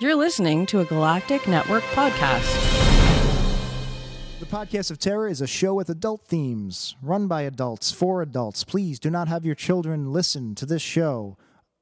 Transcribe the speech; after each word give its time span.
You're 0.00 0.14
listening 0.14 0.64
to 0.66 0.78
a 0.78 0.84
Galactic 0.84 1.48
Network 1.48 1.82
podcast. 1.86 2.46
The 4.38 4.46
Podcast 4.46 4.92
of 4.92 5.00
Terror 5.00 5.26
is 5.26 5.40
a 5.40 5.46
show 5.48 5.74
with 5.74 5.90
adult 5.90 6.24
themes, 6.24 6.94
run 7.02 7.26
by 7.26 7.42
adults, 7.42 7.90
for 7.90 8.22
adults. 8.22 8.62
Please 8.62 9.00
do 9.00 9.10
not 9.10 9.26
have 9.26 9.44
your 9.44 9.56
children 9.56 10.12
listen 10.12 10.54
to 10.54 10.66
this 10.66 10.82
show. 10.82 11.36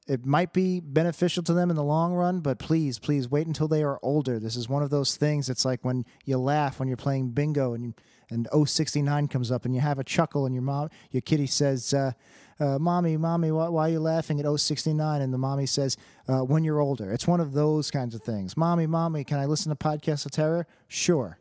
It 0.07 0.25
might 0.25 0.51
be 0.51 0.79
beneficial 0.79 1.43
to 1.43 1.53
them 1.53 1.69
in 1.69 1.75
the 1.75 1.83
long 1.83 2.11
run, 2.15 2.39
but 2.39 2.57
please, 2.57 2.97
please 2.97 3.29
wait 3.29 3.45
until 3.45 3.67
they 3.67 3.83
are 3.83 3.99
older. 4.01 4.39
This 4.39 4.55
is 4.55 4.67
one 4.67 4.81
of 4.81 4.89
those 4.89 5.15
things. 5.15 5.47
It's 5.47 5.63
like 5.63 5.85
when 5.85 6.03
you 6.25 6.39
laugh 6.39 6.79
when 6.79 6.87
you're 6.87 6.97
playing 6.97 7.29
bingo 7.33 7.73
and 7.73 7.93
and 8.29 8.47
069 8.51 9.27
comes 9.27 9.51
up 9.51 9.63
and 9.63 9.73
you 9.73 9.81
have 9.81 9.99
a 9.99 10.03
chuckle 10.03 10.45
and 10.45 10.53
your 10.53 10.63
mom, 10.63 10.89
your 11.11 11.21
kitty 11.21 11.47
says, 11.47 11.93
uh, 11.93 12.11
uh, 12.59 12.79
"Mommy, 12.79 13.17
mommy, 13.17 13.51
why, 13.51 13.69
why 13.69 13.87
are 13.87 13.91
you 13.91 13.99
laughing 13.99 14.39
at 14.39 14.45
069?" 14.59 15.21
And 15.21 15.33
the 15.33 15.37
mommy 15.37 15.65
says, 15.65 15.97
uh, 16.27 16.41
"When 16.41 16.63
you're 16.63 16.79
older." 16.79 17.11
It's 17.11 17.27
one 17.27 17.39
of 17.39 17.53
those 17.53 17.91
kinds 17.91 18.15
of 18.15 18.21
things. 18.21 18.55
Mommy, 18.57 18.87
mommy, 18.87 19.23
can 19.23 19.39
I 19.39 19.45
listen 19.45 19.69
to 19.69 19.75
Podcast 19.75 20.25
of 20.25 20.31
Terror? 20.31 20.67
Sure 20.87 21.39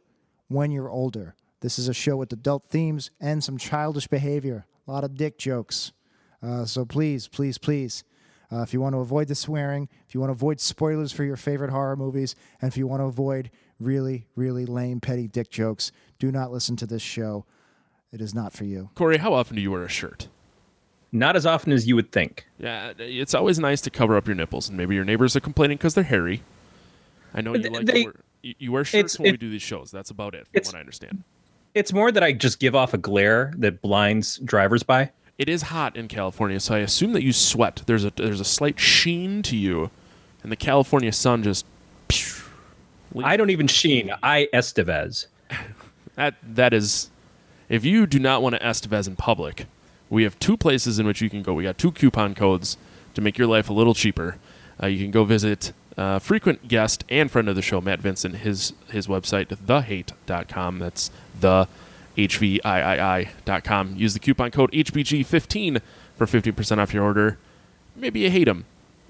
when 0.49 0.71
you're 0.71 0.91
older. 0.91 1.35
This 1.61 1.79
is 1.79 1.89
a 1.89 1.95
show 1.95 2.17
with 2.17 2.33
adult 2.33 2.69
themes 2.69 3.11
and 3.21 3.43
some 3.43 3.59
childish 3.59 4.07
behavior, 4.07 4.67
a 4.87 4.93
lot 4.93 5.05
of 5.05 5.17
dick 5.17 5.39
jokes. 5.39 5.93
Uh, 6.43 6.65
so 6.65 6.85
please, 6.85 7.29
please, 7.29 7.59
please, 7.59 8.05
uh, 8.53 8.63
if 8.63 8.73
you 8.73 8.81
want 8.81 8.95
to 8.95 9.01
avoid 9.01 9.29
the 9.29 9.35
swearing, 9.35 9.89
if 10.07 10.15
you 10.15 10.21
want 10.21 10.29
to 10.29 10.35
avoid 10.35 10.61
spoilers 10.61 11.13
for 11.13 11.25
your 11.25 11.37
favorite 11.37 11.71
horror 11.71 11.97
movies, 11.97 12.37
and 12.61 12.71
if 12.71 12.77
you 12.77 12.87
want 12.87 13.01
to 13.01 13.07
avoid 13.07 13.51
really, 13.81 14.27
really 14.37 14.67
lame, 14.67 15.01
petty 15.01 15.27
dick 15.27 15.51
jokes, 15.51 15.91
do 16.19 16.31
not 16.31 16.53
listen 16.53 16.77
to 16.77 16.87
this 16.87 17.03
show. 17.03 17.45
It 18.13 18.21
is 18.21 18.35
not 18.35 18.53
for 18.53 18.65
you. 18.65 18.91
Corey, 18.95 19.19
how 19.19 19.33
often 19.33 19.57
do 19.57 19.63
you 19.63 19.71
wear 19.71 19.83
a 19.83 19.89
shirt? 19.89 20.29
Not 21.13 21.37
as 21.37 21.47
often 21.47 21.73
as 21.73 21.87
you 21.87 21.95
would 21.97 22.11
think. 22.13 22.47
Yeah, 22.59 22.93
it's 22.99 23.35
always 23.35 23.59
nice 23.59 23.81
to 23.83 23.91
cover 23.91 24.17
up 24.17 24.27
your 24.27 24.35
nipples, 24.35 24.69
and 24.69 24.77
maybe 24.77 24.95
your 24.95 25.05
neighbors 25.05 25.37
are 25.37 25.41
complaining 25.41 25.77
because 25.79 25.95
they're 25.95 26.05
hairy. 26.05 26.43
I 27.33 27.41
know 27.41 27.55
you 27.55 27.63
Th- 27.63 27.73
like 27.73 27.87
they- 27.87 28.05
wear, 28.05 28.15
you, 28.43 28.73
wear 28.73 28.85
shirts 28.85 29.19
when 29.19 29.33
we 29.33 29.37
do 29.37 29.51
these 29.51 29.63
shows. 29.63 29.91
That's 29.91 30.11
about 30.11 30.35
it, 30.35 30.47
from 30.53 30.63
what 30.65 30.75
I 30.75 30.81
understand. 30.81 31.23
It's 31.75 31.93
more 31.93 32.11
that 32.11 32.23
I 32.23 32.33
just 32.33 32.59
give 32.59 32.75
off 32.75 32.95
a 32.95 32.99
glare 32.99 33.53
that 33.59 33.83
blinds 33.83 34.39
drivers 34.39 34.83
by. 34.83 35.11
It 35.39 35.49
is 35.49 35.63
hot 35.63 35.97
in 35.97 36.09
California, 36.09 36.59
so 36.61 36.75
I 36.75 36.79
assume 36.79 37.13
that 37.13 37.23
you 37.23 37.33
sweat. 37.33 37.83
There's 37.87 38.05
a 38.05 38.11
there's 38.17 38.41
a 38.41 38.45
slight 38.45 38.81
sheen 38.81 39.43
to 39.43 39.57
you, 39.57 39.91
and 40.43 40.51
the 40.51 40.57
California 40.57 41.13
sun 41.13 41.43
just. 41.43 41.67
I 43.23 43.37
don't 43.37 43.51
even 43.51 43.67
sheen. 43.69 44.13
I 44.23 44.49
Estevez. 44.53 45.27
That 46.17 46.35
that 46.43 46.73
is, 46.73 47.11
if 47.69 47.85
you 47.85 48.07
do 48.07 48.19
not 48.19 48.41
want 48.43 48.55
to 48.55 48.61
Estevez 48.63 49.07
in 49.07 49.17
public, 49.17 49.67
we 50.11 50.23
have 50.23 50.39
two 50.39 50.57
places 50.57 50.99
in 50.99 51.07
which 51.07 51.21
you 51.21 51.31
can 51.31 51.43
go. 51.43 51.55
We 51.55 51.65
got 51.65 51.79
two 51.79 51.93
coupon 51.93 52.35
codes 52.35 52.77
to 53.15 53.21
make 53.21 53.39
your 53.39 53.47
life 53.47 53.69
a 53.69 53.73
little 53.73 53.95
cheaper. 53.95 54.37
Uh, 54.83 54.87
you 54.87 55.03
can 55.03 55.11
go 55.11 55.25
visit 55.25 55.73
uh, 55.97 56.19
frequent 56.19 56.69
guest 56.69 57.05
and 57.09 57.31
friend 57.31 57.49
of 57.49 57.57
the 57.57 57.63
show 57.63 57.81
Matt 57.81 58.01
Vincent 58.01 58.37
his 58.37 58.75
his 58.91 59.07
website 59.07 59.47
thehate.com. 59.47 60.79
That's 60.79 61.11
the 61.41 61.69
h 62.17 62.39
v 62.39 62.61
i 62.65 63.21
i. 63.21 63.31
Use 63.97 64.15
the 64.15 64.21
coupon 64.21 64.51
code 64.51 64.73
HBG15 64.73 65.81
for 66.17 66.27
50% 66.27 66.79
off 66.79 66.95
your 66.95 67.05
order. 67.05 67.39
Maybe 67.95 68.21
you 68.21 68.31
hate 68.31 68.49
him. 68.49 68.65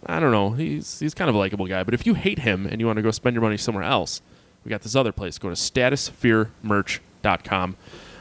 I 0.05 0.19
don't 0.20 0.33
know. 0.33 0.50
He's 0.53 1.00
he's 1.00 1.14
kind 1.14 1.28
of 1.28 1.34
a 1.34 1.38
likable 1.38 1.66
guy, 1.66 1.83
but 1.83 1.94
if 1.94 2.06
you 2.06 2.14
hate 2.14 2.41
him 2.41 2.66
and 2.66 2.81
you 2.81 2.86
want 2.86 2.98
to 2.98 3.03
go 3.03 3.10
spend 3.10 3.34
your 3.34 3.42
money 3.42 3.56
somewhere 3.56 3.84
else, 3.84 4.20
we 4.64 4.69
got 4.70 4.83
this 4.83 4.94
other 4.94 5.12
place. 5.12 5.38
Go 5.38 5.48
to 5.48 5.55
statusfearmerch.com. 5.55 7.77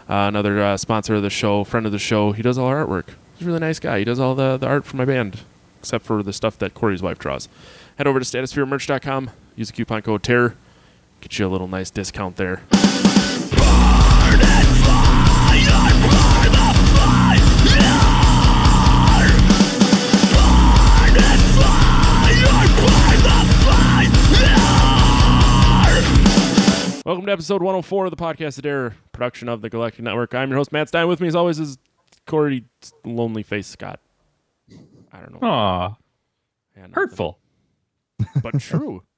Uh, 0.07 0.27
another 0.27 0.61
uh, 0.61 0.77
sponsor 0.77 1.15
of 1.15 1.23
the 1.23 1.29
show, 1.29 1.63
friend 1.63 1.85
of 1.85 1.91
the 1.91 1.99
show. 1.99 2.31
He 2.31 2.43
does 2.43 2.57
all 2.57 2.67
our 2.67 2.85
artwork. 2.85 3.09
He's 3.37 3.47
a 3.47 3.49
really 3.49 3.59
nice 3.59 3.79
guy. 3.79 3.99
He 3.99 4.05
does 4.05 4.19
all 4.19 4.35
the, 4.35 4.57
the 4.57 4.67
art 4.67 4.85
for 4.85 4.97
my 4.97 5.05
band, 5.05 5.41
except 5.79 6.05
for 6.05 6.21
the 6.21 6.33
stuff 6.33 6.57
that 6.59 6.73
Corey's 6.73 7.01
wife 7.01 7.17
draws. 7.17 7.49
Head 7.97 8.07
over 8.07 8.19
to 8.19 8.25
statusfearmerch.com. 8.25 9.31
Use 9.55 9.67
the 9.67 9.73
coupon 9.73 10.01
code 10.01 10.23
TERROR. 10.23 10.55
Get 11.21 11.39
you 11.39 11.47
a 11.47 11.49
little 11.49 11.67
nice 11.67 11.89
discount 11.89 12.35
there. 12.35 12.61
Welcome 27.05 27.27
to 27.27 27.31
episode 27.31 27.61
104 27.61 28.05
of 28.05 28.11
the 28.11 28.17
Podcast 28.17 28.57
of 28.57 28.63
Terror, 28.63 28.95
production 29.11 29.47
of 29.47 29.61
the 29.61 29.69
Galactic 29.69 30.03
Network. 30.03 30.33
I'm 30.33 30.49
your 30.49 30.57
host, 30.57 30.71
Matt 30.71 30.87
Stein. 30.87 31.07
With 31.07 31.21
me, 31.21 31.27
as 31.27 31.35
always, 31.35 31.59
is 31.59 31.77
Corey 32.25 32.65
Lonely 33.03 33.43
Face 33.43 33.67
Scott. 33.67 33.99
I 35.13 35.19
don't 35.19 35.33
know. 35.39 35.47
Aw, 35.47 35.95
Yeah, 36.75 36.87
hurtful. 36.91 37.39
But 38.41 38.59
true. 38.59 39.03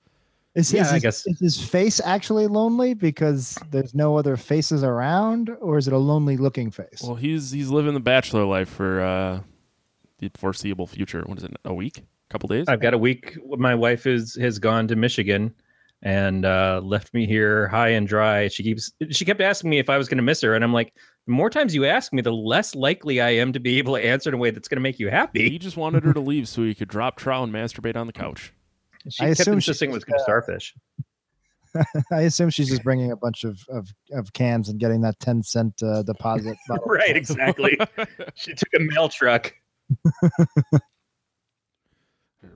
Is, 0.56 0.74
Yeah, 0.74 0.82
is 0.82 0.88
I 0.90 0.94
his, 0.96 1.04
guess- 1.04 1.28
is 1.28 1.40
his 1.40 1.64
face 1.64 2.02
actually 2.04 2.48
lonely 2.48 2.96
because 2.96 3.60
there's 3.70 3.94
no 3.94 4.18
other 4.18 4.36
faces 4.36 4.84
around, 4.84 5.52
or 5.62 5.78
is 5.78 5.88
it 5.88 5.94
a 5.94 5.98
lonely 6.00 6.36
looking 6.36 6.72
face? 6.72 7.04
well, 7.04 7.14
he's 7.14 7.52
he's 7.52 7.70
living 7.70 7.94
the 7.94 8.00
bachelor 8.00 8.44
life 8.44 8.68
for 8.68 9.00
uh, 9.02 9.40
the 10.18 10.32
foreseeable 10.36 10.88
future. 10.88 11.22
What 11.28 11.38
is 11.38 11.44
it? 11.44 11.56
A 11.64 11.74
week? 11.76 12.00
A 12.00 12.04
couple 12.32 12.48
days? 12.50 12.66
I've 12.68 12.80
got 12.82 12.96
a 12.96 12.98
week. 12.98 13.38
My 13.46 13.76
wife 13.76 14.08
is 14.08 14.34
has 14.42 14.58
gone 14.58 14.88
to 14.88 14.96
Michigan 14.96 15.54
and 16.04 16.46
uh, 16.46 16.82
left 16.84 17.14
me 17.14 17.26
here 17.26 17.68
high 17.68 17.90
and 17.90 18.08
dry. 18.08 18.48
She 18.48 18.64
keeps 18.64 18.92
she 19.10 19.26
kept 19.26 19.42
asking 19.42 19.70
me 19.70 19.80
if 19.80 19.90
I 19.90 19.98
was 19.98 20.08
going 20.08 20.18
to 20.18 20.24
miss 20.24 20.42
her, 20.42 20.54
and 20.54 20.64
I'm 20.64 20.74
like, 20.74 20.94
the 21.26 21.34
more 21.34 21.50
times 21.50 21.76
you 21.76 21.86
ask 21.86 22.14
me, 22.14 22.22
the 22.22 22.32
less 22.32 22.76
likely 22.76 23.20
I 23.20 23.32
am 23.32 23.52
to 23.54 23.60
be 23.60 23.78
able 23.78 23.96
to 23.96 24.04
answer 24.04 24.30
in 24.30 24.34
a 24.34 24.38
way 24.38 24.52
that's 24.52 24.68
going 24.68 24.78
to 24.78 24.82
make 24.82 25.00
you 25.00 25.10
happy. 25.10 25.50
He 25.50 25.60
just 25.60 25.78
wanted 25.78 26.04
her 26.04 26.14
to 26.14 26.22
leave 26.22 26.48
so 26.48 26.64
he 26.64 26.74
could 26.74 26.88
drop 26.88 27.18
trow 27.18 27.44
and 27.44 27.54
masturbate 27.54 27.96
on 27.96 28.08
the 28.08 28.14
couch. 28.14 28.54
She 29.10 29.24
I 29.24 29.28
kept 29.28 29.42
assume 29.42 29.60
she 29.60 29.72
insisting 29.72 29.90
it 29.90 29.94
was 29.94 30.04
just, 30.04 30.22
uh, 30.22 30.24
starfish. 30.24 30.76
I 32.12 32.22
assume 32.22 32.50
she's 32.50 32.70
just 32.70 32.84
bringing 32.84 33.12
a 33.12 33.16
bunch 33.16 33.44
of, 33.44 33.60
of, 33.70 33.90
of 34.12 34.32
cans 34.34 34.70
and 34.70 34.80
getting 34.80 35.02
that 35.02 35.20
10 35.20 35.44
cent 35.44 35.82
uh, 35.84 36.04
deposit. 36.04 36.58
right, 36.86 37.16
exactly. 37.16 37.78
she 38.36 38.54
took 38.54 38.70
a 38.76 38.80
mail 38.80 39.10
truck. 39.10 39.54
Her 40.24 40.80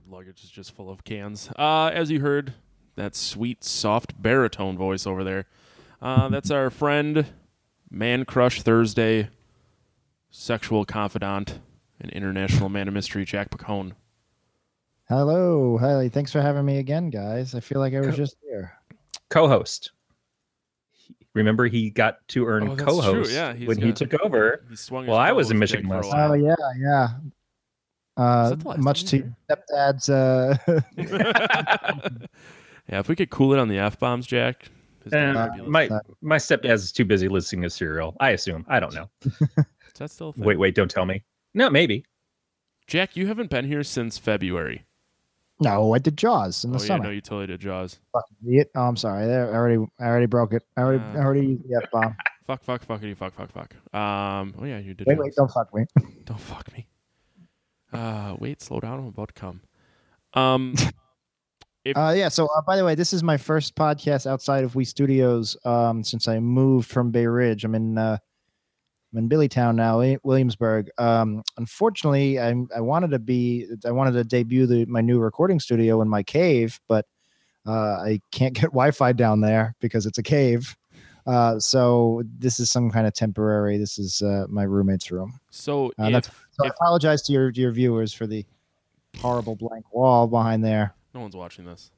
luggage 0.08 0.44
is 0.44 0.50
just 0.50 0.74
full 0.74 0.90
of 0.90 1.04
cans. 1.04 1.50
Uh, 1.56 1.90
as 1.92 2.10
you 2.10 2.20
heard, 2.20 2.54
that 2.96 3.14
sweet, 3.16 3.64
soft 3.64 4.20
baritone 4.20 4.76
voice 4.76 5.06
over 5.06 5.24
there. 5.24 5.46
Uh, 6.00 6.28
that's 6.28 6.50
our 6.50 6.70
friend, 6.70 7.26
Man 7.90 8.24
Crush 8.24 8.62
Thursday, 8.62 9.28
sexual 10.30 10.84
confidant, 10.84 11.60
and 12.00 12.10
international 12.10 12.68
man 12.68 12.88
of 12.88 12.94
mystery, 12.94 13.24
Jack 13.24 13.50
Pacone. 13.50 13.92
Hello. 15.08 15.78
Hi. 15.78 16.08
Thanks 16.08 16.32
for 16.32 16.40
having 16.40 16.64
me 16.64 16.78
again, 16.78 17.10
guys. 17.10 17.54
I 17.54 17.60
feel 17.60 17.78
like 17.80 17.94
I 17.94 18.00
was 18.00 18.10
Co- 18.10 18.16
just 18.16 18.36
here. 18.42 18.72
co-host. 19.30 19.92
Remember, 21.34 21.66
he 21.66 21.88
got 21.90 22.16
to 22.28 22.46
earn 22.46 22.68
Oh, 22.68 22.76
co-host 22.76 23.32
yeah, 23.32 23.54
he's 23.54 23.66
when 23.66 23.78
he 23.80 23.92
took 23.92 24.12
over. 24.22 24.64
He 24.68 24.76
swung. 24.76 25.06
Well, 25.06 25.16
I 25.16 25.32
was 25.32 25.50
in 25.50 25.58
Michigan 25.58 25.86
for 25.88 25.94
a 25.94 26.06
last 26.06 26.14
Oh, 26.14 26.28
while. 26.30 26.36
yeah. 26.36 26.54
Yeah. 26.78 27.08
Uh, 28.16 28.50
that 28.50 28.58
the 28.60 28.68
last 28.68 28.78
much 28.80 29.04
to 29.04 29.32
stepdad's. 29.50 30.08
Uh, 30.10 30.56
yeah, 32.92 33.00
if 33.00 33.08
we 33.08 33.16
could 33.16 33.30
cool 33.30 33.52
it 33.54 33.58
on 33.58 33.68
the 33.68 33.78
f 33.78 33.98
bombs, 33.98 34.26
Jack. 34.26 34.68
his 35.02 35.12
dad 35.12 35.32
might 35.34 35.44
be 35.56 35.62
listening. 35.62 35.72
my 35.72 35.88
my 36.20 36.36
stepdad's 36.36 36.92
too 36.92 37.04
busy 37.04 37.26
listening 37.28 37.62
to 37.62 37.70
Serial. 37.70 38.14
I 38.20 38.30
assume. 38.30 38.64
I 38.68 38.78
don't 38.80 38.94
know. 38.94 39.08
Is 39.24 39.98
that 39.98 40.10
still 40.10 40.28
a 40.28 40.32
thing? 40.34 40.44
Wait, 40.44 40.58
wait, 40.58 40.74
don't 40.74 40.90
tell 40.90 41.06
me. 41.06 41.22
No, 41.54 41.68
maybe. 41.70 42.04
Jack, 42.86 43.16
you 43.16 43.26
haven't 43.26 43.48
been 43.50 43.64
here 43.64 43.82
since 43.82 44.18
February. 44.18 44.84
no, 45.60 45.94
I 45.94 45.98
did 45.98 46.16
Jaws 46.18 46.64
in 46.64 46.72
the 46.72 46.78
oh 46.78 46.82
yeah, 46.82 46.86
summer. 46.86 47.04
no, 47.04 47.10
you 47.10 47.20
totally 47.20 47.46
did 47.46 47.60
Jaws. 47.60 47.98
Fucking 48.12 48.36
idiot. 48.46 48.70
Oh, 48.74 48.82
I'm 48.82 48.96
sorry. 48.96 49.26
There, 49.26 49.50
I 49.52 49.56
already, 49.56 49.84
I 50.00 50.04
already 50.04 50.26
broke 50.26 50.52
it. 50.52 50.62
I 50.76 50.82
already, 50.82 51.02
Uh, 51.02 51.12
I 51.14 51.24
already 51.24 51.46
used 51.46 51.68
the 51.68 51.80
F 51.82 51.90
bomb. 51.90 52.14
Fuck, 52.46 52.64
fuck, 52.64 52.84
fuckity, 52.86 53.16
fuck, 53.16 53.32
fuck, 53.34 53.52
fuck. 53.52 53.72
Um, 53.94 54.52
oh 54.60 54.64
yeah, 54.64 54.78
you 54.78 54.94
did. 54.94 55.06
Wait, 55.06 55.14
Jaws. 55.14 55.24
wait, 55.24 55.34
don't 55.36 55.50
fuck 55.50 55.72
me. 55.72 55.84
Don't 56.24 56.40
fuck 56.40 56.72
me. 56.72 56.86
Uh, 57.92 58.34
wait, 58.40 58.60
slow 58.60 58.80
down. 58.80 58.98
I'm 58.98 59.06
about 59.06 59.28
to 59.28 59.34
come. 59.40 59.60
Um, 60.34 60.74
If- 61.84 61.96
Uh, 61.96 62.12
yeah. 62.16 62.28
So, 62.28 62.46
uh, 62.46 62.62
by 62.62 62.76
the 62.76 62.84
way, 62.84 62.94
this 62.94 63.12
is 63.12 63.22
my 63.22 63.36
first 63.36 63.74
podcast 63.74 64.26
outside 64.26 64.62
of 64.64 64.74
Wee 64.74 64.84
Studios 64.84 65.56
um, 65.64 66.04
since 66.04 66.28
I 66.28 66.38
moved 66.38 66.88
from 66.88 67.10
Bay 67.10 67.26
Ridge. 67.26 67.64
I'm 67.64 67.74
in, 67.74 67.98
uh, 67.98 68.18
I'm 69.12 69.18
in 69.18 69.28
Billytown 69.28 69.74
now, 69.74 69.92
Wi- 69.94 70.18
Williamsburg. 70.22 70.90
Um, 70.98 71.42
unfortunately, 71.58 72.38
I 72.40 72.54
I 72.74 72.80
wanted 72.80 73.10
to 73.10 73.18
be, 73.18 73.66
I 73.84 73.90
wanted 73.90 74.12
to 74.12 74.24
debut 74.24 74.66
the, 74.66 74.86
my 74.86 75.00
new 75.00 75.18
recording 75.18 75.60
studio 75.60 76.00
in 76.02 76.08
my 76.08 76.22
cave, 76.22 76.80
but 76.88 77.04
uh, 77.66 77.72
I 78.00 78.20
can't 78.30 78.54
get 78.60 78.64
Wi-Fi 78.70 79.12
down 79.12 79.40
there 79.40 79.74
because 79.80 80.06
it's 80.06 80.18
a 80.18 80.22
cave. 80.22 80.76
Uh, 81.26 81.58
so 81.58 82.22
this 82.38 82.58
is 82.58 82.70
some 82.70 82.90
kind 82.90 83.06
of 83.06 83.12
temporary. 83.14 83.76
This 83.76 83.98
is 83.98 84.22
uh, 84.22 84.46
my 84.48 84.62
roommate's 84.64 85.10
room. 85.10 85.38
so 85.50 85.92
if, 86.08 86.24
So 86.52 86.64
I 86.64 86.68
apologize 86.68 87.22
to 87.22 87.32
your 87.32 87.52
to 87.52 87.60
your 87.60 87.70
viewers 87.72 88.12
for 88.14 88.26
the 88.26 88.44
horrible 89.20 89.56
blank 89.56 89.92
wall 89.92 90.26
behind 90.26 90.64
there. 90.64 90.94
No 91.14 91.20
one's 91.20 91.36
watching 91.36 91.64
this, 91.64 91.90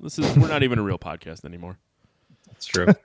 this 0.00 0.18
is 0.18 0.36
we're 0.36 0.48
not 0.48 0.62
even 0.62 0.78
a 0.78 0.82
real 0.82 0.98
podcast 0.98 1.44
anymore. 1.44 1.78
That's 2.48 2.66
true. 2.66 2.86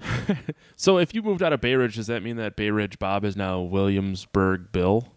So 0.75 0.97
if 0.97 1.13
you 1.13 1.21
moved 1.21 1.43
out 1.43 1.53
of 1.53 1.61
Bay 1.61 1.75
Ridge, 1.75 1.95
does 1.97 2.07
that 2.07 2.23
mean 2.23 2.37
that 2.37 2.55
Bay 2.55 2.71
Ridge 2.71 2.97
Bob 2.97 3.23
is 3.23 3.37
now 3.37 3.59
Williamsburg 3.59 4.71
Bill? 4.71 5.07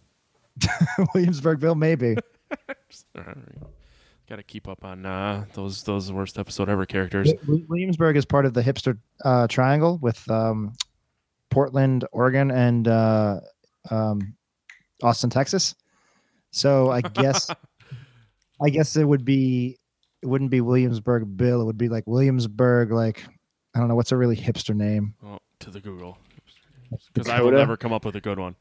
Williamsburg 1.15 1.59
Bill, 1.59 1.75
maybe. 1.75 2.17
Got 3.15 4.37
to 4.37 4.43
keep 4.43 4.69
up 4.69 4.85
on 4.85 5.07
uh, 5.07 5.47
those 5.55 5.83
those 5.85 6.13
worst 6.13 6.39
episode 6.39 6.69
ever 6.69 6.85
characters. 6.85 7.33
Williamsburg 7.47 8.19
is 8.19 8.27
part 8.27 8.45
of 8.45 8.53
the 8.53 8.63
hipster 8.63 8.99
uh, 9.25 9.47
triangle 9.47 9.99
with 10.03 10.31
um, 10.31 10.75
Portland, 11.51 12.05
Oregon, 12.13 12.51
and 12.51 12.89
uh, 12.89 13.41
um, 13.91 14.35
Austin, 15.03 15.31
Texas. 15.31 15.75
So 16.51 16.91
I 16.91 17.01
guess 17.01 17.51
I 18.63 18.69
guess 18.69 18.97
it 18.97 19.05
would 19.05 19.25
be 19.25 19.79
it 20.25 20.27
wouldn't 20.27 20.51
be 20.51 20.63
Williamsburg 20.63 21.37
Bill. 21.37 21.61
It 21.61 21.65
would 21.67 21.77
be 21.77 21.91
like 21.91 22.05
Williamsburg. 22.07 22.91
Like 22.91 23.23
I 23.75 23.79
don't 23.79 23.89
know 23.89 23.95
what's 23.95 24.11
a 24.11 24.17
really 24.17 24.37
hipster 24.37 24.75
name. 24.75 25.15
Oh, 25.23 25.39
to 25.61 25.71
the 25.71 25.81
Google, 25.81 26.17
because 27.13 27.29
I 27.29 27.41
will 27.41 27.51
Dakota? 27.51 27.59
never 27.59 27.77
come 27.77 27.93
up 27.93 28.07
with 28.07 28.17
a 28.17 28.23
good 28.23 28.39
one. 28.39 28.57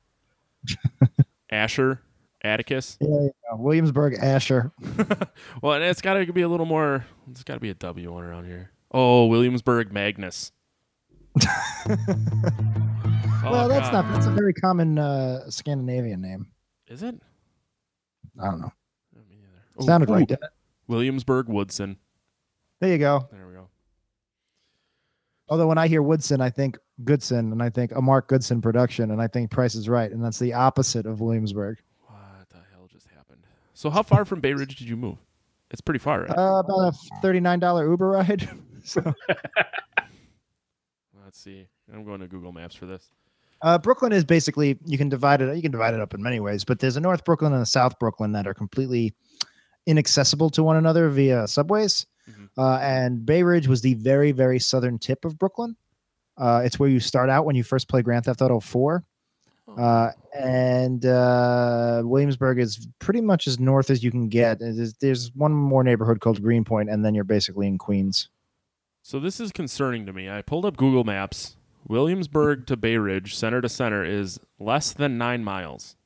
Asher, 1.49 2.01
Atticus. 2.43 2.97
Yeah, 2.99 3.07
yeah, 3.23 3.55
Williamsburg 3.55 4.15
Asher. 4.21 4.73
Well, 5.61 5.73
and 5.73 5.83
it's 5.85 6.01
got 6.01 6.15
to 6.15 6.33
be 6.33 6.41
a 6.41 6.49
little 6.49 6.65
more. 6.65 7.05
It's 7.31 7.43
got 7.45 7.53
to 7.53 7.59
be 7.61 7.69
a 7.69 7.73
W 7.75 8.11
one 8.11 8.25
around 8.25 8.45
here. 8.45 8.71
Oh, 8.91 9.27
Williamsburg 9.27 9.93
Magnus. 9.93 10.51
Oh, 13.45 13.51
well, 13.51 13.67
that's 13.67 13.89
God. 13.89 14.05
not 14.05 14.13
that's 14.13 14.25
a 14.25 14.31
very 14.31 14.53
common 14.53 14.97
uh, 14.97 15.49
Scandinavian 15.49 16.21
name. 16.21 16.47
Is 16.87 17.03
it? 17.03 17.15
I 18.41 18.45
don't 18.45 18.61
know. 18.61 18.71
Me 19.13 19.35
neither. 19.37 19.85
Sounded 19.85 20.09
ooh, 20.09 20.13
right. 20.13 20.25
didn't 20.25 20.43
it? 20.45 20.49
Williamsburg 20.87 21.47
Woodson. 21.47 21.97
There 22.79 22.91
you 22.91 22.97
go. 22.97 23.27
There 23.31 23.47
we 23.47 23.53
go. 23.53 23.67
Although 25.49 25.67
when 25.67 25.77
I 25.77 25.87
hear 25.87 26.01
Woodson, 26.01 26.41
I 26.41 26.49
think 26.49 26.77
Goodson, 27.03 27.51
and 27.51 27.61
I 27.61 27.69
think 27.69 27.91
a 27.93 28.01
Mark 28.01 28.27
Goodson 28.27 28.61
production, 28.61 29.11
and 29.11 29.21
I 29.21 29.27
think 29.27 29.51
Price 29.51 29.75
is 29.75 29.87
Right, 29.89 30.11
and 30.11 30.23
that's 30.23 30.39
the 30.39 30.53
opposite 30.53 31.05
of 31.05 31.19
Williamsburg. 31.21 31.77
What 32.07 32.49
the 32.49 32.57
hell 32.71 32.87
just 32.91 33.07
happened? 33.07 33.43
So, 33.73 33.89
how 33.89 34.03
far 34.03 34.25
from 34.25 34.39
Bay 34.41 34.53
Ridge 34.53 34.77
did 34.77 34.87
you 34.87 34.95
move? 34.97 35.17
It's 35.71 35.81
pretty 35.81 35.99
far, 35.99 36.21
right? 36.21 36.29
Uh, 36.37 36.59
about 36.59 36.93
a 36.93 36.93
thirty-nine 37.21 37.59
dollar 37.59 37.89
Uber 37.89 38.09
ride. 38.09 38.49
so, 38.83 39.01
Let's 41.23 41.39
see. 41.39 41.67
I'm 41.93 42.05
going 42.05 42.19
to 42.21 42.27
Google 42.27 42.51
Maps 42.51 42.75
for 42.75 42.85
this. 42.85 43.09
uh, 43.61 43.77
Brooklyn 43.77 44.11
is 44.11 44.23
basically 44.23 44.77
you 44.85 44.97
can 44.97 45.09
divide 45.09 45.41
it. 45.41 45.55
You 45.55 45.61
can 45.61 45.71
divide 45.71 45.93
it 45.93 45.99
up 45.99 46.13
in 46.13 46.21
many 46.21 46.39
ways, 46.39 46.63
but 46.63 46.79
there's 46.79 46.95
a 46.95 47.01
North 47.01 47.25
Brooklyn 47.25 47.53
and 47.53 47.61
a 47.61 47.65
South 47.65 47.97
Brooklyn 47.99 48.31
that 48.33 48.47
are 48.47 48.53
completely 48.53 49.13
inaccessible 49.85 50.49
to 50.51 50.63
one 50.63 50.77
another 50.77 51.09
via 51.09 51.47
subways. 51.47 52.05
Mhm. 52.29 52.49
Uh, 52.57 52.77
and 52.79 53.25
Bay 53.25 53.43
Ridge 53.43 53.67
was 53.67 53.81
the 53.81 53.95
very, 53.95 54.31
very 54.31 54.59
southern 54.59 54.97
tip 54.99 55.25
of 55.25 55.37
Brooklyn. 55.37 55.75
Uh, 56.37 56.61
it's 56.63 56.79
where 56.79 56.89
you 56.89 56.99
start 56.99 57.29
out 57.29 57.45
when 57.45 57.55
you 57.55 57.63
first 57.63 57.87
play 57.87 58.01
Grand 58.01 58.25
Theft 58.25 58.41
Auto 58.41 58.59
4. 58.59 59.03
Oh. 59.67 59.75
Uh, 59.75 60.11
and 60.35 61.05
uh, 61.05 62.01
Williamsburg 62.03 62.59
is 62.59 62.87
pretty 62.99 63.21
much 63.21 63.47
as 63.47 63.59
north 63.59 63.89
as 63.89 64.03
you 64.03 64.11
can 64.11 64.27
get. 64.29 64.59
There's, 64.59 64.93
there's 64.95 65.33
one 65.35 65.53
more 65.53 65.83
neighborhood 65.83 66.19
called 66.21 66.41
Greenpoint, 66.41 66.89
and 66.89 67.03
then 67.05 67.13
you're 67.15 67.23
basically 67.23 67.67
in 67.67 67.77
Queens. 67.77 68.29
So 69.01 69.19
this 69.19 69.39
is 69.39 69.51
concerning 69.51 70.05
to 70.05 70.13
me. 70.13 70.29
I 70.29 70.41
pulled 70.41 70.65
up 70.65 70.77
Google 70.77 71.03
Maps. 71.03 71.55
Williamsburg 71.87 72.65
to 72.67 72.77
Bay 72.77 72.97
Ridge, 72.97 73.35
center 73.35 73.59
to 73.61 73.67
center, 73.67 74.05
is 74.05 74.39
less 74.59 74.93
than 74.93 75.17
nine 75.17 75.43
miles. 75.43 75.97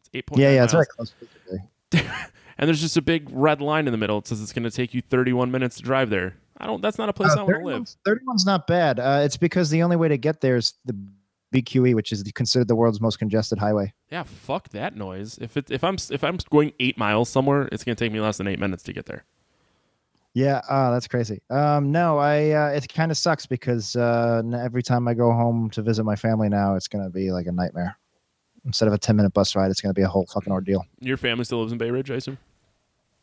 It's 0.00 0.10
eight 0.14 0.26
point. 0.26 0.40
yeah, 0.40 0.52
yeah, 0.52 0.64
it's 0.64 0.72
very 0.72 0.86
close. 0.86 1.12
And 2.58 2.68
there's 2.68 2.80
just 2.80 2.96
a 2.96 3.02
big 3.02 3.28
red 3.30 3.60
line 3.60 3.86
in 3.86 3.92
the 3.92 3.98
middle. 3.98 4.18
It 4.18 4.26
says 4.26 4.40
it's 4.42 4.52
going 4.52 4.64
to 4.64 4.70
take 4.70 4.94
you 4.94 5.02
31 5.02 5.50
minutes 5.50 5.76
to 5.76 5.82
drive 5.82 6.10
there. 6.10 6.36
I 6.58 6.66
don't. 6.66 6.80
That's 6.80 6.96
not 6.96 7.08
a 7.08 7.12
place 7.12 7.32
Uh, 7.32 7.40
I 7.40 7.42
want 7.42 7.58
to 7.58 7.64
live. 7.64 7.82
31's 7.82 7.96
31's 8.06 8.46
not 8.46 8.66
bad. 8.66 8.98
Uh, 8.98 9.20
it's 9.22 9.36
because 9.36 9.68
the 9.68 9.82
only 9.82 9.96
way 9.96 10.08
to 10.08 10.16
get 10.16 10.40
there 10.40 10.56
is 10.56 10.72
the 10.86 10.96
BQE, 11.52 11.94
which 11.94 12.12
is 12.12 12.22
considered 12.34 12.68
the 12.68 12.74
world's 12.74 13.00
most 13.00 13.18
congested 13.18 13.58
highway. 13.58 13.92
Yeah, 14.10 14.22
fuck 14.22 14.70
that 14.70 14.96
noise. 14.96 15.38
If 15.38 15.56
it 15.56 15.70
if 15.70 15.84
I'm 15.84 15.96
if 16.10 16.24
I'm 16.24 16.38
going 16.50 16.72
eight 16.80 16.96
miles 16.96 17.28
somewhere, 17.28 17.68
it's 17.72 17.84
going 17.84 17.94
to 17.94 18.04
take 18.04 18.12
me 18.12 18.20
less 18.20 18.38
than 18.38 18.46
eight 18.48 18.58
minutes 18.58 18.82
to 18.84 18.92
get 18.92 19.06
there. 19.06 19.24
Yeah, 20.32 20.60
oh, 20.68 20.92
that's 20.92 21.08
crazy. 21.08 21.40
Um, 21.48 21.92
no, 21.92 22.18
I 22.18 22.50
uh, 22.50 22.68
it 22.68 22.92
kind 22.92 23.10
of 23.10 23.16
sucks 23.16 23.46
because 23.46 23.96
uh, 23.96 24.42
every 24.58 24.82
time 24.82 25.08
I 25.08 25.14
go 25.14 25.32
home 25.32 25.70
to 25.70 25.82
visit 25.82 26.04
my 26.04 26.16
family 26.16 26.48
now, 26.48 26.74
it's 26.74 26.88
gonna 26.88 27.10
be 27.10 27.32
like 27.32 27.46
a 27.46 27.52
nightmare. 27.52 27.98
Instead 28.66 28.88
of 28.88 28.94
a 28.94 28.98
ten 28.98 29.16
minute 29.16 29.32
bus 29.32 29.54
ride, 29.54 29.70
it's 29.70 29.80
gonna 29.80 29.94
be 29.94 30.02
a 30.02 30.08
whole 30.08 30.26
fucking 30.26 30.52
ordeal. 30.52 30.84
Your 31.00 31.16
family 31.16 31.44
still 31.44 31.60
lives 31.60 31.72
in 31.72 31.78
Bay 31.78 31.90
Ridge, 31.90 32.10
I 32.10 32.16
assume. 32.16 32.36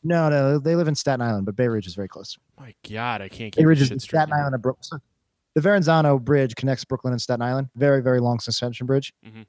No, 0.05 0.29
no, 0.29 0.57
they 0.57 0.75
live 0.75 0.87
in 0.87 0.95
Staten 0.95 1.21
Island, 1.21 1.45
but 1.45 1.55
Bay 1.55 1.67
Ridge 1.67 1.85
is 1.87 1.95
very 1.95 2.07
close. 2.07 2.37
My 2.59 2.73
God, 2.89 3.21
I 3.21 3.29
can't 3.29 3.55
Bay 3.55 3.65
Ridge 3.65 3.81
is. 3.81 4.03
Staten 4.03 4.33
Island 4.33 4.53
and 4.55 4.61
Brooklyn. 4.61 5.01
The 5.53 5.61
Verrazano 5.61 6.17
Bridge 6.17 6.55
connects 6.55 6.83
Brooklyn 6.83 7.13
and 7.13 7.21
Staten 7.21 7.41
Island. 7.41 7.69
Very, 7.75 8.01
very 8.01 8.19
long 8.19 8.39
suspension 8.39 8.87
bridge. 8.87 9.13
Mhm. 9.25 9.45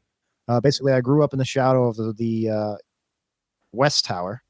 Uh, 0.49 0.61
basically, 0.61 0.93
I 0.93 1.01
grew 1.01 1.25
up 1.25 1.33
in 1.33 1.39
the 1.39 1.45
shadow 1.45 1.89
of 1.89 1.97
the, 1.97 2.13
the 2.13 2.51
uh, 2.51 2.77
West 3.73 4.05
Tower, 4.05 4.43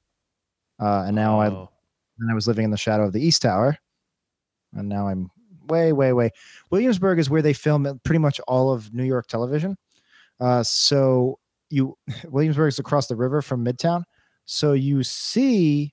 uh, 0.81 1.05
and 1.06 1.14
now 1.14 1.38
I 1.41 1.49
Oh, 1.49 1.70
and 2.19 2.31
I 2.31 2.35
was 2.35 2.49
living 2.49 2.64
in 2.64 2.70
the 2.70 2.76
shadow 2.76 3.05
of 3.05 3.12
the 3.12 3.25
East 3.25 3.43
Tower, 3.43 3.76
and 4.73 4.88
now 4.88 5.08
I'm 5.08 5.31
way, 5.69 5.93
way, 5.93 6.12
way. 6.12 6.31
Williamsburg 6.70 7.19
is 7.19 7.31
where 7.31 7.43
they 7.43 7.52
film 7.52 8.00
pretty 8.05 8.19
much 8.19 8.41
all 8.49 8.73
of 8.73 8.93
New 8.93 9.05
York 9.05 9.26
television. 9.26 9.76
Uh, 10.41 10.63
so 10.63 11.39
you 11.71 11.97
Williamsburg 12.29 12.69
is 12.69 12.79
across 12.79 13.07
the 13.07 13.17
river 13.17 13.43
from 13.43 13.65
Midtown, 13.65 14.05
so 14.45 14.73
you 14.73 15.03
see. 15.03 15.93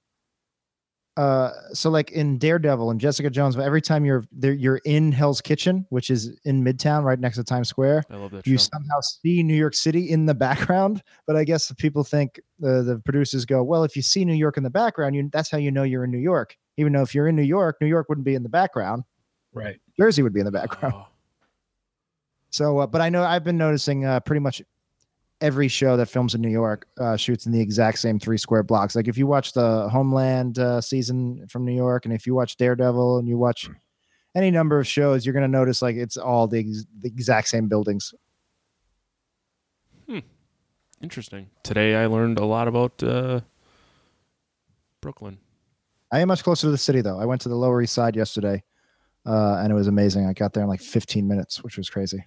Uh, 1.18 1.52
so 1.74 1.90
like 1.90 2.10
in 2.12 2.38
Daredevil 2.38 2.90
and 2.90 3.00
Jessica 3.00 3.30
Jones, 3.30 3.58
but 3.58 3.66
every 3.66 3.82
time 3.82 4.06
you're 4.06 4.24
there, 4.32 4.54
you're 4.54 4.80
in 4.86 5.12
Hell's 5.12 5.42
Kitchen, 5.42 5.86
which 5.90 6.10
is 6.10 6.40
in 6.46 6.64
Midtown, 6.64 7.04
right 7.04 7.20
next 7.20 7.36
to 7.36 7.44
Times 7.44 7.68
Square 7.68 8.06
I 8.10 8.16
love 8.16 8.32
that 8.32 8.48
you 8.48 8.58
show. 8.58 8.70
somehow 8.74 9.02
see 9.02 9.44
New 9.44 9.54
York 9.54 9.74
City 9.74 10.10
in 10.10 10.26
the 10.26 10.34
background. 10.48 11.04
But 11.28 11.36
I 11.36 11.44
guess 11.44 11.68
the 11.68 11.76
people 11.76 12.06
think 12.06 12.40
uh, 12.64 12.82
the 12.84 13.02
producers 13.04 13.44
go, 13.44 13.62
well, 13.62 13.84
if 13.84 13.98
you 13.98 14.02
see 14.02 14.24
New 14.24 14.34
York 14.34 14.56
in 14.56 14.64
the 14.64 14.70
background, 14.70 15.16
you, 15.16 15.30
that's 15.34 15.52
how 15.52 15.58
you 15.58 15.70
know 15.70 15.84
you're 15.84 16.06
in 16.06 16.12
New 16.12 16.18
York. 16.18 16.56
Even 16.78 16.94
though 16.94 17.02
if 17.02 17.14
you're 17.14 17.28
in 17.28 17.36
New 17.36 17.44
York, 17.44 17.76
New 17.82 17.88
York 17.88 18.08
wouldn't 18.08 18.26
be 18.26 18.36
in 18.36 18.44
the 18.44 18.50
background. 18.50 19.04
Right. 19.54 19.80
Jersey 19.98 20.24
would 20.24 20.34
be 20.34 20.40
in 20.40 20.46
the 20.46 20.52
background. 20.52 20.96
Oh, 20.96 21.08
So, 22.51 22.80
uh, 22.80 22.88
but 22.88 23.01
I 23.01 23.09
know 23.09 23.24
I've 23.24 23.44
been 23.44 23.57
noticing 23.57 24.06
uh, 24.06 24.19
pretty 24.19 24.42
much 24.42 24.62
every 25.39 25.68
show 25.68 25.98
that 25.98 26.06
films 26.06 26.36
in 26.36 26.42
New 26.42 26.50
York 26.50 26.86
uh, 27.00 27.18
shoots 27.18 27.45
in 27.45 27.51
the 27.51 27.59
exact 27.59 27.98
same 27.98 28.19
three 28.19 28.38
square 28.38 28.62
blocks. 28.62 28.95
Like 28.95 29.07
if 29.07 29.18
you 29.18 29.25
watch 29.25 29.53
the 29.53 29.89
Homeland 29.89 30.59
uh, 30.59 30.80
season 30.81 31.48
from 31.48 31.65
New 31.65 31.75
York, 31.75 32.06
and 32.06 32.13
if 32.13 32.27
you 32.27 32.36
watch 32.36 32.57
Daredevil, 32.57 33.18
and 33.18 33.27
you 33.27 33.38
watch 33.38 33.69
any 34.36 34.51
number 34.51 34.80
of 34.80 34.88
shows, 34.88 35.25
you're 35.25 35.33
going 35.33 35.44
to 35.44 35.48
notice 35.48 35.81
like 35.81 35.95
it's 35.95 36.18
all 36.18 36.48
the, 36.48 36.59
ex- 36.59 36.86
the 37.00 37.07
exact 37.07 37.48
same 37.48 37.68
buildings. 37.68 38.13
Hmm. 40.07 40.19
interesting. 41.01 41.50
Today 41.63 41.95
I 41.95 42.06
learned 42.06 42.38
a 42.38 42.45
lot 42.45 42.68
about 42.68 43.01
uh, 43.01 43.42
Brooklyn. 45.00 45.38
I 46.12 46.19
am 46.19 46.27
much 46.27 46.44
closer 46.44 46.68
to 46.68 46.71
the 46.71 46.77
city 46.77 47.01
though. 47.01 47.19
I 47.19 47.25
went 47.25 47.42
to 47.42 47.50
the 47.50 47.56
Lower 47.56 47.81
East 47.81 47.94
Side 47.94 48.15
yesterday, 48.15 48.62
uh, 49.25 49.56
and 49.56 49.71
it 49.71 49.75
was 49.75 49.88
amazing. 49.88 50.27
I 50.27 50.33
got 50.33 50.51
there 50.53 50.63
in 50.63 50.70
like 50.70 50.81
15 50.81 51.25
minutes, 51.25 51.63
which 51.63 51.77
was 51.77 51.89
crazy. 51.89 52.25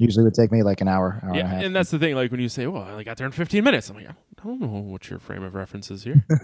Interesting. 0.00 0.06
Usually 0.06 0.22
it 0.22 0.24
would 0.24 0.34
take 0.34 0.52
me 0.52 0.62
like 0.62 0.80
an 0.80 0.88
hour, 0.88 1.20
hour 1.22 1.28
and 1.28 1.34
a 1.36 1.38
Yeah, 1.38 1.46
half. 1.48 1.62
and 1.64 1.76
that's 1.76 1.90
the 1.90 1.98
thing. 1.98 2.14
Like 2.14 2.30
when 2.30 2.40
you 2.40 2.48
say, 2.48 2.66
"Well, 2.66 2.82
I 2.82 3.02
got 3.02 3.16
there 3.18 3.26
in 3.26 3.32
15 3.32 3.62
minutes," 3.62 3.90
I'm 3.90 3.96
like, 3.96 4.08
I 4.08 4.14
don't 4.42 4.60
know 4.60 4.66
what 4.68 5.10
your 5.10 5.18
frame 5.18 5.42
of 5.42 5.54
reference 5.54 5.90
is 5.90 6.04
here. 6.04 6.24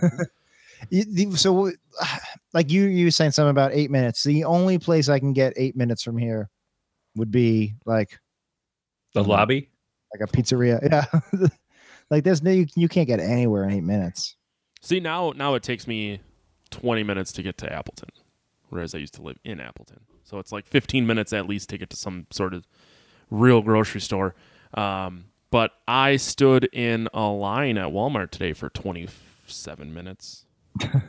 So, 1.37 1.73
like 2.53 2.71
you, 2.71 2.85
you 2.85 3.07
were 3.07 3.11
saying 3.11 3.31
something 3.31 3.51
about 3.51 3.73
eight 3.73 3.91
minutes. 3.91 4.23
The 4.25 4.45
only 4.45 4.79
place 4.79 5.09
I 5.09 5.19
can 5.19 5.33
get 5.33 5.55
eight 5.57 5.75
minutes 5.75 6.03
from 6.03 6.19
here 6.19 6.51
would 7.15 7.31
be 7.31 7.77
like 7.87 8.19
The 9.15 9.23
Mhm. 9.23 9.29
lobby. 9.29 9.71
like 10.13 10.29
a 10.29 10.31
pizzeria. 10.31 10.79
Yeah, 11.33 11.49
like 12.11 12.25
there's 12.25 12.43
no 12.43 12.51
you, 12.51 12.67
you 12.77 12.89
can't 12.89 13.07
get 13.09 13.21
anywhere 13.21 13.65
in 13.65 13.71
eight 13.71 13.85
minutes. 13.85 14.37
See 14.83 15.01
now, 15.01 15.33
now 15.35 15.55
it 15.55 15.63
takes 15.63 15.87
me 15.87 16.21
20 16.71 17.03
minutes 17.03 17.33
to 17.33 17.43
get 17.43 17.57
to 17.59 17.73
Appleton, 17.73 18.11
whereas 18.69 18.95
I 18.95 18.99
used 18.99 19.15
to 19.15 19.23
live 19.23 19.39
in 19.45 19.61
Appleton. 19.61 20.01
So 20.25 20.39
it's 20.39 20.53
like 20.53 20.67
15 20.67 21.07
minutes 21.07 21.33
at 21.33 21.49
least 21.49 21.71
to 21.71 21.79
get 21.79 21.89
to 21.91 21.97
some 21.97 22.27
sort 22.31 22.53
of 22.53 22.67
real 23.31 23.63
grocery 23.63 24.01
store. 24.01 24.35
Um, 24.75 25.27
but 25.51 25.73
I 25.89 26.17
stood 26.17 26.65
in 26.73 27.09
a 27.15 27.27
line 27.29 27.79
at 27.79 27.89
Walmart 27.93 28.31
today 28.31 28.53
for 28.53 28.69
27 28.69 29.93
minutes. 29.95 30.45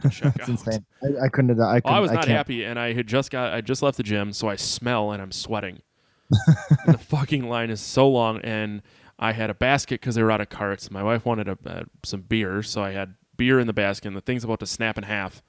That's 0.03 0.47
insane. 0.47 0.85
I, 1.03 1.25
I 1.25 1.27
couldn't. 1.29 1.59
I, 1.59 1.77
Oh, 1.77 1.81
couldn't, 1.81 1.93
I 1.93 1.99
was 1.99 2.11
not 2.11 2.25
can't. 2.25 2.37
happy, 2.37 2.63
and 2.63 2.79
I 2.79 2.93
had 2.93 3.07
just 3.07 3.31
got 3.31 3.53
I 3.53 3.59
just 3.61 3.81
left 3.81 3.97
the 3.97 4.03
gym, 4.03 4.31
so 4.31 4.47
I 4.47 4.55
smell 4.55 5.11
and 5.11 5.21
I'm 5.21 5.31
sweating. 5.31 5.81
And 6.85 6.93
the 6.93 6.97
fucking 6.97 7.47
line 7.49 7.69
is 7.69 7.81
so 7.81 8.07
long, 8.09 8.39
and 8.41 8.81
I 9.19 9.31
had 9.33 9.49
a 9.49 9.53
basket 9.53 9.99
because 9.99 10.15
they 10.15 10.23
were 10.23 10.31
out 10.31 10.39
of 10.41 10.49
carts. 10.49 10.89
My 10.91 11.01
wife 11.03 11.25
wanted 11.25 11.47
a, 11.49 11.57
uh, 11.65 11.83
some 12.03 12.21
beer, 12.21 12.61
so 12.63 12.81
I 12.83 12.91
had 12.91 13.15
beer 13.35 13.59
in 13.59 13.67
the 13.67 13.73
basket. 13.73 14.07
and 14.09 14.15
The 14.15 14.21
thing's 14.21 14.43
about 14.43 14.59
to 14.61 14.65
snap 14.65 14.97
in 14.97 15.03
half. 15.03 15.41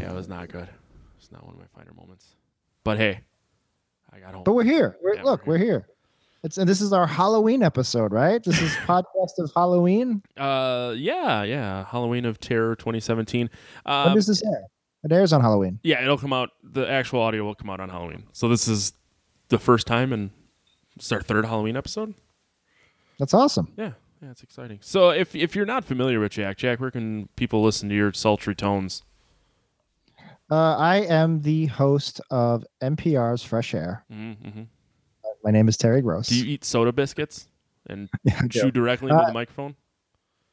Yeah, 0.00 0.10
it 0.10 0.14
was 0.14 0.28
not 0.28 0.48
good. 0.48 0.68
It's 1.18 1.30
not 1.30 1.44
one 1.44 1.54
of 1.54 1.60
my 1.60 1.66
finer 1.76 1.92
moments. 1.92 2.34
But 2.84 2.98
hey, 2.98 3.20
I. 4.24 4.42
But 4.44 4.52
we're 4.52 4.64
here. 4.64 4.96
We're, 5.02 5.14
Yeah, 5.16 5.22
look, 5.24 5.46
we're 5.46 5.54
we're 5.54 5.64
here. 5.64 5.86
It's 6.42 6.58
and 6.58 6.68
this 6.68 6.80
is 6.80 6.92
our 6.92 7.06
Halloween 7.06 7.62
episode, 7.62 8.12
right? 8.12 8.42
This 8.42 8.60
is 8.60 8.70
podcast 8.86 9.38
of 9.38 9.50
Halloween. 9.54 10.22
Uh, 10.36 10.94
yeah, 10.96 11.42
yeah. 11.42 11.84
Halloween 11.86 12.24
of 12.24 12.38
Terror 12.38 12.76
2017. 12.76 13.50
when 13.84 13.94
Um, 13.94 14.14
does 14.14 14.26
this 14.26 14.42
air? 14.44 14.62
It 15.04 15.12
airs 15.12 15.32
on 15.32 15.40
Halloween. 15.40 15.78
yeah, 15.82 16.02
it'll 16.02 16.18
come 16.18 16.32
out. 16.32 16.50
The 16.62 16.88
actual 16.88 17.20
audio 17.20 17.44
will 17.44 17.54
come 17.54 17.70
out 17.70 17.80
on 17.80 17.88
Halloween. 17.88 18.24
So 18.32 18.48
this 18.48 18.66
is 18.66 18.92
the 19.48 19.58
first 19.58 19.86
time, 19.86 20.12
and 20.12 20.30
it's 20.96 21.10
our 21.12 21.20
third 21.22 21.44
Halloween 21.46 21.76
episode. 21.76 22.14
That's 23.18 23.32
awesome. 23.34 23.72
Yeah, 23.76 23.92
Yeah, 24.22 24.30
it's 24.30 24.42
exciting. 24.42 24.78
So 24.82 25.10
if 25.10 25.34
if 25.34 25.54
you're 25.56 25.66
not 25.66 25.84
familiar 25.84 26.20
with 26.20 26.32
Jack, 26.32 26.58
Jack, 26.58 26.80
where 26.80 26.90
can 26.90 27.28
people 27.36 27.62
listen 27.62 27.88
to 27.88 27.94
your 27.94 28.12
sultry 28.12 28.54
tones? 28.54 29.02
Uh, 30.50 30.76
I 30.76 30.98
am 30.98 31.40
the 31.40 31.66
host 31.66 32.20
of 32.30 32.64
NPR's 32.82 33.42
Fresh 33.42 33.74
Air. 33.74 34.04
Mm-hmm. 34.12 34.62
My 35.42 35.50
name 35.50 35.68
is 35.68 35.76
Terry 35.76 36.02
Gross. 36.02 36.28
Do 36.28 36.36
you 36.38 36.44
eat 36.54 36.64
soda 36.64 36.92
biscuits 36.92 37.48
and 37.88 38.08
Yeah, 38.24 38.40
chew 38.50 38.70
directly 38.70 39.10
into 39.10 39.22
Uh, 39.22 39.26
the 39.26 39.32
microphone? 39.32 39.74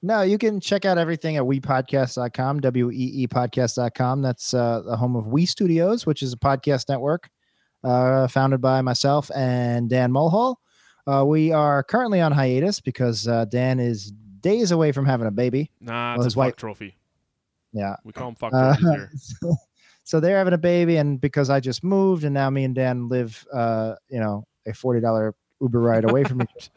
No, 0.01 0.21
you 0.21 0.37
can 0.37 0.59
check 0.59 0.83
out 0.85 0.97
everything 0.97 1.37
at 1.37 1.43
weepodcast.com, 1.43 2.59
W-E-E 2.59 3.27
podcast.com. 3.27 4.21
That's 4.21 4.53
uh, 4.53 4.81
the 4.81 4.97
home 4.97 5.15
of 5.15 5.27
Wee 5.27 5.45
Studios, 5.45 6.05
which 6.05 6.21
is 6.21 6.33
a 6.33 6.37
podcast 6.37 6.89
network 6.89 7.29
uh, 7.83 8.27
founded 8.27 8.59
by 8.61 8.81
myself 8.81 9.31
and 9.35 9.89
Dan 9.89 10.11
Mulhall. 10.11 10.59
Uh, 11.07 11.23
we 11.25 11.51
are 11.53 11.83
currently 11.83 12.19
on 12.19 12.31
hiatus 12.31 12.81
because 12.81 13.27
uh, 13.27 13.45
Dan 13.45 13.79
is 13.79 14.11
days 14.41 14.71
away 14.71 14.91
from 14.91 15.05
having 15.05 15.27
a 15.27 15.31
baby. 15.31 15.71
Nah, 15.79 16.11
well, 16.13 16.15
it's 16.17 16.25
his 16.25 16.33
a 16.33 16.35
fuck 16.35 16.45
wife- 16.45 16.55
trophy. 16.57 16.97
Yeah. 17.71 17.95
We 18.03 18.11
call 18.11 18.27
them 18.27 18.35
fuck 18.35 18.51
trophies 18.51 18.81
here. 18.85 19.11
so, 19.15 19.55
so 20.03 20.19
they're 20.19 20.37
having 20.37 20.53
a 20.53 20.57
baby, 20.57 20.97
and 20.97 21.19
because 21.19 21.49
I 21.49 21.59
just 21.59 21.83
moved, 21.83 22.23
and 22.23 22.33
now 22.33 22.49
me 22.49 22.63
and 22.63 22.75
Dan 22.75 23.07
live, 23.09 23.45
uh, 23.53 23.95
you 24.09 24.19
know, 24.19 24.45
a 24.65 24.71
$40 24.71 25.33
Uber 25.61 25.79
ride 25.79 26.05
away 26.09 26.23
from 26.23 26.41
each 26.41 26.69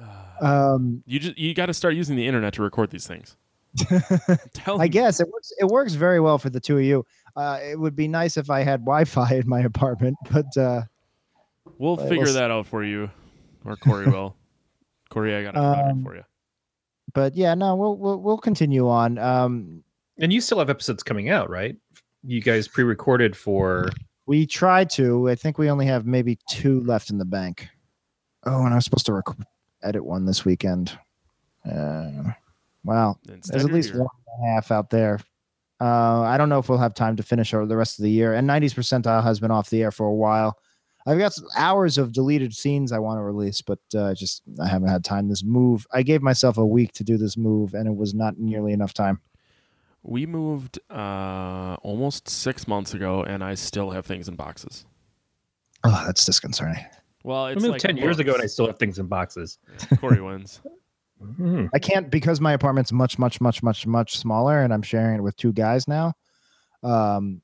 Uh, 0.00 0.14
um, 0.74 1.02
you 1.06 1.18
just 1.18 1.36
you 1.38 1.52
got 1.54 1.66
to 1.66 1.74
start 1.74 1.94
using 1.94 2.14
the 2.16 2.26
internet 2.26 2.54
to 2.54 2.62
record 2.62 2.90
these 2.90 3.06
things. 3.06 3.36
Tell 4.54 4.80
I 4.80 4.84
me. 4.84 4.88
guess 4.88 5.20
it 5.20 5.28
works. 5.30 5.52
It 5.58 5.66
works 5.66 5.94
very 5.94 6.20
well 6.20 6.38
for 6.38 6.50
the 6.50 6.60
two 6.60 6.78
of 6.78 6.84
you. 6.84 7.04
Uh, 7.36 7.58
it 7.62 7.78
would 7.78 7.94
be 7.94 8.08
nice 8.08 8.36
if 8.36 8.48
I 8.50 8.60
had 8.62 8.80
Wi-Fi 8.80 9.34
in 9.34 9.48
my 9.48 9.60
apartment, 9.72 10.16
but 10.30 10.56
uh, 10.56 10.82
We'll 11.78 11.96
Well, 11.96 12.08
figure 12.08 12.24
we'll 12.24 12.34
that 12.34 12.50
out 12.50 12.66
for 12.66 12.82
you, 12.82 13.10
or 13.64 13.76
Corey 13.76 14.06
will. 14.06 14.34
Corey, 15.10 15.34
I 15.36 15.42
got 15.42 15.50
a 15.56 15.60
project 15.60 15.90
Um, 15.90 16.02
for 16.04 16.16
you. 16.16 16.24
but 17.14 17.36
yeah, 17.36 17.54
no, 17.54 17.76
we'll 17.76 17.96
we'll, 17.96 18.20
we'll 18.20 18.38
continue 18.38 18.88
on. 18.88 19.18
Um, 19.18 19.84
And 20.18 20.32
you 20.32 20.40
still 20.40 20.58
have 20.58 20.70
episodes 20.70 21.02
coming 21.02 21.28
out, 21.28 21.48
right? 21.50 21.76
You 22.24 22.40
guys 22.40 22.68
pre-recorded 22.68 23.36
for 23.36 23.88
we 24.26 24.46
tried 24.46 24.90
to. 24.90 25.28
I 25.30 25.34
think 25.34 25.56
we 25.58 25.70
only 25.70 25.86
have 25.86 26.04
maybe 26.06 26.38
two 26.50 26.80
left 26.82 27.10
in 27.10 27.18
the 27.18 27.24
bank. 27.24 27.68
Oh, 28.44 28.64
and 28.64 28.72
I 28.72 28.76
was 28.76 28.84
supposed 28.84 29.06
to 29.06 29.12
rec- 29.14 29.24
edit 29.82 30.04
one 30.04 30.26
this 30.26 30.44
weekend. 30.44 30.98
Uh, 31.64 32.32
wow, 32.84 33.16
Instead, 33.28 33.54
there's 33.54 33.64
at 33.64 33.72
least 33.72 33.90
here. 33.90 33.98
one 34.00 34.08
and 34.38 34.50
a 34.50 34.54
half 34.54 34.70
out 34.70 34.90
there. 34.90 35.20
Uh, 35.80 36.22
I 36.22 36.36
don't 36.36 36.48
know 36.48 36.58
if 36.58 36.68
we'll 36.68 36.78
have 36.78 36.94
time 36.94 37.16
to 37.16 37.22
finish 37.22 37.54
over 37.54 37.64
the 37.66 37.76
rest 37.76 37.98
of 37.98 38.02
the 38.02 38.10
year. 38.10 38.34
And 38.34 38.48
90s 38.48 38.74
percentile 38.74 39.22
has 39.22 39.38
been 39.38 39.50
off 39.50 39.70
the 39.70 39.82
air 39.82 39.90
for 39.92 40.06
a 40.06 40.14
while. 40.14 40.58
I've 41.06 41.18
got 41.18 41.26
s- 41.26 41.42
hours 41.56 41.96
of 41.98 42.12
deleted 42.12 42.52
scenes 42.54 42.90
I 42.92 42.98
want 42.98 43.18
to 43.18 43.22
release, 43.22 43.62
but 43.62 43.78
uh, 43.96 44.12
just 44.14 44.42
I 44.60 44.66
haven't 44.66 44.88
had 44.88 45.04
time. 45.04 45.28
This 45.28 45.44
move, 45.44 45.86
I 45.92 46.02
gave 46.02 46.20
myself 46.20 46.58
a 46.58 46.66
week 46.66 46.92
to 46.94 47.04
do 47.04 47.16
this 47.16 47.36
move, 47.36 47.74
and 47.74 47.86
it 47.86 47.94
was 47.96 48.12
not 48.12 48.38
nearly 48.38 48.72
enough 48.72 48.92
time. 48.92 49.20
We 50.02 50.26
moved 50.26 50.78
uh, 50.90 51.76
almost 51.82 52.28
six 52.28 52.66
months 52.68 52.94
ago, 52.94 53.24
and 53.24 53.42
I 53.42 53.54
still 53.54 53.90
have 53.90 54.06
things 54.06 54.28
in 54.28 54.36
boxes. 54.36 54.86
Oh, 55.84 56.02
that's 56.06 56.24
disconcerting. 56.24 56.84
Well, 57.24 57.44
I 57.44 57.52
it's 57.52 57.62
moved 57.62 57.72
like 57.72 57.80
ten 57.80 57.96
years 57.96 58.18
ago, 58.18 58.34
and 58.34 58.42
I 58.42 58.46
still 58.46 58.66
have 58.66 58.78
things 58.78 58.98
in 58.98 59.06
boxes. 59.06 59.58
Yeah, 59.90 59.96
Corey 59.98 60.20
wins. 60.20 60.60
Mhm. 61.22 61.68
I 61.74 61.78
can't 61.78 62.10
because 62.10 62.40
my 62.40 62.52
apartment's 62.52 62.92
much, 62.92 63.18
much, 63.18 63.40
much, 63.40 63.62
much, 63.62 63.86
much 63.86 64.16
smaller, 64.16 64.62
and 64.62 64.72
I'm 64.72 64.82
sharing 64.82 65.16
it 65.16 65.22
with 65.22 65.36
two 65.36 65.52
guys 65.52 65.88
now. 65.88 66.14
Um, 66.82 67.42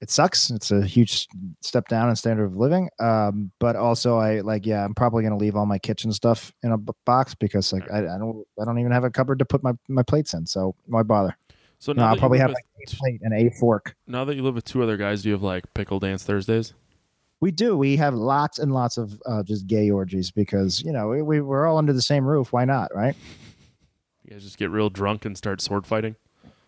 it 0.00 0.10
sucks. 0.10 0.48
It's 0.50 0.70
a 0.70 0.82
huge 0.82 1.26
step 1.60 1.86
down 1.88 2.08
in 2.08 2.16
standard 2.16 2.44
of 2.46 2.56
living. 2.56 2.88
Um, 2.98 3.50
but 3.58 3.76
also 3.76 4.16
I 4.16 4.40
like, 4.40 4.64
yeah, 4.64 4.82
I'm 4.84 4.94
probably 4.94 5.22
gonna 5.22 5.36
leave 5.36 5.56
all 5.56 5.66
my 5.66 5.78
kitchen 5.78 6.12
stuff 6.12 6.52
in 6.62 6.72
a 6.72 6.78
b- 6.78 6.92
box 7.04 7.34
because 7.34 7.72
like 7.72 7.90
I, 7.92 7.98
I 7.98 8.18
don't, 8.18 8.46
I 8.58 8.64
don't 8.64 8.78
even 8.78 8.92
have 8.92 9.04
a 9.04 9.10
cupboard 9.10 9.40
to 9.40 9.44
put 9.44 9.62
my 9.62 9.72
my 9.88 10.02
plates 10.02 10.32
in. 10.32 10.46
So 10.46 10.74
why 10.86 11.02
bother? 11.02 11.36
So 11.80 11.92
No, 11.92 12.02
now 12.02 12.10
I'll 12.10 12.16
probably 12.16 12.38
have 12.38 12.50
with 12.50 12.58
like 12.78 12.92
a 12.92 12.96
plate 12.96 13.20
and 13.22 13.34
a 13.34 13.50
fork. 13.58 13.96
now 14.06 14.24
that 14.26 14.36
you 14.36 14.42
live 14.42 14.54
with 14.54 14.64
two 14.64 14.82
other 14.82 14.96
guys, 14.96 15.22
do 15.22 15.30
you 15.30 15.34
have 15.34 15.42
like 15.42 15.64
pickle 15.74 15.98
dance 15.98 16.22
Thursdays? 16.22 16.74
We 17.40 17.50
do. 17.50 17.76
We 17.76 17.96
have 17.96 18.14
lots 18.14 18.58
and 18.58 18.72
lots 18.72 18.98
of 18.98 19.20
uh, 19.24 19.42
just 19.42 19.66
gay 19.66 19.90
orgies 19.90 20.30
because 20.30 20.82
you 20.82 20.92
know 20.92 21.08
we, 21.08 21.22
we 21.22 21.40
we're 21.40 21.66
all 21.66 21.78
under 21.78 21.94
the 21.94 22.02
same 22.02 22.24
roof. 22.26 22.52
Why 22.52 22.66
not? 22.66 22.94
Right? 22.94 23.16
You 24.24 24.32
guys 24.34 24.44
just 24.44 24.58
get 24.58 24.70
real 24.70 24.90
drunk 24.90 25.24
and 25.24 25.36
start 25.36 25.60
sword 25.62 25.86
fighting. 25.86 26.14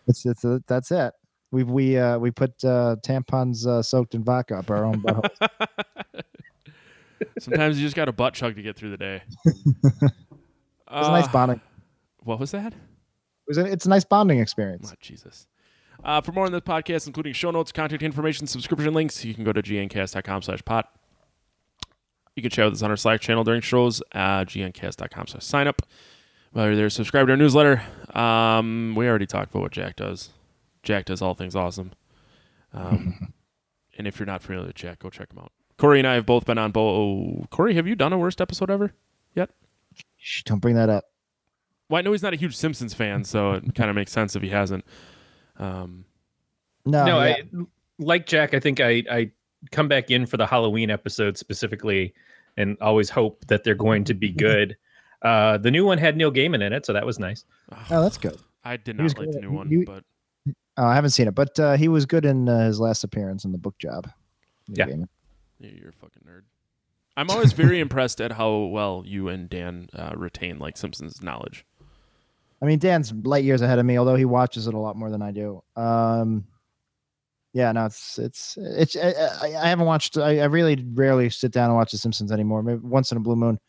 It's 0.07 0.25
it's 0.25 0.43
uh, 0.43 0.59
that's 0.67 0.89
it. 0.91 1.13
We 1.51 1.63
we 1.63 1.97
uh 1.99 2.17
we 2.17 2.31
put 2.31 2.51
uh 2.65 2.95
tampons 3.05 3.67
uh, 3.67 3.83
soaked 3.83 4.15
in 4.15 4.23
vodka 4.23 4.57
up 4.57 4.71
our 4.71 4.83
own 4.83 4.99
butthole. 5.01 5.29
Sometimes 7.39 7.79
you 7.79 7.85
just 7.85 7.95
got 7.95 8.09
a 8.09 8.11
butt 8.11 8.33
chug 8.33 8.55
to 8.55 8.61
get 8.63 8.75
through 8.75 8.89
the 8.91 8.97
day. 8.97 9.21
It's 10.95 11.07
a 11.07 11.11
nice 11.11 11.27
Uh, 11.27 11.31
bonding. 11.31 11.61
What 12.19 12.39
was 12.39 12.51
that? 12.51 12.73
Was 13.47 13.57
a, 13.57 13.65
it's 13.65 13.85
a 13.85 13.89
nice 13.89 14.03
bonding 14.03 14.39
experience. 14.39 14.89
Oh, 14.91 14.95
Jesus. 15.01 15.47
Uh, 16.03 16.21
for 16.21 16.31
more 16.31 16.45
on 16.45 16.51
this 16.51 16.61
podcast, 16.61 17.07
including 17.07 17.33
show 17.33 17.51
notes, 17.51 17.71
contact 17.71 18.03
information, 18.03 18.47
subscription 18.47 18.93
links, 18.93 19.23
you 19.23 19.33
can 19.33 19.43
go 19.43 19.53
to 19.53 19.61
gncast.com 19.61 20.41
slash 20.41 20.63
pot. 20.65 20.89
You 22.35 22.41
can 22.41 22.49
chat 22.49 22.65
with 22.65 22.73
us 22.73 22.81
on 22.81 22.89
our 22.89 22.97
Slack 22.97 23.21
channel 23.21 23.43
during 23.43 23.61
shows, 23.61 24.01
uh, 24.13 24.43
gncast.com 24.43 25.27
slash 25.27 25.43
sign 25.43 25.67
up. 25.67 25.81
While 26.51 26.67
you're 26.67 26.75
there, 26.75 26.89
subscribe 26.89 27.27
to 27.27 27.31
our 27.31 27.37
newsletter. 27.37 27.81
Um, 28.13 28.95
we 28.95 29.07
already 29.07 29.25
talked 29.25 29.51
about 29.51 29.61
what 29.61 29.71
Jack 29.71 29.95
does. 29.95 30.29
Jack 30.81 31.05
does 31.05 31.21
all 31.21 31.35
things 31.35 31.55
awesome. 31.55 31.91
Um, 32.73 33.33
and 33.97 34.07
if 34.07 34.19
you're 34.19 34.25
not 34.25 34.41
familiar 34.41 34.67
with 34.67 34.75
Jack, 34.75 34.99
go 34.99 35.09
check 35.09 35.31
him 35.31 35.39
out. 35.39 35.51
Corey 35.77 35.99
and 35.99 36.07
I 36.07 36.15
have 36.15 36.25
both 36.25 36.45
been 36.45 36.57
on 36.57 36.71
both. 36.71 37.49
Corey, 37.49 37.75
have 37.75 37.87
you 37.87 37.95
done 37.95 38.13
a 38.13 38.17
worst 38.17 38.41
episode 38.41 38.69
ever? 38.69 38.93
Shh, 40.17 40.43
don't 40.43 40.59
bring 40.59 40.75
that 40.75 40.89
up. 40.89 41.12
Well, 41.89 41.99
I 41.99 42.01
know 42.01 42.11
he's 42.11 42.23
not 42.23 42.33
a 42.33 42.37
huge 42.37 42.55
Simpsons 42.55 42.93
fan, 42.93 43.23
so 43.23 43.53
it 43.53 43.75
kind 43.75 43.89
of 43.89 43.95
makes 43.95 44.11
sense 44.11 44.35
if 44.35 44.41
he 44.41 44.49
hasn't. 44.49 44.85
Um, 45.57 46.05
No, 46.85 47.05
no, 47.05 47.23
yeah. 47.23 47.35
I 47.35 47.43
like 47.99 48.25
Jack. 48.25 48.53
I 48.53 48.59
think 48.59 48.79
I 48.79 49.03
I 49.09 49.31
come 49.71 49.87
back 49.87 50.11
in 50.11 50.25
for 50.25 50.37
the 50.37 50.45
Halloween 50.45 50.89
episode 50.89 51.37
specifically, 51.37 52.13
and 52.57 52.77
always 52.81 53.09
hope 53.09 53.45
that 53.47 53.63
they're 53.63 53.75
going 53.75 54.03
to 54.05 54.13
be 54.13 54.31
good. 54.47 54.75
Uh, 55.21 55.57
the 55.57 55.71
new 55.71 55.85
one 55.85 55.97
had 55.97 56.17
Neil 56.17 56.31
Gaiman 56.31 56.61
in 56.65 56.73
it, 56.73 56.85
so 56.85 56.91
that 56.93 57.05
was 57.05 57.17
nice. 57.19 57.45
oh, 57.89 58.01
that's 58.01 58.17
good. 58.17 58.37
I 58.65 58.75
did 58.77 58.97
not 58.97 59.17
like 59.17 59.31
the 59.31 59.39
new 59.41 59.51
one, 59.51 59.69
You- 59.69 59.85
but 59.85 60.03
Oh, 60.75 60.85
I 60.85 60.95
haven't 60.95 61.11
seen 61.11 61.27
it, 61.27 61.35
but 61.35 61.57
uh, 61.59 61.77
he 61.77 61.87
was 61.87 62.07
good 62.07 62.25
in 62.25 62.49
uh, 62.49 62.65
his 62.65 62.79
last 62.79 63.03
appearance 63.03 63.45
in 63.45 63.51
the 63.51 63.59
book 63.59 63.77
job. 63.77 64.09
Yeah. 64.67 64.87
Game. 64.87 65.07
Yeah, 65.59 65.69
you're 65.69 65.89
a 65.89 65.93
fucking 65.93 66.23
nerd. 66.27 66.41
I'm 67.15 67.29
always 67.29 67.53
very 67.53 67.79
impressed 67.87 68.19
at 68.19 68.31
how 68.31 68.51
well 68.65 69.03
you 69.05 69.27
and 69.29 69.47
Dan 69.47 69.87
uh, 69.93 70.13
retain 70.17 70.57
like 70.57 70.75
Simpsons 70.75 71.21
knowledge. 71.21 71.63
I 72.63 72.65
mean, 72.65 72.79
Dan's 72.79 73.11
light 73.11 73.43
years 73.43 73.61
ahead 73.61 73.77
of 73.77 73.85
me, 73.85 73.99
although 73.99 74.15
he 74.15 74.23
watches 74.23 74.67
it 74.67 74.73
a 74.73 74.79
lot 74.79 74.95
more 74.95 75.09
than 75.09 75.21
I 75.21 75.31
do. 75.31 75.61
Um, 75.75 76.45
yeah, 77.51 77.73
no, 77.73 77.85
it's 77.85 78.17
it's 78.17 78.57
it's. 78.57 78.95
I, 78.95 79.53
I, 79.61 79.67
haven't 79.67 79.85
watched. 79.85 80.17
I, 80.17 80.39
I 80.39 80.45
really 80.45 80.83
rarely 80.93 81.29
sit 81.29 81.51
down 81.51 81.65
and 81.69 81.75
watch 81.75 81.91
The 81.91 81.97
Simpsons 81.97 82.31
anymore. 82.31 82.63
Maybe 82.63 82.79
once 82.79 83.11
in 83.11 83.17
a 83.17 83.21
blue 83.21 83.35
moon. 83.35 83.59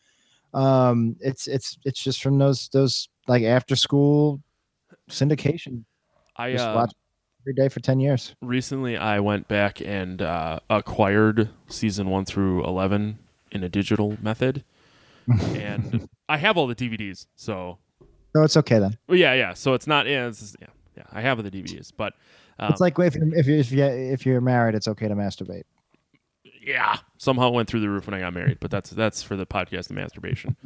Um, 0.53 1.17
it's 1.19 1.45
it's 1.47 1.77
it's 1.83 2.01
just 2.01 2.23
from 2.23 2.39
those 2.39 2.69
those 2.69 3.09
like 3.27 3.43
after 3.43 3.75
school 3.75 4.41
syndication. 5.11 5.83
I 6.37 6.53
Just 6.53 6.65
uh, 6.65 6.73
watch 6.75 6.93
every 7.43 7.53
day 7.53 7.67
for 7.67 7.81
ten 7.81 7.99
years. 7.99 8.33
recently 8.41 8.95
I 8.95 9.19
went 9.19 9.49
back 9.49 9.81
and 9.81 10.21
uh, 10.21 10.59
acquired 10.69 11.49
season 11.67 12.09
one 12.09 12.23
through 12.23 12.65
eleven 12.65 13.19
in 13.51 13.61
a 13.61 13.69
digital 13.69 14.17
method, 14.21 14.63
and 15.27 16.07
I 16.29 16.37
have 16.37 16.57
all 16.57 16.65
the 16.65 16.75
DVDs. 16.75 17.27
So 17.35 17.77
So 18.35 18.43
it's 18.43 18.57
okay 18.57 18.79
then. 18.79 18.97
well, 19.07 19.17
yeah, 19.17 19.33
yeah. 19.33 19.53
So 19.53 19.73
it's 19.75 19.87
not. 19.87 20.07
Yeah, 20.07 20.27
it's, 20.27 20.57
yeah, 20.59 20.67
yeah. 20.97 21.03
I 21.13 21.21
have 21.21 21.41
the 21.41 21.49
DVDs, 21.49 21.91
but 21.95 22.13
um, 22.59 22.69
It's 22.71 22.81
like 22.81 22.99
if 22.99 23.15
you're, 23.15 23.33
if 23.33 23.47
you 23.47 23.55
if 23.57 23.71
you 23.71 23.83
if 23.85 24.25
you're 24.25 24.41
married, 24.41 24.75
it's 24.75 24.89
okay 24.89 25.07
to 25.07 25.15
masturbate. 25.15 25.63
yeah, 26.61 26.97
somehow 27.17 27.47
it 27.47 27.53
went 27.53 27.69
through 27.69 27.79
the 27.79 27.89
roof 27.89 28.07
when 28.07 28.13
I 28.13 28.19
got 28.19 28.33
married, 28.33 28.57
but 28.59 28.71
that's 28.71 28.89
that's 28.89 29.23
for 29.23 29.37
the 29.37 29.45
podcast 29.45 29.89
of 29.89 29.95
masturbation. 29.95 30.57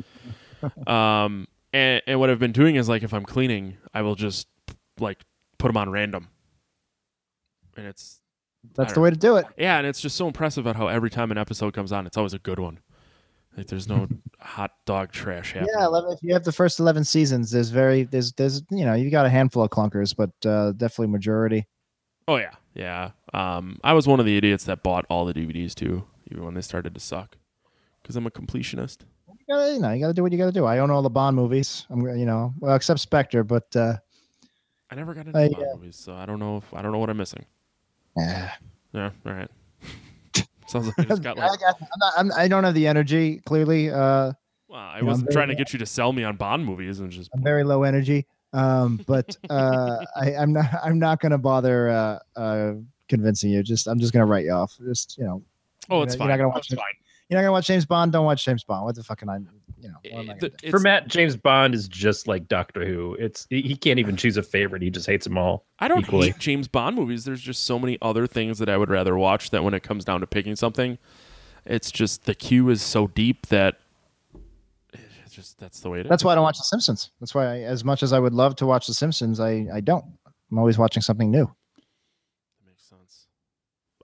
um, 0.87 1.47
and 1.71 2.01
and 2.07 2.19
what 2.19 2.31
I've 2.31 2.39
been 2.39 2.51
doing 2.51 2.75
is 2.75 2.89
like 2.89 3.03
if 3.03 3.13
I'm 3.13 3.23
cleaning, 3.25 3.77
I 3.93 4.01
will 4.01 4.15
just 4.15 4.47
like 4.99 5.23
put 5.59 5.67
them 5.67 5.77
on 5.77 5.91
random, 5.91 6.29
and 7.77 7.85
it's 7.85 8.19
That's 8.75 8.91
the 8.93 8.95
don't- 8.95 9.03
way 9.03 9.09
to 9.11 9.15
do 9.15 9.35
it. 9.37 9.45
yeah, 9.59 9.77
and 9.77 9.85
it's 9.85 10.01
just 10.01 10.15
so 10.15 10.25
impressive 10.25 10.65
about 10.65 10.75
how 10.75 10.87
every 10.87 11.11
time 11.11 11.29
an 11.29 11.37
episode 11.37 11.75
comes 11.75 11.91
on, 11.91 12.07
it's 12.07 12.17
always 12.17 12.33
a 12.33 12.39
good 12.39 12.57
one. 12.57 12.79
Like 13.59 13.67
there's 13.67 13.89
no 13.89 14.07
hot 14.39 14.71
dog 14.85 15.11
trash 15.11 15.51
happening. 15.51 15.75
Yeah, 15.77 15.85
11, 15.85 16.13
if 16.13 16.19
you 16.21 16.33
have 16.33 16.45
the 16.45 16.51
first 16.53 16.79
eleven 16.79 17.03
seasons, 17.03 17.51
there's 17.51 17.71
very 17.71 18.03
there's 18.03 18.31
there's 18.31 18.63
you 18.71 18.85
know 18.85 18.93
you 18.93 19.11
got 19.11 19.25
a 19.25 19.29
handful 19.29 19.61
of 19.61 19.69
clunkers, 19.69 20.15
but 20.15 20.31
uh, 20.49 20.71
definitely 20.71 21.07
majority. 21.07 21.67
Oh 22.29 22.37
yeah, 22.37 22.53
yeah. 22.73 23.11
Um, 23.33 23.77
I 23.83 23.91
was 23.91 24.07
one 24.07 24.21
of 24.21 24.25
the 24.25 24.37
idiots 24.37 24.63
that 24.63 24.81
bought 24.81 25.05
all 25.09 25.25
the 25.25 25.33
DVDs 25.33 25.75
too, 25.75 26.05
even 26.31 26.45
when 26.45 26.53
they 26.53 26.61
started 26.61 26.93
to 26.93 27.01
suck, 27.01 27.35
because 28.01 28.15
I'm 28.15 28.25
a 28.25 28.31
completionist. 28.31 28.99
You 29.27 29.53
gotta, 29.53 29.73
you 29.73 29.79
know, 29.79 29.91
you 29.91 29.99
gotta 29.99 30.13
do 30.13 30.23
what 30.23 30.31
you 30.31 30.37
gotta 30.37 30.53
do. 30.53 30.63
I 30.63 30.79
own 30.79 30.89
all 30.89 31.01
the 31.01 31.09
Bond 31.09 31.35
movies. 31.35 31.85
I'm, 31.89 31.99
you 32.17 32.25
know, 32.25 32.53
well, 32.59 32.75
except 32.75 33.01
Spectre, 33.01 33.43
but 33.43 33.75
uh, 33.75 33.97
I 34.89 34.95
never 34.95 35.13
got 35.13 35.25
into 35.27 35.37
I, 35.37 35.49
Bond 35.49 35.65
uh, 35.65 35.75
movies, 35.75 35.97
so 35.97 36.13
I 36.13 36.25
don't 36.25 36.39
know 36.39 36.55
if 36.55 36.73
I 36.73 36.81
don't 36.81 36.93
know 36.93 36.99
what 36.99 37.09
I'm 37.09 37.17
missing. 37.17 37.45
Yeah. 38.15 38.51
Yeah, 38.93 39.11
all 39.25 39.33
right. 39.33 39.51
Sounds 40.69 40.87
like 40.87 40.99
I 40.99 41.03
just 41.03 41.21
got 41.23 41.37
like 41.37 41.59
I, 41.67 41.69
I'm 41.71 41.87
not, 41.99 42.13
I'm, 42.17 42.31
I 42.35 42.47
don't 42.47 42.63
have 42.63 42.73
the 42.75 42.87
energy. 42.87 43.41
Clearly, 43.45 43.89
uh, 43.89 44.33
Well, 44.67 44.79
I 44.79 44.99
know, 45.01 45.07
wasn't 45.07 45.27
very- 45.27 45.33
trying 45.33 45.47
to 45.49 45.55
get 45.55 45.73
you 45.73 45.79
to 45.79 45.85
sell 45.85 46.13
me 46.13 46.23
on 46.23 46.35
Bond 46.35 46.65
movies 46.65 46.99
and 46.99 47.11
just 47.11 47.29
I'm 47.33 47.43
very 47.43 47.63
low 47.63 47.83
energy. 47.83 48.25
Um, 48.53 48.99
but 49.05 49.35
uh, 49.49 50.03
I, 50.15 50.35
I'm 50.35 50.53
not. 50.53 50.65
I'm 50.83 50.97
not 50.99 51.19
going 51.19 51.31
to 51.31 51.37
bother 51.37 51.89
uh, 51.89 52.19
uh, 52.39 52.73
convincing 53.07 53.51
you. 53.51 53.61
Just 53.63 53.87
I'm 53.87 53.99
just 53.99 54.11
going 54.13 54.25
to 54.25 54.31
write 54.31 54.45
you 54.45 54.51
off. 54.53 54.75
Just 54.83 55.17
you 55.17 55.23
know, 55.25 55.43
oh, 55.89 55.97
you're 55.97 56.03
it's 56.05 56.13
not- 56.15 56.19
fine. 56.19 56.27
You're 56.29 56.37
not 56.37 56.43
going 56.43 56.51
to 56.51 56.55
watch. 56.57 56.71
You're 56.71 57.37
not 57.37 57.41
going 57.41 57.45
to 57.45 57.51
watch 57.51 57.67
James 57.67 57.85
Bond. 57.85 58.11
Don't 58.11 58.25
watch 58.25 58.43
James 58.43 58.63
Bond. 58.63 58.85
What 58.85 58.95
the 58.95 59.03
fuck 59.03 59.19
can 59.19 59.29
I? 59.29 59.37
You 59.81 59.89
know. 59.89 59.95
what 60.03 60.13
am 60.13 60.19
I 60.29 60.33
gonna 60.39 60.51
the- 60.61 60.69
For 60.69 60.79
Matt, 60.79 61.07
James 61.07 61.35
Bond 61.37 61.73
is 61.73 61.87
just 61.87 62.27
like 62.27 62.47
Doctor 62.47 62.85
Who. 62.85 63.15
It's 63.19 63.47
he 63.49 63.61
he 63.61 63.75
can't 63.75 63.99
even 63.99 64.17
choose 64.17 64.35
a 64.37 64.43
favorite. 64.43 64.81
He 64.81 64.89
just 64.89 65.07
hates 65.07 65.25
them 65.25 65.37
all. 65.37 65.65
I 65.79 65.87
don't 65.87 65.99
equally. 66.01 66.27
hate 66.31 66.39
James 66.39 66.67
Bond 66.67 66.95
movies. 66.95 67.25
There's 67.25 67.41
just 67.41 67.63
so 67.63 67.79
many 67.79 67.97
other 68.01 68.27
things 68.27 68.59
that 68.59 68.69
I 68.69 68.77
would 68.77 68.89
rather 68.89 69.17
watch 69.17 69.51
that 69.51 69.63
when 69.63 69.73
it 69.73 69.81
comes 69.83 70.03
down 70.03 70.19
to 70.21 70.27
picking 70.27 70.55
something, 70.55 70.97
it's 71.65 71.91
just 71.91 72.25
the 72.25 72.35
queue 72.35 72.69
is 72.69 72.81
so 72.81 73.07
deep 73.07 73.47
that 73.47 73.79
it's 74.93 75.33
just 75.33 75.59
that's 75.59 75.79
the 75.79 75.89
way 75.89 75.99
it 75.99 76.05
is. 76.05 76.09
That's 76.09 76.23
why 76.23 76.31
I 76.33 76.35
don't 76.35 76.43
watch 76.43 76.57
The 76.57 76.63
Simpsons. 76.63 77.11
That's 77.19 77.33
why, 77.35 77.45
I, 77.45 77.59
as 77.59 77.83
much 77.83 78.03
as 78.03 78.11
I 78.13 78.19
would 78.19 78.33
love 78.33 78.55
to 78.57 78.65
watch 78.65 78.87
The 78.87 78.93
Simpsons, 78.93 79.39
I 79.39 79.67
I 79.73 79.79
don't. 79.79 80.05
I'm 80.51 80.57
always 80.57 80.77
watching 80.77 81.01
something 81.01 81.29
new. 81.29 81.45
That 81.45 82.67
makes 82.67 82.83
sense. 82.83 83.27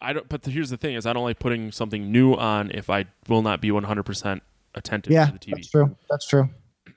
I 0.01 0.13
don't. 0.13 0.29
But 0.29 0.45
here's 0.45 0.69
the 0.69 0.77
thing: 0.77 0.95
is 0.95 1.05
I 1.05 1.13
don't 1.13 1.23
like 1.23 1.39
putting 1.39 1.71
something 1.71 2.11
new 2.11 2.35
on 2.35 2.71
if 2.71 2.89
I 2.89 3.05
will 3.27 3.41
not 3.41 3.59
be 3.61 3.71
100 3.71 4.03
percent 4.03 4.43
attentive 4.75 5.11
Yeah, 5.11 5.25
to 5.27 5.31
the 5.33 5.39
TV. 5.39 5.51
that's 5.55 5.69
true. 5.71 5.95
That's 6.09 6.27
true. 6.27 6.49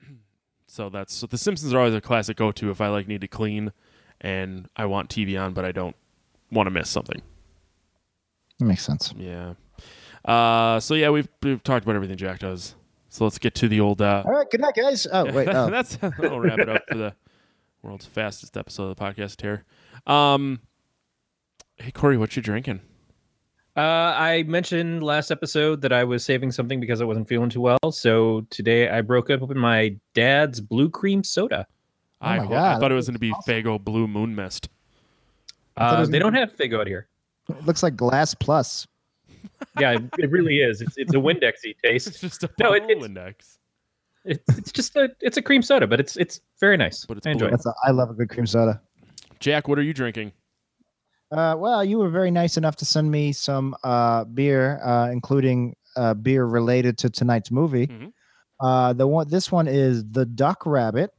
So 0.71 0.87
that's 0.87 1.11
so 1.15 1.25
the 1.25 1.37
Simpsons 1.39 1.73
are 1.73 1.79
always 1.79 1.95
a 1.95 1.99
classic 2.01 2.37
go-to 2.37 2.69
if 2.69 2.79
I 2.79 2.89
like 2.89 3.07
need 3.07 3.21
to 3.21 3.27
clean 3.27 3.71
and 4.21 4.67
I 4.75 4.85
want 4.85 5.09
TV 5.09 5.41
on, 5.41 5.53
but 5.55 5.65
I 5.65 5.71
don't 5.71 5.95
want 6.51 6.67
to 6.67 6.71
miss 6.71 6.87
something. 6.89 7.23
That 8.59 8.65
makes 8.65 8.85
sense. 8.85 9.11
Yeah. 9.17 9.55
Uh, 10.23 10.79
so 10.79 10.93
yeah, 10.93 11.09
we've 11.09 11.27
we've 11.41 11.63
talked 11.63 11.85
about 11.85 11.95
everything 11.95 12.17
Jack 12.17 12.37
does. 12.41 12.75
So 13.09 13.23
let's 13.23 13.39
get 13.39 13.55
to 13.55 13.67
the 13.67 13.79
old. 13.79 13.99
Uh, 13.99 14.21
All 14.23 14.31
right. 14.31 14.47
Good 14.51 14.61
night, 14.61 14.75
guys. 14.75 15.07
Oh 15.11 15.25
wait. 15.33 15.47
Oh. 15.55 15.71
that's 15.71 15.95
that'll 15.95 16.39
wrap 16.39 16.59
it 16.59 16.69
up 16.69 16.83
for 16.87 16.97
the 16.99 17.15
world's 17.81 18.05
fastest 18.05 18.55
episode 18.55 18.91
of 18.91 18.95
the 18.95 19.03
podcast 19.03 19.41
here. 19.41 19.63
Um, 20.05 20.59
hey 21.77 21.89
Corey, 21.89 22.17
what 22.17 22.35
you 22.35 22.43
drinking? 22.43 22.81
Uh, 23.77 23.81
I 24.17 24.43
mentioned 24.47 25.03
last 25.03 25.31
episode 25.31 25.81
that 25.81 25.93
I 25.93 26.03
was 26.03 26.25
saving 26.25 26.51
something 26.51 26.79
because 26.79 27.01
I 27.01 27.05
wasn't 27.05 27.27
feeling 27.29 27.49
too 27.49 27.61
well. 27.61 27.91
So 27.91 28.45
today 28.49 28.89
I 28.89 29.01
broke 29.01 29.29
up 29.29 29.41
with 29.41 29.55
my 29.57 29.95
dad's 30.13 30.59
blue 30.59 30.89
cream 30.89 31.23
soda. 31.23 31.65
Oh 32.21 32.25
I, 32.25 32.37
my 32.39 32.43
ho- 32.43 32.49
God, 32.49 32.75
I 32.75 32.79
thought 32.79 32.91
it 32.91 32.95
was 32.95 33.05
going 33.07 33.13
to 33.13 33.19
be 33.19 33.31
Faygo 33.47 33.81
Blue 33.81 34.07
Moon 34.07 34.35
Mist. 34.35 34.67
I 35.77 35.81
thought 35.91 35.99
it 35.99 36.03
Uh, 36.03 36.05
they 36.07 36.19
gonna 36.19 36.31
don't 36.31 36.33
have 36.49 36.57
Faygo 36.57 36.81
out 36.81 36.87
here. 36.87 37.07
It 37.47 37.65
looks 37.65 37.81
like 37.83 37.95
Glass 37.95 38.33
Plus. 38.33 38.87
Yeah, 39.79 39.91
it, 39.91 40.03
it 40.17 40.31
really 40.31 40.59
is. 40.59 40.81
It's 40.81 40.97
it's 40.97 41.13
a 41.13 41.17
Windexy 41.17 41.75
taste. 41.83 42.07
It's 42.07 42.19
just 42.19 42.43
a 42.43 42.49
No, 42.59 42.73
it- 42.73 42.83
it's- 42.89 43.05
index. 43.05 43.57
It's, 44.25 44.57
it's 44.57 44.71
just 44.73 44.95
a 44.97 45.09
it's 45.21 45.37
a 45.37 45.41
cream 45.41 45.61
soda, 45.61 45.87
but 45.87 45.99
it's 46.01 46.17
it's 46.17 46.41
very 46.59 46.75
nice. 46.75 47.05
But 47.05 47.17
it's 47.17 47.27
I 47.27 47.31
enjoy 47.31 47.47
it. 47.47 47.53
A, 47.65 47.73
I 47.85 47.91
love 47.91 48.09
a 48.09 48.13
good 48.13 48.29
cream 48.29 48.45
soda. 48.45 48.81
Jack, 49.39 49.67
what 49.69 49.79
are 49.79 49.81
you 49.81 49.93
drinking? 49.93 50.33
Uh, 51.31 51.55
well, 51.57 51.83
you 51.85 51.97
were 51.99 52.09
very 52.09 52.31
nice 52.31 52.57
enough 52.57 52.75
to 52.77 52.85
send 52.85 53.09
me 53.11 53.31
some 53.31 53.75
uh, 53.83 54.23
beer, 54.25 54.79
uh, 54.83 55.09
including 55.11 55.75
uh, 55.95 56.13
beer 56.15 56.45
related 56.45 56.97
to 56.97 57.09
tonight's 57.09 57.51
movie. 57.51 57.87
Mhm. 57.87 58.11
Uh, 58.59 58.93
the 58.93 59.07
one, 59.07 59.27
this 59.29 59.51
one 59.51 59.67
is 59.67 60.03
the 60.11 60.25
Duck 60.25 60.65
Rabbit. 60.65 61.11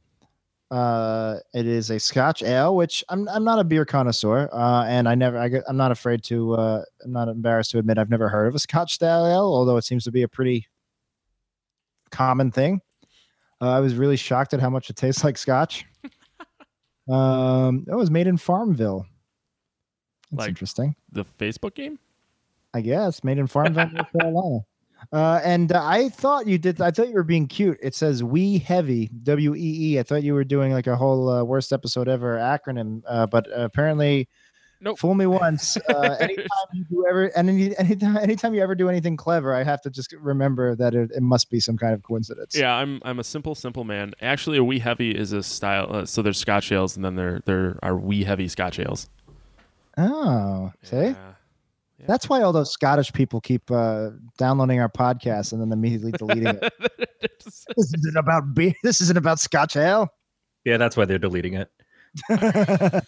Uh, 0.69 1.37
it 1.53 1.65
is 1.65 1.89
a 1.91 1.99
Scotch 1.99 2.43
ale, 2.43 2.75
which 2.75 3.03
I'm 3.09 3.27
I'm 3.29 3.43
not 3.43 3.59
a 3.59 3.63
beer 3.63 3.83
connoisseur, 3.85 4.49
uh, 4.53 4.85
and 4.87 5.07
I 5.07 5.15
never 5.15 5.37
I 5.37 5.49
I'm 5.67 5.75
not 5.77 5.91
afraid 5.91 6.23
to 6.25 6.53
uh, 6.55 6.83
I'm 7.03 7.11
not 7.11 7.27
embarrassed 7.27 7.71
to 7.71 7.79
admit 7.79 7.97
I've 7.97 8.09
never 8.09 8.29
heard 8.29 8.47
of 8.47 8.55
a 8.55 8.59
Scotch 8.59 8.93
style 8.93 9.25
ale, 9.27 9.43
although 9.53 9.77
it 9.77 9.83
seems 9.83 10.03
to 10.05 10.11
be 10.11 10.23
a 10.23 10.27
pretty 10.29 10.67
common 12.11 12.51
thing. 12.51 12.81
Uh, 13.61 13.71
I 13.71 13.79
was 13.79 13.95
really 13.95 14.17
shocked 14.17 14.53
at 14.53 14.59
how 14.59 14.69
much 14.69 14.89
it 14.89 14.95
tastes 14.95 15.23
like 15.23 15.37
Scotch. 15.37 15.85
um, 17.09 17.85
it 17.87 17.95
was 17.95 18.09
made 18.11 18.27
in 18.27 18.37
Farmville. 18.37 19.05
That's 20.31 20.39
Like- 20.39 20.49
interesting. 20.49 20.95
The 21.11 21.25
Facebook 21.39 21.75
game? 21.75 21.99
I 22.73 22.81
guess 22.81 23.23
made 23.23 23.37
in 23.37 23.47
Farmville, 23.47 23.89
North 23.89 24.07
Carolina. 24.19 24.59
Uh, 25.11 25.41
and 25.43 25.71
uh, 25.73 25.81
I 25.83 26.09
thought 26.09 26.47
you 26.47 26.57
did. 26.57 26.79
I 26.79 26.91
thought 26.91 27.09
you 27.09 27.15
were 27.15 27.23
being 27.23 27.47
cute. 27.47 27.77
It 27.81 27.95
says 27.95 28.23
"We 28.23 28.59
Heavy" 28.59 29.07
W 29.23 29.55
E 29.55 29.93
E. 29.95 29.99
I 29.99 30.03
thought 30.03 30.21
you 30.23 30.33
were 30.35 30.43
doing 30.43 30.71
like 30.71 30.85
a 30.87 30.95
whole 30.95 31.27
uh, 31.27 31.43
worst 31.43 31.73
episode 31.73 32.07
ever 32.07 32.37
acronym. 32.37 33.01
Uh, 33.07 33.25
but 33.25 33.47
apparently, 33.53 34.29
Nope. 34.83 34.97
Fool 34.99 35.13
me 35.13 35.25
once. 35.27 35.75
Uh, 35.89 36.15
anytime 36.19 36.47
you 36.73 36.83
do 36.85 37.05
ever, 37.07 37.25
and 37.35 37.49
any, 37.49 37.77
anytime, 37.77 38.17
anytime 38.17 38.53
you 38.55 38.61
ever 38.63 38.73
do 38.73 38.89
anything 38.89 39.15
clever, 39.15 39.53
I 39.53 39.63
have 39.63 39.79
to 39.81 39.91
just 39.91 40.11
remember 40.13 40.75
that 40.75 40.95
it, 40.95 41.11
it 41.15 41.21
must 41.21 41.51
be 41.51 41.59
some 41.59 41.77
kind 41.77 41.93
of 41.93 42.01
coincidence. 42.03 42.55
Yeah, 42.57 42.73
I'm 42.73 42.99
I'm 43.03 43.19
a 43.19 43.23
simple, 43.23 43.53
simple 43.53 43.83
man. 43.83 44.13
Actually, 44.21 44.57
a 44.57 44.63
wee 44.63 44.79
heavy 44.79 45.11
is 45.11 45.33
a 45.33 45.43
style. 45.43 45.87
Uh, 45.95 46.05
so 46.05 46.21
there's 46.21 46.37
Scotch 46.39 46.71
ales, 46.71 46.95
and 46.95 47.03
then 47.05 47.15
there 47.15 47.41
there 47.45 47.77
are 47.83 47.95
wee 47.97 48.23
heavy 48.23 48.47
Scotch 48.47 48.79
ales. 48.79 49.09
Oh, 49.97 50.71
see, 50.83 50.95
Yeah. 50.97 51.33
that's 52.07 52.29
why 52.29 52.41
all 52.41 52.53
those 52.53 52.71
Scottish 52.71 53.11
people 53.13 53.41
keep 53.41 53.69
uh, 53.69 54.11
downloading 54.37 54.79
our 54.79 54.89
podcast 54.89 55.51
and 55.51 55.61
then 55.61 55.71
immediately 55.71 56.11
deleting 56.13 56.47
it. 56.47 56.73
this 57.75 57.93
isn't 57.93 58.17
about 58.17 58.53
beer. 58.53 58.73
This 58.83 59.01
isn't 59.01 59.17
about 59.17 59.39
Scotch 59.39 59.75
ale. 59.75 60.09
Yeah, 60.65 60.77
that's 60.77 60.95
why 60.95 61.05
they're 61.05 61.19
deleting 61.19 61.55
it. 61.55 61.69
yeah, 62.29 63.01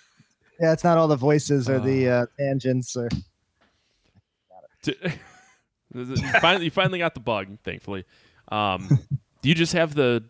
it's 0.59 0.83
not 0.83 0.97
all 0.97 1.07
the 1.07 1.15
voices 1.15 1.69
or 1.69 1.79
the 1.79 2.09
uh, 2.09 2.25
tangents 2.37 2.95
or 2.95 3.09
you 5.93 6.15
finally 6.41 6.65
you 6.65 6.71
finally 6.71 6.99
got 6.99 7.13
the 7.13 7.19
bug, 7.19 7.57
thankfully. 7.63 8.05
Um, 8.49 8.87
do 9.41 9.49
you 9.49 9.55
just 9.55 9.73
have 9.73 9.95
the 9.95 10.23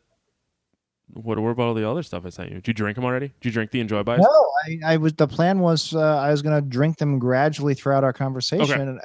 what? 1.12 1.38
What 1.40 1.50
about 1.50 1.64
all 1.68 1.74
the 1.74 1.90
other 1.90 2.04
stuff 2.04 2.26
I 2.26 2.30
sent 2.30 2.50
you? 2.50 2.56
Did 2.56 2.68
you 2.68 2.74
drink 2.74 2.96
them 2.96 3.06
already? 3.06 3.28
Did 3.42 3.50
you 3.50 3.52
drink 3.52 3.72
the 3.72 3.80
Enjoy 3.80 4.04
Bys? 4.04 4.20
no. 4.20 4.50
I, 4.66 4.94
I 4.94 4.98
was 4.98 5.14
the 5.14 5.28
plan 5.28 5.60
was 5.60 5.94
uh, 5.96 6.18
I 6.18 6.32
was 6.32 6.42
gonna 6.42 6.62
drink 6.62 6.98
them 6.98 7.20
gradually 7.20 7.74
throughout 7.74 8.04
our 8.04 8.14
conversation 8.14 8.82
and, 8.82 9.00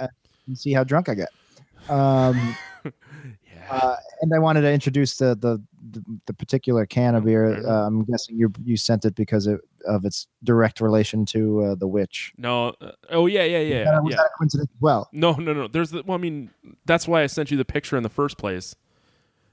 and 0.47 0.59
see 0.59 0.73
how 0.73 0.85
drunk 0.85 1.09
I 1.09 1.15
get. 1.15 1.29
Um, 1.89 2.57
Yeah. 3.45 3.77
uh, 3.77 3.97
and 4.23 4.33
I 4.35 4.39
wanted 4.39 4.63
to 4.63 4.73
introduce 4.73 5.17
the 5.19 5.35
the, 5.35 5.61
the, 5.91 6.03
the 6.27 6.33
particular 6.33 6.87
can 6.87 7.15
of 7.15 7.25
beer. 7.25 7.47
Okay. 7.47 7.67
Uh, 7.69 7.87
I'm 7.87 8.05
guessing 8.05 8.39
you 8.39 8.53
you 8.65 8.77
sent 8.77 9.05
it 9.05 9.15
because 9.15 9.47
of, 9.47 9.61
of 9.87 10.05
its 10.05 10.27
direct 10.45 10.81
relation 10.81 11.27
to 11.27 11.63
uh, 11.65 11.75
the 11.75 11.87
witch. 11.89 12.33
no. 12.39 12.69
Uh, 12.81 12.93
oh 13.11 13.27
yeah, 13.27 13.43
yeah, 13.45 13.59
yeah, 13.59 14.01
Was 14.01 14.11
yeah. 14.13 14.17
that 14.17 14.27
a 14.27 14.39
coincidence? 14.39 14.71
as 14.71 14.81
Well, 14.81 15.09
No, 15.13 15.33
no, 15.33 15.53
no. 15.53 15.67
There's 15.69 15.91
the. 15.91 16.03
Well, 16.07 16.17
I 16.17 16.21
mean, 16.21 16.51
that's 16.87 17.07
why 17.09 17.23
I 17.23 17.27
sent 17.27 17.51
you 17.51 17.57
the 17.57 17.65
picture 17.65 17.97
in 17.97 18.03
the 18.03 18.09
first 18.09 18.39
place. 18.39 18.75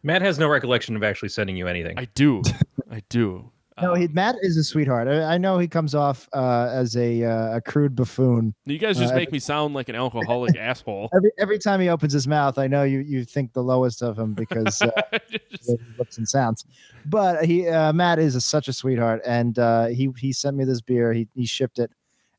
Matt 0.06 0.22
has 0.22 0.38
no 0.38 0.48
recollection 0.48 0.96
of 0.96 1.04
actually 1.04 1.30
sending 1.30 1.58
you 1.58 1.68
anything. 1.68 1.98
I 1.98 2.06
do. 2.14 2.44
I 2.92 3.02
do. 3.10 3.50
no, 3.82 3.94
Um, 3.94 4.00
he, 4.02 4.08
Matt 4.10 4.36
is 4.44 4.56
a 4.56 4.64
sweetheart. 4.64 5.08
I, 5.08 5.24
I 5.34 5.38
know 5.40 5.58
he 5.58 5.68
comes 5.68 5.96
off 5.96 6.30
uh, 6.32 6.70
as 6.72 6.96
a 6.96 7.24
uh, 7.24 7.58
a 7.58 7.62
crude 7.62 7.96
buffoon. 7.96 8.54
you 8.66 8.78
guys 8.78 9.00
just 9.00 9.14
uh, 9.14 9.18
make 9.18 9.32
me 9.32 9.40
sound 9.40 9.74
like 9.74 9.90
an 9.90 9.96
alcoholic 9.96 10.56
asshole. 10.60 11.10
Every 11.16 11.32
every 11.40 11.58
time 11.58 11.82
he 11.82 11.90
opens 11.90 12.14
his 12.14 12.28
mouth, 12.28 12.60
I 12.60 12.68
know 12.68 12.84
you 12.84 13.00
you 13.00 13.26
think 13.26 13.54
the 13.54 13.64
lowest 13.64 14.04
of 14.04 14.18
him 14.18 14.34
because 14.36 14.80
uh, 14.84 14.92
Just- 15.50 15.74
looks 15.98 16.20
and 16.20 16.30
sounds. 16.30 16.66
But 17.08 17.44
he 17.44 17.68
uh, 17.68 17.92
Matt 17.92 18.20
is 18.20 18.36
a, 18.36 18.42
such 18.42 18.68
a 18.68 18.74
sweetheart, 18.74 19.22
and 19.26 19.58
uh, 19.58 19.88
he 19.88 20.12
he 20.20 20.32
sent 20.34 20.56
me 20.56 20.66
this 20.66 20.82
beer. 20.82 21.14
He 21.14 21.28
he 21.34 21.48
shipped 21.48 21.80
it, 21.80 21.90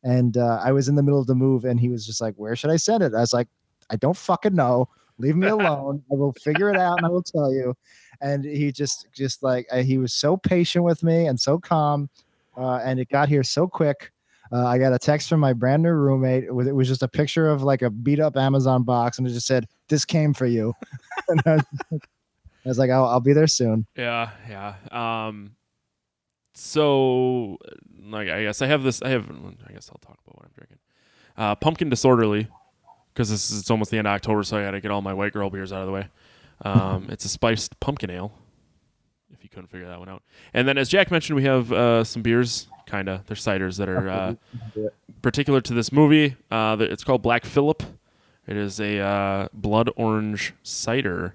and 0.05 0.37
uh, 0.37 0.61
I 0.63 0.71
was 0.71 0.89
in 0.89 0.95
the 0.95 1.03
middle 1.03 1.21
of 1.21 1.27
the 1.27 1.35
move, 1.35 1.65
and 1.65 1.81
he 1.81 1.89
was 1.89 2.07
just 2.07 2.21
like, 2.21 2.35
"Where 2.37 2.55
should 2.55 2.71
I 2.71 2.77
send 2.77 3.03
it?" 3.03 3.13
I 3.13 3.21
was 3.21 3.33
like, 3.33 3.49
"I 3.91 3.97
don't 3.97 4.17
fucking 4.17 4.55
know. 4.55 4.89
Leave 5.19 5.37
me 5.37 5.47
alone. 5.49 6.03
I 6.11 6.15
will 6.15 6.33
figure 6.33 6.71
it 6.71 6.77
out, 6.77 6.99
and 6.99 7.07
I 7.07 7.09
will 7.09 7.23
tell 7.23 7.53
you." 7.53 7.75
And 8.21 8.45
he 8.45 8.73
just 8.73 9.09
just 9.13 9.43
like 9.43 9.67
uh, 9.71 9.83
he 9.83 9.99
was 9.99 10.13
so 10.13 10.37
patient 10.37 10.85
with 10.85 11.03
me 11.03 11.27
and 11.27 11.39
so 11.39 11.59
calm, 11.59 12.09
uh, 12.57 12.81
and 12.85 12.99
it 12.99 13.09
got 13.09 13.29
here 13.29 13.43
so 13.43 13.67
quick. 13.67 14.13
Uh, 14.53 14.65
I 14.65 14.79
got 14.79 14.93
a 14.93 14.99
text 14.99 15.29
from 15.29 15.41
my 15.41 15.53
brand 15.53 15.83
new 15.83 15.91
roommate. 15.91 16.45
It 16.45 16.53
was 16.53 16.89
just 16.89 17.03
a 17.03 17.09
picture 17.09 17.49
of 17.49 17.63
like 17.63 17.83
a 17.83 17.91
beat 17.91 18.21
up 18.21 18.37
Amazon 18.37 18.85
box, 18.85 19.19
and 19.19 19.27
it 19.27 19.33
just 19.33 19.47
said, 19.47 19.67
"This 19.89 20.05
came 20.05 20.33
for 20.33 20.47
you." 20.47 20.73
and 21.29 21.43
I 21.45 21.57
was, 21.57 21.65
I 21.93 22.69
was 22.69 22.79
like, 22.79 22.91
"I'll, 22.91 23.05
I'll 23.07 23.21
be 23.21 23.33
there 23.33 23.49
soon." 23.49 23.87
Yeah, 23.97 24.31
yeah. 24.49 24.75
Um, 24.93 25.57
so, 26.55 27.59
like, 28.03 28.29
I 28.29 28.45
guess 28.45 28.63
I 28.63 28.67
have 28.67 28.83
this. 28.83 29.03
I 29.03 29.11
have. 29.11 29.29
I 29.69 29.73
guess 29.73 29.91
I'll 29.91 29.99
talk 29.99 30.19
about 30.25 30.37
what 30.37 30.45
I'm 30.47 30.53
drinking. 30.57 30.79
Uh, 31.37 31.55
pumpkin 31.55 31.91
disorderly, 31.91 32.49
because 33.17 33.31
this 33.31 33.51
is 33.51 33.61
it's 33.61 33.71
almost 33.71 33.91
the 33.91 33.97
end 33.97 34.07
of 34.07 34.13
October, 34.13 34.43
so 34.43 34.59
I 34.59 34.65
got 34.65 34.73
to 34.73 34.81
get 34.81 34.91
all 34.91 35.01
my 35.01 35.15
white 35.15 35.33
girl 35.33 35.49
beers 35.49 35.73
out 35.73 35.81
of 35.81 35.87
the 35.87 35.93
way. 35.93 36.09
Um, 36.63 37.07
it's 37.09 37.25
a 37.25 37.31
spiced 37.31 37.81
pumpkin 37.81 38.11
ale. 38.11 38.31
If 39.33 39.43
you 39.43 39.49
couldn't 39.49 39.69
figure 39.69 39.89
that 39.89 39.99
one 39.99 40.09
out, 40.09 40.23
and 40.53 40.69
then 40.69 40.77
as 40.77 40.89
Jack 40.89 41.11
mentioned, 41.11 41.37
we 41.37 41.45
have 41.45 41.73
uh, 41.73 42.05
some 42.05 42.21
beers, 42.21 42.69
kinda. 42.85 43.25
They're 43.27 43.37
ciders 43.37 43.79
that 43.79 43.89
are 43.89 44.09
uh, 44.09 44.35
particular 45.23 45.63
to 45.63 45.75
this 45.75 45.91
movie. 45.91 46.37
Uh, 46.51 46.77
it's 46.79 47.05
called 47.05 47.23
Black 47.23 47.47
Phillip. 47.47 47.83
It 48.47 48.57
is 48.57 48.81
a 48.81 49.01
uh, 49.01 49.49
blood 49.55 49.91
orange 49.97 50.53
cider. 50.63 51.35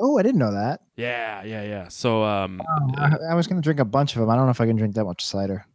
Oh, 0.00 0.18
I 0.18 0.22
didn't 0.22 0.38
know 0.38 0.52
that. 0.52 0.80
Yeah, 0.96 1.42
yeah, 1.44 1.62
yeah. 1.62 1.88
So, 1.88 2.22
um, 2.24 2.62
I, 2.96 3.16
I 3.30 3.34
was 3.34 3.46
going 3.46 3.60
to 3.60 3.64
drink 3.64 3.80
a 3.80 3.84
bunch 3.84 4.14
of 4.14 4.20
them. 4.20 4.30
I 4.30 4.36
don't 4.36 4.46
know 4.46 4.50
if 4.50 4.60
I 4.60 4.66
can 4.66 4.76
drink 4.76 4.94
that 4.94 5.04
much 5.04 5.24
cider. 5.24 5.66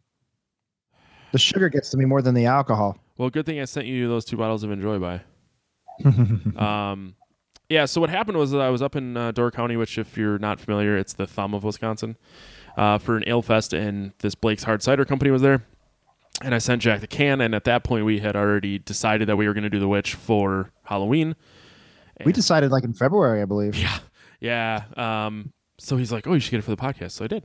The 1.32 1.38
sugar 1.38 1.68
gets 1.68 1.90
to 1.90 1.96
me 1.96 2.04
more 2.04 2.22
than 2.22 2.34
the 2.34 2.46
alcohol. 2.46 2.98
Well, 3.16 3.30
good 3.30 3.46
thing 3.46 3.60
I 3.60 3.64
sent 3.64 3.86
you 3.86 4.08
those 4.08 4.24
two 4.24 4.36
bottles 4.36 4.62
of 4.62 4.70
Enjoy 4.70 4.98
by. 4.98 5.20
Um, 6.56 7.14
Yeah, 7.68 7.86
so 7.86 8.00
what 8.00 8.10
happened 8.10 8.36
was 8.36 8.50
that 8.50 8.60
I 8.60 8.68
was 8.68 8.82
up 8.82 8.94
in 8.94 9.16
uh, 9.16 9.32
Door 9.32 9.52
County, 9.52 9.76
which, 9.76 9.96
if 9.98 10.16
you're 10.16 10.38
not 10.38 10.60
familiar, 10.60 10.96
it's 10.96 11.14
the 11.14 11.26
thumb 11.26 11.54
of 11.54 11.64
Wisconsin, 11.64 12.16
uh, 12.76 12.98
for 12.98 13.16
an 13.16 13.24
ale 13.26 13.42
fest, 13.42 13.72
and 13.72 14.12
this 14.18 14.34
Blake's 14.34 14.64
Hard 14.64 14.82
Cider 14.82 15.04
Company 15.04 15.30
was 15.30 15.42
there. 15.42 15.64
And 16.42 16.54
I 16.54 16.58
sent 16.58 16.82
Jack 16.82 17.00
the 17.00 17.06
can, 17.06 17.40
and 17.40 17.54
at 17.54 17.64
that 17.64 17.84
point, 17.84 18.04
we 18.04 18.18
had 18.18 18.36
already 18.36 18.78
decided 18.78 19.28
that 19.28 19.36
we 19.36 19.46
were 19.46 19.54
going 19.54 19.64
to 19.64 19.70
do 19.70 19.78
the 19.78 19.88
witch 19.88 20.14
for 20.14 20.72
Halloween. 20.82 21.36
We 22.24 22.32
decided 22.32 22.70
like 22.70 22.84
in 22.84 22.92
February, 22.92 23.40
I 23.40 23.44
believe. 23.44 23.76
Yeah, 23.76 23.98
yeah. 24.40 24.84
Um, 24.96 25.52
so 25.78 25.96
he's 25.96 26.12
like, 26.12 26.26
"Oh, 26.26 26.34
you 26.34 26.40
should 26.40 26.50
get 26.50 26.58
it 26.58 26.62
for 26.62 26.70
the 26.70 26.76
podcast." 26.76 27.12
So 27.12 27.24
I 27.24 27.28
did. 27.28 27.44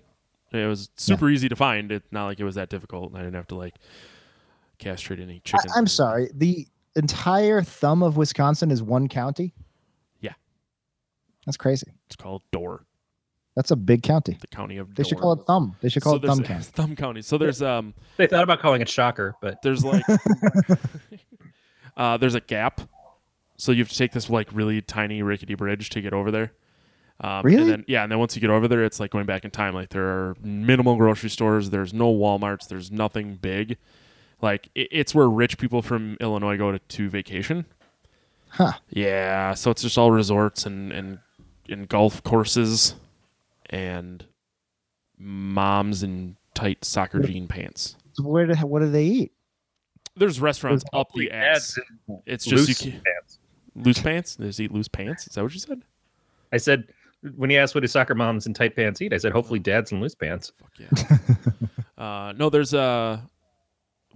It 0.52 0.66
was 0.66 0.90
super 0.96 1.30
easy 1.30 1.48
to 1.50 1.56
find. 1.56 1.92
It's 1.92 2.12
not 2.12 2.26
like 2.26 2.40
it 2.40 2.44
was 2.44 2.56
that 2.56 2.70
difficult. 2.70 3.10
And 3.12 3.18
I 3.18 3.22
didn't 3.22 3.36
have 3.36 3.48
to 3.48 3.56
like 3.56 3.76
castrate 4.80 5.20
any 5.20 5.36
I, 5.36 5.42
chickens. 5.44 5.74
I'm 5.76 5.88
sorry. 5.88 6.30
The 6.34 6.68
entire 6.96 7.62
thumb 7.62 8.04
of 8.04 8.18
Wisconsin 8.18 8.72
is 8.72 8.82
one 8.84 9.08
county. 9.08 9.54
Yeah. 10.22 10.34
That's 11.46 11.58
crazy. 11.58 11.92
It's 12.08 12.16
called 12.16 12.42
Door, 12.52 12.86
That's 13.56 13.72
a 13.72 13.76
big 13.76 14.04
county. 14.04 14.38
the 14.40 14.48
county 14.48 14.78
of. 14.78 14.96
They 14.96 15.04
should 15.04 15.20
call 15.20 15.34
it 15.34 15.46
thumb. 15.46 15.76
They 15.82 15.90
should 15.90 16.04
call 16.04 16.14
So 16.14 16.18
it 16.18 16.26
thumb 16.26 16.44
county. 16.44 16.64
Thumb 16.74 16.96
County. 16.96 17.22
So 17.22 17.38
there's 17.38 17.62
um 17.62 17.94
They 18.18 18.28
thought 18.28 18.44
about 18.44 18.60
calling 18.60 18.82
it 18.82 18.90
Shocker, 18.90 19.36
but 19.42 19.62
there's 19.62 19.84
like 19.86 20.04
uh 21.98 22.18
there's 22.18 22.36
a 22.36 22.42
gap. 22.42 22.82
So 23.58 23.72
you 23.72 23.80
have 23.80 23.90
to 23.90 23.98
take 23.98 24.12
this 24.14 24.30
like 24.30 24.48
really 24.54 24.82
tiny 24.82 25.22
rickety 25.22 25.56
bridge 25.56 25.90
to 25.92 26.02
get 26.02 26.14
over 26.14 26.32
there. 26.32 26.54
Um, 27.22 27.42
Really? 27.44 27.62
And 27.64 27.70
then, 27.72 27.86
yeah, 27.88 28.04
and 28.04 28.12
then 28.12 28.18
once 28.20 28.34
you 28.36 28.40
get 28.40 28.50
over 28.50 28.70
there, 28.70 28.86
it's 28.86 29.00
like 29.02 29.12
going 29.12 29.26
back 29.26 29.44
in 29.44 29.52
time. 29.52 29.74
Like 29.74 29.90
there 29.90 30.06
are 30.06 30.36
minimal 30.42 30.96
grocery 30.96 31.30
stores. 31.30 31.70
There's 31.70 31.94
no 31.94 32.14
WalMarts. 32.14 32.70
There's 32.70 32.92
nothing 32.92 33.36
big. 33.36 33.78
Like 34.42 34.70
it, 34.76 34.88
it's 34.92 35.14
where 35.14 35.30
rich 35.30 35.58
people 35.58 35.82
from 35.82 36.18
Illinois 36.20 36.58
go 36.58 36.72
to, 36.72 36.80
to 36.80 37.10
vacation. 37.10 37.66
Huh. 38.50 38.74
Yeah, 38.90 39.54
so 39.54 39.72
it's 39.72 39.82
just 39.82 39.98
all 39.98 40.12
resorts 40.12 40.66
and 40.66 40.92
and 40.92 41.20
and 41.68 41.88
golf 41.88 42.24
courses, 42.24 42.96
and 43.70 44.26
moms 45.18 46.04
in 46.04 46.36
tight 46.54 46.84
soccer 46.84 47.20
jean 47.20 47.48
pants. 47.48 47.96
So 48.14 48.24
where 48.24 48.48
do, 48.48 48.56
what 48.66 48.80
do 48.80 48.90
they 48.90 49.06
eat? 49.06 49.32
There's 50.16 50.42
restaurants 50.42 50.84
up 50.94 51.10
the 51.14 51.32
ass. 51.32 51.78
It's 52.26 52.46
just 52.46 52.68
loose 52.68 52.86
you 52.86 52.92
can't, 52.92 53.04
pants. 53.04 53.40
loose 53.76 54.00
pants. 54.00 54.36
They 54.36 54.48
just 54.48 54.60
eat 54.60 54.72
loose 54.72 54.88
pants. 54.88 55.28
Is 55.28 55.36
that 55.36 55.44
what 55.44 55.54
you 55.54 55.60
said? 55.60 55.82
I 56.52 56.58
said 56.58 56.88
when 57.36 57.50
he 57.50 57.58
asked 57.58 57.76
what 57.76 57.84
his 57.84 57.92
soccer 57.92 58.16
moms 58.16 58.48
in 58.48 58.54
tight 58.54 58.76
pants 58.76 59.02
eat, 59.02 59.14
I 59.14 59.18
said 59.18 59.32
hopefully 59.32 59.60
dads 59.60 59.92
in 59.92 60.00
loose 60.02 60.16
pants. 60.16 60.52
Fuck 60.58 60.72
yeah. 60.80 61.18
uh, 62.04 62.34
no, 62.34 62.50
there's 62.50 62.74
a. 62.74 63.22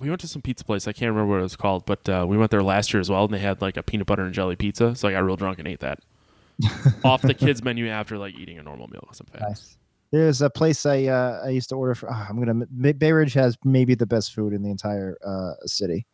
We 0.04 0.10
went 0.10 0.20
to 0.22 0.28
some 0.28 0.42
pizza 0.42 0.66
place. 0.66 0.86
I 0.86 0.92
can't 0.92 1.12
remember 1.12 1.32
what 1.32 1.40
it 1.40 1.44
was 1.44 1.56
called, 1.56 1.86
but 1.86 2.10
uh, 2.10 2.26
we 2.28 2.38
went 2.38 2.52
there 2.52 2.62
last 2.62 2.94
year 2.94 3.00
as 3.00 3.10
well, 3.10 3.24
and 3.24 3.34
they 3.34 3.40
had 3.40 3.62
like 3.62 3.78
a 3.78 3.84
peanut 3.84 4.06
butter 4.06 4.24
and 4.24 4.34
jelly 4.34 4.58
pizza. 4.58 4.94
So 4.96 5.08
I 5.08 5.12
got 5.14 5.24
real 5.24 5.38
drunk 5.38 5.60
and 5.60 5.68
ate 5.68 5.80
that 5.80 6.00
off 7.06 7.22
the 7.22 7.34
kids 7.34 7.64
menu 7.64 7.88
after 7.88 8.18
like 8.18 8.36
eating 8.36 8.60
a 8.60 8.64
normal 8.64 8.88
meal 8.90 9.00
because 9.02 9.22
I'm. 9.22 9.28
Nice. 9.40 9.78
There's 10.12 10.42
a 10.42 10.50
place 10.50 10.86
I 10.86 11.06
uh, 11.06 11.42
I 11.46 11.50
used 11.50 11.70
to 11.70 11.76
order 11.76 11.96
for. 11.96 12.12
ah, 12.12 12.28
I'm 12.30 12.38
gonna 12.38 12.66
Bay 12.66 12.92
Bay 12.92 13.14
Ridge 13.14 13.34
has 13.34 13.58
maybe 13.64 13.96
the 13.96 14.06
best 14.06 14.34
food 14.34 14.52
in 14.52 14.62
the 14.62 14.70
entire 14.70 15.18
uh, 15.26 15.54
city, 15.66 16.06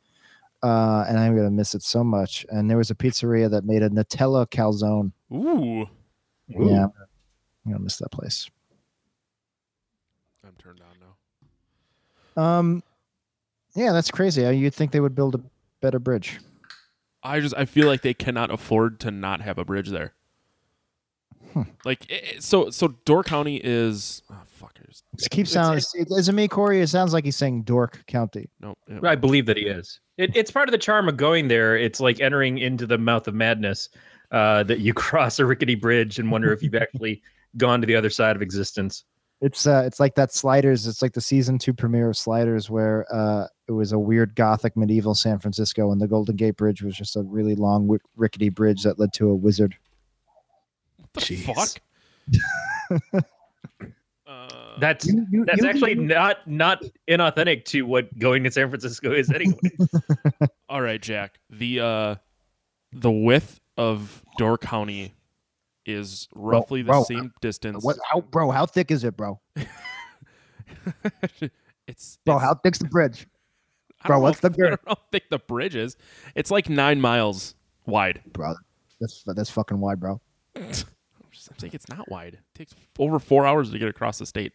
uh, 0.61 1.05
and 1.09 1.17
I'm 1.17 1.35
gonna 1.35 1.49
miss 1.49 1.73
it 1.73 1.81
so 1.81 2.03
much. 2.03 2.45
And 2.49 2.69
there 2.69 2.77
was 2.77 2.91
a 2.91 2.95
pizzeria 2.95 3.49
that 3.49 3.65
made 3.65 3.81
a 3.81 3.89
Nutella 3.89 4.47
calzone. 4.47 5.13
Ooh, 5.33 5.89
Yeah, 6.47 6.85
I'm 7.65 7.71
gonna 7.71 7.79
miss 7.79 7.97
that 7.97 8.11
place. 8.11 8.49
I'm 10.45 10.53
turned 10.59 10.79
on 10.79 10.95
now. 12.35 12.41
Um, 12.41 12.83
yeah, 13.75 13.91
that's 13.91 14.11
crazy. 14.11 14.45
Uh, 14.45 14.49
You'd 14.51 14.73
think 14.73 14.91
they 14.91 14.99
would 14.99 15.15
build 15.15 15.35
a 15.35 15.41
better 15.81 15.99
bridge. 15.99 16.39
I 17.23 17.39
just 17.39 17.55
I 17.57 17.65
feel 17.65 17.87
like 17.87 18.01
they 18.01 18.13
cannot 18.13 18.51
afford 18.51 18.99
to 19.01 19.11
not 19.11 19.41
have 19.41 19.57
a 19.57 19.65
bridge 19.65 19.89
there. 19.89 20.13
Hmm. 21.53 21.63
Like 21.85 22.09
it, 22.09 22.23
it- 22.37 22.43
so 22.43 22.69
so 22.69 22.89
Door 23.05 23.23
County 23.23 23.57
is 23.57 24.21
oh, 24.31 24.35
fuck. 24.45 24.75
It 24.79 25.29
keeps 25.29 25.51
It's- 25.51 25.89
sounding. 25.91 26.17
As 26.17 26.29
a 26.29 26.33
me, 26.33 26.47
Corey, 26.47 26.81
it 26.81 26.87
sounds 26.87 27.13
like 27.13 27.25
he's 27.25 27.35
saying 27.35 27.63
Dork 27.63 28.03
County. 28.07 28.49
no. 28.59 28.75
it- 28.87 29.03
I 29.03 29.15
believe 29.15 29.45
that 29.47 29.57
he 29.57 29.63
is. 29.63 29.99
It, 30.17 30.35
it's 30.35 30.51
part 30.51 30.67
of 30.67 30.71
the 30.71 30.77
charm 30.77 31.07
of 31.07 31.15
going 31.17 31.47
there. 31.47 31.77
It's 31.77 31.99
like 31.99 32.19
entering 32.19 32.57
into 32.57 32.85
the 32.85 32.97
mouth 32.97 33.27
of 33.27 33.33
madness. 33.35 33.89
Uh, 34.31 34.61
that 34.63 34.79
you 34.79 34.93
cross 35.05 35.39
a 35.39 35.45
rickety 35.45 35.73
bridge 35.73 36.19
and 36.19 36.29
wonder 36.31 36.53
if 36.53 36.61
you've 36.61 36.75
actually 36.81 37.21
gone 37.57 37.81
to 37.81 37.87
the 37.87 37.95
other 37.95 38.09
side 38.11 38.35
of 38.35 38.41
existence. 38.43 39.03
It's 39.41 39.65
uh, 39.65 39.83
it's 39.85 39.99
like 39.99 40.13
that 40.15 40.31
Sliders. 40.33 40.85
It's 40.85 41.01
like 41.01 41.13
the 41.13 41.21
season 41.21 41.57
two 41.57 41.73
premiere 41.73 42.09
of 42.09 42.17
Sliders, 42.17 42.69
where 42.69 43.05
uh, 43.11 43.47
it 43.69 43.73
was 43.73 43.91
a 43.93 43.99
weird 43.99 44.35
Gothic 44.35 44.75
medieval 44.75 45.13
San 45.13 45.37
Francisco, 45.39 45.91
and 45.91 46.01
the 46.01 46.07
Golden 46.07 46.35
Gate 46.35 46.57
Bridge 46.57 46.81
was 46.81 46.95
just 46.97 47.15
a 47.15 47.21
really 47.21 47.53
long, 47.55 47.83
wi- 47.83 48.01
rickety 48.17 48.49
bridge 48.49 48.81
that 48.83 48.97
led 48.99 49.13
to 49.13 49.29
a 49.29 49.35
wizard. 49.35 49.75
What 50.97 51.13
the 51.13 51.21
Jeez. 51.21 51.55
fuck. 53.13 53.23
uh, 54.27 54.49
That's 54.79 55.05
You- 55.07 55.25
you- 55.31 55.45
that's 55.45 55.61
you- 55.61 55.69
actually 55.69 55.95
not 55.95 56.47
not 56.47 56.83
inauthentic 57.07 57.65
to 57.65 57.83
what 57.83 58.17
going 58.17 58.43
to 58.43 58.51
San 58.51 58.69
Francisco 58.69 59.11
is 59.13 59.31
anyway. 59.31 59.57
All 60.69 60.81
right, 60.81 61.01
Jack. 61.01 61.39
The 61.51 61.79
uh 61.79 62.15
the 62.91 63.11
width 63.11 63.59
of 63.77 64.23
Door 64.37 64.57
County 64.59 65.13
is 65.85 66.27
roughly 66.35 66.81
the 66.81 66.87
bro, 66.91 67.03
same 67.03 67.31
distance. 67.41 67.83
What? 67.83 67.97
How, 68.09 68.21
bro? 68.21 68.49
How 68.51 68.65
thick 68.65 68.89
is 68.91 69.03
it, 69.03 69.15
bro? 69.15 69.39
it's 71.87 72.17
Bro, 72.25 72.35
it's- 72.37 72.41
how 72.41 72.55
thick's 72.55 72.79
the 72.79 72.85
bridge? 72.85 73.27
Bro, 74.05 74.17
know 74.17 74.23
what's 74.23 74.39
the 74.39 74.49
bridge? 74.49 74.77
I 74.85 74.87
don't 74.87 74.99
thick 75.11 75.29
the 75.29 75.39
bridge 75.39 75.75
is. 75.75 75.97
It's 76.35 76.51
like 76.51 76.69
nine 76.69 77.01
miles 77.01 77.55
wide. 77.85 78.21
Bro, 78.31 78.55
that's 78.99 79.23
that's 79.25 79.49
fucking 79.49 79.79
wide, 79.79 79.99
bro. 79.99 80.21
I'm 80.55 80.73
saying 81.31 81.73
it's 81.73 81.89
not 81.89 82.09
wide. 82.09 82.35
It 82.35 82.57
takes 82.57 82.75
over 82.97 83.19
four 83.19 83.45
hours 83.45 83.71
to 83.71 83.79
get 83.79 83.89
across 83.89 84.19
the 84.19 84.25
state. 84.25 84.53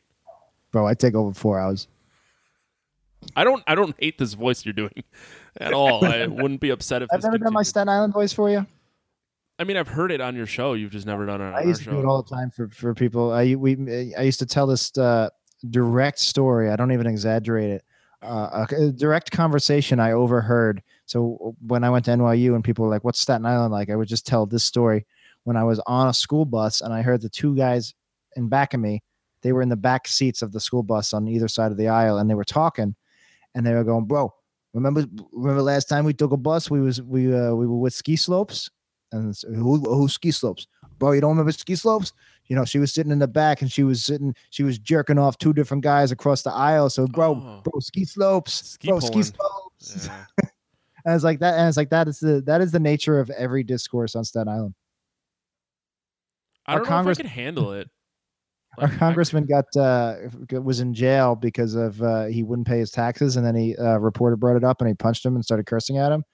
Bro, 0.72 0.86
I 0.86 0.94
take 0.94 1.14
over 1.14 1.32
four 1.32 1.58
hours. 1.58 1.88
I 3.36 3.44
don't. 3.44 3.62
I 3.66 3.74
don't 3.74 3.94
hate 3.98 4.18
this 4.18 4.34
voice 4.34 4.64
you're 4.64 4.72
doing 4.74 5.02
at 5.60 5.72
all. 5.72 6.04
I 6.04 6.26
wouldn't 6.26 6.60
be 6.60 6.70
upset 6.70 7.02
if 7.02 7.08
I've 7.12 7.20
this 7.20 7.24
never 7.24 7.38
done 7.38 7.52
my 7.52 7.60
continued. 7.60 7.66
Staten 7.66 7.88
Island 7.88 8.12
voice 8.12 8.32
for 8.32 8.50
you. 8.50 8.66
I 9.58 9.64
mean, 9.64 9.76
I've 9.76 9.88
heard 9.88 10.10
it 10.10 10.20
on 10.20 10.34
your 10.34 10.46
show. 10.46 10.72
You've 10.74 10.90
just 10.90 11.06
never 11.06 11.26
done 11.26 11.40
it 11.40 11.44
on 11.44 11.54
I 11.54 11.62
used 11.62 11.80
to 11.80 11.84
show. 11.84 11.90
do 11.92 12.00
it 12.00 12.06
all 12.06 12.22
the 12.22 12.34
time 12.34 12.50
for 12.50 12.68
for 12.68 12.92
people. 12.94 13.32
I 13.32 13.54
we 13.54 14.14
I 14.16 14.22
used 14.22 14.40
to 14.40 14.46
tell 14.46 14.66
this 14.66 14.96
uh, 14.98 15.30
direct 15.70 16.18
story. 16.18 16.70
I 16.70 16.76
don't 16.76 16.92
even 16.92 17.06
exaggerate 17.06 17.70
it. 17.70 17.84
Uh, 18.24 18.66
a, 18.70 18.92
direct 18.92 19.30
conversation 19.30 20.00
I 20.00 20.12
overheard. 20.12 20.82
So 21.06 21.54
when 21.64 21.84
I 21.84 21.90
went 21.90 22.06
to 22.06 22.12
NYU 22.12 22.54
and 22.54 22.64
people 22.64 22.84
were 22.84 22.90
like, 22.90 23.04
"What's 23.04 23.20
Staten 23.20 23.46
Island 23.46 23.72
like?" 23.72 23.90
I 23.90 23.96
would 23.96 24.08
just 24.08 24.26
tell 24.26 24.46
this 24.46 24.64
story. 24.64 25.06
When 25.44 25.56
I 25.56 25.64
was 25.64 25.78
on 25.86 26.08
a 26.08 26.14
school 26.14 26.46
bus 26.46 26.80
and 26.80 26.92
I 26.94 27.02
heard 27.02 27.20
the 27.20 27.28
two 27.28 27.54
guys 27.54 27.94
in 28.34 28.48
back 28.48 28.72
of 28.72 28.80
me, 28.80 29.02
they 29.42 29.52
were 29.52 29.60
in 29.60 29.68
the 29.68 29.76
back 29.76 30.08
seats 30.08 30.40
of 30.40 30.52
the 30.52 30.60
school 30.60 30.82
bus 30.82 31.12
on 31.12 31.28
either 31.28 31.48
side 31.48 31.70
of 31.70 31.76
the 31.76 31.88
aisle, 31.88 32.18
and 32.18 32.30
they 32.30 32.34
were 32.34 32.44
talking, 32.44 32.94
and 33.54 33.66
they 33.66 33.74
were 33.74 33.84
going, 33.84 34.06
"Bro, 34.06 34.32
remember 34.72 35.04
remember 35.32 35.62
last 35.62 35.88
time 35.88 36.04
we 36.04 36.14
took 36.14 36.32
a 36.32 36.38
bus? 36.38 36.70
We 36.70 36.80
was 36.80 37.02
we 37.02 37.34
uh, 37.34 37.54
we 37.54 37.66
were 37.66 37.78
with 37.78 37.94
ski 37.94 38.16
slopes." 38.16 38.70
And 39.12 39.36
who 39.46 39.78
who 39.78 40.08
ski 40.08 40.30
slopes? 40.30 40.66
bro, 40.98 41.12
you 41.12 41.20
don't 41.20 41.30
remember 41.30 41.52
ski 41.52 41.74
slopes? 41.74 42.12
You 42.46 42.56
know, 42.56 42.64
she 42.64 42.78
was 42.78 42.92
sitting 42.92 43.10
in 43.12 43.18
the 43.18 43.26
back 43.28 43.62
and 43.62 43.72
she 43.72 43.82
was 43.84 44.04
sitting, 44.04 44.34
she 44.50 44.62
was 44.64 44.78
jerking 44.78 45.18
off 45.18 45.38
two 45.38 45.52
different 45.54 45.82
guys 45.82 46.12
across 46.12 46.42
the 46.42 46.52
aisle. 46.52 46.90
So, 46.90 47.06
bro, 47.06 47.30
Oh. 47.32 47.60
bro, 47.64 47.80
ski 47.80 48.04
slopes, 48.04 48.52
Ski 48.70 48.88
bro, 48.88 49.00
ski 49.00 49.22
slopes. 49.22 50.06
Yeah. 50.08 50.24
And 51.06 51.14
it's 51.14 51.22
like 51.24 51.40
that, 51.40 51.58
and 51.58 51.68
it's 51.68 51.76
like 51.76 51.90
that 51.90 52.08
is 52.08 52.18
the 52.18 52.40
that 52.46 52.62
is 52.62 52.72
the 52.72 52.80
nature 52.80 53.20
of 53.20 53.28
every 53.28 53.62
discourse 53.62 54.16
on 54.16 54.24
Staten 54.24 54.48
Island. 54.48 54.74
I 56.66 56.76
don't 56.76 56.86
Congress- 56.86 57.18
know 57.18 57.20
if 57.20 57.26
I 57.26 57.28
could 57.28 57.38
handle 57.42 57.72
it. 57.74 57.90
Our 58.78 58.86
Like, 58.88 58.94
I- 58.96 58.98
congressman 58.98 59.44
got 59.44 59.66
uh 59.76 60.14
was 60.62 60.80
in 60.80 60.94
jail 60.94 61.36
because 61.36 61.74
of 61.74 62.00
uh 62.00 62.24
he 62.24 62.42
wouldn't 62.42 62.66
pay 62.66 62.78
his 62.78 62.90
taxes, 62.90 63.36
and 63.36 63.44
then 63.44 63.54
he 63.54 63.76
uh, 63.76 63.98
reporter 63.98 64.34
brought 64.36 64.56
it 64.56 64.64
up 64.64 64.80
and 64.80 64.88
he 64.88 64.94
punched 64.94 65.26
him 65.26 65.34
and 65.34 65.44
started 65.44 65.66
cursing 65.66 65.98
at 65.98 66.10
him. 66.10 66.24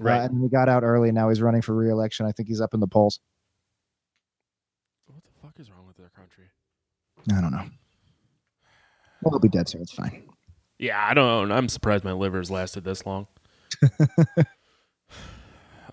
Right. 0.00 0.18
Uh, 0.18 0.24
and 0.24 0.42
he 0.42 0.48
got 0.48 0.68
out 0.68 0.82
early. 0.82 1.12
Now 1.12 1.28
he's 1.28 1.40
running 1.40 1.62
for 1.62 1.76
re-election. 1.76 2.26
I 2.26 2.32
think 2.32 2.48
he's 2.48 2.60
up 2.60 2.74
in 2.74 2.80
the 2.80 2.88
polls. 2.88 3.20
what 5.06 5.22
the 5.22 5.30
fuck 5.40 5.54
is 5.60 5.70
wrong 5.70 5.86
with 5.86 5.96
their 5.96 6.10
country? 6.10 6.46
I 7.32 7.40
don't 7.40 7.50
know. 7.52 7.64
Well, 9.22 9.32
he'll 9.32 9.38
be 9.38 9.48
dead 9.48 9.68
soon. 9.68 9.82
It's 9.82 9.92
fine. 9.92 10.24
Yeah, 10.78 11.02
I 11.04 11.14
don't. 11.14 11.48
Know. 11.48 11.54
I'm 11.54 11.68
surprised 11.68 12.04
my 12.04 12.12
liver's 12.12 12.50
lasted 12.50 12.84
this 12.84 13.04
long. 13.06 13.26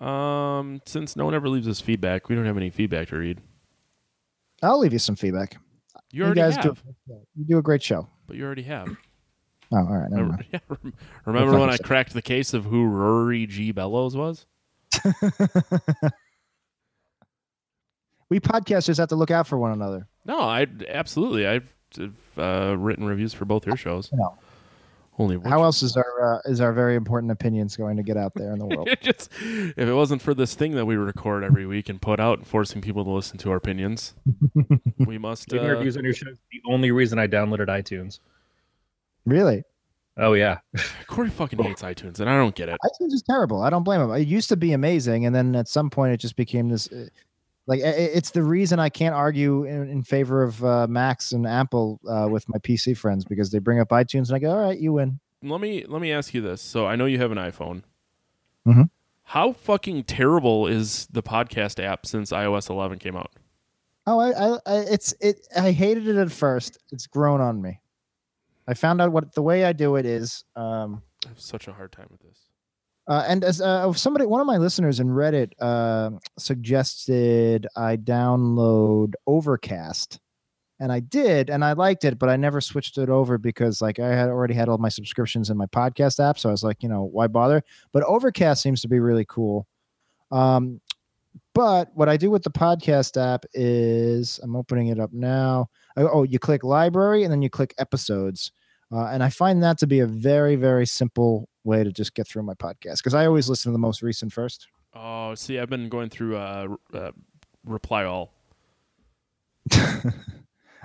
um, 0.00 0.80
since 0.86 1.16
no 1.16 1.24
one 1.24 1.34
ever 1.34 1.48
leaves 1.48 1.66
us 1.66 1.80
feedback, 1.80 2.28
we 2.28 2.34
don't 2.34 2.44
have 2.44 2.56
any 2.56 2.70
feedback 2.70 3.08
to 3.08 3.16
read. 3.16 3.40
I'll 4.62 4.78
leave 4.78 4.92
you 4.92 4.98
some 4.98 5.16
feedback. 5.16 5.56
You 6.12 6.24
already 6.24 6.40
have, 6.42 6.62
do 6.62 6.74
you 7.34 7.44
do 7.44 7.58
a 7.58 7.62
great 7.62 7.82
show. 7.82 8.08
but 8.26 8.36
you 8.36 8.44
already 8.44 8.62
have. 8.62 8.88
Oh, 9.72 9.78
all 9.78 9.84
right. 9.84 10.10
Never 10.10 10.22
Remember, 10.22 10.44
yeah, 10.52 10.60
rem- 10.68 10.94
remember 11.24 11.52
when 11.52 11.62
I 11.70 11.72
yourself. 11.72 11.86
cracked 11.86 12.12
the 12.12 12.22
case 12.22 12.54
of 12.54 12.64
who 12.64 12.84
Rory 12.86 13.46
G. 13.46 13.72
Bellows 13.72 14.16
was? 14.16 14.46
we 18.28 18.38
podcasters 18.38 18.98
have 18.98 19.08
to 19.08 19.16
look 19.16 19.32
out 19.32 19.48
for 19.48 19.58
one 19.58 19.72
another. 19.72 20.06
No, 20.24 20.40
I 20.40 20.66
absolutely. 20.88 21.46
I've, 21.46 21.74
I've 22.00 22.38
uh, 22.38 22.76
written 22.78 23.04
reviews 23.04 23.34
for 23.34 23.44
both 23.44 23.66
your 23.66 23.76
shows. 23.76 24.10
No. 24.12 24.36
Only 25.16 25.38
How 25.48 25.62
else 25.62 25.80
is 25.84 25.96
our 25.96 26.34
uh, 26.34 26.40
is 26.50 26.60
our 26.60 26.72
very 26.72 26.96
important 26.96 27.30
opinions 27.30 27.76
going 27.76 27.96
to 27.98 28.02
get 28.02 28.16
out 28.16 28.32
there 28.34 28.52
in 28.52 28.58
the 28.58 28.66
world? 28.66 28.88
Just 29.00 29.30
if 29.40 29.78
it 29.78 29.94
wasn't 29.94 30.20
for 30.20 30.34
this 30.34 30.56
thing 30.56 30.72
that 30.72 30.86
we 30.86 30.96
record 30.96 31.44
every 31.44 31.66
week 31.66 31.88
and 31.88 32.02
put 32.02 32.18
out, 32.18 32.38
and 32.38 32.46
forcing 32.48 32.80
people 32.82 33.04
to 33.04 33.10
listen 33.10 33.38
to 33.38 33.50
our 33.50 33.56
opinions, 33.56 34.14
we 35.06 35.16
must. 35.18 35.46
Giving 35.46 35.68
Uh, 35.68 35.74
reviews 35.74 35.96
on 35.96 36.02
your 36.02 36.14
show 36.14 36.28
is 36.30 36.38
the 36.50 36.60
only 36.68 36.90
reason 36.90 37.20
I 37.20 37.28
downloaded 37.28 37.68
iTunes. 37.68 38.18
really? 39.24 39.62
Oh 40.16 40.32
yeah, 40.32 40.58
Corey 41.06 41.30
fucking 41.30 41.60
hates 41.62 41.82
iTunes, 41.82 42.18
and 42.18 42.28
I 42.28 42.36
don't 42.36 42.54
get 42.56 42.68
it. 42.68 42.76
iTunes 42.84 43.12
is 43.12 43.22
terrible. 43.22 43.62
I 43.62 43.70
don't 43.70 43.84
blame 43.84 44.00
him. 44.00 44.10
It 44.12 44.26
used 44.26 44.48
to 44.48 44.56
be 44.56 44.72
amazing, 44.72 45.26
and 45.26 45.34
then 45.34 45.54
at 45.54 45.68
some 45.68 45.90
point 45.90 46.12
it 46.12 46.16
just 46.18 46.34
became 46.34 46.68
this. 46.70 46.88
Like 47.66 47.80
it's 47.82 48.30
the 48.32 48.42
reason 48.42 48.78
I 48.78 48.90
can't 48.90 49.14
argue 49.14 49.64
in, 49.64 49.88
in 49.88 50.02
favor 50.02 50.42
of 50.42 50.62
uh, 50.64 50.86
Macs 50.86 51.32
and 51.32 51.46
Apple 51.46 51.98
uh, 52.08 52.28
with 52.30 52.46
my 52.48 52.58
PC 52.58 52.96
friends 52.96 53.24
because 53.24 53.50
they 53.50 53.58
bring 53.58 53.80
up 53.80 53.88
iTunes 53.88 54.28
and 54.28 54.32
I 54.36 54.38
go, 54.38 54.50
"All 54.50 54.60
right, 54.66 54.78
you 54.78 54.92
win." 54.92 55.18
Let 55.42 55.60
me 55.60 55.84
let 55.86 56.02
me 56.02 56.12
ask 56.12 56.34
you 56.34 56.40
this. 56.42 56.60
So 56.60 56.86
I 56.86 56.96
know 56.96 57.06
you 57.06 57.18
have 57.18 57.32
an 57.32 57.38
iPhone. 57.38 57.82
Mhm. 58.66 58.90
How 59.28 59.52
fucking 59.52 60.04
terrible 60.04 60.66
is 60.66 61.06
the 61.10 61.22
podcast 61.22 61.82
app 61.82 62.04
since 62.04 62.30
iOS 62.32 62.68
11 62.68 62.98
came 62.98 63.16
out? 63.16 63.32
Oh, 64.06 64.18
I, 64.20 64.32
I, 64.32 64.58
I 64.66 64.78
it's 64.90 65.14
it. 65.20 65.46
I 65.56 65.70
hated 65.72 66.06
it 66.06 66.16
at 66.16 66.30
first. 66.30 66.76
It's 66.92 67.06
grown 67.06 67.40
on 67.40 67.62
me. 67.62 67.80
I 68.68 68.74
found 68.74 69.00
out 69.00 69.12
what 69.12 69.34
the 69.34 69.40
way 69.42 69.64
I 69.64 69.72
do 69.72 69.96
it 69.96 70.04
is. 70.04 70.44
Um, 70.54 71.02
I 71.24 71.28
have 71.30 71.40
such 71.40 71.68
a 71.68 71.72
hard 71.72 71.92
time 71.92 72.08
with 72.10 72.20
this. 72.20 72.38
Uh, 73.06 73.24
and 73.28 73.44
as 73.44 73.60
uh, 73.60 73.92
somebody, 73.92 74.24
one 74.24 74.40
of 74.40 74.46
my 74.46 74.56
listeners 74.56 74.98
in 74.98 75.08
Reddit 75.08 75.52
uh, 75.60 76.10
suggested 76.38 77.66
I 77.76 77.96
download 77.96 79.12
Overcast, 79.26 80.20
and 80.80 80.90
I 80.90 81.00
did, 81.00 81.50
and 81.50 81.62
I 81.64 81.74
liked 81.74 82.04
it, 82.04 82.18
but 82.18 82.30
I 82.30 82.36
never 82.36 82.62
switched 82.62 82.96
it 82.96 83.10
over 83.10 83.36
because 83.36 83.82
like 83.82 83.98
I 83.98 84.08
had 84.08 84.28
already 84.28 84.54
had 84.54 84.68
all 84.68 84.78
my 84.78 84.88
subscriptions 84.88 85.50
in 85.50 85.56
my 85.58 85.66
podcast 85.66 86.18
app, 86.18 86.38
so 86.38 86.48
I 86.48 86.52
was 86.52 86.64
like, 86.64 86.82
you 86.82 86.88
know, 86.88 87.04
why 87.04 87.26
bother? 87.26 87.62
But 87.92 88.04
Overcast 88.04 88.62
seems 88.62 88.80
to 88.82 88.88
be 88.88 89.00
really 89.00 89.26
cool. 89.28 89.66
Um, 90.30 90.80
but 91.54 91.90
what 91.94 92.08
I 92.08 92.16
do 92.16 92.30
with 92.30 92.42
the 92.42 92.50
podcast 92.50 93.20
app 93.20 93.44
is 93.52 94.40
I'm 94.42 94.56
opening 94.56 94.88
it 94.88 94.98
up 94.98 95.12
now. 95.12 95.68
Oh, 95.96 96.08
oh, 96.08 96.22
you 96.22 96.38
click 96.38 96.64
library 96.64 97.22
and 97.22 97.30
then 97.30 97.42
you 97.42 97.50
click 97.50 97.74
episodes. 97.78 98.50
Uh, 98.92 99.06
and 99.06 99.22
I 99.22 99.30
find 99.30 99.62
that 99.62 99.78
to 99.78 99.86
be 99.86 100.00
a 100.00 100.06
very, 100.06 100.56
very 100.56 100.86
simple 100.86 101.48
way 101.64 101.82
to 101.82 101.92
just 101.92 102.14
get 102.14 102.28
through 102.28 102.42
my 102.42 102.54
podcast 102.54 102.98
because 102.98 103.14
I 103.14 103.26
always 103.26 103.48
listen 103.48 103.70
to 103.70 103.72
the 103.72 103.78
most 103.78 104.02
recent 104.02 104.32
first. 104.32 104.68
Oh, 104.94 105.34
see, 105.34 105.58
I've 105.58 105.70
been 105.70 105.88
going 105.88 106.08
through 106.10 106.36
uh, 106.36 106.68
uh 106.92 107.10
reply 107.64 108.04
all. 108.04 108.32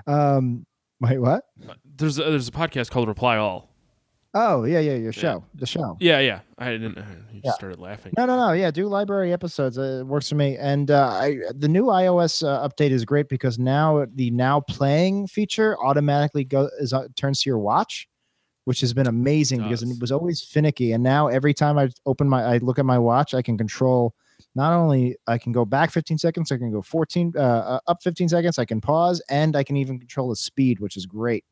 um, 0.08 0.65
wait, 1.02 1.20
what? 1.20 1.44
Uh, 1.68 1.74
There's 1.98 2.18
a, 2.18 2.24
there's 2.24 2.48
a 2.48 2.52
podcast 2.52 2.89
called 2.89 3.08
Reply 3.08 3.38
All. 3.38 3.70
Oh, 4.36 4.63
yeah, 4.63 4.80
yeah, 4.80 4.94
your 4.94 5.12
show, 5.12 5.44
the 5.56 5.65
show. 5.65 5.98
Yeah, 6.00 6.20
yeah. 6.20 6.42
I 6.60 6.70
didn't. 6.70 7.00
Uh, 7.00 7.04
you 7.34 7.42
Yeah. 7.44 7.52
started 7.54 7.80
laughing. 7.80 8.13
No, 8.15 8.28
no, 8.28 8.38
no. 8.38 8.52
Yeah, 8.52 8.70
do 8.70 8.88
library 8.88 9.34
episodes. 9.34 9.80
Uh, 9.80 10.02
it 10.02 10.06
works 10.06 10.30
for 10.30 10.36
me. 10.36 10.56
And 10.56 10.92
uh, 10.92 11.08
I, 11.08 11.39
the 11.56 11.68
new 11.68 11.86
iOS 11.86 12.48
uh, 12.48 12.68
update 12.68 12.92
is 12.92 13.06
great 13.06 13.28
because 13.28 13.58
now 13.58 14.06
the 14.13 14.30
now 14.30 14.60
playing 14.60 15.26
feature 15.28 15.76
automatically 15.84 16.44
go 16.44 16.70
is 16.80 16.94
uh, 16.94 17.08
turns 17.15 17.42
to 17.42 17.50
your 17.50 17.58
watch, 17.58 18.08
which 18.65 18.82
has 18.82 18.93
been 18.93 19.08
amazing 19.08 19.63
because 19.63 19.82
it 19.84 20.00
was 20.00 20.12
always 20.12 20.41
finicky. 20.41 20.91
And 20.91 21.04
now 21.04 21.28
every 21.28 21.54
time 21.54 21.78
I 21.78 21.89
open 22.06 22.28
my, 22.30 22.43
I 22.43 22.58
look 22.58 22.80
at 22.80 22.86
my 22.86 23.00
watch, 23.00 23.34
I 23.34 23.41
can 23.41 23.58
control. 23.58 24.13
Not 24.56 24.74
only 24.74 25.15
I 25.28 25.38
can 25.38 25.52
go 25.52 25.65
back 25.65 25.91
15 25.91 26.17
seconds, 26.17 26.52
I 26.52 26.58
can 26.58 26.72
go 26.72 26.82
14 26.82 27.34
uh, 27.36 27.39
uh, 27.39 27.80
up 27.88 28.02
15 28.02 28.30
seconds. 28.30 28.58
I 28.58 28.65
can 28.65 28.82
pause, 28.82 29.22
and 29.30 29.56
I 29.56 29.63
can 29.63 29.76
even 29.78 30.00
control 30.00 30.30
the 30.30 30.36
speed, 30.36 30.80
which 30.80 30.98
is 30.98 31.06
great. 31.06 31.45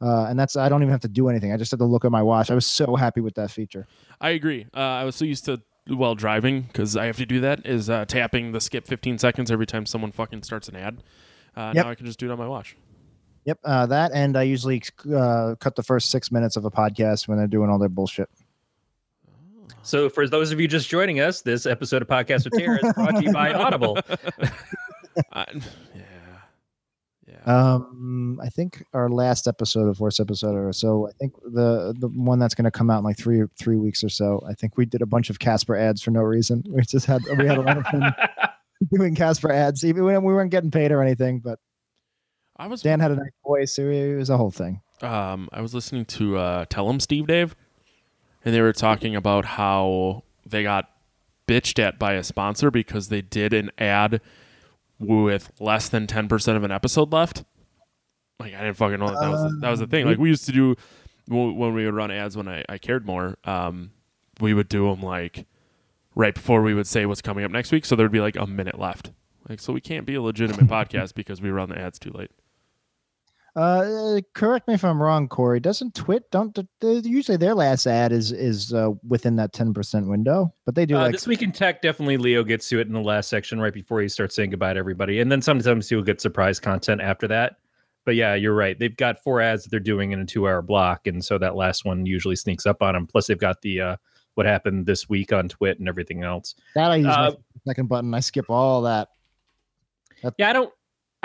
Uh, 0.00 0.26
and 0.26 0.38
that's 0.38 0.56
I 0.56 0.68
don't 0.68 0.82
even 0.82 0.92
have 0.92 1.00
to 1.00 1.08
do 1.08 1.28
anything. 1.28 1.52
I 1.52 1.56
just 1.56 1.70
have 1.70 1.80
to 1.80 1.86
look 1.86 2.04
at 2.04 2.12
my 2.12 2.22
watch. 2.22 2.50
I 2.50 2.54
was 2.54 2.66
so 2.66 2.96
happy 2.96 3.20
with 3.20 3.34
that 3.36 3.50
feature. 3.50 3.86
I 4.20 4.30
agree. 4.30 4.66
Uh, 4.74 4.80
I 4.80 5.04
was 5.04 5.16
so 5.16 5.24
used 5.24 5.46
to 5.46 5.62
while 5.88 6.14
driving 6.14 6.62
because 6.62 6.96
I 6.96 7.06
have 7.06 7.16
to 7.16 7.26
do 7.26 7.40
that 7.40 7.64
is 7.64 7.88
uh, 7.88 8.04
tapping 8.04 8.52
the 8.52 8.60
skip 8.60 8.86
15 8.86 9.18
seconds 9.18 9.50
every 9.50 9.66
time 9.66 9.86
someone 9.86 10.12
fucking 10.12 10.42
starts 10.42 10.68
an 10.68 10.76
ad. 10.76 11.02
Uh, 11.56 11.72
Yep. 11.74 11.84
Now 11.84 11.90
I 11.90 11.94
can 11.94 12.06
just 12.06 12.18
do 12.18 12.28
it 12.28 12.32
on 12.32 12.38
my 12.38 12.48
watch. 12.48 12.76
Yep, 13.46 13.58
uh, 13.64 13.86
that 13.86 14.10
and 14.12 14.36
I 14.36 14.42
usually 14.42 14.82
uh, 15.14 15.54
cut 15.60 15.76
the 15.76 15.82
first 15.82 16.10
six 16.10 16.32
minutes 16.32 16.56
of 16.56 16.64
a 16.64 16.70
podcast 16.70 17.28
when 17.28 17.38
they're 17.38 17.46
doing 17.46 17.70
all 17.70 17.78
their 17.78 17.88
bullshit. 17.88 18.28
So, 19.82 20.08
for 20.08 20.28
those 20.28 20.50
of 20.50 20.60
you 20.60 20.66
just 20.66 20.88
joining 20.88 21.20
us, 21.20 21.42
this 21.42 21.64
episode 21.64 22.02
of 22.02 22.08
Podcast 22.08 22.44
with 22.44 22.58
Tara 22.58 22.84
is 22.84 22.92
brought 22.94 23.14
to 23.14 23.22
you 23.22 23.32
by 23.32 23.52
Audible. 23.54 23.98
I, 25.32 25.46
yeah. 25.94 26.02
Yeah. 27.28 27.72
Um, 27.74 28.40
I 28.42 28.48
think 28.48 28.84
our 28.92 29.08
last 29.08 29.46
episode 29.46 29.88
of 29.88 30.00
worst 30.00 30.18
episode 30.18 30.56
or 30.56 30.72
so. 30.72 31.08
I 31.08 31.12
think 31.12 31.34
the 31.44 31.94
the 32.00 32.08
one 32.08 32.40
that's 32.40 32.54
going 32.54 32.64
to 32.64 32.70
come 32.72 32.90
out 32.90 32.98
in 32.98 33.04
like 33.04 33.16
three 33.16 33.44
three 33.56 33.76
weeks 33.76 34.02
or 34.02 34.08
so. 34.08 34.42
I 34.48 34.54
think 34.54 34.76
we 34.76 34.86
did 34.86 35.02
a 35.02 35.06
bunch 35.06 35.30
of 35.30 35.38
Casper 35.38 35.76
ads 35.76 36.02
for 36.02 36.10
no 36.10 36.22
reason. 36.22 36.64
We 36.68 36.82
just 36.82 37.06
had 37.06 37.22
we 37.38 37.46
had 37.46 37.58
a 37.58 37.62
lot 37.62 37.78
of 37.78 37.86
fun 37.86 38.12
doing 38.92 39.14
Casper 39.14 39.52
ads. 39.52 39.84
Even 39.84 40.02
when 40.02 40.24
we 40.24 40.34
weren't 40.34 40.50
getting 40.50 40.72
paid 40.72 40.90
or 40.90 41.00
anything, 41.00 41.38
but 41.38 41.60
I 42.58 42.66
was 42.68 42.82
Dan 42.82 43.00
had 43.00 43.10
a 43.10 43.16
nice 43.16 43.30
voice. 43.44 43.78
It 43.78 44.16
was 44.16 44.30
a 44.30 44.36
whole 44.36 44.50
thing. 44.50 44.80
um, 45.02 45.48
I 45.52 45.60
was 45.60 45.74
listening 45.74 46.04
to 46.06 46.38
uh, 46.38 46.64
Tell 46.70 46.88
'em 46.88 47.00
Steve 47.00 47.26
Dave, 47.26 47.54
and 48.44 48.54
they 48.54 48.60
were 48.60 48.72
talking 48.72 49.14
about 49.14 49.44
how 49.44 50.24
they 50.46 50.62
got 50.62 50.90
bitched 51.46 51.78
at 51.78 51.98
by 51.98 52.14
a 52.14 52.22
sponsor 52.22 52.70
because 52.70 53.08
they 53.08 53.20
did 53.20 53.52
an 53.52 53.70
ad 53.78 54.20
with 54.98 55.52
less 55.60 55.88
than 55.88 56.06
ten 56.06 56.28
percent 56.28 56.56
of 56.56 56.64
an 56.64 56.70
episode 56.70 57.12
left. 57.12 57.44
Like 58.40 58.54
I 58.54 58.60
didn't 58.62 58.76
fucking 58.76 58.98
know 58.98 59.08
that, 59.08 59.20
that 59.20 59.30
was 59.30 59.42
the, 59.42 59.58
that 59.60 59.70
was 59.70 59.80
the 59.80 59.86
thing. 59.86 60.06
Like 60.06 60.18
we 60.18 60.28
used 60.30 60.46
to 60.46 60.52
do 60.52 60.76
when 61.28 61.56
when 61.56 61.74
we 61.74 61.84
would 61.84 61.94
run 61.94 62.10
ads 62.10 62.36
when 62.36 62.48
I, 62.48 62.64
I 62.68 62.78
cared 62.78 63.04
more. 63.06 63.36
Um, 63.44 63.90
we 64.40 64.54
would 64.54 64.68
do 64.68 64.88
them 64.90 65.02
like 65.02 65.46
right 66.14 66.34
before 66.34 66.62
we 66.62 66.72
would 66.74 66.86
say 66.86 67.04
what's 67.06 67.22
coming 67.22 67.44
up 67.44 67.50
next 67.50 67.70
week, 67.72 67.84
so 67.84 67.96
there'd 67.96 68.12
be 68.12 68.20
like 68.20 68.36
a 68.36 68.46
minute 68.46 68.78
left. 68.78 69.10
Like 69.48 69.60
so, 69.60 69.72
we 69.72 69.80
can't 69.80 70.06
be 70.06 70.14
a 70.14 70.22
legitimate 70.22 70.66
podcast 70.68 71.14
because 71.14 71.40
we 71.42 71.50
run 71.50 71.68
the 71.68 71.78
ads 71.78 71.98
too 71.98 72.10
late. 72.10 72.30
Uh, 73.56 74.20
correct 74.34 74.68
me 74.68 74.74
if 74.74 74.84
I'm 74.84 75.02
wrong, 75.02 75.28
Corey. 75.28 75.60
Doesn't 75.60 75.94
Twit 75.94 76.30
don't 76.30 76.56
usually 76.82 77.38
their 77.38 77.54
last 77.54 77.86
ad 77.86 78.12
is 78.12 78.30
is 78.30 78.74
uh, 78.74 78.90
within 79.08 79.34
that 79.36 79.54
ten 79.54 79.72
percent 79.72 80.06
window, 80.08 80.52
but 80.66 80.74
they 80.74 80.84
do 80.84 80.96
Uh, 80.96 81.04
like 81.04 81.12
this 81.12 81.26
week 81.26 81.40
in 81.40 81.52
tech, 81.52 81.80
definitely 81.80 82.18
Leo 82.18 82.44
gets 82.44 82.68
to 82.68 82.80
it 82.80 82.86
in 82.86 82.92
the 82.92 83.00
last 83.00 83.30
section 83.30 83.58
right 83.58 83.72
before 83.72 84.02
he 84.02 84.08
starts 84.08 84.34
saying 84.36 84.50
goodbye 84.50 84.74
to 84.74 84.78
everybody, 84.78 85.20
and 85.20 85.32
then 85.32 85.40
sometimes 85.40 85.88
he'll 85.88 86.02
get 86.02 86.20
surprise 86.20 86.60
content 86.60 87.00
after 87.00 87.26
that. 87.28 87.56
But 88.04 88.14
yeah, 88.14 88.34
you're 88.34 88.54
right. 88.54 88.78
They've 88.78 88.94
got 88.94 89.22
four 89.22 89.40
ads 89.40 89.64
that 89.64 89.70
they're 89.70 89.80
doing 89.80 90.12
in 90.12 90.20
a 90.20 90.26
two-hour 90.26 90.60
block, 90.60 91.06
and 91.06 91.24
so 91.24 91.38
that 91.38 91.56
last 91.56 91.86
one 91.86 92.04
usually 92.04 92.36
sneaks 92.36 92.66
up 92.66 92.82
on 92.82 92.92
them. 92.92 93.06
Plus, 93.06 93.26
they've 93.26 93.38
got 93.38 93.62
the 93.62 93.80
uh, 93.80 93.96
what 94.34 94.44
happened 94.44 94.84
this 94.84 95.08
week 95.08 95.32
on 95.32 95.48
Twit 95.48 95.78
and 95.78 95.88
everything 95.88 96.24
else. 96.24 96.56
that. 96.74 96.90
I 96.90 96.96
use 96.96 97.06
uh, 97.06 97.32
second 97.66 97.88
button. 97.88 98.12
I 98.12 98.20
skip 98.20 98.50
all 98.50 98.82
that. 98.82 99.08
Yeah, 100.38 100.50
I 100.50 100.52
don't, 100.52 100.72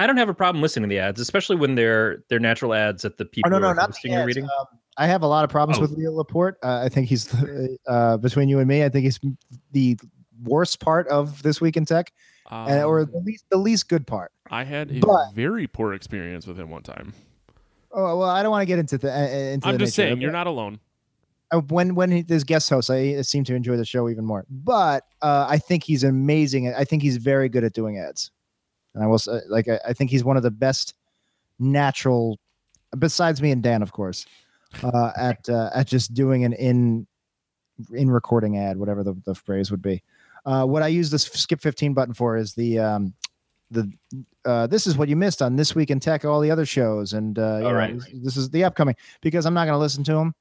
I 0.02 0.08
don't 0.08 0.18
have 0.18 0.30
a 0.30 0.34
problem 0.34 0.62
listening 0.62 0.90
to 0.90 0.94
the 0.94 1.00
ads, 1.00 1.20
especially 1.22 1.56
when 1.56 1.76
they're 1.76 2.24
they're 2.30 2.40
natural 2.40 2.74
ads 2.74 3.04
that 3.04 3.18
the 3.18 3.26
Oh 3.26 3.30
people 3.32 3.52
no, 3.52 3.60
no, 3.60 3.68
are 3.68 3.76
not 3.76 3.94
the 4.04 4.12
ads. 4.14 4.26
reading. 4.26 4.46
Um, 4.46 4.66
I 4.98 5.08
have 5.08 5.22
a 5.22 5.28
lot 5.28 5.44
of 5.44 5.50
problems 5.50 5.78
Oh. 5.78 5.82
with 5.82 5.92
Leo 5.92 6.12
Laporte. 6.12 6.58
Uh, 6.64 6.82
I 6.84 6.90
think 6.90 7.08
he's 7.08 7.34
uh, 7.88 8.18
between 8.18 8.50
you 8.50 8.60
and 8.60 8.68
me. 8.68 8.84
I 8.84 8.90
think 8.90 9.04
he's 9.06 9.20
the 9.72 9.98
worst 10.44 10.80
part 10.80 11.08
of 11.08 11.42
this 11.44 11.62
week 11.62 11.78
in 11.78 11.86
tech, 11.86 12.12
and, 12.50 12.84
or 12.84 13.02
Um, 13.02 13.12
the 13.12 13.20
least 13.20 13.46
the 13.50 13.58
least 13.58 13.88
good 13.90 14.06
part. 14.08 14.32
I 14.50 14.64
had 14.64 14.92
a 14.92 15.00
But- 15.00 15.34
very 15.34 15.68
poor 15.68 15.94
experience 15.94 16.46
with 16.48 16.60
him 16.60 16.70
one 16.70 16.84
time. 16.84 17.14
Oh 17.94 18.18
well, 18.18 18.30
I 18.30 18.42
don't 18.42 18.52
want 18.52 18.62
to 18.64 18.66
get 18.66 18.80
into 18.80 18.98
the. 18.98 19.12
Uh, 19.14 19.28
into 19.54 19.68
I'm 19.68 19.74
the 19.76 19.80
just 19.86 19.96
saying, 19.96 20.20
you're 20.22 20.32
not 20.32 20.48
alone. 20.48 20.80
Uh, 21.52 21.60
when 21.68 21.96
when 21.96 22.10
he, 22.12 22.22
there's 22.22 22.44
guest 22.46 22.70
hosts, 22.70 22.90
I 22.90 23.22
seem 23.22 23.44
to 23.46 23.56
enjoy 23.56 23.76
the 23.78 23.86
show 23.86 24.08
even 24.10 24.26
more. 24.26 24.46
But 24.50 25.04
uh, 25.22 25.46
I 25.50 25.58
think 25.58 25.84
he's 25.84 26.04
amazing. 26.04 26.74
I 26.74 26.86
think 26.86 27.02
he's 27.04 27.18
very 27.18 27.50
good 27.50 27.64
at 27.66 27.74
doing 27.74 27.98
ads, 28.00 28.32
and 28.94 29.04
I 29.04 29.08
will 29.08 29.20
say, 29.20 29.40
like 29.48 29.68
I, 29.68 29.80
I 29.90 29.94
think 29.94 30.12
he's 30.12 30.24
one 30.24 30.38
of 30.38 30.44
the 30.44 30.52
best 30.52 30.96
natural, 31.60 32.40
besides 32.98 33.42
me 33.42 33.52
and 33.52 33.62
Dan, 33.62 33.82
of 33.82 33.92
course, 33.92 34.26
uh, 34.84 35.12
at 35.18 35.48
uh, 35.50 35.70
at 35.74 35.88
just 35.88 36.14
doing 36.14 36.44
an 36.44 36.54
in 36.54 37.08
in 37.94 38.12
recording 38.12 38.58
ad, 38.58 38.78
whatever 38.78 39.04
the, 39.04 39.16
the 39.26 39.36
phrase 39.36 39.72
would 39.72 39.82
be. 39.82 40.04
Uh, 40.46 40.66
what 40.66 40.84
I 40.84 40.88
use 40.88 41.10
this 41.12 41.24
skip 41.24 41.62
15 41.62 41.94
button 41.94 42.14
for 42.14 42.36
is 42.36 42.54
the 42.54 42.80
um, 42.80 43.14
the 43.70 43.92
uh, 44.46 44.68
this 44.68 44.88
is 44.88 44.98
what 44.98 45.08
you 45.08 45.16
missed 45.16 45.42
on 45.42 45.56
this 45.56 45.76
week 45.76 45.92
in 45.92 46.00
tech, 46.00 46.26
all 46.26 46.42
the 46.42 46.52
other 46.52 46.66
shows, 46.66 47.14
and 47.14 47.38
uh, 47.38 47.58
you 47.58 47.64
know, 47.64 47.74
right. 47.74 47.96
this, 47.96 48.10
this 48.24 48.38
is 48.38 48.50
the 48.50 48.64
upcoming 48.64 48.96
because 49.22 49.46
I'm 49.46 49.54
not 49.54 49.66
going 49.66 49.76
to 49.76 49.80
listen 49.80 50.04
to 50.06 50.14
them. 50.14 50.36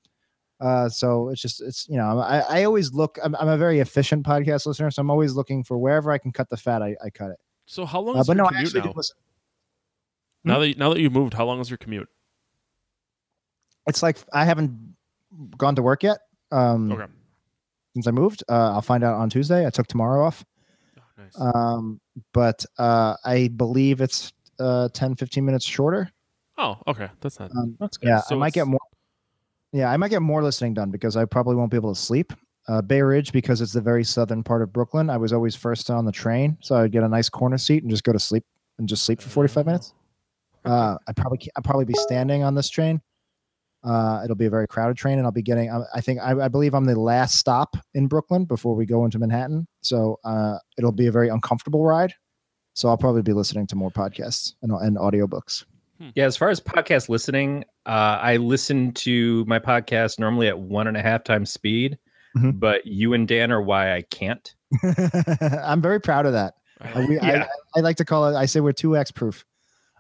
Uh, 0.60 0.88
so 0.88 1.30
it's 1.30 1.40
just 1.40 1.62
it's 1.62 1.88
you 1.88 1.96
know 1.96 2.18
I, 2.18 2.40
I 2.40 2.64
always 2.64 2.92
look 2.92 3.18
I'm, 3.24 3.34
I'm 3.36 3.48
a 3.48 3.56
very 3.56 3.80
efficient 3.80 4.26
podcast 4.26 4.66
listener 4.66 4.90
so 4.90 5.00
I'm 5.00 5.10
always 5.10 5.32
looking 5.32 5.64
for 5.64 5.78
wherever 5.78 6.12
I 6.12 6.18
can 6.18 6.32
cut 6.32 6.50
the 6.50 6.56
fat 6.58 6.82
I, 6.82 6.94
I 7.02 7.08
cut 7.08 7.30
it 7.30 7.38
So 7.70 7.86
how 7.86 8.00
long 8.00 8.16
uh, 8.16 8.20
is 8.20 8.26
but 8.26 8.36
your 8.36 8.42
no 8.42 8.46
I 8.46 8.48
commute 8.48 8.66
actually 8.66 8.80
now? 8.80 8.92
listen 8.96 9.16
Now 10.42 10.58
that 10.58 10.76
now 10.76 10.88
that 10.92 11.00
you 11.00 11.08
moved, 11.08 11.34
how 11.34 11.46
long 11.46 11.60
is 11.60 11.70
your 11.70 11.78
commute? 11.78 12.08
it's 13.86 14.02
like 14.02 14.18
I 14.32 14.44
haven't 14.44 14.96
gone 15.56 15.76
to 15.76 15.82
work 15.82 16.02
yet 16.02 16.18
um 16.50 16.90
Okay. 16.92 17.06
since 17.94 18.06
I 18.08 18.10
moved 18.10 18.42
uh, 18.48 18.72
I'll 18.74 18.82
find 18.82 19.04
out 19.04 19.14
on 19.14 19.30
Tuesday 19.30 19.64
I 19.66 19.70
took 19.70 19.86
tomorrow 19.86 20.24
off 20.26 20.44
Oh, 20.98 21.02
nice. 21.16 21.40
um 21.40 22.00
but 22.34 22.64
uh 22.78 23.14
I 23.24 23.48
believe 23.48 24.00
it's 24.00 24.32
uh 24.58 24.88
10 24.92 25.14
15 25.14 25.44
minutes 25.44 25.64
shorter 25.64 26.10
oh, 26.58 26.76
okay. 26.88 27.08
That's 27.20 27.38
not. 27.38 27.52
um, 27.52 27.76
That's 27.78 27.96
good. 27.96 28.08
yeah 28.08 28.20
So 28.20 28.34
I 28.34 28.38
might 28.38 28.52
get 28.52 28.66
more 28.66 28.80
Yeah, 29.72 29.90
I 29.92 29.96
might 29.96 30.10
get 30.10 30.22
more 30.22 30.42
listening 30.42 30.74
done 30.74 30.90
because 30.90 31.16
I 31.16 31.24
probably 31.24 31.54
won't 31.54 31.70
be 31.70 31.76
able 31.76 31.94
to 31.94 32.00
sleep. 32.00 32.32
Uh, 32.70 32.80
Bay 32.80 33.02
Ridge 33.02 33.32
because 33.32 33.60
it's 33.60 33.72
the 33.72 33.80
very 33.80 34.04
southern 34.04 34.44
part 34.44 34.62
of 34.62 34.72
Brooklyn. 34.72 35.10
I 35.10 35.16
was 35.16 35.32
always 35.32 35.56
first 35.56 35.90
on 35.90 36.04
the 36.04 36.12
train, 36.12 36.56
so 36.60 36.76
I'd 36.76 36.92
get 36.92 37.02
a 37.02 37.08
nice 37.08 37.28
corner 37.28 37.58
seat 37.58 37.82
and 37.82 37.90
just 37.90 38.04
go 38.04 38.12
to 38.12 38.18
sleep 38.20 38.44
and 38.78 38.88
just 38.88 39.02
sleep 39.04 39.20
for 39.20 39.28
forty 39.28 39.48
five 39.48 39.66
minutes. 39.66 39.92
Uh, 40.64 40.96
I 41.08 41.12
probably 41.12 41.40
I'll 41.56 41.64
probably 41.64 41.84
be 41.84 41.94
standing 41.94 42.44
on 42.44 42.54
this 42.54 42.70
train. 42.70 43.00
Uh, 43.82 44.20
it'll 44.22 44.36
be 44.36 44.46
a 44.46 44.50
very 44.50 44.68
crowded 44.68 44.96
train, 44.96 45.18
and 45.18 45.26
I'll 45.26 45.32
be 45.32 45.42
getting. 45.42 45.68
I, 45.68 45.80
I 45.94 46.00
think 46.00 46.20
I, 46.20 46.44
I 46.44 46.48
believe 46.48 46.74
I'm 46.74 46.84
the 46.84 46.98
last 46.98 47.36
stop 47.38 47.76
in 47.94 48.06
Brooklyn 48.06 48.44
before 48.44 48.76
we 48.76 48.86
go 48.86 49.04
into 49.04 49.18
Manhattan. 49.18 49.66
So 49.80 50.20
uh, 50.22 50.58
it'll 50.78 50.92
be 50.92 51.08
a 51.08 51.12
very 51.12 51.28
uncomfortable 51.28 51.84
ride. 51.84 52.14
So 52.74 52.88
I'll 52.88 52.98
probably 52.98 53.22
be 53.22 53.32
listening 53.32 53.66
to 53.68 53.76
more 53.76 53.90
podcasts 53.90 54.54
and, 54.62 54.70
and 54.70 54.96
audiobooks. 54.96 55.64
Yeah, 56.14 56.24
as 56.24 56.36
far 56.36 56.48
as 56.48 56.60
podcast 56.60 57.08
listening, 57.08 57.64
uh, 57.84 58.18
I 58.22 58.36
listen 58.36 58.92
to 58.92 59.44
my 59.46 59.58
podcast 59.58 60.18
normally 60.18 60.48
at 60.48 60.58
one 60.58 60.86
and 60.86 60.96
a 60.96 61.02
half 61.02 61.24
times 61.24 61.50
speed, 61.50 61.98
Mhm. 62.36 62.60
but 62.60 62.86
you 62.86 63.12
and 63.14 63.26
Dan 63.26 63.50
are 63.50 63.60
why 63.62 63.94
I 63.94 64.02
can't. 64.02 64.54
I'm 65.64 65.82
very 65.82 66.00
proud 66.00 66.26
of 66.26 66.32
that. 66.32 66.54
Uh, 66.80 67.04
we, 67.08 67.16
Yeah. 67.16 67.46
I, 67.74 67.78
I 67.78 67.82
like 67.82 67.96
to 67.96 68.04
call 68.04 68.28
it. 68.28 68.36
I 68.38 68.46
say 68.46 68.60
we're 68.60 68.72
two 68.72 68.96
X 68.96 69.10
proof. 69.10 69.44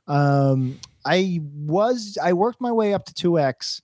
Um, 0.06 0.78
I 1.04 1.40
was 1.42 2.16
I 2.22 2.32
worked 2.32 2.60
my 2.60 2.72
way 2.72 2.94
up 2.94 3.04
to 3.06 3.14
two 3.14 3.38
X, 3.38 3.82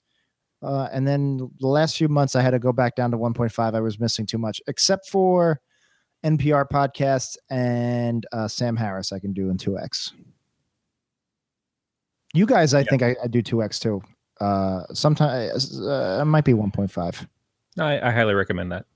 uh, 0.62 0.88
and 0.92 1.06
then 1.06 1.50
the 1.60 1.66
last 1.66 1.96
few 1.96 2.08
months 2.08 2.36
I 2.36 2.42
had 2.42 2.50
to 2.50 2.58
go 2.58 2.72
back 2.72 2.94
down 2.96 3.10
to 3.10 3.16
one 3.18 3.34
point 3.34 3.52
five. 3.52 3.74
I 3.74 3.80
was 3.80 3.98
missing 3.98 4.26
too 4.26 4.38
much, 4.38 4.60
except 4.68 5.08
for 5.08 5.60
NPR 6.24 6.68
podcasts 6.68 7.36
and 7.50 8.26
uh, 8.32 8.48
Sam 8.48 8.76
Harris. 8.76 9.12
I 9.12 9.18
can 9.18 9.32
do 9.32 9.50
in 9.50 9.58
two 9.58 9.78
X. 9.78 10.12
You 12.34 12.46
guys, 12.46 12.74
I 12.74 12.84
think 12.84 13.02
I, 13.02 13.16
I 13.22 13.26
do 13.28 13.40
two 13.42 13.62
X 13.62 13.78
too. 13.78 14.02
Uh, 14.40 14.82
sometimes 14.92 15.80
uh, 15.80 16.18
it 16.20 16.24
might 16.26 16.44
be 16.44 16.54
one 16.54 16.70
point 16.70 16.90
five. 16.90 17.26
I, 17.78 18.00
I 18.00 18.10
highly 18.10 18.34
recommend 18.34 18.72
that. 18.72 18.86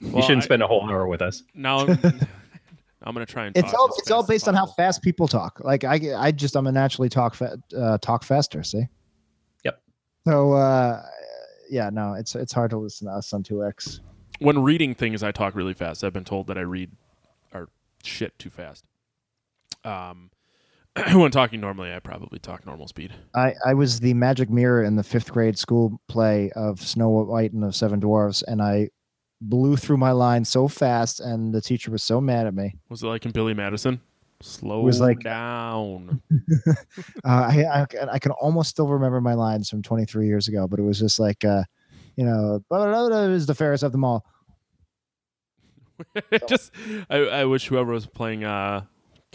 you 0.00 0.20
shouldn't 0.22 0.42
I- 0.42 0.46
spend 0.46 0.62
a 0.62 0.66
whole 0.66 0.88
hour 0.88 1.06
with 1.06 1.22
us. 1.22 1.42
Now 1.54 1.80
I'm, 1.80 1.88
I'm 3.02 3.14
gonna 3.14 3.26
try 3.26 3.46
and. 3.46 3.56
it's 3.56 3.72
all 3.74 3.94
it's 3.98 4.10
all 4.10 4.22
based 4.26 4.48
on 4.48 4.54
how 4.54 4.66
fast 4.66 5.02
people 5.02 5.28
talk. 5.28 5.60
Like 5.62 5.84
I 5.84 6.00
I 6.16 6.32
just 6.32 6.56
I'm 6.56 6.66
a 6.66 6.72
naturally 6.72 7.08
talk 7.08 7.34
fa- 7.34 7.58
uh, 7.76 7.98
talk 7.98 8.24
faster. 8.24 8.62
See. 8.62 8.86
Yep. 9.64 9.80
So 10.26 10.52
uh, 10.52 11.02
yeah, 11.70 11.90
no, 11.90 12.14
it's 12.14 12.34
it's 12.34 12.52
hard 12.52 12.70
to 12.70 12.78
listen 12.78 13.06
to 13.06 13.12
us 13.14 13.32
on 13.32 13.42
two 13.42 13.64
X. 13.64 14.00
When 14.40 14.62
reading 14.62 14.94
things, 14.94 15.22
I 15.22 15.32
talk 15.32 15.54
really 15.54 15.74
fast. 15.74 16.04
I've 16.04 16.12
been 16.12 16.24
told 16.24 16.46
that 16.48 16.58
I 16.58 16.62
read 16.62 16.90
or 17.52 17.68
shit 18.04 18.38
too 18.38 18.50
fast. 18.50 18.84
Um, 19.84 20.30
when 21.14 21.30
talking 21.30 21.60
normally, 21.60 21.92
I 21.92 21.98
probably 22.00 22.38
talk 22.38 22.64
normal 22.66 22.88
speed. 22.88 23.12
I 23.34 23.54
I 23.64 23.74
was 23.74 24.00
the 24.00 24.14
magic 24.14 24.50
mirror 24.50 24.82
in 24.84 24.96
the 24.96 25.02
fifth 25.02 25.32
grade 25.32 25.58
school 25.58 26.00
play 26.08 26.50
of 26.56 26.80
Snow 26.80 27.08
White 27.08 27.52
and 27.52 27.62
the 27.62 27.72
Seven 27.72 28.00
Dwarfs, 28.00 28.42
and 28.42 28.60
I 28.62 28.90
blew 29.40 29.76
through 29.76 29.98
my 29.98 30.12
line 30.12 30.44
so 30.44 30.66
fast, 30.68 31.20
and 31.20 31.54
the 31.54 31.60
teacher 31.60 31.90
was 31.90 32.02
so 32.02 32.20
mad 32.20 32.46
at 32.46 32.54
me. 32.54 32.74
Was 32.88 33.02
it 33.02 33.06
like 33.06 33.24
in 33.24 33.32
Billy 33.32 33.54
Madison? 33.54 34.00
Slow 34.40 34.80
was 34.82 35.00
like- 35.00 35.20
down. 35.20 36.20
Uh, 37.24 37.48
I, 37.50 37.82
I 37.82 37.84
can- 37.86 38.08
I 38.08 38.18
can 38.18 38.32
almost 38.32 38.70
still 38.70 38.88
remember 38.88 39.20
my 39.20 39.34
lines 39.34 39.68
from 39.68 39.82
23 39.82 40.26
years 40.26 40.46
ago, 40.48 40.66
but 40.68 40.78
it 40.78 40.82
was 40.82 40.98
just 40.98 41.18
like, 41.18 41.44
uh, 41.44 41.64
you 42.16 42.24
know, 42.24 42.62
blah, 42.68 42.86
blah, 42.86 43.08
blah, 43.08 43.18
is 43.24 43.46
the 43.46 43.54
fairest 43.54 43.82
of 43.82 43.92
them 43.92 44.04
all. 44.04 44.24
Just, 46.48 46.70
I, 47.10 47.16
I 47.18 47.44
wish 47.44 47.66
whoever 47.66 47.92
was 47.92 48.06
playing. 48.06 48.44
Uh, 48.44 48.82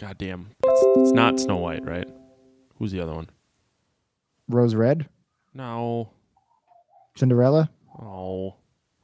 goddamn, 0.00 0.50
it's, 0.62 0.84
it's 0.98 1.12
not 1.12 1.38
Snow 1.40 1.56
White, 1.56 1.84
right? 1.84 2.08
Who's 2.78 2.92
the 2.92 3.00
other 3.00 3.14
one? 3.14 3.28
Rose 4.48 4.74
Red, 4.74 5.08
No. 5.54 6.10
Cinderella, 7.16 7.70
Oh, 8.00 8.56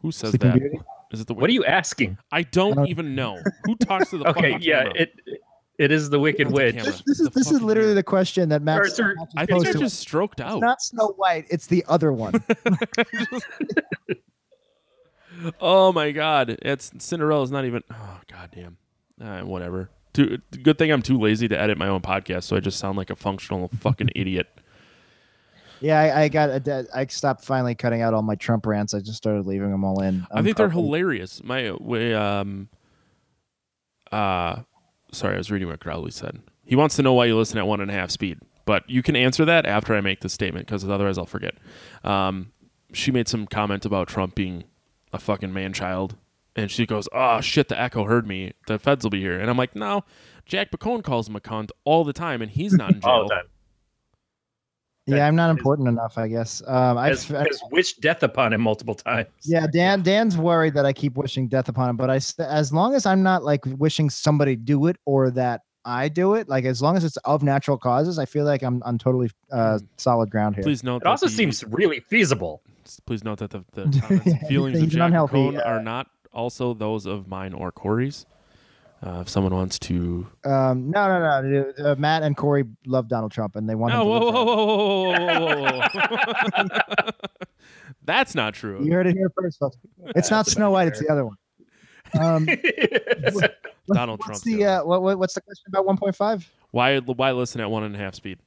who 0.03 0.11
says 0.11 0.31
Sleeping 0.31 0.51
that? 0.51 0.59
Beauty. 0.59 0.81
Is 1.13 1.21
it 1.21 1.27
the? 1.29 1.35
What 1.35 1.49
are 1.49 1.53
you 1.53 1.65
asking? 1.65 2.19
I 2.33 2.43
don't 2.43 2.79
Uh, 2.79 2.85
even 2.87 3.15
know 3.15 3.39
who 3.65 3.77
talks 3.77 4.11
to 4.11 4.19
the. 4.19 4.25
Okay, 4.31 4.53
fucking 4.53 4.63
yeah, 4.69 4.83
camera? 4.85 4.95
it 5.03 5.15
it 5.79 5.93
is 5.93 6.11
the 6.11 6.19
Wicked 6.21 6.49
That's 6.49 6.53
a 6.53 6.55
Witch. 6.57 6.75
camera. 6.77 6.91
This, 6.93 7.03
this 7.07 7.21
is 7.21 7.27
The 7.29 7.31
this 7.31 7.47
is 7.47 7.53
fucking 7.53 7.67
literally 7.69 7.87
camera. 7.91 7.95
the 7.95 8.03
question 8.03 8.49
that 8.51 8.63
Max. 8.63 8.89
Or 8.89 8.95
sir- 8.95 9.15
Max 9.17 9.33
I 9.37 9.43
is 9.43 9.47
think 9.47 9.57
posed 9.59 9.69
I 9.69 9.73
to 9.73 9.79
just 9.79 9.99
stroked 10.01 10.41
It's 10.41 10.49
out. 10.51 10.61
not 10.61 10.83
Snow 10.83 11.15
White. 11.17 11.47
It's 11.51 11.67
the 11.69 11.85
other 11.89 12.13
one. 12.13 12.35
oh 15.61 15.93
my 15.93 16.11
god, 16.11 16.59
it's 16.63 16.91
Cinderella's 16.99 17.51
not 17.51 17.65
even. 17.65 17.83
Oh 17.91 18.21
goddamn. 18.31 18.77
Uh, 19.21 19.41
whatever. 19.43 19.91
Too, 20.13 20.39
good 20.63 20.77
thing 20.79 20.91
I'm 20.91 21.03
too 21.03 21.19
lazy 21.19 21.47
to 21.49 21.59
edit 21.61 21.79
my 21.79 21.87
own 21.89 22.01
podcast, 22.01 22.45
so 22.45 22.57
I 22.57 22.61
just 22.61 22.79
sound 22.79 22.99
like 22.99 23.11
a 23.11 23.17
functional 23.17 23.69
fucking 23.69 24.11
idiot. 24.17 24.49
yeah, 25.81 26.01
I, 26.01 26.23
I 26.23 26.29
got. 26.29 26.51
A, 26.51 26.87
I 26.95 27.07
stopped 27.07 27.45
finally 27.45 27.75
cutting 27.75 28.03
out 28.03 28.13
all 28.13 28.23
my 28.23 28.35
Trump 28.35 28.67
rants. 28.67 28.93
I 28.93 28.99
just 29.01 29.17
started 29.19 29.47
leaving 29.47 29.71
them 29.71 29.85
all 29.85 30.03
in. 30.03 30.27
I 30.33 30.43
think 30.43 30.57
they're 30.57 30.67
Um, 30.67 30.73
hilarious. 30.73 31.43
My 31.45 31.71
way, 31.73 32.13
um, 32.15 32.69
uh, 34.13 34.57
sorry, 35.13 35.35
I 35.35 35.39
was 35.39 35.51
reading 35.51 35.69
what 35.69 35.81
Crowley 35.81 36.11
said. 36.11 36.41
He 36.65 36.77
wants 36.77 36.97
to 36.97 37.03
know 37.03 37.13
why 37.15 37.27
you 37.27 37.37
listen 37.37 37.59
at 37.59 37.67
one 37.67 37.81
and 37.81 37.91
a 37.91 37.95
half 37.95 38.11
speed, 38.11 38.39
but 38.65 38.89
you 38.89 39.03
can 39.03 39.17
answer 39.17 39.45
that 39.45 39.67
after 39.67 39.95
I 39.95 40.01
make 40.01 40.21
the 40.21 40.29
statement 40.29 40.67
because 40.67 40.89
otherwise 40.89 41.19
I'll 41.19 41.27
forget. 41.27 41.55
Um, 42.05 42.53
she 42.93 43.11
made 43.13 43.29
some 43.29 43.47
comment 43.47 43.85
about 43.85 44.09
Trump 44.09 44.35
being 44.35 44.65
a 45.13 45.19
fucking 45.19 45.53
man 45.53 45.73
child, 45.73 46.17
and 46.57 46.71
she 46.71 46.87
goes, 46.87 47.09
"Oh 47.13 47.41
shit, 47.41 47.69
the 47.69 47.81
echo 47.81 48.05
heard 48.05 48.27
me. 48.27 48.53
The 48.67 48.79
feds 48.79 49.05
will 49.05 49.11
be 49.11 49.21
here," 49.21 49.39
and 49.39 49.49
I'm 49.51 49.57
like, 49.57 49.75
"No." 49.77 50.05
Jack 50.47 50.73
Bacone 50.73 51.05
calls 51.05 51.29
him 51.29 51.37
a 51.37 51.41
cunt 51.41 51.71
all 51.85 52.03
the 52.03 52.13
time, 52.13 52.43
and 52.43 52.51
he's 52.51 52.73
not 52.73 52.95
in 52.95 53.01
jail. 53.03 53.11
all 53.11 53.29
the 53.29 53.35
time. 53.35 53.45
Yeah, 55.07 55.27
I'm 55.27 55.35
not 55.37 55.51
is- 55.51 55.59
important 55.59 55.89
enough. 55.89 56.19
I 56.19 56.29
guess. 56.29 56.63
Um, 56.67 56.99
I've, 56.99 57.23
has 57.25 57.61
wished 57.71 58.01
death 58.01 58.23
upon 58.23 58.53
him 58.53 58.61
multiple 58.61 58.95
times. 58.95 59.29
Yeah, 59.43 59.67
Dan. 59.73 60.03
Dan's 60.03 60.37
worried 60.37 60.75
that 60.75 60.87
I 60.87 60.93
keep 60.93 61.17
wishing 61.17 61.49
death 61.49 61.69
upon 61.69 61.89
him, 61.91 61.97
but 61.97 62.11
I, 62.11 62.17
s- 62.17 62.39
as 62.39 62.73
long 62.73 62.95
as 62.95 63.07
I'm 63.07 63.23
not 63.23 63.43
like 63.45 63.61
wishing 63.79 64.11
somebody 64.11 64.57
do 64.57 64.87
it 64.87 64.97
or 65.07 65.31
that 65.33 65.63
I 65.85 66.09
do 66.09 66.35
it, 66.35 66.49
like 66.49 66.65
as 66.65 66.83
long 66.83 66.97
as 66.97 67.05
it's 67.05 67.17
of 67.19 67.43
natural 67.43 67.79
causes, 67.79 68.19
I 68.19 68.25
feel 68.27 68.45
like 68.45 68.63
I'm 68.63 68.83
on 68.85 68.99
totally 68.99 69.31
uh, 69.51 69.79
solid 69.97 70.31
ground 70.31 70.57
here. 70.57 70.63
Please 70.65 70.85
note. 70.85 71.03
That 71.03 71.09
it 71.09 71.11
also 71.11 71.27
the- 71.27 71.33
seems 71.33 71.65
really 71.65 72.01
feasible. 72.01 72.63
Please 73.07 73.23
note 73.25 73.39
that 73.39 73.51
the, 73.51 73.65
the 73.73 74.01
comments 74.01 74.27
and 74.27 74.41
feelings 74.49 74.81
of 74.83 74.89
Jack 74.89 75.07
unhealthy, 75.07 75.37
Bacone 75.37 75.59
uh, 75.61 75.63
are 75.63 75.83
not 75.83 76.09
also 76.33 76.75
those 76.75 77.07
of 77.07 77.29
mine 77.29 77.53
or 77.53 77.73
Corey's. 77.73 78.27
Uh, 79.03 79.21
if 79.23 79.31
someone 79.31 79.55
wants 79.55 79.79
to, 79.79 80.27
Um, 80.45 80.91
no, 80.91 81.09
no, 81.09 81.41
no. 81.41 81.73
Uh, 81.93 81.95
Matt 81.97 82.23
and 82.23 82.37
Corey 82.37 82.65
love 82.85 83.09
Donald 83.09 83.33
Trump, 83.33 83.57
and 83.57 83.67
they 83.67 83.75
want 83.75 83.95
to 83.95 84.05
whoa, 84.05 84.21
whoa, 84.21 84.31
whoa, 84.31 84.45
whoa, 84.45 85.47
whoa, 85.47 85.81
whoa, 85.81 85.89
whoa. 86.69 87.11
That's 88.05 88.35
not 88.35 88.53
true. 88.53 88.85
You 88.85 88.93
heard 88.93 89.07
it 89.07 89.17
here 89.17 89.31
first, 89.35 89.59
folks. 89.59 89.79
It's 90.17 90.31
not 90.31 90.47
Snow 90.47 90.71
White; 90.71 90.89
it's 90.89 91.01
the 91.01 91.09
other 91.09 91.25
one. 91.25 91.37
Um, 92.21 92.47
what- 93.33 93.57
Donald 93.93 94.21
what's 94.21 94.27
Trump's 94.27 94.43
the 94.43 94.57
the 94.57 94.65
uh, 94.67 94.85
what, 94.85 95.03
what, 95.03 95.19
what's 95.19 95.35
the 95.35 95.41
question 95.41 95.65
about 95.69 95.87
1.5? 95.87 96.45
Why? 96.71 96.99
Why 96.99 97.33
listen 97.33 97.61
at 97.63 97.71
one 97.71 97.83
and 97.85 97.95
a 97.97 97.99
half 97.99 98.15
speed? 98.15 98.39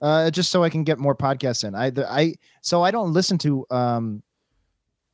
Uh, 0.00 0.30
just 0.30 0.50
so 0.50 0.62
I 0.62 0.70
can 0.70 0.84
get 0.84 0.98
more 0.98 1.16
podcasts 1.16 1.64
in. 1.66 1.74
I, 1.74 1.90
the, 1.90 2.08
I, 2.08 2.34
so 2.60 2.82
I 2.82 2.90
don't 2.90 3.12
listen 3.12 3.38
to 3.38 3.66
um 3.70 4.22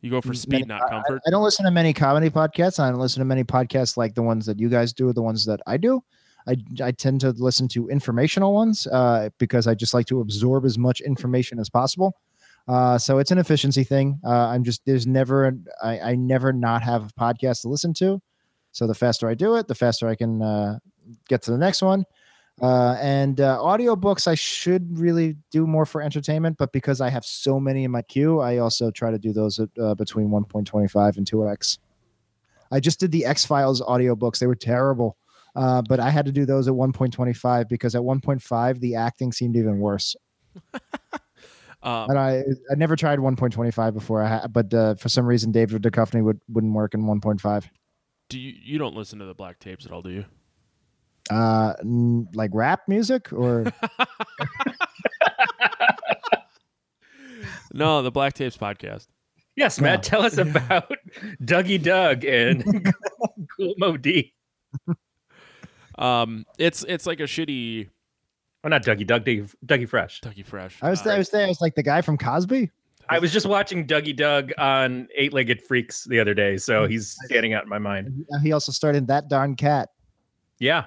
You 0.04 0.10
go 0.10 0.20
for 0.20 0.28
many- 0.28 0.38
speed, 0.38 0.68
not 0.68 0.90
comfort. 0.90 1.22
I, 1.24 1.28
I 1.28 1.30
don't 1.30 1.42
listen 1.42 1.64
to 1.64 1.70
many 1.70 1.94
comedy 1.94 2.28
podcasts. 2.28 2.78
I 2.78 2.90
don't 2.90 3.00
listen 3.00 3.20
to 3.20 3.24
many 3.24 3.42
podcasts 3.42 3.96
like 3.96 4.14
the 4.14 4.22
ones 4.22 4.44
that 4.44 4.60
you 4.60 4.68
guys 4.68 4.92
do, 4.92 5.08
or 5.08 5.14
the 5.14 5.22
ones 5.22 5.46
that 5.46 5.60
I 5.66 5.78
do. 5.78 6.02
I, 6.46 6.56
I 6.82 6.92
tend 6.92 7.22
to 7.22 7.30
listen 7.30 7.68
to 7.68 7.88
informational 7.88 8.52
ones 8.52 8.86
uh, 8.88 9.30
because 9.38 9.66
I 9.66 9.74
just 9.74 9.94
like 9.94 10.04
to 10.08 10.20
absorb 10.20 10.66
as 10.66 10.76
much 10.76 11.00
information 11.00 11.58
as 11.58 11.70
possible. 11.70 12.12
Uh, 12.68 12.98
so 12.98 13.16
it's 13.16 13.30
an 13.30 13.38
efficiency 13.38 13.82
thing. 13.82 14.20
Uh, 14.22 14.48
I'm 14.48 14.62
just 14.62 14.84
there's 14.84 15.06
never 15.06 15.50
I, 15.82 15.98
I 16.00 16.14
never 16.16 16.52
not 16.52 16.82
have 16.82 17.06
a 17.06 17.08
podcast 17.18 17.62
to 17.62 17.68
listen 17.68 17.94
to. 17.94 18.20
So 18.72 18.86
the 18.86 18.94
faster 18.94 19.26
I 19.30 19.32
do 19.32 19.56
it, 19.56 19.68
the 19.68 19.74
faster 19.74 20.06
I 20.06 20.16
can 20.16 20.42
uh, 20.42 20.80
get 21.30 21.40
to 21.44 21.50
the 21.50 21.56
next 21.56 21.80
one. 21.80 22.04
Uh, 22.62 22.96
and 23.00 23.40
uh, 23.40 23.58
audiobooks, 23.58 24.28
I 24.28 24.34
should 24.36 24.96
really 24.96 25.36
do 25.50 25.66
more 25.66 25.84
for 25.84 26.00
entertainment, 26.00 26.56
but 26.56 26.70
because 26.72 27.00
I 27.00 27.10
have 27.10 27.24
so 27.24 27.58
many 27.58 27.82
in 27.84 27.90
my 27.90 28.02
queue, 28.02 28.40
I 28.40 28.58
also 28.58 28.90
try 28.92 29.10
to 29.10 29.18
do 29.18 29.32
those 29.32 29.58
at, 29.58 29.68
uh, 29.80 29.94
between 29.96 30.28
1.25 30.28 31.16
and 31.16 31.26
2x. 31.26 31.78
I 32.70 32.80
just 32.80 33.00
did 33.00 33.10
the 33.10 33.24
X 33.24 33.44
Files 33.44 33.82
audiobooks; 33.82 34.38
they 34.38 34.46
were 34.46 34.54
terrible, 34.54 35.16
uh, 35.56 35.82
but 35.88 35.98
I 35.98 36.10
had 36.10 36.26
to 36.26 36.32
do 36.32 36.46
those 36.46 36.68
at 36.68 36.74
1.25 36.74 37.68
because 37.68 37.94
at 37.94 38.02
1.5 38.02 38.80
the 38.80 38.94
acting 38.94 39.32
seemed 39.32 39.56
even 39.56 39.78
worse. 39.80 40.14
Um, 41.82 42.08
And 42.08 42.18
I 42.18 42.42
I 42.70 42.76
never 42.76 42.96
tried 42.96 43.18
1.25 43.18 43.92
before, 43.92 44.22
I 44.22 44.28
ha- 44.28 44.46
but 44.48 44.72
uh, 44.72 44.94
for 44.94 45.10
some 45.10 45.26
reason 45.26 45.52
David 45.52 45.82
Duchovny 45.82 46.24
would 46.24 46.40
wouldn't 46.48 46.72
work 46.72 46.94
in 46.94 47.02
1.5. 47.02 47.68
do 48.30 48.38
you? 48.40 48.54
You 48.58 48.78
don't 48.78 48.96
listen 48.96 49.18
to 49.18 49.26
the 49.26 49.34
black 49.34 49.58
tapes 49.58 49.84
at 49.84 49.92
all, 49.92 50.00
do 50.00 50.08
you? 50.08 50.24
Uh, 51.30 51.72
n- 51.80 52.28
like 52.34 52.50
rap 52.52 52.82
music 52.88 53.32
or 53.32 53.64
No, 57.72 58.02
the 58.02 58.10
black 58.10 58.34
tapes 58.34 58.56
podcast. 58.56 59.06
Yes, 59.56 59.80
Matt, 59.80 59.98
No. 59.98 60.02
tell 60.02 60.22
us 60.22 60.36
about 60.38 60.92
Dougie 61.42 61.82
Doug 61.82 62.24
and 62.24 62.64
Kool 63.56 63.74
Moe 63.78 63.96
Dee. 63.96 64.32
Um, 65.98 66.44
it's 66.58 66.84
it's 66.88 67.06
like 67.06 67.20
a 67.20 67.24
shitty 67.24 67.88
Oh, 68.64 68.68
not 68.68 68.82
Dougie, 68.82 69.06
Doug, 69.06 69.24
Dougie, 69.24 69.52
Dougie 69.66 69.88
Fresh. 69.88 70.20
Dougie 70.22 70.44
Fresh. 70.44 70.78
I 70.82 70.90
was 70.90 71.06
Uh, 71.06 71.10
I 71.10 71.18
was 71.18 71.28
there. 71.30 71.44
I 71.44 71.48
was 71.48 71.60
like 71.60 71.74
the 71.74 71.82
guy 71.82 72.00
from 72.00 72.16
Cosby. 72.16 72.70
I 73.10 73.18
was 73.18 73.30
just 73.32 73.44
watching 73.46 73.86
Dougie 73.86 74.16
Doug 74.16 74.52
on 74.56 75.06
Eight 75.14 75.32
Legged 75.34 75.60
Freaks 75.62 76.04
the 76.04 76.18
other 76.18 76.32
day, 76.32 76.56
so 76.56 76.86
he's 76.86 77.16
standing 77.26 77.52
out 77.52 77.62
in 77.62 77.68
my 77.68 77.78
mind. 77.78 78.24
He 78.42 78.52
also 78.52 78.72
starred 78.72 78.96
in 78.96 79.04
That 79.06 79.28
Darn 79.28 79.54
Cat 79.56 79.90
Yeah. 80.58 80.86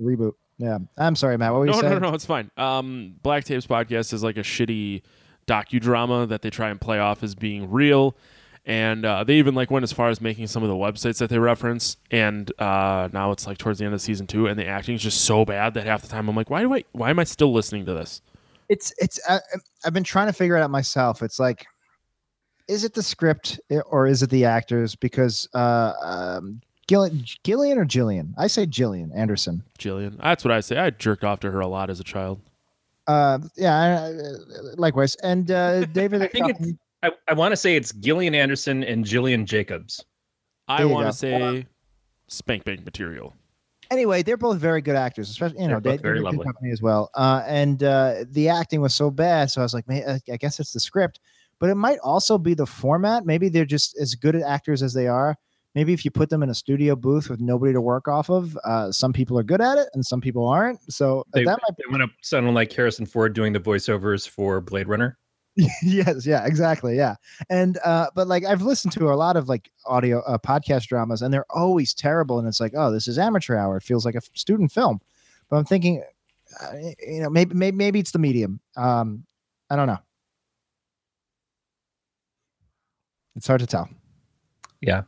Reboot. 0.00 0.34
Yeah, 0.58 0.78
I'm 0.96 1.16
sorry, 1.16 1.36
Matt. 1.36 1.52
What 1.52 1.60
were 1.60 1.66
you 1.66 1.72
no, 1.72 1.80
saying? 1.80 1.92
no, 1.94 1.98
no, 2.10 2.14
it's 2.14 2.26
fine. 2.26 2.50
Um, 2.56 3.16
Black 3.22 3.44
Tapes 3.44 3.66
podcast 3.66 4.12
is 4.12 4.22
like 4.22 4.36
a 4.36 4.42
shitty 4.42 5.02
docudrama 5.46 6.28
that 6.28 6.42
they 6.42 6.50
try 6.50 6.70
and 6.70 6.80
play 6.80 6.98
off 6.98 7.22
as 7.22 7.34
being 7.34 7.70
real, 7.70 8.16
and 8.64 9.04
uh, 9.04 9.24
they 9.24 9.34
even 9.34 9.54
like 9.54 9.70
went 9.70 9.82
as 9.82 9.92
far 9.92 10.08
as 10.10 10.20
making 10.20 10.46
some 10.46 10.62
of 10.62 10.68
the 10.68 10.76
websites 10.76 11.18
that 11.18 11.28
they 11.28 11.38
reference. 11.38 11.96
And 12.10 12.50
uh, 12.60 13.08
now 13.12 13.32
it's 13.32 13.46
like 13.46 13.58
towards 13.58 13.80
the 13.80 13.84
end 13.84 13.94
of 13.94 14.00
season 14.00 14.26
two, 14.26 14.46
and 14.46 14.58
the 14.58 14.66
acting 14.66 14.94
is 14.94 15.02
just 15.02 15.22
so 15.22 15.44
bad 15.44 15.74
that 15.74 15.86
half 15.86 16.02
the 16.02 16.08
time 16.08 16.28
I'm 16.28 16.36
like, 16.36 16.50
why 16.50 16.62
do 16.62 16.72
I? 16.72 16.84
Why 16.92 17.10
am 17.10 17.18
I 17.18 17.24
still 17.24 17.52
listening 17.52 17.84
to 17.86 17.92
this? 17.92 18.22
It's 18.68 18.94
it's. 18.98 19.18
Uh, 19.28 19.40
I've 19.84 19.92
been 19.92 20.04
trying 20.04 20.28
to 20.28 20.32
figure 20.32 20.56
it 20.56 20.62
out 20.62 20.70
myself. 20.70 21.22
It's 21.22 21.40
like, 21.40 21.66
is 22.68 22.84
it 22.84 22.94
the 22.94 23.02
script 23.02 23.60
or 23.86 24.06
is 24.06 24.22
it 24.22 24.30
the 24.30 24.44
actors? 24.44 24.94
Because 24.94 25.48
uh, 25.52 25.92
um, 26.00 26.60
Gillian, 26.86 27.24
Gillian 27.44 27.78
or 27.78 27.84
Jillian? 27.86 28.34
I 28.36 28.46
say 28.46 28.66
Jillian 28.66 29.10
Anderson. 29.16 29.62
Jillian, 29.78 30.20
that's 30.22 30.44
what 30.44 30.52
I 30.52 30.60
say. 30.60 30.76
I 30.78 30.90
jerked 30.90 31.24
off 31.24 31.40
to 31.40 31.50
her 31.50 31.60
a 31.60 31.66
lot 31.66 31.90
as 31.90 32.00
a 32.00 32.04
child. 32.04 32.40
Uh, 33.06 33.38
yeah, 33.56 33.74
I- 33.76 34.08
I- 34.08 34.74
likewise. 34.76 35.14
And 35.16 35.50
uh, 35.50 35.84
David, 35.92 36.22
I 36.22 36.26
think 36.28 36.48
it's, 36.50 36.72
I, 37.02 37.10
I 37.28 37.34
want 37.34 37.52
to 37.52 37.56
say 37.56 37.76
it's 37.76 37.92
Gillian 37.92 38.34
Anderson 38.34 38.82
and 38.84 39.04
Jillian 39.04 39.44
Jacobs. 39.44 40.04
I 40.68 40.78
There 40.78 40.86
you 40.86 40.92
want 40.92 41.06
go. 41.06 41.10
to 41.10 41.16
say 41.16 41.66
spank 42.28 42.64
bank 42.64 42.84
material. 42.84 43.34
anyway, 43.90 44.22
they're 44.22 44.38
both 44.38 44.56
very 44.58 44.80
good 44.80 44.96
actors, 44.96 45.28
especially 45.30 45.60
you 45.60 45.68
know 45.68 45.78
They're 45.80 45.96
they, 45.98 46.02
very 46.02 46.14
they're 46.20 46.28
a 46.28 46.30
good 46.30 46.38
lovely. 46.38 46.44
company 46.46 46.70
as 46.70 46.80
well. 46.80 47.10
Uh, 47.14 47.42
and 47.46 47.82
uh, 47.82 48.24
the 48.30 48.48
acting 48.48 48.80
was 48.80 48.94
so 48.94 49.10
bad, 49.10 49.50
so 49.50 49.60
I 49.60 49.64
was 49.64 49.74
like, 49.74 49.86
man, 49.88 50.02
I- 50.08 50.32
I 50.32 50.36
guess 50.38 50.58
it's 50.60 50.72
the 50.72 50.80
script, 50.80 51.20
but 51.58 51.68
it 51.68 51.74
might 51.74 51.98
also 51.98 52.38
be 52.38 52.54
the 52.54 52.64
format. 52.66 53.26
Maybe 53.26 53.48
they're 53.50 53.66
just 53.66 53.98
as 53.98 54.14
good 54.14 54.34
at 54.36 54.42
actors 54.42 54.82
as 54.82 54.94
they 54.94 55.06
are. 55.06 55.36
Maybe 55.74 55.92
if 55.92 56.04
you 56.04 56.10
put 56.10 56.30
them 56.30 56.42
in 56.42 56.50
a 56.50 56.54
studio 56.54 56.94
booth 56.94 57.28
with 57.28 57.40
nobody 57.40 57.72
to 57.72 57.80
work 57.80 58.06
off 58.06 58.30
of, 58.30 58.56
uh, 58.64 58.92
some 58.92 59.12
people 59.12 59.38
are 59.38 59.42
good 59.42 59.60
at 59.60 59.76
it 59.76 59.88
and 59.92 60.06
some 60.06 60.20
people 60.20 60.46
aren't. 60.46 60.80
So 60.92 61.24
They, 61.32 61.44
that 61.44 61.58
might 61.62 61.76
they 61.76 61.90
went 61.90 62.02
up 62.02 62.10
sounding 62.22 62.54
like 62.54 62.72
Harrison 62.72 63.06
Ford 63.06 63.34
doing 63.34 63.52
the 63.52 63.60
voiceovers 63.60 64.28
for 64.28 64.60
Blade 64.60 64.86
Runner. 64.88 65.18
yes, 65.82 66.26
yeah, 66.26 66.44
exactly, 66.46 66.96
yeah. 66.96 67.14
And 67.48 67.78
uh, 67.84 68.08
but 68.14 68.26
like 68.26 68.44
I've 68.44 68.62
listened 68.62 68.92
to 68.94 69.12
a 69.12 69.14
lot 69.14 69.36
of 69.36 69.48
like 69.48 69.70
audio 69.86 70.20
uh, 70.22 70.38
podcast 70.38 70.86
dramas, 70.86 71.22
and 71.22 71.32
they're 71.32 71.46
always 71.50 71.94
terrible. 71.94 72.40
And 72.40 72.48
it's 72.48 72.60
like, 72.60 72.72
oh, 72.76 72.90
this 72.90 73.06
is 73.06 73.18
amateur 73.18 73.56
hour. 73.56 73.76
It 73.76 73.84
feels 73.84 74.04
like 74.04 74.16
a 74.16 74.20
student 74.34 74.72
film. 74.72 75.00
But 75.48 75.58
I'm 75.58 75.64
thinking, 75.64 76.02
uh, 76.60 76.72
you 77.06 77.20
know, 77.22 77.30
maybe 77.30 77.54
maybe 77.54 77.76
maybe 77.76 78.00
it's 78.00 78.10
the 78.10 78.18
medium. 78.18 78.58
Um, 78.76 79.24
I 79.70 79.76
don't 79.76 79.86
know. 79.86 79.98
It's 83.36 83.46
hard 83.46 83.60
to 83.60 83.66
tell. 83.66 83.88
Yeah. 84.80 85.02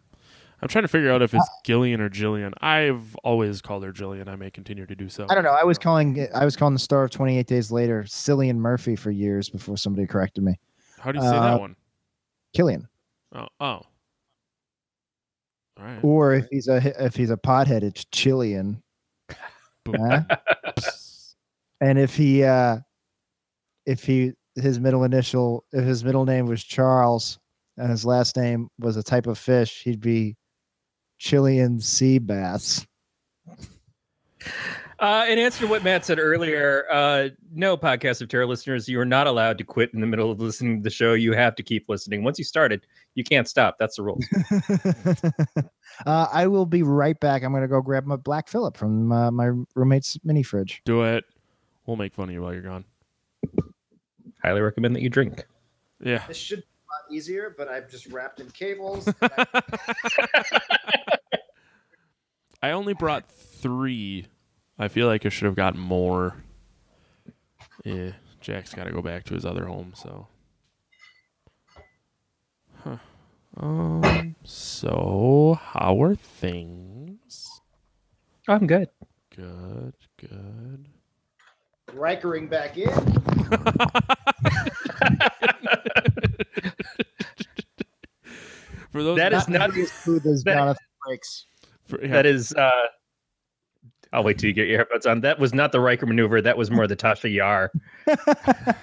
I'm 0.62 0.68
trying 0.68 0.84
to 0.84 0.88
figure 0.88 1.10
out 1.12 1.20
if 1.22 1.34
Uh, 1.34 1.38
it's 1.38 1.48
Gillian 1.64 2.00
or 2.00 2.08
Jillian. 2.08 2.52
I've 2.62 3.14
always 3.16 3.60
called 3.60 3.84
her 3.84 3.92
Jillian. 3.92 4.26
I 4.28 4.36
may 4.36 4.50
continue 4.50 4.86
to 4.86 4.94
do 4.94 5.08
so. 5.08 5.26
I 5.28 5.34
don't 5.34 5.44
know. 5.44 5.50
I 5.50 5.64
was 5.64 5.78
calling 5.78 6.16
it- 6.16 6.30
I 6.34 6.44
was 6.44 6.56
calling 6.56 6.74
the 6.74 6.80
star 6.80 7.04
of 7.04 7.10
28 7.10 7.46
Days 7.46 7.70
Later 7.70 8.04
Cillian 8.04 8.56
Murphy 8.56 8.96
for 8.96 9.10
years 9.10 9.50
before 9.50 9.76
somebody 9.76 10.06
corrected 10.06 10.42
me. 10.44 10.58
How 10.98 11.12
do 11.12 11.18
you 11.18 11.22
say 11.24 11.36
uh, 11.36 11.40
that 11.42 11.60
one? 11.60 11.76
Killian. 12.54 12.88
Oh, 13.34 13.46
oh. 13.60 13.66
All 15.78 15.84
right. 15.84 15.98
Or 16.02 16.32
if 16.34 16.46
he's 16.50 16.68
a 16.68 17.04
if 17.04 17.14
he's 17.14 17.30
a 17.30 17.36
pothead, 17.36 17.82
it's 17.82 18.04
Chillian. 18.06 18.80
Huh? 19.86 20.22
and 21.82 21.98
if 21.98 22.16
he 22.16 22.42
uh 22.44 22.78
if 23.84 24.02
he 24.04 24.32
his 24.54 24.80
middle 24.80 25.04
initial 25.04 25.64
if 25.72 25.84
his 25.84 26.02
middle 26.02 26.24
name 26.24 26.46
was 26.46 26.64
Charles 26.64 27.38
and 27.76 27.90
his 27.90 28.06
last 28.06 28.36
name 28.38 28.68
was 28.78 28.96
a 28.96 29.02
type 29.02 29.26
of 29.26 29.36
fish, 29.38 29.82
he'd 29.84 30.00
be 30.00 30.34
Chilean 31.18 31.80
sea 31.80 32.18
bass. 32.18 32.86
Uh, 34.98 35.26
in 35.28 35.38
answer 35.38 35.60
to 35.60 35.66
what 35.66 35.84
Matt 35.84 36.06
said 36.06 36.18
earlier, 36.18 36.86
uh, 36.90 37.28
no 37.52 37.76
podcast 37.76 38.22
of 38.22 38.28
terror 38.28 38.46
listeners, 38.46 38.88
you 38.88 38.98
are 38.98 39.04
not 39.04 39.26
allowed 39.26 39.58
to 39.58 39.64
quit 39.64 39.92
in 39.92 40.00
the 40.00 40.06
middle 40.06 40.30
of 40.30 40.40
listening 40.40 40.78
to 40.78 40.82
the 40.82 40.90
show. 40.90 41.12
You 41.12 41.34
have 41.34 41.54
to 41.56 41.62
keep 41.62 41.86
listening. 41.88 42.24
Once 42.24 42.38
you 42.38 42.44
started, 42.44 42.86
you 43.14 43.22
can't 43.22 43.46
stop. 43.46 43.76
That's 43.78 43.96
the 43.96 44.02
rule. 44.04 44.18
uh, 46.06 46.28
I 46.32 46.46
will 46.46 46.64
be 46.64 46.82
right 46.82 47.18
back. 47.20 47.42
I'm 47.42 47.52
gonna 47.52 47.68
go 47.68 47.82
grab 47.82 48.06
my 48.06 48.16
Black 48.16 48.48
Phillip 48.48 48.76
from 48.76 49.12
uh, 49.12 49.30
my 49.30 49.50
roommate's 49.74 50.18
mini 50.24 50.42
fridge. 50.42 50.80
Do 50.86 51.02
it. 51.02 51.24
We'll 51.84 51.96
make 51.96 52.14
fun 52.14 52.30
of 52.30 52.34
you 52.34 52.40
while 52.40 52.54
you're 52.54 52.62
gone. 52.62 52.84
Highly 54.42 54.62
recommend 54.62 54.96
that 54.96 55.02
you 55.02 55.10
drink. 55.10 55.46
Yeah. 56.02 56.22
This 56.26 56.38
should 56.38 56.60
be 56.60 56.64
a 56.64 56.75
lot 56.90 57.10
easier, 57.10 57.54
but 57.56 57.68
I've 57.68 57.90
just 57.90 58.06
wrapped 58.06 58.40
in 58.40 58.50
cables. 58.50 59.08
I 62.62 62.70
only 62.70 62.94
brought 62.94 63.30
three. 63.30 64.26
I 64.78 64.88
feel 64.88 65.06
like 65.06 65.24
I 65.26 65.28
should 65.28 65.46
have 65.46 65.54
gotten 65.54 65.80
more. 65.80 66.34
Yeah, 67.84 68.12
Jack's 68.40 68.74
got 68.74 68.84
to 68.84 68.92
go 68.92 69.02
back 69.02 69.24
to 69.24 69.34
his 69.34 69.44
other 69.44 69.66
home, 69.66 69.92
so. 69.94 70.26
Huh. 72.82 72.96
Um. 73.56 74.34
So, 74.44 75.58
how 75.60 76.02
are 76.02 76.14
things? 76.14 77.60
I'm 78.48 78.66
good. 78.66 78.88
Good. 79.34 79.94
Good. 80.18 80.86
Rikering 81.88 82.48
back 82.50 82.76
in. 82.76 82.90
For 88.92 89.02
those 89.02 89.16
That 89.18 89.32
is 89.32 89.48
not. 89.48 89.76
as 89.76 89.90
smooth 89.92 90.26
as 90.26 90.42
that- 90.44 90.54
Jonathan 90.54 90.86
Frakes. 91.06 91.44
for, 91.86 92.00
yeah, 92.02 92.12
That 92.12 92.26
is. 92.26 92.52
Uh, 92.54 92.70
I'll 94.12 94.24
wait 94.24 94.38
till 94.38 94.48
you 94.48 94.54
get 94.54 94.68
your 94.68 94.78
headphones 94.78 95.04
on. 95.04 95.20
That 95.20 95.38
was 95.38 95.52
not 95.52 95.72
the 95.72 95.80
Riker 95.80 96.06
maneuver. 96.06 96.40
That 96.40 96.56
was 96.56 96.70
more 96.70 96.86
the 96.86 96.96
Tasha 96.96 97.30
Yar. 97.32 97.70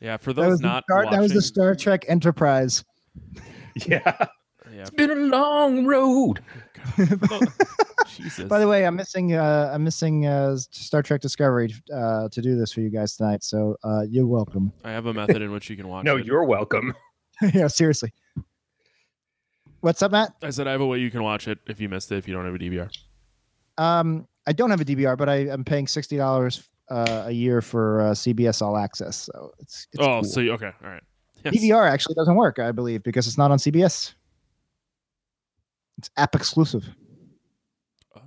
yeah. 0.00 0.16
For 0.16 0.32
those 0.32 0.52
was, 0.52 0.60
not 0.60 0.84
Star, 0.84 1.10
that 1.10 1.20
was 1.20 1.32
the 1.32 1.42
Star 1.42 1.74
Trek 1.74 2.04
Enterprise. 2.08 2.84
Yeah. 3.86 4.26
Yeah. 4.72 4.80
It's 4.80 4.90
been 4.90 5.10
a 5.10 5.14
long 5.14 5.86
road. 5.86 6.42
Jesus. 8.16 8.44
By 8.44 8.58
the 8.58 8.66
way, 8.66 8.86
I'm 8.86 8.96
missing 8.96 9.34
uh, 9.34 9.70
I'm 9.72 9.84
missing 9.84 10.26
uh, 10.26 10.56
Star 10.56 11.02
Trek 11.02 11.20
Discovery 11.20 11.74
uh, 11.94 12.28
to 12.28 12.42
do 12.42 12.56
this 12.56 12.72
for 12.72 12.80
you 12.80 12.90
guys 12.90 13.16
tonight. 13.16 13.44
So 13.44 13.76
uh, 13.84 14.02
you're 14.08 14.26
welcome. 14.26 14.72
I 14.84 14.90
have 14.90 15.06
a 15.06 15.14
method 15.14 15.42
in 15.42 15.52
which 15.52 15.70
you 15.70 15.76
can 15.76 15.88
watch. 15.88 16.04
No, 16.04 16.16
it. 16.16 16.26
you're 16.26 16.44
welcome. 16.44 16.94
yeah, 17.54 17.68
seriously. 17.68 18.12
What's 19.80 20.02
up, 20.02 20.10
Matt? 20.10 20.34
I 20.42 20.50
said 20.50 20.66
I 20.66 20.72
have 20.72 20.80
a 20.80 20.86
way 20.86 20.98
you 20.98 21.10
can 21.10 21.22
watch 21.22 21.46
it 21.46 21.58
if 21.68 21.80
you 21.80 21.88
missed 21.88 22.10
it 22.10 22.16
if 22.16 22.26
you 22.26 22.34
don't 22.34 22.44
have 22.44 22.54
a 22.54 22.58
DVR. 22.58 22.90
Um, 23.76 24.26
I 24.46 24.52
don't 24.52 24.70
have 24.70 24.80
a 24.80 24.84
DVR, 24.84 25.16
but 25.16 25.28
I, 25.28 25.36
I'm 25.50 25.64
paying 25.64 25.86
sixty 25.86 26.16
dollars 26.16 26.64
uh, 26.90 27.24
a 27.26 27.32
year 27.32 27.60
for 27.60 28.00
uh, 28.00 28.10
CBS 28.10 28.62
All 28.62 28.76
Access. 28.76 29.16
So 29.16 29.52
it's, 29.60 29.86
it's 29.92 30.02
oh, 30.02 30.20
cool. 30.20 30.24
so 30.24 30.40
you, 30.40 30.52
okay, 30.52 30.72
all 30.82 30.90
right. 30.90 31.02
Yes. 31.44 31.54
DVR 31.54 31.88
actually 31.88 32.14
doesn't 32.14 32.34
work, 32.34 32.58
I 32.58 32.72
believe, 32.72 33.02
because 33.04 33.28
it's 33.28 33.38
not 33.38 33.50
on 33.50 33.58
CBS. 33.58 34.14
It's 35.98 36.10
app 36.16 36.34
exclusive. 36.34 36.88
Oh. 38.16 38.20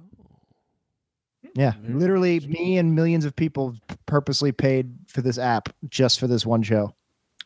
Yeah, 1.55 1.73
Very 1.81 1.93
literally, 1.99 2.39
me 2.41 2.77
and 2.77 2.93
millions 2.93 3.25
of 3.25 3.35
people 3.35 3.75
purposely 4.05 4.51
paid 4.51 4.93
for 5.07 5.21
this 5.21 5.37
app 5.37 5.69
just 5.89 6.19
for 6.19 6.27
this 6.27 6.45
one 6.45 6.63
show. 6.63 6.93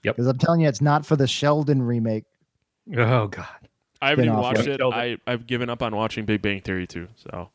Yep. 0.04 0.16
Because 0.16 0.28
I'm 0.28 0.38
telling 0.38 0.62
you, 0.62 0.68
it's 0.68 0.82
not 0.82 1.06
for 1.06 1.16
the 1.16 1.28
Sheldon 1.28 1.82
remake. 1.82 2.26
Oh 2.96 3.28
God. 3.28 3.48
I 4.02 4.10
haven't 4.10 4.26
even 4.26 4.38
watched 4.38 4.68
yeah. 4.68 4.74
it. 4.74 4.82
It. 4.82 4.94
I 4.94 5.18
I've 5.26 5.48
given 5.48 5.70
up 5.70 5.82
on 5.82 5.96
watching 5.96 6.26
Big 6.26 6.42
Bang 6.42 6.62
Theory 6.62 6.86
too. 6.86 7.08
So 7.16 7.50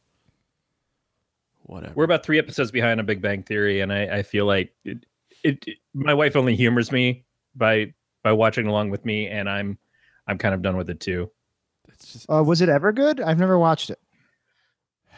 whatever. 1.62 1.92
We're 1.94 2.04
about 2.04 2.24
three 2.24 2.38
episodes 2.38 2.70
behind 2.70 2.98
on 2.98 3.06
Big 3.06 3.20
Bang 3.22 3.42
Theory, 3.44 3.80
and 3.80 3.92
I, 3.92 4.18
I 4.18 4.22
feel 4.22 4.46
like 4.46 4.72
it, 4.84 5.06
it, 5.44 5.64
it- 5.66 5.78
My 5.94 6.14
wife 6.14 6.34
only 6.36 6.56
humors 6.56 6.90
me 6.90 7.24
by 7.54 7.94
by 8.22 8.32
watching 8.32 8.66
along 8.66 8.90
with 8.90 9.04
me, 9.04 9.28
and 9.28 9.48
I'm 9.48 9.78
I'm 10.26 10.38
kind 10.38 10.54
of 10.54 10.62
done 10.62 10.76
with 10.76 10.90
it 10.90 10.98
too. 11.00 11.30
It's 12.01 12.12
just 12.12 12.26
Uh, 12.30 12.42
was 12.42 12.61
it 12.61 12.68
ever 12.68 12.92
good? 12.92 13.20
I've 13.20 13.38
never 13.38 13.59
watched 13.59 13.90
it. 13.90 13.98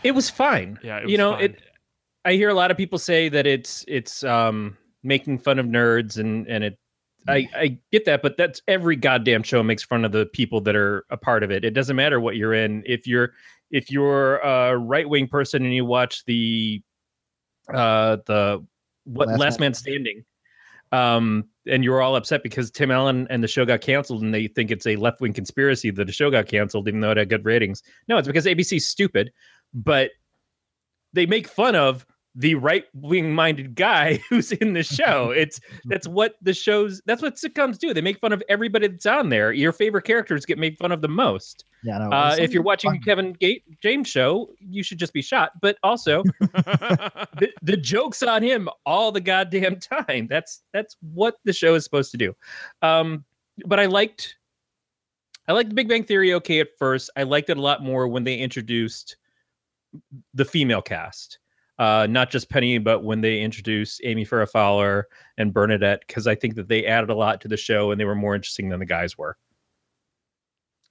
It 0.03 0.13
was 0.13 0.29
fine. 0.29 0.79
yeah. 0.83 0.99
It 0.99 1.09
you 1.09 1.17
know, 1.17 1.33
fine. 1.33 1.45
it. 1.45 1.63
I 2.25 2.35
hear 2.35 2.49
a 2.49 2.55
lot 2.55 2.71
of 2.71 2.77
people 2.77 2.99
say 2.99 3.29
that 3.29 3.47
it's 3.47 3.85
it's 3.89 4.23
um 4.25 4.77
making 5.03 5.39
fun 5.39 5.59
of 5.59 5.67
nerds, 5.67 6.19
and 6.19 6.47
and 6.49 6.65
it. 6.65 6.79
I, 7.29 7.49
I 7.55 7.79
get 7.93 8.05
that, 8.07 8.21
but 8.21 8.37
that's 8.37 8.61
every 8.67 8.97
goddamn 8.97 9.45
show 9.45 9.63
makes 9.63 9.85
fun 9.85 10.05
of 10.05 10.11
the 10.11 10.27
people 10.27 10.61
that 10.63 10.75
are 10.75 11.05
a 11.09 11.17
part 11.17 11.45
of 11.45 11.53
it. 11.53 11.65
It 11.65 11.71
doesn't 11.71 11.95
matter 11.95 12.19
what 12.19 12.35
you're 12.35 12.53
in. 12.53 12.83
If 12.85 13.07
you're 13.07 13.35
if 13.71 13.93
you're 13.93 14.39
a 14.39 14.77
right 14.77 15.09
wing 15.09 15.29
person 15.29 15.65
and 15.65 15.73
you 15.73 15.85
watch 15.85 16.25
the 16.25 16.83
uh 17.73 18.17
the 18.27 18.67
what 19.05 19.29
Last 19.29 19.39
Last, 19.39 19.61
Man 19.61 19.67
Man 19.67 19.75
Standing, 19.75 20.25
um, 20.93 21.45
and 21.67 21.83
you're 21.85 22.03
all 22.03 22.17
upset 22.17 22.43
because 22.43 22.71
Tim 22.71 22.91
Allen 22.91 23.27
and 23.31 23.43
the 23.43 23.49
show 23.49 23.65
got 23.65 23.81
canceled, 23.81 24.23
and 24.23 24.33
they 24.33 24.49
think 24.49 24.71
it's 24.71 24.87
a 24.87 24.97
left 24.97 25.21
wing 25.21 25.33
conspiracy 25.33 25.91
that 25.91 26.07
the 26.07 26.13
show 26.13 26.31
got 26.31 26.47
canceled, 26.47 26.87
even 26.89 27.01
though 27.01 27.11
it 27.11 27.17
had 27.17 27.29
good 27.29 27.45
ratings. 27.45 27.83
No, 28.09 28.19
it's 28.19 28.29
because 28.29 28.47
ABC's 28.47 28.87
stupid, 28.87 29.33
but 29.73 30.11
they 31.13 31.27
make 31.27 31.49
fun 31.49 31.75
of 31.75 32.07
the 32.35 32.55
right 32.55 32.85
wing 32.95 33.35
minded 33.35 33.75
guy 33.75 34.15
who's 34.29 34.53
in 34.53 34.73
the 34.75 34.83
show. 34.83 35.33
It's 35.37 35.61
that's 35.85 36.07
what 36.07 36.35
the 36.43 36.55
shows 36.55 37.01
that's 37.07 37.23
what 37.23 37.37
sitcoms 37.37 37.79
do. 37.79 37.95
They 37.95 38.01
make 38.01 38.21
fun 38.21 38.33
of 38.33 38.43
everybody 38.49 38.89
that's 38.89 39.07
on 39.07 39.29
there. 39.29 39.53
Your 39.53 39.73
favorite 39.73 40.05
characters 40.05 40.47
get 40.47 40.59
made 40.59 40.77
fun 40.79 40.93
of 40.93 41.01
the 41.01 41.09
most. 41.09 41.65
Yeah, 41.85 41.99
no. 41.99 42.11
Uh, 42.11 42.37
if 42.39 42.53
you're 42.53 42.63
watching 42.63 42.93
fun. 42.93 43.01
Kevin 43.01 43.33
Gate 43.33 43.65
James 43.83 44.09
show, 44.09 44.51
you 44.61 44.83
should 44.83 44.99
just 44.99 45.13
be 45.13 45.23
shot. 45.23 45.53
But 45.61 45.79
also 45.83 46.23
the, 46.41 47.53
the 47.63 47.77
jokes 47.77 48.23
on 48.23 48.43
him 48.43 48.69
all 48.87 49.11
the 49.11 49.21
goddamn 49.21 49.81
time. 49.81 50.29
That's 50.29 50.63
that's 50.73 50.97
what 51.01 51.37
the 51.45 51.53
show 51.53 51.75
is 51.75 51.85
supposed 51.85 52.11
to 52.13 52.17
do. 52.17 52.35
Um, 52.83 53.25
but 53.67 53.81
I 53.81 53.87
liked 53.87 54.37
I 55.49 55.53
liked 55.53 55.75
Big 55.75 55.89
Bang 55.89 56.05
Theory 56.05 56.35
okay 56.35 56.61
at 56.61 56.69
first. 56.79 57.11
I 57.17 57.25
liked 57.25 57.51
it 57.51 57.57
a 57.57 57.61
lot 57.61 57.83
more 57.83 58.07
when 58.07 58.25
they 58.25 58.39
introduced 58.39 59.17
the 60.35 60.45
female 60.45 60.83
cast. 60.83 61.39
Uh, 61.79 62.07
not 62.09 62.31
just 62.31 62.49
Penny, 62.49 62.79
but 62.79 63.03
when 63.03 63.23
they 63.23 63.41
introduced 63.41 64.01
Amy 64.05 64.25
Farrah 64.25 64.49
Fowler 64.49 65.09
and 65.37 65.53
Bernadette, 65.53 66.05
because 66.07 66.27
I 66.27 66.35
think 66.35 66.55
that 66.55 66.69
they 66.69 66.87
added 66.87 67.11
a 67.11 67.15
lot 67.15 67.41
to 67.41 67.49
the 67.49 67.57
show 67.57 67.91
and 67.91 68.01
they 68.01 68.05
were 68.05 68.15
more 68.15 68.35
interesting 68.35 68.69
than 68.69 68.79
the 68.79 68.87
guys 68.87 69.19
were. 69.19 69.37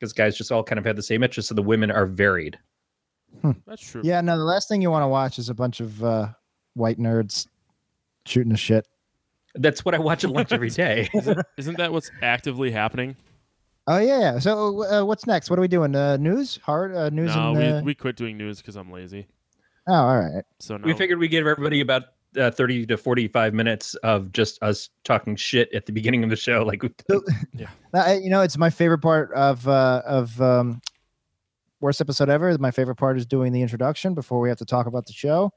Because 0.02 0.14
guys 0.14 0.36
just 0.36 0.52
all 0.52 0.64
kind 0.64 0.80
of 0.80 0.86
had 0.86 0.96
the 0.96 1.04
same 1.04 1.22
interests, 1.22 1.50
so 1.50 1.54
the 1.54 1.62
women 1.62 1.92
are 1.92 2.08
varied. 2.08 2.58
That's 3.68 3.88
true. 3.88 4.02
Yeah, 4.04 4.20
no, 4.22 4.36
the 4.36 4.44
last 4.44 4.68
thing 4.68 4.82
you 4.82 4.90
want 4.90 5.04
to 5.04 5.08
watch 5.08 5.38
is 5.38 5.48
a 5.48 5.54
bunch 5.54 5.80
of 5.80 6.04
uh, 6.04 6.30
white 6.74 6.98
nerds 6.98 7.48
shooting 8.26 8.52
the 8.52 8.58
shit. 8.58 8.88
That's 9.54 9.86
what 9.86 9.94
I 9.94 10.00
watch 10.00 10.24
at 10.24 10.32
lunch 10.32 10.52
every 10.52 10.70
day. 10.72 11.08
Isn't 11.56 11.78
that 11.78 11.92
what's 11.92 12.10
actively 12.24 12.72
happening? 12.72 13.16
Oh 13.86 14.00
yeah, 14.00 14.20
yeah. 14.20 14.40
So 14.40 14.84
uh, 14.84 15.06
what's 15.06 15.28
next? 15.28 15.52
What 15.52 15.60
are 15.60 15.62
we 15.62 15.68
doing? 15.68 15.96
Uh, 15.96 16.18
news? 16.18 16.60
Hard 16.64 16.96
uh, 16.96 17.10
news? 17.10 17.36
no, 17.36 17.56
and, 17.56 17.58
uh... 17.58 17.78
we, 17.78 17.88
we 17.88 17.96
quit 17.96 18.16
doing 18.16 18.38
news 18.38 18.58
because 18.58 18.76
I'm 18.76 18.92
lazy. 18.92 19.28
Oh, 19.88 19.94
all 19.94 20.20
right. 20.20 20.44
So 20.60 20.78
now 20.78 20.86
We 20.86 20.94
figured 20.94 21.20
we'd 21.20 21.30
give 21.30 21.46
everybody 21.46 21.82
about 21.82 22.04
uh, 22.38 22.52
30 22.52 22.86
to 22.88 22.98
45 22.98 23.54
minutes 23.54 23.96
of 23.96 24.32
just 24.32 24.62
us 24.64 24.90
talking 25.04 25.36
shit 25.36 25.74
at 25.74 25.86
the 25.86 25.92
beginning 25.92 26.24
of 26.24 26.30
the 26.30 26.36
show. 26.36 26.64
Like, 26.64 26.82
we've 27.10 27.22
I- 27.94 28.16
you 28.16 28.30
know, 28.30 28.42
it's 28.42 28.58
my 28.58 28.70
favorite 28.70 29.00
part 29.00 29.32
of 29.34 29.68
uh, 29.68 30.02
of 30.06 30.42
um, 30.42 30.82
worst 31.80 32.02
episode 32.02 32.30
ever. 32.30 32.58
My 32.58 32.72
favorite 32.72 32.96
part 32.96 33.18
is 33.18 33.26
doing 33.26 33.52
the 33.52 33.62
introduction 33.62 34.14
before 34.14 34.40
we 34.40 34.50
have 34.50 34.58
to 34.60 34.66
talk 34.66 34.86
about 34.86 35.06
the 35.06 35.14
show, 35.14 35.52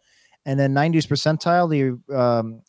and 0.47 0.59
then 0.59 0.75
90s 0.75 1.07
percentile. 1.07 1.68
The 1.68 2.14
um, 2.16 2.62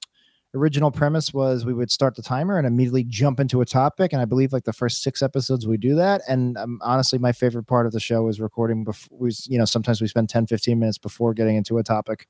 original 0.54 0.92
premise 0.92 1.34
was 1.34 1.66
we 1.66 1.74
would 1.74 1.92
start 1.92 2.16
the 2.16 2.22
timer 2.22 2.58
and 2.58 2.66
immediately 2.66 3.04
jump 3.04 3.40
into 3.40 3.62
a 3.62 3.66
topic, 3.66 4.14
and 4.14 4.22
I 4.22 4.26
believe 4.26 4.54
like 4.54 4.64
the 4.64 4.74
first 4.74 5.04
six 5.04 5.22
episodes 5.22 5.68
we 5.68 5.78
do 5.78 5.96
that. 5.96 6.22
And 6.28 6.58
um, 6.58 6.80
honestly, 6.82 7.20
my 7.20 7.32
favorite 7.32 7.66
part 7.66 7.86
of 7.86 7.92
the 7.92 8.00
show 8.00 8.28
is 8.28 8.40
recording. 8.40 8.84
Before 8.84 9.18
we, 9.20 9.32
you 9.46 9.58
know, 9.58 9.66
sometimes 9.66 10.02
we 10.02 10.08
spend 10.08 10.30
10, 10.30 10.48
15 10.48 10.80
minutes 10.80 10.98
before 10.98 11.34
getting 11.34 11.56
into 11.56 11.78
a 11.78 11.84
topic. 11.84 12.28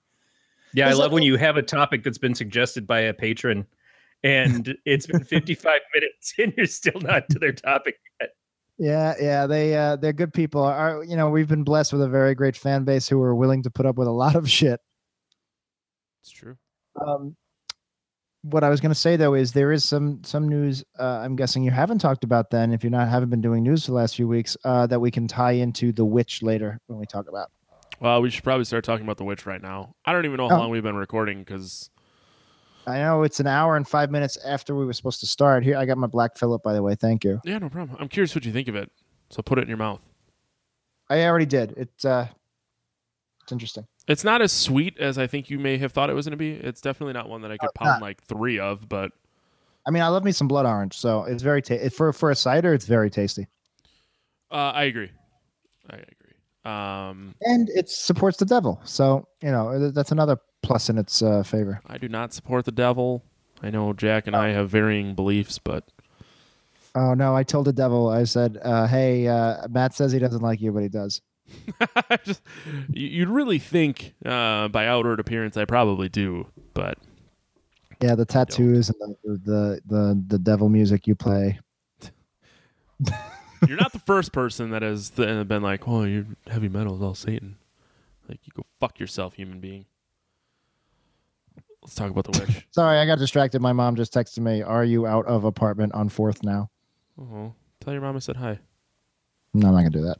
Yeah, 0.73 0.89
I 0.89 0.93
love 0.93 1.11
it- 1.11 1.13
when 1.15 1.23
you 1.23 1.37
have 1.37 1.57
a 1.57 1.61
topic 1.63 2.03
that's 2.03 2.17
been 2.17 2.35
suggested 2.35 2.85
by 2.87 2.99
a 3.01 3.13
patron 3.13 3.65
and 4.23 4.75
it's 4.85 5.05
been 5.07 5.23
55 5.23 5.79
minutes 5.93 6.33
and 6.37 6.53
you're 6.57 6.65
still 6.65 6.99
not 7.01 7.29
to 7.29 7.39
their 7.39 7.51
topic 7.53 7.95
yet. 8.21 8.31
Yeah, 8.77 9.13
yeah, 9.21 9.47
they 9.47 9.73
uh, 9.75 9.95
they're 9.95 10.11
good 10.11 10.33
people. 10.33 10.61
Are 10.61 11.01
you 11.03 11.15
know, 11.15 11.29
we've 11.29 11.47
been 11.47 11.63
blessed 11.63 11.93
with 11.93 12.01
a 12.01 12.09
very 12.09 12.35
great 12.35 12.57
fan 12.57 12.83
base 12.83 13.07
who 13.07 13.21
are 13.21 13.33
willing 13.33 13.63
to 13.63 13.69
put 13.69 13.85
up 13.85 13.95
with 13.95 14.07
a 14.09 14.11
lot 14.11 14.35
of 14.35 14.49
shit. 14.49 14.81
it's 16.21 16.31
true. 16.31 16.57
Um, 17.05 17.37
what 18.41 18.63
I 18.63 18.69
was 18.69 18.81
going 18.81 18.91
to 18.91 18.99
say 18.99 19.15
though 19.15 19.33
is 19.33 19.53
there 19.53 19.71
is 19.71 19.85
some 19.85 20.21
some 20.25 20.49
news. 20.49 20.83
Uh, 20.99 21.19
I'm 21.23 21.37
guessing 21.37 21.63
you 21.63 21.71
haven't 21.71 21.99
talked 21.99 22.25
about 22.25 22.51
then, 22.51 22.73
if 22.73 22.83
you're 22.83 22.91
not 22.91 23.07
haven't 23.07 23.29
been 23.29 23.41
doing 23.41 23.63
news 23.63 23.85
for 23.85 23.91
the 23.91 23.97
last 23.97 24.15
few 24.15 24.27
weeks, 24.27 24.57
uh, 24.65 24.85
that 24.87 24.99
we 24.99 25.09
can 25.09 25.25
tie 25.27 25.53
into 25.53 25.93
the 25.93 26.03
witch 26.05 26.43
later 26.43 26.79
when 26.87 26.99
we 26.99 27.05
talk 27.05 27.29
about. 27.29 27.51
Well, 27.99 28.21
we 28.21 28.29
should 28.29 28.43
probably 28.43 28.65
start 28.65 28.83
talking 28.83 29.05
about 29.05 29.17
the 29.17 29.23
witch 29.23 29.45
right 29.45 29.61
now. 29.61 29.95
I 30.05 30.11
don't 30.13 30.25
even 30.25 30.37
know 30.37 30.49
how 30.49 30.55
Oh. 30.57 30.59
long 30.59 30.69
we've 30.69 30.83
been 30.83 30.95
recording 30.95 31.39
because 31.39 31.89
I 32.87 32.99
know 32.99 33.23
it's 33.23 33.39
an 33.39 33.47
hour 33.47 33.75
and 33.77 33.87
five 33.87 34.11
minutes 34.11 34.37
after 34.45 34.75
we 34.75 34.85
were 34.85 34.93
supposed 34.93 35.19
to 35.21 35.25
start. 35.25 35.63
Here, 35.63 35.77
I 35.77 35.85
got 35.85 35.97
my 35.97 36.07
black 36.07 36.37
Phillip, 36.37 36.61
by 36.61 36.73
the 36.73 36.83
way. 36.83 36.95
Thank 36.95 37.23
you. 37.23 37.41
yeah, 37.43 37.57
no 37.57 37.69
problem. 37.69 37.97
I'm 37.99 38.09
curious 38.09 38.35
what 38.35 38.45
you 38.45 38.51
think 38.51 38.67
of 38.67 38.75
it. 38.75 38.91
So 39.29 39.41
put 39.41 39.57
it 39.57 39.63
in 39.63 39.67
your 39.69 39.77
mouth. 39.77 40.01
I 41.09 41.23
already 41.25 41.45
did. 41.47 41.73
It's 41.77 42.05
uh, 42.05 42.27
it's 43.43 43.51
interesting. 43.51 43.87
It's 44.07 44.23
not 44.23 44.41
as 44.41 44.51
sweet 44.51 44.97
as 44.99 45.17
I 45.17 45.25
think 45.25 45.49
you 45.49 45.57
may 45.57 45.77
have 45.77 45.91
thought 45.91 46.09
it 46.11 46.13
was 46.13 46.25
going 46.27 46.31
to 46.31 46.37
be. 46.37 46.51
It's 46.51 46.79
definitely 46.81 47.13
not 47.13 47.27
one 47.27 47.41
that 47.41 47.51
I 47.51 47.57
could 47.57 47.69
it's 47.69 47.73
pound 47.77 47.87
not. 47.89 48.01
like 48.01 48.21
three 48.23 48.59
of, 48.59 48.87
but 48.87 49.11
I 49.87 49.91
mean, 49.91 50.03
I 50.03 50.07
love 50.09 50.23
me 50.23 50.31
some 50.31 50.47
blood 50.47 50.65
orange, 50.67 50.95
so 50.95 51.23
it's 51.23 51.41
very 51.43 51.61
ta- 51.63 51.89
for 51.95 52.11
for 52.13 52.29
a 52.29 52.35
cider. 52.35 52.73
It's 52.73 52.85
very 52.85 53.09
tasty, 53.09 53.47
uh, 54.51 54.55
I 54.75 54.83
agree. 54.83 55.09
I 55.89 55.95
agree. 55.95 56.24
Um, 56.65 57.35
and 57.41 57.69
it 57.69 57.89
supports 57.89 58.37
the 58.37 58.45
devil. 58.45 58.81
So 58.85 59.27
you 59.41 59.51
know 59.51 59.91
that's 59.91 60.11
another 60.11 60.37
plus 60.63 60.89
in 60.89 60.97
its 60.97 61.21
uh, 61.21 61.43
favor. 61.43 61.79
I 61.87 61.97
do 61.97 62.09
not 62.09 62.33
support 62.33 62.65
the 62.65 62.71
devil. 62.71 63.23
I 63.61 63.69
know 63.69 63.93
Jack 63.93 64.27
and 64.27 64.35
I 64.35 64.49
have 64.49 64.69
varying 64.69 65.13
beliefs, 65.15 65.59
but 65.59 65.87
Oh 66.95 67.13
no! 67.13 67.35
I 67.35 67.43
told 67.43 67.65
the 67.67 67.73
devil. 67.73 68.09
I 68.09 68.23
said, 68.23 68.57
uh, 68.63 68.87
"Hey, 68.87 69.27
uh, 69.27 69.67
Matt 69.69 69.93
says 69.93 70.11
he 70.11 70.19
doesn't 70.19 70.41
like 70.41 70.61
you, 70.61 70.71
but 70.71 70.81
he 70.83 70.89
does." 70.89 71.21
Just, 72.23 72.41
you- 72.89 73.07
you'd 73.07 73.29
really 73.29 73.59
think 73.59 74.15
uh, 74.25 74.67
by 74.69 74.87
outward 74.87 75.19
appearance 75.19 75.57
I 75.57 75.65
probably 75.65 76.09
do, 76.09 76.47
but 76.73 76.97
Yeah, 78.01 78.15
the 78.15 78.25
tattoos 78.25 78.89
and 78.89 79.15
the 79.23 79.37
the 79.45 79.81
the, 79.85 80.23
the 80.27 80.39
devil 80.39 80.69
music 80.69 81.05
you 81.05 81.15
play. 81.15 81.59
you're 83.67 83.77
not 83.77 83.91
the 83.93 83.99
first 83.99 84.31
person 84.31 84.71
that 84.71 84.81
has 84.81 85.09
th- 85.11 85.27
uh, 85.27 85.43
been 85.43 85.61
like, 85.63 85.87
"Oh, 85.87 86.03
you're 86.03 86.25
heavy 86.47 86.69
metal 86.69 86.95
is 86.95 87.01
all 87.01 87.15
Satan." 87.15 87.57
Like 88.29 88.39
you 88.45 88.53
go 88.55 88.65
fuck 88.79 88.99
yourself, 88.99 89.35
human 89.35 89.59
being. 89.59 89.85
Let's 91.81 91.95
talk 91.95 92.09
about 92.09 92.23
the 92.31 92.39
witch. 92.39 92.65
Sorry, 92.71 92.97
I 92.97 93.05
got 93.05 93.19
distracted. 93.19 93.61
My 93.61 93.73
mom 93.73 93.95
just 93.95 94.13
texted 94.13 94.39
me, 94.39 94.61
"Are 94.61 94.83
you 94.83 95.05
out 95.05 95.25
of 95.27 95.43
apartment 95.43 95.93
on 95.93 96.09
Fourth 96.09 96.43
now?" 96.43 96.69
oh, 97.21 97.53
tell 97.79 97.93
your 97.93 98.01
mom 98.01 98.15
I 98.15 98.19
said 98.19 98.37
hi. 98.37 98.59
No, 99.53 99.67
I'm 99.67 99.73
not 99.73 99.79
gonna 99.81 99.89
do 99.91 100.01
that. 100.03 100.17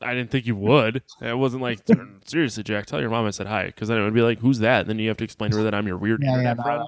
I 0.00 0.14
didn't 0.14 0.30
think 0.30 0.46
you 0.46 0.56
would. 0.56 1.02
It 1.20 1.36
wasn't 1.36 1.62
like 1.62 1.80
seriously, 2.24 2.62
Jack. 2.62 2.86
Tell 2.86 3.00
your 3.00 3.10
mom 3.10 3.26
I 3.26 3.30
said 3.30 3.46
hi, 3.46 3.66
because 3.66 3.88
then 3.88 3.98
it 3.98 4.04
would 4.04 4.14
be 4.14 4.22
like, 4.22 4.38
"Who's 4.40 4.60
that?" 4.60 4.80
And 4.82 4.88
then 4.90 4.98
you 4.98 5.08
have 5.08 5.18
to 5.18 5.24
explain 5.24 5.50
to 5.50 5.58
her 5.58 5.62
that 5.64 5.74
I'm 5.74 5.86
your 5.86 5.98
weird 5.98 6.22
Yeah, 6.22 6.30
yeah. 6.30 6.32
internet 6.38 6.56
no, 6.56 6.62
friend. 6.62 6.82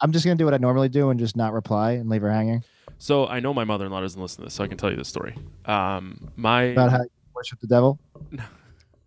I'm 0.00 0.12
just 0.12 0.24
gonna 0.24 0.36
do 0.36 0.46
what 0.46 0.54
I 0.54 0.58
normally 0.58 0.88
do 0.88 1.10
and 1.10 1.20
just 1.20 1.36
not 1.36 1.52
reply 1.52 1.92
and 1.92 2.08
leave 2.08 2.22
her 2.22 2.30
hanging 2.32 2.64
So 3.00 3.26
I 3.26 3.40
know 3.40 3.54
my 3.54 3.64
mother-in-law 3.64 4.02
doesn't 4.02 4.20
listen 4.20 4.42
to 4.42 4.44
this, 4.44 4.54
so 4.54 4.62
I 4.62 4.66
can 4.66 4.76
tell 4.76 4.90
you 4.90 4.96
this 4.96 5.08
story. 5.08 5.34
Um, 5.64 6.30
my 6.36 6.64
about 6.64 6.90
how 6.90 6.98
you 7.00 7.08
worship 7.34 7.58
the 7.58 7.66
devil. 7.66 7.98
no, 8.30 8.44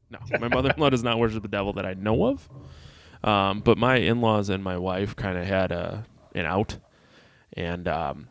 no 0.09 0.19
my 0.39 0.47
mother-in-law 0.47 0.89
does 0.89 1.03
not 1.03 1.19
worship 1.19 1.43
the 1.43 1.47
devil 1.47 1.73
that 1.73 1.85
I 1.85 1.93
know 1.93 2.25
of. 2.25 2.49
Um, 3.23 3.59
but 3.59 3.77
my 3.77 3.97
in-laws 3.97 4.49
and 4.49 4.63
my 4.63 4.79
wife 4.79 5.15
kind 5.15 5.37
of 5.37 5.45
had 5.45 5.71
a 5.71 6.03
an 6.33 6.47
out, 6.47 6.75
and 7.53 7.87
um, 7.87 8.29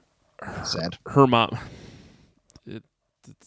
Sad. 0.64 0.98
her 1.06 1.28
mom. 1.28 1.56
It, 2.66 2.82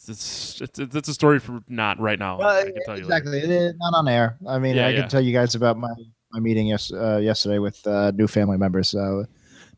it's, 0.08 0.62
it's, 0.62 0.80
it's, 0.80 1.10
a 1.10 1.14
story 1.14 1.40
for 1.40 1.64
not 1.68 2.00
right 2.00 2.18
now. 2.18 2.40
Well, 2.40 2.48
I 2.48 2.64
can 2.64 2.82
tell 2.86 2.96
exactly. 2.96 3.40
It 3.40 3.76
not 3.78 3.94
on 3.94 4.08
air. 4.08 4.38
I 4.48 4.58
mean, 4.58 4.78
Yeah, 4.78 4.88
I 4.88 4.92
yeah. 4.92 5.02
can 5.02 5.10
tell 5.10 5.22
you 5.22 5.34
guys 5.34 5.54
about 5.54 5.78
my 5.78 5.92
my 6.32 6.40
meeting 6.40 6.68
yes, 6.68 6.94
uh, 6.94 7.18
yesterday 7.18 7.60
with 7.60 7.86
uh, 7.86 8.12
new 8.12 8.28
family 8.28 8.58
members. 8.58 8.88
So, 8.88 9.26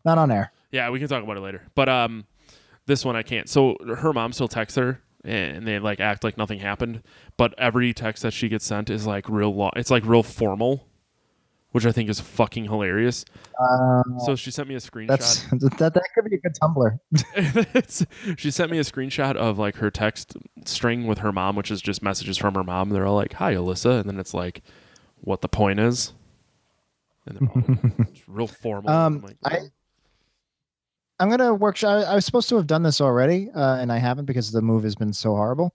not 0.05 0.19
on 0.19 0.29
air. 0.29 0.51
Yeah, 0.71 0.89
we 0.89 0.99
can 0.99 1.07
talk 1.07 1.23
about 1.23 1.37
it 1.37 1.41
later. 1.41 1.63
But 1.75 1.89
um, 1.89 2.25
this 2.85 3.05
one 3.05 3.15
I 3.15 3.23
can't. 3.23 3.47
So 3.49 3.77
her 3.97 4.13
mom 4.13 4.33
still 4.33 4.47
texts 4.47 4.77
her, 4.77 5.01
and 5.23 5.65
they 5.67 5.79
like 5.79 5.99
act 5.99 6.23
like 6.23 6.37
nothing 6.37 6.59
happened. 6.59 7.03
But 7.37 7.53
every 7.57 7.93
text 7.93 8.23
that 8.23 8.33
she 8.33 8.49
gets 8.49 8.65
sent 8.65 8.89
is 8.89 9.05
like 9.07 9.29
real 9.29 9.53
long. 9.53 9.71
It's 9.75 9.91
like 9.91 10.05
real 10.05 10.23
formal, 10.23 10.87
which 11.71 11.85
I 11.85 11.91
think 11.91 12.09
is 12.09 12.19
fucking 12.19 12.65
hilarious. 12.65 13.23
Uh, 13.59 14.03
So 14.25 14.35
she 14.35 14.51
sent 14.51 14.67
me 14.67 14.75
a 14.75 14.79
screenshot. 14.79 15.07
that's 15.07 15.41
that. 15.77 15.93
That 15.93 16.03
could 16.13 16.25
be 16.25 16.35
a 16.35 16.39
good 16.39 16.55
Tumblr. 16.61 18.35
She 18.37 18.51
sent 18.51 18.71
me 18.71 18.77
a 18.77 18.83
screenshot 18.83 19.35
of 19.35 19.57
like 19.57 19.77
her 19.77 19.89
text 19.91 20.35
string 20.65 21.07
with 21.07 21.19
her 21.19 21.31
mom, 21.31 21.55
which 21.55 21.71
is 21.71 21.81
just 21.81 22.03
messages 22.03 22.37
from 22.37 22.55
her 22.55 22.63
mom. 22.63 22.89
They're 22.89 23.05
all 23.07 23.15
like, 23.15 23.33
"Hi, 23.33 23.53
Alyssa," 23.53 24.01
and 24.01 24.09
then 24.09 24.19
it's 24.19 24.33
like, 24.33 24.61
"What 25.21 25.41
the 25.41 25.47
point 25.49 25.79
is?" 25.79 26.13
And 27.25 27.37
they're 27.37 27.49
all 27.49 27.63
it's 28.11 28.27
real 28.27 28.47
formal. 28.47 28.89
Um, 28.89 29.21
like, 29.21 29.37
I 29.45 29.59
I'm 31.19 31.29
gonna 31.29 31.53
workshop. 31.53 32.05
I, 32.05 32.11
I 32.11 32.15
was 32.15 32.25
supposed 32.25 32.49
to 32.49 32.55
have 32.57 32.67
done 32.67 32.83
this 32.83 33.01
already, 33.01 33.49
uh, 33.55 33.77
and 33.77 33.91
I 33.91 33.97
haven't 33.97 34.25
because 34.25 34.51
the 34.51 34.61
move 34.61 34.83
has 34.83 34.95
been 34.95 35.13
so 35.13 35.35
horrible. 35.35 35.73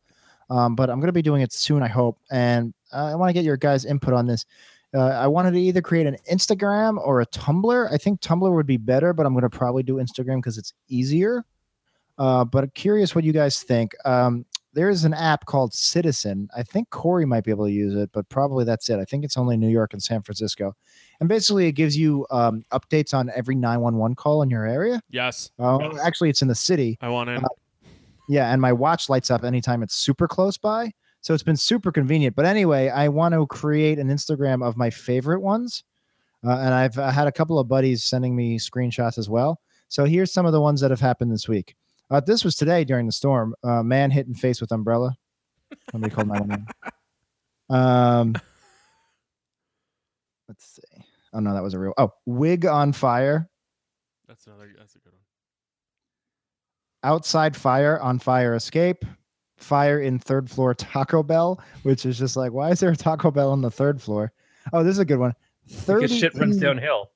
Um, 0.50 0.74
but 0.74 0.90
I'm 0.90 1.00
gonna 1.00 1.12
be 1.12 1.22
doing 1.22 1.42
it 1.42 1.52
soon, 1.52 1.82
I 1.82 1.88
hope. 1.88 2.18
And 2.30 2.72
I 2.92 3.14
want 3.14 3.30
to 3.30 3.32
get 3.32 3.44
your 3.44 3.56
guys' 3.56 3.84
input 3.84 4.14
on 4.14 4.26
this. 4.26 4.44
Uh, 4.94 5.08
I 5.08 5.26
wanted 5.26 5.52
to 5.52 5.60
either 5.60 5.80
create 5.80 6.06
an 6.06 6.16
Instagram 6.30 6.98
or 6.98 7.22
a 7.22 7.26
Tumblr. 7.26 7.92
I 7.92 7.96
think 7.96 8.20
Tumblr 8.20 8.54
would 8.54 8.66
be 8.66 8.76
better, 8.76 9.12
but 9.12 9.26
I'm 9.26 9.34
gonna 9.34 9.50
probably 9.50 9.82
do 9.82 9.96
Instagram 9.96 10.36
because 10.36 10.58
it's 10.58 10.74
easier. 10.88 11.44
Uh, 12.18 12.44
but 12.44 12.72
curious 12.74 13.14
what 13.14 13.24
you 13.24 13.32
guys 13.32 13.62
think. 13.62 13.94
Um, 14.04 14.44
there's 14.74 15.04
an 15.04 15.14
app 15.14 15.44
called 15.46 15.74
Citizen. 15.74 16.48
I 16.56 16.62
think 16.62 16.90
Corey 16.90 17.24
might 17.26 17.44
be 17.44 17.50
able 17.50 17.66
to 17.66 17.72
use 17.72 17.94
it, 17.94 18.10
but 18.12 18.28
probably 18.28 18.64
that's 18.64 18.88
it. 18.88 18.98
I 18.98 19.04
think 19.04 19.24
it's 19.24 19.36
only 19.36 19.56
New 19.56 19.68
York 19.68 19.92
and 19.92 20.02
San 20.02 20.22
Francisco. 20.22 20.74
And 21.20 21.28
basically, 21.28 21.66
it 21.66 21.72
gives 21.72 21.96
you 21.96 22.26
um, 22.30 22.64
updates 22.72 23.12
on 23.14 23.30
every 23.34 23.54
911 23.54 24.14
call 24.16 24.42
in 24.42 24.50
your 24.50 24.66
area. 24.66 25.00
yes, 25.10 25.50
Oh, 25.58 25.80
Yes. 25.80 26.00
actually, 26.02 26.30
it's 26.30 26.42
in 26.42 26.48
the 26.48 26.54
city. 26.54 26.96
I 27.00 27.08
want 27.08 27.30
in. 27.30 27.44
Uh, 27.44 27.48
Yeah, 28.28 28.52
and 28.52 28.60
my 28.62 28.72
watch 28.72 29.08
lights 29.08 29.30
up 29.30 29.44
anytime 29.44 29.82
it's 29.82 29.94
super 29.94 30.26
close 30.28 30.56
by. 30.56 30.92
So 31.20 31.34
it's 31.34 31.42
been 31.42 31.56
super 31.56 31.92
convenient. 31.92 32.34
But 32.34 32.46
anyway, 32.46 32.88
I 32.88 33.08
want 33.08 33.34
to 33.34 33.46
create 33.46 33.98
an 33.98 34.08
Instagram 34.08 34.64
of 34.66 34.76
my 34.76 34.90
favorite 34.90 35.40
ones. 35.40 35.84
Uh, 36.44 36.50
and 36.58 36.74
I've 36.74 36.98
I 36.98 37.10
had 37.12 37.28
a 37.28 37.32
couple 37.32 37.58
of 37.60 37.68
buddies 37.68 38.02
sending 38.02 38.34
me 38.34 38.58
screenshots 38.58 39.18
as 39.18 39.28
well. 39.28 39.60
So 39.88 40.04
here's 40.04 40.32
some 40.32 40.46
of 40.46 40.52
the 40.52 40.60
ones 40.60 40.80
that 40.80 40.90
have 40.90 40.98
happened 41.00 41.30
this 41.30 41.46
week. 41.48 41.76
Uh, 42.10 42.20
this 42.20 42.44
was 42.44 42.54
today 42.54 42.84
during 42.84 43.06
the 43.06 43.12
storm. 43.12 43.54
Uh, 43.64 43.82
man 43.82 44.10
hit 44.10 44.26
in 44.26 44.34
face 44.34 44.60
with 44.60 44.72
umbrella. 44.72 45.16
Somebody 45.90 46.14
called 46.14 46.28
911. 46.28 46.66
Um, 47.70 48.34
let's 50.46 50.66
see. 50.66 51.04
Oh 51.32 51.40
no, 51.40 51.54
that 51.54 51.62
was 51.62 51.72
a 51.72 51.78
real. 51.78 51.94
Oh, 51.96 52.12
wig 52.26 52.66
on 52.66 52.92
fire. 52.92 53.48
That's 54.28 54.46
another. 54.46 54.70
That's 54.76 54.94
a 54.94 54.98
good 54.98 55.12
one. 55.14 55.22
Outside 57.02 57.56
fire 57.56 57.98
on 57.98 58.18
fire 58.18 58.54
escape. 58.54 59.06
Fire 59.56 60.00
in 60.00 60.18
third 60.18 60.50
floor 60.50 60.74
Taco 60.74 61.22
Bell, 61.22 61.62
which 61.82 62.04
is 62.04 62.18
just 62.18 62.36
like, 62.36 62.52
why 62.52 62.70
is 62.70 62.80
there 62.80 62.90
a 62.90 62.96
Taco 62.96 63.30
Bell 63.30 63.50
on 63.52 63.62
the 63.62 63.70
third 63.70 64.02
floor? 64.02 64.32
Oh, 64.74 64.82
this 64.82 64.92
is 64.92 64.98
a 64.98 65.04
good 65.06 65.18
one. 65.18 65.32
Because 65.64 65.84
Thirty 65.84 66.08
shit 66.08 66.34
runs 66.34 66.58
downhill. 66.58 67.10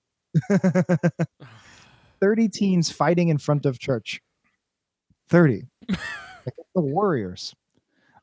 30 2.21 2.49
teens 2.49 2.91
fighting 2.91 3.29
in 3.29 3.39
front 3.39 3.67
of 3.67 3.79
church. 3.79 4.23
30. 5.29 5.67
Like 5.89 5.99
the 6.75 6.81
Warriors. 6.81 7.55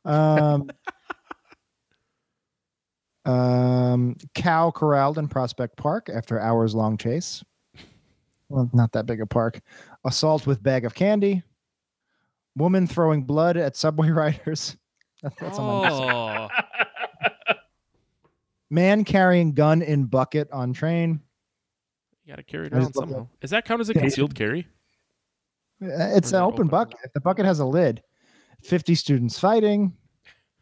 Um, 0.05 0.69
um, 3.25 4.15
cow 4.35 4.71
corralled 4.71 5.17
in 5.17 5.27
Prospect 5.27 5.77
Park 5.77 6.09
after 6.13 6.39
hours 6.39 6.75
long 6.75 6.97
chase. 6.97 7.43
Well, 8.49 8.69
not 8.73 8.91
that 8.91 9.05
big 9.05 9.21
a 9.21 9.25
park. 9.25 9.61
Assault 10.05 10.45
with 10.45 10.61
bag 10.61 10.85
of 10.85 10.93
candy. 10.93 11.41
Woman 12.55 12.85
throwing 12.85 13.23
blood 13.23 13.57
at 13.57 13.75
subway 13.75 14.09
riders. 14.11 14.75
That- 15.23 15.33
That's 15.39 15.57
on 15.57 15.65
my 15.65 15.89
list. 15.89 16.01
oh, 16.01 17.55
Man 18.69 19.03
carrying 19.05 19.53
gun 19.53 19.81
in 19.81 20.05
bucket 20.05 20.49
on 20.51 20.73
train. 20.73 21.21
you 22.25 22.31
got 22.31 22.37
to 22.37 22.43
carry 22.43 22.67
it 22.67 22.73
around 22.73 22.93
somehow. 22.93 23.27
Is 23.41 23.51
that 23.51 23.65
count 23.65 23.81
as 23.81 23.89
a 23.89 23.93
concealed 23.93 24.33
carry? 24.35 24.67
Uh, 25.85 26.15
It's 26.15 26.33
Or 26.33 26.37
an 26.37 26.41
open 26.43 26.53
open? 26.55 26.67
bucket. 26.67 26.99
If 27.03 27.13
the 27.13 27.21
bucket 27.21 27.45
has 27.45 27.59
a 27.59 27.65
lid, 27.65 28.01
50 28.63 28.95
students 28.95 29.39
fighting, 29.39 29.93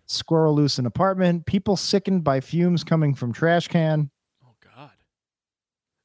squirrel 0.07 0.53
loose 0.55 0.79
in 0.79 0.85
apartment, 0.85 1.45
people 1.45 1.75
sickened 1.77 2.23
by 2.23 2.39
fumes 2.39 2.83
coming 2.83 3.13
from 3.13 3.31
trash 3.33 3.67
can. 3.67 4.09
Oh 4.45 4.53
God. 4.75 4.89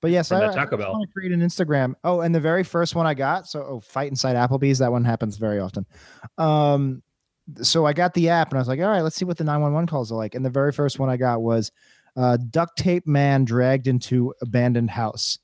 But 0.03 0.11
yes, 0.11 0.29
From 0.29 0.39
I, 0.39 0.41
that 0.49 0.55
Taco 0.55 0.77
I 0.77 0.79
Bell. 0.81 0.93
want 0.93 1.09
to 1.09 1.13
create 1.13 1.33
an 1.33 1.41
Instagram. 1.41 1.95
Oh, 2.05 2.21
and 2.21 2.35
the 2.35 2.41
very 2.41 2.63
first 2.65 2.95
one 2.95 3.07
I 3.07 3.15
got, 3.15 3.47
so 3.49 3.63
oh, 3.63 3.81
fight 3.81 4.11
inside 4.11 4.37
Applebee's. 4.37 4.79
That 4.79 4.93
one 4.93 5.05
happens 5.05 5.37
very 5.39 5.59
often. 5.59 5.87
Um, 6.39 7.03
so 7.63 7.87
I 7.87 7.93
got 7.93 8.13
the 8.15 8.29
app 8.29 8.51
and 8.51 8.59
I 8.59 8.61
was 8.61 8.69
like, 8.69 8.81
all 8.81 8.87
right, 8.89 9.03
let's 9.03 9.17
see 9.17 9.25
what 9.25 9.39
the 9.39 9.45
911 9.45 9.87
calls 9.89 10.11
are 10.13 10.17
like. 10.17 10.35
And 10.35 10.45
the 10.45 10.51
very 10.51 10.73
first 10.73 10.99
one 10.99 11.09
I 11.09 11.17
got 11.17 11.43
was 11.43 11.71
uh, 12.17 12.37
duct 12.51 12.77
tape 12.77 13.07
man 13.07 13.45
dragged 13.45 13.87
into 13.87 14.35
abandoned 14.43 14.91
house. 14.91 15.39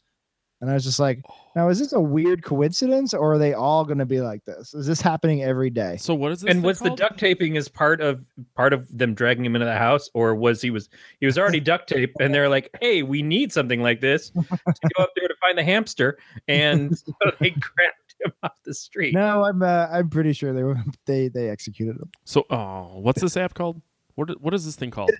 And 0.60 0.68
I 0.70 0.74
was 0.74 0.84
just 0.84 0.98
like, 0.98 1.22
now 1.54 1.68
is 1.68 1.78
this 1.78 1.92
a 1.92 2.00
weird 2.00 2.42
coincidence 2.42 3.12
or 3.12 3.34
are 3.34 3.38
they 3.38 3.52
all 3.52 3.84
going 3.84 3.98
to 3.98 4.06
be 4.06 4.20
like 4.20 4.44
this? 4.44 4.72
Is 4.74 4.86
this 4.86 5.00
happening 5.00 5.42
every 5.42 5.70
day? 5.70 5.96
So 5.98 6.14
what 6.14 6.32
is 6.32 6.40
this? 6.40 6.50
and 6.50 6.60
thing 6.60 6.66
was 6.66 6.78
the 6.78 6.90
duct 6.90 7.18
taping 7.18 7.56
as 7.56 7.68
part 7.68 8.00
of 8.00 8.24
part 8.56 8.72
of 8.72 8.86
them 8.96 9.14
dragging 9.14 9.44
him 9.44 9.54
into 9.54 9.66
the 9.66 9.76
house, 9.76 10.08
or 10.14 10.34
was 10.34 10.62
he 10.62 10.70
was 10.70 10.88
he 11.20 11.26
was 11.26 11.38
already 11.38 11.60
duct 11.60 11.88
taped, 11.88 12.16
and 12.20 12.34
they're 12.34 12.48
like, 12.48 12.70
"Hey, 12.80 13.02
we 13.02 13.22
need 13.22 13.52
something 13.52 13.82
like 13.82 14.00
this 14.00 14.30
to 14.30 14.90
go 14.96 15.02
up 15.02 15.10
there 15.16 15.28
to 15.28 15.34
find 15.40 15.58
the 15.58 15.64
hamster," 15.64 16.18
and 16.48 16.96
so 16.98 17.12
they 17.40 17.50
grabbed 17.50 18.14
him 18.24 18.32
off 18.42 18.52
the 18.64 18.74
street. 18.74 19.14
No, 19.14 19.44
I'm 19.44 19.62
uh, 19.62 19.88
I'm 19.90 20.08
pretty 20.08 20.32
sure 20.32 20.52
they 20.52 20.62
were 20.62 20.76
they 21.06 21.28
they 21.28 21.50
executed 21.50 21.96
him. 21.96 22.10
So 22.24 22.46
oh, 22.50 22.98
what's 23.00 23.20
this 23.20 23.36
app 23.36 23.54
called? 23.54 23.80
What 24.14 24.40
what 24.40 24.54
is 24.54 24.64
this 24.64 24.76
thing 24.76 24.90
called? 24.90 25.10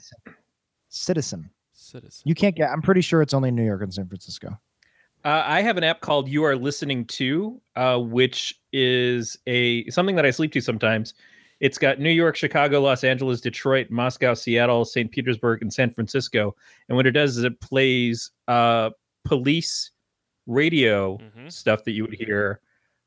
Citizen. 0.88 1.50
Citizen. 1.72 2.22
You 2.24 2.34
can't 2.34 2.54
get. 2.54 2.70
I'm 2.70 2.82
pretty 2.82 3.00
sure 3.00 3.22
it's 3.22 3.34
only 3.34 3.50
New 3.50 3.64
York 3.64 3.82
and 3.82 3.92
San 3.92 4.06
Francisco. 4.06 4.58
Uh, 5.24 5.42
I 5.46 5.62
have 5.62 5.76
an 5.76 5.84
app 5.84 6.00
called 6.00 6.28
You 6.28 6.44
Are 6.44 6.56
Listening 6.56 7.04
To, 7.06 7.60
uh, 7.76 7.98
which 7.98 8.60
is 8.72 9.36
a 9.46 9.88
something 9.88 10.16
that 10.16 10.26
I 10.26 10.30
sleep 10.30 10.52
to 10.52 10.60
sometimes. 10.60 11.14
It's 11.60 11.78
got 11.78 12.00
New 12.00 12.10
York, 12.10 12.34
Chicago, 12.34 12.80
Los 12.80 13.04
Angeles, 13.04 13.40
Detroit, 13.40 13.88
Moscow, 13.88 14.34
Seattle, 14.34 14.84
St. 14.84 15.10
Petersburg, 15.12 15.62
and 15.62 15.72
San 15.72 15.92
Francisco. 15.92 16.56
And 16.88 16.96
what 16.96 17.06
it 17.06 17.12
does 17.12 17.36
is 17.36 17.44
it 17.44 17.60
plays 17.60 18.32
uh, 18.48 18.90
police 19.24 19.92
radio 20.48 21.18
Mhm. 21.18 21.52
stuff 21.52 21.84
that 21.84 21.92
you 21.92 22.02
would 22.04 22.14
hear. 22.14 22.58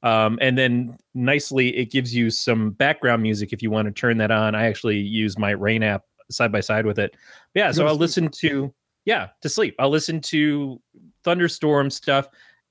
Um, 0.03 0.37
and 0.41 0.57
then 0.57 0.97
nicely, 1.15 1.75
it 1.75 1.91
gives 1.91 2.15
you 2.15 2.29
some 2.29 2.71
background 2.71 3.23
music 3.23 3.51
if 3.51 3.61
you 3.61 3.69
want 3.71 3.87
to 3.87 3.91
turn 3.91 4.17
that 4.19 4.31
on. 4.31 4.55
I 4.55 4.67
actually 4.67 4.99
use 4.99 5.37
my 5.37 5.51
Rain 5.51 5.83
app 5.83 6.03
side 6.31 6.51
by 6.53 6.61
side 6.61 6.85
with 6.85 6.97
it. 6.97 7.11
But 7.53 7.59
yeah, 7.59 7.71
so 7.71 7.85
I'll 7.87 7.95
listen 7.97 8.29
to 8.29 8.73
yeah 9.03 9.29
to 9.41 9.49
sleep. 9.49 9.75
I'll 9.79 9.89
listen 9.89 10.21
to 10.21 10.81
thunderstorm 11.25 11.89
stuff, 11.89 12.29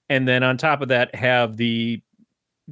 and 0.09 0.27
then 0.27 0.43
on 0.43 0.57
top 0.57 0.81
of 0.81 0.89
that, 0.89 1.15
have 1.15 1.59
the 1.59 2.01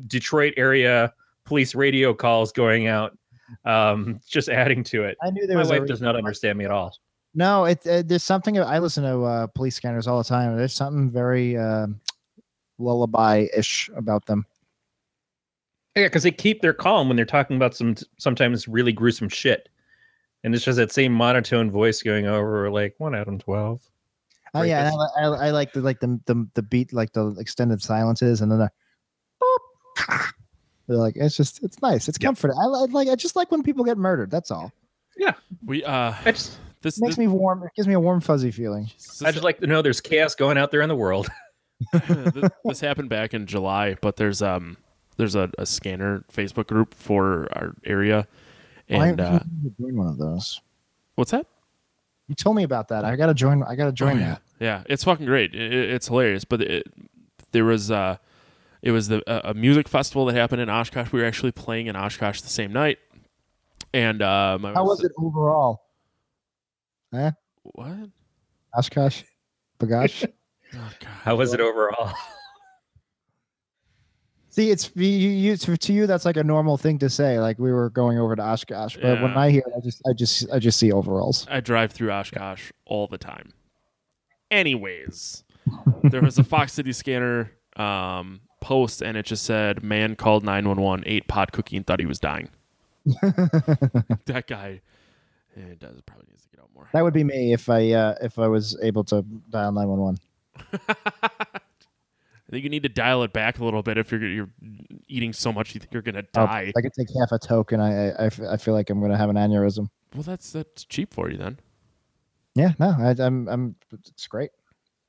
Detroit 0.07 0.55
area 0.57 1.13
police 1.45 1.75
radio 1.75 2.15
calls 2.15 2.53
going 2.53 2.87
out, 2.87 3.19
um, 3.67 4.19
just 4.27 4.49
adding 4.49 4.83
to 4.85 5.03
it. 5.03 5.19
I 5.23 5.31
knew 5.31 5.47
there 5.47 5.57
My 5.57 5.63
was. 5.63 5.71
wife 5.71 5.87
does 5.87 6.01
not 6.01 6.17
understand 6.17 6.57
me 6.57 6.65
at 6.65 6.71
all. 6.71 6.97
No, 7.35 7.65
it, 7.65 7.87
uh 7.87 8.03
there's 8.05 8.23
something. 8.23 8.59
I 8.59 8.79
listen 8.79 9.05
to 9.05 9.23
uh, 9.23 9.47
police 9.49 9.75
scanners 9.75 10.07
all 10.07 10.19
the 10.19 10.25
time. 10.25 10.57
There's 10.57 10.75
something 10.75 11.11
very 11.11 11.57
uh, 11.57 11.89
lullaby-ish 12.79 13.91
about 13.97 14.27
them. 14.27 14.47
Yeah, 15.97 16.07
because 16.07 16.23
they 16.23 16.31
keep 16.31 16.63
their 16.63 16.73
calm 16.73 17.09
when 17.09 17.17
they're 17.17 17.27
talking 17.27 17.57
about 17.57 17.75
some 17.75 17.97
sometimes 18.19 18.69
really 18.69 18.93
gruesome 18.93 19.29
shit, 19.29 19.69
and 20.45 20.55
it's 20.55 20.65
just 20.65 20.77
that 20.77 20.93
same 20.93 21.13
monotone 21.13 21.71
voice 21.71 22.03
going 22.03 22.27
over 22.27 22.71
like 22.71 22.95
one 22.99 23.15
out 23.15 23.29
of 23.29 23.39
twelve. 23.39 23.81
Oh 24.55 24.63
yeah, 24.63 24.89
and 24.89 24.97
I, 25.19 25.23
I, 25.23 25.47
I 25.47 25.51
like 25.51 25.73
the 25.73 25.81
like 25.81 26.01
the, 26.01 26.21
the 26.27 26.47
the 26.55 26.63
beat, 26.63 26.93
like 26.93 27.13
the 27.13 27.35
extended 27.39 27.83
silences, 27.83 28.41
and 28.41 28.53
then 28.53 28.59
the. 28.59 28.71
boop. 29.41 30.33
They're 30.89 30.97
like 30.97 31.17
it's 31.17 31.37
just 31.37 31.63
it's 31.63 31.81
nice. 31.81 32.09
It's 32.09 32.19
Yeah. 32.21 32.27
comforting. 32.29 32.57
I, 32.61 32.67
li- 32.67 32.93
like 32.93 33.09
I 33.09 33.15
just 33.15 33.37
like 33.37 33.51
when 33.51 33.63
people 33.63 33.85
get 33.85 33.97
murdered. 33.97 34.31
That's 34.31 34.51
all. 34.51 34.73
Yeah, 35.17 35.35
we 35.65 35.85
uh 35.85 36.15
I 36.25 36.33
just 36.33 36.59
this, 36.83 36.99
It 36.99 37.03
makes 37.03 37.13
this, 37.13 37.19
me 37.19 37.29
warm. 37.29 37.63
It 37.63 37.71
gives 37.77 37.87
me 37.87 37.95
a 37.95 38.01
warm 38.01 38.21
fuzzy 38.21 38.51
feeling. 38.51 38.87
Jesus, 38.87 39.23
I 39.23 39.31
just 39.31 39.45
like 39.45 39.59
to 39.61 39.67
know 39.67 39.81
there's 39.83 40.01
chaos 40.01 40.35
going 40.35 40.59
out 40.59 40.71
there 40.71 40.83
in 40.83 40.89
the 40.89 40.97
world. 40.97 41.29
this, 41.93 42.51
this 42.65 42.81
happened 42.81 43.09
back 43.09 43.35
in 43.35 43.47
July, 43.47 43.97
but 44.01 44.17
there's 44.17 44.43
um 44.43 44.77
there's 45.17 45.35
a, 45.35 45.51
a 45.59 45.67
scanner 45.67 46.25
Facebook 46.33 46.67
group 46.67 46.95
for 46.95 47.49
our 47.53 47.75
area, 47.85 48.27
and 48.89 49.21
haven't 49.21 49.21
uh, 49.21 49.41
you 49.63 49.75
joined 49.81 49.97
one 49.97 50.09
of 50.09 50.19
those? 50.19 50.61
what's 51.17 51.31
that? 51.31 51.47
You 52.33 52.35
told 52.37 52.57
me 52.57 52.63
about 52.63 52.89
that. 52.89 53.05
I 53.05 53.15
gotta 53.17 53.35
join. 53.35 53.63
I 53.63 53.75
gotta 53.77 53.93
join 53.93 54.17
Oh, 54.17 54.21
yeah. 54.21 54.27
that. 54.29 54.43
Yeah, 54.59 54.83
it's 54.87 55.05
fucking 55.05 55.27
great. 55.27 55.55
It, 55.55 55.71
it- 55.71 55.91
it's 55.91 56.07
hilarious. 56.09 56.47
But 56.47 56.63
it, 56.63 56.87
there 57.51 57.67
was 57.67 57.91
uh, 57.91 58.17
it 58.81 58.91
was 58.91 59.09
the 59.09 59.23
a 59.27 59.51
a 59.51 59.55
music 59.55 59.87
festival 59.87 60.25
that 60.25 60.35
happened 60.35 60.63
in 60.63 60.71
Oshkosh. 60.71 61.13
We 61.13 61.21
were 61.21 61.27
actually 61.27 61.53
playing 61.53 61.89
in 61.89 61.95
Oshkosh 61.95 62.41
the 62.41 62.49
same 62.49 62.73
night, 62.73 62.99
and 63.93 64.23
uh, 64.23 64.57
How 64.59 64.83
was 64.85 65.05
it 65.05 65.13
overall? 65.19 65.83
Eh? 67.13 67.33
What? 67.65 68.09
Oshkosh, 68.75 69.25
B'gosh. 69.79 70.27
Oh, 70.75 70.91
God. 71.01 71.09
How 71.25 71.37
was 71.37 71.53
it 71.53 71.61
overall? 71.61 72.15
See, 74.53 74.71
it's 74.71 74.91
you, 74.95 75.07
you 75.07 75.57
to, 75.57 75.93
you. 75.95 76.07
That's 76.07 76.27
like 76.27 76.37
a 76.37 76.45
normal 76.45 76.77
thing 76.77 76.99
to 76.99 77.09
say. 77.09 77.41
Like 77.41 77.59
we 77.59 77.73
were 77.73 77.89
going 77.89 78.19
over 78.19 78.37
to 78.37 78.43
Oshkosh, 78.43 78.99
but 79.01 79.23
when 79.23 79.33
I 79.33 79.51
hear, 79.51 79.63
it, 79.67 79.73
I 79.75 79.81
just, 79.81 80.03
I 80.07 80.13
just, 80.13 80.53
I 80.53 80.59
just 80.59 80.79
see 80.79 80.93
overalls. 80.93 81.47
I 81.51 81.61
drive 81.61 81.91
through 81.91 82.13
Oshkosh 82.13 82.71
all 82.85 83.07
the 83.07 83.17
time. 83.17 83.55
Anyways, 84.51 85.45
there 86.03 86.21
was 86.21 86.39
a 86.39 86.45
Fox 86.45 86.75
City 86.75 86.93
scanner 86.93 87.51
um, 87.77 88.43
post, 88.61 89.01
and 89.01 89.17
it 89.17 89.25
just 89.25 89.45
said, 89.45 89.83
"Man 89.83 90.17
called 90.17 90.45
nine 90.45 90.69
one 90.69 90.83
one, 90.83 91.03
ate 91.07 91.29
pot 91.29 91.53
cookie, 91.53 91.79
and 91.79 91.87
thought 91.87 92.01
he 92.01 92.07
was 92.07 92.21
dying." 92.21 92.51
that 93.07 94.45
guy, 94.47 94.83
eh, 95.57 95.61
it 95.61 95.79
does 95.79 95.99
probably 96.05 96.27
needs 96.29 96.43
to 96.43 96.51
get 96.51 96.61
out 96.61 96.69
more. 96.75 96.91
That 96.93 97.03
would 97.03 97.15
be 97.15 97.25
me 97.25 97.55
if 97.55 97.71
I, 97.71 97.91
uh, 97.93 98.17
if 98.21 98.39
I 98.39 98.49
was 98.49 98.79
able 98.83 99.05
to 99.05 99.23
dial 99.49 99.73
nine 99.73 99.89
one 99.89 99.99
one. 99.99 100.19
I 100.93 101.31
think 102.53 102.65
you 102.65 102.71
need 102.71 102.83
to 102.85 102.89
dial 102.89 103.23
it 103.25 103.33
back 103.33 103.59
a 103.59 103.65
little 103.65 103.83
bit 103.83 103.99
if 103.99 104.13
you're 104.13 104.25
you're 104.25 104.51
eating 105.09 105.33
so 105.33 105.53
much 105.53 105.75
you 105.75 105.81
think 105.81 105.93
you're 105.93 106.03
gonna 106.03 106.23
Oh, 106.37 106.47
die. 106.47 106.73
I 106.77 106.81
could 106.81 106.93
take 106.93 107.09
half 107.21 107.33
a 107.33 107.39
token. 107.39 107.81
I 107.81 108.27
I 108.27 108.57
feel 108.57 108.75
like 108.75 108.91
I'm 108.91 109.01
gonna 109.01 109.17
have 109.19 109.31
an 109.31 109.37
aneurysm. 109.37 109.89
well, 110.15 110.23
that's 110.23 110.53
that's 110.53 110.85
cheap 110.85 111.13
for 111.13 111.31
you 111.31 111.37
then. 111.39 111.59
Yeah, 112.55 112.73
no, 112.79 112.95
I, 112.99 113.15
I'm, 113.19 113.49
I'm. 113.49 113.75
It's 113.93 114.27
great. 114.27 114.51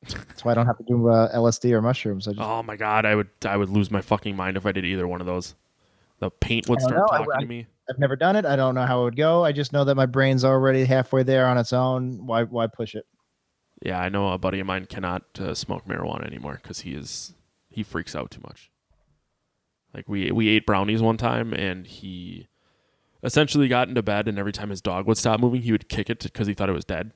That's 0.07 0.45
why 0.45 0.51
I 0.51 0.55
don't 0.55 0.65
have 0.65 0.77
to 0.77 0.83
do 0.85 1.09
uh, 1.09 1.33
LSD 1.35 1.71
or 1.71 1.81
mushrooms. 1.81 2.27
I 2.27 2.31
just, 2.31 2.41
Oh 2.41 2.63
my 2.63 2.75
god, 2.77 3.05
I 3.05 3.15
would 3.15 3.29
I 3.45 3.57
would 3.57 3.69
lose 3.69 3.91
my 3.91 4.01
fucking 4.01 4.35
mind 4.35 4.55
if 4.57 4.65
I 4.65 4.71
did 4.71 4.85
either 4.85 5.07
one 5.07 5.19
of 5.21 5.27
those. 5.27 5.55
The 6.19 6.29
paint 6.29 6.69
would 6.69 6.79
start 6.81 6.95
know, 6.95 7.07
I- 7.11 7.17
talking 7.17 7.33
I- 7.35 7.41
to 7.41 7.45
me. 7.47 7.67
I've 7.89 7.99
never 7.99 8.15
done 8.15 8.37
it. 8.37 8.45
I 8.45 8.55
don't 8.55 8.75
know 8.75 8.85
how 8.85 9.01
it 9.01 9.03
would 9.03 9.15
go. 9.17 9.43
I 9.43 9.51
just 9.51 9.73
know 9.73 9.83
that 9.83 9.95
my 9.95 10.05
brain's 10.05 10.45
already 10.45 10.85
halfway 10.85 11.23
there 11.23 11.47
on 11.47 11.57
its 11.57 11.73
own. 11.73 12.25
Why, 12.25 12.43
why 12.43 12.65
push 12.67 12.95
it? 12.95 13.05
Yeah, 13.83 13.99
I 13.99 14.07
know 14.07 14.31
a 14.31 14.37
buddy 14.37 14.61
of 14.61 14.67
mine 14.67 14.85
cannot 14.85 15.23
uh, 15.39 15.53
smoke 15.53 15.85
marijuana 15.85 16.25
anymore 16.25 16.59
because 16.61 16.81
he 16.81 16.93
is 16.93 17.33
he 17.69 17.83
freaks 17.83 18.15
out 18.15 18.31
too 18.31 18.39
much. 18.41 18.71
Like 19.93 20.07
we 20.07 20.31
we 20.31 20.47
ate 20.47 20.65
brownies 20.65 21.01
one 21.01 21.17
time 21.17 21.53
and 21.53 21.85
he 21.85 22.47
essentially 23.23 23.67
got 23.67 23.89
into 23.89 24.01
bed 24.01 24.29
and 24.29 24.39
every 24.39 24.53
time 24.53 24.69
his 24.69 24.81
dog 24.81 25.05
would 25.05 25.17
stop 25.17 25.41
moving, 25.41 25.61
he 25.61 25.73
would 25.73 25.89
kick 25.89 26.09
it 26.09 26.23
because 26.23 26.47
he 26.47 26.53
thought 26.53 26.69
it 26.69 26.73
was 26.73 26.85
dead. 26.85 27.11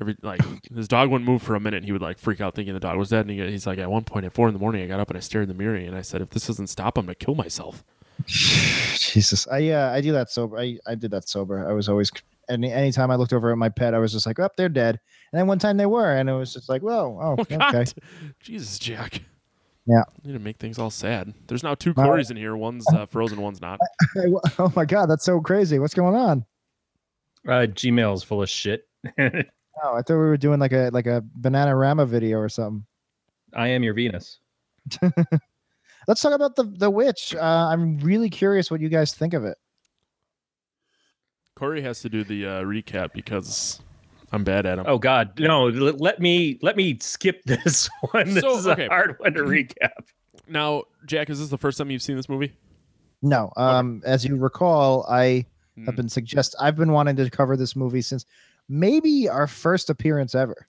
Every 0.00 0.16
like 0.22 0.40
his 0.74 0.86
dog 0.86 1.10
wouldn't 1.10 1.28
move 1.28 1.42
for 1.42 1.56
a 1.56 1.60
minute. 1.60 1.78
And 1.78 1.86
he 1.86 1.92
would 1.92 2.02
like 2.02 2.20
freak 2.20 2.40
out 2.40 2.54
thinking 2.54 2.72
the 2.72 2.80
dog 2.80 2.96
was 2.98 3.08
dead. 3.08 3.26
And 3.26 3.30
he, 3.30 3.50
he's 3.50 3.66
like, 3.66 3.78
at 3.78 3.90
one 3.90 4.04
point 4.04 4.24
at 4.24 4.32
four 4.32 4.46
in 4.46 4.54
the 4.54 4.60
morning, 4.60 4.84
I 4.84 4.86
got 4.86 5.00
up 5.00 5.10
and 5.10 5.16
I 5.16 5.20
stared 5.20 5.42
in 5.42 5.48
the 5.48 5.60
mirror 5.60 5.74
and 5.74 5.96
I 5.96 6.02
said, 6.02 6.22
if 6.22 6.30
this 6.30 6.46
doesn't 6.46 6.68
stop, 6.68 6.96
I'm 6.96 7.06
gonna 7.06 7.16
kill 7.16 7.34
myself. 7.34 7.82
Jesus, 8.26 9.48
I 9.48 9.70
uh, 9.70 9.90
I 9.90 10.00
do 10.00 10.12
that 10.12 10.30
sober. 10.30 10.56
I, 10.56 10.78
I 10.86 10.94
did 10.94 11.10
that 11.10 11.28
sober. 11.28 11.68
I 11.68 11.72
was 11.72 11.88
always 11.88 12.12
any 12.48 12.72
anytime 12.72 13.10
I 13.10 13.16
looked 13.16 13.32
over 13.32 13.50
at 13.50 13.58
my 13.58 13.68
pet, 13.68 13.94
I 13.94 13.98
was 13.98 14.12
just 14.12 14.26
like, 14.26 14.38
oh, 14.38 14.48
they're 14.56 14.68
dead. 14.68 14.98
And 15.32 15.38
then 15.38 15.46
one 15.46 15.58
time 15.58 15.76
they 15.76 15.86
were, 15.86 16.16
and 16.16 16.28
it 16.28 16.34
was 16.34 16.52
just 16.52 16.68
like, 16.68 16.82
whoa, 16.82 17.18
oh, 17.20 17.36
Oh 17.38 17.42
okay. 17.42 17.56
God, 17.56 17.92
Jesus, 18.40 18.78
Jack. 18.78 19.22
Yeah. 19.86 20.04
You 20.22 20.32
need 20.32 20.38
to 20.38 20.44
make 20.44 20.58
things 20.58 20.78
all 20.78 20.90
sad. 20.90 21.34
There's 21.48 21.64
now 21.64 21.74
two 21.74 21.92
All 21.96 22.10
right. 22.10 22.20
Corys 22.20 22.30
in 22.30 22.36
here. 22.36 22.56
One's 22.56 22.86
uh, 22.94 23.06
frozen, 23.06 23.40
one's 23.40 23.60
not. 23.60 23.80
oh 24.58 24.72
my 24.76 24.84
God, 24.84 25.06
that's 25.06 25.24
so 25.24 25.40
crazy. 25.40 25.78
What's 25.78 25.94
going 25.94 26.14
on? 26.14 26.44
Uh, 27.46 27.66
Gmail's 27.66 28.22
full 28.22 28.42
of 28.42 28.48
shit. 28.48 28.86
Oh, 29.18 29.94
I 29.94 30.02
thought 30.02 30.10
we 30.10 30.16
were 30.16 30.36
doing 30.36 30.60
like 30.60 30.72
a 30.72 30.90
like 30.92 31.06
a 31.06 31.24
Bananarama 31.40 32.06
video 32.06 32.38
or 32.38 32.48
something. 32.48 32.84
I 33.54 33.68
am 33.68 33.82
your 33.82 33.94
Venus. 33.94 34.38
Let's 36.06 36.20
talk 36.20 36.34
about 36.34 36.54
the 36.54 36.64
the 36.64 36.90
witch. 36.90 37.34
Uh, 37.34 37.68
I'm 37.70 37.98
really 37.98 38.30
curious 38.30 38.70
what 38.70 38.80
you 38.80 38.88
guys 38.88 39.12
think 39.14 39.34
of 39.34 39.44
it. 39.44 39.56
Corey 41.62 41.82
has 41.82 42.00
to 42.00 42.08
do 42.08 42.24
the 42.24 42.44
uh, 42.44 42.50
recap 42.62 43.12
because 43.12 43.80
I'm 44.32 44.42
bad 44.42 44.66
at 44.66 44.80
him. 44.80 44.84
Oh 44.88 44.98
God, 44.98 45.38
no! 45.38 45.68
l- 45.68 45.94
Let 45.96 46.18
me 46.18 46.58
let 46.60 46.76
me 46.76 46.98
skip 47.00 47.40
this 47.46 47.88
one. 48.10 48.34
This 48.34 48.42
So, 48.42 48.58
is 48.58 48.66
okay. 48.66 48.86
a 48.86 48.88
hard 48.88 49.14
one 49.20 49.32
to 49.34 49.42
recap. 49.42 50.08
Now, 50.48 50.82
Jack, 51.06 51.30
is 51.30 51.38
this 51.38 51.50
the 51.50 51.58
first 51.58 51.78
time 51.78 51.88
you've 51.92 52.02
seen 52.02 52.16
this 52.16 52.28
movie? 52.28 52.52
No, 53.22 53.52
um, 53.56 54.02
as 54.04 54.24
you 54.24 54.34
recall, 54.34 55.06
I 55.08 55.46
have 55.86 55.94
Mm. 55.94 55.96
been 55.96 56.08
suggest 56.08 56.56
I've 56.60 56.74
been 56.74 56.90
wanting 56.90 57.14
to 57.14 57.30
cover 57.30 57.56
this 57.56 57.76
movie 57.76 58.02
since 58.02 58.26
maybe 58.68 59.28
our 59.28 59.46
first 59.46 59.88
appearance 59.88 60.34
ever. 60.34 60.66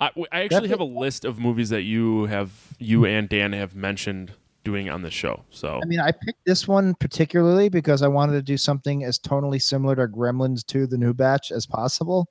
I 0.00 0.12
actually 0.30 0.68
have 0.68 0.78
a 0.78 0.84
list 0.84 1.24
of 1.24 1.40
movies 1.40 1.70
that 1.70 1.82
you 1.82 2.26
have, 2.26 2.52
you 2.78 3.04
and 3.04 3.28
Dan 3.28 3.52
have 3.54 3.74
mentioned 3.74 4.30
doing 4.64 4.88
on 4.90 5.02
the 5.02 5.10
show. 5.10 5.44
So 5.50 5.80
I 5.82 5.86
mean, 5.86 6.00
I 6.00 6.10
picked 6.12 6.44
this 6.44 6.68
one 6.68 6.94
particularly 6.94 7.68
because 7.68 8.02
I 8.02 8.08
wanted 8.08 8.32
to 8.34 8.42
do 8.42 8.56
something 8.56 9.04
as 9.04 9.18
tonally 9.18 9.60
similar 9.62 9.94
to 9.96 10.06
Gremlins 10.08 10.64
2 10.66 10.86
The 10.86 10.98
New 10.98 11.14
Batch 11.14 11.50
as 11.52 11.66
possible. 11.66 12.28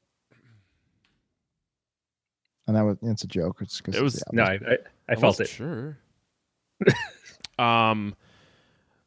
And 2.68 2.76
that 2.76 2.82
was 2.84 2.98
it's 3.02 3.24
a 3.24 3.28
joke. 3.28 3.58
It's 3.62 3.80
'cause 3.80 3.96
It 3.96 4.04
was- 4.04 4.16
yeah, 4.16 4.24
No, 4.34 4.44
I, 4.44 4.54
I, 4.54 4.78
I 5.10 5.16
felt 5.16 5.40
it. 5.40 5.48
Sure. 5.48 5.98
um. 7.60 8.16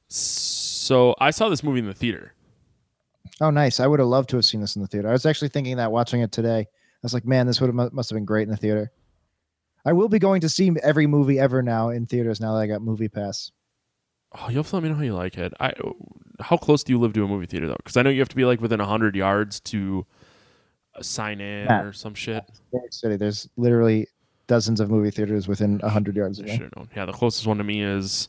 So 0.08 1.14
I 1.20 1.30
saw 1.30 1.48
this 1.48 1.62
movie 1.62 1.78
in 1.78 1.86
the 1.86 1.94
theater. 1.94 2.32
Oh, 3.40 3.50
nice. 3.50 3.78
I 3.80 3.86
would 3.86 4.00
have 4.00 4.08
loved 4.08 4.28
to 4.30 4.36
have 4.36 4.44
seen 4.44 4.60
this 4.60 4.74
in 4.76 4.82
the 4.82 4.88
theater. 4.88 5.08
I 5.08 5.12
was 5.12 5.24
actually 5.24 5.48
thinking 5.48 5.76
that 5.76 5.92
watching 5.92 6.20
it 6.20 6.32
today. 6.32 6.60
I 6.60 6.66
was 7.02 7.14
like, 7.14 7.24
man, 7.24 7.46
this 7.46 7.60
would 7.60 7.68
have 7.74 7.92
must 7.92 8.10
have 8.10 8.16
been 8.16 8.24
great 8.24 8.42
in 8.42 8.50
the 8.50 8.56
theater. 8.56 8.90
I 9.84 9.92
will 9.92 10.08
be 10.08 10.18
going 10.18 10.40
to 10.42 10.48
see 10.48 10.70
every 10.82 11.06
movie 11.06 11.38
ever 11.38 11.62
now 11.62 11.88
in 11.88 12.06
theaters 12.06 12.40
now 12.40 12.54
that 12.54 12.60
I 12.60 12.66
got 12.66 12.80
MoviePass. 12.80 13.50
Oh, 14.32 14.48
you'll 14.48 14.62
have 14.62 14.68
to 14.70 14.76
let 14.76 14.82
me 14.84 14.88
know 14.90 14.94
how 14.96 15.02
you 15.02 15.14
like 15.14 15.38
it. 15.38 15.52
I. 15.58 15.72
How 16.38 16.56
close 16.56 16.82
do 16.84 16.92
you 16.92 16.98
live 16.98 17.12
to 17.14 17.24
a 17.24 17.28
movie 17.28 17.46
theater 17.46 17.66
though? 17.66 17.76
Because 17.76 17.96
I 17.96 18.02
know 18.02 18.10
you 18.10 18.20
have 18.20 18.28
to 18.30 18.36
be 18.36 18.44
like 18.44 18.60
within 18.60 18.80
hundred 18.80 19.14
yards 19.16 19.60
to 19.60 20.06
uh, 20.94 21.02
sign 21.02 21.40
in 21.40 21.66
Yeah. 21.66 21.82
or 21.82 21.92
some 21.92 22.14
shit. 22.14 22.44
City, 22.90 23.16
there's 23.16 23.48
literally 23.56 24.06
dozens 24.46 24.80
of 24.80 24.88
movie 24.90 25.10
theaters 25.10 25.48
within 25.48 25.80
hundred 25.80 26.16
yards 26.16 26.38
of 26.38 26.46
me. 26.46 26.52
should 26.56 26.72
have. 26.76 26.88
Yeah, 26.96 27.04
the 27.06 27.12
closest 27.12 27.46
one 27.46 27.58
to 27.58 27.64
me 27.64 27.82
is, 27.82 28.28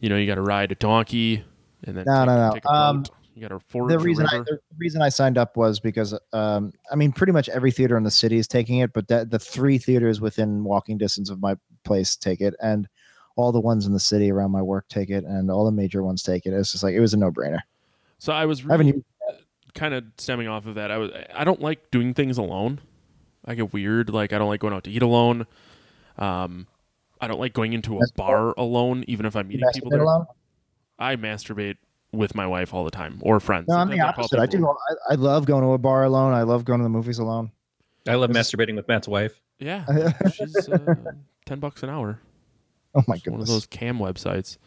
you 0.00 0.08
know, 0.08 0.16
you 0.16 0.26
got 0.26 0.34
to 0.36 0.42
ride 0.42 0.70
a 0.72 0.74
donkey 0.76 1.42
and 1.84 1.96
then 1.96 2.04
No, 2.06 2.18
take, 2.20 2.26
no, 2.26 2.48
no. 2.48 2.54
take 2.54 2.66
Um. 2.66 3.04
You 3.34 3.42
got 3.42 3.48
to 3.48 3.60
forge 3.60 3.90
the 3.90 3.98
reason 3.98 4.26
I 4.26 4.38
the 4.38 4.58
reason 4.76 5.00
I 5.00 5.08
signed 5.08 5.38
up 5.38 5.56
was 5.56 5.80
because 5.80 6.18
um 6.32 6.72
I 6.90 6.96
mean 6.96 7.12
pretty 7.12 7.32
much 7.32 7.48
every 7.48 7.70
theater 7.70 7.96
in 7.96 8.02
the 8.02 8.10
city 8.10 8.36
is 8.36 8.46
taking 8.46 8.78
it, 8.78 8.92
but 8.92 9.08
that 9.08 9.30
the 9.30 9.38
three 9.38 9.78
theaters 9.78 10.20
within 10.20 10.64
walking 10.64 10.98
distance 10.98 11.30
of 11.30 11.40
my 11.40 11.56
place 11.84 12.14
take 12.14 12.40
it, 12.40 12.54
and 12.60 12.88
all 13.36 13.50
the 13.50 13.60
ones 13.60 13.86
in 13.86 13.92
the 13.92 14.00
city 14.00 14.30
around 14.30 14.50
my 14.50 14.60
work 14.60 14.86
take 14.88 15.08
it, 15.08 15.24
and 15.24 15.50
all 15.50 15.64
the 15.64 15.72
major 15.72 16.02
ones 16.02 16.22
take 16.22 16.44
it. 16.44 16.52
It's 16.52 16.72
just 16.72 16.84
like 16.84 16.94
it 16.94 17.00
was 17.00 17.14
a 17.14 17.16
no 17.16 17.30
brainer. 17.30 17.60
So 18.18 18.32
I 18.32 18.44
was 18.44 18.64
really, 18.64 18.88
even 18.88 19.04
kind 19.74 19.94
of 19.94 20.04
stemming 20.18 20.48
off 20.48 20.66
of 20.66 20.74
that. 20.74 20.90
I 20.90 20.98
was 20.98 21.10
I 21.34 21.44
don't 21.44 21.60
like 21.60 21.90
doing 21.90 22.14
things 22.14 22.38
alone. 22.38 22.80
I 23.44 23.54
get 23.54 23.72
weird. 23.72 24.10
Like 24.10 24.32
I 24.32 24.38
don't 24.38 24.48
like 24.48 24.60
going 24.60 24.74
out 24.74 24.84
to 24.84 24.90
eat 24.90 25.02
alone. 25.02 25.46
Um, 26.18 26.66
I 27.20 27.28
don't 27.28 27.40
like 27.40 27.52
going 27.52 27.72
into 27.72 27.98
a 27.98 28.02
bar 28.16 28.52
alone, 28.58 29.04
even 29.08 29.26
if 29.26 29.36
I'm 29.36 29.48
meeting 29.48 29.68
people 29.72 29.90
there. 29.90 30.02
alone. 30.02 30.26
I 30.98 31.16
masturbate 31.16 31.76
with 32.12 32.34
my 32.34 32.46
wife 32.46 32.74
all 32.74 32.84
the 32.84 32.90
time 32.90 33.18
or 33.22 33.40
friends. 33.40 33.68
No, 33.68 33.76
I'm 33.76 33.88
the 33.88 33.96
Sometimes 33.96 34.08
I'll 34.08 34.12
call 34.14 34.24
opposite. 34.24 34.40
I 34.40 34.46
do. 34.46 34.68
I, 34.68 35.12
I 35.12 35.14
love 35.14 35.46
going 35.46 35.62
to 35.62 35.70
a 35.70 35.78
bar 35.78 36.04
alone. 36.04 36.32
I 36.32 36.42
love 36.42 36.64
going 36.64 36.80
to 36.80 36.84
the 36.84 36.90
movies 36.90 37.18
alone. 37.18 37.52
I 38.06 38.14
love 38.16 38.32
This 38.32 38.52
masturbating 38.52 38.76
with 38.76 38.88
Matt's 38.88 39.08
wife. 39.08 39.40
Yeah, 39.58 39.84
she's 40.32 40.68
uh, 40.68 40.94
ten 41.46 41.60
bucks 41.60 41.82
an 41.82 41.90
hour. 41.90 42.18
Oh 42.94 43.02
my 43.06 43.14
It's 43.14 43.26
one 43.26 43.40
of 43.40 43.46
those 43.46 43.66
cam 43.66 43.98
websites. 43.98 44.58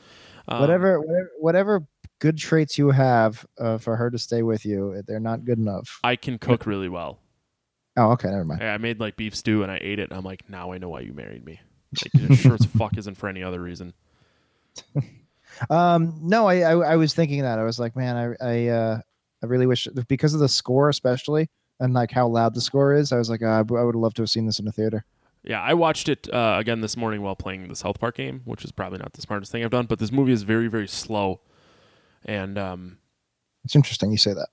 Um, 0.47 0.61
whatever, 0.61 0.99
whatever, 0.99 1.31
whatever 1.39 1.87
good 2.19 2.37
traits 2.37 2.77
you 2.77 2.91
have 2.91 3.45
uh, 3.59 3.77
for 3.77 3.95
her 3.95 4.09
to 4.09 4.17
stay 4.17 4.41
with 4.41 4.65
you, 4.65 5.01
they're 5.05 5.19
not 5.19 5.45
good 5.45 5.57
enough. 5.57 5.99
I 6.03 6.15
can 6.15 6.37
cook 6.37 6.65
really 6.65 6.89
well. 6.89 7.19
Oh, 7.97 8.11
okay, 8.11 8.29
never 8.29 8.45
mind. 8.45 8.63
I 8.63 8.73
I 8.73 8.77
made 8.77 8.99
like 8.99 9.15
beef 9.15 9.35
stew 9.35 9.63
and 9.63 9.71
I 9.71 9.79
ate 9.81 9.99
it. 9.99 10.09
And 10.09 10.17
I'm 10.17 10.25
like, 10.25 10.49
now 10.49 10.71
I 10.71 10.77
know 10.77 10.89
why 10.89 11.01
you 11.01 11.13
married 11.13 11.45
me. 11.45 11.59
Like, 12.15 12.37
sure 12.37 12.55
as 12.55 12.65
fuck 12.65 12.97
isn't 12.97 13.15
for 13.15 13.27
any 13.29 13.43
other 13.43 13.61
reason. 13.61 13.93
Um, 15.69 16.19
no, 16.21 16.47
I, 16.47 16.59
I 16.59 16.93
I 16.93 16.95
was 16.95 17.13
thinking 17.13 17.41
that 17.41 17.59
I 17.59 17.63
was 17.63 17.79
like, 17.79 17.95
man, 17.95 18.35
I 18.41 18.45
I 18.45 18.67
uh 18.67 19.01
I 19.43 19.45
really 19.45 19.67
wish 19.67 19.87
because 20.07 20.33
of 20.33 20.39
the 20.39 20.49
score, 20.49 20.89
especially 20.89 21.49
and 21.79 21.93
like 21.93 22.11
how 22.11 22.27
loud 22.27 22.53
the 22.53 22.61
score 22.61 22.93
is. 22.93 23.11
I 23.11 23.17
was 23.17 23.29
like, 23.29 23.41
uh, 23.41 23.47
I 23.47 23.61
would 23.61 23.95
have 23.95 24.01
loved 24.01 24.15
to 24.17 24.21
have 24.21 24.29
seen 24.29 24.45
this 24.45 24.59
in 24.59 24.67
a 24.67 24.71
theater. 24.71 25.05
Yeah, 25.43 25.61
I 25.61 25.73
watched 25.73 26.09
it 26.09 26.27
uh, 26.33 26.55
again 26.59 26.81
this 26.81 26.97
morning 26.97 27.21
while 27.21 27.35
playing 27.35 27.67
the 27.67 27.75
South 27.75 27.99
Park 27.99 28.17
game, 28.17 28.41
which 28.45 28.63
is 28.65 28.71
probably 28.71 28.97
not 28.97 29.13
the 29.13 29.21
smartest 29.21 29.51
thing 29.51 29.63
I've 29.63 29.69
done. 29.69 29.85
But 29.85 29.99
this 29.99 30.11
movie 30.11 30.31
is 30.31 30.43
very, 30.43 30.67
very 30.67 30.87
slow, 30.87 31.41
and 32.25 32.57
um, 32.57 32.97
It's 33.63 33.75
interesting 33.75 34.11
you 34.11 34.17
say 34.17 34.33
that. 34.33 34.47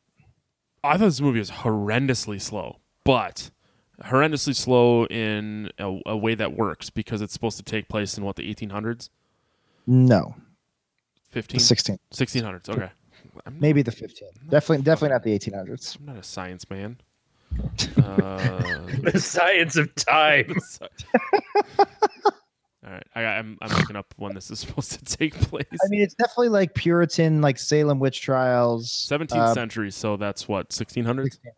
I 0.85 0.99
thought 0.99 1.07
this 1.07 1.21
movie 1.21 1.39
was 1.39 1.51
horrendously 1.51 2.41
slow, 2.41 2.81
but 3.05 3.51
horrendously 4.03 4.55
slow 4.55 5.07
in 5.07 5.71
a, 5.79 5.99
a 6.07 6.17
way 6.17 6.35
that 6.35 6.57
works 6.57 6.91
because 6.91 7.23
it's 7.23 7.33
supposed 7.33 7.57
to 7.57 7.63
take 7.63 7.89
place 7.89 8.19
in 8.19 8.25
what 8.25 8.37
the 8.37 8.53
1800s, 8.53 9.09
No, 9.87 10.35
15, 11.33 11.61
16, 11.61 11.99
1600s. 12.15 12.69
Okay, 12.69 12.91
I'm 13.47 13.55
not, 13.55 13.61
maybe 13.61 13.83
the 13.83 13.91
15. 13.91 14.29
Definitely, 14.49 14.85
definitely 14.85 15.15
not 15.15 15.23
the 15.23 15.39
1800s. 15.39 15.99
I'm 15.99 16.07
not 16.07 16.17
a 16.17 16.23
science 16.23 16.69
man. 16.71 16.99
Uh, 17.99 18.87
The 19.03 19.19
science 19.21 19.77
of 19.77 19.95
time. 19.95 20.55
All 22.85 22.91
right, 22.91 23.07
I, 23.15 23.23
I'm 23.25 23.59
I'm 23.61 23.71
looking 23.79 23.95
up 23.97 24.13
when 24.17 24.35
this 24.35 24.51
is 24.51 24.59
supposed 24.61 24.93
to 24.93 25.05
take 25.17 25.35
place. 25.35 25.67
I 25.71 25.89
mean, 25.89 26.01
it's 26.01 26.15
definitely 26.15 26.49
like 26.49 26.75
Puritan, 26.75 27.41
like 27.41 27.59
Salem 27.59 28.01
witch 28.01 28.23
trials. 28.23 28.91
17th 29.09 29.33
uh, 29.37 29.55
century, 29.55 29.91
so 29.91 30.17
that's 30.17 30.49
what 30.49 30.71
1600s. 30.71 31.25
16. 31.25 31.53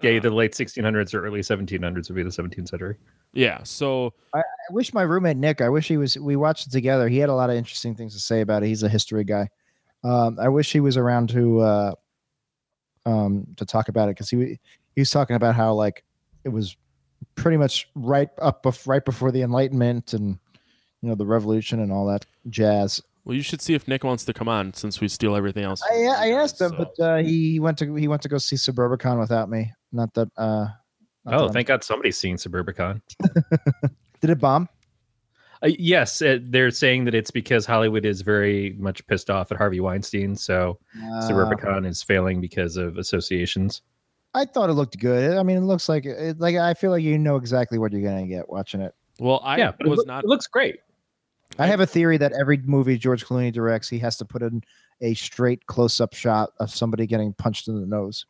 Yeah, 0.00 0.12
either 0.12 0.30
late 0.30 0.52
1600s 0.52 1.12
or 1.12 1.26
early 1.26 1.40
1700s 1.40 2.08
would 2.08 2.14
be 2.14 2.22
the 2.22 2.28
17th 2.30 2.68
century. 2.68 2.96
Yeah, 3.32 3.62
so 3.64 4.14
I 4.34 4.42
wish 4.70 4.94
my 4.94 5.02
roommate 5.02 5.36
Nick. 5.36 5.60
I 5.60 5.68
wish 5.68 5.88
he 5.88 5.96
was. 5.96 6.16
We 6.16 6.36
watched 6.36 6.66
it 6.68 6.70
together. 6.70 7.08
He 7.08 7.18
had 7.18 7.28
a 7.28 7.34
lot 7.34 7.50
of 7.50 7.56
interesting 7.56 7.94
things 7.94 8.14
to 8.14 8.20
say 8.20 8.40
about 8.40 8.62
it. 8.62 8.66
He's 8.68 8.82
a 8.84 8.88
history 8.88 9.24
guy. 9.24 9.48
Um, 10.04 10.38
I 10.40 10.48
wish 10.48 10.70
he 10.72 10.80
was 10.80 10.96
around 10.96 11.30
to 11.30 11.60
uh, 11.60 11.92
um, 13.06 13.46
to 13.56 13.64
talk 13.64 13.88
about 13.88 14.08
it 14.08 14.12
because 14.16 14.30
he 14.30 14.58
he 14.94 15.00
was 15.00 15.10
talking 15.10 15.36
about 15.36 15.54
how 15.54 15.74
like 15.74 16.04
it 16.44 16.48
was 16.50 16.76
pretty 17.34 17.56
much 17.56 17.88
right 17.94 18.28
up 18.40 18.62
bef- 18.62 18.86
right 18.86 19.04
before 19.04 19.32
the 19.32 19.42
Enlightenment 19.42 20.12
and 20.12 20.38
you 21.02 21.08
know 21.08 21.14
the 21.14 21.26
Revolution 21.26 21.80
and 21.80 21.92
all 21.92 22.06
that 22.06 22.24
jazz. 22.48 23.00
well, 23.24 23.34
you 23.36 23.42
should 23.42 23.60
see 23.60 23.74
if 23.74 23.86
Nick 23.88 24.04
wants 24.04 24.24
to 24.26 24.32
come 24.32 24.48
on 24.48 24.72
since 24.74 25.00
we 25.00 25.08
steal 25.08 25.34
everything 25.36 25.64
else. 25.64 25.82
I 25.82 26.04
I 26.04 26.30
asked 26.32 26.60
him, 26.60 26.70
so- 26.70 26.76
but 26.96 27.02
uh, 27.04 27.16
he 27.18 27.58
went 27.60 27.78
to 27.78 27.94
he 27.96 28.08
went 28.08 28.22
to 28.22 28.28
go 28.28 28.38
see 28.38 28.56
Suburbicon 28.56 29.18
without 29.18 29.50
me. 29.50 29.72
Not 29.92 30.12
that. 30.14 30.28
Uh, 30.36 30.66
not 31.24 31.30
that 31.32 31.34
Oh, 31.34 31.44
I'm- 31.44 31.52
thank 31.52 31.68
God 31.68 31.84
somebody's 31.84 32.18
seen 32.18 32.36
Suburbicon. 32.36 33.00
Did 34.20 34.30
it 34.30 34.40
bomb? 34.40 34.68
Uh, 35.62 35.70
yes, 35.78 36.22
uh, 36.22 36.38
they're 36.42 36.70
saying 36.70 37.04
that 37.04 37.14
it's 37.14 37.30
because 37.32 37.66
Hollywood 37.66 38.04
is 38.04 38.20
very 38.22 38.76
much 38.78 39.04
pissed 39.08 39.28
off 39.28 39.50
at 39.50 39.58
Harvey 39.58 39.80
Weinstein, 39.80 40.36
so 40.36 40.78
Uh, 40.96 41.28
Suburbicon 41.28 41.84
is 41.86 42.02
failing 42.02 42.40
because 42.40 42.76
of 42.76 42.96
associations. 42.96 43.82
I 44.34 44.44
thought 44.44 44.70
it 44.70 44.74
looked 44.74 44.98
good. 45.00 45.36
I 45.36 45.42
mean, 45.42 45.56
it 45.56 45.62
looks 45.62 45.88
like 45.88 46.04
it, 46.06 46.38
like 46.38 46.54
I 46.56 46.74
feel 46.74 46.90
like 46.92 47.02
you 47.02 47.18
know 47.18 47.36
exactly 47.36 47.78
what 47.78 47.92
you're 47.92 48.02
gonna 48.02 48.26
get 48.28 48.48
watching 48.48 48.80
it. 48.80 48.94
well, 49.18 49.40
I 49.42 49.56
yeah, 49.58 49.72
but 49.76 49.86
it, 49.86 49.90
was 49.90 50.04
not. 50.06 50.22
it 50.22 50.28
looks 50.28 50.46
great. 50.46 50.76
I 51.58 51.66
have 51.66 51.80
a 51.80 51.86
theory 51.86 52.18
that 52.18 52.32
every 52.38 52.58
movie 52.58 52.96
George 52.98 53.24
Clooney 53.26 53.52
directs, 53.52 53.88
he 53.88 53.98
has 53.98 54.16
to 54.18 54.24
put 54.24 54.42
in 54.42 54.62
a 55.00 55.14
straight 55.14 55.66
close-up 55.66 56.14
shot 56.14 56.50
of 56.60 56.70
somebody 56.70 57.06
getting 57.06 57.32
punched 57.32 57.66
in 57.68 57.80
the 57.80 57.86
nose. 57.86 58.26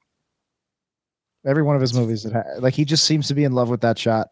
Every 1.47 1.63
one 1.63 1.77
of 1.77 1.81
his 1.81 1.95
movies, 1.95 2.25
that 2.25 2.33
ha- 2.33 2.59
like 2.59 2.75
he 2.75 2.85
just 2.85 3.05
seems 3.05 3.29
to 3.29 3.35
be 3.35 3.45
in 3.45 3.53
love 3.53 3.71
with 3.71 3.81
that 3.83 3.99
shot. 3.99 4.31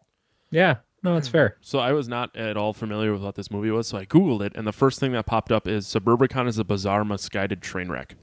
Yeah, 0.51 0.75
no, 1.03 1.15
it's 1.17 1.27
fair. 1.27 1.57
So 1.61 1.79
I 1.79 1.93
was 1.93 2.07
not 2.07 2.35
at 2.35 2.57
all 2.57 2.73
familiar 2.73 3.13
with 3.13 3.21
what 3.21 3.35
this 3.35 3.49
movie 3.49 3.71
was, 3.71 3.87
so 3.87 3.97
I 3.97 4.05
googled 4.05 4.41
it, 4.41 4.53
and 4.55 4.67
the 4.67 4.73
first 4.73 4.99
thing 4.99 5.13
that 5.13 5.25
popped 5.25 5.51
up 5.51 5.67
is 5.67 5.85
Suburbicon 5.85 6.47
is 6.47 6.57
a 6.57 6.63
bizarre, 6.63 7.05
misguided 7.05 7.61
train 7.61 7.89
wreck. 7.89 8.15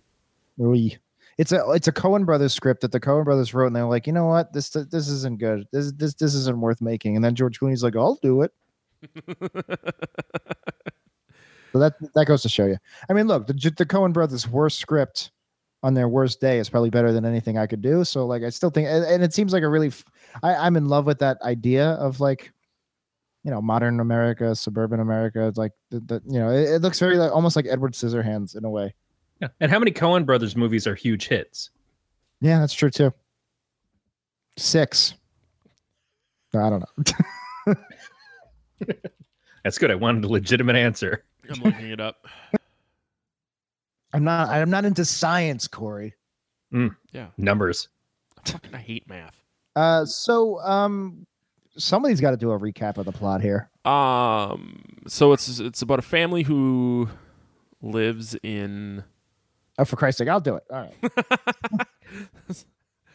Oy. 0.60 0.96
it's 1.38 1.50
a 1.50 1.68
it's 1.72 1.88
a 1.88 1.92
Coen 1.92 2.24
Brothers 2.24 2.52
script 2.54 2.82
that 2.82 2.92
the 2.92 3.00
Coen 3.00 3.24
Brothers 3.24 3.54
wrote, 3.54 3.68
and 3.68 3.76
they're 3.76 3.86
like, 3.86 4.06
you 4.06 4.12
know 4.12 4.26
what, 4.26 4.52
this 4.52 4.70
this 4.70 5.08
isn't 5.08 5.38
good. 5.38 5.66
This 5.72 5.92
this 5.92 6.14
this 6.14 6.34
isn't 6.34 6.60
worth 6.60 6.80
making. 6.80 7.16
And 7.16 7.24
then 7.24 7.34
George 7.34 7.58
Clooney's 7.58 7.82
like, 7.82 7.96
I'll 7.96 8.18
do 8.22 8.42
it. 8.42 8.52
So 11.74 11.80
that 11.80 11.94
that 12.14 12.26
goes 12.26 12.40
to 12.42 12.48
show 12.48 12.66
you. 12.66 12.76
I 13.10 13.14
mean, 13.14 13.26
look, 13.26 13.48
the 13.48 13.52
the 13.52 13.84
Coen 13.84 14.12
Brothers' 14.12 14.46
worst 14.48 14.78
script 14.78 15.32
on 15.84 15.92
their 15.92 16.08
worst 16.08 16.40
day 16.40 16.58
is 16.58 16.70
probably 16.70 16.88
better 16.88 17.12
than 17.12 17.26
anything 17.26 17.58
I 17.58 17.66
could 17.66 17.82
do. 17.82 18.04
So 18.04 18.24
like, 18.26 18.42
I 18.42 18.48
still 18.48 18.70
think, 18.70 18.88
and, 18.88 19.04
and 19.04 19.22
it 19.22 19.34
seems 19.34 19.52
like 19.52 19.62
a 19.62 19.68
really, 19.68 19.92
I'm 20.42 20.76
in 20.76 20.86
love 20.86 21.04
with 21.04 21.18
that 21.18 21.36
idea 21.42 21.90
of 21.90 22.20
like, 22.20 22.50
you 23.42 23.50
know, 23.50 23.60
modern 23.60 24.00
America, 24.00 24.54
suburban 24.56 25.00
America. 25.00 25.46
It's 25.46 25.58
like 25.58 25.72
the, 25.90 26.00
the 26.00 26.22
you 26.26 26.38
know, 26.38 26.48
it, 26.48 26.76
it 26.76 26.78
looks 26.80 26.98
very 26.98 27.18
like 27.18 27.30
almost 27.30 27.54
like 27.54 27.66
Edward 27.68 27.92
Scissorhands 27.92 28.56
in 28.56 28.64
a 28.64 28.70
way. 28.70 28.94
Yeah. 29.42 29.48
And 29.60 29.70
how 29.70 29.78
many 29.78 29.90
Coen 29.90 30.24
brothers 30.24 30.56
movies 30.56 30.86
are 30.86 30.94
huge 30.94 31.28
hits? 31.28 31.68
Yeah, 32.40 32.60
that's 32.60 32.72
true 32.72 32.90
too. 32.90 33.12
Six. 34.56 35.12
No, 36.54 36.64
I 36.64 36.70
don't 36.70 36.84
know. 37.66 37.74
That's 39.64 39.76
good. 39.78 39.90
I 39.90 39.96
wanted 39.96 40.24
a 40.24 40.28
legitimate 40.28 40.76
answer. 40.76 41.24
I'm 41.50 41.60
looking 41.60 41.90
it 41.90 42.00
up. 42.00 42.26
I'm 44.14 44.24
not. 44.24 44.48
I'm 44.48 44.70
not 44.70 44.84
into 44.84 45.04
science, 45.04 45.66
Corey. 45.68 46.14
Yeah, 47.12 47.26
Numbers. 47.36 47.88
I 48.44 48.50
fucking 48.50 48.74
I 48.74 48.78
hate 48.78 49.08
math. 49.08 49.36
Uh, 49.76 50.04
so 50.04 50.58
um, 50.60 51.26
somebody's 51.76 52.20
got 52.20 52.30
to 52.32 52.36
do 52.36 52.50
a 52.52 52.58
recap 52.58 52.96
of 52.96 53.04
the 53.06 53.12
plot 53.12 53.40
here. 53.42 53.70
Um, 53.84 54.82
so 55.06 55.32
it's 55.32 55.58
it's 55.60 55.82
about 55.82 55.98
a 55.98 56.02
family 56.02 56.42
who 56.42 57.08
lives 57.82 58.34
in. 58.42 59.04
Oh, 59.78 59.84
for 59.84 59.96
Christ's 59.96 60.18
sake, 60.18 60.28
I'll 60.28 60.40
do 60.40 60.54
it. 60.56 60.62
All 60.70 60.88
right. 60.88 61.86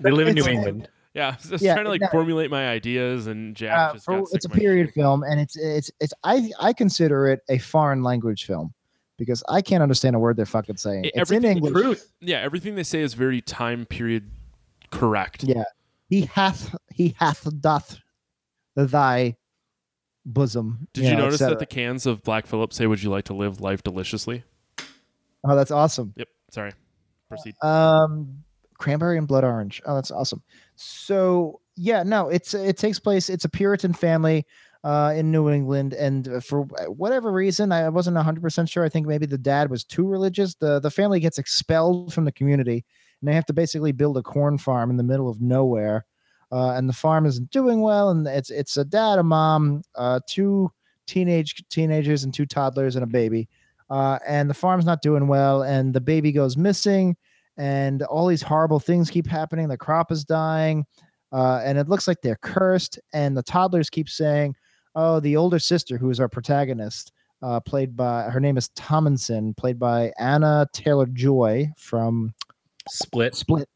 They 0.02 0.12
live 0.12 0.28
in 0.30 0.36
New 0.36 0.46
England. 0.46 0.90
Yeah, 1.14 1.30
I 1.30 1.36
was 1.36 1.50
just 1.50 1.64
Yeah, 1.64 1.74
trying 1.74 1.86
to 1.86 1.90
like 1.90 2.02
no. 2.02 2.08
formulate 2.10 2.52
my 2.52 2.70
ideas, 2.70 3.28
and 3.28 3.56
Jack 3.56 3.78
Uh, 3.78 3.94
just 3.94 4.06
for- 4.06 4.26
sick 4.28 4.36
it's 4.36 4.46
a 4.46 4.50
period 4.50 4.88
shit. 4.88 4.96
film, 4.96 5.24
and 5.24 5.40
it's 5.40 5.58
it's 5.58 5.90
it's. 6.00 6.14
I 6.24 6.52
I 6.60 6.72
consider 6.72 7.28
it 7.28 7.42
a 7.50 7.58
foreign 7.58 8.04
language 8.04 8.46
film 8.46 8.74
because 9.20 9.44
I 9.48 9.62
can't 9.62 9.84
understand 9.84 10.16
a 10.16 10.20
word 10.20 10.38
they're 10.38 10.46
fucking 10.48 10.78
saying. 10.78 11.06
E- 11.06 11.12
It's 11.14 11.30
in 11.30 11.46
English. 11.46 11.74
Truth. 11.74 12.12
Yeah, 12.22 12.38
everything 12.40 12.74
they 12.76 12.84
say 12.84 13.02
is 13.02 13.14
very 13.14 13.42
time 13.42 13.86
period 13.86 14.32
correct. 14.92 15.44
Yeah. 15.44 15.64
He 16.10 16.22
hath 16.22 16.76
he 16.92 17.16
hath 17.20 17.48
doth 17.62 18.00
thy 18.76 19.36
bosom. 20.26 20.88
Did 20.94 21.06
you 21.06 21.12
know, 21.12 21.26
notice 21.26 21.40
that 21.40 21.60
the 21.60 21.66
cans 21.68 22.06
of 22.08 22.24
Black 22.24 22.48
Phillip 22.48 22.74
say, 22.74 22.88
"Would 22.88 23.04
you 23.04 23.12
like 23.12 23.26
to 23.26 23.34
live 23.36 23.62
life 23.62 23.84
deliciously"? 23.84 24.44
Oh, 25.44 25.56
that's 25.56 25.72
awesome. 25.72 26.14
Yep. 26.18 26.28
Sorry. 26.52 26.72
Proceed. 27.30 27.56
Um, 27.62 28.44
cranberry 28.80 29.18
and 29.20 29.28
blood 29.28 29.44
orange. 29.44 29.82
Oh, 29.86 29.96
that's 29.96 30.10
awesome. 30.10 30.42
So 30.76 31.62
yeah, 31.76 32.02
no, 32.04 32.30
it's 32.30 32.54
it 32.54 32.78
takes 32.78 32.98
place. 33.00 33.30
It's 33.30 33.46
a 33.46 33.50
Puritan 33.50 33.94
family 33.94 34.46
uh, 34.84 35.14
in 35.16 35.32
New 35.32 35.50
England, 35.50 35.94
and 35.94 36.28
uh, 36.28 36.40
for 36.40 36.62
whatever 36.88 37.32
reason, 37.32 37.72
I 37.72 37.90
wasn't 37.90 38.18
hundred 38.18 38.42
percent 38.42 38.70
sure. 38.70 38.84
I 38.86 38.90
think 38.90 39.08
maybe 39.08 39.26
the 39.26 39.38
dad 39.38 39.70
was 39.70 39.84
too 39.84 40.08
religious. 40.08 40.56
the 40.56 40.80
The 40.80 40.92
family 40.92 41.20
gets 41.20 41.38
expelled 41.38 42.14
from 42.14 42.26
the 42.26 42.32
community, 42.32 42.86
and 43.22 43.28
they 43.28 43.34
have 43.34 43.46
to 43.48 43.54
basically 43.54 43.92
build 43.92 44.18
a 44.18 44.24
corn 44.24 44.58
farm 44.58 44.90
in 44.90 44.98
the 44.98 45.04
middle 45.04 45.30
of 45.30 45.42
nowhere. 45.42 46.06
Uh, 46.52 46.72
and 46.72 46.90
the 46.90 46.94
farm 46.94 47.26
isn't 47.26 47.52
doing 47.52 47.82
well, 47.82 48.10
and 48.10 48.26
it's 48.28 48.50
it's 48.50 48.78
a 48.78 48.86
dad, 48.86 49.20
a 49.20 49.24
mom, 49.24 49.84
uh, 49.96 50.20
two 50.28 50.72
teenage 51.06 51.64
teenagers, 51.70 52.24
and 52.24 52.34
two 52.34 52.46
toddlers, 52.46 52.96
and 52.96 53.04
a 53.04 53.08
baby. 53.08 53.50
Uh, 53.90 54.20
and 54.28 54.50
the 54.50 54.54
farm's 54.54 54.86
not 54.86 55.02
doing 55.02 55.28
well, 55.28 55.64
and 55.64 55.94
the 55.94 56.02
baby 56.02 56.32
goes 56.32 56.56
missing 56.56 57.16
and 57.60 58.04
all 58.04 58.26
these 58.26 58.42
horrible 58.42 58.80
things 58.80 59.12
keep 59.12 59.28
happening. 59.28 59.68
The 59.68 59.78
crop 59.78 60.14
is 60.14 60.24
dying, 60.24 60.86
uh, 61.34 61.62
and 61.64 61.78
it 61.78 61.90
looks 61.90 62.08
like 62.08 62.22
they're 62.22 62.40
cursed. 62.42 62.98
And 63.14 63.36
the 63.36 63.44
toddlers 63.44 63.90
keep 63.90 64.10
saying, 64.10 64.56
"Oh, 64.96 65.20
the 65.20 65.36
older 65.36 65.60
sister, 65.60 65.98
who 65.98 66.10
is 66.10 66.20
our 66.20 66.30
protagonist, 66.30 67.12
uh, 67.42 67.60
played 67.60 67.96
by 67.96 68.24
her 68.24 68.40
name 68.40 68.58
is 68.58 68.70
Tomlinson, 68.70 69.54
played 69.54 69.80
by 69.80 70.12
Anya 70.20 70.68
Taylor-Joy 70.74 71.72
from 71.78 72.34
Split. 72.90 73.36
Split." 73.36 73.70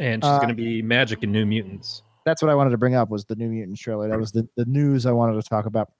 And 0.00 0.22
she's 0.22 0.30
Uh, 0.30 0.38
going 0.38 0.48
to 0.48 0.54
be 0.54 0.80
magic 0.82 1.22
in 1.22 1.32
New 1.32 1.44
Mutants. 1.44 2.02
That's 2.24 2.42
what 2.42 2.50
I 2.50 2.54
wanted 2.54 2.70
to 2.70 2.78
bring 2.78 2.94
up 2.94 3.10
was 3.10 3.24
the 3.24 3.34
New 3.36 3.48
Mutants 3.48 3.80
trailer. 3.80 4.08
That 4.08 4.18
was 4.18 4.32
the, 4.32 4.46
the 4.56 4.66
news 4.66 5.06
I 5.06 5.12
wanted 5.12 5.42
to 5.42 5.48
talk 5.48 5.66
about. 5.66 5.90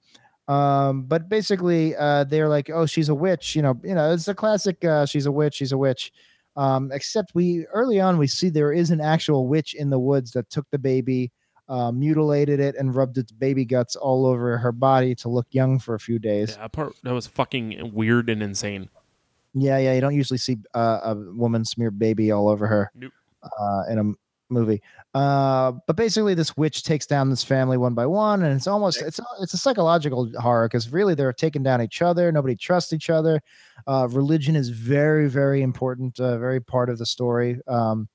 Um, 0.47 1.03
but 1.03 1.27
basically, 1.29 1.95
uh, 1.95 2.23
they're 2.23 2.47
like, 2.49 2.69
"Oh, 2.69 2.85
she's 2.85 3.09
a 3.09 3.15
witch," 3.15 3.55
you 3.55 3.61
know. 3.61 3.79
You 3.83 3.95
know, 3.95 4.13
it's 4.13 4.27
a 4.27 4.33
classic. 4.33 4.83
Uh, 4.85 5.05
she's 5.05 5.25
a 5.25 5.31
witch. 5.31 5.55
She's 5.55 5.71
a 5.71 5.77
witch. 5.77 6.11
Um, 6.55 6.91
except 6.91 7.35
we 7.35 7.65
early 7.67 7.99
on 7.99 8.17
we 8.17 8.27
see 8.27 8.49
there 8.49 8.73
is 8.73 8.89
an 8.89 8.99
actual 8.99 9.47
witch 9.47 9.75
in 9.75 9.89
the 9.89 9.99
woods 9.99 10.31
that 10.31 10.49
took 10.49 10.65
the 10.71 10.79
baby, 10.79 11.31
uh, 11.69 11.91
mutilated 11.91 12.59
it, 12.59 12.75
and 12.75 12.93
rubbed 12.95 13.17
its 13.17 13.31
baby 13.31 13.63
guts 13.63 13.95
all 13.95 14.25
over 14.25 14.57
her 14.57 14.71
body 14.71 15.15
to 15.15 15.29
look 15.29 15.47
young 15.51 15.79
for 15.79 15.95
a 15.95 15.99
few 15.99 16.19
days. 16.19 16.51
Yeah, 16.51 16.63
that 16.63 16.71
part 16.73 16.95
that 17.03 17.13
was 17.13 17.27
fucking 17.27 17.91
weird 17.93 18.29
and 18.29 18.43
insane. 18.43 18.89
Yeah, 19.53 19.77
yeah. 19.77 19.93
You 19.93 20.01
don't 20.01 20.15
usually 20.15 20.37
see 20.37 20.57
uh, 20.73 20.99
a 21.03 21.15
woman 21.15 21.63
smear 21.65 21.91
baby 21.91 22.31
all 22.31 22.49
over 22.49 22.67
her 22.67 22.91
Nope. 22.95 23.11
uh, 23.59 23.83
in 23.89 23.97
a 23.99 24.03
movie. 24.51 24.81
Uh, 25.15 25.71
but 25.87 25.95
basically, 25.95 26.33
this 26.35 26.55
witch 26.57 26.83
takes 26.83 27.05
down 27.07 27.29
this 27.31 27.43
family 27.43 27.77
one 27.77 27.93
by 27.95 28.05
one, 28.05 28.43
and 28.43 28.55
it's 28.55 28.67
almost 28.67 29.01
it's 29.01 29.17
a- 29.19 29.25
it's 29.41 29.53
a 29.53 29.57
psychological 29.57 30.29
horror 30.39 30.67
because 30.67 30.91
really 30.91 31.15
they're 31.15 31.33
taking 31.33 31.63
down 31.63 31.81
each 31.81 32.01
other. 32.01 32.31
Nobody 32.31 32.55
trusts 32.55 32.93
each 32.93 33.09
other. 33.09 33.41
Uh, 33.87 34.07
religion 34.11 34.55
is 34.55 34.69
very 34.69 35.27
very 35.29 35.61
important, 35.63 36.19
uh, 36.19 36.37
very 36.37 36.59
part 36.61 36.89
of 36.89 36.97
the 36.99 37.05
story. 37.07 37.59
Um, 37.67 38.07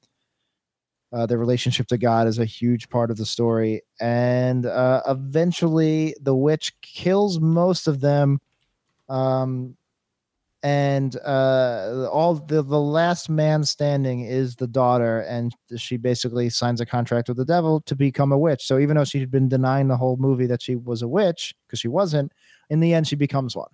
uh, 1.14 1.26
the 1.26 1.38
relationship 1.38 1.86
to 1.88 1.98
God 1.98 2.26
is 2.26 2.38
a 2.38 2.44
huge 2.44 2.88
part 2.88 3.10
of 3.10 3.16
the 3.16 3.26
story, 3.26 3.82
and 4.00 4.66
uh, 4.66 5.02
eventually 5.06 6.14
the 6.20 6.34
witch 6.34 6.72
kills 6.82 7.40
most 7.40 7.86
of 7.86 8.00
them. 8.00 8.40
Um, 9.08 9.76
and 10.64 11.16
uh 11.26 12.08
all 12.10 12.34
the 12.36 12.62
the 12.62 12.80
last 12.80 13.28
man 13.28 13.62
standing 13.62 14.22
is 14.22 14.56
the 14.56 14.66
daughter 14.66 15.20
and 15.20 15.54
she 15.76 15.98
basically 15.98 16.48
signs 16.48 16.80
a 16.80 16.86
contract 16.86 17.28
with 17.28 17.36
the 17.36 17.44
devil 17.44 17.82
to 17.82 17.94
become 17.94 18.32
a 18.32 18.38
witch 18.38 18.64
so 18.64 18.78
even 18.78 18.96
though 18.96 19.04
she 19.04 19.20
had 19.20 19.30
been 19.30 19.46
denying 19.46 19.88
the 19.88 19.96
whole 19.96 20.16
movie 20.16 20.46
that 20.46 20.62
she 20.62 20.74
was 20.74 21.02
a 21.02 21.08
witch 21.08 21.54
because 21.66 21.78
she 21.78 21.86
wasn't 21.86 22.32
in 22.70 22.80
the 22.80 22.94
end 22.94 23.06
she 23.06 23.14
becomes 23.14 23.54
one 23.54 23.68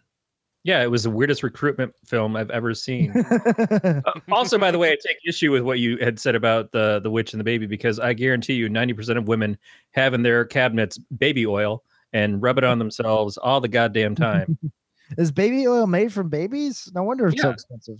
Yeah, 0.62 0.82
it 0.82 0.90
was 0.90 1.04
the 1.04 1.10
weirdest 1.10 1.42
recruitment 1.42 1.94
film 2.04 2.36
I've 2.36 2.50
ever 2.50 2.74
seen. 2.74 3.12
Uh, 3.82 4.02
also, 4.30 4.58
by 4.58 4.70
the 4.70 4.78
way, 4.78 4.90
I 4.92 4.96
take 5.06 5.16
issue 5.26 5.50
with 5.52 5.62
what 5.62 5.78
you 5.78 5.96
had 5.98 6.18
said 6.20 6.34
about 6.34 6.70
the 6.72 7.00
the 7.00 7.10
witch 7.10 7.32
and 7.32 7.40
the 7.40 7.44
baby 7.44 7.66
because 7.66 7.98
I 7.98 8.12
guarantee 8.12 8.54
you, 8.54 8.68
ninety 8.68 8.92
percent 8.92 9.18
of 9.18 9.26
women 9.28 9.56
have 9.92 10.12
in 10.14 10.22
their 10.22 10.44
cabinets 10.44 10.98
baby 10.98 11.46
oil 11.46 11.82
and 12.12 12.42
rub 12.42 12.58
it 12.58 12.64
on 12.64 12.78
themselves 12.78 13.36
all 13.38 13.60
the 13.60 13.68
goddamn 13.68 14.14
time, 14.14 14.58
is 15.18 15.32
baby 15.32 15.66
oil 15.66 15.86
made 15.86 16.12
from 16.12 16.28
babies 16.28 16.90
no 16.94 17.02
wonder 17.04 17.28
it's 17.28 17.40
so 17.40 17.50
expensive 17.50 17.96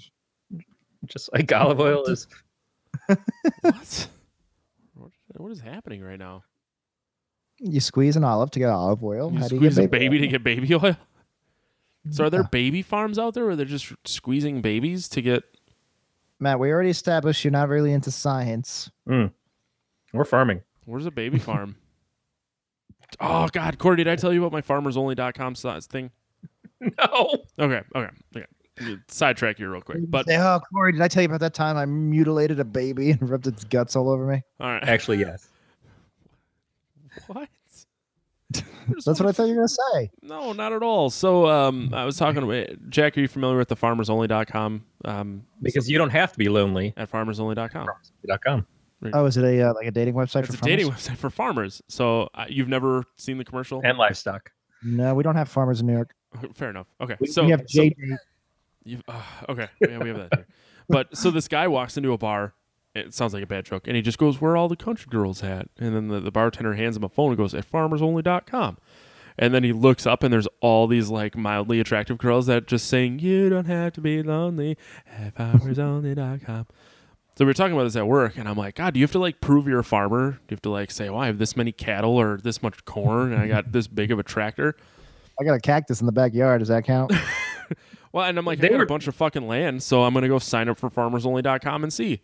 just 1.07 1.33
like 1.33 1.51
olive 1.53 1.81
oil 1.81 2.05
is. 2.05 2.27
what? 3.63 4.09
What- 4.95 5.11
What 5.37 5.53
is 5.53 5.61
happening 5.61 6.03
right 6.03 6.19
now? 6.19 6.43
you 7.63 7.81
squeeze 7.81 8.17
an 8.17 8.25
olive 8.25 8.51
to 8.53 8.59
get 8.59 8.69
olive 8.71 9.03
oil 9.05 9.31
You 9.33 9.39
how 9.39 9.49
do 9.49 9.55
you 9.57 9.61
squeeze 9.61 9.77
get 9.77 9.85
a 9.85 9.89
baby 9.89 10.19
to 10.19 10.27
get 10.29 10.43
baby 10.43 10.75
oil. 10.75 10.97
So 12.09 12.25
are 12.25 12.31
there 12.31 12.45
baby 12.45 12.81
farms 12.81 13.19
out 13.19 13.35
there 13.35 13.45
where 13.45 13.57
they're 13.57 13.67
just 13.67 13.93
squeezing 14.07 14.63
babies 14.63 15.09
to 15.11 15.21
get? 15.21 15.45
matt 16.43 16.59
we 16.59 16.71
already 16.73 16.89
established 16.89 17.45
you're 17.45 17.51
not 17.51 17.69
really 17.69 17.93
into 17.93 18.11
science 18.11 18.91
hmm. 19.07 19.27
We're 20.13 20.25
farming. 20.25 20.63
Where's 20.87 21.07
a 21.07 21.11
baby 21.11 21.39
farm? 21.39 21.77
Oh 23.19 23.49
God, 23.49 23.77
Corey, 23.79 23.97
did 23.97 24.07
I 24.07 24.15
tell 24.15 24.33
you 24.33 24.45
about 24.45 24.53
my 24.53 24.63
FarmersOnly.com 24.63 25.57
size 25.57 25.87
thing? 25.87 26.13
No. 26.81 27.43
Okay, 27.59 27.83
okay, 27.95 28.09
okay. 28.37 28.47
Sidetrack 29.09 29.59
here 29.59 29.69
real 29.69 29.81
quick, 29.83 29.99
but 30.09 30.27
Say, 30.27 30.39
oh 30.39 30.61
corey 30.73 30.93
did 30.93 31.03
i 31.03 31.09
tell 31.09 31.23
you 31.23 31.27
about 31.27 31.41
that 31.41 31.53
time 31.53 31.77
i 31.77 31.85
mutilated 31.85 32.61
a 32.61 32.65
baby 32.65 33.11
and 33.11 33.21
rubbed 33.29 33.49
its 33.49 33.65
guts 33.65 33.97
all 33.97 34.09
over 34.09 34.25
me 34.25 34.43
all 34.61 34.69
right. 34.69 34.85
Actually, 34.85 35.19
yes. 35.19 35.49
What? 37.27 37.49
That's 38.89 39.07
what 39.07 39.27
i 39.27 39.33
thought 39.33 39.45
you 39.45 39.51
were 39.51 39.67
gonna 39.67 39.69
say 39.69 40.11
No, 40.23 40.53
not 40.53 40.73
at 40.73 40.83
all. 40.83 41.11
So, 41.11 41.47
um, 41.49 41.91
I 41.95 42.05
was 42.05 42.17
talking 42.17 42.43
about 42.43 42.91
Jack. 42.91 43.17
Are 43.17 43.21
you 43.21 43.29
familiar 43.29 43.57
with 43.57 43.69
the 43.69 43.77
FarmersOnly.com? 43.77 44.85
Um, 45.05 45.43
Because 45.63 45.89
you 45.89 45.99
don't 45.99 46.11
have 46.11 46.33
to 46.33 46.39
be 46.39 46.49
lonely. 46.49 46.93
at 46.97 47.11
FarmersOnly.com. 47.11 47.87
Dot 48.27 48.41
com. 48.45 48.67
Oh, 49.15 49.25
is 49.27 49.37
it 49.37 49.45
a 49.45 49.71
uh, 49.71 49.75
like 49.75 49.87
a 49.87 49.91
dating 49.91 50.15
website 50.15 50.45
It's 50.45 50.55
for 50.57 50.65
a 50.67 50.69
dating 50.69 50.89
website 50.91 51.17
for 51.17 51.31
farmers. 51.31 51.81
So 51.89 52.29
uh, 52.35 52.45
you've 52.49 52.69
never 52.69 53.05
seen 53.17 53.39
the 53.39 53.45
commercial? 53.45 53.81
And 53.85 53.97
livestock. 53.97 54.51
No, 54.83 55.15
we 55.15 55.23
don't 55.23 55.37
have 55.37 55.49
farmers 55.49 55.81
in 55.81 55.87
New 55.87 55.95
York. 55.95 56.15
Fair 56.55 56.71
enough. 56.71 56.87
Okay, 57.01 57.17
We, 57.21 57.27
so 57.29 57.45
we 57.45 57.51
have 57.53 57.63
so- 57.67 57.83
JD. 57.83 58.17
You've, 58.85 59.03
uh, 59.09 59.23
okay, 59.49 59.69
yeah, 59.81 59.99
we 59.99 60.09
have 60.09 60.17
that. 60.19 60.35
Here. 60.35 60.47
But 60.89 61.17
so 61.17 61.31
this 61.31 61.49
guy 61.49 61.69
walks 61.69 61.97
into 61.97 62.13
a 62.13 62.19
bar. 62.19 62.55
It 62.95 63.15
sounds 63.15 63.33
like 63.35 63.43
a 63.43 63.47
bad 63.47 63.65
joke, 63.67 63.87
and 63.87 63.95
he 63.95 64.03
just 64.03 64.19
goes, 64.19 64.41
"Where 64.41 64.53
are 64.53 64.57
all 64.57 64.69
the 64.69 64.77
country 64.77 65.07
girls 65.11 65.43
at?" 65.45 65.69
And 65.79 65.95
then 65.95 66.09
the, 66.09 66.19
the 66.21 66.33
bartender 66.33 66.75
hands 66.75 66.97
him 66.97 67.05
a 67.05 67.09
phone 67.09 67.29
and 67.31 67.37
goes, 67.37 67.55
"At 67.55 67.71
FarmersOnly.com." 67.71 68.79
And 69.39 69.55
then 69.55 69.63
he 69.65 69.73
looks 69.73 70.07
up, 70.07 70.23
and 70.25 70.33
there's 70.33 70.49
all 70.61 70.87
these 70.89 71.09
like 71.09 71.37
mildly 71.37 71.79
attractive 71.81 72.19
girls 72.19 72.47
that 72.47 72.67
just 72.67 72.89
saying, 72.89 73.21
"You 73.21 73.49
don't 73.49 73.67
have 73.67 73.93
to 73.95 74.01
be 74.01 74.23
lonely 74.23 74.77
at 75.07 75.37
FarmersOnly.com." 75.37 76.67
So 77.37 77.45
we 77.45 77.47
were 77.47 77.55
talking 77.55 77.73
about 77.75 77.85
this 77.85 77.97
at 77.97 78.07
work, 78.07 78.37
and 78.37 78.49
I'm 78.49 78.57
like, 78.57 78.75
God, 78.75 78.93
do 78.93 79.01
you 79.01 79.05
have 79.05 79.13
to 79.13 79.19
like 79.21 79.41
prove 79.41 79.67
you're 79.69 79.79
a 79.79 79.85
farmer? 79.85 80.33
Do 80.33 80.37
you 80.51 80.55
have 80.57 80.63
to 80.63 80.71
like 80.71 80.91
say, 80.91 81.09
"Oh, 81.09 81.17
I 81.17 81.27
have 81.27 81.39
this 81.39 81.57
many 81.57 81.73
cattle 81.73 82.17
or 82.21 82.39
this 82.43 82.63
much 82.63 82.85
corn, 82.85 83.33
and 83.33 83.41
I 83.41 83.47
got 83.47 83.73
this 83.73 83.87
big 83.87 84.11
of 84.11 84.19
a 84.19 84.23
tractor"? 84.25 84.77
I 85.41 85.45
got 85.45 85.55
a 85.55 85.61
cactus 85.61 86.01
in 86.01 86.07
the 86.07 86.13
backyard. 86.13 86.59
Does 86.59 86.69
that 86.69 86.85
count? 86.85 87.13
Well, 88.13 88.25
and 88.25 88.37
I'm 88.37 88.45
like, 88.45 88.59
They 88.59 88.67
I 88.67 88.71
got 88.73 88.79
were- 88.79 88.83
a 88.83 88.89
bunch 88.89 89.07
of 89.07 89.15
fucking 89.15 89.47
land, 89.47 89.85
so 89.85 90.03
I'm 90.03 90.13
gonna 90.13 90.27
go 90.27 90.41
sign 90.41 90.69
up 90.69 90.77
for 90.79 90.91
FarmersOnly.com 90.91 91.85
and 91.85 91.93
see. 91.93 92.21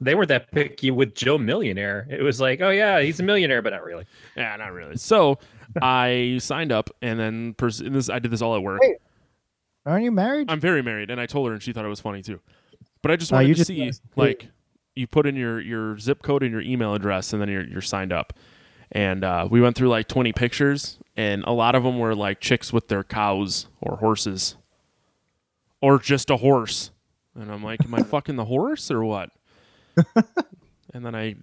They 0.00 0.14
were 0.14 0.26
that 0.26 0.50
picky 0.52 0.90
with 0.90 1.14
Joe 1.14 1.38
Millionaire. 1.38 2.06
It 2.08 2.22
was 2.22 2.40
like, 2.40 2.60
oh 2.60 2.70
yeah, 2.70 3.00
he's 3.00 3.18
a 3.20 3.22
millionaire, 3.22 3.62
but 3.62 3.70
not 3.70 3.82
really. 3.84 4.04
Yeah, 4.36 4.54
not 4.56 4.72
really. 4.72 4.96
So 4.96 5.38
I 5.82 6.38
signed 6.40 6.70
up, 6.72 6.90
and 7.02 7.18
then 7.18 7.54
pers- 7.54 7.80
and 7.80 7.94
this 7.94 8.08
I 8.08 8.18
did 8.18 8.30
this 8.30 8.42
all 8.42 8.54
at 8.56 8.62
work. 8.62 8.80
Wait. 8.80 8.96
Aren't 9.86 10.04
you 10.04 10.12
married? 10.12 10.50
I'm 10.50 10.60
very 10.60 10.82
married, 10.82 11.10
and 11.10 11.20
I 11.20 11.26
told 11.26 11.48
her, 11.48 11.54
and 11.54 11.62
she 11.62 11.72
thought 11.72 11.84
it 11.84 11.88
was 11.88 12.00
funny 12.00 12.22
too. 12.22 12.40
But 13.02 13.10
I 13.10 13.16
just 13.16 13.32
wanted 13.32 13.48
you 13.48 13.54
to 13.54 13.58
just 13.58 13.68
see, 13.68 13.78
wanna 13.80 13.92
see- 13.92 14.00
like, 14.16 14.48
you 14.94 15.06
put 15.06 15.26
in 15.26 15.36
your 15.36 15.60
your 15.60 15.98
zip 15.98 16.22
code 16.22 16.42
and 16.42 16.52
your 16.52 16.60
email 16.60 16.94
address, 16.94 17.32
and 17.32 17.40
then 17.40 17.48
you're 17.48 17.64
you're 17.66 17.80
signed 17.80 18.12
up. 18.12 18.32
And 18.92 19.22
uh, 19.24 19.46
we 19.50 19.60
went 19.60 19.76
through 19.76 19.88
like 19.88 20.08
20 20.08 20.32
pictures, 20.32 20.98
and 21.16 21.44
a 21.44 21.52
lot 21.52 21.74
of 21.74 21.82
them 21.84 21.98
were 21.98 22.14
like 22.14 22.40
chicks 22.40 22.72
with 22.72 22.88
their 22.88 23.04
cows 23.04 23.66
or 23.80 23.96
horses, 23.98 24.56
or 25.80 25.98
just 25.98 26.30
a 26.30 26.36
horse. 26.38 26.90
And 27.34 27.52
I'm 27.52 27.62
like, 27.62 27.84
am 27.84 27.94
I 27.94 28.02
fucking 28.04 28.36
the 28.36 28.46
horse 28.46 28.90
or 28.90 29.04
what? 29.04 29.30
And 30.94 31.04
then 31.04 31.14
I 31.14 31.36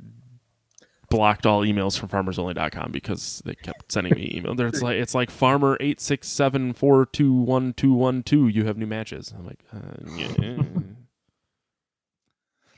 blocked 1.09 1.45
all 1.45 1.61
emails 1.61 1.97
from 1.97 2.09
farmersonly.com 2.09 2.91
because 2.91 3.41
they 3.45 3.55
kept 3.55 3.91
sending 3.91 4.13
me 4.15 4.33
email. 4.35 4.59
It's 4.59 4.81
like 4.81 4.95
it's 4.97 5.13
like 5.15 5.29
farmer 5.29 5.77
eight 5.79 6.01
six 6.01 6.27
seven 6.27 6.73
four 6.73 7.05
two 7.05 7.33
one 7.33 7.73
two 7.73 7.93
one 7.93 8.23
two. 8.23 8.47
You 8.47 8.65
have 8.65 8.77
new 8.77 8.87
matches. 8.87 9.33
I'm 9.37 9.45
like, 9.45 9.59
uh, 9.73 9.79
yeah. 10.15 10.63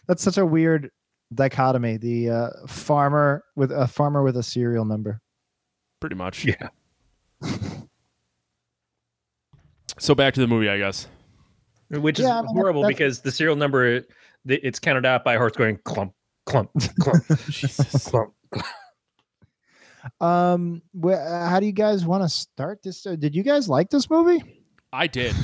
That's 0.07 0.23
such 0.23 0.37
a 0.37 0.45
weird 0.45 0.91
dichotomy. 1.33 1.97
The 1.97 2.29
uh, 2.29 2.49
farmer 2.67 3.43
with 3.55 3.71
a 3.71 3.87
farmer 3.87 4.23
with 4.23 4.37
a 4.37 4.43
serial 4.43 4.85
number. 4.85 5.21
pretty 5.99 6.15
much. 6.15 6.45
Yeah. 6.45 6.69
So 9.99 10.13
back 10.13 10.33
to 10.35 10.39
the 10.41 10.47
movie, 10.47 10.69
I 10.69 10.77
guess. 10.77 11.07
Which 11.89 12.19
is 12.19 12.25
mean, 12.25 12.45
horrible 12.47 12.81
that's- 12.83 12.95
because 12.97 13.21
the 13.21 13.31
serial 13.31 13.55
number 13.55 14.01
th- 14.01 14.11
it's 14.47 14.79
counted 14.79 15.05
out 15.05 15.23
by 15.23 15.35
a 15.35 15.37
horse 15.37 15.53
going 15.53 15.77
clump, 15.83 16.13
clump, 16.45 16.71
clump, 16.99 17.23
Jesus. 17.49 18.07
clump. 18.09 18.33
Um, 20.21 20.81
wh- 21.01 21.11
uh, 21.11 21.49
how 21.49 21.59
do 21.59 21.65
you 21.65 21.71
guys 21.71 22.05
want 22.05 22.23
to 22.23 22.29
start 22.29 22.81
this? 22.83 23.05
Uh, 23.05 23.15
Did 23.15 23.35
you 23.35 23.43
guys 23.43 23.67
like 23.67 23.89
this 23.89 24.09
movie? 24.09 24.63
I 24.93 25.07
did. 25.07 25.35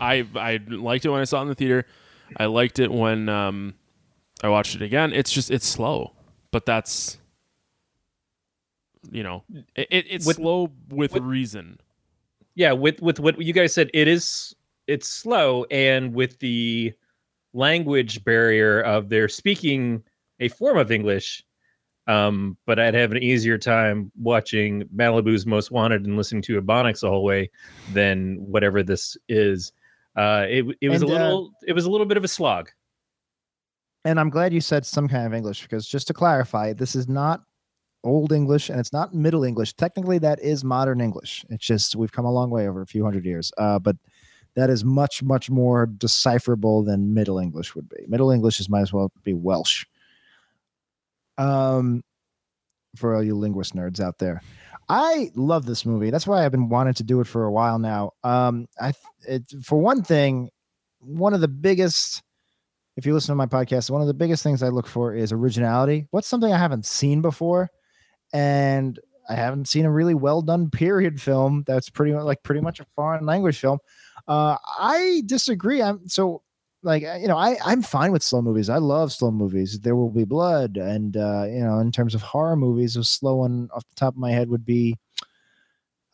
I 0.00 0.26
I 0.34 0.58
liked 0.68 1.04
it 1.04 1.10
when 1.10 1.20
I 1.20 1.24
saw 1.24 1.38
it 1.38 1.42
in 1.42 1.48
the 1.48 1.54
theater. 1.54 1.86
I 2.36 2.46
liked 2.46 2.78
it 2.78 2.90
when 2.90 3.28
um, 3.28 3.74
I 4.42 4.48
watched 4.48 4.74
it 4.74 4.82
again. 4.82 5.12
It's 5.12 5.30
just 5.32 5.50
it's 5.50 5.66
slow, 5.66 6.12
but 6.50 6.66
that's 6.66 7.18
you 9.10 9.22
know 9.22 9.44
it, 9.74 9.86
it- 9.90 10.06
it's 10.10 10.26
With- 10.26 10.36
slow 10.36 10.70
with, 10.90 11.12
with- 11.14 11.22
reason. 11.22 11.78
yeah 12.54 12.72
with 12.72 13.00
with 13.00 13.18
what 13.20 13.40
you 13.40 13.52
guys 13.52 13.72
said 13.72 13.90
it 13.94 14.08
is 14.08 14.54
it's 14.86 15.08
slow 15.08 15.64
and 15.70 16.12
with 16.14 16.38
the 16.40 16.92
language 17.52 18.24
barrier 18.24 18.80
of 18.80 19.08
their 19.08 19.28
speaking 19.28 20.02
a 20.38 20.48
form 20.48 20.78
of 20.78 20.90
english 20.90 21.44
um 22.06 22.56
but 22.66 22.78
i'd 22.78 22.94
have 22.94 23.12
an 23.12 23.22
easier 23.22 23.58
time 23.58 24.10
watching 24.20 24.84
malibu's 24.94 25.46
most 25.46 25.70
wanted 25.70 26.06
and 26.06 26.16
listening 26.16 26.42
to 26.42 26.60
ebonics 26.60 27.00
the 27.00 27.08
whole 27.08 27.24
way 27.24 27.50
than 27.92 28.36
whatever 28.36 28.82
this 28.82 29.16
is 29.28 29.72
uh 30.16 30.46
it, 30.48 30.64
it 30.80 30.88
was 30.88 31.02
And, 31.02 31.10
a 31.10 31.14
uh, 31.14 31.18
little 31.18 31.52
it 31.66 31.72
was 31.72 31.84
a 31.84 31.90
little 31.90 32.06
bit 32.06 32.16
of 32.16 32.24
a 32.24 32.28
slog 32.28 32.70
And 34.04 34.18
I'm 34.18 34.30
glad 34.30 34.52
you 34.54 34.60
said 34.62 34.86
some 34.86 35.08
kind 35.08 35.26
of 35.26 35.34
English 35.34 35.62
because 35.62 35.86
just 35.86 36.06
to 36.06 36.14
clarify, 36.14 36.72
this 36.72 36.94
is 36.96 37.06
not 37.06 37.42
old 38.02 38.32
English 38.32 38.70
and 38.70 38.80
it's 38.80 38.94
not 38.94 39.14
middle 39.14 39.44
English. 39.44 39.74
Technically, 39.74 40.18
that 40.18 40.40
is 40.40 40.64
modern 40.64 41.00
English. 41.02 41.44
It's 41.50 41.66
just 41.66 41.96
we've 41.96 42.10
come 42.12 42.24
a 42.24 42.32
long 42.32 42.48
way 42.50 42.66
over 42.66 42.80
a 42.80 42.86
few 42.86 43.04
hundred 43.04 43.26
years. 43.26 43.52
Uh, 43.58 43.78
but 43.78 43.96
that 44.54 44.70
is 44.70 44.84
much, 44.84 45.22
much 45.22 45.50
more 45.50 45.86
decipherable 45.86 46.82
than 46.82 47.14
Middle 47.14 47.38
English 47.38 47.74
would 47.74 47.88
be. 47.88 48.04
Middle 48.08 48.30
English 48.30 48.60
is 48.60 48.68
might 48.68 48.82
as 48.82 48.92
well 48.92 49.12
be 49.22 49.34
Welsh. 49.34 49.86
Um, 51.38 52.02
for 52.96 53.14
all 53.14 53.22
you 53.22 53.36
linguist 53.36 53.74
nerds 53.74 54.00
out 54.00 54.18
there, 54.18 54.42
I 54.88 55.30
love 55.34 55.66
this 55.66 55.86
movie. 55.86 56.10
That's 56.10 56.26
why 56.26 56.44
I've 56.44 56.50
been 56.50 56.68
wanting 56.68 56.94
to 56.94 57.04
do 57.04 57.20
it 57.20 57.26
for 57.26 57.44
a 57.44 57.52
while 57.52 57.78
now. 57.78 58.12
Um, 58.24 58.66
I 58.80 58.92
it, 59.26 59.44
for 59.62 59.78
one 59.78 60.02
thing, 60.02 60.50
one 60.98 61.32
of 61.32 61.40
the 61.40 61.48
biggest 61.48 62.22
if 62.96 63.06
you 63.06 63.14
listen 63.14 63.32
to 63.32 63.36
my 63.36 63.46
podcast, 63.46 63.88
one 63.88 64.02
of 64.02 64.08
the 64.08 64.14
biggest 64.14 64.42
things 64.42 64.62
I 64.62 64.68
look 64.68 64.86
for 64.86 65.14
is 65.14 65.32
originality. 65.32 66.06
What's 66.10 66.28
something 66.28 66.52
I 66.52 66.58
haven't 66.58 66.84
seen 66.84 67.22
before? 67.22 67.70
And 68.34 68.98
I 69.28 69.34
haven't 69.34 69.68
seen 69.68 69.86
a 69.86 69.90
really 69.90 70.14
well 70.14 70.42
done 70.42 70.70
period 70.70 71.20
film 71.20 71.64
that's 71.66 71.88
pretty 71.88 72.12
much 72.12 72.24
like 72.24 72.42
pretty 72.42 72.60
much 72.60 72.80
a 72.80 72.86
foreign 72.96 73.24
language 73.24 73.58
film. 73.58 73.78
Uh, 74.30 74.56
I 74.78 75.22
disagree. 75.26 75.82
I'm 75.82 76.08
so 76.08 76.42
like 76.84 77.02
you 77.02 77.26
know 77.26 77.36
I 77.36 77.56
I'm 77.64 77.82
fine 77.82 78.12
with 78.12 78.22
slow 78.22 78.40
movies. 78.40 78.70
I 78.70 78.78
love 78.78 79.12
slow 79.12 79.30
movies. 79.32 79.80
There 79.80 79.96
will 79.96 80.08
be 80.08 80.22
blood, 80.24 80.76
and 80.76 81.16
uh, 81.16 81.44
you 81.48 81.60
know 81.60 81.80
in 81.80 81.90
terms 81.90 82.14
of 82.14 82.22
horror 82.22 82.54
movies, 82.56 82.96
a 82.96 83.02
slow 83.02 83.36
one 83.36 83.68
off 83.74 83.82
the 83.88 83.94
top 83.96 84.14
of 84.14 84.18
my 84.20 84.30
head 84.30 84.48
would 84.48 84.64
be 84.64 84.96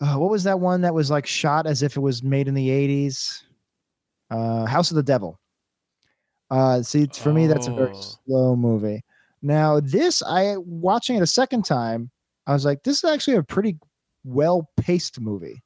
uh, 0.01 0.17
what 0.17 0.31
was 0.31 0.45
that 0.45 0.59
one 0.61 0.81
that 0.81 0.95
was 0.95 1.11
like 1.11 1.27
shot 1.27 1.67
as 1.67 1.83
if 1.83 1.97
it 1.97 2.01
was 2.01 2.23
made 2.23 2.49
in 2.49 2.55
the 2.55 2.69
80s? 2.69 3.43
Uh, 4.31 4.65
House 4.65 4.91
of 4.91 4.97
the 4.97 5.03
Devil. 5.03 5.39
Uh, 6.51 6.83
see, 6.83 7.03
it's- 7.03 7.19
for 7.19 7.33
me, 7.33 7.47
that's 7.47 7.67
a 7.67 7.75
very 7.75 7.93
Oh. 7.95 8.03
slow 8.27 8.57
movie. 8.57 9.05
Now, 9.43 9.79
this, 9.81 10.23
I 10.23 10.57
watching 10.59 11.17
it 11.17 11.23
a 11.23 11.27
second 11.27 11.65
time, 11.65 12.11
I 12.47 12.53
was 12.53 12.65
like, 12.65 12.83
this 12.83 12.99
is 13.03 13.05
actually 13.11 13.37
a 13.37 13.43
pretty 13.43 13.79
well 14.25 14.69
paced 14.77 15.21
movie. 15.21 15.63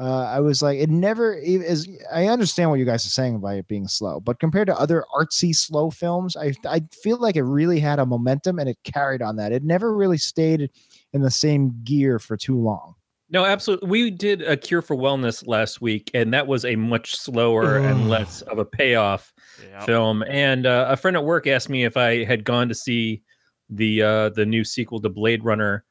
Uh, 0.00 0.24
I 0.24 0.40
was 0.40 0.60
like, 0.60 0.78
it 0.78 0.90
never 0.90 1.32
is. 1.34 1.88
I 2.12 2.26
understand 2.26 2.70
what 2.70 2.80
you 2.80 2.84
guys 2.84 3.06
are 3.06 3.10
saying 3.10 3.38
by 3.38 3.54
it 3.54 3.68
being 3.68 3.86
slow, 3.86 4.18
but 4.18 4.40
compared 4.40 4.66
to 4.66 4.76
other 4.76 5.04
artsy 5.16 5.54
slow 5.54 5.90
films, 5.90 6.36
I 6.36 6.52
I 6.66 6.82
feel 7.02 7.18
like 7.18 7.36
it 7.36 7.44
really 7.44 7.78
had 7.78 8.00
a 8.00 8.06
momentum 8.06 8.58
and 8.58 8.68
it 8.68 8.76
carried 8.82 9.22
on 9.22 9.36
that. 9.36 9.52
It 9.52 9.62
never 9.62 9.94
really 9.94 10.18
stayed 10.18 10.68
in 11.12 11.22
the 11.22 11.30
same 11.30 11.80
gear 11.84 12.18
for 12.18 12.36
too 12.36 12.58
long. 12.58 12.94
No, 13.30 13.44
absolutely. 13.44 13.88
We 13.88 14.10
did 14.10 14.42
a 14.42 14.56
Cure 14.56 14.82
for 14.82 14.96
Wellness 14.96 15.46
last 15.46 15.80
week, 15.80 16.10
and 16.12 16.32
that 16.34 16.46
was 16.46 16.64
a 16.64 16.76
much 16.76 17.16
slower 17.16 17.78
and 17.78 18.08
less 18.08 18.42
of 18.42 18.58
a 18.58 18.64
payoff 18.64 19.32
Yeah. 19.62 19.84
film. 19.86 20.22
And 20.24 20.66
uh, 20.66 20.86
a 20.88 20.96
friend 20.96 21.16
at 21.16 21.24
work 21.24 21.46
asked 21.46 21.68
me 21.68 21.84
if 21.84 21.96
I 21.96 22.24
had 22.24 22.44
gone 22.44 22.68
to 22.68 22.74
see 22.74 23.22
the 23.70 24.02
uh, 24.02 24.28
the 24.30 24.44
new 24.44 24.64
sequel 24.64 25.00
to 25.00 25.08
Blade 25.08 25.44
Runner, 25.44 25.84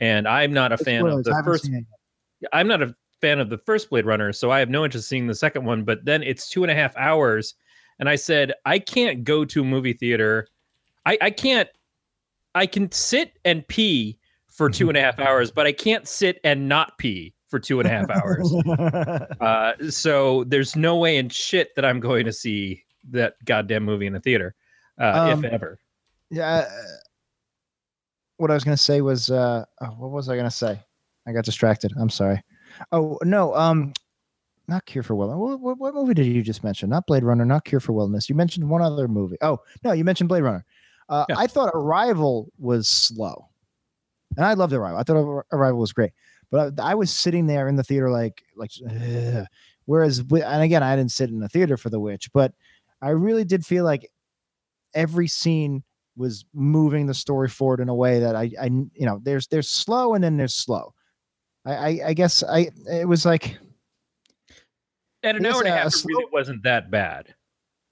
and 0.00 0.26
I'm 0.26 0.52
not 0.52 0.72
a 0.72 0.78
fan 0.78 1.00
Spoilers, 1.02 1.26
of 1.26 1.34
the 1.34 1.40
I 1.40 1.44
first. 1.44 1.64
seen 1.64 1.74
it. 1.74 2.48
I'm 2.52 2.66
not 2.66 2.82
a 2.82 2.94
fan 3.20 3.38
of 3.40 3.50
the 3.50 3.58
first 3.58 3.90
Blade 3.90 4.06
Runner, 4.06 4.32
so 4.32 4.50
I 4.50 4.58
have 4.58 4.68
no 4.70 4.84
interest 4.84 5.06
in 5.06 5.08
seeing 5.08 5.26
the 5.26 5.34
second 5.34 5.64
one. 5.64 5.84
But 5.84 6.04
then 6.04 6.22
it's 6.22 6.48
two 6.48 6.62
and 6.64 6.70
a 6.70 6.74
half 6.74 6.96
hours, 6.96 7.54
and 7.98 8.08
I 8.08 8.16
said 8.16 8.52
I 8.64 8.78
can't 8.78 9.24
go 9.24 9.44
to 9.44 9.60
a 9.62 9.64
movie 9.64 9.92
theater. 9.92 10.48
I, 11.06 11.18
I 11.20 11.30
can't. 11.30 11.68
I 12.54 12.66
can 12.66 12.90
sit 12.92 13.38
and 13.44 13.66
pee 13.68 14.18
for 14.48 14.68
two 14.70 14.88
and 14.88 14.96
a 14.98 15.00
half 15.00 15.18
hours, 15.20 15.50
but 15.50 15.66
I 15.66 15.72
can't 15.72 16.06
sit 16.08 16.40
and 16.44 16.68
not 16.68 16.98
pee 16.98 17.34
for 17.48 17.58
two 17.58 17.80
and 17.80 17.86
a 17.88 17.90
half 17.90 18.10
hours. 18.10 18.52
Uh, 19.40 19.72
so 19.88 20.44
there's 20.44 20.76
no 20.76 20.96
way 20.96 21.16
in 21.16 21.28
shit 21.28 21.74
that 21.76 21.84
I'm 21.84 21.98
going 22.00 22.24
to 22.26 22.32
see 22.32 22.84
that 23.10 23.34
goddamn 23.44 23.84
movie 23.84 24.06
in 24.06 24.12
the 24.12 24.20
theater, 24.20 24.54
uh, 25.00 25.30
Um, 25.32 25.44
if 25.44 25.52
ever. 25.52 25.78
yeah. 26.30 26.66
uh, 26.66 26.70
What 28.36 28.50
I 28.50 28.54
was 28.54 28.64
gonna 28.64 28.76
say 28.76 29.00
was, 29.00 29.30
uh, 29.30 29.64
oh, 29.80 29.86
what 29.98 30.10
was 30.10 30.28
I 30.28 30.36
gonna 30.36 30.50
say? 30.50 30.78
I 31.26 31.32
got 31.32 31.44
distracted. 31.44 31.92
I'm 31.98 32.10
sorry. 32.10 32.42
Oh 32.92 33.18
no, 33.22 33.54
um, 33.54 33.92
not 34.68 34.86
Cure 34.86 35.02
for 35.02 35.14
Wellness. 35.14 35.36
What, 35.36 35.60
what, 35.60 35.78
what 35.78 35.94
movie 35.94 36.14
did 36.14 36.26
you 36.26 36.42
just 36.42 36.62
mention? 36.64 36.90
Not 36.90 37.06
Blade 37.06 37.24
Runner. 37.24 37.44
Not 37.44 37.64
Cure 37.64 37.80
for 37.80 37.92
Wellness. 37.92 38.28
You 38.28 38.34
mentioned 38.34 38.68
one 38.68 38.82
other 38.82 39.08
movie. 39.08 39.36
Oh 39.40 39.58
no, 39.84 39.92
you 39.92 40.04
mentioned 40.04 40.28
Blade 40.28 40.42
Runner. 40.42 40.64
Uh, 41.08 41.26
Yeah. 41.28 41.38
I 41.38 41.46
thought 41.46 41.70
Arrival 41.74 42.52
was 42.58 42.88
slow, 42.88 43.48
and 44.36 44.46
I 44.46 44.54
loved 44.54 44.72
Arrival. 44.72 44.98
I 44.98 45.02
thought 45.02 45.44
Arrival 45.52 45.80
was 45.80 45.92
great, 45.92 46.12
but 46.50 46.78
I, 46.80 46.92
I 46.92 46.94
was 46.94 47.10
sitting 47.10 47.46
there 47.46 47.68
in 47.68 47.76
the 47.76 47.84
theater 47.84 48.10
like 48.10 48.42
like. 48.56 48.70
"Ugh." 48.88 49.46
Whereas, 49.86 50.20
and 50.20 50.62
again, 50.62 50.84
I 50.84 50.94
didn't 50.94 51.10
sit 51.10 51.30
in 51.30 51.40
the 51.40 51.48
theater 51.48 51.76
for 51.76 51.90
The 51.90 51.98
Witch, 51.98 52.30
but 52.32 52.52
I 53.02 53.08
really 53.08 53.44
did 53.44 53.66
feel 53.66 53.82
like 53.82 54.08
every 54.94 55.26
scene 55.26 55.82
was 56.16 56.44
moving 56.54 57.06
the 57.06 57.14
story 57.14 57.48
forward 57.48 57.80
in 57.80 57.88
a 57.88 57.94
way 57.94 58.20
that 58.20 58.36
I, 58.36 58.52
I 58.60 58.66
you 58.66 58.90
know, 59.06 59.20
there's 59.24 59.48
there's 59.48 59.68
slow 59.68 60.14
and 60.14 60.22
then 60.22 60.36
there's 60.36 60.54
slow. 60.54 60.94
I, 61.64 61.72
I, 61.74 62.00
I 62.08 62.14
guess 62.14 62.42
I 62.42 62.70
it 62.90 63.06
was 63.06 63.26
like 63.26 63.58
And 65.22 65.36
an 65.36 65.46
hour 65.46 65.60
and 65.60 65.68
a 65.68 65.72
half 65.72 65.86
a 65.86 65.96
it 65.98 66.04
really 66.06 66.26
wasn't 66.32 66.62
that 66.62 66.90
bad. 66.90 67.34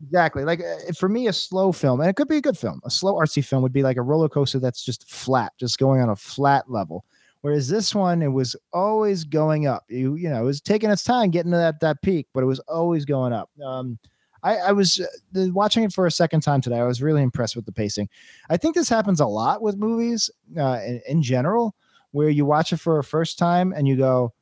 exactly 0.02 0.44
like 0.44 0.60
uh, 0.60 0.92
for 0.98 1.08
me 1.08 1.26
a 1.28 1.32
slow 1.32 1.72
film, 1.72 2.00
and 2.00 2.08
it 2.08 2.16
could 2.16 2.28
be 2.28 2.36
a 2.38 2.42
good 2.42 2.56
film. 2.56 2.80
A 2.84 2.90
slow 2.90 3.14
artsy 3.14 3.44
film 3.44 3.62
would 3.62 3.72
be 3.72 3.82
like 3.82 3.96
a 3.96 4.02
roller 4.02 4.28
coaster 4.28 4.58
that's 4.58 4.84
just 4.84 5.08
flat, 5.10 5.52
just 5.58 5.78
going 5.78 6.00
on 6.00 6.08
a 6.10 6.16
flat 6.16 6.70
level. 6.70 7.04
Whereas 7.42 7.68
this 7.68 7.94
one, 7.94 8.20
it 8.22 8.32
was 8.32 8.56
always 8.72 9.24
going 9.24 9.66
up. 9.66 9.84
You 9.88 10.16
you 10.16 10.28
know, 10.28 10.40
it 10.40 10.44
was 10.44 10.60
taking 10.60 10.90
its 10.90 11.04
time 11.04 11.30
getting 11.30 11.52
to 11.52 11.58
that 11.58 11.80
that 11.80 12.02
peak, 12.02 12.26
but 12.34 12.42
it 12.42 12.46
was 12.46 12.58
always 12.60 13.04
going 13.04 13.32
up. 13.32 13.50
Um, 13.64 13.98
I, 14.42 14.56
I 14.56 14.72
was 14.72 15.00
uh, 15.00 15.46
watching 15.52 15.82
it 15.82 15.92
for 15.92 16.06
a 16.06 16.10
second 16.12 16.40
time 16.42 16.60
today. 16.60 16.78
I 16.78 16.84
was 16.84 17.02
really 17.02 17.22
impressed 17.22 17.56
with 17.56 17.66
the 17.66 17.72
pacing. 17.72 18.08
I 18.48 18.56
think 18.56 18.74
this 18.76 18.88
happens 18.88 19.20
a 19.20 19.26
lot 19.26 19.62
with 19.62 19.76
movies 19.76 20.30
uh, 20.56 20.78
in, 20.86 21.00
in 21.08 21.22
general, 21.22 21.74
where 22.12 22.28
you 22.28 22.44
watch 22.44 22.72
it 22.72 22.78
for 22.78 22.98
a 22.98 23.04
first 23.04 23.38
time 23.38 23.72
and 23.72 23.86
you 23.86 23.96
go, 23.96 24.32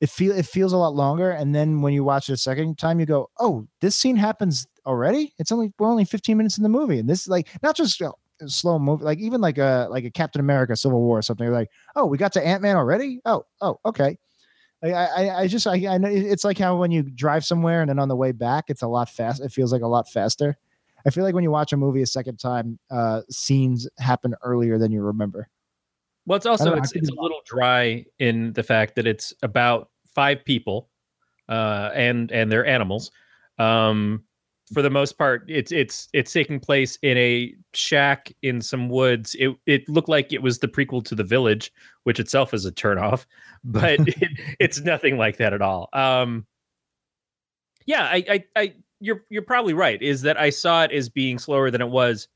it 0.00 0.10
feel 0.10 0.36
it 0.36 0.46
feels 0.46 0.72
a 0.72 0.76
lot 0.76 0.94
longer, 0.94 1.30
and 1.30 1.54
then 1.54 1.82
when 1.82 1.92
you 1.92 2.04
watch 2.04 2.28
it 2.28 2.34
a 2.34 2.36
second 2.36 2.78
time, 2.78 3.00
you 3.00 3.06
go, 3.06 3.30
oh, 3.40 3.66
this 3.80 3.96
scene 3.96 4.16
happens 4.16 4.66
already. 4.86 5.34
It's 5.38 5.50
only 5.50 5.72
we're 5.78 5.88
only 5.88 6.04
15 6.04 6.36
minutes 6.36 6.56
in 6.56 6.62
the 6.62 6.68
movie, 6.68 7.00
and 7.00 7.08
this 7.08 7.22
is 7.22 7.28
like 7.28 7.48
not 7.62 7.76
just 7.76 8.00
slow 8.46 8.78
movie, 8.78 9.04
like 9.04 9.18
even 9.18 9.40
like 9.40 9.58
a 9.58 9.88
like 9.90 10.04
a 10.04 10.10
Captain 10.10 10.40
America 10.40 10.76
Civil 10.76 11.00
War 11.00 11.18
or 11.18 11.22
something. 11.22 11.50
Like, 11.50 11.70
oh, 11.96 12.06
we 12.06 12.18
got 12.18 12.32
to 12.34 12.46
Ant 12.46 12.62
Man 12.62 12.76
already. 12.76 13.20
Oh, 13.24 13.44
oh, 13.60 13.80
okay. 13.84 14.18
I, 14.82 14.92
I, 14.92 15.40
I 15.40 15.46
just 15.48 15.66
I, 15.66 15.74
I 15.88 15.98
know 15.98 16.08
it's 16.08 16.44
like 16.44 16.58
how 16.58 16.76
when 16.76 16.92
you 16.92 17.02
drive 17.02 17.44
somewhere 17.44 17.80
and 17.80 17.88
then 17.90 17.98
on 17.98 18.08
the 18.08 18.14
way 18.14 18.30
back 18.30 18.66
it's 18.68 18.82
a 18.82 18.86
lot 18.88 19.08
fast. 19.10 19.42
It 19.42 19.50
feels 19.50 19.72
like 19.72 19.82
a 19.82 19.88
lot 19.88 20.08
faster. 20.08 20.56
I 21.04 21.10
feel 21.10 21.24
like 21.24 21.34
when 21.34 21.44
you 21.44 21.50
watch 21.50 21.72
a 21.72 21.76
movie 21.76 22.02
a 22.02 22.06
second 22.06 22.38
time, 22.38 22.78
uh, 22.90 23.22
scenes 23.30 23.88
happen 23.98 24.34
earlier 24.42 24.78
than 24.78 24.92
you 24.92 25.00
remember. 25.02 25.48
Well, 26.28 26.36
it's 26.36 26.44
also 26.44 26.66
don't 26.66 26.74
know, 26.74 26.80
I 26.80 26.84
it's 26.84 26.92
it's 26.92 27.08
a 27.08 27.14
little 27.14 27.40
dry 27.46 28.04
in 28.18 28.52
the 28.52 28.62
fact 28.62 28.96
that 28.96 29.06
it's 29.06 29.32
about 29.42 29.88
five 30.14 30.44
people, 30.44 30.90
uh, 31.48 31.90
and 31.94 32.30
and 32.30 32.52
they're 32.52 32.66
animals. 32.66 33.10
Um, 33.58 34.24
for 34.70 34.82
the 34.82 34.90
most 34.90 35.16
part, 35.16 35.46
it's 35.48 35.72
it's 35.72 36.10
it's 36.12 36.30
taking 36.30 36.60
place 36.60 36.98
in 37.00 37.16
a 37.16 37.54
shack 37.72 38.30
in 38.42 38.60
some 38.60 38.90
woods. 38.90 39.36
It 39.38 39.56
it 39.64 39.88
looked 39.88 40.10
like 40.10 40.34
it 40.34 40.42
was 40.42 40.58
the 40.58 40.68
prequel 40.68 41.02
to 41.06 41.14
The 41.14 41.24
Village, 41.24 41.72
which 42.04 42.20
itself 42.20 42.52
is 42.52 42.66
a 42.66 42.72
turnoff, 42.72 43.24
but 43.64 43.98
it, 44.06 44.56
it's 44.60 44.82
nothing 44.82 45.16
like 45.16 45.38
that 45.38 45.54
at 45.54 45.62
all. 45.62 45.88
Um, 45.94 46.46
yeah, 47.86 48.04
I, 48.04 48.24
I 48.28 48.44
I 48.54 48.74
you're 49.00 49.24
you're 49.30 49.40
probably 49.40 49.72
right. 49.72 50.02
Is 50.02 50.20
that 50.22 50.38
I 50.38 50.50
saw 50.50 50.84
it 50.84 50.92
as 50.92 51.08
being 51.08 51.38
slower 51.38 51.70
than 51.70 51.80
it 51.80 51.88
was 51.88 52.28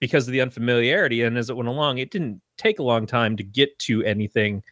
because 0.00 0.26
of 0.28 0.32
the 0.32 0.40
unfamiliarity, 0.40 1.22
and 1.22 1.36
as 1.36 1.50
it 1.50 1.56
went 1.56 1.68
along, 1.68 1.98
it 1.98 2.10
didn't 2.10 2.40
take 2.56 2.78
a 2.78 2.82
long 2.82 3.06
time 3.06 3.36
to 3.36 3.42
get 3.42 3.78
to 3.80 4.02
anything. 4.04 4.62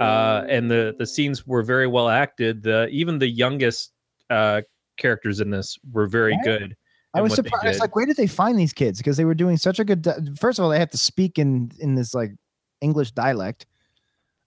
Uh, 0.00 0.44
and 0.48 0.70
the 0.70 0.94
the 0.98 1.06
scenes 1.06 1.46
were 1.46 1.62
very 1.62 1.86
well 1.86 2.08
acted. 2.08 2.62
The 2.62 2.88
even 2.88 3.18
the 3.18 3.28
youngest 3.28 3.92
uh, 4.30 4.62
characters 4.96 5.40
in 5.40 5.50
this 5.50 5.78
were 5.92 6.06
very 6.06 6.32
Right. 6.32 6.44
good. 6.44 6.76
I 7.14 7.20
was 7.20 7.34
surprised. 7.34 7.80
Like, 7.80 7.96
where 7.96 8.06
did 8.06 8.16
they 8.16 8.26
find 8.26 8.58
these 8.58 8.72
kids? 8.72 8.98
Because 8.98 9.16
they 9.16 9.24
were 9.24 9.34
doing 9.34 9.56
such 9.56 9.78
a 9.80 9.84
good. 9.84 10.02
di- 10.02 10.14
First 10.38 10.58
of 10.58 10.64
all, 10.64 10.70
they 10.70 10.78
have 10.78 10.90
to 10.90 10.98
speak 10.98 11.38
in 11.38 11.72
in 11.80 11.94
this 11.96 12.14
like 12.14 12.32
English 12.80 13.10
dialect, 13.12 13.66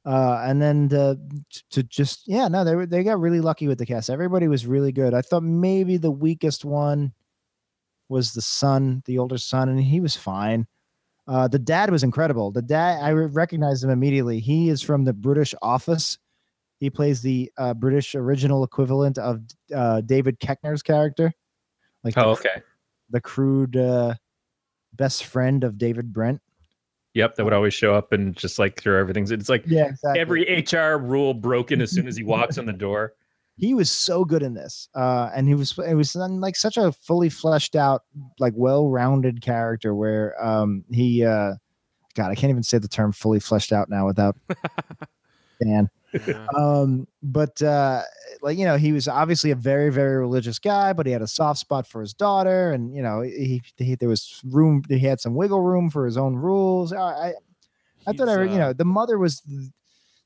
uh, 0.06 0.42
and 0.46 0.62
then 0.62 0.88
the, 0.88 1.20
to 1.72 1.84
just 1.84 2.28
yeah, 2.28 2.48
no, 2.48 2.64
they 2.64 2.76
were 2.76 2.86
they 2.86 3.04
got 3.04 3.20
really 3.20 3.42
lucky 3.42 3.68
with 3.68 3.78
the 3.80 3.86
cast. 3.86 4.10
Everybody 4.10 4.48
was 4.48 4.66
really 4.66 4.92
good. 4.94 5.14
I 5.14 5.22
thought 5.22 5.44
maybe 5.44 5.98
the 5.98 6.12
weakest 6.12 6.64
one 6.64 7.12
was 8.12 8.34
the 8.34 8.42
son, 8.42 9.02
the 9.06 9.18
older 9.18 9.38
son, 9.38 9.70
and 9.70 9.80
he 9.82 10.00
was 10.02 10.16
fine. 10.16 10.68
Uh, 11.28 11.48
the 11.48 11.58
dad 11.60 11.90
was 11.90 12.04
incredible. 12.04 12.52
The 12.52 12.62
dad, 12.62 13.02
I 13.02 13.12
recognized 13.14 13.84
him 13.84 13.90
immediately. 13.90 14.40
He 14.40 14.70
is 14.70 14.82
from 14.82 15.06
the 15.06 15.14
British 15.14 15.56
Office. 15.62 16.18
He 16.80 16.90
plays 16.90 17.22
the 17.22 17.50
uh, 17.58 17.74
British 17.74 18.14
original 18.16 18.64
equivalent 18.64 19.18
of 19.18 19.42
uh, 19.74 20.02
David 20.02 20.40
Koechner's 20.40 20.84
character. 20.84 21.32
Like 22.04 22.16
the 22.16 22.26
Oh, 22.26 22.36
cr- 22.36 22.48
okay. 22.48 22.62
the 23.12 23.22
crude 23.22 23.78
uh, 23.78 24.16
best 24.94 25.26
friend 25.26 25.64
of 25.64 25.78
David 25.78 26.12
Brent. 26.12 26.42
Yep, 27.14 27.36
that 27.36 27.44
would 27.44 27.54
always 27.54 27.74
show 27.74 27.94
up 27.94 28.12
and 28.14 28.36
just 28.36 28.58
like 28.60 28.82
throw 28.82 29.00
everything. 29.00 29.26
It's 29.32 29.50
like 29.50 29.64
Yeah, 29.68 29.88
exactly. 29.90 30.20
every 30.20 30.66
HR 30.72 30.98
rule 30.98 31.34
broken 31.34 31.82
as 31.82 31.92
soon 31.92 32.08
as 32.08 32.16
he 32.18 32.24
walks 32.24 32.58
in 32.58 32.66
the 32.66 32.74
door. 32.74 33.14
He 33.62 33.76
was 33.76 33.92
so 33.92 34.26
good 34.26 34.42
in 34.42 34.56
this, 34.56 34.90
uh, 34.96 35.30
and 35.36 35.48
he 35.48 35.54
was 35.54 35.78
it 35.88 35.94
was 35.94 36.16
like 36.16 36.56
such 36.56 36.78
a 36.78 36.92
fully 36.92 37.30
fleshed 37.30 37.76
out, 37.76 38.02
like 38.40 38.54
well-rounded 38.58 39.44
character. 39.44 39.94
Where 39.94 40.34
um, 40.44 40.84
he, 40.90 41.24
uh, 41.24 41.54
God, 42.16 42.32
I 42.32 42.36
can't 42.36 42.50
even 42.50 42.64
say 42.64 42.80
the 42.80 42.88
term 42.88 43.12
fully 43.12 43.40
fleshed 43.40 43.72
out 43.72 43.88
now 43.88 44.08
without 44.08 44.36
Dan. 45.64 45.90
Yeah. 46.28 46.46
um 46.58 47.08
but 47.24 47.62
uh 47.62 48.02
like 48.42 48.58
you 48.58 48.66
know 48.66 48.76
he 48.76 48.92
was 48.92 49.08
obviously 49.08 49.52
a 49.52 49.56
very 49.56 49.90
very 49.90 50.18
religious 50.18 50.60
guy 50.60 50.92
but 50.92 51.06
he 51.06 51.14
had 51.14 51.22
a 51.22 51.28
soft 51.28 51.62
spot 51.62 51.88
for 51.88 52.02
his 52.02 52.14
daughter 52.14 52.74
and 52.74 52.94
you 52.94 53.02
know 53.02 53.22
he, 53.22 53.62
he 53.78 53.96
there 53.96 54.10
was 54.10 54.42
room 54.50 54.84
he 54.90 55.00
had 55.00 55.22
some 55.22 55.36
wiggle 55.36 55.62
room 55.62 55.90
for 55.90 56.06
his 56.06 56.18
own 56.18 56.36
rules 56.36 56.92
i 56.92 56.98
i, 57.00 57.34
I 58.08 58.12
thought 58.12 58.28
I, 58.28 58.44
you 58.44 58.56
uh, 58.56 58.58
know 58.58 58.74
the 58.74 58.84
mother 58.84 59.18
was 59.18 59.42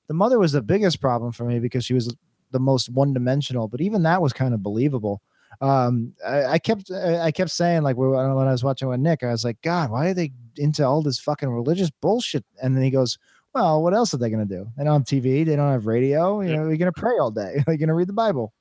the 0.07 0.15
mother 0.15 0.39
was 0.39 0.53
the 0.53 0.63
biggest 0.63 1.01
problem 1.01 1.31
for 1.31 1.45
me 1.45 1.59
because 1.59 1.85
she 1.85 1.93
was 1.93 2.11
the 2.51 2.59
most 2.59 2.89
one-dimensional 2.89 3.67
but 3.67 3.81
even 3.81 4.03
that 4.03 4.21
was 4.21 4.33
kind 4.33 4.53
of 4.53 4.61
believable 4.63 5.21
um 5.61 6.13
i, 6.25 6.45
I 6.45 6.59
kept 6.59 6.91
I, 6.91 7.19
I 7.25 7.31
kept 7.31 7.51
saying 7.51 7.83
like 7.83 7.97
when 7.97 8.13
I 8.13 8.33
was 8.33 8.63
watching 8.63 8.87
with 8.87 8.99
nick 8.99 9.23
i 9.23 9.31
was 9.31 9.43
like 9.45 9.61
god 9.61 9.89
why 9.91 10.09
are 10.09 10.13
they 10.13 10.31
into 10.57 10.85
all 10.85 11.01
this 11.01 11.19
fucking 11.19 11.49
religious 11.49 11.89
bullshit 12.01 12.43
and 12.61 12.75
then 12.75 12.83
he 12.83 12.89
goes 12.89 13.17
well, 13.53 13.81
what 13.81 13.93
else 13.93 14.13
are 14.13 14.17
they 14.17 14.29
going 14.29 14.45
to 14.45 14.53
do? 14.53 14.67
They 14.77 14.83
don't 14.83 14.95
have 14.99 15.03
TV. 15.23 15.45
They 15.45 15.55
don't 15.55 15.71
have 15.71 15.85
radio. 15.85 16.41
You 16.41 16.49
Yeah. 16.49 16.55
know, 16.57 16.67
you're 16.67 16.75
going 16.75 16.91
to 16.91 16.99
pray 16.99 17.17
all 17.17 17.31
day. 17.31 17.63
You're 17.67 17.77
going 17.77 17.87
to 17.87 17.93
read 17.93 18.09
the 18.09 18.11
Bible. 18.11 18.53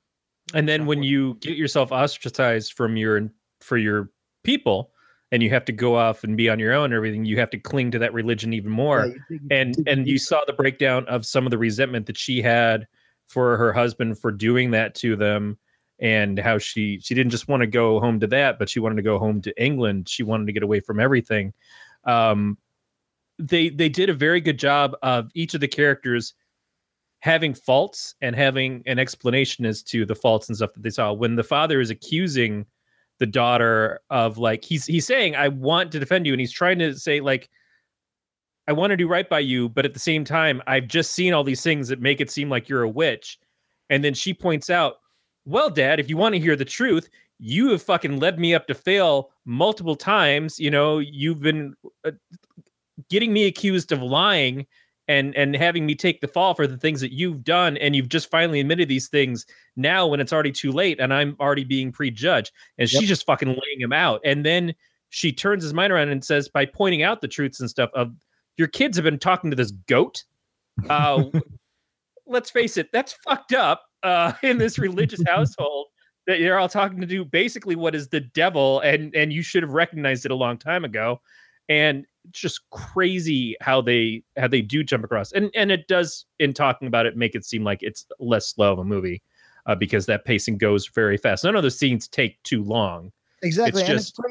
And 0.53 0.69
then 0.69 0.85
when 0.85 1.03
you 1.03 1.33
get 1.41 1.57
yourself 1.57 1.91
ostracized 1.91 2.71
from 2.71 2.95
your 2.95 3.29
for 3.59 3.75
your 3.75 4.09
people, 4.45 4.91
and 5.33 5.43
you 5.43 5.49
have 5.49 5.65
to 5.65 5.73
go 5.73 5.95
off 5.97 6.23
and 6.23 6.37
be 6.37 6.49
on 6.49 6.59
your 6.59 6.71
own 6.71 6.85
and 6.85 6.93
everything, 6.93 7.25
you 7.25 7.37
have 7.39 7.49
to 7.49 7.57
cling 7.57 7.91
to 7.91 7.99
that 7.99 8.13
religion 8.13 8.53
even 8.53 8.71
more. 8.71 9.07
Yeah, 9.07 9.13
you 9.29 9.39
dig- 9.39 9.51
and 9.51 9.75
dig 9.75 9.87
and 9.89 10.07
you 10.07 10.17
saw 10.17 10.39
the 10.47 10.53
breakdown 10.53 11.05
of 11.07 11.25
some 11.25 11.45
of 11.45 11.51
the 11.51 11.57
resentment 11.57 12.05
that 12.05 12.17
she 12.17 12.41
had 12.41 12.87
for 13.27 13.57
her 13.57 13.73
husband 13.73 14.19
for 14.19 14.31
doing 14.31 14.71
that 14.71 14.95
to 14.95 15.15
them 15.15 15.57
and 15.99 16.37
how 16.37 16.57
she 16.57 16.99
she 16.99 17.15
didn't 17.15 17.31
just 17.31 17.47
want 17.47 17.61
to 17.61 17.67
go 17.67 17.99
home 17.99 18.19
to 18.19 18.27
that 18.27 18.59
but 18.59 18.69
she 18.69 18.79
wanted 18.79 18.95
to 18.95 19.01
go 19.01 19.17
home 19.17 19.41
to 19.41 19.63
england. 19.63 20.09
She 20.09 20.23
wanted 20.23 20.45
to 20.47 20.53
get 20.53 20.63
away 20.63 20.79
from 20.79 20.99
everything. 20.99 21.53
Um 22.03 22.57
they 23.39 23.69
they 23.69 23.89
did 23.89 24.09
a 24.09 24.13
very 24.13 24.41
good 24.41 24.59
job 24.59 24.95
of 25.01 25.29
each 25.33 25.53
of 25.53 25.61
the 25.61 25.67
characters 25.67 26.33
having 27.19 27.53
faults 27.53 28.13
and 28.21 28.35
having 28.35 28.83
an 28.85 28.99
explanation 28.99 29.65
as 29.65 29.81
to 29.81 30.05
the 30.05 30.15
faults 30.15 30.47
and 30.47 30.55
stuff 30.55 30.73
that 30.73 30.83
they 30.83 30.89
saw. 30.89 31.11
When 31.11 31.35
the 31.35 31.43
father 31.43 31.79
is 31.79 31.89
accusing 31.89 32.65
the 33.19 33.25
daughter 33.25 34.01
of 34.09 34.37
like 34.37 34.63
he's 34.63 34.85
he's 34.85 35.05
saying 35.05 35.35
i 35.35 35.47
want 35.47 35.91
to 35.91 35.99
defend 35.99 36.25
you 36.25 36.33
and 36.33 36.39
he's 36.39 36.51
trying 36.51 36.79
to 36.79 36.93
say 36.97 37.19
like 37.21 37.49
I 38.67 38.73
want 38.73 38.91
to 38.91 38.97
do 38.97 39.07
right 39.07 39.29
by 39.29 39.39
you, 39.39 39.69
but 39.69 39.85
at 39.85 39.93
the 39.93 39.99
same 39.99 40.23
time, 40.23 40.61
I've 40.67 40.87
just 40.87 41.13
seen 41.13 41.33
all 41.33 41.43
these 41.43 41.61
things 41.61 41.87
that 41.87 42.01
make 42.01 42.19
it 42.19 42.31
seem 42.31 42.49
like 42.49 42.67
you're 42.67 42.83
a 42.83 42.89
witch. 42.89 43.39
And 43.89 44.03
then 44.03 44.13
she 44.13 44.33
points 44.33 44.69
out, 44.69 44.95
Well, 45.45 45.69
dad, 45.69 45.99
if 45.99 46.09
you 46.09 46.17
want 46.17 46.33
to 46.33 46.41
hear 46.41 46.55
the 46.55 46.65
truth, 46.65 47.09
you 47.39 47.69
have 47.69 47.83
fucking 47.83 48.19
led 48.19 48.39
me 48.39 48.55
up 48.55 48.67
to 48.67 48.73
fail 48.73 49.31
multiple 49.45 49.95
times. 49.95 50.59
You 50.59 50.71
know, 50.71 50.99
you've 50.99 51.41
been 51.41 51.75
uh, 52.03 52.11
getting 53.09 53.33
me 53.33 53.45
accused 53.45 53.91
of 53.91 54.01
lying 54.01 54.65
and 55.07 55.35
and 55.35 55.55
having 55.55 55.85
me 55.85 55.93
take 55.93 56.21
the 56.21 56.27
fall 56.27 56.55
for 56.55 56.65
the 56.65 56.77
things 56.77 57.01
that 57.01 57.13
you've 57.13 57.43
done 57.43 57.77
and 57.77 57.95
you've 57.95 58.09
just 58.09 58.31
finally 58.31 58.59
admitted 58.59 58.87
these 58.87 59.07
things 59.07 59.45
now 59.75 60.07
when 60.07 60.19
it's 60.19 60.33
already 60.33 60.51
too 60.51 60.71
late 60.71 60.99
and 60.99 61.13
I'm 61.13 61.35
already 61.39 61.63
being 61.63 61.91
prejudged 61.91 62.51
and 62.79 62.91
Yep. 62.91 62.99
she's 62.99 63.09
just 63.09 63.25
fucking 63.25 63.49
laying 63.49 63.79
him 63.79 63.93
out 63.93 64.21
and 64.25 64.43
then 64.43 64.73
she 65.09 65.31
turns 65.31 65.63
his 65.63 65.73
mind 65.73 65.93
around 65.93 66.09
and 66.09 66.23
says 66.25 66.49
by 66.49 66.65
pointing 66.65 67.03
out 67.03 67.21
the 67.21 67.27
truths 67.27 67.59
and 67.59 67.69
stuff 67.69 67.91
of 67.93 68.13
your 68.57 68.67
kids 68.67 68.97
have 68.97 69.03
been 69.03 69.19
talking 69.19 69.49
to 69.49 69.55
this 69.55 69.71
goat 69.87 70.23
uh 70.89 71.23
let's 72.27 72.49
face 72.49 72.77
it 72.77 72.89
that's 72.91 73.13
fucked 73.23 73.53
up 73.53 73.83
uh 74.03 74.33
in 74.43 74.57
this 74.57 74.77
religious 74.79 75.21
household 75.27 75.87
that 76.27 76.39
you're 76.39 76.57
all 76.57 76.69
talking 76.69 76.99
to 76.99 77.05
do 77.07 77.23
basically 77.23 77.75
what 77.75 77.93
is 77.95 78.07
the 78.09 78.19
devil 78.19 78.79
and 78.81 79.15
and 79.15 79.31
you 79.31 79.41
should 79.41 79.63
have 79.63 79.71
recognized 79.71 80.25
it 80.25 80.31
a 80.31 80.35
long 80.35 80.57
time 80.57 80.83
ago 80.83 81.21
and 81.69 82.05
it's 82.27 82.39
just 82.39 82.61
crazy 82.71 83.55
how 83.61 83.81
they 83.81 84.23
how 84.37 84.47
they 84.47 84.61
do 84.61 84.83
jump 84.83 85.03
across 85.03 85.31
and 85.33 85.51
and 85.55 85.71
it 85.71 85.87
does 85.87 86.25
in 86.39 86.53
talking 86.53 86.87
about 86.87 87.05
it 87.05 87.15
make 87.15 87.35
it 87.35 87.45
seem 87.45 87.63
like 87.63 87.83
it's 87.83 88.05
less 88.19 88.47
slow 88.47 88.73
of 88.73 88.79
a 88.79 88.83
movie 88.83 89.21
uh, 89.67 89.75
because 89.75 90.05
that 90.05 90.25
pacing 90.25 90.57
goes 90.57 90.87
very 90.87 91.17
fast 91.17 91.43
none 91.43 91.55
of 91.55 91.63
the 91.63 91.71
scenes 91.71 92.07
take 92.07 92.41
too 92.43 92.63
long 92.63 93.11
exactly. 93.43 93.81
it's 93.81 93.89
and 93.89 93.97
it's 93.99 94.11
just- 94.11 94.21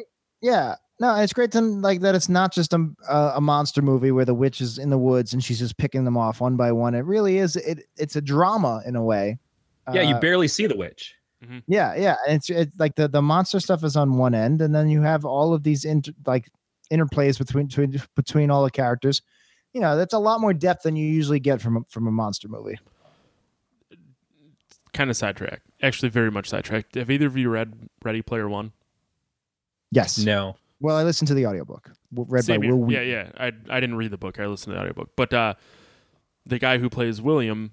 Yeah. 0.40 0.74
No, 1.00 1.14
it's 1.16 1.32
great 1.32 1.50
to 1.52 1.60
like 1.60 2.00
that. 2.02 2.14
It's 2.14 2.28
not 2.28 2.52
just 2.52 2.72
a 2.72 2.88
a 3.08 3.32
a 3.36 3.40
monster 3.40 3.82
movie 3.82 4.12
where 4.12 4.24
the 4.24 4.34
witch 4.34 4.60
is 4.60 4.78
in 4.78 4.90
the 4.90 4.98
woods 4.98 5.32
and 5.32 5.42
she's 5.42 5.58
just 5.58 5.76
picking 5.76 6.04
them 6.04 6.16
off 6.16 6.40
one 6.40 6.56
by 6.56 6.70
one. 6.72 6.94
It 6.94 7.04
really 7.04 7.38
is. 7.38 7.56
It 7.56 7.84
it's 7.96 8.14
a 8.16 8.20
drama 8.22 8.80
in 8.86 8.94
a 8.96 9.02
way. 9.02 9.38
yeah 9.92 10.02
you 10.02 10.14
Uh, 10.14 10.20
barely 10.20 10.48
see 10.48 10.66
the 10.66 10.76
witch 10.76 11.14
Yeah, 11.66 11.94
yeah. 11.96 12.16
It's 12.28 12.48
it's 12.48 12.78
like 12.78 12.94
the 12.94 13.08
the 13.08 13.20
monster 13.20 13.60
stuff 13.60 13.82
is 13.84 13.96
on 13.96 14.16
one 14.16 14.34
end, 14.34 14.62
and 14.62 14.74
then 14.74 14.88
you 14.88 15.02
have 15.02 15.24
all 15.24 15.52
of 15.52 15.62
these 15.62 15.84
inter, 15.84 16.12
like 16.26 16.48
interplays 16.92 17.38
between 17.38 17.66
between 17.66 18.00
between 18.14 18.50
all 18.50 18.62
the 18.64 18.70
characters. 18.70 19.20
You 19.72 19.80
know, 19.80 19.96
that's 19.96 20.14
a 20.14 20.18
lot 20.18 20.40
more 20.40 20.54
depth 20.54 20.84
than 20.84 20.94
you 20.96 21.06
usually 21.06 21.40
get 21.40 21.60
from 21.60 21.84
from 21.90 22.06
a 22.06 22.12
monster 22.12 22.48
movie. 22.48 22.78
kind 24.92 25.10
of 25.10 25.16
sidetracked. 25.16 25.66
Actually, 25.82 26.08
very 26.10 26.30
much 26.30 26.48
sidetracked. 26.48 26.94
Have 26.94 27.10
either 27.10 27.26
of 27.26 27.36
you 27.36 27.50
read 27.50 27.74
Ready 28.04 28.22
Player 28.22 28.48
One? 28.48 28.72
Yes. 29.90 30.18
no 30.18 30.56
Well, 30.84 30.96
I 30.96 31.02
listened 31.02 31.28
to 31.28 31.34
the 31.34 31.46
audiobook 31.46 31.90
read 32.12 32.44
Same 32.44 32.60
by 32.60 32.66
here. 32.66 32.76
Will. 32.76 32.92
Yeah, 32.92 33.00
Wheaton. 33.00 33.32
yeah. 33.38 33.50
I 33.70 33.76
I 33.76 33.80
didn't 33.80 33.96
read 33.96 34.10
the 34.10 34.18
book. 34.18 34.38
I 34.38 34.46
listened 34.46 34.72
to 34.72 34.74
the 34.74 34.80
audiobook. 34.80 35.10
But 35.16 35.32
uh, 35.32 35.54
the 36.44 36.58
guy 36.58 36.76
who 36.78 36.90
plays 36.90 37.22
William, 37.22 37.72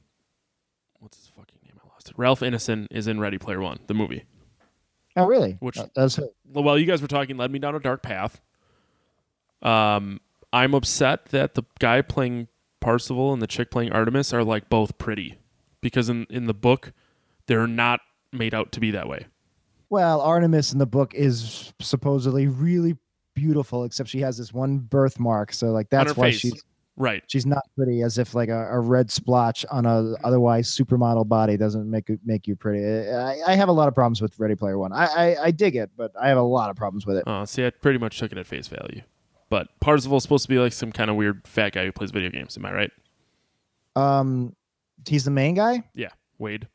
what's 1.00 1.18
his 1.18 1.28
fucking 1.28 1.60
name? 1.64 1.74
I 1.84 1.88
lost 1.90 2.10
it. 2.10 2.16
Ralph 2.18 2.40
Ineson 2.40 2.88
is 2.90 3.08
in 3.08 3.20
Ready 3.20 3.38
Player 3.38 3.60
One, 3.60 3.80
the 3.88 3.94
movie. 3.94 4.24
Oh, 5.18 5.26
really? 5.26 5.58
Which- 5.60 5.78
Uh, 5.78 5.88
that's 5.94 6.18
Well, 6.54 6.78
you 6.80 6.86
guys 6.86 7.02
were 7.02 7.08
talking, 7.10 7.36
led 7.36 7.52
me 7.52 7.60
down 7.60 7.76
a 7.76 7.82
dark 7.82 8.02
path. 8.02 8.40
Um, 9.62 10.22
I'm 10.54 10.74
upset 10.74 11.26
that 11.28 11.56
the 11.56 11.64
guy 11.80 12.02
playing 12.02 12.48
Parzival 12.80 13.34
and 13.34 13.42
the 13.42 13.48
chick 13.48 13.70
playing 13.72 13.92
Artemis 13.92 14.34
are 14.34 14.44
like 14.44 14.70
both 14.70 14.98
pretty, 14.98 15.38
because 15.82 16.10
in 16.10 16.26
in 16.30 16.46
the 16.48 16.54
book, 16.54 16.94
they're 17.48 17.68
not 17.68 18.00
made 18.32 18.54
out 18.54 18.72
to 18.72 18.80
be 18.80 18.92
that 18.92 19.08
way. 19.10 19.26
well, 19.90 20.22
Artemis 20.22 20.72
in 20.72 20.80
the 20.80 20.86
book 20.86 21.14
is 21.14 21.74
supposedly 21.82 22.48
really 22.48 22.96
beautiful, 23.34 23.84
except 23.84 24.10
she 24.10 24.20
has 24.22 24.38
this 24.38 24.54
one 24.54 24.80
birthmark. 24.80 25.54
So 25.54 25.68
like 25.72 25.90
that's 25.90 26.16
why 26.16 26.32
face. 26.32 26.40
she's 26.40 26.64
Right. 26.98 27.24
she's 27.28 27.46
not 27.46 27.64
pretty. 27.76 28.02
As 28.04 28.18
if 28.18 28.36
like 28.36 28.50
a, 28.50 28.68
a 28.70 28.80
red 28.80 29.10
splotch 29.10 29.66
on 29.72 29.86
a 29.86 30.14
otherwise 30.24 30.70
supermodel 30.70 31.28
body 31.28 31.58
doesn't 31.58 31.90
make 31.90 32.10
you 32.10 32.20
make 32.26 32.48
you 32.48 32.56
pretty. 32.56 32.86
I, 33.10 33.40
I 33.48 33.56
have 33.56 33.70
a 33.70 33.72
lot 33.72 33.88
of 33.88 33.96
problems 33.96 34.22
with 34.22 34.38
Ready 34.38 34.56
Player 34.56 34.78
One. 34.78 34.92
I, 34.94 35.06
I 35.06 35.44
I 35.46 35.52
dig 35.52 35.76
it, 35.76 35.90
but 35.96 36.12
I 36.22 36.28
have 36.28 36.38
a 36.38 36.44
lot 36.44 36.70
of 36.70 36.76
problems 36.76 37.06
with 37.08 37.18
it. 37.18 37.24
Uh, 37.28 37.46
see, 37.46 37.66
I 37.66 37.70
pretty 37.70 37.98
much 37.98 38.20
took 38.20 38.32
it 38.32 38.38
at 38.38 38.46
face 38.46 38.68
value. 38.68 39.02
But 39.50 39.68
Parzival's 39.80 40.24
supposed 40.24 40.44
to 40.44 40.50
be 40.50 40.60
like 40.60 40.74
some 40.74 40.92
kind 40.92 41.10
of 41.10 41.16
weird 41.16 41.48
fat 41.48 41.74
guy 41.74 41.86
who 41.86 41.92
plays 41.92 42.12
video 42.12 42.30
games. 42.30 42.56
Am 42.58 42.66
I 42.66 42.74
right? 42.74 42.92
Um, 43.96 44.56
he's 45.08 45.26
the 45.26 45.32
main 45.32 45.56
guy. 45.56 45.84
Yeah. 45.96 46.10
Wade. 46.38 46.68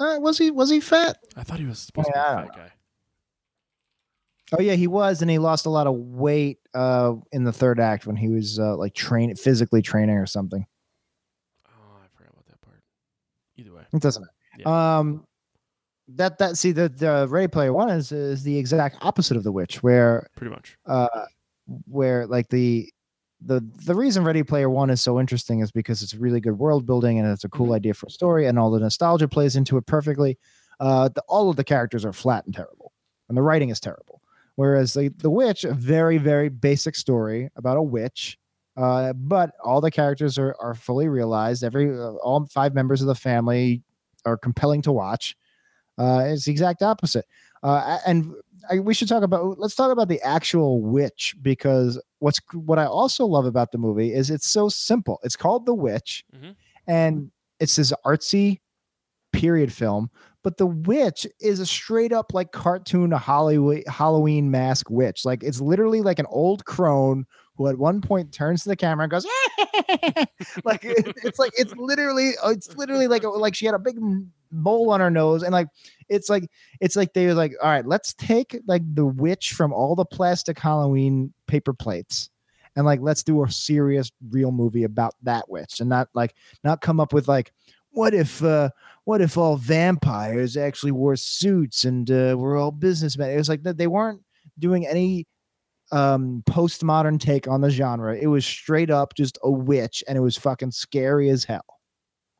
Uh, 0.00 0.16
was 0.20 0.38
he 0.38 0.50
was 0.50 0.70
he 0.70 0.78
fat? 0.80 1.18
I 1.36 1.42
thought 1.42 1.58
he 1.58 1.66
was 1.66 1.80
supposed 1.80 2.08
Yeah, 2.14 2.22
to 2.22 2.42
be 2.42 2.48
a 2.48 2.52
fat 2.52 2.56
guy. 2.56 2.72
Oh 4.56 4.60
yeah, 4.62 4.74
he 4.74 4.86
was, 4.86 5.20
and 5.20 5.30
he 5.30 5.38
lost 5.38 5.66
a 5.66 5.70
lot 5.70 5.86
of 5.86 5.94
weight 5.94 6.58
uh 6.74 7.14
in 7.32 7.44
the 7.44 7.52
third 7.52 7.78
act 7.80 8.06
when 8.06 8.16
he 8.16 8.28
was 8.28 8.58
uh, 8.58 8.76
like 8.76 8.94
train 8.94 9.34
physically 9.36 9.82
training 9.82 10.16
or 10.16 10.26
something. 10.26 10.66
Oh, 11.66 11.98
I 12.02 12.06
forgot 12.16 12.32
about 12.32 12.46
that 12.46 12.60
part. 12.62 12.82
Either 13.56 13.72
way. 13.74 13.82
It 13.92 14.00
doesn't 14.02 14.26
matter. 14.56 14.68
Um, 14.68 15.26
that 16.08 16.38
that 16.38 16.56
see 16.56 16.72
the 16.72 16.88
the 16.88 17.26
Ready 17.28 17.48
Player 17.48 17.72
One 17.72 17.90
is 17.90 18.12
is 18.12 18.42
the 18.42 18.56
exact 18.56 18.96
opposite 19.02 19.36
of 19.36 19.44
the 19.44 19.52
Witch, 19.52 19.82
where 19.82 20.26
Pretty 20.36 20.50
much. 20.50 20.76
uh 20.86 21.08
where 21.86 22.26
like 22.26 22.48
the 22.48 22.90
the 23.42 23.60
the 23.84 23.94
reason 23.94 24.24
Ready 24.24 24.42
Player 24.42 24.70
One 24.70 24.88
is 24.88 25.02
so 25.02 25.20
interesting 25.20 25.60
is 25.60 25.70
because 25.70 26.02
it's 26.02 26.14
really 26.14 26.40
good 26.40 26.58
world 26.58 26.86
building 26.86 27.18
and 27.18 27.28
it's 27.30 27.44
a 27.44 27.48
cool 27.50 27.68
Mhm. 27.68 27.76
idea 27.76 27.94
for 27.94 28.06
a 28.06 28.10
story 28.10 28.46
and 28.46 28.58
all 28.58 28.70
the 28.70 28.80
nostalgia 28.80 29.28
plays 29.28 29.54
into 29.56 29.76
it 29.76 29.84
perfectly. 29.86 30.38
Uh, 30.80 31.08
the, 31.08 31.22
all 31.28 31.50
of 31.50 31.56
the 31.56 31.64
characters 31.64 32.04
are 32.06 32.12
flat 32.14 32.46
and 32.46 32.54
terrible, 32.54 32.92
and 33.28 33.36
the 33.36 33.42
writing 33.42 33.68
is 33.68 33.78
terrible. 33.80 34.17
Whereas 34.58 34.92
the 34.92 35.10
the 35.18 35.30
Witch, 35.30 35.62
a 35.62 35.72
very 35.72 36.18
very 36.18 36.48
basic 36.48 36.96
story 36.96 37.48
about 37.54 37.76
a 37.76 37.82
witch, 37.82 38.36
uh, 38.76 39.12
but 39.12 39.52
all 39.62 39.80
the 39.80 39.90
characters 39.92 40.36
are 40.36 40.56
are 40.58 40.74
fully 40.74 41.06
realized. 41.06 41.62
Every 41.62 41.96
uh, 41.96 42.14
all 42.24 42.44
five 42.46 42.74
members 42.74 43.00
of 43.00 43.06
the 43.06 43.14
family 43.14 43.84
are 44.26 44.36
compelling 44.36 44.82
to 44.82 44.90
watch. 44.90 45.36
Uh, 45.96 46.24
it's 46.26 46.46
the 46.46 46.50
exact 46.50 46.82
opposite. 46.82 47.24
Uh, 47.62 47.98
and 48.04 48.34
I, 48.68 48.80
we 48.80 48.94
should 48.94 49.06
talk 49.06 49.22
about 49.22 49.60
let's 49.60 49.76
talk 49.76 49.92
about 49.92 50.08
the 50.08 50.20
actual 50.22 50.82
witch 50.82 51.36
because 51.40 52.02
what's 52.18 52.40
what 52.52 52.80
I 52.80 52.86
also 52.86 53.26
love 53.26 53.46
about 53.46 53.70
the 53.70 53.78
movie 53.78 54.12
is 54.12 54.28
it's 54.28 54.48
so 54.48 54.68
simple. 54.68 55.20
It's 55.22 55.36
called 55.36 55.66
The 55.66 55.74
Witch, 55.74 56.24
Mhm. 56.34 56.56
and 56.88 57.30
it's 57.60 57.76
this 57.76 57.92
artsy 58.04 58.58
period 59.32 59.72
film, 59.72 60.10
but 60.42 60.56
the 60.56 60.66
witch 60.66 61.26
is 61.40 61.60
a 61.60 61.66
straight 61.66 62.12
up 62.12 62.32
like 62.32 62.52
cartoon 62.52 63.10
Hollywood 63.10 63.82
Halloween 63.88 64.50
mask 64.50 64.88
witch. 64.90 65.24
Like 65.24 65.42
it's 65.42 65.60
literally 65.60 66.00
like 66.00 66.18
an 66.18 66.26
old 66.28 66.64
crone 66.64 67.26
who 67.56 67.66
at 67.66 67.78
one 67.78 68.00
point 68.00 68.32
turns 68.32 68.62
to 68.62 68.68
the 68.68 68.76
camera 68.76 69.04
and 69.04 69.10
goes 69.10 69.26
like 70.64 70.84
it- 70.84 71.16
it's 71.24 71.38
like 71.38 71.52
it's 71.56 71.74
literally 71.76 72.32
it's 72.46 72.74
literally 72.76 73.08
like 73.08 73.24
like 73.24 73.54
she 73.54 73.66
had 73.66 73.74
a 73.74 73.78
big 73.78 73.98
mole 74.50 74.90
on 74.90 75.00
her 75.00 75.10
nose 75.10 75.42
and 75.42 75.52
like 75.52 75.68
it's 76.08 76.30
like 76.30 76.48
it's 76.80 76.96
like 76.96 77.12
they 77.12 77.26
were 77.26 77.34
like 77.34 77.52
all 77.62 77.68
right 77.68 77.86
let's 77.86 78.14
take 78.14 78.58
like 78.66 78.82
the 78.94 79.04
witch 79.04 79.52
from 79.52 79.72
all 79.72 79.94
the 79.94 80.04
plastic 80.06 80.58
halloween 80.58 81.32
paper 81.46 81.74
plates 81.74 82.30
and 82.76 82.86
like 82.86 83.00
let's 83.02 83.22
do 83.22 83.44
a 83.44 83.50
serious 83.50 84.10
real 84.30 84.50
movie 84.52 84.84
about 84.84 85.14
that 85.22 85.48
witch 85.50 85.80
and 85.80 85.90
not 85.90 86.08
like 86.14 86.34
not 86.64 86.80
come 86.80 86.98
up 87.00 87.12
with 87.12 87.28
like 87.28 87.52
what 87.90 88.14
if 88.14 88.42
uh 88.42 88.70
what 89.08 89.22
if 89.22 89.38
all 89.38 89.56
vampires 89.56 90.54
actually 90.54 90.92
wore 90.92 91.16
suits 91.16 91.84
and 91.84 92.10
uh, 92.10 92.36
were 92.36 92.56
all 92.56 92.70
businessmen 92.70 93.30
it 93.30 93.36
was 93.38 93.48
like 93.48 93.62
that 93.62 93.78
they 93.78 93.86
weren't 93.86 94.20
doing 94.58 94.86
any 94.86 95.26
um 95.92 96.42
postmodern 96.46 97.18
take 97.18 97.48
on 97.48 97.62
the 97.62 97.70
genre 97.70 98.14
it 98.14 98.26
was 98.26 98.44
straight 98.44 98.90
up 98.90 99.14
just 99.14 99.38
a 99.42 99.50
witch 99.50 100.04
and 100.06 100.18
it 100.18 100.20
was 100.20 100.36
fucking 100.36 100.70
scary 100.70 101.30
as 101.30 101.42
hell 101.42 101.64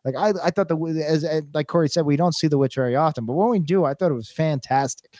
like 0.04 0.14
i 0.14 0.34
i 0.44 0.50
thought 0.50 0.68
the 0.68 1.04
as, 1.08 1.24
as 1.24 1.42
like 1.54 1.68
corey 1.68 1.88
said 1.88 2.04
we 2.04 2.16
don't 2.16 2.34
see 2.34 2.48
the 2.48 2.58
witch 2.58 2.74
very 2.74 2.94
often 2.94 3.24
but 3.24 3.32
when 3.32 3.48
we 3.48 3.58
do 3.58 3.86
i 3.86 3.94
thought 3.94 4.10
it 4.10 4.14
was 4.14 4.30
fantastic 4.30 5.16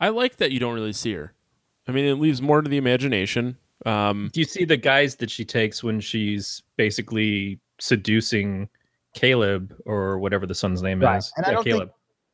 I 0.00 0.10
like 0.10 0.36
that 0.36 0.52
you 0.52 0.60
don't 0.60 0.74
really 0.74 0.92
see 0.92 1.12
her. 1.14 1.34
I 1.86 1.92
mean, 1.92 2.04
it 2.04 2.14
leaves 2.14 2.40
more 2.40 2.62
to 2.62 2.68
the 2.68 2.76
imagination. 2.76 3.56
Um, 3.86 4.30
Do 4.32 4.40
you 4.40 4.46
see 4.46 4.64
the 4.64 4.76
guys 4.76 5.16
that 5.16 5.30
she 5.30 5.44
takes 5.44 5.82
when 5.82 6.00
she's 6.00 6.62
basically 6.76 7.58
seducing 7.80 8.68
Caleb 9.18 9.74
or 9.84 10.18
whatever 10.18 10.46
the 10.46 10.54
son's 10.54 10.82
name 10.82 11.00
Right. 11.00 11.18
is? 11.18 11.32
And 11.36 11.44
I 11.46 11.50
yeah, 11.50 11.54
don't 11.54 11.64
think- 11.64 11.74
Caleb. 11.76 11.90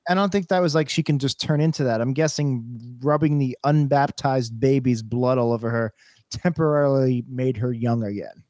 I 0.06 0.12
don't 0.14 0.30
think 0.30 0.48
that 0.48 0.60
was 0.60 0.74
like 0.74 0.90
she 0.90 1.02
can 1.02 1.18
just 1.18 1.40
turn 1.40 1.62
into 1.62 1.82
that. 1.84 2.02
I'm 2.02 2.12
guessing 2.12 2.62
rubbing 3.02 3.38
the 3.38 3.56
unbaptized 3.64 4.60
baby's 4.60 5.02
blood 5.02 5.38
all 5.38 5.50
over 5.50 5.70
her 5.70 5.94
temporarily 6.30 7.24
made 7.28 7.56
her 7.56 7.72
young 7.72 8.02
again. 8.04 8.42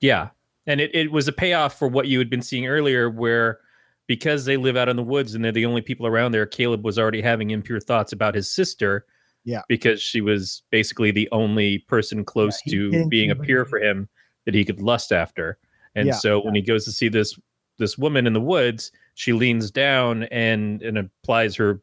Yeah. 0.00 0.30
And 0.66 0.80
it, 0.80 0.94
it 0.94 1.12
was 1.12 1.28
a 1.28 1.32
payoff 1.32 1.78
for 1.78 1.88
what 1.88 2.06
you 2.08 2.18
had 2.18 2.30
been 2.30 2.40
seeing 2.40 2.66
earlier, 2.66 3.10
where 3.10 3.58
because 4.06 4.46
they 4.46 4.56
live 4.56 4.76
out 4.78 4.88
in 4.88 4.96
the 4.96 5.02
woods 5.02 5.34
and 5.34 5.44
they're 5.44 5.52
the 5.52 5.66
only 5.66 5.82
people 5.82 6.06
around 6.06 6.32
there, 6.32 6.46
Caleb 6.46 6.84
was 6.84 6.98
already 6.98 7.20
having 7.20 7.50
impure 7.50 7.80
thoughts 7.80 8.12
about 8.12 8.34
his 8.34 8.50
sister. 8.50 9.04
Yeah. 9.44 9.60
Because 9.68 10.00
she 10.00 10.22
was 10.22 10.62
basically 10.70 11.10
the 11.10 11.28
only 11.32 11.80
person 11.80 12.24
close 12.24 12.58
he 12.60 12.70
to 12.70 13.06
being 13.08 13.30
a 13.30 13.36
peer 13.36 13.66
for 13.66 13.78
him 13.78 14.08
that 14.46 14.54
he 14.54 14.64
could 14.64 14.80
lust 14.80 15.12
after. 15.12 15.58
And 15.94 16.06
Yeah, 16.06 16.14
so 16.14 16.40
when 16.42 16.54
he 16.54 16.62
goes 16.62 16.86
to 16.86 16.92
see 16.92 17.08
this 17.10 17.38
this 17.78 17.98
woman 17.98 18.26
in 18.26 18.32
the 18.32 18.40
woods, 18.40 18.92
she 19.14 19.32
leans 19.32 19.70
down 19.70 20.24
and 20.24 20.82
and 20.82 20.98
applies 20.98 21.56
her 21.56 21.80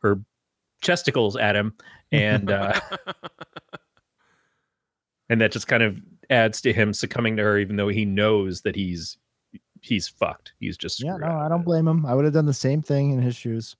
her 0.00 0.20
chesticles 0.82 1.36
at 1.36 1.56
him. 1.56 1.74
And 2.12 2.50
uh 2.50 2.78
and 5.28 5.40
that 5.40 5.52
just 5.52 5.68
kind 5.68 5.82
of 5.82 6.00
adds 6.30 6.60
to 6.62 6.72
him 6.72 6.92
succumbing 6.92 7.36
to 7.36 7.42
her 7.42 7.58
even 7.58 7.76
though 7.76 7.88
he 7.88 8.04
knows 8.04 8.62
that 8.62 8.76
he's 8.76 9.16
he's 9.80 10.08
fucked 10.08 10.52
he's 10.58 10.76
just 10.76 11.02
Yeah, 11.02 11.16
no, 11.16 11.26
I 11.26 11.48
don't 11.48 11.64
blame 11.64 11.88
him. 11.88 12.06
I 12.06 12.14
would 12.14 12.24
have 12.24 12.34
done 12.34 12.46
the 12.46 12.54
same 12.54 12.82
thing 12.82 13.12
in 13.12 13.22
his 13.22 13.36
shoes. 13.36 13.76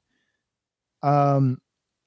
Um, 1.02 1.60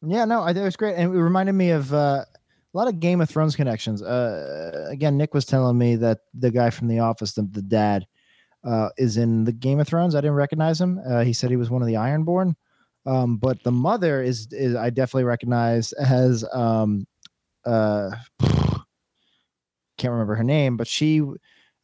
yeah, 0.05 0.25
no, 0.25 0.41
I 0.41 0.47
think 0.47 0.63
it 0.63 0.65
was 0.65 0.75
great, 0.75 0.95
and 0.95 1.13
it 1.13 1.17
reminded 1.17 1.53
me 1.53 1.69
of 1.69 1.93
uh, 1.93 2.25
a 2.73 2.77
lot 2.77 2.87
of 2.87 2.99
Game 2.99 3.21
of 3.21 3.29
Thrones 3.29 3.55
connections. 3.55 4.01
Uh, 4.01 4.87
again, 4.89 5.17
Nick 5.17 5.33
was 5.33 5.45
telling 5.45 5.77
me 5.77 5.95
that 5.97 6.19
the 6.33 6.51
guy 6.51 6.69
from 6.69 6.87
The 6.87 6.99
Office, 6.99 7.33
the, 7.33 7.43
the 7.43 7.61
dad, 7.61 8.07
uh, 8.63 8.89
is 8.97 9.17
in 9.17 9.43
the 9.43 9.51
Game 9.51 9.79
of 9.79 9.87
Thrones. 9.87 10.15
I 10.15 10.21
didn't 10.21 10.35
recognize 10.35 10.79
him. 10.79 10.99
Uh, 11.07 11.23
he 11.23 11.33
said 11.33 11.49
he 11.49 11.55
was 11.57 11.69
one 11.69 11.81
of 11.81 11.87
the 11.87 11.95
Ironborn, 11.95 12.55
um, 13.05 13.37
but 13.37 13.61
the 13.63 13.71
mother 13.71 14.21
is 14.21 14.47
is 14.51 14.75
I 14.75 14.89
definitely 14.89 15.23
recognize 15.25 15.91
as 15.93 16.45
um, 16.53 17.05
uh, 17.65 18.11
can't 19.97 20.11
remember 20.11 20.35
her 20.35 20.43
name, 20.43 20.77
but 20.77 20.87
she 20.87 21.21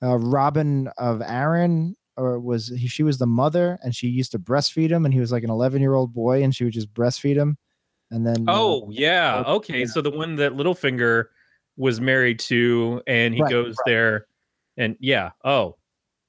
uh, 0.03 0.17
Robin 0.17 0.87
of 0.97 1.19
Arryn, 1.19 1.93
or 2.17 2.39
was 2.39 2.67
he, 2.67 2.87
she 2.87 3.03
was 3.03 3.17
the 3.17 3.27
mother, 3.27 3.79
and 3.83 3.95
she 3.95 4.07
used 4.07 4.31
to 4.33 4.39
breastfeed 4.39 4.89
him, 4.89 5.05
and 5.05 5.13
he 5.13 5.19
was 5.19 5.31
like 5.31 5.43
an 5.43 5.49
11 5.49 5.81
year 5.81 5.93
old 5.93 6.13
boy, 6.13 6.43
and 6.43 6.55
she 6.55 6.63
would 6.63 6.73
just 6.73 6.93
breastfeed 6.93 7.35
him, 7.35 7.57
and 8.11 8.25
then 8.25 8.45
uh, 8.47 8.53
oh 8.53 8.89
yeah 8.91 9.43
Oh, 9.45 9.55
okay 9.55 9.79
yeah. 9.81 9.85
so 9.85 10.01
the 10.01 10.11
one 10.11 10.35
that 10.35 10.53
Littlefinger 10.53 11.25
was 11.77 12.01
married 12.01 12.39
to 12.39 13.01
and 13.07 13.33
he 13.35 13.41
Right, 13.41 13.51
goes 13.51 13.75
there 13.85 14.27
and 14.77 14.95
yeah 14.99 15.31
oh 15.43 15.77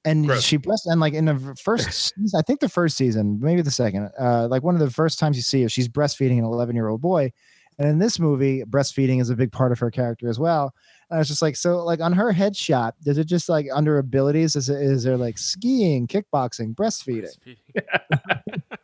and 0.05 0.27
gross. 0.27 0.43
she 0.43 0.57
breast 0.57 0.85
and 0.85 0.99
like 0.99 1.13
in 1.13 1.25
the 1.25 1.55
first 1.61 2.13
I 2.37 2.41
think 2.41 2.59
the 2.59 2.69
first 2.69 2.97
season, 2.97 3.39
maybe 3.41 3.61
the 3.61 3.71
second, 3.71 4.09
uh, 4.19 4.47
like 4.47 4.63
one 4.63 4.75
of 4.75 4.81
the 4.81 4.89
first 4.89 5.19
times 5.19 5.35
you 5.35 5.43
see 5.43 5.63
her, 5.63 5.69
she's 5.69 5.89
breastfeeding 5.89 6.37
an 6.37 6.45
11 6.45 6.75
year 6.75 6.87
old 6.87 7.01
boy, 7.01 7.31
and 7.77 7.87
in 7.87 7.99
this 7.99 8.19
movie, 8.19 8.63
breastfeeding 8.63 9.21
is 9.21 9.29
a 9.29 9.35
big 9.35 9.51
part 9.51 9.71
of 9.71 9.79
her 9.79 9.91
character 9.91 10.29
as 10.29 10.39
well. 10.39 10.73
And 11.09 11.17
I 11.17 11.19
was 11.19 11.27
just 11.27 11.41
like, 11.41 11.55
so 11.55 11.83
like 11.83 12.01
on 12.01 12.13
her 12.13 12.31
headshot, 12.33 12.93
does 13.03 13.17
it 13.17 13.25
just 13.25 13.49
like 13.49 13.67
under 13.73 13.97
abilities? 13.97 14.55
Is 14.55 14.69
it 14.69 14.81
is 14.81 15.03
there 15.03 15.17
like 15.17 15.37
skiing, 15.37 16.07
kickboxing, 16.07 16.75
breastfeeding? 16.75 17.57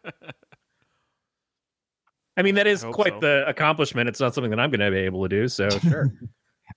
i 2.38 2.42
mean 2.42 2.56
that 2.56 2.68
is 2.68 2.84
quite 2.92 3.14
so. 3.14 3.20
the 3.20 3.48
accomplishment 3.48 4.10
it's 4.10 4.20
not 4.20 4.34
something 4.34 4.52
that 4.52 4.60
i'm 4.60 4.70
going 4.70 4.80
to 4.80 4.92
be 4.92 4.98
able 4.98 5.24
to 5.24 5.30
do 5.30 5.48
so 5.48 5.70
sure 5.80 6.12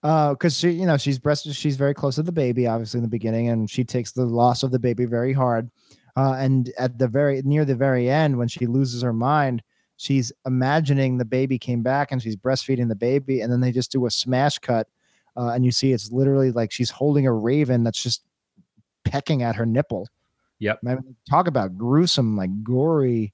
uh 0.02 0.30
because 0.30 0.56
she 0.56 0.70
you 0.70 0.86
know 0.86 0.96
she's 0.96 1.18
breast 1.18 1.50
she's 1.52 1.76
very 1.76 1.94
close 1.94 2.16
to 2.16 2.22
the 2.22 2.32
baby 2.32 2.66
obviously 2.66 2.98
in 2.98 3.02
the 3.02 3.08
beginning 3.08 3.48
and 3.48 3.68
she 3.70 3.84
takes 3.84 4.12
the 4.12 4.24
loss 4.24 4.62
of 4.62 4.70
the 4.70 4.78
baby 4.78 5.04
very 5.04 5.32
hard 5.32 5.70
uh 6.16 6.34
and 6.38 6.72
at 6.78 6.98
the 6.98 7.08
very 7.08 7.42
near 7.42 7.64
the 7.64 7.74
very 7.74 8.08
end 8.08 8.38
when 8.38 8.48
she 8.48 8.66
loses 8.66 9.02
her 9.02 9.12
mind 9.12 9.62
she's 9.96 10.32
imagining 10.46 11.18
the 11.18 11.24
baby 11.24 11.58
came 11.58 11.82
back 11.82 12.12
and 12.12 12.22
she's 12.22 12.36
breastfeeding 12.36 12.88
the 12.88 12.94
baby 12.94 13.40
and 13.40 13.52
then 13.52 13.60
they 13.60 13.72
just 13.72 13.90
do 13.90 14.06
a 14.06 14.10
smash 14.10 14.58
cut 14.58 14.88
uh, 15.36 15.50
and 15.50 15.64
you 15.64 15.70
see 15.70 15.92
it's 15.92 16.10
literally 16.12 16.50
like 16.50 16.70
she's 16.72 16.90
holding 16.90 17.26
a 17.26 17.32
raven 17.32 17.82
that's 17.84 18.02
just 18.02 18.22
pecking 19.04 19.42
at 19.42 19.56
her 19.56 19.66
nipple 19.66 20.06
Yep. 20.60 20.80
I 20.86 20.94
mean, 20.96 21.16
talk 21.28 21.46
about 21.46 21.76
gruesome 21.78 22.36
like 22.36 22.50
gory 22.64 23.32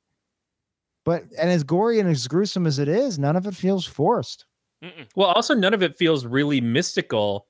But 1.04 1.24
and 1.38 1.50
as 1.50 1.64
gory 1.64 2.00
and 2.00 2.08
as 2.08 2.26
gruesome 2.28 2.66
as 2.66 2.78
it 2.78 2.88
is, 2.88 3.18
none 3.18 3.36
of 3.36 3.46
it 3.46 3.54
feels 3.54 3.86
forced. 3.86 4.46
Mm-mm. 4.84 5.08
Well, 5.16 5.28
also 5.28 5.54
none 5.54 5.74
of 5.74 5.82
it 5.82 5.96
feels 5.96 6.26
really 6.26 6.60
mystical. 6.60 7.46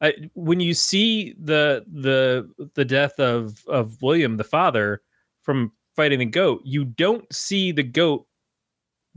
Uh, 0.00 0.10
when 0.34 0.58
you 0.60 0.74
see 0.74 1.34
the 1.40 1.84
the 1.92 2.48
the 2.74 2.84
death 2.84 3.18
of 3.20 3.62
of 3.68 4.00
William 4.02 4.36
the 4.36 4.44
father 4.44 5.00
from 5.42 5.72
fighting 5.94 6.18
the 6.18 6.24
goat, 6.26 6.60
you 6.64 6.84
don't 6.84 7.24
see 7.32 7.70
the 7.72 7.82
goat 7.82 8.26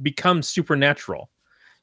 become 0.01 0.41
supernatural. 0.43 1.29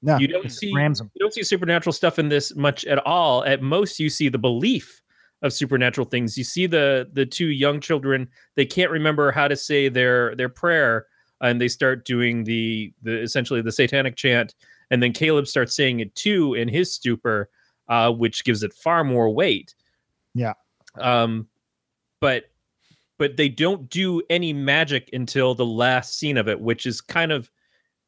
No, 0.02 0.18
You 0.18 0.28
don't 0.28 0.50
see- 0.50 0.72
You 1.14 1.20
don't 1.20 1.32
see 1.32 1.42
supernatural 1.44 1.92
stuff 1.92 2.18
in 2.18 2.28
this 2.28 2.54
much 2.56 2.84
at 2.84 2.98
all. 3.06 3.44
At 3.44 3.62
most, 3.62 3.98
you 4.00 4.10
see 4.10 4.28
the 4.28 4.38
belief 4.38 5.00
of 5.42 5.52
supernatural 5.52 6.06
things. 6.06 6.36
You 6.38 6.44
see 6.44 6.66
the 6.66 7.08
the 7.12 7.26
two 7.26 7.46
young 7.48 7.80
children. 7.80 8.28
They 8.54 8.66
can't 8.66 8.90
remember 8.90 9.32
how 9.32 9.48
to 9.48 9.56
say 9.56 9.88
their 9.88 10.34
their 10.36 10.48
prayer, 10.48 11.06
and 11.40 11.60
they 11.60 11.68
start 11.68 12.04
doing 12.04 12.44
the 12.44 12.92
the 13.02 13.20
essentially 13.20 13.62
the 13.62 13.72
satanic 13.72 14.14
chant. 14.16 14.54
And 14.92 15.02
then 15.02 15.12
Caleb 15.14 15.48
starts 15.48 15.74
saying 15.74 16.00
it 16.00 16.14
too 16.14 16.52
in 16.52 16.68
his 16.68 16.92
stupor, 16.92 17.48
uh, 17.88 18.12
which 18.12 18.44
gives 18.44 18.62
it 18.62 18.74
far 18.74 19.02
more 19.02 19.30
weight. 19.30 19.74
Yeah. 20.34 20.52
Um, 21.00 21.48
but 22.20 22.44
but 23.18 23.38
they 23.38 23.48
don't 23.48 23.88
do 23.88 24.20
any 24.28 24.52
magic 24.52 25.08
until 25.14 25.54
the 25.54 25.64
last 25.64 26.18
scene 26.18 26.36
of 26.36 26.46
it, 26.46 26.60
which 26.60 26.84
is 26.84 27.00
kind 27.00 27.32
of 27.32 27.50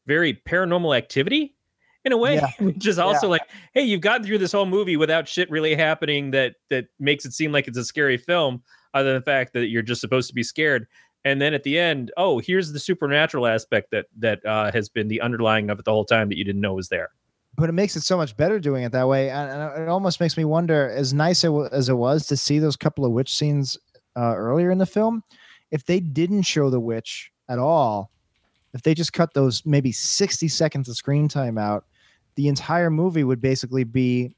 very 0.06 0.34
paranormal 0.34 0.94
activity 0.96 1.56
in 2.04 2.12
a 2.12 2.18
way, 2.18 2.34
Yeah. 2.34 2.50
which 2.58 2.86
is 2.86 2.98
also 2.98 3.28
like, 3.28 3.42
hey, 3.72 3.82
you've 3.82 4.02
gotten 4.02 4.26
through 4.26 4.38
this 4.38 4.52
whole 4.52 4.66
movie 4.66 4.98
without 4.98 5.26
shit 5.26 5.50
really 5.50 5.74
happening 5.74 6.32
that 6.32 6.56
that 6.68 6.88
makes 7.00 7.24
it 7.24 7.32
seem 7.32 7.50
like 7.50 7.66
it's 7.66 7.78
a 7.78 7.84
scary 7.84 8.18
film, 8.18 8.62
other 8.92 9.12
than 9.12 9.20
the 9.20 9.24
fact 9.24 9.54
that 9.54 9.68
you're 9.68 9.82
just 9.82 10.02
supposed 10.02 10.28
to 10.28 10.34
be 10.34 10.42
scared. 10.42 10.86
And 11.24 11.40
then 11.40 11.54
at 11.54 11.62
the 11.62 11.78
end, 11.78 12.12
oh, 12.16 12.38
here's 12.38 12.72
the 12.72 12.78
supernatural 12.80 13.46
aspect 13.46 13.90
that 13.92 14.06
that 14.18 14.44
uh, 14.44 14.70
has 14.72 14.88
been 14.88 15.08
the 15.08 15.20
underlying 15.20 15.70
of 15.70 15.78
it 15.78 15.84
the 15.84 15.90
whole 15.92 16.04
time 16.04 16.28
that 16.28 16.36
you 16.36 16.44
didn't 16.44 16.60
know 16.60 16.74
was 16.74 16.88
there. 16.88 17.10
but 17.56 17.68
it 17.68 17.72
makes 17.72 17.94
it 17.96 18.02
so 18.02 18.16
much 18.16 18.36
better 18.36 18.58
doing 18.58 18.82
it 18.82 18.92
that 18.92 19.06
way 19.08 19.30
and, 19.30 19.80
it 19.80 19.88
almost 19.88 20.20
makes 20.20 20.36
me 20.36 20.44
wonder 20.44 20.90
as 20.90 21.14
nice 21.14 21.44
as 21.44 21.88
it 21.88 21.94
was 21.94 22.26
to 22.26 22.36
see 22.36 22.58
those 22.58 22.76
couple 22.76 23.04
of 23.04 23.12
witch 23.12 23.32
scenes 23.36 23.78
uh, 24.16 24.34
earlier 24.36 24.70
in 24.70 24.78
the 24.78 24.86
film 24.86 25.22
if 25.70 25.84
they 25.86 26.00
didn't 26.00 26.42
show 26.42 26.68
the 26.68 26.80
witch 26.80 27.30
at 27.48 27.58
all 27.58 28.10
if 28.72 28.82
they 28.82 28.92
just 28.92 29.12
cut 29.12 29.34
those 29.34 29.64
maybe 29.64 29.92
60 29.92 30.48
seconds 30.48 30.88
of 30.88 30.96
screen 30.96 31.28
time 31.28 31.56
out 31.56 31.84
the 32.34 32.48
entire 32.48 32.90
movie 32.90 33.22
would 33.22 33.40
basically 33.40 33.84
be 33.84 34.34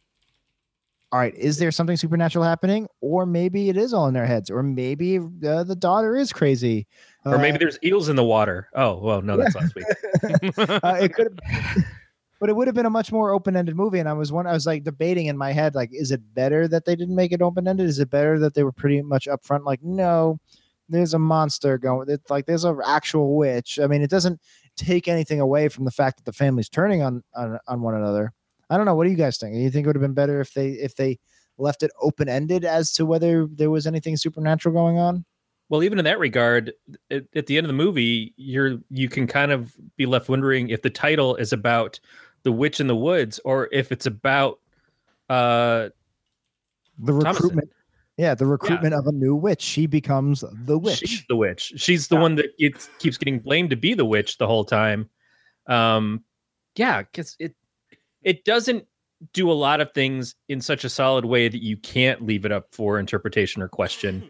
all 1.17 1.23
right 1.23 1.35
is 1.35 1.57
there 1.57 1.71
something 1.71 1.97
supernatural 1.97 2.45
happening? 2.45 2.87
Or 3.01 3.25
maybe 3.25 3.71
it 3.71 3.79
is 3.79 3.95
all 3.95 4.07
in 4.07 4.13
their 4.13 4.27
heads 4.27 4.51
or 4.51 4.63
maybe 4.63 5.17
uh, 5.17 5.65
the 5.65 5.75
daughter 5.75 6.15
is 6.15 6.31
crazy. 6.31 6.87
Or 7.25 7.39
maybe 7.39 7.57
Uh, 7.57 7.61
there's 7.61 7.79
eels 7.83 8.11
in 8.11 8.17
the 8.17 8.25
water. 8.25 8.69
Oh, 8.75 8.99
well, 8.99 9.23
no, 9.23 9.39
that's 9.39 9.55
last 9.55 9.75
week. 9.75 9.87
uh, 10.59 10.99
it 11.01 11.15
could 11.15 11.29
have 11.43 11.85
but 12.39 12.51
it 12.51 12.57
would 12.57 12.69
have 12.69 12.75
been 12.75 12.85
a 12.85 12.91
much 12.91 13.13
more 13.13 13.31
open-ended 13.31 13.75
movie 13.75 13.99
and 13.99 14.11
i 14.11 14.13
was 14.13 14.31
one 14.31 14.47
i 14.47 14.53
was 14.53 14.67
like 14.67 14.85
debating 14.85 15.25
in 15.25 15.39
my 15.39 15.53
head 15.53 15.75
like 15.75 15.89
is 15.95 16.11
it 16.11 16.21
better 16.35 16.69
that 16.69 16.85
they 16.85 16.95
didn't 16.95 17.17
make 17.17 17.33
it 17.33 17.41
open-ended? 17.41 17.87
Is 17.87 17.99
it 17.99 18.11
better 18.11 18.39
that 18.41 18.53
they 18.53 18.63
were 18.63 18.73
pretty 18.73 19.01
much 19.01 19.27
upfront 19.27 19.65
like 19.65 19.83
no 19.83 20.39
there's 20.91 21.15
a 21.15 21.19
monster 21.19 21.79
going 21.79 22.11
it's 22.11 22.31
like 22.31 22.45
there's 22.45 22.65
an 22.65 22.79
actual 22.85 23.37
witch. 23.39 23.79
I 23.83 23.87
mean 23.87 24.03
it 24.03 24.11
doesn't 24.11 24.39
take 24.77 25.09
anything 25.09 25.41
away 25.41 25.69
from 25.69 25.87
the 25.87 25.91
fact 25.91 26.19
that 26.19 26.27
the 26.27 26.37
family's 26.37 26.69
turning 26.69 27.01
on 27.01 27.25
on, 27.35 27.59
on 27.67 27.81
one 27.81 27.95
another 27.95 28.35
i 28.71 28.77
don't 28.77 28.87
know 28.87 28.95
what 28.95 29.05
do 29.05 29.11
you 29.11 29.17
guys 29.17 29.37
think 29.39 29.55
you 29.55 29.71
think 29.71 29.85
it 29.85 29.89
would 29.89 29.97
have 29.97 30.03
been 30.03 30.15
better 30.15 30.41
if 30.41 30.53
they 30.55 30.71
if 30.71 30.95
they 30.97 31.19
left 31.59 31.83
it 31.83 31.91
open-ended 32.01 32.65
as 32.65 32.93
to 32.93 33.07
whether 33.07 33.47
there 33.47 33.71
was 33.71 33.87
anything 33.87 34.17
supernatural 34.17 34.75
going 34.75 34.99
on 34.99 35.25
Well, 35.69 35.83
even 35.83 35.99
in 35.99 36.05
that 36.05 36.19
regard, 36.21 36.73
at, 37.11 37.25
at 37.35 37.47
the 37.47 37.57
end 37.57 37.65
of 37.65 37.69
the 37.69 37.75
movie, 37.85 38.35
you're 38.37 38.79
you 38.91 39.09
can 39.09 39.27
kind 39.27 39.51
of 39.51 39.73
be 39.97 40.07
left 40.07 40.29
wondering 40.29 40.69
if 40.69 40.83
the 40.83 40.91
title 40.91 41.35
is 41.37 41.53
about 41.53 41.99
the 42.45 42.53
witch 42.53 42.79
in 42.79 42.87
the 42.87 42.95
woods 42.95 43.41
or 43.45 43.69
if 43.73 43.91
it's 43.91 44.07
about 44.07 44.61
uh 45.29 45.89
the 46.99 47.13
Thomasin. 47.13 47.33
recruitment 47.35 47.71
yeah 48.17 48.35
the 48.35 48.47
recruitment 48.47 48.95
of 48.95 49.07
a 49.07 49.13
new 49.13 49.35
witch 49.35 49.61
she 49.61 49.87
becomes 49.87 50.45
the 50.67 50.79
witch 50.79 50.99
she's 50.99 51.25
the 51.29 51.37
witch. 51.37 51.73
She's 51.77 52.07
the 52.09 52.15
Yeah. 52.17 52.21
one 52.23 52.35
that 52.37 52.51
it 52.59 52.89
keeps 53.01 53.17
getting 53.19 53.41
blamed 53.41 53.71
to 53.71 53.77
be 53.77 53.95
the 53.95 54.05
witch 54.05 54.39
the 54.39 54.47
whole 54.47 54.65
time. 54.65 55.11
Um 55.67 56.23
yeah, 56.77 57.03
cuz 57.03 57.35
it 57.41 57.55
it 58.27 58.45
doesn't 58.45 58.85
do 59.33 59.51
a 59.51 59.55
lot 59.55 59.81
of 59.81 59.91
things 59.93 60.35
in 60.49 60.61
such 60.61 60.85
a 60.85 60.91
solid 60.91 61.25
way 61.25 61.49
that 61.49 61.63
you 61.63 61.77
can't 61.79 62.27
leave 62.27 62.45
it 62.45 62.53
up 62.53 62.67
for 62.73 62.99
interpretation 62.99 63.63
or 63.63 63.69
question. 63.69 64.29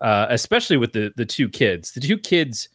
Uh, 0.00 0.26
especially 0.30 0.76
with 0.76 0.92
the 0.92 1.12
the 1.16 1.26
two 1.26 1.48
kids. 1.48 1.92
The 1.92 2.00
two 2.00 2.16
kids 2.16 2.68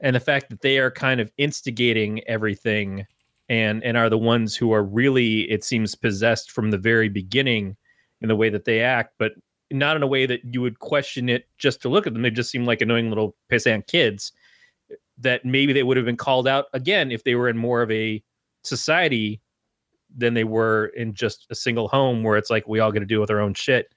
and 0.00 0.16
the 0.16 0.20
fact 0.20 0.50
that 0.50 0.62
they 0.62 0.78
are 0.78 0.90
kind 0.90 1.20
of 1.20 1.30
instigating 1.38 2.26
everything 2.26 3.06
and 3.48 3.82
and 3.84 3.96
are 3.96 4.10
the 4.10 4.18
ones 4.18 4.56
who 4.56 4.72
are 4.72 4.82
really 4.82 5.50
it 5.50 5.64
seems 5.64 5.94
possessed 5.94 6.50
from 6.50 6.70
the 6.70 6.78
very 6.78 7.08
beginning 7.08 7.76
in 8.20 8.28
the 8.28 8.36
way 8.36 8.50
that 8.50 8.64
they 8.64 8.80
act 8.80 9.14
but 9.18 9.32
not 9.70 9.96
in 9.96 10.02
a 10.02 10.06
way 10.06 10.26
that 10.26 10.40
you 10.44 10.60
would 10.60 10.78
question 10.78 11.28
it 11.28 11.48
just 11.56 11.80
to 11.80 11.88
look 11.88 12.06
at 12.06 12.12
them 12.12 12.22
they 12.22 12.30
just 12.30 12.50
seem 12.50 12.66
like 12.66 12.80
annoying 12.80 13.08
little 13.08 13.34
pissant 13.50 13.86
kids 13.86 14.32
that 15.16 15.44
maybe 15.44 15.72
they 15.72 15.82
would 15.82 15.96
have 15.96 16.06
been 16.06 16.16
called 16.16 16.46
out 16.46 16.66
again 16.74 17.10
if 17.10 17.24
they 17.24 17.34
were 17.34 17.48
in 17.48 17.56
more 17.56 17.80
of 17.82 17.90
a 17.90 18.22
society 18.62 19.40
than 20.16 20.34
they 20.34 20.44
were 20.44 20.86
in 20.96 21.14
just 21.14 21.46
a 21.50 21.54
single 21.54 21.88
home 21.88 22.22
where 22.22 22.36
it's 22.36 22.50
like 22.50 22.66
we 22.66 22.80
all 22.80 22.92
get 22.92 23.00
to 23.00 23.06
deal 23.06 23.20
with 23.20 23.30
our 23.30 23.40
own 23.40 23.54
shit 23.54 23.94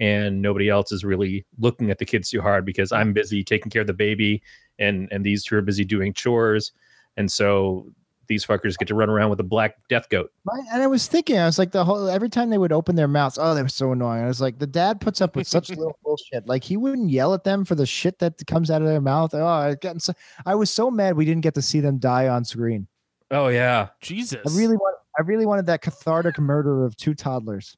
and 0.00 0.42
nobody 0.42 0.68
else 0.68 0.90
is 0.92 1.04
really 1.04 1.46
looking 1.58 1.90
at 1.90 1.98
the 1.98 2.04
kids 2.04 2.30
too 2.30 2.40
hard 2.40 2.64
because 2.64 2.92
I'm 2.92 3.12
busy 3.12 3.44
taking 3.44 3.70
care 3.70 3.82
of 3.82 3.86
the 3.86 3.94
baby 3.94 4.42
and 4.78 5.08
and 5.12 5.24
these 5.24 5.44
two 5.44 5.56
are 5.56 5.62
busy 5.62 5.84
doing 5.84 6.12
chores 6.12 6.72
and 7.16 7.30
so 7.30 7.86
these 8.28 8.46
fuckers 8.46 8.78
get 8.78 8.88
to 8.88 8.94
run 8.94 9.10
around 9.10 9.30
with 9.30 9.40
a 9.40 9.44
black 9.44 9.76
death 9.88 10.08
goat. 10.08 10.32
Right, 10.44 10.64
and 10.72 10.82
I 10.82 10.86
was 10.86 11.06
thinking, 11.06 11.38
I 11.38 11.44
was 11.44 11.58
like, 11.58 11.72
the 11.72 11.84
whole 11.84 12.08
every 12.08 12.28
time 12.28 12.50
they 12.50 12.56
would 12.56 12.72
open 12.72 12.96
their 12.96 13.08
mouths, 13.08 13.36
oh, 13.38 13.54
they 13.54 13.62
were 13.62 13.68
so 13.68 13.92
annoying. 13.92 14.24
I 14.24 14.26
was 14.26 14.40
like, 14.40 14.58
the 14.58 14.66
dad 14.66 15.00
puts 15.00 15.20
up 15.20 15.36
with 15.36 15.46
such 15.46 15.68
little 15.70 15.98
bullshit. 16.02 16.46
Like 16.46 16.64
he 16.64 16.76
wouldn't 16.76 17.10
yell 17.10 17.34
at 17.34 17.44
them 17.44 17.64
for 17.64 17.74
the 17.74 17.84
shit 17.84 18.18
that 18.20 18.44
comes 18.46 18.70
out 18.70 18.80
of 18.80 18.88
their 18.88 19.00
mouth. 19.00 19.34
Oh, 19.34 19.44
I 19.44 19.74
got 19.74 20.00
so, 20.00 20.14
I 20.46 20.54
was 20.54 20.70
so 20.70 20.90
mad 20.90 21.16
we 21.16 21.24
didn't 21.24 21.42
get 21.42 21.54
to 21.54 21.62
see 21.62 21.80
them 21.80 21.98
die 21.98 22.28
on 22.28 22.44
screen. 22.44 22.86
Oh 23.30 23.48
yeah. 23.48 23.88
Jesus. 24.00 24.40
I 24.46 24.56
really 24.56 24.76
want, 24.76 24.96
I 25.18 25.22
really 25.22 25.46
wanted 25.46 25.66
that 25.66 25.82
cathartic 25.82 26.38
murder 26.38 26.84
of 26.84 26.96
two 26.96 27.14
toddlers. 27.14 27.76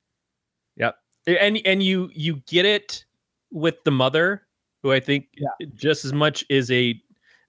Yeah. 0.76 0.92
And 1.26 1.60
and 1.64 1.82
you 1.82 2.10
you 2.14 2.36
get 2.46 2.64
it 2.66 3.04
with 3.50 3.76
the 3.84 3.90
mother 3.92 4.42
who 4.82 4.90
i 4.92 4.98
think 5.00 5.26
Yeah. 5.36 5.48
just 5.74 6.04
as 6.04 6.12
much 6.12 6.44
is 6.50 6.70
a 6.72 7.00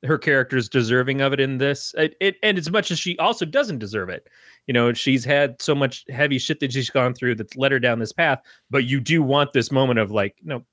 her 0.06 0.18
character 0.20 0.56
is 0.56 0.70
deserving 0.70 1.20
of 1.22 1.34
it 1.34 1.40
in 1.40 1.58
this 1.58 1.94
it, 1.98 2.16
it, 2.22 2.36
and 2.44 2.58
as 2.60 2.70
much 2.70 2.92
as 2.92 3.00
she 3.00 3.18
also 3.18 3.44
doesn't 3.44 3.80
deserve 3.80 4.08
it 4.10 4.30
you 4.68 4.74
know 4.74 4.94
she's 4.94 5.26
had 5.26 5.60
so 5.62 5.74
much 5.74 6.06
heavy 6.10 6.38
shit 6.38 6.60
that 6.60 6.72
she's 6.72 6.92
gone 6.92 7.14
through 7.16 7.34
that's 7.34 7.56
led 7.58 7.72
her 7.72 7.80
down 7.80 7.98
this 7.98 8.12
path 8.14 8.40
but 8.70 8.86
you 8.86 9.00
do 9.00 9.24
want 9.24 9.52
this 9.54 9.72
moment 9.72 9.98
of 10.00 10.12
like 10.12 10.36
no 10.44 10.64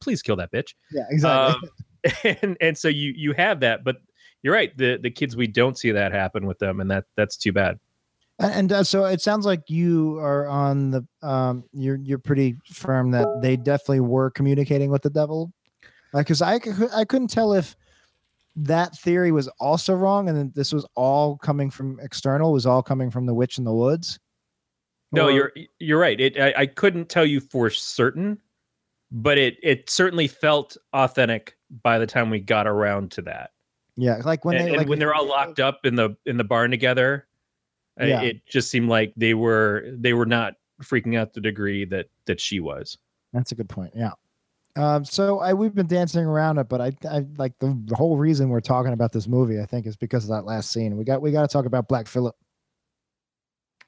please 0.00 0.20
kill 0.20 0.34
that 0.36 0.50
bitch 0.50 0.74
Yeah, 0.90 1.04
exactly. 1.08 1.70
um, 2.24 2.36
and 2.42 2.56
and 2.60 2.76
so 2.76 2.88
you 2.88 3.12
you 3.16 3.32
have 3.34 3.60
that 3.60 3.84
but 3.84 3.96
you're 4.42 4.52
right 4.54 4.76
the 4.76 4.98
the 5.00 5.10
kids 5.10 5.36
we 5.36 5.46
don't 5.46 5.78
see 5.78 5.92
that 5.92 6.10
happen 6.12 6.44
with 6.46 6.58
them 6.58 6.80
and 6.80 6.90
that 6.90 7.04
that's 7.16 7.36
too 7.36 7.52
bad 7.52 7.78
And, 8.42 8.72
uh, 8.72 8.84
so 8.84 9.04
it 9.04 9.20
sounds 9.20 9.46
like 9.46 9.68
you 9.68 10.18
are 10.18 10.46
on 10.48 10.90
the 10.90 11.06
um 11.22 11.64
you're 11.72 11.96
you're 12.02 12.18
pretty 12.18 12.56
firm 12.66 13.10
that 13.12 13.26
they 13.42 13.56
definitely 13.56 14.00
were 14.00 14.30
communicating 14.30 14.90
with 14.90 15.02
the 15.02 15.10
devil. 15.10 15.52
Like 16.12 16.26
cuz 16.26 16.42
I 16.42 16.60
I 16.94 17.04
couldn't 17.04 17.28
tell 17.28 17.52
if 17.52 17.76
that 18.56 18.96
theory 18.98 19.32
was 19.32 19.48
also 19.60 19.94
wrong 19.94 20.28
and 20.28 20.52
this 20.54 20.72
was 20.72 20.84
all 20.94 21.38
coming 21.38 21.70
from 21.70 21.98
external 22.02 22.52
was 22.52 22.66
all 22.66 22.82
coming 22.82 23.10
from 23.10 23.24
the 23.26 23.34
witch 23.34 23.56
in 23.58 23.64
the 23.64 23.72
woods. 23.72 24.18
No, 25.12 25.26
Or- 25.26 25.30
you're 25.30 25.52
you're 25.78 26.00
right. 26.00 26.20
It 26.20 26.38
I, 26.38 26.54
I 26.62 26.66
couldn't 26.66 27.08
tell 27.08 27.24
you 27.26 27.40
for 27.40 27.70
certain, 27.70 28.38
but 29.10 29.38
it 29.38 29.56
it 29.62 29.88
certainly 29.88 30.26
felt 30.28 30.76
authentic 30.92 31.56
by 31.82 31.98
the 31.98 32.06
time 32.06 32.28
we 32.30 32.40
got 32.40 32.66
around 32.66 33.10
to 33.12 33.22
that. 33.22 33.50
yeah, 33.96 34.16
like 34.24 34.44
when 34.44 34.56
and 34.56 34.66
they 34.68 34.76
like 34.76 34.88
when 34.88 34.98
they're 34.98 35.14
all 35.14 35.26
locked 35.26 35.60
up 35.60 35.86
in 35.86 35.94
the 35.96 36.16
in 36.26 36.36
the 36.36 36.44
barn 36.44 36.70
together, 36.70 37.26
Yeah. 38.00 38.22
it 38.22 38.46
just 38.46 38.70
seemed 38.70 38.88
like 38.88 39.12
they 39.16 39.34
were 39.34 39.84
they 39.92 40.14
were 40.14 40.26
not 40.26 40.54
freaking 40.82 41.16
out 41.18 41.34
the 41.34 41.40
degree 41.40 41.84
that 41.86 42.06
that 42.26 42.40
she 42.40 42.60
was. 42.60 42.98
That's 43.32 43.52
a 43.52 43.54
good 43.54 43.68
point. 43.68 43.92
Yeah. 43.94 44.12
Um, 44.76 45.04
so 45.04 45.40
I 45.40 45.52
we've 45.52 45.74
been 45.74 45.86
dancing 45.86 46.24
around 46.24 46.58
it, 46.58 46.68
but 46.68 46.80
I, 46.80 46.92
I 47.08 47.26
like 47.36 47.58
the, 47.58 47.78
the 47.84 47.94
whole 47.94 48.16
reason 48.16 48.48
we're 48.48 48.60
talking 48.60 48.92
about 48.94 49.12
this 49.12 49.28
movie. 49.28 49.60
I 49.60 49.66
think 49.66 49.86
is 49.86 49.96
because 49.96 50.24
of 50.24 50.30
that 50.30 50.44
last 50.46 50.72
scene. 50.72 50.96
We 50.96 51.04
got 51.04 51.20
we 51.20 51.30
got 51.30 51.42
to 51.42 51.48
talk 51.48 51.66
about 51.66 51.88
Black 51.88 52.06
Phillip. 52.06 52.34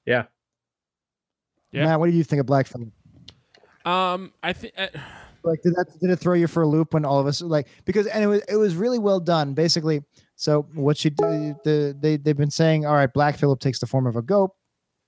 Yeah. 0.04 0.24
Yeah. 1.72 1.86
Matt, 1.86 2.00
what 2.00 2.10
do 2.10 2.16
you 2.16 2.24
think 2.24 2.40
of 2.40 2.46
Black 2.46 2.66
Phillip? 2.66 2.90
Um, 3.84 4.32
I 4.42 4.52
think. 4.52 4.74
Uh, 4.76 4.88
Like, 5.44 5.60
did 5.60 5.74
that 5.74 5.86
did 6.00 6.08
it 6.08 6.16
throw 6.16 6.32
you 6.32 6.46
for 6.46 6.62
a 6.62 6.66
loop 6.66 6.94
when 6.94 7.04
all 7.04 7.20
of 7.20 7.26
us 7.26 7.42
like 7.42 7.68
because 7.84 8.06
and 8.06 8.24
it 8.24 8.26
was 8.26 8.40
it 8.48 8.56
was 8.56 8.76
really 8.76 8.98
well 8.98 9.20
done. 9.20 9.52
Basically, 9.52 10.02
so 10.36 10.66
what 10.74 10.96
she 10.96 11.10
do 11.10 11.54
the 11.64 11.96
they 12.00 12.16
they've 12.16 12.36
been 12.36 12.50
saying, 12.50 12.86
all 12.86 12.94
right, 12.94 13.12
Black 13.12 13.36
Phillip 13.38 13.60
takes 13.60 13.78
the 13.78 13.86
form 13.86 14.06
of 14.06 14.16
a 14.16 14.22
goat. 14.22 14.50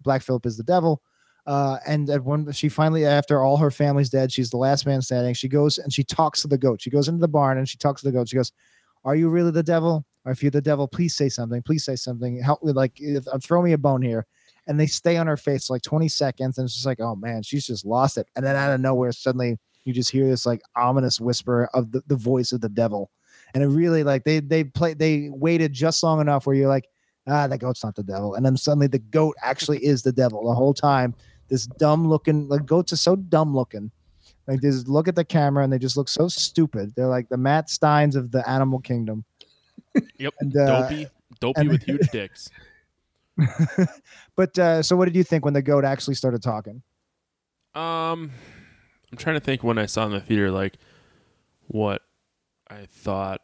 Black 0.03 0.23
Phillip 0.23 0.47
is 0.47 0.57
the 0.57 0.63
devil. 0.63 1.03
Uh, 1.47 1.79
and 1.87 2.11
at 2.11 2.25
when 2.25 2.51
she 2.51 2.69
finally, 2.69 3.07
after 3.07 3.41
all 3.41 3.57
her 3.57 3.71
family's 3.71 4.11
dead, 4.11 4.33
she's 4.33 4.51
the 4.51 4.57
last 4.57 4.85
man 4.85 5.01
standing. 5.01 5.33
She 5.33 5.49
goes 5.49 5.79
and 5.79 5.93
she 5.93 6.03
talks 6.03 6.43
to 6.43 6.49
the 6.49 6.59
goat. 6.59 6.83
She 6.83 6.91
goes 6.91 7.07
into 7.09 7.21
the 7.21 7.29
barn 7.29 7.59
and 7.59 7.69
she 7.69 7.79
talks 7.79 8.03
to 8.03 8.09
the 8.09 8.13
goat. 8.13 8.29
She 8.29 8.37
goes, 8.37 8.53
"Are 9.05 9.15
you 9.15 9.29
really 9.29 9.53
the 9.53 9.63
devil? 9.63 10.05
or 10.27 10.33
if 10.33 10.43
you're 10.43 10.51
the 10.51 10.61
devil, 10.61 10.89
please 10.89 11.15
say 11.15 11.29
something. 11.29 11.63
Please 11.63 11.85
say 11.85 11.95
something. 11.95 12.43
Help 12.43 12.63
me, 12.65 12.73
like, 12.73 13.01
uh, 13.33 13.39
throw 13.39 13.63
me 13.63 13.73
a 13.73 13.79
bone 13.79 14.03
here. 14.03 14.27
And 14.67 14.79
they 14.79 14.89
stay 14.89 15.17
on 15.17 15.29
her 15.29 15.37
face 15.37 15.71
like 15.71 15.83
20 15.83 16.09
seconds, 16.09 16.59
and 16.59 16.65
it's 16.65 16.75
just 16.75 16.85
like, 16.85 17.01
oh 17.01 17.15
man, 17.15 17.45
she's 17.45 17.65
just 17.65 17.87
lost 17.87 18.19
it. 18.19 18.27
And 18.35 18.45
then 18.45 18.57
out 18.57 18.73
of 18.73 18.81
nowhere, 18.81 19.13
suddenly 19.13 19.57
you 19.85 19.93
just 19.93 20.11
hear 20.11 20.27
this 20.27 20.45
like 20.45 20.61
ominous 20.75 21.21
whisper 21.21 21.71
of 21.73 21.93
the, 21.93 22.03
the 22.09 22.17
voice 22.17 22.51
of 22.51 22.61
the 22.61 22.69
devil. 22.69 23.13
And 23.57 23.65
it 23.65 23.69
really 23.69 24.05
like 24.05 24.25
they 24.25 24.41
they 24.41 24.65
play 24.65 24.93
they 24.93 25.31
waited 25.31 25.73
just 25.73 26.03
long 26.03 26.21
enough 26.21 26.47
where 26.47 26.55
you're 26.55 26.69
like, 26.69 26.91
ah, 27.27 27.47
that 27.47 27.57
goat's 27.57 27.83
not 27.83 27.95
the 27.95 28.03
devil. 28.03 28.35
And 28.35 28.45
then 28.45 28.55
suddenly 28.55 28.87
the 28.87 28.99
goat 28.99 29.35
actually 29.43 29.83
is 29.83 30.03
the 30.03 30.13
devil 30.13 30.47
the 30.47 30.55
whole 30.55 30.75
time. 30.75 31.15
This 31.49 31.67
dumb 31.67 32.07
looking 32.07 32.49
like 32.49 32.67
goats 32.67 32.93
are 32.93 32.99
so 32.99 33.17
dumb 33.17 33.55
looking. 33.55 33.91
Like 34.47 34.61
they 34.61 34.69
just 34.69 34.89
look 34.89 35.09
at 35.09 35.15
the 35.15 35.25
camera 35.25 35.65
and 35.65 35.73
they 35.73 35.79
just 35.79 35.97
look 35.97 36.11
so 36.11 36.29
stupid. 36.29 36.93
They're 36.95 37.07
like 37.07 37.31
the 37.31 37.39
Matt 37.39 37.71
Steins 37.71 38.15
of 38.15 38.31
the 38.31 38.47
animal 38.47 38.79
kingdom. 38.79 39.25
Yep. 40.19 40.35
And, 40.41 40.55
uh, 40.55 40.83
dopey, 40.83 41.07
dopey 41.41 41.61
and- 41.63 41.71
with 41.71 41.83
huge 41.83 42.11
dicks. 42.11 42.51
but 44.37 44.59
uh, 44.59 44.83
so 44.83 44.97
what 44.97 45.07
did 45.07 45.17
you 45.17 45.25
think 45.25 45.47
when 45.47 45.55
the 45.55 45.63
goat 45.63 45.87
actually 45.87 46.17
started 46.17 46.43
talking? 46.43 46.83
Um, 47.75 48.31
I'm 49.11 49.17
trying 49.17 49.37
to 49.37 49.41
think 49.41 49.65
when 49.65 49.79
I 49.79 49.87
saw 49.87 50.05
in 50.05 50.13
the 50.13 50.21
theater, 50.21 50.51
like 50.51 50.75
what 51.69 52.03
I 52.69 52.87
thought. 52.87 53.41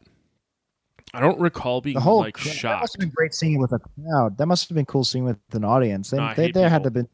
I 1.15 1.21
don't 1.21 1.39
recall 1.39 1.81
being 1.83 1.95
The 1.95 2.01
whole 2.01 2.21
like 2.21 2.39
that 2.39 2.81
must 2.81 2.95
have 2.95 3.01
been 3.01 3.11
great 3.11 3.35
seeing 3.35 3.59
with 3.59 3.73
a 3.73 3.79
crowd. 3.79 4.39
That 4.39 4.47
must 4.47 4.69
have 4.69 4.77
been 4.77 4.87
cool 4.87 5.05
seeing 5.05 5.25
with 5.25 5.37
an 5.53 5.65
audience. 5.65 6.11
They, 6.11 6.17
No, 6.17 6.33
they, 6.35 6.51
there 6.51 6.71
had 6.71 6.83
to 6.85 6.87
have 6.87 6.95
been 6.95 7.09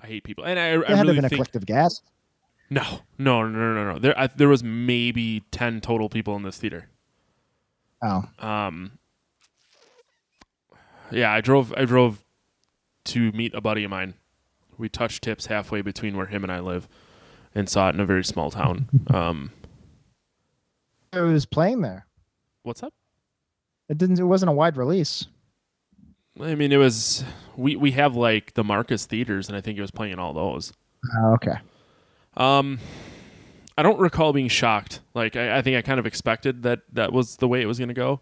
I 0.00 0.06
hate 0.06 0.24
people, 0.24 0.44
and 0.44 0.58
I, 0.58 0.70
there 0.70 0.84
I 0.86 0.96
had 0.96 1.02
to 1.02 1.02
really 1.02 1.14
have 1.14 1.22
been 1.22 1.24
a 1.24 1.30
collective 1.30 1.64
gas. 1.64 2.02
no, 2.70 2.82
no, 3.18 3.46
no, 3.46 3.74
no, 3.74 3.92
no. 3.92 3.98
There, 3.98 4.18
I, 4.18 4.26
there 4.26 4.48
was 4.48 4.62
maybe 4.64 5.44
ten 5.50 5.80
total 5.80 6.08
people 6.08 6.36
in 6.36 6.42
this 6.42 6.58
theater. 6.58 6.88
Oh, 8.02 8.24
Um, 8.38 8.98
yeah, 11.10 11.32
I 11.32 11.40
drove. 11.40 11.72
I 11.76 11.84
drove 11.84 12.24
to 13.06 13.32
meet 13.32 13.54
a 13.54 13.60
buddy 13.60 13.84
of 13.84 13.90
mine. 13.90 14.14
We 14.76 14.88
touched 14.88 15.22
tips 15.22 15.46
halfway 15.46 15.80
between 15.82 16.16
where 16.16 16.26
him 16.26 16.42
and 16.42 16.50
I 16.52 16.60
live, 16.60 16.88
and 17.54 17.68
saw 17.68 17.88
it 17.88 17.94
in 17.94 18.00
a 18.00 18.06
very 18.06 18.24
small 18.24 18.50
town. 18.50 18.88
Um, 19.14 19.52
it 21.16 21.22
was 21.22 21.46
playing 21.46 21.82
there. 21.82 22.06
what's 22.62 22.82
up? 22.82 22.92
It 23.88 23.98
didn't. 23.98 24.18
It 24.18 24.24
wasn't 24.24 24.48
a 24.50 24.52
wide 24.52 24.76
release. 24.76 25.26
I 26.40 26.54
mean, 26.54 26.72
it 26.72 26.78
was. 26.78 27.22
We 27.56 27.76
we 27.76 27.92
have 27.92 28.16
like 28.16 28.54
the 28.54 28.64
Marcus 28.64 29.06
theaters, 29.06 29.48
and 29.48 29.56
I 29.56 29.60
think 29.60 29.78
it 29.78 29.80
was 29.82 29.90
playing 29.90 30.14
in 30.14 30.18
all 30.18 30.32
those. 30.32 30.72
Oh, 31.18 31.34
okay. 31.34 31.56
Um, 32.36 32.78
I 33.76 33.82
don't 33.82 33.98
recall 34.00 34.32
being 34.32 34.48
shocked. 34.48 35.00
Like 35.14 35.36
I, 35.36 35.58
I 35.58 35.62
think 35.62 35.76
I 35.76 35.82
kind 35.82 36.00
of 36.00 36.06
expected 36.06 36.62
that 36.62 36.80
that 36.92 37.12
was 37.12 37.36
the 37.36 37.46
way 37.48 37.60
it 37.60 37.66
was 37.66 37.78
going 37.78 37.88
to 37.88 37.94
go. 37.94 38.20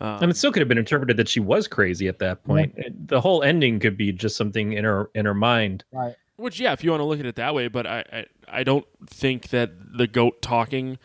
Um, 0.00 0.22
And 0.22 0.30
it 0.30 0.36
still 0.36 0.52
could 0.52 0.60
have 0.60 0.68
been 0.68 0.78
interpreted 0.78 1.16
that 1.16 1.28
she 1.28 1.40
was 1.40 1.66
crazy 1.66 2.06
at 2.06 2.20
that 2.20 2.44
point. 2.44 2.72
It- 2.76 3.08
The 3.08 3.20
whole 3.20 3.42
ending 3.42 3.80
could 3.80 3.96
be 3.96 4.12
just 4.12 4.36
something 4.36 4.72
in 4.74 4.84
her 4.84 5.10
in 5.14 5.26
her 5.26 5.34
mind. 5.34 5.84
Right. 5.92 6.14
Which, 6.36 6.60
yeah, 6.60 6.72
if 6.72 6.84
you 6.84 6.90
want 6.90 7.00
to 7.00 7.04
look 7.04 7.18
at 7.18 7.26
it 7.26 7.34
that 7.34 7.52
way, 7.52 7.66
but 7.66 7.84
I, 7.84 8.04
I, 8.12 8.26
I 8.60 8.62
don't 8.62 8.86
think 9.08 9.48
that 9.48 9.72
the 9.98 10.06
goat 10.06 10.40
talking, 10.40 10.96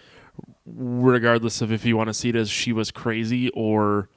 regardless 0.65 1.61
of 1.61 1.71
if 1.71 1.85
you 1.85 1.97
want 1.97 2.07
to 2.07 2.13
see 2.13 2.29
it 2.29 2.35
as 2.35 2.49
she 2.49 2.71
was 2.73 2.91
crazy 2.91 3.49
or 3.49 4.09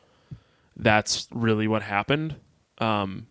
that's 0.76 1.28
really 1.32 1.66
what 1.68 1.82
happened, 1.82 2.36
um, 2.78 3.26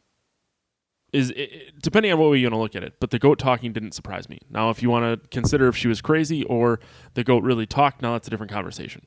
is 1.14 1.30
it, 1.32 1.36
it- 1.38 1.82
depending 1.82 2.12
on 2.12 2.20
what 2.20 2.32
way 2.32 2.38
you 2.38 2.46
want 2.46 2.54
to 2.54 2.60
look 2.60 2.76
at 2.76 2.84
it. 2.84 2.96
But 3.00 3.12
the 3.12 3.20
goat 3.20 3.40
talking 3.40 3.72
didn't 3.72 3.94
surprise 3.94 4.28
me. 4.28 4.40
Now, 4.50 4.70
if 4.70 4.82
you 4.82 4.90
want 4.90 5.22
to 5.22 5.30
consider 5.30 5.68
if 5.68 5.76
she 5.76 5.88
was 5.88 6.02
crazy 6.02 6.44
or 6.46 6.80
the 7.14 7.24
goat 7.24 7.44
really 7.44 7.66
talked, 7.66 8.02
now 8.02 8.14
that's 8.14 8.28
a 8.28 8.32
different 8.32 8.52
conversation. 8.52 9.06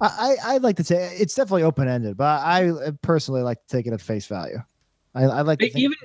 I, 0.00 0.36
I 0.42 0.54
I'd 0.54 0.62
like 0.62 0.76
to 0.76 0.84
say 0.84 1.16
it's 1.18 1.34
definitely 1.34 1.64
open 1.64 1.88
ended, 1.88 2.16
but 2.16 2.40
I 2.44 2.92
personally 3.02 3.42
like 3.42 3.58
to 3.66 3.76
take 3.76 3.86
it 3.86 3.92
at 3.92 4.00
face 4.00 4.26
value. 4.26 4.58
I, 5.14 5.24
I 5.24 5.40
like 5.42 5.58
to 5.58 5.66
think, 5.70 5.76
even 5.76 5.96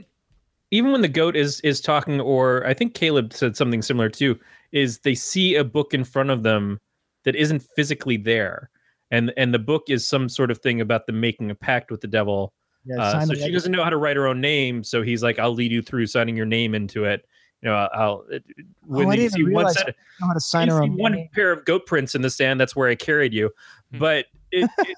even 0.71 0.91
when 0.91 1.01
the 1.01 1.07
goat 1.07 1.35
is 1.35 1.59
is 1.59 1.79
talking 1.79 2.19
or 2.19 2.65
i 2.65 2.73
think 2.73 2.95
caleb 2.95 3.31
said 3.31 3.55
something 3.55 3.81
similar 3.83 4.09
too 4.09 4.39
is 4.71 4.97
they 4.99 5.13
see 5.13 5.55
a 5.55 5.63
book 5.63 5.93
in 5.93 6.03
front 6.03 6.31
of 6.31 6.41
them 6.41 6.79
that 7.25 7.35
isn't 7.35 7.63
physically 7.75 8.17
there 8.17 8.69
and 9.11 9.31
and 9.37 9.53
the 9.53 9.59
book 9.59 9.83
is 9.89 10.07
some 10.07 10.27
sort 10.29 10.51
of 10.51 10.57
thing 10.59 10.81
about 10.81 11.05
the 11.07 11.13
making 11.13 11.51
a 11.51 11.55
pact 11.55 11.91
with 11.91 12.01
the 12.01 12.07
devil 12.07 12.53
yeah, 12.85 13.01
uh, 13.01 13.25
so 13.25 13.33
she 13.33 13.49
doesn't 13.51 13.71
know 13.71 13.83
how 13.83 13.89
to 13.89 13.97
write 13.97 14.15
her 14.17 14.27
own 14.27 14.41
name 14.41 14.83
so 14.83 15.01
he's 15.01 15.23
like 15.23 15.39
i'll 15.39 15.53
lead 15.53 15.71
you 15.71 15.81
through 15.81 16.05
signing 16.07 16.35
your 16.35 16.45
name 16.45 16.75
into 16.75 17.05
it 17.05 17.25
you 17.61 17.69
know 17.69 17.75
i'll, 17.75 17.89
I'll 17.93 18.25
it- 18.29 18.43
when 18.85 19.07
Oh, 19.07 19.09
I 19.11 19.13
you 19.15 19.21
didn't 19.21 19.33
see 19.33 19.43
one 19.43 19.53
realize 19.55 19.75
set 19.75 19.89
I 20.21 20.27
how 20.27 20.33
to 20.33 20.39
sign 20.39 20.67
her 20.69 20.75
see 20.83 20.89
own 20.89 20.97
one 20.97 21.11
name. 21.13 21.29
pair 21.33 21.51
of 21.51 21.63
goat 21.65 21.85
prints 21.85 22.13
in 22.15 22.21
the 22.21 22.29
sand. 22.29 22.59
that's 22.59 22.75
where 22.75 22.89
i 22.89 22.95
carried 22.95 23.33
you 23.33 23.51
Hmm. 23.91 23.99
but 23.99 24.25
it, 24.51 24.69
it 24.79 24.97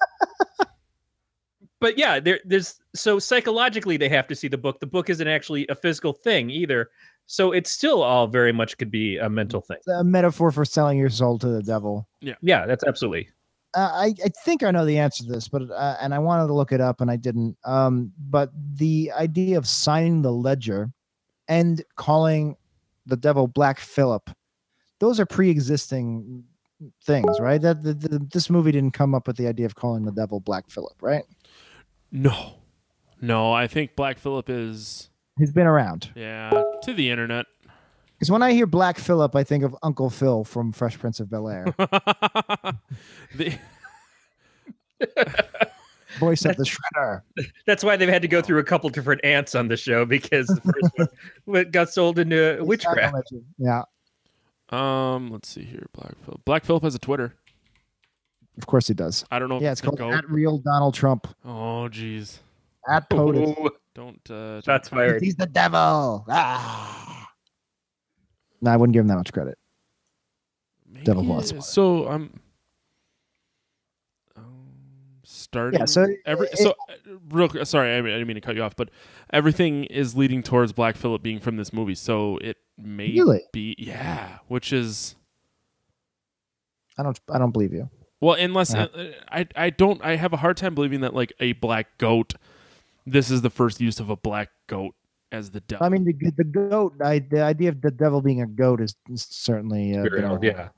but 1.80 1.98
yeah 1.98 2.18
there, 2.20 2.40
there's 2.44 2.80
so 2.94 3.18
psychologically 3.18 3.96
they 3.96 4.08
have 4.08 4.26
to 4.26 4.34
see 4.34 4.48
the 4.48 4.58
book 4.58 4.80
the 4.80 4.86
book 4.86 5.10
isn't 5.10 5.28
actually 5.28 5.66
a 5.68 5.74
physical 5.74 6.12
thing 6.12 6.50
either 6.50 6.90
so 7.26 7.52
it's 7.52 7.70
still 7.70 8.02
all 8.02 8.26
very 8.26 8.52
much 8.52 8.78
could 8.78 8.90
be 8.90 9.16
a 9.18 9.28
mental 9.28 9.60
thing 9.60 9.76
It's 9.78 9.88
a 9.88 10.04
metaphor 10.04 10.50
for 10.52 10.64
selling 10.64 10.96
your 10.98 11.10
soul 11.10 11.38
to 11.40 11.48
the 11.48 11.62
devil. 11.62 12.08
yeah 12.20 12.34
yeah, 12.40 12.66
that's 12.66 12.84
absolutely 12.84 13.28
Uh, 13.74 13.90
I, 13.92 14.14
I 14.24 14.28
think 14.44 14.62
I 14.62 14.70
know 14.70 14.86
the 14.86 14.98
answer 14.98 15.24
to 15.24 15.32
this, 15.32 15.48
but 15.48 15.62
uh, 15.70 15.96
and 16.00 16.14
I 16.14 16.18
wanted 16.18 16.46
to 16.46 16.54
look 16.54 16.72
it 16.72 16.80
up 16.80 17.00
and 17.02 17.10
I 17.10 17.16
didn't. 17.16 17.56
Um, 17.64 18.10
but 18.30 18.50
the 18.76 19.12
idea 19.12 19.58
of 19.58 19.66
signing 19.66 20.22
the 20.22 20.32
ledger 20.32 20.90
and 21.48 21.84
calling 21.96 22.56
the 23.04 23.16
devil 23.18 23.48
Black 23.48 23.78
Phillip, 23.78 24.30
those 24.98 25.20
are 25.20 25.26
pre-existing 25.26 26.42
things, 27.04 27.38
right? 27.38 27.60
That 27.60 27.82
the, 27.82 27.92
the, 27.92 28.18
this 28.32 28.48
movie 28.48 28.72
didn't 28.72 28.94
come 28.94 29.14
up 29.14 29.26
with 29.26 29.36
the 29.36 29.46
idea 29.46 29.66
of 29.66 29.74
calling 29.74 30.04
the 30.06 30.12
devil 30.12 30.40
Black 30.40 30.70
Phillip, 30.70 30.96
right? 31.02 31.24
No, 32.12 32.54
no, 33.20 33.52
I 33.52 33.66
think 33.66 33.96
Black 33.96 34.18
Phillip 34.18 34.48
is 34.48 35.10
He's 35.38 35.52
been 35.52 35.66
around. 35.66 36.10
yeah 36.14 36.50
to 36.82 36.92
the 36.94 37.10
internet. 37.10 37.46
Because 38.14 38.30
when 38.30 38.42
I 38.42 38.52
hear 38.52 38.66
Black 38.66 38.96
Phillip, 38.98 39.36
I 39.36 39.44
think 39.44 39.62
of 39.62 39.76
Uncle 39.82 40.08
Phil 40.08 40.44
from 40.44 40.72
Fresh 40.72 40.98
Prince 40.98 41.20
of 41.20 41.28
Bel 41.28 41.48
Air, 41.50 41.66
the, 43.34 43.58
voice 46.18 46.46
of 46.46 46.56
the 46.56 46.64
Shredder. 46.64 47.20
that's 47.66 47.84
why 47.84 47.96
they've 47.96 48.08
had 48.08 48.22
to 48.22 48.28
go 48.28 48.40
through 48.40 48.58
a 48.58 48.64
couple 48.64 48.88
different 48.88 49.22
ants 49.22 49.54
on 49.54 49.68
the 49.68 49.76
show 49.76 50.06
because 50.06 50.46
the 50.46 50.60
first 50.62 51.10
one 51.44 51.70
got 51.70 51.90
sold 51.90 52.18
into 52.18 52.58
witchcraft 52.62 53.32
Yeah, 53.58 53.82
um, 54.70 55.30
let's 55.30 55.48
see 55.48 55.64
here. 55.64 55.86
Black 55.92 56.14
Phillip. 56.24 56.44
Black 56.44 56.64
Phillip 56.64 56.82
has 56.84 56.94
a 56.94 56.98
Twitter. 56.98 57.34
Of 58.58 58.66
course 58.66 58.88
he 58.88 58.94
does. 58.94 59.24
I 59.30 59.38
don't 59.38 59.48
know. 59.48 59.60
Yeah, 59.60 59.72
it's 59.72 59.80
it's 59.80 59.86
called 59.86 59.98
goat. 59.98 60.14
at 60.14 60.28
real 60.30 60.58
Donald 60.58 60.94
Trump 60.94 61.26
Oh, 61.44 61.88
jeez. 61.90 62.38
at 62.88 63.08
POTUS. 63.10 63.58
Ooh, 63.58 63.70
Don't. 63.94 64.30
Uh, 64.30 64.60
shots 64.62 64.88
fired 64.88 65.22
He's 65.22 65.36
the 65.36 65.46
devil. 65.46 66.24
Ah. 66.28 67.28
No, 68.60 68.70
I 68.70 68.76
wouldn't 68.76 68.94
give 68.94 69.00
him 69.00 69.08
that 69.08 69.16
much 69.16 69.32
credit. 69.32 69.58
maybe, 70.88 71.04
Devil 71.04 71.22
Blood. 71.24 71.62
So 71.64 72.06
I'm. 72.08 72.40
Um, 74.36 74.70
starting. 75.24 75.86
so 75.86 76.06
every 76.24 76.46
it- 76.48 76.58
so 76.58 76.70
uh, 76.88 76.94
real 77.30 77.48
sorry 77.64 77.96
I, 77.96 78.00
mean, 78.00 78.12
I 78.12 78.16
didn't 78.16 78.28
mean 78.28 78.34
to 78.36 78.40
cut 78.40 78.54
you 78.56 78.62
off, 78.62 78.76
but 78.76 78.90
everything 79.32 79.84
is 79.84 80.16
leading 80.16 80.42
towards 80.42 80.72
Black 80.72 80.96
Phillip 80.96 81.22
being 81.22 81.40
from 81.40 81.56
this 81.56 81.72
movie, 81.72 81.94
so 81.94 82.38
it 82.38 82.56
may 82.78 83.12
Really? 83.12 83.42
be 83.52 83.74
yeah, 83.78 84.38
which 84.48 84.72
is 84.72 85.16
I 86.98 87.02
don't. 87.02 87.18
I 87.30 87.38
don't 87.38 87.50
believe 87.52 87.72
you. 87.74 87.90
Well, 88.20 88.34
unless 88.34 88.74
Uh-huh. 88.74 88.88
uh, 88.94 89.12
I, 89.30 89.46
I 89.54 89.70
don't, 89.70 90.02
I 90.04 90.16
have 90.16 90.32
a 90.32 90.38
hard 90.38 90.56
time 90.56 90.74
believing 90.74 91.00
that 91.02 91.14
like 91.14 91.32
a 91.40 91.52
black 91.52 91.98
goat. 91.98 92.34
This 93.06 93.30
is 93.30 93.42
the 93.42 93.50
first 93.50 93.80
use 93.80 94.00
of 94.00 94.10
a 94.10 94.16
black 94.16 94.50
goat 94.66 94.94
as 95.30 95.50
the 95.50 95.60
devil. 95.60 95.86
I 95.86 95.88
mean, 95.90 96.04
the, 96.04 96.30
the 96.36 96.44
goat. 96.44 96.94
I, 97.04 97.20
the 97.20 97.42
idea 97.42 97.68
of 97.68 97.80
the 97.80 97.90
devil 97.90 98.20
being 98.20 98.42
a 98.42 98.46
goat 98.46 98.80
is, 98.80 98.96
is 99.10 99.22
certainly 99.22 99.96
uh, 99.96 100.02
Very 100.02 100.22
been 100.22 100.30
old, 100.30 100.42
yeah 100.42 100.68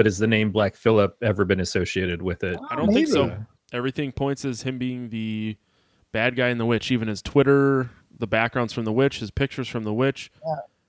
but 0.00 0.06
has 0.06 0.16
the 0.16 0.26
name 0.26 0.50
black 0.50 0.76
Phillip 0.76 1.14
ever 1.22 1.44
been 1.44 1.60
associated 1.60 2.22
with 2.22 2.42
it 2.42 2.58
I 2.70 2.76
don't 2.76 2.90
think 2.90 3.08
so. 3.08 3.36
Everything 3.70 4.12
points 4.12 4.46
as 4.46 4.62
him 4.62 4.78
being 4.78 5.10
the 5.10 5.58
bad 6.10 6.36
guy 6.36 6.48
in 6.48 6.56
the 6.56 6.64
witch. 6.64 6.90
Even 6.90 7.06
his 7.06 7.20
Twitter, 7.20 7.90
the 8.18 8.26
backgrounds 8.26 8.72
from 8.72 8.84
the 8.84 8.92
witch, 8.92 9.18
his 9.20 9.30
pictures 9.30 9.68
from 9.68 9.84
the 9.84 9.92
witch. 9.92 10.32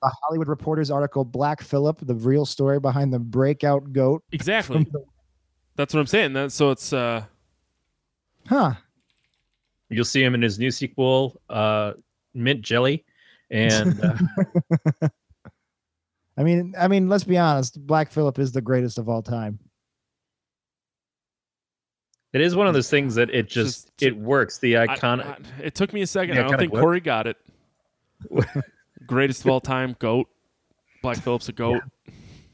The 0.01 0.11
Hollywood 0.23 0.47
Reporter's 0.47 0.89
article, 0.89 1.23
Black 1.23 1.61
Phillip, 1.61 1.99
the 2.01 2.15
real 2.15 2.45
story 2.45 2.79
behind 2.79 3.13
the 3.13 3.19
breakout 3.19 3.93
goat. 3.93 4.23
Exactly. 4.31 4.87
That's 5.75 5.93
what 5.93 5.99
I'm 5.99 6.07
saying. 6.07 6.33
That 6.33 6.51
so 6.51 6.71
it's 6.71 6.91
uh 6.91 7.23
Huh. 8.47 8.73
You'll 9.89 10.05
see 10.05 10.23
him 10.23 10.33
in 10.33 10.41
his 10.41 10.57
new 10.57 10.71
sequel, 10.71 11.39
uh, 11.49 11.93
Mint 12.33 12.61
Jelly, 12.61 13.05
and 13.51 13.99
uh, 14.03 14.17
I 16.37 16.43
mean, 16.43 16.73
I 16.79 16.87
mean, 16.87 17.07
let's 17.09 17.25
be 17.25 17.37
honest. 17.37 17.85
Black 17.85 18.11
Phillip 18.11 18.39
is 18.39 18.51
the 18.53 18.61
greatest 18.61 18.97
of 18.97 19.09
all 19.09 19.21
time. 19.21 19.59
it 22.33 22.39
is 22.41 22.55
one 22.55 22.67
of 22.67 22.73
those 22.73 22.89
things 22.89 23.15
that 23.15 23.29
it 23.29 23.49
just, 23.49 23.87
Just- 23.97 24.03
it 24.03 24.17
works. 24.17 24.57
The 24.59 24.77
I- 24.77 24.87
iconic. 24.87 25.25
I- 25.25 25.63
it 25.63 25.75
took 25.75 25.91
me 25.93 26.01
a 26.01 26.07
second. 26.07 26.37
I 26.37 26.43
don't 26.43 26.57
think 26.57 26.71
what? 26.73 26.81
Corey 26.81 27.01
got 27.01 27.27
it. 27.27 27.37
Greatest 29.11 29.41
of 29.43 29.51
all 29.51 29.59
time, 29.59 29.97
goat. 29.99 30.29
Black 31.01 31.17
Phillip's 31.17 31.49
a 31.49 31.51
goat. 31.51 31.81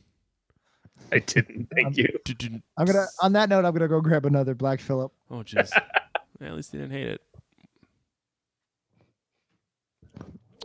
I 1.11 1.19
didn't. 1.19 1.69
Thank 1.73 1.87
Um, 1.87 1.93
you. 1.95 2.61
I'm 2.77 2.85
gonna. 2.87 3.05
On 3.21 3.31
that 3.33 3.47
note, 3.47 3.63
I'm 3.63 3.73
gonna 3.73 3.87
go 3.87 4.01
grab 4.01 4.25
another 4.25 4.55
Black 4.55 4.79
Phillip. 4.79 5.11
Oh 5.29 5.43
jeez. 5.43 5.69
Yeah, 6.39 6.49
at 6.49 6.53
least 6.55 6.71
he 6.71 6.77
didn't 6.77 6.91
hate 6.91 7.07
it. 7.07 7.21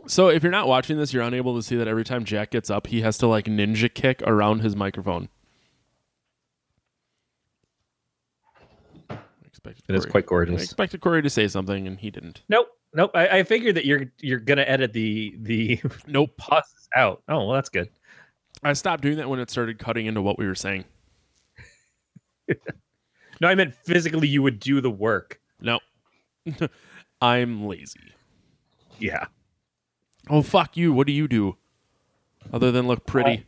So 0.05 0.27
if 0.27 0.43
you're 0.43 0.51
not 0.51 0.67
watching 0.67 0.97
this, 0.99 1.11
you're 1.11 1.23
unable 1.23 1.55
to 1.55 1.63
see 1.63 1.75
that 1.77 1.87
every 1.87 2.03
time 2.03 2.25
Jack 2.25 2.51
gets 2.51 2.69
up, 2.69 2.85
he 2.87 3.01
has 3.01 3.17
to 3.19 3.27
like 3.27 3.45
ninja 3.45 3.91
kick 3.91 4.21
around 4.23 4.59
his 4.59 4.75
microphone. 4.75 5.29
Expected 9.45 9.83
It 9.89 9.95
is 9.95 10.05
Corey- 10.05 10.11
quite 10.11 10.23
I 10.25 10.27
gorgeous. 10.27 10.63
expected 10.63 11.01
Corey 11.01 11.21
to 11.23 11.29
say 11.31 11.47
something, 11.47 11.87
and 11.87 11.99
he 11.99 12.11
didn't. 12.11 12.43
Nope. 12.49 12.67
Nope. 12.95 13.11
I, 13.15 13.27
I 13.39 13.43
figured 13.43 13.75
that 13.75 13.85
you're 13.85 14.11
you're 14.19 14.39
gonna 14.39 14.61
edit 14.63 14.93
the 14.93 15.35
the 15.39 15.81
Nope. 16.07 16.37
pauses 16.37 16.87
out. 16.95 17.23
Oh 17.27 17.45
well, 17.45 17.51
that's 17.53 17.69
good. 17.69 17.89
I 18.63 18.73
stopped 18.73 19.01
doing 19.03 19.17
that 19.17 19.29
when 19.29 19.39
it 19.39 19.49
started 19.49 19.79
cutting 19.79 20.05
into 20.05 20.21
what 20.21 20.37
we 20.37 20.45
were 20.45 20.55
saying. 20.55 20.85
No, 23.41 23.47
I 23.49 23.55
meant 23.55 23.73
physically. 23.73 24.27
You 24.27 24.41
would 24.43 24.59
do 24.59 24.79
the 24.79 24.91
work. 24.91 25.41
No, 25.59 25.79
I'm 27.21 27.65
lazy. 27.65 28.13
Yeah. 28.99 29.25
Oh 30.29 30.41
fuck 30.41 30.77
you! 30.77 30.93
What 30.93 31.07
do 31.07 31.13
you 31.13 31.27
do 31.27 31.57
other 32.53 32.71
than 32.71 32.87
look 32.87 33.05
pretty? 33.05 33.43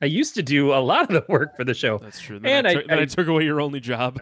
I 0.00 0.06
used 0.06 0.34
to 0.36 0.42
do 0.42 0.72
a 0.72 0.78
lot 0.80 1.02
of 1.02 1.08
the 1.08 1.24
work 1.30 1.56
for 1.56 1.64
the 1.64 1.74
show, 1.74 1.98
That's 1.98 2.20
true. 2.20 2.38
Then, 2.38 2.64
And 2.64 2.66
I, 2.66 2.70
I- 2.70 2.74
took, 2.74 2.90
I, 2.92 3.00
I- 3.00 3.04
took 3.06 3.26
away 3.26 3.44
your 3.44 3.60
only 3.60 3.80
job. 3.80 4.20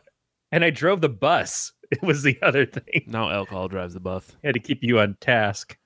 and 0.50 0.64
I 0.64 0.70
drove 0.70 1.00
the 1.02 1.08
bus. 1.10 1.72
It 2.02 2.02
was 2.02 2.22
the 2.22 2.38
other 2.42 2.66
thing. 2.66 3.04
Now 3.06 3.30
alcohol 3.30 3.68
drives 3.68 3.94
the 3.94 4.00
bus. 4.00 4.24
I 4.42 4.48
had 4.48 4.54
to 4.54 4.60
keep 4.60 4.82
you 4.82 4.98
on 5.00 5.16
task. 5.20 5.76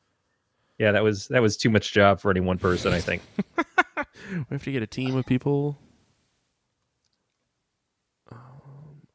Yeah, 0.79 0.93
that 0.93 1.03
was 1.03 1.29
that 1.29 1.43
was 1.43 1.57
too 1.57 1.71
much 1.71 1.93
job 1.93 2.21
for 2.21 2.31
any 2.31 2.41
one 2.41 2.59
person. 2.59 2.93
I 2.93 3.01
think. 3.01 3.23
We 4.29 4.45
have 4.55 4.63
to 4.65 4.73
get 4.73 4.83
a 4.83 4.87
team 4.87 5.17
of 5.17 5.27
people. 5.27 5.77
Um, 8.31 8.39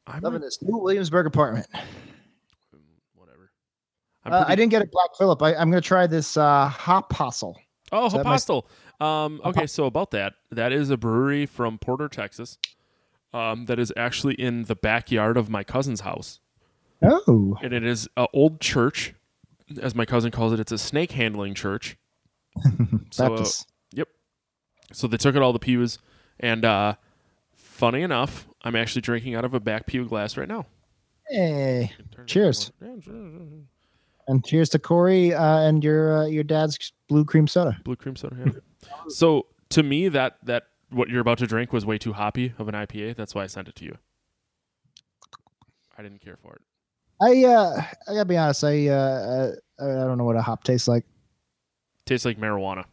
I'm 0.06 0.22
Loving 0.22 0.40
this 0.40 0.60
new 0.62 0.76
Williamsburg 0.76 1.26
apartment. 1.26 1.66
whatever. 3.14 3.50
I'm 4.24 4.32
Uh, 4.32 4.44
I 4.46 4.54
didn't 4.54 4.70
get 4.70 4.82
a 4.82 4.86
Black 4.86 5.10
Phillip. 5.18 5.40
I, 5.42 5.54
I'm 5.54 5.70
gonna 5.70 5.80
try 5.80 6.06
this 6.06 6.36
uh, 6.36 6.68
Hop 6.68 7.12
Hostel. 7.12 7.58
Oh, 7.92 8.08
that 8.10 8.16
my- 8.16 8.20
Apostle. 8.22 8.66
Um, 9.00 9.40
okay, 9.44 9.66
so 9.66 9.86
about 9.86 10.10
that, 10.12 10.34
that 10.52 10.72
is 10.72 10.88
a 10.90 10.96
brewery 10.96 11.46
from 11.46 11.78
Porter, 11.78 12.08
Texas. 12.08 12.58
Um, 13.32 13.64
that 13.64 13.78
is 13.80 13.92
actually 13.96 14.34
in 14.34 14.64
the 14.64 14.76
backyard 14.76 15.36
of 15.36 15.50
my 15.50 15.64
cousin's 15.64 16.00
house, 16.02 16.38
Oh, 17.04 17.56
and 17.62 17.72
it 17.72 17.84
is 17.84 18.08
an 18.16 18.26
old 18.32 18.60
church, 18.60 19.14
as 19.80 19.94
my 19.94 20.04
cousin 20.04 20.30
calls 20.30 20.52
it. 20.52 20.60
It's 20.60 20.72
a 20.72 20.78
snake 20.78 21.12
handling 21.12 21.54
church. 21.54 21.96
So, 23.10 23.26
uh, 23.26 23.28
Baptist. 23.28 23.66
So 24.92 25.06
they 25.08 25.16
took 25.16 25.34
out 25.34 25.42
all 25.42 25.52
the 25.52 25.58
pews, 25.58 25.98
and 26.38 26.64
uh, 26.64 26.94
funny 27.54 28.02
enough, 28.02 28.46
I'm 28.62 28.76
actually 28.76 29.02
drinking 29.02 29.34
out 29.34 29.44
of 29.44 29.54
a 29.54 29.60
back 29.60 29.86
pew 29.86 30.04
glass 30.04 30.36
right 30.36 30.48
now. 30.48 30.66
Hey, 31.28 31.92
Cheers. 32.26 32.70
cheers. 32.80 33.08
and 34.28 34.44
cheers 34.44 34.68
to 34.70 34.78
Corey 34.78 35.32
uh, 35.34 35.60
and 35.60 35.82
your 35.82 36.18
uh, 36.18 36.26
your 36.26 36.44
dad's 36.44 36.92
blue 37.08 37.24
cream 37.24 37.46
soda. 37.46 37.76
Blue 37.84 37.96
cream 37.96 38.14
soda. 38.14 38.36
Yeah. 38.44 38.88
so 39.08 39.46
to 39.70 39.82
me, 39.82 40.08
that 40.08 40.36
that 40.44 40.64
what 40.90 41.08
you're 41.08 41.20
about 41.20 41.38
to 41.38 41.46
drink 41.46 41.72
was 41.72 41.84
way 41.86 41.98
too 41.98 42.12
hoppy 42.12 42.52
of 42.58 42.68
an 42.68 42.74
IPA. 42.74 43.16
That's 43.16 43.34
why 43.34 43.42
I 43.44 43.46
sent 43.46 43.68
it 43.68 43.74
to 43.76 43.84
you. 43.84 43.96
I 45.96 46.02
didn't 46.02 46.20
care 46.20 46.36
for 46.36 46.54
it. 46.54 46.62
I 47.22 47.44
uh, 47.44 47.82
I 48.08 48.12
gotta 48.12 48.24
be 48.24 48.36
honest. 48.36 48.64
I 48.64 48.88
uh, 48.88 49.52
I, 49.80 49.84
I 49.84 50.04
don't 50.04 50.18
know 50.18 50.24
what 50.24 50.36
a 50.36 50.42
hop 50.42 50.64
tastes 50.64 50.88
like. 50.88 51.04
Tastes 52.06 52.24
like 52.24 52.38
marijuana. 52.38 52.84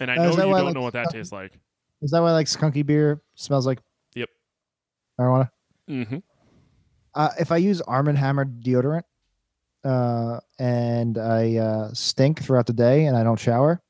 And 0.00 0.10
I 0.10 0.16
Uh, 0.16 0.22
know 0.24 0.30
you 0.30 0.36
don't 0.36 0.54
I 0.54 0.60
like 0.60 0.74
know 0.74 0.82
what 0.82 0.92
that 0.92 1.10
tastes 1.10 1.32
like. 1.32 1.58
Is 2.02 2.12
that 2.12 2.20
why 2.22 2.28
I 2.28 2.32
like 2.32 2.46
skunky 2.46 2.84
beer? 2.86 3.20
Smells 3.34 3.66
like 3.66 3.80
Yep. 4.14 4.28
marijuana. 5.20 5.50
Mm-hmm. 5.90 6.18
Uh, 7.14 7.30
if 7.40 7.50
I 7.50 7.56
use 7.56 7.80
Arm 7.80 8.06
and 8.08 8.16
Hammer 8.16 8.44
deodorant, 8.44 9.02
uh, 9.84 10.38
and 10.60 11.18
I 11.18 11.56
uh, 11.56 11.92
stink 11.94 12.42
throughout 12.42 12.66
the 12.66 12.72
day 12.72 13.06
and 13.06 13.16
I 13.16 13.24
don't 13.24 13.38
shower, 13.40 13.82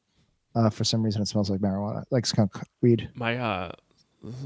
uh, 0.55 0.71
for 0.71 0.85
some 0.85 1.03
reason 1.03 1.21
it 1.21 1.29
smells 1.29 1.51
like 1.51 1.61
marijuana, 1.61 2.05
like 2.11 2.25
skunk 2.25 2.53
weed. 2.81 3.11
My 3.15 3.37
uh, 3.37 3.73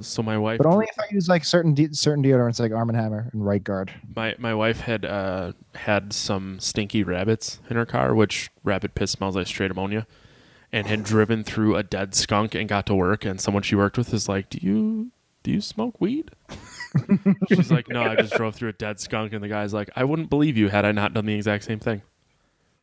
so 0.01 0.23
my 0.23 0.37
wife, 0.37 0.59
But 0.59 0.67
only 0.67 0.87
if 0.87 0.99
I 0.99 1.05
use 1.11 1.29
like 1.29 1.45
certain 1.45 1.75
de- 1.75 1.95
certain 1.95 2.23
deodorants, 2.23 2.61
like 2.61 2.73
Arm 2.73 2.89
and 2.91 2.99
Hammer 2.99 3.31
and 3.33 3.45
Right 3.45 3.63
Guard. 3.63 3.93
my 4.15 4.35
my 4.39 4.55
wife 4.55 4.81
had 4.81 5.05
uh 5.05 5.53
had 5.75 6.13
some 6.13 6.61
stinky 6.61 7.03
rabbits 7.03 7.59
in 7.71 7.77
her 7.77 7.87
car, 7.87 8.15
which 8.15 8.51
rabbit 8.65 8.95
piss 8.95 9.13
smells 9.13 9.35
like 9.37 9.47
straight 9.47 9.71
ammonia, 9.71 10.07
and 10.73 10.87
had 10.87 11.05
driven 11.05 11.43
through 11.45 11.77
a 11.77 11.83
dead 11.83 12.15
skunk 12.15 12.55
and 12.55 12.69
got 12.69 12.87
to 12.87 12.95
work, 12.95 13.25
and 13.25 13.41
someone 13.41 13.63
she 13.63 13.75
worked 13.75 13.97
with 13.97 14.13
is 14.13 14.29
like, 14.29 14.51
"Do 14.51 14.59
you 14.61 15.11
do 15.43 15.51
you 15.51 15.61
smoke 15.61 16.01
weed?" 16.01 16.31
She's 17.49 17.71
like, 17.73 17.89
"No, 17.89 18.03
I 18.03 18.17
just 18.17 18.35
drove 18.35 18.55
through 18.55 18.69
a 18.69 18.75
dead 18.75 19.01
skunk," 19.01 19.33
and 19.33 19.43
the 19.43 19.49
guy's 19.49 19.73
like, 19.73 19.89
"I 19.97 20.05
wouldn't 20.05 20.29
believe 20.31 20.57
you 20.57 20.69
had 20.69 20.85
I 20.85 20.93
not 20.93 21.15
done 21.15 21.25
the 21.27 21.35
exact 21.35 21.65
same 21.65 21.81
thing." 21.81 22.03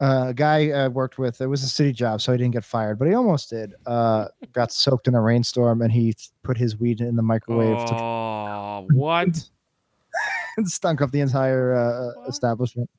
Uh, 0.01 0.27
a 0.29 0.33
guy 0.33 0.69
I 0.69 0.87
worked 0.87 1.17
with, 1.17 1.41
it 1.41 1.47
was 1.47 1.61
a 1.61 1.67
city 1.67 1.91
job, 1.91 2.21
so 2.21 2.31
he 2.31 2.37
didn't 2.37 2.53
get 2.53 2.63
fired, 2.63 2.97
but 2.97 3.07
he 3.09 3.13
almost 3.13 3.49
did. 3.49 3.73
Uh, 3.85 4.27
got 4.53 4.71
soaked 4.71 5.07
in 5.09 5.15
a 5.15 5.21
rainstorm 5.21 5.81
and 5.81 5.91
he 5.91 6.15
put 6.43 6.57
his 6.57 6.77
weed 6.79 7.01
in 7.01 7.17
the 7.17 7.21
microwave 7.21 7.85
to 7.87 7.93
Oh, 7.95 8.87
what? 8.93 9.27
and 10.57 10.69
stunk 10.69 11.01
up 11.01 11.11
the 11.11 11.19
entire 11.19 11.75
uh, 11.75 12.11
establishment. 12.29 12.89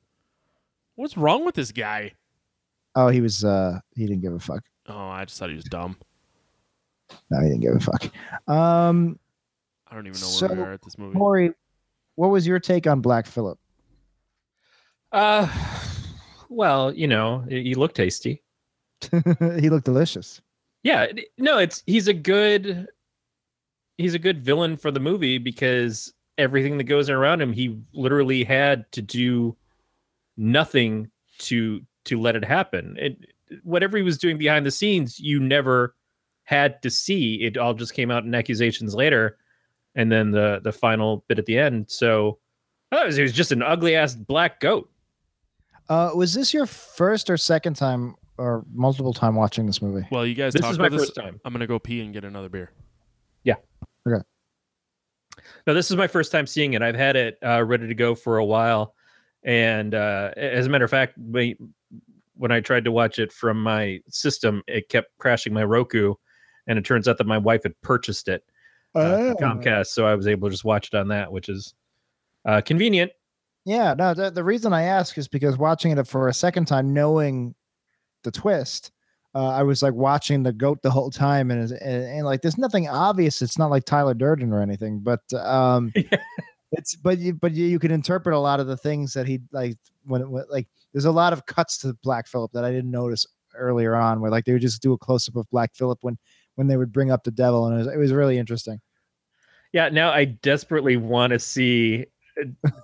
What's 0.95 1.17
wrong 1.17 1.43
with 1.43 1.55
this 1.55 1.71
guy? 1.71 2.13
Oh, 2.95 3.07
he 3.07 3.21
was 3.21 3.43
uh, 3.43 3.79
he 3.95 4.05
didn't 4.05 4.21
give 4.21 4.33
a 4.33 4.39
fuck. 4.39 4.63
Oh, 4.87 5.07
I 5.07 5.25
just 5.25 5.39
thought 5.39 5.49
he 5.49 5.55
was 5.55 5.63
dumb. 5.65 5.97
No, 7.29 7.41
he 7.41 7.49
didn't 7.49 7.61
give 7.61 7.75
a 7.75 7.79
fuck. 7.79 8.03
Um, 8.47 9.17
I 9.89 9.95
don't 9.95 10.05
even 10.07 10.19
know 10.19 10.27
where 10.27 10.35
So, 10.37 10.53
we 10.53 10.61
are 10.61 10.73
at 10.73 10.81
this 10.83 10.97
movie. 10.97 11.17
Corey, 11.17 11.53
what 12.15 12.27
was 12.27 12.45
your 12.45 12.59
take 12.59 12.85
on 12.85 13.01
Black 13.01 13.25
Phillip? 13.25 13.57
Uh, 15.11 15.47
well, 16.51 16.93
you 16.93 17.07
know, 17.07 17.43
y- 17.49 17.55
you 17.55 17.75
look 17.75 17.93
tasty. 17.93 18.43
he 19.59 19.69
looked 19.69 19.85
delicious. 19.85 20.41
Yeah, 20.83 21.07
no, 21.37 21.57
it's 21.57 21.83
he's 21.87 22.07
a 22.07 22.13
good 22.13 22.87
he's 23.97 24.13
a 24.13 24.19
good 24.19 24.43
villain 24.43 24.77
for 24.77 24.91
the 24.91 24.99
movie 24.99 25.37
because 25.37 26.13
everything 26.37 26.77
that 26.77 26.85
goes 26.85 27.09
around 27.09 27.41
him, 27.41 27.53
he 27.53 27.79
literally 27.93 28.43
had 28.43 28.91
to 28.91 29.01
do 29.01 29.55
nothing 30.37 31.09
to 31.39 31.81
to 32.05 32.19
let 32.19 32.35
it 32.35 32.43
happen. 32.43 32.95
It 32.99 33.17
whatever 33.63 33.97
he 33.97 34.03
was 34.03 34.17
doing 34.17 34.37
behind 34.37 34.65
the 34.65 34.71
scenes, 34.71 35.19
you 35.19 35.39
never 35.39 35.95
had 36.43 36.81
to 36.81 36.89
see. 36.89 37.35
It 37.43 37.57
all 37.57 37.73
just 37.73 37.93
came 37.93 38.11
out 38.11 38.25
in 38.25 38.35
accusations 38.35 38.93
later, 38.93 39.37
and 39.95 40.11
then 40.11 40.31
the 40.31 40.59
the 40.63 40.71
final 40.71 41.23
bit 41.27 41.39
at 41.39 41.45
the 41.45 41.57
end. 41.57 41.89
So 41.89 42.39
I 42.91 42.95
thought 42.95 43.03
it 43.05 43.07
was, 43.07 43.17
it 43.19 43.23
was 43.23 43.33
just 43.33 43.51
an 43.51 43.63
ugly 43.63 43.95
ass 43.95 44.15
black 44.15 44.59
goat. 44.59 44.89
Uh, 45.91 46.09
was 46.15 46.33
this 46.33 46.53
your 46.53 46.65
first 46.65 47.29
or 47.29 47.35
second 47.35 47.73
time 47.73 48.15
or 48.37 48.63
multiple 48.73 49.13
time 49.13 49.35
watching 49.35 49.65
this 49.65 49.81
movie? 49.81 50.07
Well, 50.09 50.25
you 50.25 50.33
guys 50.33 50.53
This 50.53 50.61
talk 50.61 50.71
is 50.71 50.79
my 50.79 50.87
about 50.87 50.97
this. 50.99 51.07
first 51.09 51.15
time. 51.15 51.41
I'm 51.43 51.51
gonna 51.51 51.67
go 51.67 51.79
pee 51.79 51.99
and 51.99 52.13
get 52.13 52.23
another 52.23 52.47
beer. 52.47 52.71
Yeah. 53.43 53.55
Okay. 54.07 54.23
No, 55.67 55.73
this 55.73 55.91
is 55.91 55.97
my 55.97 56.07
first 56.07 56.31
time 56.31 56.47
seeing 56.47 56.73
it. 56.75 56.81
I've 56.81 56.95
had 56.95 57.17
it 57.17 57.37
uh, 57.45 57.61
ready 57.65 57.87
to 57.89 57.93
go 57.93 58.15
for 58.15 58.37
a 58.37 58.45
while, 58.45 58.95
and 59.43 59.93
uh, 59.93 60.31
as 60.37 60.65
a 60.65 60.69
matter 60.69 60.85
of 60.85 60.91
fact, 60.91 61.17
when 61.17 61.55
when 62.37 62.53
I 62.53 62.61
tried 62.61 62.85
to 62.85 62.91
watch 62.93 63.19
it 63.19 63.33
from 63.33 63.61
my 63.61 63.99
system, 64.07 64.63
it 64.67 64.87
kept 64.87 65.09
crashing 65.17 65.53
my 65.53 65.65
Roku, 65.65 66.13
and 66.67 66.79
it 66.79 66.85
turns 66.85 67.09
out 67.09 67.17
that 67.17 67.27
my 67.27 67.37
wife 67.37 67.63
had 67.63 67.79
purchased 67.81 68.29
it 68.29 68.45
uh, 68.95 68.99
Oh. 68.99 69.35
Comcast, 69.41 69.87
so 69.87 70.07
I 70.07 70.15
was 70.15 70.25
able 70.25 70.47
to 70.47 70.53
just 70.53 70.63
watch 70.63 70.87
it 70.87 70.95
on 70.95 71.09
that, 71.09 71.33
which 71.33 71.49
is 71.49 71.73
uh, 72.45 72.61
convenient. 72.61 73.11
Yeah, 73.65 73.93
no. 73.93 74.13
The, 74.13 74.31
the 74.31 74.43
reason 74.43 74.73
I 74.73 74.83
ask 74.83 75.17
is 75.17 75.27
because 75.27 75.57
watching 75.57 75.95
it 75.95 76.07
for 76.07 76.27
a 76.27 76.33
second 76.33 76.65
time, 76.65 76.93
knowing 76.93 77.53
the 78.23 78.31
twist, 78.31 78.91
uh, 79.33 79.49
I 79.49 79.63
was 79.63 79.83
like 79.83 79.93
watching 79.93 80.43
the 80.43 80.51
goat 80.51 80.81
the 80.81 80.91
whole 80.91 81.09
time, 81.09 81.51
and, 81.51 81.71
and 81.71 81.81
and 81.81 82.25
like 82.25 82.41
there's 82.41 82.57
nothing 82.57 82.89
obvious. 82.89 83.41
It's 83.41 83.57
not 83.57 83.69
like 83.69 83.85
Tyler 83.85 84.13
Durden 84.13 84.51
or 84.51 84.61
anything, 84.61 84.99
but 84.99 85.21
um, 85.33 85.93
it's 86.71 86.95
but 86.95 87.19
you 87.19 87.33
but 87.33 87.53
you, 87.53 87.65
you 87.65 87.79
can 87.79 87.91
interpret 87.91 88.35
a 88.35 88.39
lot 88.39 88.59
of 88.59 88.67
the 88.67 88.77
things 88.77 89.13
that 89.13 89.27
he 89.27 89.39
like 89.51 89.77
when, 90.05 90.29
when 90.31 90.43
like 90.49 90.67
there's 90.91 91.05
a 91.05 91.11
lot 91.11 91.31
of 91.31 91.45
cuts 91.45 91.77
to 91.79 91.93
Black 92.03 92.27
Phillip 92.27 92.51
that 92.51 92.65
I 92.65 92.71
didn't 92.71 92.91
notice 92.91 93.25
earlier 93.55 93.95
on, 93.95 94.21
where 94.21 94.31
like 94.31 94.45
they 94.45 94.53
would 94.53 94.61
just 94.61 94.81
do 94.81 94.93
a 94.93 94.97
close 94.97 95.29
up 95.29 95.35
of 95.35 95.49
Black 95.49 95.75
Phillip 95.75 95.99
when 96.01 96.17
when 96.55 96.67
they 96.67 96.77
would 96.77 96.91
bring 96.91 97.11
up 97.11 97.23
the 97.23 97.31
devil, 97.31 97.67
and 97.67 97.75
it 97.75 97.85
was, 97.85 97.87
it 97.87 97.97
was 97.97 98.11
really 98.11 98.37
interesting. 98.37 98.81
Yeah, 99.71 99.87
now 99.87 100.11
I 100.11 100.25
desperately 100.25 100.97
want 100.97 101.31
to 101.31 101.39
see 101.39 102.05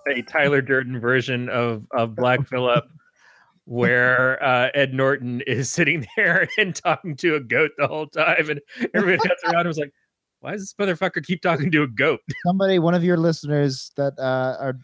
a- 0.07 0.21
Tyler 0.23 0.61
Durden 0.61 0.99
version 0.99 1.49
of 1.49 1.87
of 1.91 2.15
Black 2.15 2.47
Phillip, 2.47 2.85
where 3.65 4.41
uh, 4.43 4.69
Ed 4.73 4.93
Norton 4.93 5.41
is 5.41 5.71
sitting 5.71 6.05
there 6.15 6.47
and 6.57 6.75
talking 6.75 7.15
to 7.17 7.35
a 7.35 7.39
goat 7.39 7.71
the 7.77 7.87
whole 7.87 8.07
time, 8.07 8.49
and 8.49 8.61
everybody 8.93 9.29
else 9.29 9.39
around 9.53 9.67
was 9.67 9.77
like, 9.77 9.93
"Why 10.39 10.51
does 10.51 10.61
this 10.61 10.73
motherfucker 10.73 11.23
keep 11.23 11.41
talking 11.41 11.71
to 11.71 11.83
a 11.83 11.87
goat?" 11.87 12.19
somebody 12.45 12.79
one 12.79 12.93
of 12.93 13.03
your 13.03 13.17
listeners 13.17 13.91
that 13.97 14.17
uh, 14.19 14.57
are 14.59 14.77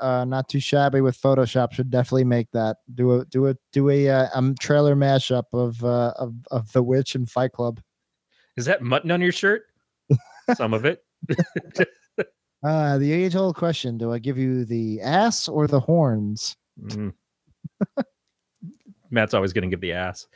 uh, 0.00 0.24
not 0.24 0.48
too 0.48 0.60
shabby 0.60 1.00
with 1.00 1.20
photoshop 1.20 1.72
should 1.72 1.90
definitely 1.90 2.24
make 2.24 2.50
that 2.52 2.78
do 2.94 3.20
a 3.20 3.24
do 3.26 3.46
a 3.48 3.56
do 3.72 3.90
a 3.90 4.08
uh, 4.08 4.28
um 4.34 4.54
trailer 4.60 4.96
mashup 4.96 5.44
of 5.52 5.82
uh 5.84 6.12
of, 6.16 6.34
of 6.50 6.72
the 6.72 6.82
witch 6.82 7.14
and 7.14 7.30
fight 7.30 7.52
club 7.52 7.80
Is 8.56 8.64
that 8.66 8.82
mutton 8.82 9.10
on 9.10 9.20
your 9.20 9.32
shirt? 9.32 9.62
some 10.54 10.74
of 10.74 10.84
it. 10.84 11.02
Uh, 12.64 12.96
the 12.98 13.12
age 13.12 13.36
old 13.36 13.56
question 13.56 13.98
Do 13.98 14.12
I 14.12 14.18
give 14.18 14.38
you 14.38 14.64
the 14.64 15.00
ass 15.02 15.48
or 15.48 15.66
the 15.66 15.80
horns? 15.80 16.56
Mm. 16.80 17.12
Matt's 19.10 19.34
always 19.34 19.52
going 19.52 19.68
to 19.68 19.70
give 19.70 19.80
the 19.80 19.92
ass. 19.92 20.26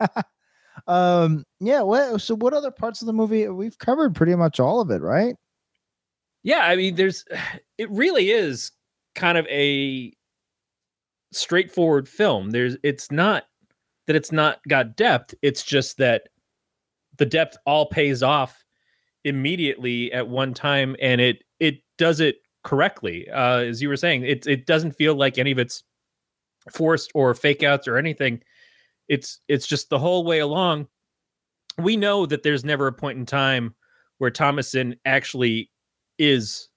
Um, 0.86 1.44
yeah. 1.60 1.80
What, 1.80 2.20
so, 2.20 2.34
what 2.34 2.52
other 2.52 2.70
parts 2.70 3.00
of 3.00 3.06
the 3.06 3.12
movie? 3.12 3.48
We've 3.48 3.78
covered 3.78 4.14
pretty 4.14 4.34
much 4.34 4.60
all 4.60 4.80
of 4.80 4.90
it, 4.90 5.00
right? 5.00 5.36
Yeah, 6.42 6.66
I 6.66 6.76
mean, 6.76 6.94
there's 6.94 7.24
it 7.78 7.90
really 7.90 8.30
is 8.30 8.72
kind 9.14 9.38
of 9.38 9.46
a 9.46 10.12
straightforward 11.32 12.08
film. 12.08 12.50
There's 12.50 12.76
it's 12.82 13.10
not 13.10 13.44
that 14.06 14.16
it's 14.16 14.32
not 14.32 14.60
got 14.68 14.96
depth. 14.96 15.34
It's 15.42 15.62
just 15.62 15.96
that 15.98 16.28
the 17.16 17.26
depth 17.26 17.56
all 17.64 17.86
pays 17.86 18.22
off 18.22 18.63
immediately 19.24 20.12
at 20.12 20.28
one 20.28 20.54
time, 20.54 20.96
and 21.00 21.20
it 21.20 21.42
it 21.60 21.76
does 21.98 22.20
it 22.20 22.36
correctly. 22.62 23.28
Uh, 23.30 23.58
as 23.58 23.82
you 23.82 23.88
were 23.88 23.96
saying, 23.96 24.22
it 24.22 24.46
it 24.46 24.66
doesn't 24.66 24.92
feel 24.92 25.14
like 25.14 25.38
any 25.38 25.50
of 25.50 25.58
it's 25.58 25.82
forced 26.70 27.10
or 27.14 27.34
fake 27.34 27.62
outs 27.62 27.86
or 27.88 27.96
anything. 27.96 28.40
It's 29.08 29.40
it's 29.48 29.66
just 29.66 29.90
the 29.90 29.98
whole 29.98 30.24
way 30.24 30.38
along. 30.38 30.88
We 31.78 31.96
know 31.96 32.24
that 32.26 32.42
there's 32.42 32.64
never 32.64 32.86
a 32.86 32.92
point 32.92 33.18
in 33.18 33.26
time 33.26 33.74
where 34.18 34.30
Thomasin 34.30 34.96
actually 35.04 35.70
is 36.18 36.68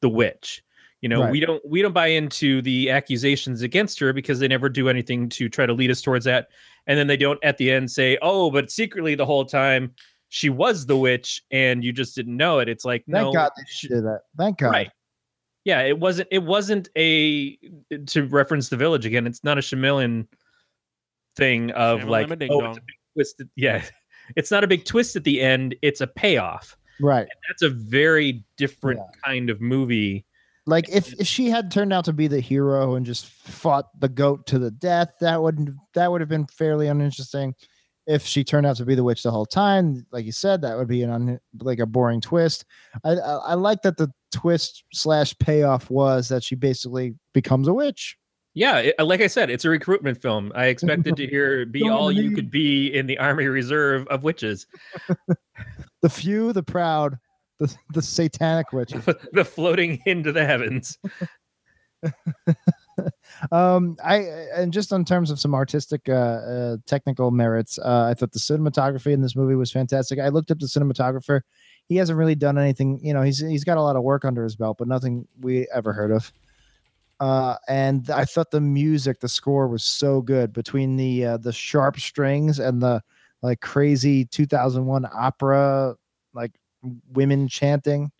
the 0.00 0.08
witch. 0.08 0.62
You 1.00 1.08
know, 1.08 1.22
Right. 1.22 1.32
we 1.32 1.40
don't 1.40 1.62
we 1.68 1.82
don't 1.82 1.92
buy 1.92 2.06
into 2.06 2.62
the 2.62 2.90
accusations 2.90 3.60
against 3.60 3.98
her 4.00 4.12
because 4.14 4.38
they 4.38 4.48
never 4.48 4.68
do 4.70 4.88
anything 4.88 5.28
to 5.30 5.48
try 5.50 5.66
to 5.66 5.72
lead 5.74 5.90
us 5.90 6.00
towards 6.00 6.24
that. 6.24 6.48
And 6.86 6.98
then 6.98 7.06
they 7.08 7.16
don't 7.18 7.42
at 7.44 7.58
the 7.58 7.70
end 7.70 7.90
say, 7.90 8.16
"Oh, 8.22 8.50
but 8.50 8.70
secretly 8.70 9.14
the 9.14 9.26
whole 9.26 9.44
time 9.44 9.92
she 10.34 10.48
was 10.50 10.84
the 10.86 10.96
witch 10.96 11.40
and 11.52 11.84
you 11.84 11.92
just 11.92 12.16
didn't 12.16 12.36
know 12.36 12.58
it." 12.58 12.68
It's 12.68 12.84
like, 12.84 13.04
Thank 13.10 13.26
no, 13.26 13.32
God 13.32 13.52
they 13.56 13.62
sh- 13.68 13.86
did 13.88 14.02
that. 14.04 14.22
Thank 14.36 14.58
God. 14.58 14.70
Right. 14.70 14.90
Yeah, 15.64 15.82
it 15.82 15.98
wasn't. 15.98 16.28
It 16.32 16.42
wasn't 16.42 16.88
a 16.96 17.56
to 18.08 18.26
reference 18.26 18.68
the 18.68 18.76
village 18.76 19.06
again. 19.06 19.26
It's 19.28 19.44
not 19.44 19.58
a 19.58 19.60
Shyamalan 19.60 20.26
thing 21.36 21.70
of 21.70 22.04
like, 22.04 22.28
Shamalama 22.28 22.48
oh, 22.50 22.60
dong. 22.60 22.70
it's 22.70 22.78
a 22.78 22.82
big 22.82 22.96
twist. 23.14 23.40
at- 23.40 23.46
yeah, 23.56 23.84
it's 24.36 24.50
not 24.50 24.64
a 24.64 24.66
big 24.66 24.84
twist 24.84 25.14
at 25.16 25.24
the 25.24 25.40
end. 25.40 25.76
It's 25.82 26.00
a 26.00 26.06
payoff. 26.08 26.76
Right. 27.00 27.26
That's 27.48 27.62
a 27.62 27.70
very 27.70 28.44
different 28.56 29.00
Yeah. 29.00 29.20
kind 29.24 29.50
of 29.50 29.60
movie. 29.60 30.26
Like 30.66 30.88
if, 30.88 31.12
if 31.20 31.26
she 31.26 31.50
had 31.50 31.70
turned 31.70 31.92
out 31.92 32.06
to 32.06 32.12
be 32.12 32.26
the 32.26 32.40
hero 32.40 32.94
and 32.94 33.04
just 33.04 33.26
fought 33.26 33.86
the 34.00 34.08
goat 34.08 34.46
to 34.46 34.58
the 34.58 34.70
death, 34.70 35.10
that 35.20 35.42
would 35.42 35.76
that 35.94 36.10
would 36.10 36.20
have 36.22 36.30
been 36.30 36.46
fairly 36.46 36.88
uninteresting. 36.88 37.54
If 38.06 38.26
she 38.26 38.44
turned 38.44 38.66
out 38.66 38.76
to 38.76 38.84
be 38.84 38.94
the 38.94 39.04
witch 39.04 39.22
the 39.22 39.30
whole 39.30 39.46
time, 39.46 40.06
like 40.12 40.26
you 40.26 40.32
said, 40.32 40.60
that 40.62 40.76
would 40.76 40.88
be 40.88 41.02
an 41.02 41.10
un, 41.10 41.40
like 41.60 41.78
a 41.78 41.86
boring 41.86 42.20
twist. 42.20 42.64
I, 43.02 43.12
I 43.12 43.34
I 43.34 43.54
like 43.54 43.82
that 43.82 43.96
the 43.96 44.12
twist 44.32 44.84
slash 44.92 45.34
payoff 45.38 45.90
was 45.90 46.28
that 46.28 46.42
she 46.42 46.54
basically 46.54 47.14
becomes 47.32 47.68
a 47.68 47.72
witch. 47.72 48.16
Yeah, 48.52 48.78
it, 48.78 48.94
like 49.00 49.20
I 49.20 49.26
said, 49.26 49.50
it's 49.50 49.64
a 49.64 49.70
recruitment 49.70 50.20
film. 50.20 50.52
I 50.54 50.66
expected 50.66 51.16
to 51.16 51.26
hear 51.26 51.66
"Be 51.70 51.88
all 51.88 52.12
you 52.12 52.30
could 52.32 52.50
be" 52.50 52.86
in 52.86 53.06
the 53.06 53.18
Army 53.18 53.46
Reserve 53.46 54.06
of 54.08 54.22
witches, 54.22 54.66
The 56.04 56.10
few, 56.10 56.52
the 56.52 56.62
proud, 56.62 57.18
the 57.58 57.74
the 57.94 58.02
satanic 58.02 58.74
witches. 58.74 59.02
the 59.32 59.42
floating 59.42 60.02
into 60.04 60.32
the 60.32 60.44
heavens. 60.44 60.98
um 63.52 63.96
i 64.04 64.16
and 64.54 64.72
just 64.72 64.92
in 64.92 65.04
terms 65.04 65.30
of 65.30 65.40
some 65.40 65.54
artistic 65.54 66.08
uh, 66.08 66.12
uh 66.12 66.76
technical 66.86 67.30
merits 67.30 67.78
uh 67.78 68.06
i 68.10 68.14
thought 68.14 68.32
the 68.32 68.38
cinematography 68.38 69.12
in 69.12 69.20
this 69.20 69.36
movie 69.36 69.54
was 69.54 69.72
fantastic. 69.72 70.18
I 70.18 70.28
looked 70.28 70.50
up 70.50 70.58
the 70.58 70.66
cinematographer. 70.66 71.40
He 71.86 71.96
hasn't 71.96 72.18
really 72.18 72.34
done 72.34 72.58
anything 72.58 73.00
you 73.02 73.12
know 73.12 73.22
he's 73.22 73.38
he's 73.38 73.64
got 73.64 73.78
a 73.78 73.82
lot 73.82 73.96
of 73.96 74.02
work 74.02 74.24
under 74.24 74.44
his 74.44 74.56
belt 74.56 74.78
but 74.78 74.88
nothing 74.88 75.26
we 75.40 75.66
ever 75.74 75.92
heard 75.92 76.10
of. 76.10 76.32
Uh 77.20 77.56
and 77.68 78.10
i 78.10 78.24
thought 78.24 78.50
the 78.50 78.60
music 78.60 79.20
the 79.20 79.28
score 79.28 79.68
was 79.68 79.84
so 79.84 80.20
good 80.20 80.52
between 80.52 80.96
the 80.96 81.24
uh, 81.24 81.36
the 81.36 81.52
sharp 81.52 81.98
strings 81.98 82.58
and 82.58 82.82
the 82.82 83.02
like 83.42 83.60
crazy 83.60 84.24
2001 84.24 85.06
opera 85.12 85.94
like 86.32 86.52
women 87.12 87.48
chanting. 87.48 88.10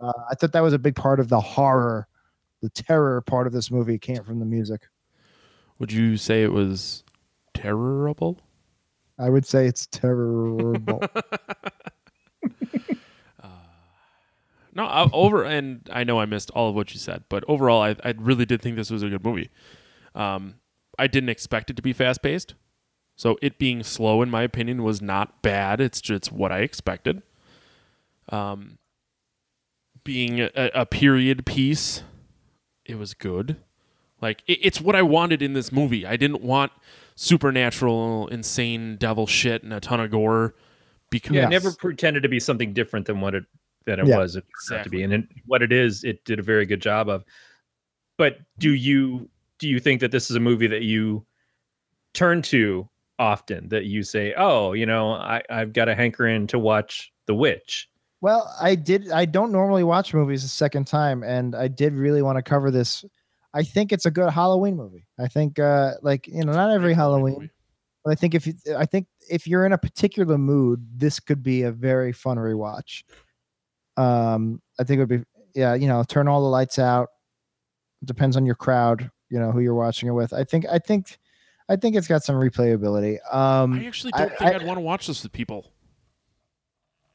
Uh, 0.00 0.12
i 0.30 0.34
thought 0.34 0.52
that 0.52 0.62
was 0.62 0.72
a 0.72 0.78
big 0.78 0.94
part 0.96 1.20
of 1.20 1.28
the 1.28 1.40
horror 1.40 2.06
the 2.60 2.70
terror 2.70 3.20
part 3.22 3.46
of 3.46 3.52
this 3.52 3.70
movie 3.70 3.98
came 3.98 4.22
from 4.22 4.38
the 4.38 4.44
music 4.44 4.82
Would 5.78 5.92
you 5.92 6.16
say 6.16 6.42
it 6.42 6.52
was 6.52 7.04
terrible? 7.54 8.40
I 9.18 9.28
would 9.28 9.46
say 9.46 9.66
it's 9.66 9.86
terrible. 9.86 11.02
No, 14.72 14.84
I, 14.84 15.10
over 15.12 15.44
and 15.44 15.88
I 15.92 16.04
know 16.04 16.20
I 16.20 16.26
missed 16.26 16.50
all 16.52 16.68
of 16.68 16.74
what 16.74 16.92
you 16.94 17.00
said, 17.00 17.24
but 17.28 17.44
overall, 17.48 17.82
I, 17.82 17.96
I 18.04 18.14
really 18.16 18.46
did 18.46 18.62
think 18.62 18.76
this 18.76 18.90
was 18.90 19.02
a 19.02 19.08
good 19.08 19.24
movie. 19.24 19.50
Um, 20.14 20.56
I 20.98 21.06
didn't 21.06 21.28
expect 21.28 21.70
it 21.70 21.76
to 21.76 21.82
be 21.82 21.92
fast 21.92 22.22
paced, 22.22 22.54
so 23.16 23.36
it 23.42 23.58
being 23.58 23.82
slow, 23.82 24.22
in 24.22 24.30
my 24.30 24.42
opinion, 24.42 24.82
was 24.82 25.02
not 25.02 25.42
bad. 25.42 25.80
It's 25.80 26.00
just 26.00 26.30
what 26.30 26.52
I 26.52 26.60
expected. 26.60 27.22
Um, 28.28 28.78
being 30.04 30.40
a, 30.40 30.50
a 30.54 30.86
period 30.86 31.44
piece, 31.44 32.02
it 32.90 32.98
was 32.98 33.14
good. 33.14 33.56
Like 34.20 34.42
it, 34.46 34.58
it's 34.62 34.80
what 34.80 34.94
I 34.96 35.02
wanted 35.02 35.42
in 35.42 35.52
this 35.54 35.72
movie. 35.72 36.04
I 36.06 36.16
didn't 36.16 36.42
want 36.42 36.72
supernatural, 37.16 38.28
insane 38.28 38.96
devil 38.96 39.26
shit 39.26 39.62
and 39.62 39.72
a 39.72 39.80
ton 39.80 40.00
of 40.00 40.10
gore 40.10 40.54
because 41.10 41.32
Yeah, 41.34 41.42
Yes. 41.42 41.46
it 41.48 41.50
never 41.50 41.72
pretended 41.76 42.22
to 42.22 42.28
be 42.28 42.40
something 42.40 42.72
different 42.72 43.06
than 43.06 43.20
what 43.20 43.34
it 43.34 43.44
than 43.86 43.98
it 43.98 44.06
Yeah. 44.06 44.18
was 44.18 44.36
it 44.36 44.44
turned 44.68 44.80
out 44.80 44.84
to 44.84 44.90
be, 44.90 45.02
and 45.02 45.12
it, 45.12 45.24
what 45.46 45.62
it 45.62 45.72
is, 45.72 46.04
it 46.04 46.22
did 46.24 46.38
a 46.38 46.42
very 46.42 46.66
good 46.66 46.82
job 46.82 47.08
of. 47.08 47.24
But 48.18 48.38
do 48.58 48.72
you 48.74 49.28
do 49.58 49.68
you 49.68 49.80
think 49.80 50.00
that 50.00 50.10
this 50.10 50.30
is 50.30 50.36
a 50.36 50.40
movie 50.40 50.66
that 50.66 50.82
you 50.82 51.24
turn 52.14 52.42
to 52.42 52.88
often? 53.18 53.68
That 53.70 53.84
you 53.86 54.02
say, 54.02 54.34
"Oh, 54.36 54.72
you 54.74 54.84
know, 54.86 55.12
I 55.12 55.42
I've 55.50 55.72
got 55.72 55.88
a 55.88 55.94
hankering 55.94 56.46
to 56.48 56.58
watch 56.58 57.12
The 57.26 57.34
Witch." 57.34 57.88
Well, 58.20 58.54
I 58.60 58.74
did. 58.74 59.10
I 59.10 59.24
don't 59.24 59.52
normally 59.52 59.84
watch 59.84 60.12
movies 60.12 60.44
a 60.44 60.48
second 60.48 60.86
time, 60.86 61.22
and 61.22 61.54
I 61.54 61.68
did 61.68 61.94
really 61.94 62.22
want 62.22 62.36
to 62.36 62.42
cover 62.42 62.70
this. 62.70 63.04
I 63.54 63.62
think 63.62 63.92
it's 63.92 64.06
a 64.06 64.10
good 64.10 64.30
Halloween 64.30 64.76
movie. 64.76 65.06
I 65.18 65.26
think, 65.28 65.58
uh, 65.58 65.94
like 66.02 66.26
you 66.28 66.44
know, 66.44 66.52
not 66.52 66.70
every 66.70 66.94
Halloween, 66.94 67.50
but 68.04 68.10
I 68.10 68.14
think 68.14 68.34
if 68.34 68.46
you, 68.46 68.54
I 68.76 68.86
think 68.86 69.06
if 69.30 69.46
you're 69.46 69.66
in 69.66 69.72
a 69.72 69.78
particular 69.78 70.38
mood, 70.38 70.86
this 70.94 71.18
could 71.18 71.42
be 71.42 71.62
a 71.62 71.72
very 71.72 72.12
fun 72.12 72.36
rewatch. 72.36 73.02
Um, 73.96 74.62
I 74.78 74.84
think 74.84 74.98
it 74.98 75.00
would 75.00 75.20
be, 75.20 75.24
yeah, 75.54 75.74
you 75.74 75.88
know, 75.88 76.02
turn 76.04 76.28
all 76.28 76.42
the 76.42 76.48
lights 76.48 76.78
out. 76.78 77.08
Depends 78.04 78.36
on 78.36 78.46
your 78.46 78.54
crowd, 78.54 79.10
you 79.28 79.38
know, 79.38 79.50
who 79.52 79.60
you're 79.60 79.74
watching 79.74 80.08
it 80.08 80.12
with. 80.12 80.32
I 80.32 80.44
think, 80.44 80.64
I 80.70 80.78
think, 80.78 81.18
I 81.68 81.76
think 81.76 81.96
it's 81.96 82.06
got 82.08 82.22
some 82.22 82.36
replayability. 82.36 83.18
Um, 83.34 83.74
I 83.74 83.84
actually 83.86 84.12
don't 84.12 84.28
think 84.30 84.42
I- 84.42 84.52
I, 84.54 84.58
would 84.58 84.66
want 84.66 84.78
to 84.78 84.82
watch 84.82 85.06
this 85.06 85.22
with 85.22 85.32
people. 85.32 85.66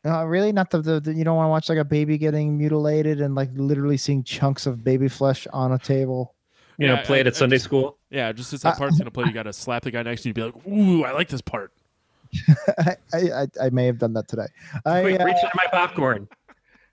Uh, 0.05 0.23
really? 0.25 0.51
Not 0.51 0.69
the, 0.69 0.81
the, 0.81 0.99
the 0.99 1.13
you 1.13 1.23
don't 1.23 1.35
want 1.35 1.47
to 1.47 1.49
watch 1.49 1.67
like 1.69 1.79
a 1.79 1.83
baby 1.85 2.17
getting 2.17 2.57
mutilated 2.57 3.21
and 3.21 3.33
like 3.33 3.49
literally 3.55 3.97
seeing 3.97 4.23
chunks 4.23 4.65
of 4.67 4.83
baby 4.83 5.07
flesh 5.07 5.47
on 5.51 5.71
a 5.71 5.79
table. 5.79 6.35
You 6.77 6.87
know, 6.87 6.93
Yeah, 6.95 7.01
play 7.03 7.17
I- 7.17 7.21
it 7.21 7.27
at 7.27 7.33
I 7.33 7.37
Sunday 7.37 7.55
just- 7.55 7.65
school. 7.65 7.97
Yeah, 8.11 8.31
just 8.31 8.53
as 8.53 8.61
that 8.61 8.77
part's 8.77 8.97
gonna 8.97 9.11
play, 9.11 9.25
you 9.25 9.31
gotta 9.33 9.51
slap 9.53 9.83
the 9.83 9.91
guy 9.91 10.03
next 10.03 10.21
to 10.23 10.29
you, 10.29 10.31
and 10.31 10.35
be 10.35 10.43
like, 10.59 10.67
"Ooh, 10.67 11.03
I 11.03 11.11
like 11.11 11.27
this 11.27 11.41
part." 11.41 11.71
I, 12.77 12.95
I 13.13 13.47
I 13.61 13.69
may 13.71 13.85
have 13.85 13.97
done 13.97 14.13
that 14.13 14.27
today. 14.27 14.47
I 14.85 15.01
Quick, 15.01 15.21
uh, 15.21 15.25
reach 15.25 15.35
into 15.43 15.51
my 15.55 15.65
popcorn. 15.71 16.27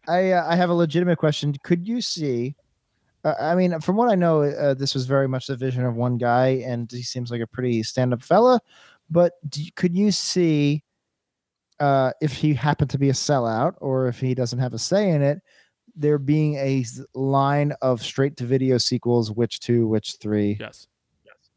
I 0.08 0.32
uh, 0.32 0.46
I 0.48 0.56
have 0.56 0.70
a 0.70 0.74
legitimate 0.74 1.18
question. 1.18 1.54
Could 1.62 1.86
you 1.86 2.00
see? 2.00 2.54
Uh, 3.24 3.34
I 3.40 3.54
mean, 3.54 3.78
from 3.80 3.96
what 3.96 4.10
I 4.10 4.14
know, 4.14 4.42
uh, 4.42 4.74
this 4.74 4.94
was 4.94 5.06
very 5.06 5.28
much 5.28 5.46
the 5.46 5.56
vision 5.56 5.84
of 5.84 5.94
one 5.94 6.16
guy, 6.18 6.62
and 6.66 6.90
he 6.90 7.02
seems 7.02 7.30
like 7.30 7.40
a 7.40 7.46
pretty 7.46 7.82
stand-up 7.82 8.22
fella. 8.22 8.60
But 9.10 9.34
do, 9.48 9.62
could 9.76 9.96
you 9.96 10.10
see 10.10 10.82
uh, 11.82 12.12
if 12.20 12.32
he 12.32 12.54
happened 12.54 12.90
to 12.90 12.98
be 12.98 13.10
a 13.10 13.12
sellout, 13.12 13.74
or 13.80 14.06
if 14.08 14.20
he 14.20 14.34
doesn't 14.34 14.58
have 14.60 14.72
a 14.74 14.78
say 14.78 15.10
in 15.10 15.20
it, 15.22 15.38
there 15.96 16.18
being 16.18 16.54
a 16.56 16.84
line 17.14 17.72
of 17.82 18.02
straight-to-video 18.02 18.78
sequels, 18.78 19.30
which 19.32 19.58
Two, 19.60 19.86
which 19.88 20.14
Three, 20.22 20.56
Yes. 20.60 20.86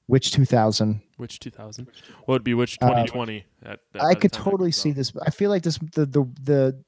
Which 0.08 0.32
Two 0.32 0.46
Thousand? 0.46 1.02
Which 1.18 1.40
2000? 1.40 1.88
What 2.26 2.34
would 2.36 2.44
be 2.44 2.54
which 2.54 2.78
Uh, 2.82 2.90
2020? 2.90 3.46
at- 3.64 3.80
at- 3.96 4.02
I 4.04 4.14
could 4.14 4.32
totally 4.32 4.72
see 4.72 4.90
out. 4.92 4.96
this. 4.98 5.12
I 5.26 5.30
feel 5.32 5.50
like 5.50 5.64
this 5.64 5.78
the 5.96 6.06
the 6.06 6.24
the 6.44 6.84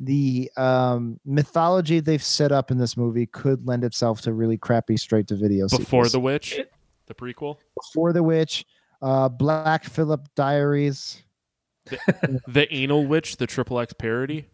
the 0.00 0.50
um 0.56 1.20
mythology 1.24 2.00
they've 2.00 2.22
set 2.22 2.52
up 2.52 2.70
in 2.70 2.78
this 2.78 2.96
movie 2.96 3.26
could 3.26 3.66
lend 3.66 3.84
itself 3.84 4.20
to 4.22 4.32
really 4.32 4.56
crappy 4.58 4.96
straight 4.98 5.26
to 5.28 5.34
video 5.36 5.66
before 5.68 6.04
sequels. 6.04 6.12
the 6.12 6.20
witch, 6.20 6.60
the 7.06 7.14
prequel, 7.14 7.56
before 7.80 8.12
the 8.12 8.22
witch 8.22 8.64
uh 9.02 9.28
black 9.28 9.84
phillip 9.84 10.26
diaries 10.34 11.22
the 12.48 12.66
anal 12.70 13.06
witch, 13.06 13.36
the 13.36 13.46
triple 13.46 13.78
X 13.78 13.92
parody. 13.92 14.46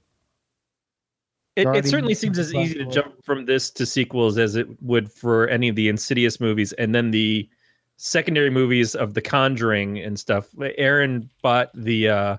It, 1.57 1.67
it 1.69 1.87
certainly 1.87 2.15
seems 2.15 2.39
as 2.39 2.55
easy 2.55 2.75
to 2.75 2.85
jump 2.85 3.25
from 3.25 3.47
this 3.47 3.71
to 3.71 3.87
sequels 3.87 4.37
as 4.37 4.57
it 4.57 4.69
would 4.83 5.11
for 5.11 5.49
any 5.49 5.69
of 5.69 5.77
the 5.77 5.89
Insidious 5.89 6.39
movies, 6.39 6.73
and 6.75 6.95
then 6.95 7.11
the 7.13 7.49
secondary 7.97 8.51
movies 8.51 8.95
of 8.95 9.15
The 9.15 9.23
Conjuring 9.23 9.99
and 9.99 10.19
stuff. 10.21 10.51
Arryn 10.59 11.31
bought 11.41 11.71
the 11.75 12.09
uh, 12.11 12.37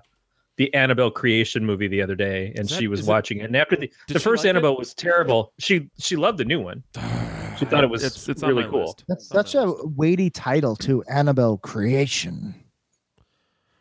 the 0.56 0.72
Annabelle 0.72 1.10
creation 1.10 1.66
movie 1.66 1.88
the 1.88 2.00
other 2.00 2.14
day, 2.14 2.52
and 2.56 2.68
that- 2.68 2.74
she 2.78 2.86
was 2.86 3.00
is 3.00 3.08
it- 3.08 3.10
watching 3.10 3.38
it. 3.38 3.46
And 3.46 3.56
after 3.56 3.74
the 3.74 3.90
the 4.06 4.20
first 4.20 4.44
like 4.44 4.46
it? 4.46 4.50
Annabelle 4.50 4.76
was 4.76 4.94
terrible, 4.94 5.52
she 5.58 5.90
she 5.98 6.14
loved 6.14 6.38
the 6.38 6.44
new 6.44 6.60
one. 6.60 6.84
She 7.58 7.64
thought 7.64 7.82
it 7.82 7.90
was 7.90 8.04
it's, 8.04 8.28
it's 8.28 8.40
really 8.44 8.62
cool. 8.66 8.82
list. 8.82 9.04
That's 9.08 9.26
such 9.26 9.56
a 9.56 9.74
weighty 9.82 10.30
title 10.30 10.76
too. 10.76 11.02
Annabelle 11.10 11.56
creation. 11.58 12.54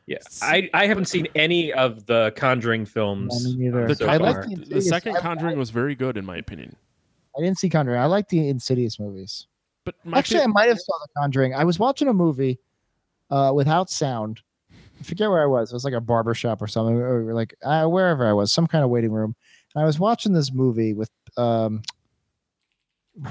Yeah, 0.07 0.17
I 0.41 0.69
I 0.73 0.87
haven't 0.87 1.05
seen 1.05 1.27
any 1.35 1.73
of 1.73 2.05
the 2.05 2.31
Conjuring 2.37 2.85
films. 2.85 3.55
Neither. 3.57 3.87
The, 3.89 3.95
so 3.95 4.07
I 4.07 4.17
Con- 4.17 4.21
like 4.25 4.35
far. 4.35 4.43
the, 4.43 4.49
the 4.55 4.61
Insidious- 4.61 4.89
second 4.89 5.17
I- 5.17 5.19
Conjuring 5.19 5.57
was 5.59 5.69
very 5.69 5.95
good 5.95 6.15
in 6.17 6.25
my 6.25 6.37
opinion. 6.37 6.75
I 7.37 7.41
didn't 7.41 7.59
see 7.59 7.69
Conjuring. 7.69 7.99
I 7.99 8.05
like 8.05 8.29
the 8.29 8.47
Insidious 8.47 8.99
movies. 8.99 9.47
But 9.83 9.95
my 10.05 10.17
Actually, 10.17 10.39
fa- 10.39 10.43
I 10.45 10.47
might 10.47 10.67
have 10.69 10.79
saw 10.79 10.93
the 11.01 11.07
Conjuring. 11.21 11.53
I 11.53 11.63
was 11.65 11.77
watching 11.77 12.07
a 12.07 12.13
movie 12.13 12.57
uh, 13.29 13.51
without 13.53 13.89
sound. 13.89 14.41
I 14.99 15.03
forget 15.03 15.29
where 15.29 15.43
I 15.43 15.45
was. 15.45 15.71
It 15.71 15.75
was 15.75 15.83
like 15.85 15.93
a 15.93 16.01
barber 16.01 16.33
shop 16.33 16.61
or 16.61 16.67
something, 16.67 16.95
or 16.95 17.33
like 17.33 17.53
uh, 17.63 17.85
wherever 17.87 18.25
I 18.25 18.33
was, 18.33 18.51
some 18.51 18.65
kind 18.65 18.83
of 18.83 18.89
waiting 18.89 19.11
room. 19.11 19.35
And 19.75 19.83
I 19.83 19.85
was 19.85 19.99
watching 19.99 20.31
this 20.33 20.51
movie 20.53 20.93
with 20.93 21.11
um, 21.37 21.83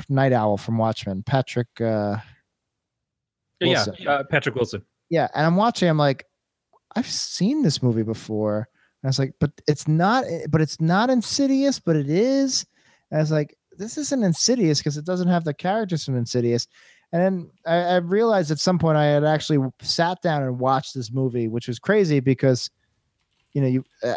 Night 0.08 0.32
Owl 0.32 0.56
from 0.58 0.78
Watchmen, 0.78 1.22
Patrick. 1.22 1.68
Uh, 1.80 2.18
yeah, 3.60 3.84
Wilson. 3.86 4.06
uh, 4.06 4.22
Patrick 4.30 4.54
Wilson. 4.54 4.82
yeah, 5.08 5.28
and 5.34 5.46
I'm 5.46 5.56
watching. 5.56 5.88
I'm 5.88 5.96
like, 5.98 6.26
I've 6.96 7.06
seen 7.06 7.62
this 7.62 7.82
movie 7.82 8.02
before. 8.02 8.68
And 9.02 9.08
I 9.08 9.10
was 9.10 9.18
like, 9.18 9.34
but 9.38 9.52
it's 9.68 9.86
not. 9.86 10.24
But 10.50 10.60
it's 10.60 10.80
not 10.80 11.10
Insidious, 11.10 11.78
but 11.78 11.94
it 11.94 12.08
is. 12.08 12.66
And 13.10 13.18
I 13.18 13.22
was 13.22 13.30
like, 13.30 13.56
this 13.78 13.98
isn't 13.98 14.24
Insidious 14.24 14.78
because 14.78 14.96
it 14.96 15.04
doesn't 15.04 15.28
have 15.28 15.44
the 15.44 15.54
characters 15.54 16.04
from 16.04 16.16
Insidious. 16.16 16.66
And 17.12 17.22
then 17.22 17.50
I, 17.66 17.76
I 17.76 17.96
realized 17.96 18.50
at 18.50 18.58
some 18.58 18.78
point 18.78 18.96
I 18.96 19.04
had 19.04 19.24
actually 19.24 19.64
sat 19.80 20.20
down 20.22 20.42
and 20.42 20.58
watched 20.58 20.94
this 20.94 21.12
movie, 21.12 21.46
which 21.46 21.68
was 21.68 21.78
crazy 21.78 22.18
because, 22.18 22.68
you 23.52 23.60
know, 23.60 23.68
you 23.68 23.84
uh, 24.02 24.16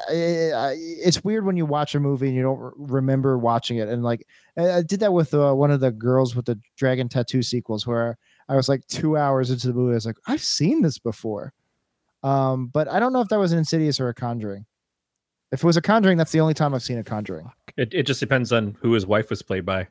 it's 0.75 1.23
weird 1.23 1.45
when 1.45 1.55
you 1.55 1.65
watch 1.65 1.93
a 1.93 1.99
movie 1.99 2.27
and 2.27 2.35
you 2.35 2.41
don't 2.41 2.59
re- 2.59 2.71
remember 2.77 3.37
watching 3.37 3.77
it. 3.77 3.89
And 3.89 4.03
like 4.03 4.25
I, 4.57 4.71
I 4.71 4.81
did 4.81 5.01
that 5.01 5.13
with 5.13 5.33
uh, 5.33 5.53
one 5.53 5.71
of 5.71 5.81
the 5.81 5.91
girls 5.91 6.35
with 6.35 6.45
the 6.45 6.59
dragon 6.77 7.07
tattoo 7.09 7.43
sequels, 7.43 7.85
where 7.85 8.17
I 8.47 8.55
was 8.55 8.67
like 8.67 8.87
two 8.87 9.17
hours 9.17 9.51
into 9.51 9.67
the 9.67 9.73
movie, 9.73 9.91
I 9.91 9.95
was 9.95 10.05
like, 10.05 10.17
I've 10.25 10.43
seen 10.43 10.81
this 10.81 10.97
before. 10.97 11.53
Um, 12.23 12.67
but 12.67 12.87
I 12.87 12.99
don't 12.99 13.13
know 13.13 13.21
if 13.21 13.29
that 13.29 13.39
was 13.39 13.51
an 13.51 13.59
Insidious 13.59 13.99
or 13.99 14.09
a 14.09 14.13
Conjuring. 14.13 14.65
If 15.51 15.63
it 15.63 15.65
was 15.65 15.77
a 15.77 15.81
Conjuring, 15.81 16.17
that's 16.17 16.31
the 16.31 16.41
only 16.41 16.53
time 16.53 16.73
I've 16.73 16.83
seen 16.83 16.97
a 16.99 17.03
Conjuring. 17.03 17.49
It, 17.77 17.93
it 17.93 18.03
just 18.03 18.19
depends 18.19 18.51
on 18.51 18.77
who 18.81 18.93
his 18.93 19.05
wife 19.05 19.29
was 19.29 19.41
played 19.41 19.65
by. 19.65 19.87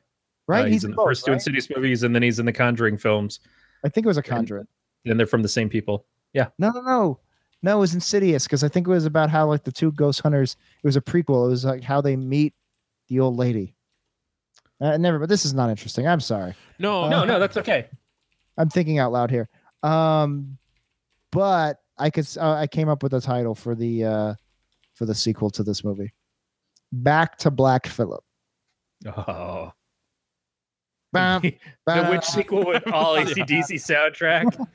Right? 0.47 0.65
Uh, 0.65 0.67
he's, 0.67 0.83
in 0.83 0.91
the 0.91 0.97
both, 0.97 1.07
first 1.07 1.25
two 1.25 1.31
right? 1.31 1.35
Insidious 1.35 1.69
movies, 1.69 2.03
and 2.03 2.15
then 2.15 2.23
he's 2.23 2.39
in 2.39 2.45
the 2.45 2.53
Conjuring 2.53 2.97
films. 2.97 3.39
I 3.83 3.89
think 3.89 4.05
it 4.05 4.07
was 4.07 4.17
a 4.17 4.23
Conjuring. 4.23 4.67
And 5.05 5.19
they're 5.19 5.27
from 5.27 5.41
the 5.41 5.49
same 5.49 5.69
people. 5.69 6.05
Yeah. 6.33 6.47
No, 6.57 6.71
no, 6.71 6.81
no. 6.81 7.19
No, 7.61 7.77
it 7.77 7.79
was 7.79 7.93
Insidious 7.93 8.45
because 8.45 8.63
I 8.63 8.67
think 8.69 8.87
it 8.87 8.91
was 8.91 9.05
about 9.05 9.29
how 9.29 9.47
like 9.47 9.63
the 9.63 9.71
two 9.71 9.91
ghost 9.91 10.21
hunters. 10.21 10.55
It 10.83 10.87
was 10.87 10.95
a 10.95 11.01
prequel. 11.01 11.47
It 11.47 11.49
was 11.49 11.65
like 11.65 11.83
how 11.83 11.99
they 11.99 12.15
meet 12.15 12.53
the 13.09 13.19
old 13.19 13.37
lady. 13.37 13.75
Uh, 14.81 14.95
never, 14.97 15.19
but 15.19 15.27
this 15.27 15.43
is 15.43 15.53
not 15.53 15.69
interesting. 15.69 16.07
I'm 16.07 16.21
sorry. 16.21 16.55
no, 16.77 17.03
Uh, 17.03 17.09
No, 17.09 17.25
no, 17.25 17.39
that's 17.39 17.57
okay. 17.57 17.89
I'm 18.57 18.69
thinking 18.69 18.99
out 18.99 19.11
loud 19.11 19.29
here. 19.29 19.49
Um, 19.83 20.57
but 21.31 21.79
I 21.99 22.09
could. 22.09 22.27
Uh, 22.37 22.53
I 22.53 22.67
came 22.67 22.89
up 22.89 23.03
with 23.03 23.13
a 23.13 23.21
title 23.21 23.55
for 23.55 23.75
the 23.75 24.05
uh, 24.05 24.33
for 24.93 25.05
the 25.05 25.15
sequel 25.15 25.49
to 25.51 25.63
this 25.63 25.83
movie. 25.83 26.13
Back 26.91 27.37
to 27.39 27.51
Black 27.51 27.85
Phillip. 27.87 28.23
Oh, 29.05 29.71
Bam, 31.13 31.41
the 31.41 31.57
bam. 31.85 32.11
witch 32.11 32.25
sequel 32.25 32.65
with 32.65 32.87
all 32.91 33.15
ACDC 33.17 33.75
soundtrack. 33.75 34.67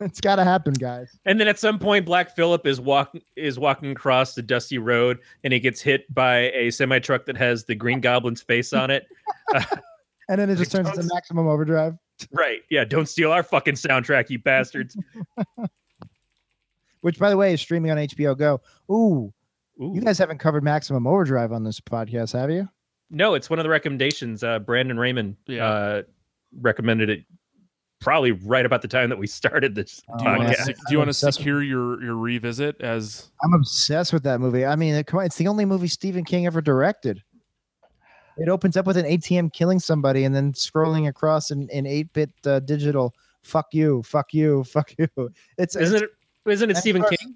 It's 0.00 0.20
got 0.20 0.36
to 0.36 0.44
happen, 0.44 0.74
guys. 0.74 1.18
And 1.24 1.40
then 1.40 1.48
at 1.48 1.58
some 1.58 1.78
point, 1.78 2.04
Black 2.04 2.34
Phillip 2.36 2.66
is 2.66 2.80
walking 2.80 3.22
is 3.34 3.58
walking 3.58 3.92
across 3.92 4.34
the 4.34 4.42
dusty 4.42 4.78
road, 4.78 5.18
and 5.42 5.52
he 5.52 5.60
gets 5.60 5.80
hit 5.80 6.12
by 6.14 6.50
a 6.52 6.70
semi 6.70 6.98
truck 6.98 7.24
that 7.26 7.36
has 7.36 7.64
the 7.64 7.74
Green 7.74 8.00
Goblin's 8.00 8.42
face 8.42 8.72
on 8.72 8.90
it. 8.90 9.06
And 10.28 10.40
then 10.40 10.50
it 10.50 10.56
just 10.56 10.72
turns 10.72 10.88
into 10.88 11.08
maximum 11.14 11.46
overdrive, 11.46 11.94
right? 12.32 12.60
Yeah. 12.68 12.84
Don't 12.84 13.08
steal 13.08 13.32
our 13.32 13.42
fucking 13.42 13.74
soundtrack, 13.74 14.28
you 14.28 14.38
bastards. 14.38 14.96
Which, 17.00 17.18
by 17.18 17.30
the 17.30 17.36
way, 17.36 17.52
is 17.54 17.60
streaming 17.60 17.90
on 17.90 17.96
HBO 17.98 18.36
Go. 18.36 18.60
Ooh, 18.90 19.32
Ooh. 19.82 19.92
you 19.94 20.00
guys 20.00 20.18
haven't 20.18 20.38
covered 20.38 20.64
maximum 20.64 21.06
overdrive 21.06 21.52
on 21.52 21.64
this 21.64 21.80
podcast, 21.80 22.32
have 22.32 22.50
you? 22.50 22.68
No, 23.10 23.34
it's 23.34 23.48
one 23.48 23.58
of 23.58 23.62
the 23.64 23.70
recommendations. 23.70 24.42
Uh, 24.42 24.58
Brandon 24.58 24.98
Raymond 24.98 25.36
Yeah. 25.46 25.66
uh, 25.66 26.02
recommended 26.60 27.08
it 27.10 27.24
probably 28.00 28.32
right 28.32 28.66
about 28.66 28.82
the 28.82 28.88
time 28.88 29.08
that 29.10 29.18
we 29.18 29.26
started 29.28 29.74
this 29.74 30.02
Oh, 30.10 30.18
Do 30.18 30.24
you 30.24 30.30
want 30.38 30.48
to 30.48 30.54
podcast. 30.54 30.66
do 30.66 30.72
you 30.90 30.98
want 30.98 31.08
to 31.08 31.14
secure 31.14 31.62
your 31.62 32.02
your 32.02 32.14
revisit 32.16 32.80
as 32.80 33.30
I'm 33.42 33.54
obsessed 33.54 34.12
with 34.12 34.22
that 34.24 34.40
movie. 34.40 34.64
I 34.66 34.76
mean, 34.76 35.02
come 35.04 35.20
on, 35.20 35.26
it's 35.26 35.36
the 35.36 35.48
only 35.48 35.64
movie 35.64 35.88
Stephen 35.88 36.24
King 36.24 36.46
ever 36.46 36.60
directed. 36.60 37.22
It 38.38 38.48
opens 38.50 38.76
up 38.76 38.86
with 38.86 38.98
an 38.98 39.06
ATM 39.06 39.52
killing 39.54 39.78
somebody 39.78 40.24
and 40.24 40.34
then 40.34 40.52
scrolling 40.52 41.08
across 41.08 41.50
in, 41.50 41.68
in 41.70 41.86
8 41.86 42.12
bit 42.12 42.30
uh, 42.44 42.60
digital. 42.60 43.14
Fuck 43.42 43.68
you, 43.72 44.02
fuck 44.02 44.34
you, 44.34 44.62
fuck 44.64 44.92
you. 44.98 45.08
It's, 45.58 45.74
Isn't 45.74 45.94
it's 45.94 46.02
it? 46.04 46.10
Isn't 46.46 46.70
it 46.70 46.76
Of 46.76 46.80
Stephen 46.80 47.02
course. 47.02 47.16
King? 47.16 47.34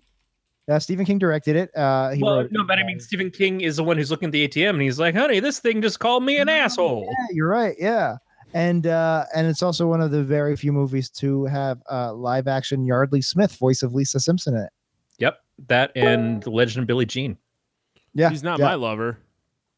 uh, 0.69 0.79
Stephen 0.79 1.05
King 1.05 1.19
directed 1.19 1.57
it. 1.57 1.77
Uh, 1.77 2.11
he 2.11 2.23
Well, 2.23 2.37
wrote 2.37 2.47
it. 2.47 2.53
no, 2.53 2.65
but 2.65 2.79
I 2.79 2.85
mean, 2.85 3.01
Stephen 3.01 3.31
King 3.31 3.61
is 3.61 3.77
the 3.77 3.85
one 3.85 3.97
who's 3.97 4.11
looking 4.11 4.27
at 4.29 4.33
the 4.33 4.47
ATM, 4.47 4.71
and 4.71 4.83
he's 4.83 4.99
like, 4.99 5.15
"Honey, 5.15 5.41
this 5.41 5.59
thing 5.59 5.83
just 5.83 5.99
called 5.99 6.25
me 6.25 6.39
an 6.39 6.49
asshole." 6.49 7.07
Yeah, 7.09 7.27
you're 7.33 7.49
right. 7.49 7.75
Yeah. 7.79 8.17
And 8.55 8.87
uh, 8.87 9.25
and 9.35 9.47
it's 9.47 9.63
also 9.63 9.87
one 9.87 10.01
of 10.01 10.11
the 10.11 10.23
very 10.25 10.57
few 10.57 10.73
movies 10.73 11.09
to 11.11 11.45
have 11.47 11.81
uh, 11.91 12.13
live 12.15 12.49
action 12.49 12.85
Yardley 12.85 13.23
Smith, 13.23 13.55
voice 13.57 13.83
of 13.83 13.95
Lisa 13.95 14.19
Simpson 14.21 14.55
in 14.57 14.63
it. 14.63 14.71
Yep, 15.19 15.39
that 15.69 15.93
and 15.95 16.43
the 16.43 16.51
Legend 16.51 16.83
of 16.83 16.87
Billie 16.89 17.07
Jean, 17.07 17.37
Yeah. 18.15 18.31
he's 18.31 18.43
not 18.43 18.59
yeah. 18.59 18.65
my 18.67 18.75
lover. 18.75 19.19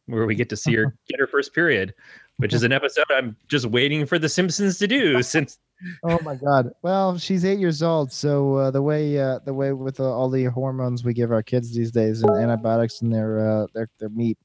where 0.06 0.24
we 0.26 0.34
get 0.34 0.48
to 0.50 0.56
see 0.56 0.74
her 0.74 0.94
get 1.08 1.20
her 1.20 1.26
first 1.26 1.54
period, 1.54 1.92
which 2.38 2.52
is 2.54 2.62
an 2.62 2.72
episode 2.72 3.04
I'm 3.10 3.36
just 3.48 3.66
waiting 3.66 4.06
for 4.06 4.18
The 4.18 4.28
Simpsons 4.28 4.78
to 4.78 4.86
do 4.88 5.22
since 5.22 5.58
Oh 6.04 6.18
my 6.22 6.34
God! 6.36 6.72
Well, 6.82 7.18
she's 7.18 7.44
eight 7.44 7.58
years 7.58 7.82
old, 7.82 8.12
so 8.12 8.54
uh, 8.56 8.70
the 8.70 8.82
way 8.82 9.18
uh, 9.18 9.40
the 9.44 9.54
way 9.54 9.72
with 9.72 10.00
uh, 10.00 10.04
all 10.04 10.28
the 10.28 10.44
hormones 10.44 11.04
we 11.04 11.14
give 11.14 11.32
our 11.32 11.42
kids 11.42 11.74
these 11.74 11.90
days 11.90 12.22
and 12.22 12.30
antibiotics 12.30 13.02
in 13.02 13.10
their 13.10 13.48
uh, 13.48 13.66
their 13.74 13.88
their 13.98 14.08
meat. 14.08 14.38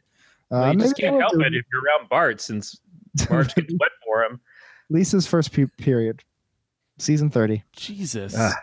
Uh, 0.51 0.59
well, 0.59 0.73
you 0.73 0.79
just 0.79 0.97
can't 0.97 1.19
help 1.19 1.33
do 1.33 1.41
it 1.41 1.53
if 1.53 1.65
you're 1.71 1.83
around 1.83 2.09
Bart, 2.09 2.41
since 2.41 2.79
Marge 3.29 3.53
gets 3.55 3.73
wet 3.79 3.91
for 4.05 4.23
him. 4.23 4.39
Lisa's 4.89 5.27
first 5.27 5.51
pu- 5.53 5.67
period, 5.77 6.23
season 6.97 7.29
thirty. 7.29 7.63
Jesus. 7.73 8.33
Ah. 8.37 8.53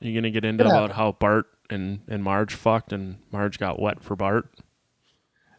you 0.00 0.14
gonna 0.14 0.30
get 0.30 0.44
into 0.44 0.64
It 0.64 0.66
about 0.66 0.92
how 0.92 1.12
Bart 1.12 1.46
and 1.70 2.00
and 2.08 2.22
Marge 2.24 2.54
fucked 2.54 2.92
and 2.92 3.18
Marge 3.30 3.58
got 3.58 3.80
wet 3.80 4.02
for 4.02 4.16
Bart? 4.16 4.48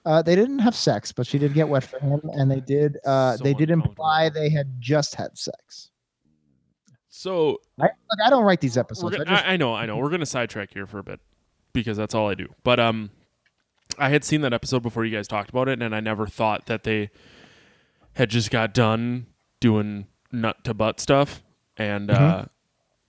Uh, 0.06 0.22
they 0.22 0.36
didn't 0.36 0.60
have 0.60 0.76
sex, 0.76 1.12
but 1.12 1.28
she 1.28 1.38
did 1.38 1.54
get 1.54 1.68
wet 1.68 1.84
for 1.84 2.00
him, 2.00 2.22
and 2.34 2.50
they 2.50 2.62
did. 2.62 2.98
Uh, 3.06 3.36
So 3.38 3.44
they 3.44 3.54
did 3.54 3.70
imply 3.70 4.30
they 4.30 4.50
had 4.50 4.80
just 4.80 5.16
had 5.16 5.38
sex. 5.38 5.90
So 7.10 7.60
I, 7.80 7.84
look, 7.84 8.20
I 8.26 8.30
don't 8.30 8.44
write 8.44 8.62
these 8.62 8.78
episodes. 8.78 9.18
gonna, 9.18 9.30
I 9.30 9.36
just, 9.36 9.46
I, 9.48 9.54
I 9.54 9.58
know, 9.58 9.74
I 9.74 9.86
know. 9.86 9.98
We're 9.98 10.10
gonna 10.10 10.26
sidetrack 10.26 10.72
here 10.74 10.86
for 10.86 11.00
a 11.00 11.04
bit 11.04 11.20
because 11.74 11.98
that's 11.98 12.16
all 12.16 12.30
I 12.30 12.36
do. 12.36 12.48
But 12.64 12.80
um, 12.80 13.10
I 13.98 14.10
had 14.10 14.24
seen 14.24 14.42
that 14.42 14.54
episode 14.54 14.84
before 14.84 15.04
you 15.06 15.16
guys 15.16 15.28
talked 15.28 15.50
about 15.50 15.68
it, 15.68 15.82
and 15.82 15.94
I 15.96 16.00
never 16.00 16.28
thought 16.28 16.68
that 16.68 16.84
they 16.84 17.10
had 18.14 18.30
just 18.30 18.52
got 18.52 18.74
done 18.74 19.26
doing 19.60 20.08
nut 20.32 20.64
to 20.64 20.74
butt 20.74 21.00
stuff. 21.00 21.44
And 21.78 22.10
uh, 22.12 22.46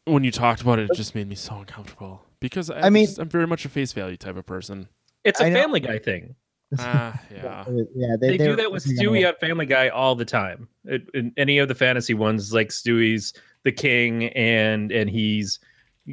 when 0.06 0.24
you 0.24 0.30
talked 0.32 0.60
about 0.62 0.78
it, 0.78 0.90
it 0.90 0.96
just 0.96 1.14
made 1.14 1.28
me 1.28 1.34
so 1.36 1.56
uncomfortable 1.58 2.24
because 2.40 2.70
I, 2.70 2.80
I 2.86 2.90
mean- 2.90 3.06
just- 3.06 3.18
I'm 3.18 3.28
very 3.28 3.46
much 3.46 3.64
a 3.64 3.68
face 3.68 3.92
value 3.92 4.16
type 4.16 4.36
of 4.36 4.46
person. 4.46 4.88
It's 5.22 5.40
a 5.40 5.44
I 5.46 5.48
know. 5.50 5.60
Family 5.60 5.80
Guy 5.80 5.98
thing. 5.98 6.34
Ah, 6.78 7.20
yeah. 7.34 7.64
yeah, 7.94 8.16
They, 8.20 8.36
they, 8.36 8.38
do 8.38 8.56
that 8.56 8.70
with 8.70 8.84
Stewie 8.84 9.26
on 9.26 9.34
Family 9.40 9.66
Guy 9.66 9.88
all 9.88 10.14
the 10.14 10.24
time. 10.24 10.68
It, 10.84 11.09
in 11.14 11.32
any 11.36 11.59
of 11.59 11.68
the 11.68 11.74
fantasy 11.74 12.14
ones, 12.14 12.52
like 12.52 12.68
Stewie's 12.68 13.32
the 13.64 13.72
king, 13.72 14.28
and 14.28 14.92
and 14.92 15.10
he's 15.10 15.59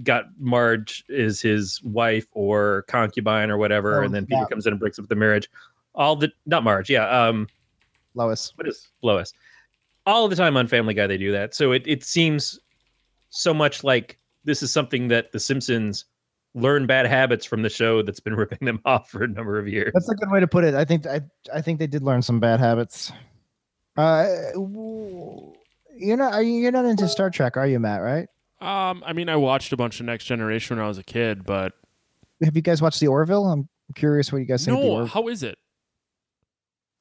got 0.04 0.26
Marge 0.40 1.06
is 1.10 1.42
his 1.42 1.82
wife 1.84 2.28
or 2.34 2.84
concubine 2.88 3.50
or 3.52 3.58
whatever, 3.58 4.02
Oh, 4.02 4.06
and 4.06 4.14
then 4.14 4.26
Peter 4.26 4.42
yeah. 4.42 4.48
comes 4.48 4.66
in 4.66 4.74
and 4.74 4.80
breaks 4.80 4.98
up 5.00 5.08
the 5.08 5.16
marriage. 5.16 5.50
All 5.96 6.16
the 6.16 6.32
not 6.46 6.64
Marge, 6.64 6.90
yeah. 6.90 7.08
Um, 7.08 7.48
Lois. 8.16 8.54
what 8.56 8.68
is 8.68 8.90
Lois? 9.04 9.34
All 10.06 10.28
the 10.28 10.36
time 10.36 10.58
on 10.58 10.68
Family 10.68 10.94
Guy, 10.94 11.08
they 11.08 11.18
do 11.18 11.32
that. 11.32 11.54
So 11.54 11.72
it 11.72 11.84
it 11.86 12.04
seems 12.04 12.60
so 13.30 13.54
much 13.54 13.84
like 13.84 14.18
this 14.44 14.64
is 14.64 14.72
something 14.72 15.08
that 15.10 15.32
The 15.32 15.40
Simpsons 15.40 16.06
learn 16.56 16.88
bad 16.88 17.06
habits 17.06 17.46
from 17.46 17.62
the 17.62 17.70
show 17.70 18.02
that's 18.02 18.20
been 18.20 18.36
ripping 18.36 18.66
them 18.66 18.80
off 18.86 19.10
for 19.10 19.24
a 19.24 19.28
number 19.28 19.60
of 19.60 19.68
years. 19.68 19.92
That's 19.94 20.10
a 20.10 20.16
good 20.16 20.32
way 20.32 20.40
to 20.40 20.48
put 20.48 20.64
it. 20.64 20.74
I 20.74 20.86
think 20.86 21.06
I 21.06 21.22
I 21.54 21.62
think 21.62 21.80
they 21.80 21.88
did 21.88 22.04
learn 22.04 22.22
some 22.22 22.40
bad 22.40 22.60
habits. 22.60 23.12
Uh, 23.96 24.28
you're 24.56 26.18
not 26.18 26.34
are 26.34 26.44
you, 26.44 26.54
you're 26.54 26.72
not 26.72 26.86
into 26.86 27.08
Star 27.08 27.30
Trek, 27.30 27.58
are 27.58 27.68
you, 27.68 27.80
Matt? 27.80 28.02
Right? 28.02 28.28
Um, 28.60 29.04
I 29.06 29.14
mean, 29.14 29.30
I 29.30 29.36
watched 29.36 29.72
a 29.72 29.78
bunch 29.78 30.00
of 30.00 30.06
Next 30.08 30.26
Generation 30.26 30.78
when 30.78 30.86
I 30.86 30.88
was 30.88 30.98
a 30.98 31.04
kid, 31.04 31.46
but 31.46 31.74
Have 32.44 32.56
you 32.56 32.62
guys 32.62 32.82
watched 32.82 33.00
the 33.00 33.08
Orville? 33.08 33.46
I'm 33.46 33.70
curious 33.96 34.32
what 34.32 34.40
you 34.40 34.46
guys 34.46 34.66
think. 34.66 34.78
of 34.78 34.84
the 34.84 34.90
no, 34.90 35.06
how 35.06 35.28
is 35.28 35.44
it? 35.44 35.58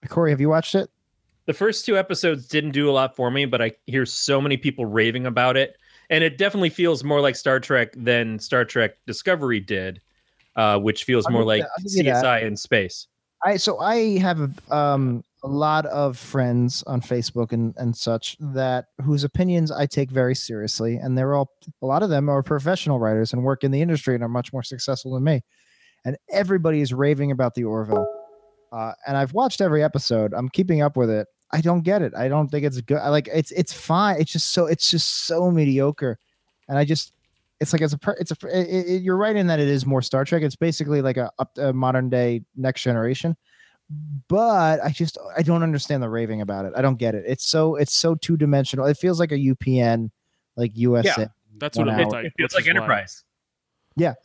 Corey, 0.09 0.31
have 0.31 0.40
you 0.40 0.48
watched 0.48 0.74
it? 0.74 0.90
the 1.47 1.55
first 1.55 1.86
two 1.86 1.97
episodes 1.97 2.48
didn't 2.48 2.73
do 2.73 2.90
a 2.90 2.93
lot 2.93 3.14
for 3.14 3.31
me, 3.31 3.47
but 3.47 3.62
I 3.62 3.73
hear 3.86 4.05
so 4.05 4.40
many 4.40 4.56
people 4.56 4.85
raving 4.85 5.27
about 5.27 5.56
it, 5.56 5.77
and 6.10 6.22
it 6.24 6.38
definitely 6.38 6.70
feels 6.70 7.02
more 7.04 7.20
like 7.20 7.36
Star 7.36 7.60
Trek 7.60 7.92
than 7.96 8.38
Star 8.38 8.64
Trek 8.64 8.92
Discovery 9.06 9.60
did, 9.60 10.00
uh, 10.56 10.78
which 10.78 11.04
feels 11.04 11.26
I'll 11.26 11.32
more 11.32 11.44
like 11.44 11.58
you 11.58 11.62
that- 11.64 11.70
I'll 11.78 11.84
give 11.84 11.92
you 12.06 12.12
that. 12.12 12.24
CSI 12.24 12.42
in 12.46 12.56
space. 12.56 13.06
I 13.44 13.56
so 13.58 13.78
I 13.78 14.18
have 14.18 14.50
um 14.70 15.22
a 15.44 15.48
lot 15.48 15.84
of 15.86 16.16
friends 16.18 16.82
on 16.86 17.00
Facebook 17.00 17.52
and 17.52 17.74
and 17.76 17.94
such 17.94 18.36
that 18.40 18.86
whose 19.02 19.22
opinions 19.24 19.70
I 19.70 19.86
take 19.86 20.10
very 20.10 20.34
seriously, 20.34 20.96
and 20.96 21.16
they're 21.16 21.34
all 21.34 21.50
a 21.82 21.86
lot 21.86 22.02
of 22.02 22.08
them 22.08 22.28
are 22.28 22.42
professional 22.42 22.98
writers 22.98 23.32
and 23.32 23.44
work 23.44 23.62
in 23.62 23.70
the 23.70 23.82
industry 23.82 24.14
and 24.14 24.24
are 24.24 24.28
much 24.28 24.52
more 24.52 24.62
successful 24.62 25.12
than 25.14 25.22
me, 25.24 25.44
and 26.04 26.16
everybody 26.32 26.80
is 26.80 26.94
raving 26.94 27.30
about 27.30 27.54
the 27.54 27.64
Orville, 27.64 28.08
uh, 28.72 28.92
and 29.06 29.16
I've 29.18 29.34
watched 29.34 29.60
every 29.60 29.84
episode. 29.84 30.32
I'm 30.34 30.48
keeping 30.48 30.80
up 30.80 30.96
with 30.96 31.10
it. 31.10 31.28
I 31.52 31.60
don't 31.60 31.82
get 31.82 32.02
it. 32.02 32.12
I 32.16 32.28
don't 32.28 32.48
think 32.48 32.64
it's 32.64 32.81
good. 32.81 32.98
I 32.98 33.09
like 33.09 33.28
it's 33.32 33.51
it's 33.52 33.73
fine. 33.73 34.20
It's 34.20 34.32
just 34.32 34.52
so 34.52 34.66
it's 34.66 34.90
just 34.90 35.27
so 35.27 35.51
mediocre, 35.51 36.18
and 36.68 36.77
I 36.78 36.85
just 36.85 37.12
it's 37.60 37.73
like 37.73 37.82
it's 37.82 37.93
a 37.93 37.98
per- 37.98 38.16
it's 38.20 38.31
a 38.32 38.36
it, 38.48 38.86
it, 38.89 39.02
you're 39.02 39.16
right 39.16 39.36
in 39.36 39.47
that 39.47 39.60
it 39.60 39.68
is 39.68 39.86
more 39.86 40.02
Star 40.02 40.24
Trek. 40.24 40.43
It's 40.43 40.56
basically 40.56 41.02
like 41.02 41.16
a 41.16 41.31
up 41.39 41.56
a 41.59 41.73
modern 41.73 42.09
day 42.10 42.43
next 42.56 42.82
generation 42.82 43.36
but 44.27 44.81
I 44.82 44.90
just 44.90 45.16
I 45.36 45.43
don't 45.43 45.62
understand 45.62 46.02
the 46.02 46.09
raving 46.09 46.40
about 46.40 46.64
it. 46.64 46.73
I 46.77 46.82
don't 46.82 46.97
get 46.97 47.14
it. 47.14 47.23
It's 47.27 47.44
so 47.47 47.77
it's 47.77 47.94
so 47.94 48.16
two 48.16 48.36
dimensional. 48.36 48.85
It 48.86 48.97
feels 48.97 49.20
like 49.20 49.31
a 49.31 49.36
UPN, 49.39 50.10
like 50.56 50.73
USA. 50.74 51.14
Yeah, 51.16 51.27
That's 51.59 51.78
what 51.78 51.86
it 51.86 51.94
hour. 51.94 52.01
It, 52.01 52.09
like. 52.09 52.24
it 52.27 52.32
feels 52.36 52.52
like 52.55 52.62
is 52.62 52.66
why- 52.66 52.70
Enterprise. 52.70 53.24
Yeah. 53.97 54.14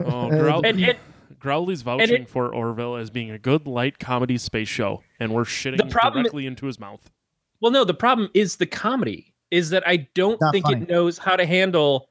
Oh, 0.00 0.30
Growl- 0.30 0.64
And, 0.64 0.78
and 0.82 0.98
Growley's 1.44 1.82
vouching 1.82 2.24
for 2.26 2.54
Orville 2.54 2.96
as 2.96 3.10
being 3.10 3.30
a 3.30 3.38
good 3.38 3.66
light 3.66 3.98
comedy 3.98 4.38
space 4.38 4.68
show, 4.68 5.02
and 5.20 5.32
we're 5.32 5.44
shitting 5.44 5.76
The 5.76 5.86
problem- 5.86 6.22
directly 6.24 6.46
into 6.46 6.66
his 6.66 6.80
mouth. 6.80 7.10
well, 7.60 7.70
no, 7.70 7.84
the 7.84 7.94
problem 7.94 8.30
is 8.34 8.56
the 8.56 8.66
comedy. 8.66 9.30
Is 9.50 9.70
that 9.70 9.86
I 9.86 10.08
don't 10.14 10.40
Not 10.40 10.52
think 10.52 10.64
funny. 10.64 10.82
it 10.82 10.88
knows 10.88 11.16
how 11.18 11.36
to 11.36 11.46
handle 11.46 12.08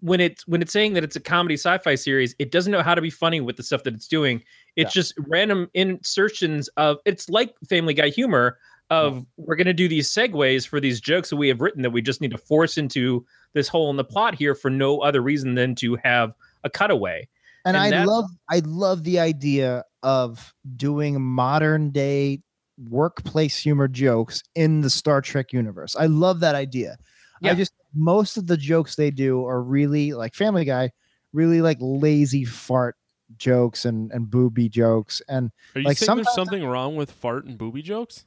when 0.00 0.20
it's 0.20 0.46
when 0.46 0.62
it's 0.62 0.72
saying 0.72 0.94
that 0.94 1.04
it's 1.04 1.16
a 1.16 1.20
comedy 1.20 1.54
sci-fi 1.56 1.96
series. 1.96 2.34
It 2.38 2.50
doesn't 2.50 2.72
know 2.72 2.82
how 2.82 2.94
to 2.94 3.02
be 3.02 3.10
funny 3.10 3.40
with 3.42 3.56
the 3.56 3.62
stuff 3.62 3.82
that 3.82 3.92
it's 3.94 4.08
doing. 4.08 4.42
It's 4.76 4.94
just 4.94 5.12
random 5.26 5.68
insertions 5.74 6.68
of. 6.76 6.98
It's 7.04 7.28
like 7.28 7.54
Family 7.68 7.92
Guy 7.94 8.08
humor 8.08 8.58
of 8.90 9.26
we're 9.36 9.56
going 9.56 9.66
to 9.66 9.74
do 9.74 9.86
these 9.86 10.08
segues 10.08 10.66
for 10.66 10.80
these 10.80 10.98
jokes 10.98 11.28
that 11.28 11.36
we 11.36 11.48
have 11.48 11.60
written 11.60 11.82
that 11.82 11.90
we 11.90 12.00
just 12.00 12.22
need 12.22 12.30
to 12.30 12.38
force 12.38 12.78
into 12.78 13.26
this 13.52 13.68
hole 13.68 13.90
in 13.90 13.96
the 13.96 14.04
plot 14.04 14.34
here 14.34 14.54
for 14.54 14.70
no 14.70 15.00
other 15.00 15.20
reason 15.20 15.54
than 15.56 15.74
to 15.74 15.96
have 16.04 16.32
a 16.64 16.70
cutaway. 16.70 17.28
And, 17.68 17.76
And 17.76 17.94
I 17.94 18.04
love 18.04 18.26
I 18.50 18.60
love 18.64 19.04
the 19.04 19.18
idea 19.18 19.84
of 20.02 20.54
doing 20.76 21.20
modern 21.20 21.90
day 21.90 22.40
workplace 22.88 23.58
humor 23.58 23.88
jokes 23.88 24.42
in 24.54 24.80
the 24.82 24.90
Star 24.90 25.20
Trek 25.20 25.52
universe. 25.52 25.96
I 25.96 26.06
love 26.06 26.40
that 26.40 26.54
idea. 26.54 26.96
I 27.42 27.48
Yeah. 27.48 27.54
just 27.54 27.72
most 27.94 28.36
of 28.36 28.46
the 28.46 28.56
jokes 28.56 28.96
they 28.96 29.10
do 29.10 29.44
are 29.44 29.62
really 29.62 30.12
like 30.12 30.34
Family 30.34 30.64
Guy, 30.64 30.90
really 31.32 31.60
like 31.60 31.78
lazy 31.80 32.44
fart 32.44 32.96
jokes 33.36 33.84
and 33.84 34.10
and 34.12 34.30
booby 34.30 34.68
jokes 34.68 35.20
and 35.28 35.50
Are 35.74 35.80
you 35.80 35.86
Like, 35.88 35.98
saying 35.98 36.16
there's 36.16 36.32
something 36.34 36.64
wrong 36.64 36.96
with 36.96 37.10
fart 37.10 37.44
and 37.44 37.58
booby 37.58 37.82
jokes? 37.82 38.24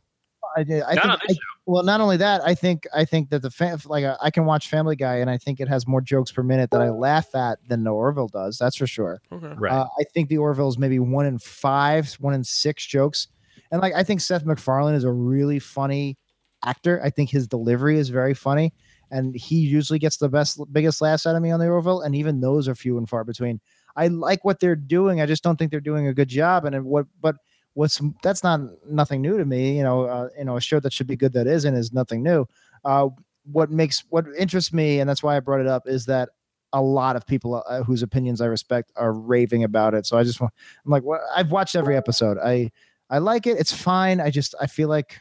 I, 0.57 0.63
did- 0.63 0.83
I 0.83 0.93
think 1.01 1.05
I- 1.29 1.33
well, 1.65 1.83
not 1.83 2.01
only 2.01 2.17
that, 2.17 2.41
I 2.45 2.55
think 2.55 2.85
I 2.93 3.05
think 3.05 3.29
that 3.29 3.41
the 3.41 3.51
fa- 3.51 3.79
like 3.85 4.03
uh, 4.03 4.17
I 4.21 4.31
can 4.31 4.45
watch 4.45 4.67
Family 4.69 4.95
Guy 4.95 5.17
and 5.17 5.29
I 5.29 5.37
think 5.37 5.59
it 5.59 5.67
has 5.67 5.87
more 5.87 6.01
jokes 6.01 6.31
per 6.31 6.43
minute 6.43 6.71
that 6.71 6.81
I 6.81 6.89
laugh 6.89 7.33
at 7.35 7.59
than 7.67 7.83
the 7.83 7.91
Orville 7.91 8.27
does. 8.27 8.57
That's 8.57 8.75
for 8.75 8.87
sure. 8.87 9.21
Okay. 9.31 9.53
Right. 9.57 9.71
Uh, 9.71 9.87
I 9.99 10.03
think 10.13 10.29
the 10.29 10.37
Orville 10.39 10.67
is 10.69 10.77
maybe 10.77 10.99
one 10.99 11.25
in 11.25 11.37
five, 11.39 12.11
one 12.19 12.33
in 12.33 12.43
six 12.43 12.85
jokes, 12.85 13.27
and 13.71 13.81
like 13.81 13.93
I 13.93 14.03
think 14.03 14.21
Seth 14.21 14.45
MacFarlane 14.45 14.95
is 14.95 15.03
a 15.03 15.11
really 15.11 15.59
funny 15.59 16.17
actor. 16.65 17.01
I 17.03 17.09
think 17.09 17.29
his 17.29 17.47
delivery 17.47 17.97
is 17.99 18.09
very 18.09 18.33
funny, 18.33 18.73
and 19.11 19.35
he 19.35 19.57
usually 19.59 19.99
gets 19.99 20.17
the 20.17 20.29
best, 20.29 20.59
biggest 20.73 21.01
laughs 21.01 21.25
out 21.25 21.35
of 21.35 21.41
me 21.41 21.51
on 21.51 21.59
the 21.59 21.67
Orville, 21.69 22.01
and 22.01 22.15
even 22.15 22.41
those 22.41 22.67
are 22.67 22.75
few 22.75 22.97
and 22.97 23.07
far 23.07 23.23
between. 23.23 23.61
I 23.95 24.07
like 24.07 24.43
what 24.45 24.59
they're 24.59 24.75
doing. 24.75 25.21
I 25.21 25.25
just 25.25 25.43
don't 25.43 25.57
think 25.57 25.69
they're 25.69 25.79
doing 25.81 26.07
a 26.07 26.13
good 26.13 26.29
job. 26.29 26.65
And 26.65 26.75
it- 26.75 26.83
what, 26.83 27.05
but 27.21 27.35
what's 27.73 28.01
that's 28.23 28.43
not 28.43 28.61
nothing 28.89 29.21
new 29.21 29.37
to 29.37 29.45
me. 29.45 29.77
You 29.77 29.83
know, 29.83 30.03
uh, 30.03 30.29
you 30.37 30.45
know, 30.45 30.57
a 30.57 30.61
show 30.61 30.79
that 30.79 30.93
should 30.93 31.07
be 31.07 31.15
good 31.15 31.33
that 31.33 31.47
isn't 31.47 31.73
is 31.73 31.93
nothing 31.93 32.23
new. 32.23 32.45
Uh, 32.83 33.09
what 33.43 33.71
makes 33.71 34.03
what 34.09 34.25
interests 34.37 34.73
me, 34.73 34.99
and 34.99 35.09
that's 35.09 35.23
why 35.23 35.35
I 35.35 35.39
brought 35.39 35.61
it 35.61 35.67
up, 35.67 35.87
is 35.87 36.05
that 36.05 36.29
a 36.73 36.81
lot 36.81 37.15
of 37.15 37.25
people 37.25 37.63
uh, 37.67 37.83
whose 37.83 38.01
opinions 38.01 38.41
I 38.41 38.45
respect 38.45 38.91
are 38.95 39.13
raving 39.13 39.63
about 39.63 39.93
it. 39.93 40.05
So 40.05 40.17
I 40.17 40.23
just 40.23 40.39
want, 40.39 40.53
I'm 40.85 40.91
like, 40.91 41.03
what? 41.03 41.21
I've 41.35 41.51
watched 41.51 41.75
every 41.75 41.97
episode. 41.97 42.37
I 42.37 42.71
I 43.09 43.17
like 43.17 43.47
it. 43.47 43.59
It's 43.59 43.73
fine. 43.73 44.19
I 44.21 44.29
just 44.29 44.55
I 44.59 44.67
feel 44.67 44.89
like 44.89 45.19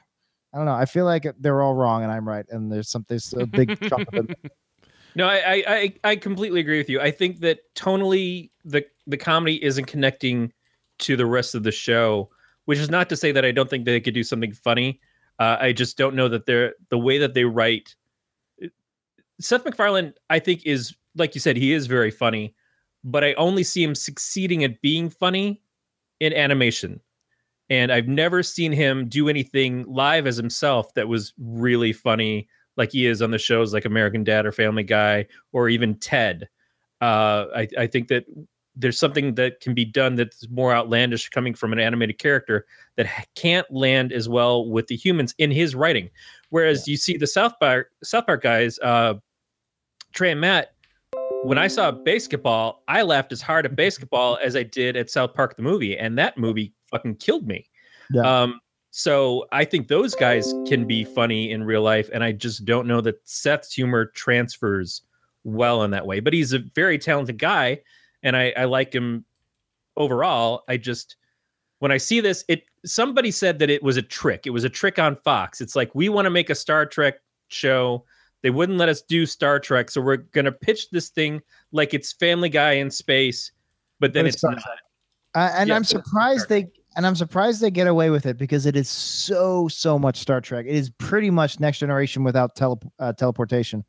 I 0.52 0.56
don't 0.56 0.66
know. 0.66 0.74
I 0.74 0.84
feel 0.84 1.04
like 1.04 1.26
they're 1.38 1.62
all 1.62 1.74
wrong 1.74 2.02
and 2.02 2.12
I'm 2.12 2.26
right. 2.26 2.46
And 2.50 2.70
there's 2.70 2.88
some 2.88 3.04
there's 3.08 3.32
a 3.34 3.46
big 3.46 3.78
chunk 3.88 4.12
of 4.14 4.30
it. 4.30 4.52
No, 5.16 5.26
I, 5.26 5.36
I 5.36 5.64
I 5.66 5.94
I 6.04 6.16
completely 6.16 6.60
agree 6.60 6.78
with 6.78 6.88
you. 6.88 7.00
I 7.00 7.10
think 7.10 7.40
that 7.40 7.60
tonally 7.74 8.50
the 8.64 8.84
the 9.06 9.16
comedy 9.16 9.62
isn't 9.62 9.86
connecting 9.86 10.52
to 11.00 11.16
the 11.16 11.26
rest 11.26 11.54
of 11.54 11.62
the 11.62 11.72
show, 11.72 12.30
which 12.70 12.78
is 12.78 12.88
not 12.88 13.08
to 13.08 13.16
say 13.16 13.32
that 13.32 13.44
I 13.44 13.50
don't 13.50 13.68
think 13.68 13.84
they 13.84 14.00
could 14.00 14.14
do 14.14 14.22
something 14.22 14.52
funny. 14.52 15.00
Uh, 15.40 15.56
I 15.58 15.72
just 15.72 15.98
don't 15.98 16.14
know 16.14 16.28
that 16.28 16.46
they're 16.46 16.74
the 16.88 16.98
way 16.98 17.18
that 17.18 17.34
they 17.34 17.44
write. 17.44 17.96
Seth 19.40 19.64
MacFarlane, 19.64 20.14
I 20.30 20.38
think, 20.38 20.64
is 20.64 20.94
like 21.16 21.34
you 21.34 21.40
said, 21.40 21.56
he 21.56 21.72
is 21.72 21.88
very 21.88 22.12
funny, 22.12 22.54
but 23.02 23.24
I 23.24 23.32
only 23.32 23.64
see 23.64 23.82
him 23.82 23.96
succeeding 23.96 24.62
at 24.62 24.80
being 24.82 25.10
funny 25.10 25.60
in 26.20 26.32
animation. 26.32 27.00
And 27.70 27.90
I've 27.90 28.06
never 28.06 28.40
seen 28.40 28.70
him 28.70 29.08
do 29.08 29.28
anything 29.28 29.84
live 29.88 30.28
as 30.28 30.36
himself 30.36 30.94
that 30.94 31.08
was 31.08 31.32
really 31.38 31.92
funny 31.92 32.48
like 32.76 32.92
he 32.92 33.04
is 33.04 33.20
on 33.20 33.32
the 33.32 33.38
shows 33.38 33.74
like 33.74 33.84
American 33.84 34.22
Dad 34.22 34.46
or 34.46 34.52
Family 34.52 34.84
Guy 34.84 35.26
or 35.50 35.68
even 35.68 35.96
Ted. 35.96 36.48
Uh, 37.00 37.46
I, 37.52 37.68
I 37.76 37.86
think 37.88 38.06
that 38.10 38.26
there's 38.80 38.98
something 38.98 39.34
that 39.34 39.60
can 39.60 39.74
be 39.74 39.84
done 39.84 40.16
that's 40.16 40.48
more 40.50 40.72
outlandish 40.72 41.28
coming 41.28 41.54
from 41.54 41.72
an 41.72 41.78
animated 41.78 42.18
character 42.18 42.66
that 42.96 43.06
can't 43.34 43.70
land 43.70 44.12
as 44.12 44.28
well 44.28 44.68
with 44.68 44.86
the 44.86 44.96
humans 44.96 45.34
in 45.38 45.50
his 45.50 45.74
writing. 45.74 46.10
Whereas 46.48 46.88
you 46.88 46.96
see 46.96 47.16
the 47.16 47.26
South 47.26 47.52
Park 47.60 47.88
South 48.02 48.26
Park 48.26 48.42
guys, 48.42 48.78
uh, 48.80 49.14
Trey 50.12 50.32
and 50.32 50.40
Matt. 50.40 50.72
When 51.42 51.56
I 51.56 51.68
saw 51.68 51.90
BASEketball, 51.90 52.76
I 52.86 53.02
laughed 53.02 53.32
as 53.32 53.40
hard 53.40 53.64
at 53.64 53.74
BASEketball 53.74 54.40
as 54.42 54.56
I 54.56 54.62
did 54.62 54.96
at 54.96 55.10
South 55.10 55.32
Park 55.34 55.56
the 55.56 55.62
movie, 55.62 55.96
and 55.96 56.18
that 56.18 56.36
movie 56.36 56.74
fucking 56.90 57.16
killed 57.16 57.46
me. 57.46 57.66
Yeah. 58.12 58.42
Um, 58.42 58.60
so 58.90 59.46
I 59.52 59.64
think 59.64 59.88
those 59.88 60.14
guys 60.14 60.52
can 60.66 60.86
be 60.86 61.04
funny 61.04 61.50
in 61.50 61.64
real 61.64 61.82
life, 61.82 62.10
and 62.12 62.24
I 62.24 62.32
just 62.32 62.64
don't 62.64 62.86
know 62.86 63.00
that 63.02 63.16
Seth's 63.24 63.72
humor 63.72 64.06
transfers 64.06 65.02
well 65.44 65.82
in 65.84 65.92
that 65.92 66.06
way. 66.06 66.20
But 66.20 66.34
he's 66.34 66.52
a 66.52 66.58
very 66.74 66.98
talented 66.98 67.38
guy, 67.38 67.80
and 68.22 68.36
I, 68.36 68.52
I 68.56 68.64
like 68.64 68.92
him 68.92 69.24
overall. 69.96 70.64
I 70.68 70.76
just 70.76 71.16
when 71.78 71.90
I 71.90 71.96
see 71.96 72.20
this, 72.20 72.44
it 72.48 72.64
somebody 72.84 73.30
said 73.30 73.58
that 73.58 73.70
it 73.70 73.82
was 73.82 73.96
a 73.96 74.02
trick. 74.02 74.46
It 74.46 74.50
was 74.50 74.64
a 74.64 74.68
trick 74.68 74.98
on 74.98 75.16
Fox. 75.16 75.60
It's 75.60 75.76
like 75.76 75.94
we 75.94 76.08
want 76.08 76.26
to 76.26 76.30
make 76.30 76.50
a 76.50 76.54
Star 76.54 76.86
Trek 76.86 77.14
show. 77.48 78.04
They 78.42 78.50
wouldn't 78.50 78.78
let 78.78 78.88
us 78.88 79.02
do 79.02 79.26
Star 79.26 79.58
Trek, 79.58 79.90
so 79.90 80.00
we're 80.00 80.16
gonna 80.16 80.52
pitch 80.52 80.90
this 80.90 81.08
thing 81.08 81.42
like 81.72 81.94
it's 81.94 82.12
Family 82.12 82.48
Guy 82.48 82.72
in 82.72 82.90
space, 82.90 83.52
but 83.98 84.12
then 84.12 84.24
But 84.24 84.28
it's, 84.28 84.36
it's 84.36 84.44
not. 84.44 84.62
Uh, 85.34 85.52
and 85.54 85.68
Yeah, 85.68 85.76
I'm 85.76 85.84
surprised 85.84 86.48
they 86.48 86.68
and 86.96 87.06
I'm 87.06 87.14
surprised 87.14 87.60
they 87.60 87.70
get 87.70 87.86
away 87.86 88.10
with 88.10 88.26
it 88.26 88.36
because 88.36 88.66
it 88.66 88.76
is 88.76 88.88
so 88.88 89.68
so 89.68 89.98
much 89.98 90.18
Star 90.18 90.40
Trek. 90.40 90.66
It 90.66 90.74
is 90.74 90.90
pretty 90.90 91.30
much 91.30 91.60
Next 91.60 91.78
Generation 91.78 92.24
without 92.24 92.56
tele, 92.56 92.78
uh, 92.98 93.12
teleportation. 93.12 93.84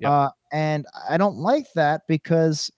Yep. 0.00 0.10
Uh, 0.10 0.30
and 0.52 0.86
I 1.08 1.16
don't 1.16 1.36
like 1.36 1.66
that 1.74 2.02
because 2.08 2.70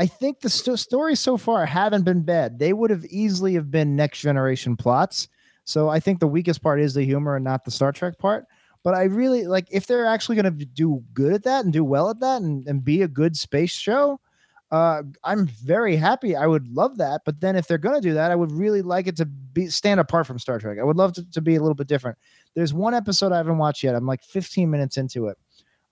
I 0.00 0.06
think 0.06 0.40
the 0.40 0.50
sto- 0.50 0.76
stories 0.76 1.20
so 1.20 1.36
far 1.36 1.66
haven't 1.66 2.04
been 2.04 2.22
bad. 2.22 2.58
They 2.58 2.72
would 2.72 2.90
have 2.90 3.04
easily 3.04 3.54
have 3.54 3.70
been 3.70 3.94
Next 3.94 4.20
Generation 4.20 4.76
plots. 4.76 5.28
So 5.64 5.88
I 5.88 6.00
think 6.00 6.18
the 6.18 6.26
weakest 6.26 6.62
part 6.62 6.80
is 6.80 6.94
the 6.94 7.04
humor 7.04 7.36
and 7.36 7.44
not 7.44 7.64
the 7.64 7.70
Star 7.70 7.92
Trek 7.92 8.18
part. 8.18 8.46
But 8.82 8.94
I 8.94 9.04
really 9.04 9.46
like 9.46 9.68
if 9.70 9.86
they're 9.86 10.06
actually 10.06 10.36
going 10.36 10.58
to 10.58 10.64
do 10.64 11.04
good 11.12 11.34
at 11.34 11.42
that 11.44 11.64
and 11.64 11.72
do 11.72 11.84
well 11.84 12.08
at 12.08 12.18
that 12.20 12.40
and, 12.40 12.66
and 12.66 12.82
be 12.82 13.02
a 13.02 13.08
good 13.08 13.36
space 13.36 13.72
show 13.72 14.18
uh, 14.70 15.02
I'm 15.24 15.46
very 15.46 15.96
happy. 15.96 16.36
I 16.36 16.46
would 16.46 16.68
love 16.68 16.96
that. 16.98 17.22
But 17.24 17.40
then 17.40 17.56
if 17.56 17.66
they're 17.66 17.78
going 17.78 18.00
to 18.00 18.08
do 18.08 18.14
that, 18.14 18.30
I 18.30 18.36
would 18.36 18.52
really 18.52 18.82
like 18.82 19.06
it 19.08 19.16
to 19.16 19.26
be 19.26 19.66
stand 19.66 19.98
apart 19.98 20.26
from 20.26 20.38
Star 20.38 20.58
Trek. 20.60 20.78
I 20.78 20.84
would 20.84 20.96
love 20.96 21.12
to, 21.14 21.28
to 21.30 21.40
be 21.40 21.56
a 21.56 21.60
little 21.60 21.74
bit 21.74 21.88
different. 21.88 22.16
There's 22.54 22.72
one 22.72 22.94
episode 22.94 23.32
I 23.32 23.38
haven't 23.38 23.58
watched 23.58 23.82
yet. 23.82 23.96
I'm 23.96 24.06
like 24.06 24.22
15 24.22 24.70
minutes 24.70 24.96
into 24.96 25.26
it. 25.26 25.36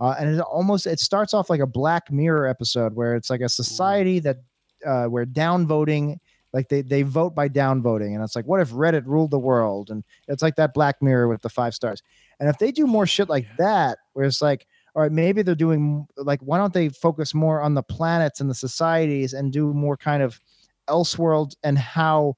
Uh, 0.00 0.14
and 0.18 0.36
it 0.36 0.40
almost 0.40 0.86
it 0.86 1.00
starts 1.00 1.34
off 1.34 1.50
like 1.50 1.60
a 1.60 1.66
Black 1.66 2.10
Mirror 2.10 2.46
episode 2.46 2.94
where 2.94 3.16
it's 3.16 3.30
like 3.30 3.40
a 3.40 3.48
society 3.48 4.20
that 4.20 4.38
uh, 4.86 5.06
where 5.06 5.26
downvoting 5.26 6.18
like 6.52 6.68
they 6.68 6.82
they 6.82 7.02
vote 7.02 7.34
by 7.34 7.48
downvoting 7.48 8.14
and 8.14 8.22
it's 8.22 8.36
like 8.36 8.46
what 8.46 8.60
if 8.60 8.70
Reddit 8.70 9.04
ruled 9.06 9.30
the 9.32 9.38
world 9.38 9.90
and 9.90 10.04
it's 10.28 10.42
like 10.42 10.56
that 10.56 10.72
Black 10.72 11.02
Mirror 11.02 11.28
with 11.28 11.42
the 11.42 11.48
five 11.48 11.74
stars. 11.74 12.02
And 12.40 12.48
if 12.48 12.58
they 12.58 12.70
do 12.70 12.86
more 12.86 13.06
shit 13.06 13.28
like 13.28 13.46
that, 13.58 13.98
where 14.12 14.24
it's 14.24 14.40
like 14.40 14.66
all 14.98 15.02
right, 15.02 15.12
maybe 15.12 15.42
they're 15.42 15.54
doing 15.54 16.08
like, 16.16 16.40
why 16.40 16.58
don't 16.58 16.72
they 16.72 16.88
focus 16.88 17.32
more 17.32 17.60
on 17.60 17.74
the 17.74 17.84
planets 17.84 18.40
and 18.40 18.50
the 18.50 18.54
societies 18.54 19.32
and 19.32 19.52
do 19.52 19.72
more 19.72 19.96
kind 19.96 20.24
of 20.24 20.40
Elseworld 20.88 21.54
and 21.62 21.78
how 21.78 22.36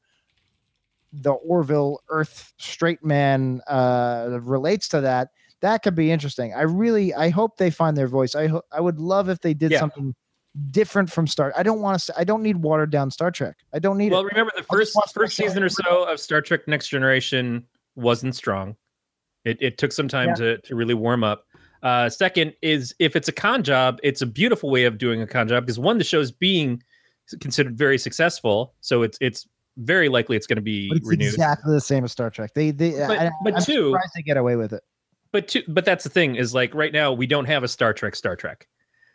the 1.11 1.33
Orville 1.33 2.03
Earth 2.11 2.53
straight 2.59 3.03
man 3.03 3.63
uh, 3.67 4.41
relates 4.43 4.89
to 4.89 5.01
that? 5.01 5.31
That 5.61 5.83
could 5.83 5.95
be 5.95 6.11
interesting. 6.11 6.55
I 6.55 6.63
really, 6.63 7.13
I 7.15 7.29
hope 7.31 7.57
they 7.57 7.71
find 7.71 7.97
their 7.97 8.09
voice. 8.09 8.35
I 8.35 8.47
ho- 8.49 8.63
I 8.73 8.81
would 8.81 8.99
love 9.01 9.29
if 9.29 9.41
they 9.41 9.55
did 9.55 9.71
Yeah. 9.73 9.81
something 9.81 10.15
different 10.71 11.11
from 11.13 11.27
Star. 11.27 11.53
I 11.57 11.63
don't 11.63 11.81
want 11.81 12.01
to. 12.03 12.15
I 12.19 12.25
don't 12.25 12.43
need 12.43 12.57
watered 12.57 12.91
down 12.91 13.11
Star 13.11 13.31
Trek. 13.31 13.57
I 13.73 13.79
don't 13.79 13.99
need 13.99 14.11
Well, 14.13 14.23
it. 14.23 14.27
remember 14.33 14.53
the 14.57 14.63
first 14.65 14.97
first 15.15 15.37
season 15.37 15.63
or 15.63 15.69
so 15.69 16.05
of 16.11 16.19
Star 16.19 16.41
Trek 16.41 16.67
Next 16.67 16.89
Generation 16.89 17.67
wasn't 17.95 18.35
strong. 18.35 18.77
It 19.45 19.59
it 19.61 19.79
took 19.79 19.93
some 19.93 20.09
time 20.09 20.29
Yeah. 20.31 20.35
to 20.35 20.59
to 20.59 20.75
really 20.75 20.95
warm 20.95 21.23
up. 21.25 21.47
Uh, 21.83 22.09
second 22.11 22.53
is 22.63 22.95
if 22.99 23.17
it's 23.17 23.29
a 23.29 23.33
con 23.33 23.63
job, 23.63 24.01
it's 24.03 24.21
a 24.23 24.27
beautiful 24.27 24.71
way 24.71 24.85
of 24.85 24.99
doing 24.99 25.23
a 25.23 25.27
con 25.27 25.49
job 25.49 25.65
because 25.65 25.79
one, 25.79 25.97
the 25.99 26.05
show's 26.05 26.31
being 26.33 26.83
considered 27.41 27.79
very 27.79 27.97
successful, 27.97 28.75
so 28.81 29.03
it's 29.03 29.17
it's 29.21 29.47
very 29.77 30.09
likely 30.09 30.37
it's 30.37 30.47
going 30.47 30.57
to 30.57 30.63
be 30.63 30.91
renewed. 31.05 31.33
exactly 31.33 31.73
the 31.73 31.81
same 31.81 32.05
as 32.05 32.13
Star 32.13 32.29
Trek. 32.29 32.51
They 32.55 32.71
they. 32.73 32.91
But- 32.91 33.19
I, 33.19 33.31
but 33.45 33.55
I'm 33.55 33.63
two- 33.63 33.91
surprised 33.93 34.13
they 34.17 34.23
get 34.23 34.37
away 34.37 34.57
with 34.57 34.73
it. 34.73 34.83
But 35.33 35.49
two, 35.49 35.63
but 35.69 35.85
that's 35.85 36.05
the 36.05 36.11
thing 36.11 36.35
is 36.37 36.55
like 36.55 36.75
right 36.75 36.93
now 36.93 37.13
we 37.13 37.27
don't 37.27 37.45
have 37.45 37.63
a 37.63 37.69
Star 37.69 37.93
Trek 37.93 38.17
Star 38.17 38.37
Trek. 38.37 38.67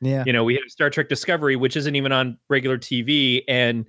Yeah. 0.02 0.24
You 0.26 0.34
know, 0.34 0.44
we 0.44 0.56
have 0.56 0.64
Star 0.68 0.90
Trek 0.90 1.10
Discovery, 1.10 1.56
which 1.56 1.76
isn't 1.76 1.96
even 1.96 2.12
on 2.12 2.38
regular 2.50 2.78
TV, 2.78 3.44
and 3.48 3.86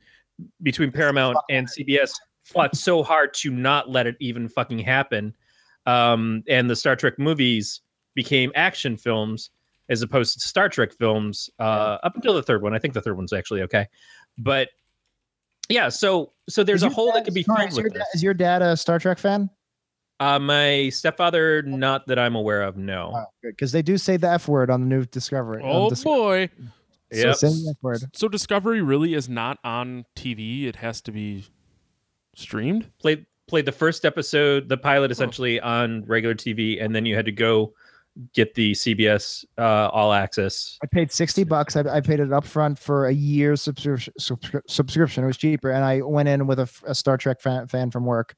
between 0.62 0.90
Paramount 0.92 1.36
and 1.50 1.68
CBS 1.68 2.12
fought 2.44 2.76
so 2.76 3.02
hard 3.02 3.34
to 3.34 3.50
not 3.50 3.90
let 3.90 4.06
it 4.06 4.16
even 4.20 4.48
fucking 4.48 4.78
happen. 4.78 5.34
Um, 5.86 6.42
and 6.48 6.68
the 6.68 6.76
Star 6.76 6.96
Trek 6.96 7.18
movies 7.18 7.80
became 8.14 8.50
action 8.54 8.96
films 8.96 9.50
as 9.88 10.02
opposed 10.02 10.40
to 10.40 10.46
Star 10.46 10.68
Trek 10.68 10.92
films 10.92 11.48
uh, 11.60 11.98
up 12.02 12.14
until 12.16 12.34
the 12.34 12.42
third 12.42 12.62
one. 12.62 12.74
I 12.74 12.78
think 12.78 12.94
the 12.94 13.00
third 13.00 13.16
one's 13.16 13.32
actually 13.32 13.62
okay, 13.62 13.86
but 14.36 14.68
yeah. 15.68 15.88
So 15.88 16.32
so 16.48 16.64
there's 16.64 16.82
Is 16.82 16.90
a 16.90 16.94
hole 16.94 17.08
dad- 17.12 17.16
that 17.20 17.24
could 17.24 17.34
be 17.34 17.42
filled 17.44 17.68
is 17.68 17.76
your, 17.76 17.84
with 17.84 17.92
da- 17.94 17.98
this. 18.00 18.14
is 18.14 18.22
your 18.22 18.34
dad 18.34 18.62
a 18.62 18.76
Star 18.76 18.98
Trek 18.98 19.18
fan? 19.18 19.48
Uh, 20.18 20.38
my 20.38 20.88
stepfather, 20.88 21.62
not 21.62 22.06
that 22.06 22.18
I'm 22.18 22.34
aware 22.34 22.62
of. 22.62 22.76
No. 22.76 23.12
Oh, 23.14 23.24
good, 23.42 23.50
because 23.52 23.72
they 23.72 23.82
do 23.82 23.98
say 23.98 24.16
the 24.16 24.30
F 24.30 24.48
word 24.48 24.70
on 24.70 24.80
the 24.80 24.86
new 24.86 25.04
Discovery. 25.04 25.62
Oh 25.64 25.90
Dis- 25.90 26.02
boy. 26.04 26.48
so 27.12 27.18
Yep. 27.28 27.36
say 27.36 27.48
the 27.48 27.74
F 27.76 27.82
word. 27.82 28.00
So 28.14 28.26
Discovery 28.28 28.80
really 28.80 29.12
is 29.14 29.28
not 29.28 29.58
on 29.62 30.04
TV. 30.16 30.64
It 30.66 30.76
has 30.76 31.00
to 31.02 31.12
be 31.12 31.44
streamed. 32.34 32.90
played 32.98 33.26
played 33.48 33.64
the 33.66 33.72
first 33.72 34.04
episode, 34.04 34.68
the 34.68 34.74
Oh. 34.76 34.78
pilot 34.78 35.10
essentially 35.12 35.60
on 35.60 36.04
regular 36.06 36.34
TV, 36.34 36.80
and 36.82 36.94
then 36.96 37.06
you 37.06 37.14
had 37.14 37.26
to 37.26 37.32
go 37.32 37.72
get 38.34 38.54
the 38.54 38.72
CBS 38.72 39.44
uh, 39.58 39.88
All 39.92 40.12
Access. 40.12 40.78
I 40.82 40.86
paid 40.86 41.12
sixty 41.12 41.44
bucks. 41.44 41.76
I, 41.76 41.82
I 41.82 42.00
paid 42.00 42.18
it 42.20 42.32
up 42.32 42.44
front 42.44 42.78
for 42.78 43.06
a 43.06 43.12
year's 43.12 43.60
subscription. 43.62 44.14
Subscri- 44.18 44.62
subscription. 44.66 45.24
It 45.24 45.26
was 45.28 45.36
cheaper, 45.36 45.70
and 45.70 45.84
I 45.84 46.00
went 46.00 46.28
in 46.28 46.46
with 46.46 46.58
a 46.58 46.94
Star 46.94 47.16
Trek 47.18 47.40
fan, 47.40 47.66
fan 47.68 47.90
from 47.90 48.04
work, 48.06 48.34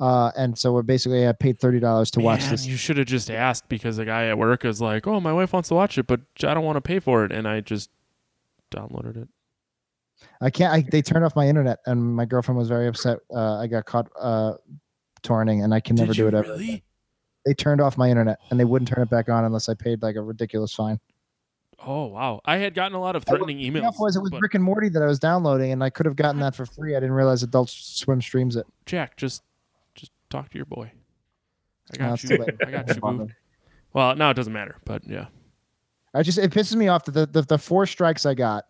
uh, 0.00 0.30
and 0.36 0.56
so 0.56 0.72
we're 0.72 0.82
basically 0.82 1.26
I 1.26 1.32
paid 1.32 1.58
thirty 1.58 1.80
dollars 1.80 2.10
to 2.12 2.20
watch 2.20 2.46
this. 2.46 2.66
You 2.66 2.76
should 2.76 2.98
have 2.98 3.06
just 3.06 3.30
asked 3.30 3.68
because 3.68 3.96
the 3.96 4.04
guy 4.04 4.26
at 4.26 4.38
work 4.38 4.64
is 4.64 4.80
like, 4.80 5.06
"Oh, 5.06 5.20
my 5.20 5.32
wife 5.32 5.52
wants 5.52 5.68
to 5.70 5.74
watch 5.74 5.98
it, 5.98 6.06
but 6.06 6.20
I 6.44 6.54
don't 6.54 6.64
want 6.64 6.76
to 6.76 6.80
pay 6.80 6.98
for 6.98 7.24
it," 7.24 7.32
and 7.32 7.48
I 7.48 7.60
just 7.60 7.90
downloaded 8.70 9.16
it. 9.22 9.28
I 10.40 10.50
can't. 10.50 10.72
I, 10.72 10.88
they 10.88 11.02
turned 11.02 11.24
off 11.24 11.34
my 11.34 11.48
internet, 11.48 11.80
and 11.86 12.14
my 12.14 12.24
girlfriend 12.24 12.58
was 12.58 12.68
very 12.68 12.86
upset. 12.86 13.18
Uh, 13.34 13.58
I 13.58 13.66
got 13.66 13.86
caught 13.86 14.08
uh, 14.18 14.54
torrenting, 15.22 15.64
and 15.64 15.74
I 15.74 15.80
can 15.80 15.96
never 15.96 16.12
Did 16.12 16.18
do 16.18 16.28
it 16.28 16.34
ever. 16.34 16.48
really? 16.48 16.84
They 17.44 17.54
turned 17.54 17.80
off 17.80 17.96
my 17.96 18.08
internet, 18.08 18.38
and 18.50 18.60
they 18.60 18.64
wouldn't 18.64 18.88
turn 18.88 19.02
it 19.02 19.10
back 19.10 19.28
on 19.28 19.44
unless 19.44 19.68
I 19.68 19.74
paid 19.74 20.02
like 20.02 20.16
a 20.16 20.22
ridiculous 20.22 20.74
fine. 20.74 21.00
Oh 21.84 22.06
wow! 22.06 22.40
I 22.44 22.56
had 22.56 22.74
gotten 22.74 22.96
a 22.96 23.00
lot 23.00 23.16
of 23.16 23.24
threatening 23.24 23.58
emails. 23.58 23.78
enough 23.78 23.96
was 23.98 24.16
it 24.16 24.20
was 24.20 24.30
but 24.30 24.40
Rick 24.40 24.54
and 24.54 24.64
Morty 24.64 24.88
that 24.90 25.02
I 25.02 25.06
was 25.06 25.18
downloading, 25.18 25.72
and 25.72 25.82
I 25.82 25.90
could 25.90 26.06
have 26.06 26.16
gotten 26.16 26.40
that 26.40 26.54
for 26.54 26.66
free. 26.66 26.96
I 26.96 27.00
didn't 27.00 27.14
realize 27.14 27.42
Adult 27.42 27.70
Swim 27.70 28.20
streams 28.20 28.56
it. 28.56 28.66
Jack, 28.86 29.16
just 29.16 29.42
talk 30.30 30.50
to 30.50 30.58
your 30.58 30.66
boy. 30.66 30.90
I 31.92 31.96
got 31.96 32.22
it's 32.22 32.30
you. 32.30 32.44
I 32.66 32.70
got 32.70 32.88
you, 32.88 33.00
boo. 33.00 33.28
Well, 33.92 34.14
now 34.16 34.30
it 34.30 34.34
doesn't 34.34 34.52
matter, 34.52 34.76
but 34.84 35.06
yeah. 35.06 35.26
I 36.14 36.22
just 36.22 36.38
it 36.38 36.50
pisses 36.50 36.76
me 36.76 36.88
off 36.88 37.04
that 37.04 37.12
the, 37.12 37.26
the 37.26 37.42
the 37.42 37.58
four 37.58 37.86
strikes 37.86 38.26
I 38.26 38.34
got 38.34 38.64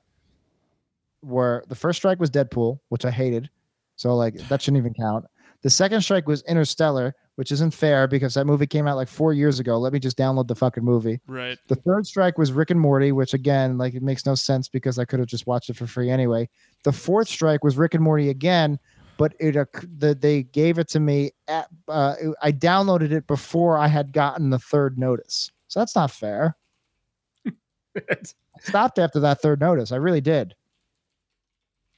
were 1.22 1.64
the 1.68 1.74
first 1.74 1.98
strike 1.98 2.20
was 2.20 2.30
Deadpool, 2.30 2.78
which 2.88 3.04
I 3.04 3.10
hated, 3.10 3.50
so 3.96 4.14
like 4.16 4.34
that 4.48 4.62
shouldn't 4.62 4.78
even 4.78 4.94
count. 4.94 5.24
The 5.62 5.70
second 5.70 6.02
strike 6.02 6.28
was 6.28 6.42
Interstellar, 6.42 7.14
which 7.34 7.50
isn't 7.50 7.74
fair 7.74 8.06
because 8.06 8.34
that 8.34 8.46
movie 8.46 8.66
came 8.66 8.86
out 8.86 8.96
like 8.96 9.08
four 9.08 9.32
years 9.32 9.58
ago. 9.58 9.78
Let 9.78 9.92
me 9.92 9.98
just 9.98 10.16
download 10.16 10.46
the 10.46 10.54
fucking 10.54 10.84
movie. 10.84 11.20
Right. 11.26 11.58
The 11.66 11.74
third 11.74 12.06
strike 12.06 12.38
was 12.38 12.52
Rick 12.52 12.70
and 12.70 12.80
Morty, 12.80 13.10
which 13.10 13.34
again, 13.34 13.76
like 13.76 13.94
it 13.94 14.02
makes 14.02 14.24
no 14.24 14.36
sense 14.36 14.68
because 14.68 14.98
I 14.98 15.04
could 15.04 15.18
have 15.18 15.28
just 15.28 15.48
watched 15.48 15.68
it 15.68 15.76
for 15.76 15.86
free 15.86 16.10
anyway. 16.10 16.48
The 16.84 16.92
fourth 16.92 17.28
strike 17.28 17.64
was 17.64 17.76
Rick 17.76 17.94
and 17.94 18.04
Morty 18.04 18.28
again, 18.30 18.78
but 19.18 19.34
it 19.38 19.52
the, 19.98 20.14
they 20.18 20.44
gave 20.44 20.78
it 20.78 20.88
to 20.88 21.00
me 21.00 21.32
at 21.48 21.68
uh, 21.88 22.14
I 22.40 22.52
downloaded 22.52 23.10
it 23.12 23.26
before 23.26 23.76
I 23.76 23.88
had 23.88 24.12
gotten 24.12 24.48
the 24.48 24.58
third 24.58 24.96
notice. 24.98 25.50
So 25.66 25.80
that's 25.80 25.94
not 25.94 26.10
fair. 26.10 26.56
I 27.46 28.16
stopped 28.62 28.98
after 28.98 29.20
that 29.20 29.42
third 29.42 29.60
notice. 29.60 29.92
I 29.92 29.96
really 29.96 30.22
did. 30.22 30.54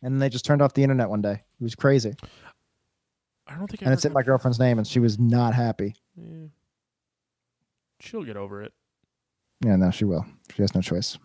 And 0.03 0.21
they 0.21 0.29
just 0.31 0.45
turned 0.47 0.63
off 0.63 0.75
the 0.75 0.83
internet 0.83 1.11
one 1.11 1.21
day. 1.21 1.35
It 1.35 1.63
was 1.63 1.75
crazy. 1.75 2.15
I 3.47 3.55
don't 3.57 3.69
think. 3.69 3.83
I 3.83 3.87
And 3.87 3.93
it's 3.95 4.05
in 4.05 4.13
my 4.13 4.23
girlfriend's 4.23 4.59
name, 4.59 4.79
and 4.79 4.87
she 4.87 4.99
was 4.99 5.19
not 5.19 5.55
happy. 5.55 5.95
Yeah. 6.17 6.47
She'll 8.01 8.25
get 8.25 8.37
over 8.37 8.63
it. 8.63 8.73
Yeah, 9.63 9.77
no, 9.77 9.91
she 9.91 10.07
will. 10.07 10.25
She 10.55 10.63
has 10.63 10.75
no 10.75 10.81
choice. 10.81 11.19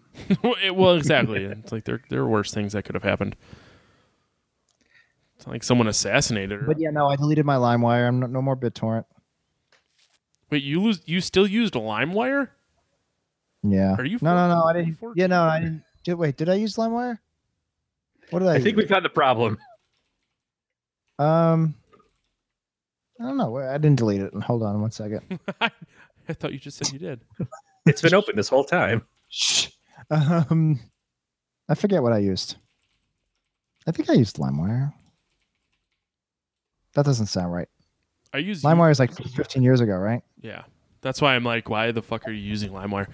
well, 0.43 0.55
it- 0.63 0.76
well, 0.76 0.95
exactly. 0.95 1.45
it's 1.45 1.72
like 1.72 1.85
there 1.85 2.01
there 2.09 2.19
are 2.22 2.27
worse 2.27 2.53
things 2.53 2.73
that 2.73 2.84
could 2.84 2.95
have 2.95 3.03
happened. 3.03 3.38
It's 5.45 5.51
like 5.51 5.63
someone 5.63 5.88
assassinated 5.88 6.61
her. 6.61 6.67
But 6.67 6.80
yeah, 6.80 6.89
no, 6.89 7.07
I 7.07 7.15
deleted 7.15 7.45
my 7.45 7.55
LimeWire. 7.55 8.07
I'm 8.07 8.19
no, 8.19 8.27
no 8.27 8.41
more 8.41 8.55
BitTorrent. 8.55 9.05
Wait, 10.49 10.63
you 10.63 10.81
lose? 10.81 11.01
You 11.05 11.22
still 11.22 11.45
used 11.45 11.76
LimeWire? 11.76 12.49
Yeah. 13.63 13.95
Are 13.97 14.05
you? 14.05 14.17
No, 14.22 14.35
no, 14.35 14.47
no. 14.47 14.63
I 14.63 14.73
didn't. 14.73 14.97
Yeah, 15.15 15.27
no, 15.27 15.43
I 15.43 15.59
didn't. 15.59 15.84
Did, 16.03 16.15
wait, 16.15 16.38
did 16.38 16.49
I 16.49 16.55
use 16.55 16.76
LimeWire? 16.76 17.19
What 18.31 18.39
did 18.39 18.47
I? 18.47 18.53
I 18.53 18.55
think 18.55 18.76
use? 18.76 18.84
we've 18.84 18.89
had 18.89 19.03
the 19.03 19.09
problem. 19.09 19.57
Um, 21.19 21.76
I 23.19 23.23
don't 23.26 23.38
know. 23.38 23.57
I 23.57 23.77
didn't 23.77 23.97
delete 23.97 24.22
it. 24.22 24.34
Hold 24.34 24.63
on 24.63 24.81
one 24.81 24.91
second. 24.91 25.39
I 25.61 26.34
thought 26.34 26.53
you 26.53 26.59
just 26.59 26.77
said 26.77 26.91
you 26.91 26.99
did. 26.99 27.22
It's 27.88 28.01
been 28.01 28.15
open 28.15 28.35
this 28.35 28.49
whole 28.49 28.63
time. 28.63 29.03
Shh. 29.30 29.67
Um, 30.09 30.80
I 31.69 31.76
forget 31.76 32.01
what 32.01 32.13
I 32.13 32.17
used. 32.17 32.55
I 33.85 33.91
think 33.91 34.09
I 34.09 34.13
used 34.13 34.38
LimeWire. 34.38 34.91
That 36.95 37.05
doesn't 37.05 37.27
sound 37.27 37.53
right. 37.53 37.67
I 38.34 38.39
use 38.39 38.63
LimeWire 38.63 38.91
is 38.91 38.99
like 38.99 39.13
15 39.13 39.63
years 39.63 39.80
ago, 39.81 39.95
right? 39.95 40.22
Yeah, 40.41 40.63
that's 41.01 41.22
why 41.22 41.35
I'm 41.35 41.43
like, 41.45 41.69
why 41.69 41.91
the 41.91 42.01
fuck 42.01 42.27
are 42.27 42.31
you 42.31 42.41
using 42.41 42.72
LimeWire? 42.72 43.07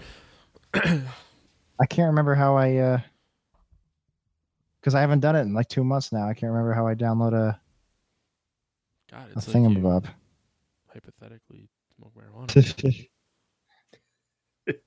I 0.73 1.85
can't 1.89 2.07
remember 2.07 2.33
how 2.35 2.55
I. 2.55 2.75
uh 2.77 2.99
Because 4.79 4.95
I 4.95 5.01
haven't 5.01 5.19
done 5.19 5.35
it 5.35 5.41
in 5.41 5.53
like 5.53 5.67
two 5.67 5.83
months 5.83 6.11
now. 6.11 6.27
I 6.27 6.33
can't 6.33 6.51
remember 6.51 6.73
how 6.73 6.87
I 6.87 6.95
download 6.95 7.33
a, 7.33 7.59
God, 9.11 9.27
a 9.29 9.37
it's 9.37 9.47
like 9.47 9.55
you 9.55 9.61
thingamabob. 9.61 10.05
hypothetically 10.93 11.67
smoke 11.97 12.13
marijuana. 12.15 13.07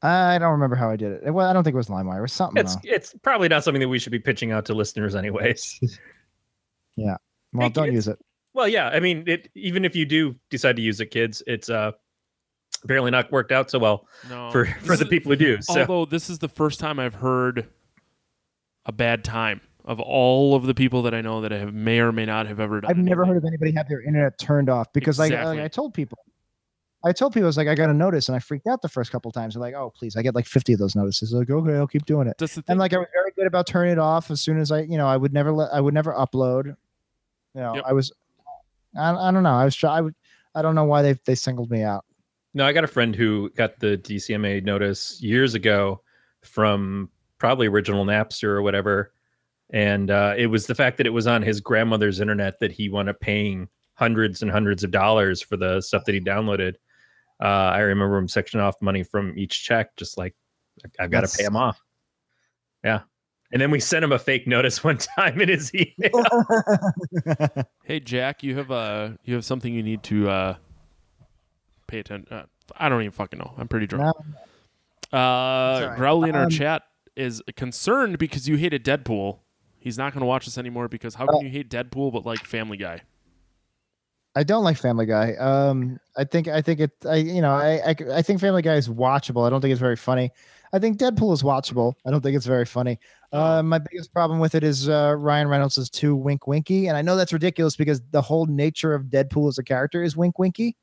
I 0.02 0.38
don't 0.38 0.52
remember 0.52 0.76
how 0.76 0.88
I 0.88 0.96
did 0.96 1.12
it. 1.24 1.34
Well, 1.34 1.46
I 1.48 1.52
don't 1.52 1.64
think 1.64 1.74
it 1.74 1.76
was 1.76 1.88
LimeWire. 1.88 2.18
It 2.18 2.22
was 2.22 2.32
something. 2.32 2.60
It's 2.60 2.74
though. 2.76 2.80
it's 2.84 3.14
probably 3.22 3.48
not 3.48 3.64
something 3.64 3.80
that 3.80 3.88
we 3.88 3.98
should 3.98 4.12
be 4.12 4.18
pitching 4.20 4.52
out 4.52 4.64
to 4.66 4.74
listeners, 4.74 5.14
anyways. 5.14 5.80
Yeah. 6.96 7.16
Well, 7.52 7.66
Hey, 7.66 7.72
don't 7.72 7.92
use 7.92 8.06
it. 8.06 8.20
Well, 8.54 8.68
yeah. 8.68 8.88
I 8.88 9.00
mean, 9.00 9.24
it 9.26 9.50
even 9.54 9.84
if 9.84 9.94
you 9.94 10.06
do 10.06 10.36
decide 10.50 10.76
to 10.76 10.82
use 10.82 11.00
it, 11.00 11.06
kids, 11.06 11.42
it's 11.46 11.68
uh 11.68 11.92
apparently 12.82 13.10
not 13.10 13.30
worked 13.32 13.50
out 13.52 13.70
so 13.70 13.78
well 13.78 14.06
No, 14.28 14.50
for 14.50 14.64
this 14.64 14.74
for 14.86 14.96
the 14.96 15.04
is- 15.04 15.08
people 15.10 15.32
who 15.32 15.36
do. 15.36 15.62
So 15.62 15.80
Although 15.80 16.04
this 16.06 16.28
is 16.30 16.38
the 16.38 16.48
first 16.48 16.80
time 16.80 16.98
I've 16.98 17.14
heard 17.14 17.68
a 18.86 18.92
bad 18.92 19.24
time 19.24 19.60
of 19.86 20.00
all 20.00 20.54
of 20.54 20.64
the 20.64 20.74
people 20.74 21.02
that 21.02 21.14
I 21.14 21.20
know 21.20 21.40
that 21.42 21.50
have 21.50 21.72
may 21.74 21.98
or 22.00 22.10
may 22.12 22.24
not 22.26 22.46
have 22.46 22.58
ever 22.60 22.80
done. 22.80 22.90
I've 22.90 22.96
never 22.98 23.24
heard 23.26 23.36
of 23.36 23.44
anybody 23.44 23.72
have 23.72 23.88
their 23.88 24.00
internet 24.02 24.38
turned 24.38 24.68
off 24.70 24.92
because 24.92 25.18
like, 25.18 25.30
Exactly. 25.32 25.56
like 25.56 25.64
I 25.64 25.68
told 25.68 25.92
people, 25.94 26.18
I 27.04 27.12
told 27.12 27.32
people 27.34 27.44
I 27.44 27.48
was 27.48 27.56
like 27.58 27.68
I 27.68 27.74
got 27.74 27.90
a 27.90 27.94
notice 27.94 28.28
and 28.28 28.36
I 28.36 28.38
freaked 28.38 28.66
out 28.66 28.80
the 28.82 28.88
first 28.88 29.10
couple 29.12 29.30
times. 29.30 29.54
They're 29.54 29.60
like, 29.60 29.74
oh 29.74 29.90
please, 29.94 30.16
I 30.16 30.22
get 30.22 30.34
like 30.34 30.46
50 30.46 30.74
of 30.74 30.78
those 30.78 30.94
notices. 30.96 31.32
Like 31.32 31.50
okay, 31.50 31.74
I'll 31.76 31.86
keep 31.86 32.04
doing 32.06 32.28
it. 32.28 32.36
That's 32.38 32.54
the 32.54 32.62
thing. 32.62 32.72
And 32.72 32.80
like 32.80 32.92
I 32.94 32.98
was 32.98 33.08
very 33.14 33.30
good 33.36 33.46
about 33.46 33.66
turning 33.66 33.92
it 33.92 33.98
off 33.98 34.30
as 34.30 34.40
soon 34.40 34.58
as 34.58 34.70
I, 34.70 34.80
you 34.82 34.96
know, 34.98 35.06
I 35.06 35.16
would 35.16 35.32
never 35.32 35.52
let, 35.52 35.72
I 35.72 35.80
would 35.80 35.94
never 35.94 36.12
upload. 36.12 36.66
You 37.54 37.60
know, 37.60 37.74
Yep. 37.76 37.84
I 37.86 37.92
was, 37.92 38.10
I, 38.96 39.14
I 39.14 39.30
don't 39.30 39.42
know, 39.42 39.54
I 39.54 39.64
was 39.64 39.76
try, 39.76 39.96
I 39.96 40.00
would, 40.00 40.14
I 40.54 40.62
don't 40.62 40.74
know 40.74 40.84
why 40.84 41.02
they 41.02 41.18
they 41.24 41.34
singled 41.34 41.70
me 41.70 41.82
out. 41.82 42.04
No, 42.54 42.64
I 42.64 42.72
got 42.72 42.84
a 42.84 42.88
friend 42.88 43.14
who 43.14 43.50
got 43.50 43.80
the 43.80 43.98
DCMA 43.98 44.62
notice 44.64 45.20
years 45.20 45.54
ago 45.54 46.00
from 46.42 47.10
probably 47.38 47.66
original 47.66 48.04
Napster 48.04 48.48
or 48.48 48.62
whatever. 48.62 49.12
And 49.70 50.10
uh, 50.10 50.34
it 50.36 50.46
was 50.46 50.66
the 50.66 50.74
fact 50.74 50.98
that 50.98 51.06
it 51.06 51.10
was 51.10 51.26
on 51.26 51.42
his 51.42 51.60
grandmother's 51.60 52.20
internet 52.20 52.60
that 52.60 52.70
he 52.70 52.88
wound 52.88 53.08
up 53.08 53.18
paying 53.18 53.68
hundreds 53.94 54.40
and 54.42 54.50
hundreds 54.50 54.84
of 54.84 54.92
dollars 54.92 55.42
for 55.42 55.56
the 55.56 55.80
stuff 55.80 56.04
that 56.04 56.14
he 56.14 56.20
downloaded. 56.20 56.74
Uh, 57.42 57.72
I 57.72 57.80
remember 57.80 58.16
him 58.16 58.28
sectioning 58.28 58.62
off 58.62 58.80
money 58.80 59.02
from 59.02 59.36
each 59.36 59.64
check, 59.64 59.96
just 59.96 60.16
like 60.16 60.34
I've 61.00 61.10
got 61.10 61.26
to 61.26 61.36
pay 61.36 61.44
him 61.44 61.56
off. 61.56 61.80
Yeah. 62.84 63.00
And 63.54 63.60
then 63.62 63.70
we 63.70 63.78
sent 63.78 64.04
him 64.04 64.10
a 64.10 64.18
fake 64.18 64.46
notice 64.48 64.82
one 64.84 64.98
time 64.98 65.40
in 65.40 65.48
his 65.48 65.72
email. 65.74 66.24
Hey 67.84 68.00
Jack, 68.00 68.42
you 68.42 68.56
have 68.56 68.70
uh 68.70 69.10
you 69.24 69.34
have 69.34 69.44
something 69.44 69.72
you 69.72 69.82
need 69.82 70.02
to 70.04 70.28
uh 70.28 70.56
pay 71.86 72.00
attention 72.00 72.34
uh, 72.34 72.42
I 72.76 72.88
don't 72.88 73.00
even 73.02 73.12
fucking 73.12 73.38
know. 73.38 73.52
I'm 73.56 73.68
pretty 73.68 73.86
drunk. 73.86 74.16
No, 75.12 75.18
Uh. 75.18 75.94
Growly 75.96 76.30
in 76.30 76.34
our 76.34 76.44
Um, 76.44 76.50
chat 76.50 76.82
is 77.14 77.42
concerned 77.56 78.18
because 78.18 78.48
you 78.48 78.56
hated 78.56 78.84
Deadpool. 78.84 79.38
He's 79.78 79.98
not 79.98 80.12
going 80.14 80.20
to 80.22 80.26
watch 80.26 80.46
this 80.46 80.56
anymore 80.58 80.88
because 80.88 81.14
how 81.14 81.26
Uh, 81.26 81.32
can 81.32 81.42
you 81.42 81.50
hate 81.50 81.68
Deadpool 81.70 82.12
but 82.12 82.24
like 82.26 82.40
Family 82.44 82.78
Guy? 82.78 83.02
I 84.34 84.42
don't 84.42 84.64
like 84.64 84.76
Family 84.78 85.06
Guy. 85.06 85.34
Um, 85.34 86.00
I 86.16 86.24
think 86.24 86.48
I 86.48 86.60
think 86.60 86.80
it. 86.80 86.90
I 87.08 87.16
you 87.16 87.40
know 87.42 87.52
I, 87.54 87.90
I 87.90 87.96
I 88.14 88.22
think 88.22 88.40
Family 88.40 88.62
Guy 88.62 88.74
is 88.74 88.88
watchable. 88.88 89.46
I 89.46 89.50
don't 89.50 89.60
think 89.60 89.70
it's 89.70 89.80
very 89.80 89.94
funny. 89.96 90.30
I 90.72 90.78
think 90.80 90.98
Deadpool 90.98 91.32
is 91.34 91.44
watchable. 91.44 91.94
I 92.04 92.10
don't 92.10 92.20
think 92.20 92.34
it's 92.34 92.46
very 92.46 92.64
funny. 92.64 92.98
Uh, 93.34 93.64
my 93.64 93.78
biggest 93.78 94.12
problem 94.12 94.38
with 94.38 94.54
it 94.54 94.62
is 94.62 94.88
uh, 94.88 95.12
Ryan 95.18 95.48
Reynolds 95.48 95.76
is 95.76 95.90
too 95.90 96.14
wink 96.14 96.46
winky, 96.46 96.86
and 96.86 96.96
I 96.96 97.02
know 97.02 97.16
that's 97.16 97.32
ridiculous 97.32 97.74
because 97.74 98.00
the 98.12 98.22
whole 98.22 98.46
nature 98.46 98.94
of 98.94 99.06
Deadpool 99.06 99.48
as 99.48 99.58
a 99.58 99.64
character 99.64 100.04
is 100.04 100.16
wink 100.16 100.38
winky. 100.38 100.76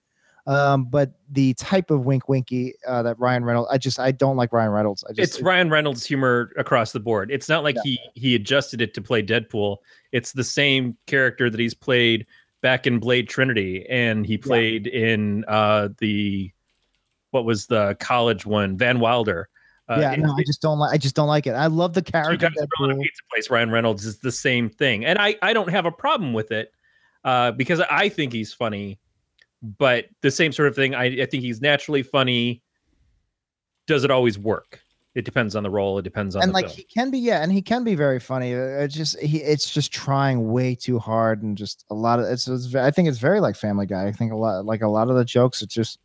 Um, 0.47 0.83
but 0.85 1.13
the 1.29 1.53
type 1.53 1.91
of 1.91 2.03
wink 2.05 2.27
winky 2.27 2.73
uh, 2.85 3.03
that 3.03 3.17
Ryan 3.19 3.45
Reynolds, 3.45 3.69
I 3.71 3.77
just 3.77 3.99
I 3.99 4.11
don't 4.11 4.35
like 4.35 4.51
Ryan 4.51 4.71
Reynolds. 4.71 5.05
I 5.05 5.13
just 5.13 5.35
it's 5.35 5.41
Ryan 5.41 5.69
Reynolds 5.69 6.03
humor 6.03 6.51
across 6.57 6.91
the 6.91 6.99
board. 6.99 7.31
It's 7.31 7.47
not 7.47 7.63
like 7.63 7.77
he 7.85 7.97
he 8.15 8.35
adjusted 8.35 8.81
it 8.81 8.93
to 8.95 9.01
play 9.01 9.23
Deadpool. 9.23 9.77
It's 10.11 10.33
the 10.33 10.43
same 10.43 10.97
character 11.07 11.49
that 11.49 11.59
he's 11.59 11.73
played 11.73 12.25
back 12.61 12.85
in 12.85 12.99
Blade 12.99 13.29
Trinity, 13.29 13.85
and 13.87 14.25
he 14.25 14.37
played 14.37 14.87
in 14.87 15.45
uh, 15.47 15.87
the 15.99 16.51
what 17.29 17.45
was 17.45 17.67
the 17.67 17.95
college 18.01 18.45
one, 18.45 18.77
Van 18.77 18.99
Wilder. 18.99 19.47
Uh, 19.91 19.99
yeah, 19.99 20.13
it- 20.13 20.19
no, 20.19 20.33
I 20.37 20.43
just 20.45 20.61
don't 20.61 20.79
like. 20.79 20.93
I 20.93 20.97
just 20.97 21.15
don't 21.15 21.27
like 21.27 21.47
it. 21.47 21.51
I 21.51 21.67
love 21.67 21.93
the 21.93 22.01
character. 22.01 22.49
Guys 22.49 22.67
Grilling 22.77 22.97
a 22.97 23.01
Pizza 23.01 23.23
Place, 23.29 23.49
Ryan 23.49 23.71
Reynolds 23.71 24.05
is 24.05 24.19
the 24.19 24.31
same 24.31 24.69
thing, 24.69 25.05
and 25.05 25.19
I 25.19 25.35
I 25.41 25.51
don't 25.53 25.69
have 25.69 25.85
a 25.85 25.91
problem 25.91 26.31
with 26.33 26.51
it 26.51 26.71
uh, 27.25 27.51
because 27.51 27.81
I 27.81 28.07
think 28.07 28.31
he's 28.31 28.53
funny, 28.53 28.99
but 29.77 30.05
the 30.21 30.31
same 30.31 30.53
sort 30.53 30.69
of 30.69 30.75
thing. 30.75 30.95
I, 30.95 31.23
I 31.23 31.25
think 31.25 31.43
he's 31.43 31.59
naturally 31.59 32.03
funny. 32.03 32.61
Does 33.85 34.05
it 34.05 34.11
always 34.11 34.39
work? 34.39 34.79
It 35.13 35.25
depends 35.25 35.57
on 35.57 35.63
the 35.63 35.69
role. 35.69 35.97
It 35.97 36.03
depends 36.03 36.37
on 36.37 36.43
and 36.43 36.51
the 36.51 36.53
like 36.53 36.67
film. 36.67 36.75
he 36.77 36.83
can 36.83 37.11
be 37.11 37.19
yeah 37.19 37.43
and 37.43 37.51
he 37.51 37.61
can 37.61 37.83
be 37.83 37.95
very 37.95 38.19
funny 38.19 38.53
Uh, 38.53 38.79
it's 38.79 38.95
just 38.95 39.19
he 39.19 39.39
it's 39.39 39.69
just 39.69 39.91
trying 39.91 40.53
way 40.53 40.73
too 40.73 40.99
hard 40.99 41.43
and 41.43 41.57
just 41.57 41.83
a 41.89 41.93
lot 41.93 42.17
of 42.19 42.25
it's, 42.27 42.47
it's 42.47 42.73
i 42.75 42.89
think 42.91 43.09
it's 43.09 43.17
very 43.17 43.41
like 43.41 43.57
family 43.57 43.85
guy 43.85 44.07
i 44.07 44.11
think 44.13 44.31
a 44.31 44.35
lot 44.37 44.63
like 44.65 44.81
a 44.83 44.87
lot 44.87 45.09
of 45.09 45.17
the 45.17 45.25
jokes 45.25 45.61
it's 45.61 45.73
just 45.73 45.99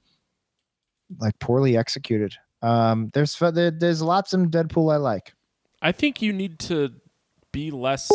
like 1.20 1.38
poorly 1.38 1.76
executed 1.76 2.34
um 2.66 3.10
there's 3.14 3.38
there's 3.38 4.02
lots 4.02 4.34
in 4.34 4.50
deadpool 4.50 4.92
i 4.92 4.96
like 4.96 5.32
I 5.82 5.92
think 5.92 6.20
you 6.22 6.32
need 6.32 6.58
to 6.60 6.90
be 7.52 7.70
less 7.70 8.10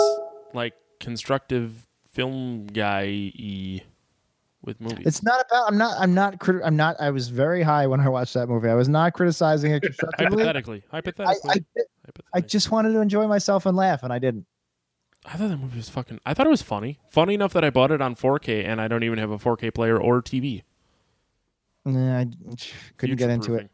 like 0.53 0.73
constructive 0.99 1.87
film 2.11 2.67
guy 2.67 3.31
with 4.63 4.81
movies. 4.81 5.05
it's 5.05 5.23
not 5.23 5.45
about 5.47 5.67
i'm 5.69 5.77
not 5.77 5.95
i'm 5.99 6.13
not 6.13 6.39
crit- 6.39 6.61
i'm 6.65 6.75
not 6.75 6.95
i 6.99 7.09
was 7.09 7.29
very 7.29 7.63
high 7.63 7.87
when 7.87 7.99
i 8.01 8.09
watched 8.09 8.33
that 8.33 8.49
movie 8.49 8.67
i 8.67 8.73
was 8.75 8.89
not 8.89 9.13
criticizing 9.13 9.71
it 9.71 9.81
constructively 9.83 10.43
hypothetically. 10.43 10.83
I, 10.91 10.95
Hypothetically. 10.97 11.49
I, 11.49 11.53
I 11.53 11.85
hypothetically. 12.05 12.49
just 12.49 12.71
wanted 12.71 12.93
to 12.93 12.99
enjoy 12.99 13.27
myself 13.27 13.65
and 13.65 13.77
laugh 13.77 14.03
and 14.03 14.11
i 14.11 14.19
didn't 14.19 14.45
I 15.23 15.37
thought 15.37 15.49
that 15.49 15.57
movie 15.57 15.77
was 15.77 15.87
fucking. 15.87 16.19
I 16.25 16.33
thought 16.33 16.47
it 16.47 16.49
was 16.49 16.63
funny. 16.63 16.97
Funny 17.07 17.35
enough 17.35 17.53
that 17.53 17.63
I 17.63 17.69
bought 17.69 17.91
it 17.91 18.01
on 18.01 18.15
4K, 18.15 18.65
and 18.65 18.81
I 18.81 18.87
don't 18.87 19.03
even 19.03 19.19
have 19.19 19.29
a 19.29 19.37
4K 19.37 19.71
player 19.71 19.95
or 20.01 20.19
TV. 20.23 20.63
Nah, 21.85 22.21
I 22.21 22.27
couldn't 22.97 23.17
get 23.17 23.29
into 23.29 23.53
it 23.53 23.69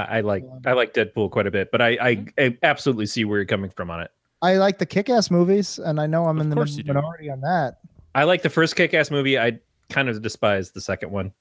I 0.00 0.20
like 0.20 0.44
I 0.66 0.72
like 0.72 0.94
Deadpool 0.94 1.30
quite 1.30 1.46
a 1.46 1.50
bit, 1.50 1.70
but 1.70 1.80
I, 1.82 1.88
I 2.00 2.26
I 2.38 2.58
absolutely 2.62 3.06
see 3.06 3.24
where 3.24 3.38
you're 3.38 3.46
coming 3.46 3.70
from 3.70 3.90
on 3.90 4.00
it. 4.00 4.10
i 4.42 4.56
like 4.56 4.78
the 4.78 4.86
kick-ass 4.86 5.30
movies 5.30 5.78
and 5.78 6.00
i 6.00 6.06
know 6.06 6.26
i'm 6.26 6.38
Of 6.38 6.42
in 6.46 6.50
the 6.50 6.56
course 6.56 6.76
you 6.76 6.82
do. 6.82 6.92
minority 6.94 7.30
on 7.30 7.40
that 7.42 7.78
I 8.14 8.24
like 8.24 8.42
the 8.42 8.50
first 8.50 8.76
Kick-Ass 8.76 9.10
movie. 9.10 9.38
I 9.38 9.58
kind 9.88 10.10
of 10.10 10.20
despise 10.20 10.70
the 10.72 10.82
second 10.82 11.10
one. 11.10 11.32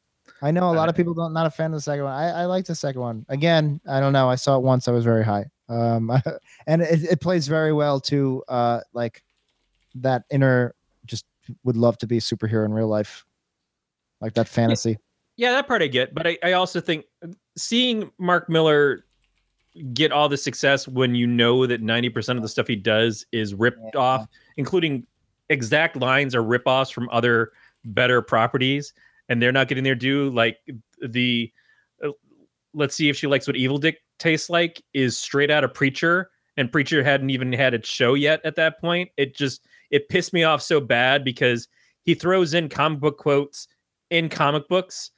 I 0.42 0.52
know 0.52 0.72
a 0.72 0.74
lot 0.74 0.88
Uh, 0.88 0.92
of 0.92 0.96
people 0.96 1.14
don't 1.14 1.34
not 1.34 1.46
a 1.46 1.50
fan 1.50 1.66
of 1.74 1.78
the 1.80 1.82
second 1.82 2.06
one. 2.06 2.14
I, 2.14 2.44
I 2.44 2.46
like 2.46 2.64
the 2.64 2.76
second 2.76 3.02
one. 3.02 3.26
Again, 3.28 3.82
I 3.90 4.00
don't 4.00 4.14
know. 4.14 4.30
I 4.30 4.36
saw 4.36 4.56
it 4.56 4.64
once. 4.64 4.88
I 4.88 4.92
was 4.94 5.04
very 5.04 5.26
high. 5.26 5.48
Um, 5.68 6.10
and 6.68 6.82
it, 6.82 7.04
it 7.04 7.20
plays 7.20 7.50
very 7.50 7.74
well 7.74 8.00
to 8.02 8.42
uh 8.48 8.80
like 8.94 9.22
that 9.96 10.24
inner 10.32 10.74
just 11.06 11.26
would 11.66 11.76
love 11.76 11.98
to 11.98 12.08
be 12.08 12.16
a 12.18 12.22
superhero 12.22 12.64
in 12.64 12.72
real 12.74 12.88
life, 12.88 13.26
like 14.22 14.34
that 14.36 14.48
fantasy. 14.48 14.98
Yeah, 15.36 15.52
that 15.52 15.68
part 15.68 15.82
I 15.82 15.88
get, 15.88 16.14
but 16.14 16.26
I, 16.26 16.38
I 16.42 16.54
also 16.54 16.80
think 16.80 17.04
seeing 17.58 18.12
Mark 18.18 18.50
Millar 18.50 19.06
get 19.94 20.12
all 20.12 20.28
the 20.28 20.38
success 20.38 20.88
when 20.88 21.16
you 21.16 21.26
know 21.26 21.66
that 21.66 21.82
90% 21.82 22.36
of 22.36 22.42
the 22.42 22.50
stuff 22.50 22.68
he 22.68 22.76
does 22.76 23.26
is 23.32 23.54
ripped 23.54 23.80
Yeah. 23.94 24.00
off, 24.00 24.28
including 24.58 25.06
exact 25.50 25.96
lines 25.96 26.36
or 26.36 26.44
rip-offs 26.44 26.92
from 26.92 27.08
other 27.12 27.52
better 27.86 28.22
properties, 28.22 28.94
and 29.30 29.42
they're 29.42 29.52
not 29.52 29.68
getting 29.68 29.84
their 29.84 29.96
due. 29.96 30.30
Like 30.30 30.58
the 31.02 31.52
uh, 32.04 32.10
let's 32.74 32.96
see 32.96 33.10
if 33.10 33.16
she 33.18 33.28
likes 33.28 33.48
what 33.48 33.56
Evil 33.56 33.78
Dick 33.78 34.00
tastes 34.20 34.50
like 34.50 34.82
is 34.94 35.18
straight 35.18 35.50
out 35.52 35.64
of 35.64 35.74
Preacher, 35.74 36.30
and 36.58 36.72
Preacher 36.72 37.04
hadn't 37.04 37.30
even 37.30 37.52
had 37.54 37.74
its 37.74 37.88
show 37.88 38.14
yet 38.14 38.42
at 38.44 38.56
that 38.56 38.80
point. 38.82 39.10
It 39.18 39.36
just 39.36 39.66
it 39.90 40.10
pissed 40.10 40.34
me 40.34 40.44
off 40.44 40.62
so 40.62 40.80
bad 40.82 41.24
because 41.24 41.68
he 42.04 42.14
throws 42.14 42.54
in 42.54 42.68
comic 42.70 43.00
book 43.00 43.18
quotes 43.18 43.68
in 44.10 44.28
comic 44.28 44.68
books 44.68 45.12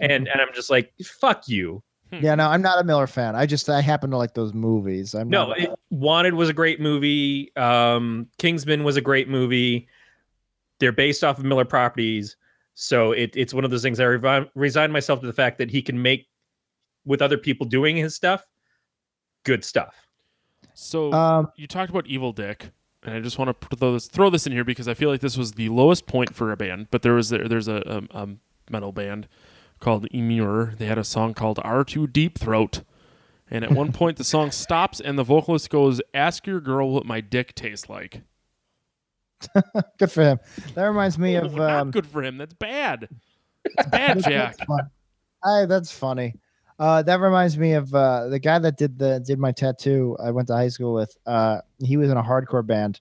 and 0.00 0.28
and 0.28 0.40
I'm 0.40 0.52
just 0.54 0.70
like, 0.70 0.92
fuck 1.04 1.48
you. 1.48 1.82
Yeah, 2.12 2.36
no, 2.36 2.48
I'm 2.48 2.62
not 2.62 2.80
a 2.80 2.84
Millar 2.84 3.08
fan. 3.08 3.34
I 3.34 3.46
just 3.46 3.68
I 3.68 3.80
happen 3.80 4.10
to 4.12 4.16
like 4.16 4.34
those 4.34 4.54
movies. 4.54 5.12
I'm 5.14 5.28
No, 5.28 5.48
not, 5.48 5.58
it, 5.58 5.70
Wanted 5.90 6.34
was 6.34 6.48
a 6.48 6.52
great 6.52 6.80
movie. 6.80 7.54
Um, 7.56 8.28
Kingsman 8.38 8.84
was 8.84 8.96
a 8.96 9.00
great 9.00 9.28
movie. 9.28 9.88
They're 10.78 10.92
based 10.92 11.24
off 11.24 11.38
of 11.38 11.44
Millar 11.44 11.64
properties, 11.64 12.36
so 12.74 13.12
it, 13.12 13.32
it's 13.34 13.52
one 13.52 13.64
of 13.64 13.70
those 13.70 13.82
things. 13.82 13.98
I 13.98 14.04
revi- 14.04 14.48
resign 14.54 14.92
myself 14.92 15.20
to 15.20 15.26
the 15.26 15.32
fact 15.32 15.58
that 15.58 15.70
he 15.70 15.82
can 15.82 16.00
make 16.00 16.28
with 17.04 17.22
other 17.22 17.38
people 17.38 17.66
doing 17.66 17.96
his 17.96 18.14
stuff, 18.14 18.44
good 19.44 19.64
stuff. 19.64 19.94
So 20.74 21.12
um, 21.12 21.50
you 21.56 21.66
talked 21.66 21.90
about 21.90 22.06
Evil 22.06 22.32
Dick, 22.32 22.70
and 23.02 23.14
I 23.14 23.20
just 23.20 23.38
want 23.38 23.60
to 23.60 23.76
throw 23.76 23.92
this 23.94 24.06
throw 24.06 24.30
this 24.30 24.46
in 24.46 24.52
here 24.52 24.64
because 24.64 24.86
I 24.86 24.94
feel 24.94 25.10
like 25.10 25.20
this 25.20 25.36
was 25.36 25.52
the 25.52 25.70
lowest 25.70 26.06
point 26.06 26.34
for 26.34 26.52
a 26.52 26.56
band. 26.56 26.88
But 26.90 27.02
there 27.02 27.14
was 27.14 27.30
there's 27.30 27.68
a, 27.68 28.06
a, 28.12 28.22
a 28.22 28.28
metal 28.70 28.92
band 28.92 29.26
called 29.80 30.06
Emmure. 30.12 30.76
They 30.76 30.86
had 30.86 30.98
a 30.98 31.04
song 31.04 31.34
called 31.34 31.58
R2 31.58 32.12
Deep 32.12 32.38
Throat, 32.38 32.82
and 33.50 33.64
at 33.64 33.72
one 33.72 33.92
point 33.94 34.16
the 34.16 34.24
song 34.24 34.50
stops 34.50 35.00
and 35.00 35.18
the 35.18 35.24
vocalist 35.24 35.70
goes, 35.70 36.00
"Ask 36.14 36.46
your 36.46 36.60
girl 36.60 36.90
what 36.90 37.06
my 37.06 37.20
dick 37.20 37.54
tastes 37.54 37.88
like." 37.88 38.22
good 39.98 40.10
for 40.10 40.22
him. 40.22 40.38
That 40.74 40.84
reminds 40.84 41.18
me 41.18 41.36
of 41.36 41.54
Oh, 41.54 41.58
not 41.58 41.80
um, 41.80 41.90
good 41.90 42.06
for 42.06 42.22
him. 42.22 42.38
That's 42.38 42.54
bad. 42.54 43.08
It's 43.64 43.88
bad, 43.88 44.18
Jack. 44.24 44.56
That's 44.56 44.64
fun. 44.64 44.90
I, 45.44 45.66
that's 45.66 45.92
funny. 45.92 46.34
Uh, 46.78 47.02
that 47.02 47.20
reminds 47.20 47.56
me 47.56 47.72
of 47.72 47.94
uh, 47.94 48.28
the 48.28 48.38
guy 48.38 48.58
that 48.58 48.76
did 48.76 48.98
the 48.98 49.22
did 49.24 49.38
my 49.38 49.52
tattoo. 49.52 50.16
I 50.22 50.30
went 50.30 50.48
to 50.48 50.54
high 50.54 50.68
school 50.68 50.94
with. 50.94 51.16
Uh, 51.26 51.60
he 51.82 51.96
was 51.96 52.10
in 52.10 52.16
a 52.16 52.22
hardcore 52.22 52.66
band, 52.66 53.00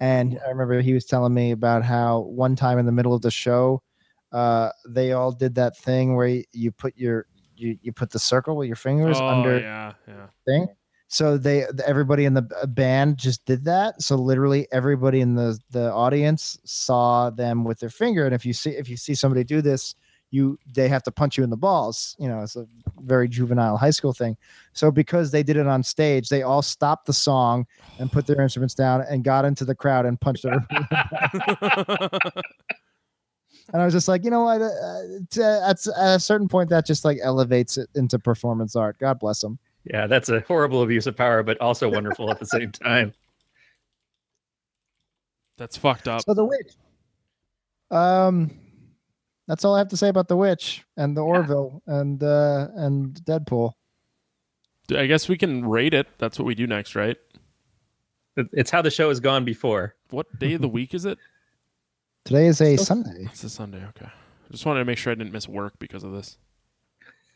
and 0.00 0.38
I 0.44 0.50
remember 0.50 0.80
he 0.80 0.94
was 0.94 1.04
telling 1.04 1.34
me 1.34 1.50
about 1.50 1.84
how 1.84 2.20
one 2.20 2.54
time 2.54 2.78
in 2.78 2.86
the 2.86 2.92
middle 2.92 3.14
of 3.14 3.22
the 3.22 3.30
show, 3.30 3.82
uh, 4.32 4.70
they 4.88 5.12
all 5.12 5.32
did 5.32 5.54
that 5.54 5.76
thing 5.76 6.16
where 6.16 6.42
you, 6.52 6.72
put 6.72 6.96
your 6.96 7.26
you, 7.56 7.78
you 7.82 7.92
put 7.92 8.10
the 8.10 8.18
circle 8.18 8.56
with 8.56 8.66
your 8.66 8.76
fingers 8.76 9.18
oh, 9.20 9.26
under 9.26 9.58
yeah, 9.58 9.92
yeah. 10.06 10.26
thing. 10.46 10.68
So 11.08 11.38
they 11.38 11.64
everybody 11.86 12.26
in 12.26 12.34
the 12.34 12.42
band 12.68 13.16
just 13.16 13.46
did 13.46 13.64
that. 13.64 14.02
So 14.02 14.14
literally 14.14 14.68
everybody 14.70 15.22
in 15.22 15.34
the 15.34 15.58
the 15.70 15.90
audience 15.90 16.58
saw 16.64 17.30
them 17.30 17.64
with 17.64 17.80
their 17.80 17.88
finger. 17.88 18.26
And 18.26 18.34
if 18.34 18.44
you 18.44 18.52
see 18.52 18.70
if 18.70 18.90
you 18.90 18.96
see 18.98 19.14
somebody 19.14 19.42
do 19.42 19.62
this, 19.62 19.94
you 20.30 20.58
they 20.74 20.86
have 20.88 21.02
to 21.04 21.10
punch 21.10 21.38
you 21.38 21.44
in 21.44 21.50
the 21.50 21.56
balls. 21.56 22.14
You 22.18 22.28
know, 22.28 22.42
it's 22.42 22.56
a 22.56 22.66
very 23.00 23.26
juvenile 23.26 23.78
high 23.78 23.90
school 23.90 24.12
thing. 24.12 24.36
So 24.74 24.90
because 24.90 25.30
they 25.30 25.42
did 25.42 25.56
it 25.56 25.66
on 25.66 25.82
stage, 25.82 26.28
they 26.28 26.42
all 26.42 26.60
stopped 26.60 27.06
the 27.06 27.14
song 27.14 27.66
and 27.98 28.12
put 28.12 28.26
their 28.26 28.42
instruments 28.42 28.74
down 28.74 29.00
and 29.08 29.24
got 29.24 29.46
into 29.46 29.64
the 29.64 29.74
crowd 29.74 30.04
and 30.04 30.20
punched 30.20 30.44
everybody. 30.70 32.18
and 33.72 33.82
I 33.82 33.84
was 33.84 33.92
just 33.94 34.08
like, 34.08 34.24
you 34.24 34.30
know 34.30 34.44
what? 34.44 34.62
Uh, 34.62 35.00
it's, 35.20 35.38
uh, 35.38 35.60
at, 35.68 35.86
at 35.98 36.16
a 36.16 36.20
certain 36.20 36.48
point, 36.48 36.70
that 36.70 36.86
just 36.86 37.04
like 37.04 37.18
elevates 37.22 37.76
it 37.76 37.88
into 37.94 38.18
performance 38.18 38.76
art. 38.76 38.98
God 38.98 39.18
bless 39.18 39.40
them. 39.40 39.58
Yeah, 39.84 40.06
that's 40.06 40.28
a 40.28 40.40
horrible 40.40 40.82
abuse 40.82 41.06
of 41.06 41.16
power, 41.16 41.42
but 41.42 41.60
also 41.60 41.88
wonderful 41.88 42.30
at 42.30 42.38
the 42.38 42.46
same 42.46 42.72
time. 42.72 43.12
That's 45.56 45.76
fucked 45.76 46.08
up. 46.08 46.22
So 46.22 46.34
the 46.34 46.44
witch. 46.44 46.74
Um, 47.90 48.50
that's 49.46 49.64
all 49.64 49.74
I 49.74 49.78
have 49.78 49.88
to 49.88 49.96
say 49.96 50.08
about 50.08 50.28
the 50.28 50.36
witch 50.36 50.84
and 50.96 51.16
the 51.16 51.22
Orville 51.22 51.82
and 51.86 52.22
uh 52.22 52.68
and 52.74 53.14
Deadpool. 53.24 53.72
I 54.94 55.06
guess 55.06 55.28
we 55.28 55.36
can 55.36 55.66
rate 55.66 55.94
it. 55.94 56.06
That's 56.18 56.38
what 56.38 56.44
we 56.44 56.54
do 56.54 56.66
next, 56.66 56.94
right? 56.94 57.16
It's 58.36 58.70
how 58.70 58.82
the 58.82 58.90
show 58.90 59.08
has 59.08 59.20
gone 59.20 59.44
before. 59.44 59.96
What 60.10 60.38
day 60.38 60.52
of 60.52 60.60
the 60.60 60.68
week 60.68 60.94
is 60.94 61.04
it? 61.04 61.18
Today 62.28 62.46
is 62.48 62.60
a 62.60 62.76
Sunday. 62.76 63.24
It's 63.24 63.42
a 63.42 63.48
Sunday. 63.48 63.82
Okay. 63.86 64.04
I 64.04 64.52
just 64.52 64.66
wanted 64.66 64.80
to 64.80 64.84
make 64.84 64.98
sure 64.98 65.10
I 65.10 65.14
didn't 65.14 65.32
miss 65.32 65.48
work 65.48 65.72
because 65.78 66.04
of 66.04 66.12
this. 66.12 66.36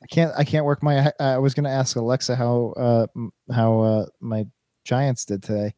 I 0.03 0.07
can't 0.11 0.31
I 0.37 0.45
can't 0.45 0.67
work 0.67 0.83
my 0.83 1.11
I 1.19 1.39
was 1.39 1.55
gonna 1.55 1.71
ask 1.71 1.97
Alexa 1.97 2.37
how 2.37 2.75
uh 2.77 3.07
how 3.51 3.81
uh 3.81 4.07
my 4.21 4.45
Giants 4.85 5.25
did 5.25 5.43
today. 5.43 5.73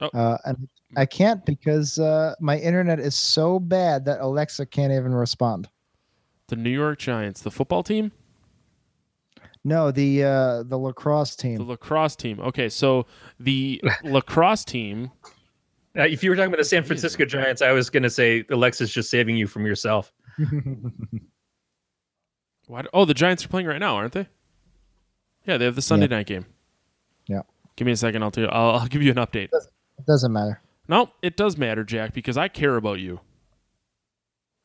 Oh. 0.00 0.06
Uh, 0.14 0.38
and 0.44 0.68
I 0.96 1.04
can't 1.04 1.44
because 1.44 1.98
uh, 1.98 2.36
my 2.38 2.58
internet 2.58 3.00
is 3.00 3.16
so 3.16 3.58
bad 3.58 4.04
that 4.04 4.20
Alexa 4.20 4.66
can't 4.66 4.92
even 4.92 5.14
respond. 5.14 5.68
The 6.46 6.54
New 6.54 6.70
York 6.70 7.00
Giants, 7.00 7.42
the 7.42 7.50
football 7.50 7.82
team, 7.82 8.12
No, 9.64 9.90
the 9.90 10.22
uh, 10.22 10.62
the 10.62 10.78
lacrosse 10.78 11.34
team. 11.34 11.56
the 11.56 11.64
lacrosse 11.64 12.14
team. 12.14 12.38
Okay, 12.38 12.68
so 12.68 13.06
the 13.40 13.82
lacrosse 14.04 14.64
team. 14.64 15.10
Uh, 15.98 16.02
if 16.02 16.22
you 16.22 16.30
were 16.30 16.36
talking 16.36 16.48
about 16.48 16.58
the 16.58 16.64
San 16.64 16.84
Francisco 16.84 17.24
Giants, 17.24 17.62
I 17.62 17.72
was 17.72 17.90
going 17.90 18.04
to 18.04 18.10
say 18.10 18.44
Alexa's 18.50 18.92
just 18.92 19.10
saving 19.10 19.36
you 19.36 19.46
from 19.48 19.66
yourself. 19.66 20.12
Why, 22.66 22.84
oh, 22.92 23.04
the 23.04 23.14
Giants 23.14 23.44
are 23.44 23.48
playing 23.48 23.66
right 23.66 23.80
now, 23.80 23.96
aren't 23.96 24.12
they? 24.12 24.28
Yeah, 25.46 25.56
they 25.58 25.64
have 25.64 25.74
the 25.74 25.82
Sunday 25.82 26.06
night 26.06 26.26
game. 26.26 26.46
Yeah. 27.26 27.42
Give 27.76 27.86
me 27.86 27.92
a 27.92 27.96
second. 27.96 28.22
I'll 28.22 28.30
tell 28.30 28.44
you. 28.44 28.50
I'll, 28.50 28.80
I'll 28.80 28.86
give 28.86 29.02
you 29.02 29.10
an 29.10 29.16
update. 29.16 29.48
It 29.52 30.06
doesn't 30.06 30.32
matter. 30.32 30.60
No, 30.86 31.10
it 31.22 31.36
does 31.36 31.56
matter, 31.56 31.82
Jack, 31.84 32.14
because 32.14 32.36
I 32.36 32.48
care 32.48 32.76
about 32.76 33.00
you. 33.00 33.20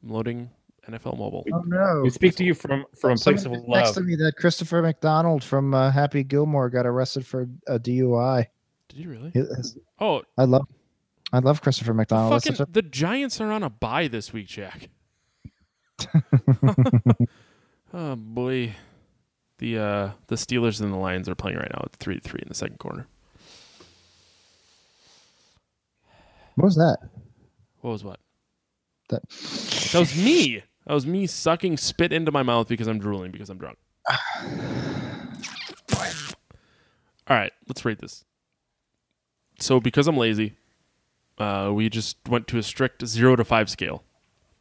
I'm 0.04 0.10
loading 0.12 0.50
NFL 0.90 1.18
Mobile. 1.18 1.46
Oh 1.52 1.62
no! 1.66 2.02
We 2.04 2.10
speak 2.12 2.36
to 2.36 2.44
you 2.44 2.54
from 2.54 2.86
from 3.00 3.12
a 3.14 3.16
place 3.16 3.40
of 3.46 3.52
Somebody 3.54 3.62
just 3.62 3.70
love. 3.70 3.96
texted 3.96 4.06
me 4.06 4.16
that 4.18 4.34
Christopher 4.38 4.82
McDonald 4.82 5.44
from 5.44 5.74
uh, 5.74 5.90
Happy 5.92 6.24
Gilmore 6.24 6.70
got 6.70 6.86
arrested 6.86 7.26
for 7.26 7.48
a 7.68 7.80
DUI. 7.80 8.46
Did 8.90 9.00
you 9.00 9.10
really? 9.10 9.32
He 9.34 9.40
is- 9.40 9.78
Oh, 10.00 10.22
I 10.38 10.44
love, 10.44 10.68
I 11.34 11.40
love 11.40 11.62
Christopher 11.62 11.94
McDonald. 11.94 12.44
Fucking, 12.44 12.62
a- 12.62 12.66
the 12.72 12.82
Giants 12.82 13.42
are 13.42 13.52
on 13.52 13.64
a 13.64 13.70
bye 13.70 14.08
this 14.08 14.32
week, 14.32 14.48
Jack. 14.48 14.90
oh 17.94 18.16
boy, 18.16 18.76
the 19.60 19.78
uh, 19.78 20.10
the 20.28 20.36
Steelers 20.36 20.82
and 20.82 20.92
the 20.94 20.98
Lions 20.98 21.28
are 21.30 21.36
playing 21.36 21.58
right 21.58 21.72
now 21.74 21.82
at 21.86 21.94
three 21.96 22.16
to 22.16 22.22
three 22.22 22.40
in 22.42 22.48
the 22.48 22.56
second 22.56 22.80
quarter. 22.80 23.08
what 26.56 26.66
was 26.66 26.76
that? 26.76 26.98
What 27.82 27.92
was 27.92 28.04
what? 28.04 28.20
That 29.10 29.22
That 29.30 30.00
was 30.00 30.16
me. 30.16 30.64
That 30.88 30.94
was 30.94 31.06
me 31.06 31.26
sucking 31.28 31.78
spit 31.78 32.14
into 32.14 32.32
my 32.32 32.44
mouth 32.44 32.68
because 32.68 32.88
I'm 32.88 33.00
drooling 33.00 33.32
because 33.32 33.50
I'm 33.50 33.58
drunk. 33.58 33.78
All 37.28 37.36
right, 37.36 37.52
let's 37.68 37.84
rate 37.84 38.00
this. 38.00 38.24
So 39.60 39.80
because 39.80 40.08
I'm 40.08 40.18
lazy, 40.18 40.56
uh, 41.38 41.72
we 41.74 41.90
just 41.90 42.18
went 42.28 42.48
to 42.48 42.58
a 42.58 42.64
strict 42.64 43.06
zero 43.06 43.36
to 43.36 43.44
five 43.44 43.70
scale. 43.70 44.04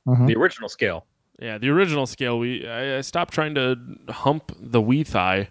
The 0.07 0.35
original 0.37 0.69
scale. 0.69 1.07
Yeah, 1.41 1.59
the 1.59 1.71
original 1.71 2.07
scale. 2.07 2.39
We 2.39 2.67
I, 2.69 2.99
I 2.99 3.01
stopped 3.01 3.33
trying 3.33 3.55
to 3.55 3.77
hump 4.11 4.53
the 4.59 4.81
wee 4.81 5.03
thigh, 5.03 5.49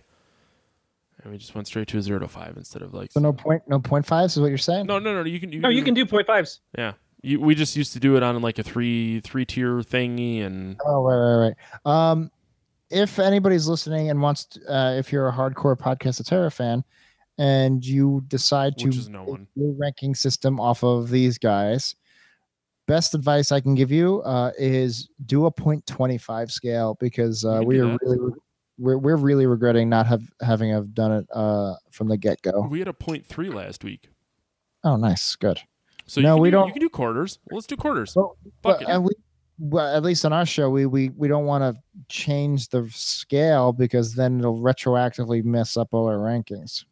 and 1.21 1.31
we 1.31 1.37
just 1.37 1.55
went 1.55 1.67
straight 1.67 1.87
to 1.89 1.97
a 1.97 2.01
zero 2.01 2.19
to 2.19 2.27
five 2.27 2.55
instead 2.55 2.81
of 2.81 2.93
like. 2.93 3.11
so 3.11 3.19
no 3.19 3.33
point, 3.33 3.63
no 3.67 3.79
point 3.79 4.05
fives 4.05 4.37
is 4.37 4.41
what 4.41 4.47
you're 4.47 4.57
saying? 4.57 4.85
no, 4.85 4.99
no, 4.99 5.13
no. 5.13 5.27
You 5.27 5.39
can. 5.39 5.51
You 5.51 5.59
No, 5.59 5.69
you 5.69 5.83
can 5.83 5.93
do 5.93 6.05
point 6.05 6.27
fives. 6.27 6.61
Yeah, 6.77 6.93
you, 7.21 7.39
we 7.39 7.55
just 7.55 7.75
used 7.75 7.93
to 7.93 7.99
do 7.99 8.15
it 8.15 8.23
on 8.23 8.39
like 8.41 8.59
a 8.59 8.63
three 8.63 9.19
three 9.21 9.45
tier 9.45 9.79
thingy, 9.79 10.43
and 10.43 10.79
Oh, 10.85 11.03
right, 11.03 11.15
right, 11.17 11.55
right. 11.85 12.11
Um, 12.11 12.31
if 12.89 13.17
anybody's 13.17 13.67
listening 13.67 14.09
and 14.09 14.21
wants, 14.21 14.45
to, 14.45 14.73
uh, 14.73 14.91
if 14.93 15.11
you're 15.11 15.27
a 15.27 15.33
hardcore 15.33 15.77
podcast 15.77 16.19
of 16.19 16.27
Terra 16.27 16.51
fan, 16.51 16.83
and 17.37 17.85
you 17.85 18.23
decide 18.27 18.77
to 18.79 18.87
Which 18.87 19.07
no 19.07 19.37
your 19.55 19.73
ranking 19.73 20.15
system 20.15 20.59
off 20.59 20.83
of 20.83 21.09
these 21.09 21.37
guys, 21.37 21.95
best 22.87 23.13
advice 23.15 23.51
I 23.51 23.59
can 23.59 23.75
give 23.75 23.91
you 23.91 24.21
uh, 24.21 24.51
is 24.57 25.09
do 25.25 25.45
a 25.45 25.51
0.25 25.51 26.51
scale 26.51 26.95
because 26.99 27.43
uh, 27.45 27.61
we 27.65 27.79
are 27.79 27.87
that. 27.93 27.99
really 28.03 28.33
we're, 28.77 28.97
we're 28.97 29.15
really 29.17 29.45
regretting 29.45 29.87
not 29.89 30.07
have 30.07 30.23
having 30.41 30.71
have 30.71 30.93
done 30.93 31.11
it 31.11 31.27
uh, 31.33 31.75
from 31.91 32.07
the 32.07 32.17
get 32.17 32.41
go. 32.41 32.67
we 32.69 32.79
had 32.79 32.87
a 32.87 32.93
point 32.93 33.25
three 33.25 33.49
last 33.49 33.83
week. 33.83 34.09
Oh, 34.83 34.95
nice, 34.95 35.35
good. 35.35 35.59
So 36.07 36.19
No, 36.21 36.35
you 36.35 36.41
we 36.41 36.47
do, 36.49 36.51
don't- 36.57 36.67
You 36.67 36.73
can 36.73 36.79
do 36.81 36.89
quarters. 36.89 37.39
Well, 37.49 37.57
let's 37.57 37.67
do 37.67 37.77
quarters. 37.77 38.13
Well, 38.15 38.35
Fuck 38.43 38.79
But, 38.79 38.81
it. 38.81 38.87
and 38.89 39.03
we, 39.05 39.11
well, 39.59 39.95
at 39.95 40.03
least 40.03 40.25
on 40.25 40.33
our 40.33 40.45
show, 40.45 40.69
we 40.69 40.85
we, 40.87 41.09
we 41.09 41.27
don't 41.27 41.45
want 41.45 41.63
to 41.63 41.79
change 42.09 42.67
the 42.69 42.89
scale 42.91 43.71
because 43.71 44.13
then 44.15 44.39
it'll 44.39 44.59
retroactively 44.59 45.43
mess 45.43 45.77
up 45.77 45.89
all 45.93 46.07
our 46.07 46.17
rankings. 46.17 46.83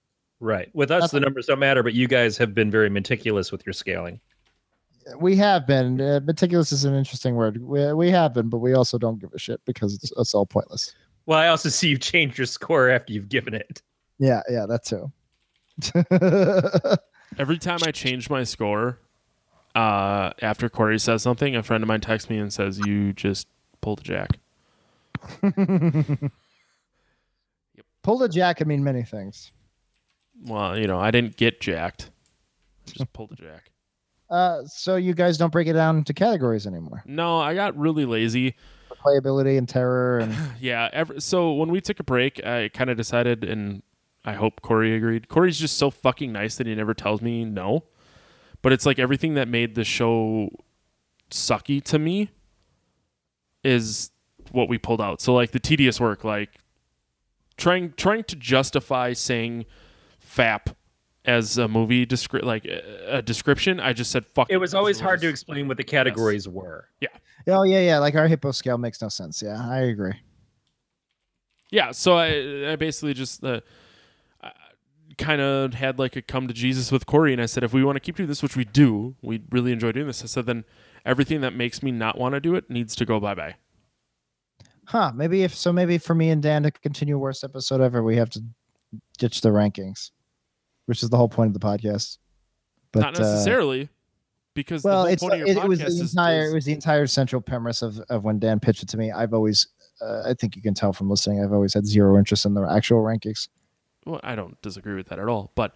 Right. 0.42 0.70
With 0.74 0.90
us, 0.90 1.12
the 1.12 1.20
numbers 1.20 1.46
don't 1.46 1.60
matter, 1.60 1.84
but 1.84 1.94
you 1.94 2.08
guys 2.08 2.36
have 2.38 2.56
been 2.56 2.72
very 2.72 2.90
meticulous 2.90 3.52
with 3.52 3.64
your 3.64 3.74
scaling. 3.74 4.20
We 5.20 5.36
have 5.38 5.68
been 5.68 6.02
uh, 6.02 6.20
meticulous 6.24 6.72
is 6.72 6.84
an 6.84 6.96
interesting 6.96 7.36
word. 7.36 7.62
We, 7.62 7.94
we 7.94 8.10
have 8.10 8.34
been, 8.34 8.50
but 8.50 8.58
we 8.58 8.74
also 8.74 8.98
don't 8.98 9.20
give 9.20 9.32
a 9.34 9.40
shit 9.40 9.62
because 9.66 9.94
it's 9.94 10.12
it's 10.18 10.34
all 10.34 10.48
pointless. 10.48 10.96
Well, 11.28 11.38
I 11.38 11.48
also 11.48 11.70
see 11.70 11.90
you 11.90 11.98
change 11.98 12.40
your 12.40 12.48
score 12.48 12.90
after 12.90 13.14
you've 13.14 13.30
given 13.30 13.54
it. 13.54 13.84
Yeah, 14.18 14.42
yeah, 14.50 14.66
that 14.66 14.84
too. 14.84 15.12
Every 17.40 17.60
time 17.60 17.80
I 17.86 17.92
change 17.92 18.30
my 18.30 18.44
score, 18.44 18.98
uh, 19.76 20.32
after 20.42 20.70
Corey 20.70 21.00
says 21.00 21.22
something, 21.22 21.56
a 21.56 21.62
friend 21.64 21.84
of 21.84 21.88
mine 21.88 22.02
texts 22.02 22.30
me 22.32 22.40
and 22.40 22.52
says, 22.52 22.80
"You 22.80 23.14
just 23.14 23.48
pulled 23.82 24.00
a 24.00 24.04
jack." 24.04 24.40
Pull 28.04 28.18
the 28.18 28.28
jack 28.28 28.58
can 28.58 28.68
mean 28.68 28.84
many 28.84 29.04
things. 29.04 29.52
Well, 30.44 30.78
you 30.78 30.88
know, 30.88 31.00
I 31.00 31.12
didn't 31.12 31.38
get 31.38 31.62
jacked. 31.62 32.12
Just 32.86 33.12
pulled 33.14 33.32
a 33.34 33.36
jack. 33.36 33.72
Uh, 34.30 34.64
so 34.66 34.96
you 34.96 35.14
guys 35.14 35.38
don't 35.38 35.52
break 35.52 35.68
it 35.68 35.74
down 35.74 35.98
into 35.98 36.14
categories 36.14 36.66
anymore. 36.66 37.04
No, 37.06 37.40
I 37.40 37.54
got 37.54 37.78
really 37.78 38.06
lazy. 38.06 38.56
Playability 39.04 39.58
and 39.58 39.68
terror 39.68 40.20
and 40.20 40.36
Yeah. 40.60 40.90
Ever, 40.94 41.20
so 41.20 41.54
when 41.54 41.70
we 41.70 41.82
took 41.82 42.00
a 42.00 42.04
break, 42.04 42.46
I 42.46 42.70
kind 42.70 42.90
of 42.90 42.98
decided, 42.98 43.44
and 43.44 43.84
I 44.24 44.34
hope 44.34 44.62
Corey 44.62 44.96
agreed. 44.96 45.28
Corey's 45.28 45.60
just 45.60 45.78
so 45.78 45.90
fucking 45.90 46.32
nice 46.32 46.56
that 46.56 46.68
he 46.68 46.76
never 46.76 46.94
tells 46.94 47.22
me 47.22 47.44
no. 47.44 47.84
But 48.62 48.74
it's 48.74 48.86
like 48.86 49.00
everything 49.00 49.34
that 49.34 49.48
made 49.48 49.76
the 49.76 49.84
show 49.84 50.50
sucky 51.32 51.84
to 51.86 51.98
me 51.98 52.30
is 53.64 54.12
what 54.52 54.70
we 54.70 54.78
pulled 54.78 55.02
out. 55.02 55.20
So 55.22 55.34
like 55.34 55.52
the 55.52 55.60
tedious 55.60 56.00
work, 56.00 56.24
like 56.24 56.52
trying 57.58 57.94
trying 57.98 58.24
to 58.26 58.36
justify 58.36 59.14
saying 59.14 59.66
"fap" 60.36 60.76
as 61.26 61.58
a 61.58 61.68
movie 61.68 62.06
descri- 62.06 62.44
like 62.44 62.66
a, 62.66 63.18
a 63.18 63.22
description. 63.22 63.80
I 63.80 63.94
just 63.94 64.12
said 64.12 64.26
"fuck." 64.26 64.48
It 64.50 64.58
was 64.58 64.74
always 64.74 65.00
hard 65.00 65.22
to 65.22 65.28
explain. 65.28 65.58
explain 65.58 65.68
what 65.68 65.78
the 65.78 65.84
categories 65.84 66.48
were. 66.48 66.88
Yeah. 67.00 67.10
Oh 67.48 67.64
yeah, 67.64 67.80
yeah, 67.82 67.98
like 68.00 68.16
our 68.16 68.28
hippo 68.28 68.52
scale 68.52 68.78
makes 68.78 69.02
no 69.02 69.10
sense. 69.10 69.42
Yeah, 69.42 69.60
I 69.70 69.80
agree. 69.80 70.14
yeah 71.72 71.92
so 71.92 72.18
i, 72.18 72.72
I 72.72 72.76
basically 72.76 73.14
just 73.14 73.44
uh, 73.46 73.62
kind 75.18 75.40
of 75.42 75.74
had 75.74 75.98
like 76.00 76.16
a 76.18 76.22
come 76.22 76.48
to 76.48 76.54
jesus 76.54 76.92
with 76.92 77.06
corey 77.06 77.32
and 77.32 77.42
i 77.42 77.46
said 77.46 77.64
if 77.64 77.72
we 77.74 77.84
want 77.84 77.96
to 77.96 78.00
keep 78.02 78.18
doing 78.18 78.28
this 78.28 78.44
which 78.44 78.58
we 78.58 78.66
do 78.66 79.16
we 79.22 79.42
really 79.52 79.72
enjoy 79.72 79.92
doing 79.92 80.08
this 80.08 80.22
i 80.22 80.26
said 80.26 80.46
then 80.46 80.66
everything 81.06 81.40
that 81.42 81.54
makes 81.54 81.82
me 81.82 81.92
not 81.92 82.18
want 82.18 82.34
to 82.36 82.40
do 82.42 82.56
it 82.56 82.70
needs 82.70 82.96
to 82.96 83.06
go 83.06 83.20
bye-bye 83.20 83.56
Huh? 84.86 85.14
Maybe 85.16 85.44
if 85.44 85.56
so, 85.56 85.72
maybe 85.72 85.98
for 85.98 86.14
me 86.14 86.32
and 86.32 86.42
Dan 86.44 86.64
to 86.64 86.72
continue 86.72 87.18
worst 87.18 87.46
episode 87.46 87.80
ever, 87.80 88.04
we 88.04 88.18
have 88.18 88.30
to 88.32 88.44
ditch 89.18 89.40
the 89.40 89.48
rankings, 89.50 90.12
which 90.86 91.04
is 91.04 91.10
the 91.10 91.18
whole 91.18 91.30
point 91.30 91.48
of 91.48 91.54
the 91.54 91.66
podcast. 91.66 92.18
But 92.92 93.00
not 93.02 93.20
uh, 93.20 93.22
necessarily 93.24 93.90
because 94.54 94.84
well, 94.84 94.94
the 94.94 94.98
whole 95.04 95.14
it's 95.14 95.22
point 95.22 95.34
of 95.34 95.40
your 95.40 95.48
it, 95.48 95.58
it 95.58 95.68
was 95.68 95.80
the 95.80 95.86
is- 95.86 96.00
entire 96.02 96.42
is- 96.46 96.52
it 96.52 96.56
was 96.56 96.66
the 96.66 96.74
entire 96.74 97.08
central 97.08 97.42
premise 97.42 97.82
of 97.82 98.00
of 98.10 98.24
when 98.24 98.40
Dan 98.40 98.60
pitched 98.60 98.84
it 98.84 98.90
to 98.90 98.98
me. 98.98 99.12
I've 99.12 99.34
always, 99.34 99.68
uh, 100.02 100.24
I 100.26 100.34
think 100.34 100.56
you 100.56 100.62
can 100.62 100.74
tell 100.74 100.92
from 100.94 101.10
listening, 101.10 101.44
I've 101.44 101.54
always 101.54 101.74
had 101.74 101.86
zero 101.86 102.18
interest 102.18 102.46
in 102.46 102.54
the 102.54 102.64
actual 102.64 103.02
rankings. 103.02 103.48
well, 104.06 104.20
i 104.24 104.36
don't 104.36 104.60
disagree 104.64 104.96
with 104.96 105.08
that 105.10 105.20
at 105.20 105.28
all 105.30 105.52
but 105.56 105.74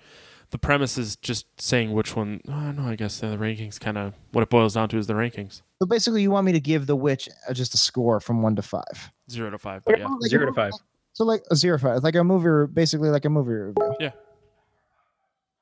the 0.49 0.57
premise 0.57 0.98
is 0.98 1.15
just 1.18 1.45
saying 1.61 1.91
which 1.94 2.15
one 2.15 2.41
oh, 2.48 2.72
no 2.72 2.84
i 2.84 2.95
guess 2.95 3.19
the 3.19 3.27
rankings 3.38 3.80
kind 3.80 3.98
of 3.99 4.14
what 4.32 4.41
it 4.41 4.49
boils 4.49 4.73
down 4.73 4.90
to 4.90 4.98
is 4.98 5.06
the 5.07 5.14
rankings 5.14 5.61
So 5.80 5.86
basically, 5.86 6.22
you 6.23 6.32
want 6.32 6.45
me 6.45 6.52
to 6.53 6.60
give 6.60 6.88
The 6.88 6.95
Witch 6.95 7.30
uh, 7.48 7.53
just 7.53 7.73
a 7.76 7.77
score 7.77 8.19
from 8.19 8.41
one 8.41 8.56
to 8.56 8.61
five. 8.64 9.11
zero 9.30 9.49
to 9.52 9.57
five 9.60 9.84
but 9.86 9.99
yeah 9.99 10.07
Like 10.07 10.30
Zero 10.32 10.45
to 10.48 10.53
five. 10.53 10.72
So 11.14 11.23
like 11.23 11.44
a 11.52 11.56
zero 11.56 11.77
five, 11.77 12.03
like 12.03 12.15
a 12.15 12.23
movie, 12.23 12.48
re- 12.49 12.68
basically 12.68 13.10
like 13.10 13.26
a 13.26 13.30
movie 13.30 13.52
review. 13.53 13.95
Yeah. 13.99 14.11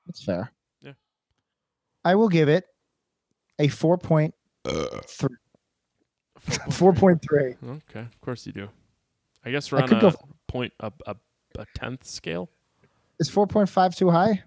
That's 0.05 0.23
fair. 0.23 0.51
Yeah. 0.81 0.93
I 2.05 2.15
will 2.15 2.29
give 2.29 2.49
it 2.49 2.65
a 3.59 3.67
four 3.81 3.97
point 3.97 4.33
three. 5.07 5.35
Four 6.71 6.93
point 6.93 7.21
three. 7.21 7.55
okay 7.63 8.01
of 8.01 8.19
course 8.21 8.45
you 8.45 8.51
do 8.51 8.67
i 9.45 9.51
guess 9.51 9.71
we're 9.71 9.79
I 9.79 9.83
on 9.83 9.87
could 9.87 9.97
a 9.99 10.01
go- 10.01 10.15
point 10.47 10.73
a, 10.81 10.91
a, 11.07 11.15
a 11.59 11.65
tenth 11.75 12.05
scale 12.05 12.49
Is 13.19 13.29
four 13.29 13.47
point 13.47 13.69
five 13.69 13.95
too 13.95 14.09
high? 14.09 14.43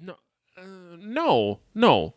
No, 0.00 0.14
uh, 0.58 0.62
no, 0.98 1.60
no. 1.74 2.14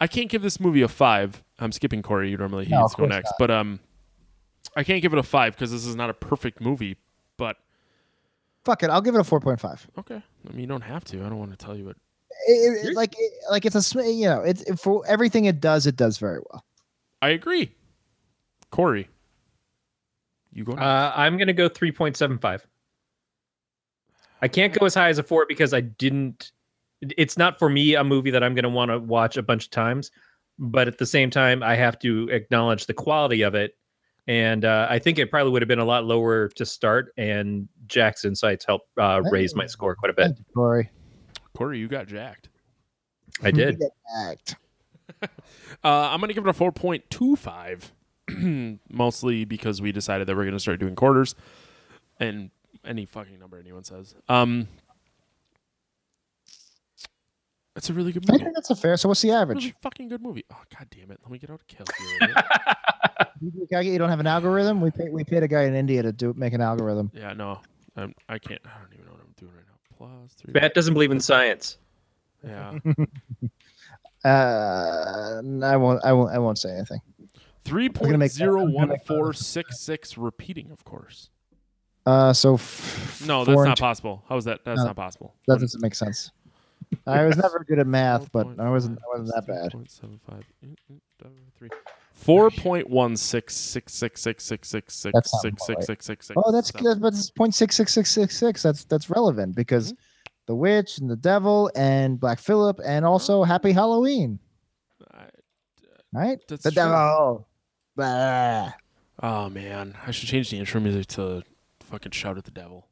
I 0.00 0.06
can't 0.08 0.28
give 0.28 0.42
this 0.42 0.58
movie 0.58 0.82
a 0.82 0.88
five. 0.88 1.42
I'm 1.60 1.70
skipping 1.72 2.02
Corey. 2.02 2.30
You 2.30 2.36
normally 2.36 2.64
he 2.64 2.72
No, 2.72 2.82
gets 2.82 2.94
to 2.96 3.02
go 3.02 3.06
next, 3.06 3.28
not. 3.28 3.34
but 3.38 3.50
um, 3.50 3.78
I 4.76 4.82
can't 4.82 5.00
give 5.00 5.12
it 5.12 5.18
a 5.18 5.22
five 5.22 5.54
because 5.54 5.70
this 5.70 5.86
is 5.86 5.94
not 5.94 6.10
a 6.10 6.14
perfect 6.14 6.60
movie. 6.60 6.96
But 7.38 7.56
Fuck 8.64 8.82
it, 8.82 8.90
I'll 8.90 9.02
give 9.02 9.14
it 9.14 9.20
a 9.20 9.24
four 9.24 9.40
point 9.40 9.60
five. 9.60 9.86
okay, 9.98 10.16
I 10.48 10.50
mean 10.52 10.60
you 10.60 10.66
don't 10.66 10.80
have 10.82 11.04
to. 11.06 11.18
I 11.24 11.28
don't 11.28 11.38
want 11.38 11.50
to 11.50 11.56
tell 11.56 11.76
you 11.76 11.84
what. 11.86 11.96
It, 12.48 12.86
it- 12.88 12.96
like 12.96 13.14
it, 13.18 13.32
like 13.50 13.64
it's 13.64 13.94
a 13.94 14.02
you 14.12 14.26
know 14.26 14.40
it's 14.40 14.62
it, 14.62 14.78
for 14.80 15.02
everything 15.06 15.44
it 15.44 15.60
does 15.60 15.86
it 15.86 15.96
does 15.96 16.18
very 16.18 16.40
well. 16.50 16.64
I 17.22 17.30
agree. 17.30 17.72
Corey, 18.70 19.08
you 20.52 20.64
go. 20.64 20.72
Uh, 20.72 21.12
I'm 21.14 21.36
going 21.36 21.46
to 21.46 21.52
go 21.54 21.68
3.75. 21.70 22.62
I 24.42 24.48
can't 24.48 24.72
go 24.78 24.84
as 24.84 24.94
high 24.94 25.08
as 25.08 25.18
a 25.18 25.22
four 25.22 25.46
because 25.48 25.72
I 25.72 25.80
didn't. 25.80 26.52
It's 27.00 27.38
not 27.38 27.58
for 27.58 27.68
me 27.68 27.94
a 27.94 28.04
movie 28.04 28.30
that 28.30 28.42
I'm 28.42 28.54
going 28.54 28.64
to 28.64 28.68
want 28.68 28.90
to 28.90 28.98
watch 28.98 29.36
a 29.36 29.42
bunch 29.42 29.66
of 29.66 29.70
times. 29.70 30.10
But 30.58 30.86
at 30.88 30.98
the 30.98 31.06
same 31.06 31.30
time, 31.30 31.62
I 31.62 31.74
have 31.76 31.98
to 32.00 32.28
acknowledge 32.30 32.86
the 32.86 32.94
quality 32.94 33.42
of 33.42 33.54
it. 33.54 33.76
and 34.26 34.64
uh, 34.64 34.86
I 34.88 34.98
think 34.98 35.18
it 35.18 35.30
probably 35.30 35.50
would 35.52 35.62
have 35.62 35.68
been 35.68 35.78
a 35.80 35.84
lot 35.84 36.04
lower 36.04 36.48
to 36.48 36.64
start. 36.66 37.12
And 37.16 37.68
Jack's 37.86 38.24
insights 38.24 38.64
helped 38.66 38.88
uh, 38.98 39.20
raise 39.30 39.54
my 39.54 39.66
score 39.66 39.94
quite 39.94 40.10
a 40.10 40.14
bit. 40.14 40.26
Thank 40.26 40.38
you, 40.38 40.44
Corey. 40.54 40.90
Corey, 41.56 41.78
you 41.78 41.88
got 41.88 42.06
jacked. 42.08 42.48
I 43.42 43.50
did. 43.50 43.82
Act. 44.18 44.56
Uh, 45.82 46.08
I'm 46.10 46.20
gonna 46.20 46.32
give 46.32 46.46
it 46.46 46.50
a 46.50 46.58
4.25, 46.58 48.78
mostly 48.90 49.44
because 49.44 49.82
we 49.82 49.92
decided 49.92 50.26
that 50.26 50.34
we're 50.36 50.46
gonna 50.46 50.58
start 50.58 50.80
doing 50.80 50.94
quarters, 50.94 51.34
and 52.18 52.50
any 52.86 53.04
fucking 53.04 53.38
number 53.38 53.58
anyone 53.58 53.84
says. 53.84 54.14
Um, 54.28 54.66
it's 57.76 57.90
a 57.90 57.92
really 57.92 58.12
good 58.12 58.22
movie. 58.26 58.30
I 58.30 58.32
movie. 58.34 58.44
think 58.44 58.56
that's 58.56 58.70
a 58.70 58.76
fair. 58.76 58.96
So 58.96 59.08
what's 59.08 59.20
the 59.20 59.28
Really 59.28 59.40
average? 59.42 59.74
fucking 59.82 60.08
good 60.08 60.22
movie. 60.22 60.44
Oh 60.52 60.60
god 60.76 60.88
damn 60.90 61.10
it! 61.10 61.18
Let 61.22 61.30
me 61.30 61.38
get 61.38 61.50
out 61.50 61.60
a 61.60 61.74
calculator. 61.74 62.42
You, 63.40 63.80
you 63.92 63.98
don't 63.98 64.08
have 64.10 64.20
an 64.20 64.26
algorithm. 64.26 64.80
We 64.80 64.90
paid, 64.90 65.12
we 65.12 65.22
paid 65.24 65.42
a 65.42 65.48
guy 65.48 65.64
in 65.64 65.74
India 65.74 66.02
to 66.02 66.12
do 66.12 66.32
make 66.36 66.54
an 66.54 66.60
algorithm. 66.62 67.10
yeah, 67.14 67.32
no, 67.34 67.60
um, 67.96 68.14
I 68.28 68.38
can't. 68.38 68.60
I 68.64 68.78
don't 68.80 68.92
even 68.94 69.06
know 69.06 69.12
what 69.12 69.20
I'm 69.20 69.34
doing 69.38 69.52
right 69.54 69.64
now. 69.66 69.96
Plus 69.96 70.32
three. 70.34 70.52
Matt 70.52 70.74
doesn't 70.74 70.94
believe 70.94 71.10
in 71.12 71.20
science. 71.20 71.78
Yeah, 72.46 72.78
Uh, 74.24 75.42
I 75.62 75.76
won't. 75.76 76.04
I 76.04 76.12
won't. 76.12 76.32
I 76.34 76.38
won't 76.38 76.58
say 76.58 76.70
anything. 76.70 77.00
three 77.64 77.88
gonna 77.88 77.98
point 77.98 78.06
I'm 78.06 78.72
gonna 78.72 78.86
make- 78.88 79.06
four 79.06 79.32
six 79.32 79.78
six. 79.80 80.16
Repeating, 80.16 80.70
of 80.70 80.82
course. 80.84 81.28
Uh, 82.06 82.32
so 82.32 82.54
f- 82.54 83.22
No, 83.26 83.44
that's 83.44 83.56
not 83.64 83.76
two- 83.76 83.80
possible. 83.82 84.24
How 84.28 84.36
is 84.36 84.44
that? 84.44 84.64
That's 84.64 84.78
No, 84.78 84.86
not 84.86 84.96
possible. 84.96 85.34
That 85.46 85.60
doesn't 85.60 85.80
make 85.82 85.94
sense. 85.94 86.30
I 87.06 87.24
was 87.24 87.36
never 87.36 87.64
good 87.64 87.78
at 87.78 87.86
math, 87.86 88.30
but 88.32 88.46
I 88.58 88.68
wasn't. 88.70 88.98
I 88.98 89.18
wasn't 89.18 89.34
that 89.34 89.46
bad. 89.46 89.72
Four 92.14 92.50
point 92.50 92.88
one 92.88 93.16
six 93.16 93.54
six 93.54 93.92
six 93.92 94.20
six 94.22 94.44
six 94.44 94.68
six 94.68 94.94
six 94.94 95.30
six 95.42 95.66
six 95.66 95.86
six 95.86 96.06
six 96.06 96.26
six. 96.28 96.40
Oh, 96.42 96.50
that's 96.52 96.70
but 96.70 97.12
it's 97.12 97.30
point 97.30 97.54
six 97.54 97.76
six 97.76 97.92
six 97.92 98.10
six 98.10 98.36
six. 98.38 98.62
That's 98.62 98.84
that's 98.84 99.10
relevant 99.10 99.54
because 99.56 99.92
Mm-hmm. 99.92 100.00
the 100.46 100.54
witch 100.54 100.98
and 100.98 101.10
the 101.10 101.16
devil 101.16 101.70
and 101.74 102.18
Black 102.18 102.38
Phillip 102.38 102.78
and 102.84 103.04
also 103.04 103.42
Happy 103.42 103.72
Halloween, 103.72 104.38
right? 106.12 106.38
The 106.48 106.70
devil. 106.70 107.46
Oh 109.22 109.48
man, 109.48 109.96
I 110.06 110.10
should 110.10 110.28
change 110.28 110.50
the 110.50 110.58
intro 110.58 110.80
music 110.80 111.06
to 111.08 111.42
fucking 111.80 112.12
shout 112.12 112.38
at 112.38 112.44
the 112.44 112.50
devil. 112.50 112.86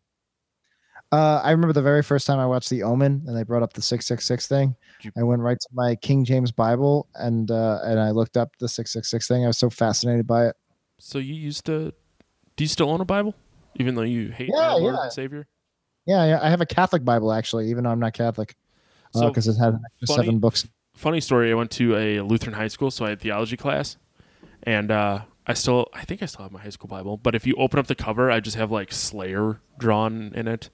Uh, 1.13 1.41
I 1.45 1.51
remember 1.51 1.75
the 1.75 1.83
very 1.83 2.03
first 2.03 2.27
time 2.27 2.39
I 2.39 2.47
watched 2.47 2.71
The 2.71 2.83
Omen, 2.83 3.25
and 3.27 3.37
they 3.37 3.43
brought 3.43 3.63
up 3.63 3.75
the 3.75 3.83
six 3.83 4.07
six 4.07 4.25
six 4.25 4.47
thing. 4.49 4.75
I 5.17 5.23
went 5.23 5.43
right 5.43 5.59
to 5.61 5.69
my 5.73 5.95
King 5.97 6.25
James 6.25 6.51
Bible, 6.51 7.07
and 7.15 7.51
uh, 7.51 7.81
and 7.85 8.01
I 8.01 8.11
looked 8.13 8.37
up 8.39 8.57
the 8.59 8.69
six 8.69 8.93
six 8.93 9.11
six 9.11 9.29
thing. 9.29 9.45
I 9.45 9.49
was 9.49 9.59
so 9.59 9.69
fascinated 9.69 10.27
by 10.27 10.47
it. 10.47 10.57
So 10.99 11.19
you 11.19 11.35
used 11.35 11.67
to? 11.67 11.93
Do 12.57 12.65
you 12.65 12.69
still 12.69 12.89
own 12.91 13.01
a 13.01 13.05
Bible, 13.05 13.35
even 13.77 13.95
though 13.95 14.03
you 14.03 14.31
hate 14.31 14.51
Yeah, 14.55 14.73
Lord 14.73 14.95
yeah. 14.95 15.03
and 15.03 15.13
Savior? 15.13 15.47
Yeah, 16.07 16.25
yeah, 16.27 16.39
I 16.43 16.49
have 16.51 16.61
a 16.63 16.67
Catholic 16.67 17.05
Bible 17.05 17.33
actually, 17.33 17.69
even 17.71 17.85
though 17.85 17.91
I'm 17.91 18.01
not 18.01 18.15
Catholic, 18.15 18.57
So 19.15 19.29
because 19.29 19.47
it 19.49 19.55
had 19.57 19.79
funny- 20.07 20.23
seven 20.23 20.39
books. 20.39 20.67
funny 20.95 21.21
story. 21.21 21.51
I 21.51 21.55
went 21.55 21.71
to 21.73 21.95
a 21.97 22.21
Lutheran 22.21 22.55
high 22.55 22.69
school, 22.69 22.91
so 22.91 23.05
I 23.05 23.11
had 23.11 23.21
theology 23.21 23.57
class, 23.59 23.99
and 24.65 24.91
uh, 24.91 25.21
I 25.47 25.53
still, 25.55 25.89
I 25.93 26.05
think 26.05 26.23
I 26.23 26.27
still 26.27 26.43
have 26.45 26.53
my 26.53 26.61
high 26.61 26.71
school 26.71 26.89
Bible. 26.89 27.19
But 27.19 27.35
if 27.35 27.47
you 27.47 27.55
open 27.57 27.79
up 27.79 27.87
the 27.87 27.95
cover, 27.95 28.31
I 28.31 28.41
just 28.41 28.57
have 28.57 28.71
like 28.73 28.93
Slayer 28.93 29.61
drawn 29.79 30.33
in 30.35 30.49
it, 30.49 30.71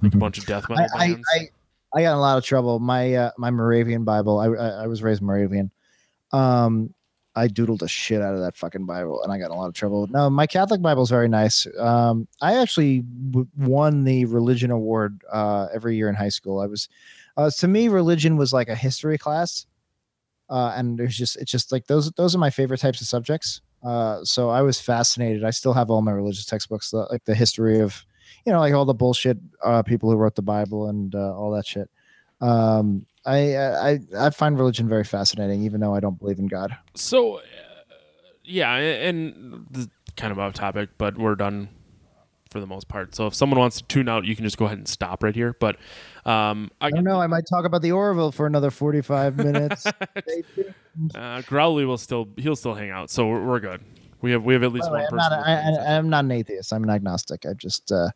like 0.00 0.14
a 0.14 0.16
bunch 0.16 0.38
of 0.38 0.46
death 0.46 0.68
metal 0.68 0.86
I, 0.94 1.04
I, 1.04 1.08
bands. 1.08 1.28
I, 1.34 1.48
I 1.94 2.02
got 2.02 2.12
in 2.12 2.18
a 2.18 2.20
lot 2.20 2.38
of 2.38 2.44
trouble. 2.44 2.78
My 2.78 3.14
uh, 3.14 3.30
my 3.36 3.50
Moravian 3.50 4.04
Bible, 4.04 4.38
I, 4.38 4.46
I 4.46 4.68
I 4.84 4.86
was 4.86 5.02
raised 5.02 5.22
Moravian. 5.22 5.70
Um, 6.32 6.94
I 7.34 7.48
doodled 7.48 7.80
the 7.80 7.88
shit 7.88 8.20
out 8.20 8.34
of 8.34 8.40
that 8.40 8.56
fucking 8.56 8.84
Bible, 8.84 9.22
and 9.22 9.32
I 9.32 9.38
got 9.38 9.46
in 9.46 9.52
a 9.52 9.56
lot 9.56 9.68
of 9.68 9.74
trouble. 9.74 10.06
No, 10.08 10.28
my 10.28 10.46
Catholic 10.46 10.82
Bible 10.82 11.02
is 11.02 11.10
very 11.10 11.28
nice. 11.28 11.66
Um, 11.78 12.28
I 12.40 12.60
actually 12.60 13.00
w- 13.30 13.48
won 13.56 14.04
the 14.04 14.26
religion 14.26 14.70
award 14.70 15.22
uh, 15.32 15.68
every 15.72 15.96
year 15.96 16.08
in 16.08 16.14
high 16.14 16.28
school. 16.28 16.60
I 16.60 16.66
was, 16.66 16.88
uh, 17.36 17.50
to 17.58 17.68
me, 17.68 17.88
religion 17.88 18.36
was 18.36 18.52
like 18.52 18.68
a 18.68 18.74
history 18.74 19.16
class, 19.16 19.66
uh, 20.50 20.74
and 20.76 20.98
there's 20.98 21.16
just 21.16 21.36
it's 21.36 21.50
just 21.50 21.72
like 21.72 21.86
those 21.86 22.12
those 22.12 22.34
are 22.34 22.38
my 22.38 22.50
favorite 22.50 22.80
types 22.80 23.00
of 23.00 23.06
subjects. 23.06 23.62
Uh, 23.82 24.22
so 24.24 24.50
I 24.50 24.62
was 24.62 24.80
fascinated. 24.80 25.42
I 25.42 25.50
still 25.50 25.72
have 25.72 25.90
all 25.90 26.02
my 26.02 26.12
religious 26.12 26.44
textbooks, 26.44 26.92
like 26.92 27.24
the 27.24 27.34
history 27.34 27.80
of, 27.80 28.04
you 28.44 28.52
know, 28.52 28.60
like 28.60 28.74
all 28.74 28.84
the 28.84 28.94
bullshit 28.94 29.38
uh, 29.64 29.82
people 29.82 30.10
who 30.10 30.16
wrote 30.16 30.34
the 30.34 30.42
Bible 30.42 30.88
and 30.88 31.14
uh, 31.14 31.34
all 31.36 31.50
that 31.52 31.66
shit. 31.66 31.90
Um, 32.40 33.06
I, 33.24 33.56
I 33.56 34.00
I 34.18 34.30
find 34.30 34.58
religion 34.58 34.88
very 34.88 35.04
fascinating, 35.04 35.62
even 35.62 35.80
though 35.80 35.94
I 35.94 36.00
don't 36.00 36.18
believe 36.18 36.38
in 36.40 36.48
God. 36.48 36.76
So, 36.94 37.36
uh, 37.36 37.42
yeah, 38.44 38.74
and 38.74 39.66
the, 39.70 39.88
kind 40.16 40.32
of 40.32 40.38
off 40.38 40.54
topic, 40.54 40.90
but 40.98 41.16
we're 41.16 41.36
done 41.36 41.68
for 42.50 42.60
the 42.60 42.66
most 42.66 42.88
part. 42.88 43.14
So 43.14 43.26
if 43.28 43.34
someone 43.34 43.58
wants 43.58 43.78
to 43.78 43.84
tune 43.84 44.08
out, 44.08 44.24
you 44.24 44.34
can 44.36 44.44
just 44.44 44.58
go 44.58 44.66
ahead 44.66 44.76
and 44.78 44.86
stop 44.88 45.22
right 45.22 45.34
here. 45.34 45.54
But 45.58 45.76
um, 46.26 46.70
I 46.80 46.86
I 46.86 46.90
don't 46.90 47.04
know. 47.04 47.20
I 47.20 47.26
might 47.28 47.44
talk 47.48 47.64
about 47.64 47.80
the 47.82 47.92
Orville 47.92 48.32
for 48.32 48.46
another 48.46 48.70
forty-five 48.70 49.36
minutes. 49.36 49.86
Uh, 51.14 51.40
Growly 51.46 51.86
will 51.86 51.96
still 51.96 52.28
he'll 52.36 52.54
still 52.54 52.74
hang 52.74 52.90
out, 52.90 53.08
so 53.08 53.26
we're, 53.26 53.42
we're 53.42 53.60
good. 53.60 53.80
We 54.20 54.30
have 54.32 54.44
we 54.44 54.52
have 54.52 54.62
at 54.62 54.72
least 54.72 54.90
one 54.90 55.00
I'm 55.00 55.06
person. 55.06 55.16
not. 55.16 55.32
I, 55.32 55.70
me, 55.70 55.74
so- 55.76 55.80
I, 55.80 55.96
I'm 55.96 56.10
not 56.10 56.24
an 56.26 56.30
atheist. 56.32 56.70
I'm 56.70 56.84
an 56.84 56.90
agnostic. 56.90 57.46
I 57.46 57.54
just 57.54 57.90
uh, 57.90 58.10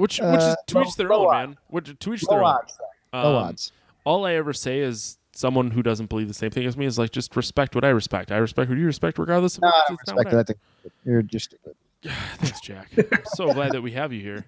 which 0.00 0.18
which 0.18 0.38
is 0.38 0.42
uh, 0.44 0.56
to 0.66 0.74
low- 0.78 0.82
each 0.84 0.96
their 0.96 1.08
low 1.08 1.28
own, 1.28 1.34
odds. 1.34 1.48
man. 1.48 1.56
Which 1.68 1.98
to 1.98 2.14
each 2.14 2.22
low 2.24 2.34
their 2.36 2.44
own. 2.44 2.50
odds. 2.54 2.78
Low 3.12 3.20
Um, 3.38 3.44
odds. 3.48 3.72
All 4.04 4.24
I 4.26 4.34
ever 4.34 4.52
say 4.52 4.80
is 4.80 5.18
someone 5.32 5.70
who 5.70 5.82
doesn't 5.82 6.06
believe 6.08 6.28
the 6.28 6.34
same 6.34 6.50
thing 6.50 6.66
as 6.66 6.76
me 6.76 6.86
is 6.86 6.98
like 6.98 7.10
just 7.12 7.34
respect 7.36 7.74
what 7.74 7.84
I 7.84 7.90
respect. 7.90 8.32
I 8.32 8.36
respect 8.38 8.68
what 8.68 8.78
you 8.78 8.86
respect, 8.86 9.18
regardless 9.18 9.56
of 9.56 9.62
No, 9.62 9.68
I 9.68 9.82
don't 9.88 10.00
it's 10.00 10.08
not 10.10 10.16
what 10.16 10.26
respect 10.26 10.34
it. 10.34 10.38
I 10.38 10.42
think 10.44 10.92
you're 11.04 11.22
you're. 11.22 11.54
Thanks, 12.38 12.60
Jack. 12.60 12.88
I'm 12.96 13.22
so 13.34 13.52
glad 13.54 13.72
that 13.72 13.82
we 13.82 13.92
have 13.92 14.12
you 14.12 14.20
here. 14.22 14.46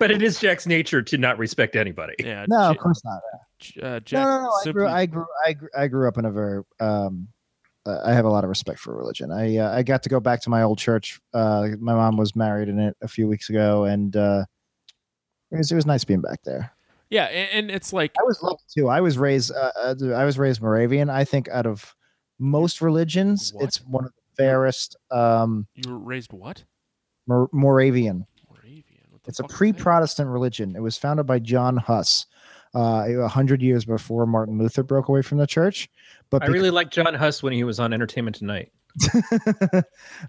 But 0.00 0.10
it 0.12 0.22
is 0.22 0.38
Jack's 0.40 0.66
nature 0.66 1.02
to 1.02 1.18
not 1.18 1.38
respect 1.38 1.74
anybody. 1.76 2.14
Yeah, 2.20 2.46
No, 2.48 2.56
Ja- 2.56 2.70
of 2.70 2.78
course 2.78 3.02
not. 3.04 3.20
Uh, 3.82 3.98
Jack 4.00 4.24
no, 4.24 4.30
no, 4.36 4.42
no. 4.42 4.48
I 4.50 4.62
simply- 4.62 4.72
grew, 4.72 4.86
I 4.88 5.06
grew, 5.06 5.26
I 5.46 5.52
grew, 5.52 5.68
I 5.76 5.86
grew 5.88 6.08
up 6.08 6.18
in 6.18 6.24
a 6.24 6.30
very. 6.30 6.62
Um, 6.80 7.26
uh, 7.34 7.37
I 7.86 8.12
have 8.12 8.24
a 8.24 8.30
lot 8.30 8.44
of 8.44 8.50
respect 8.50 8.80
for 8.80 8.94
religion. 8.94 9.30
I 9.32 9.56
uh, 9.58 9.74
I 9.76 9.82
got 9.82 10.02
to 10.02 10.08
go 10.08 10.20
back 10.20 10.42
to 10.42 10.50
my 10.50 10.62
old 10.62 10.78
church. 10.78 11.20
Uh, 11.32 11.68
my 11.78 11.94
mom 11.94 12.16
was 12.16 12.36
married 12.36 12.68
in 12.68 12.78
it 12.78 12.96
a 13.00 13.08
few 13.08 13.26
weeks 13.28 13.48
ago, 13.48 13.84
and 13.84 14.14
uh, 14.14 14.44
it 15.50 15.56
was 15.56 15.72
it 15.72 15.74
was 15.74 15.86
nice 15.86 16.04
being 16.04 16.20
back 16.20 16.40
there. 16.44 16.70
yeah, 17.10 17.24
and, 17.24 17.50
and 17.52 17.70
it's 17.70 17.92
like 17.92 18.12
I 18.20 18.24
was 18.24 18.42
lucky 18.42 18.62
too. 18.74 18.88
I 18.88 19.00
was 19.00 19.16
raised. 19.16 19.52
Uh, 19.52 19.70
uh, 19.82 19.94
I 20.14 20.24
was 20.24 20.38
raised 20.38 20.60
Moravian. 20.60 21.08
I 21.08 21.24
think 21.24 21.48
out 21.48 21.66
of 21.66 21.94
most 22.38 22.80
religions, 22.82 23.52
What? 23.54 23.64
it's 23.64 23.78
one 23.82 24.04
of 24.04 24.12
the 24.12 24.42
fairest. 24.42 24.96
Um, 25.10 25.66
you 25.74 25.90
were 25.90 25.98
raised 25.98 26.32
what? 26.32 26.64
Mor- 27.26 27.48
Moravian. 27.52 28.26
Moravian. 28.50 28.84
It's 29.26 29.38
a 29.40 29.42
fuck 29.42 29.50
is 29.50 29.54
that? 29.54 29.56
pre-Protestant 29.56 30.28
religion. 30.30 30.76
It 30.76 30.80
was 30.82 30.96
founded 30.98 31.26
by 31.26 31.38
John 31.38 31.76
Huss, 31.78 32.26
uh, 32.74 33.04
a 33.08 33.28
hundred 33.28 33.62
years 33.62 33.84
before 33.84 34.26
Martin 34.26 34.58
Luther 34.58 34.82
broke 34.82 35.08
away 35.08 35.22
from 35.22 35.38
the 35.38 35.46
church. 35.46 35.88
But 36.30 36.42
I 36.42 36.46
really 36.46 36.70
liked 36.70 36.92
John 36.92 37.14
Huss 37.14 37.42
when 37.42 37.52
he 37.52 37.64
was 37.64 37.80
on 37.80 37.92
Entertainment 37.92 38.36
Tonight. 38.36 38.70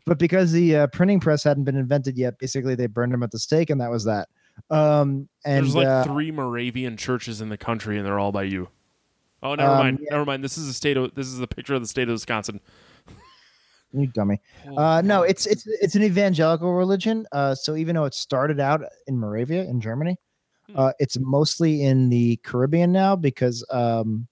but 0.05 0.17
because 0.19 0.51
the 0.51 0.75
uh, 0.75 0.87
printing 0.87 1.19
press 1.19 1.43
hadn't 1.43 1.63
been 1.63 1.75
invented 1.75 2.17
yet, 2.17 2.37
basically 2.39 2.75
they 2.75 2.87
burned 2.87 3.13
him 3.13 3.23
at 3.23 3.31
the 3.31 3.39
stake, 3.39 3.69
and 3.69 3.81
that 3.81 3.89
was 3.89 4.05
that. 4.05 4.29
Um, 4.69 5.27
and 5.45 5.65
There's 5.65 5.75
like 5.75 5.87
uh, 5.87 6.03
three 6.03 6.31
Moravian 6.31 6.97
churches 6.97 7.41
in 7.41 7.49
the 7.49 7.57
country, 7.57 7.97
and 7.97 8.05
they're 8.05 8.19
all 8.19 8.31
by 8.31 8.43
you. 8.43 8.69
Oh, 9.41 9.55
never 9.55 9.71
Um, 9.71 9.77
mind. 9.77 9.99
yeah. 10.01 10.07
Never 10.11 10.25
mind. 10.25 10.43
This 10.43 10.57
is 10.57 10.67
a 10.67 10.73
state 10.73 10.97
of 10.97 11.13
this 11.15 11.27
is 11.27 11.39
a 11.39 11.47
picture 11.47 11.73
of 11.73 11.81
the 11.81 11.87
state 11.87 12.09
of 12.09 12.13
Wisconsin. 12.13 12.59
you 13.93 14.07
dummy. 14.07 14.39
Uh, 14.77 15.01
no, 15.03 15.23
it's 15.23 15.45
it's 15.47 15.65
it's 15.65 15.95
an 15.95 16.03
evangelical 16.03 16.73
religion. 16.73 17.25
Uh, 17.31 17.55
so 17.55 17.75
even 17.75 17.95
though 17.95 18.05
it 18.05 18.13
started 18.13 18.59
out 18.59 18.81
in 19.07 19.17
Moravia 19.17 19.63
in 19.63 19.79
Germany, 19.81 20.17
Hmm. 20.69 20.77
uh, 20.77 20.91
it's 20.99 21.17
mostly 21.19 21.83
in 21.83 22.09
the 22.09 22.35
Caribbean 22.43 22.91
now 22.91 23.15
because 23.15 23.65
um, 23.71 24.27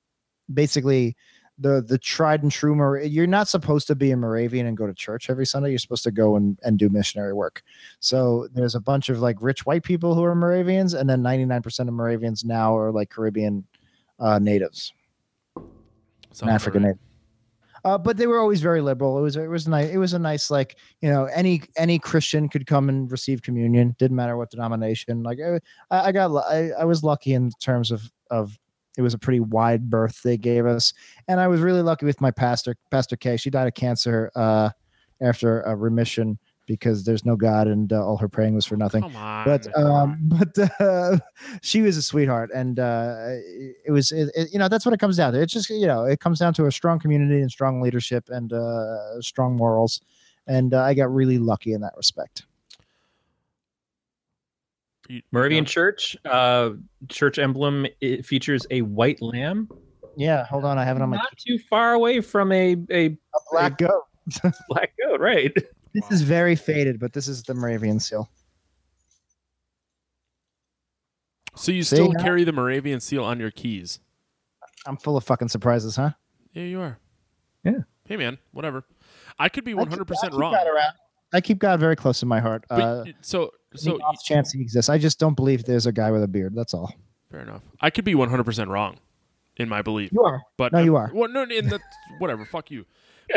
basically 0.53 1.15
the 1.59 1.81
the 1.81 1.97
tried 1.97 2.43
and 2.43 2.51
true 2.51 2.75
Mor- 2.75 2.99
you're 2.99 3.27
not 3.27 3.47
supposed 3.47 3.87
to 3.87 3.95
be 3.95 4.11
a 4.11 4.17
Moravian 4.17 4.67
and 4.67 4.77
go 4.77 4.85
to 4.85 4.93
church 4.93 5.29
every 5.29 5.45
Sunday. 5.45 5.69
You're 5.69 5.79
supposed 5.79 6.03
to 6.03 6.11
go 6.11 6.35
and, 6.35 6.57
and 6.63 6.77
do 6.77 6.89
missionary 6.89 7.33
work. 7.33 7.63
So 7.99 8.47
there's 8.53 8.75
a 8.75 8.79
bunch 8.79 9.09
of 9.09 9.19
like 9.19 9.37
rich 9.41 9.65
white 9.65 9.83
people 9.83 10.13
who 10.13 10.23
are 10.23 10.35
Moravians, 10.35 10.93
and 10.93 11.09
then 11.09 11.21
99% 11.21 11.79
of 11.79 11.93
Moravians 11.93 12.43
now 12.43 12.77
are 12.77 12.91
like 12.91 13.09
Caribbean 13.09 13.65
uh, 14.19 14.39
natives, 14.39 14.93
Sounds 16.31 16.51
African 16.51 16.83
right. 16.83 16.89
native. 16.89 17.01
Uh, 17.83 17.97
but 17.97 18.17
they 18.17 18.27
were 18.27 18.39
always 18.39 18.61
very 18.61 18.81
liberal. 18.81 19.17
It 19.17 19.21
was 19.21 19.35
it 19.37 19.47
was 19.47 19.67
nice. 19.67 19.89
It 19.89 19.97
was 19.97 20.13
a 20.13 20.19
nice 20.19 20.51
like 20.51 20.77
you 21.01 21.09
know 21.09 21.25
any 21.25 21.61
any 21.77 21.99
Christian 21.99 22.49
could 22.49 22.67
come 22.67 22.89
and 22.89 23.09
receive 23.11 23.41
communion. 23.41 23.95
Didn't 23.97 24.17
matter 24.17 24.35
what 24.35 24.51
denomination. 24.51 25.23
Like 25.23 25.39
I, 25.39 25.59
I 25.89 26.11
got 26.11 26.35
I, 26.35 26.71
I 26.71 26.85
was 26.85 27.03
lucky 27.03 27.33
in 27.33 27.51
terms 27.61 27.91
of 27.91 28.11
of 28.29 28.57
it 28.97 29.01
was 29.01 29.13
a 29.13 29.17
pretty 29.17 29.39
wide 29.39 29.89
berth 29.89 30.21
they 30.23 30.37
gave 30.37 30.65
us, 30.65 30.93
and 31.27 31.39
I 31.39 31.47
was 31.47 31.61
really 31.61 31.81
lucky 31.81 32.05
with 32.05 32.19
my 32.19 32.31
pastor 32.31 32.75
Pastor 32.91 33.15
K. 33.15 33.37
She 33.37 33.49
died 33.49 33.67
of 33.67 33.73
cancer 33.75 34.31
uh, 34.35 34.69
after 35.21 35.61
a 35.61 35.75
remission 35.75 36.37
because 36.65 37.05
there's 37.05 37.23
no 37.23 37.37
God 37.37 37.67
and 37.67 37.93
uh, 37.93 38.05
all 38.05 38.17
her 38.17 38.27
praying 38.27 38.53
was 38.53 38.65
for 38.65 38.75
nothing. 38.75 39.01
But 39.45 39.65
um 39.77 40.17
but 40.23 40.81
uh, 40.81 41.17
she 41.61 41.81
was 41.81 41.95
a 41.95 42.01
sweetheart 42.01 42.49
and 42.53 42.77
uh 42.77 43.15
it, 43.29 43.75
it 43.87 43.91
was 43.91 44.11
it, 44.11 44.29
it- 44.35 44.49
you 44.51 44.59
know 44.59 44.67
that's 44.67 44.85
what 44.85 44.93
it 44.93 44.99
comes 44.99 45.15
down 45.15 45.31
to. 45.31 45.41
It's 45.41 45.53
just 45.53 45.69
you 45.69 45.87
know 45.87 46.03
it 46.03 46.19
comes 46.19 46.39
down 46.39 46.53
to 46.55 46.65
a 46.65 46.71
strong 46.71 46.99
community 46.99 47.39
and 47.41 47.49
strong 47.49 47.79
leadership 47.81 48.25
and 48.29 48.51
uh 48.51 49.21
strong 49.21 49.55
morals. 49.55 50.01
And 50.45 50.73
uh, 50.73 50.81
I 50.83 50.93
got 50.93 51.13
really 51.13 51.37
lucky 51.37 51.71
in 51.73 51.79
that 51.81 51.93
respect. 51.95 52.45
You- 55.07 55.21
Moravian 55.31 55.63
no. 55.63 55.67
Church, 55.67 56.17
uh, 56.25 56.71
church 57.09 57.39
emblem 57.39 57.85
it 58.01 58.25
features 58.25 58.65
a 58.71 58.81
white 58.81 59.21
lamb, 59.21 59.69
Yeah, 60.17 60.45
hold 60.45 60.65
on, 60.65 60.77
I 60.77 60.83
have 60.83 60.97
it 60.97 61.01
on 61.01 61.09
my 61.09 61.17
not 61.17 61.37
too 61.37 61.57
far 61.69 61.93
away 61.93 62.21
from 62.21 62.51
a, 62.51 62.75
a 62.91 63.17
black 63.51 63.77
goat. 63.77 64.03
black 64.69 64.91
goat, 65.03 65.19
right? 65.19 65.53
This 65.93 66.11
is 66.11 66.21
very 66.21 66.55
faded, 66.55 66.99
but 66.99 67.13
this 67.13 67.27
is 67.27 67.43
the 67.43 67.53
Moravian 67.53 67.99
seal. 67.99 68.29
So 71.55 71.71
you 71.71 71.83
See, 71.83 71.95
still 71.95 72.11
now- 72.11 72.23
carry 72.23 72.43
the 72.43 72.51
Moravian 72.51 72.99
seal 72.99 73.23
on 73.23 73.39
your 73.39 73.51
keys? 73.51 73.99
I'm 74.85 74.97
full 74.97 75.17
of 75.17 75.23
fucking 75.23 75.49
surprises, 75.49 75.95
huh? 75.95 76.11
Yeah, 76.53 76.63
you 76.63 76.81
are. 76.81 76.97
Yeah. 77.63 77.79
Hey, 78.05 78.15
man, 78.15 78.37
whatever. 78.51 78.83
I 79.39 79.49
could 79.49 79.63
be 79.65 79.73
100 79.73 80.05
percent 80.05 80.33
wrong. 80.33 80.55
I 81.33 81.41
keep 81.41 81.59
God 81.59 81.79
very 81.79 81.95
close 81.95 82.19
to 82.21 82.25
my 82.25 82.39
heart. 82.39 82.63
But 82.69 82.79
Uh, 82.79 83.03
so 83.21 83.51
so 83.79 83.95
off 84.01 84.23
chance 84.23 84.51
he 84.51 84.61
exists. 84.61 84.89
I 84.89 84.97
just 84.97 85.19
don't 85.19 85.35
believe 85.35 85.63
there's 85.65 85.85
a 85.87 85.91
guy 85.91 86.11
with 86.11 86.23
a 86.23 86.27
beard. 86.27 86.53
That's 86.55 86.73
all. 86.73 86.93
fair 87.31 87.41
enough. 87.41 87.61
I 87.81 87.89
could 87.89 88.05
be 88.05 88.15
one 88.15 88.29
hundred 88.29 88.45
percent 88.45 88.69
wrong 88.69 88.97
in 89.57 89.67
my 89.69 89.81
belief. 89.81 90.11
You 90.11 90.23
are. 90.23 90.41
But 90.57 90.71
No, 90.73 90.79
you 90.79 90.95
I'm- 90.97 91.11
are. 91.11 91.11
Well, 91.13 91.29
no, 91.29 91.43
and 91.43 91.69
that's 91.69 91.83
whatever. 92.19 92.45
Fuck 92.45 92.71
you. 92.71 92.85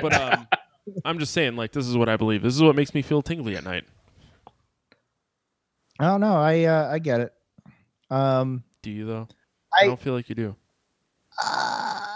But 0.00 0.12
um, 0.14 0.46
I'm 1.04 1.18
just 1.18 1.32
saying, 1.32 1.56
like, 1.56 1.72
this 1.72 1.86
is 1.86 1.96
what 1.96 2.08
I 2.08 2.16
believe. 2.16 2.42
This 2.42 2.54
is 2.54 2.62
what 2.62 2.76
makes 2.76 2.94
me 2.94 3.02
feel 3.02 3.22
tingly 3.22 3.56
at 3.56 3.64
night. 3.64 3.84
Oh 5.98 6.16
no, 6.16 6.34
I 6.36 6.64
uh, 6.64 6.88
I 6.90 6.98
get 6.98 7.20
it. 7.20 7.32
Um, 8.10 8.64
Do 8.82 8.90
you 8.90 9.06
though? 9.06 9.28
I, 9.78 9.84
I- 9.84 9.86
don't 9.86 10.00
feel 10.00 10.14
like 10.14 10.28
you 10.28 10.34
do. 10.34 10.56
uh, 11.44 12.06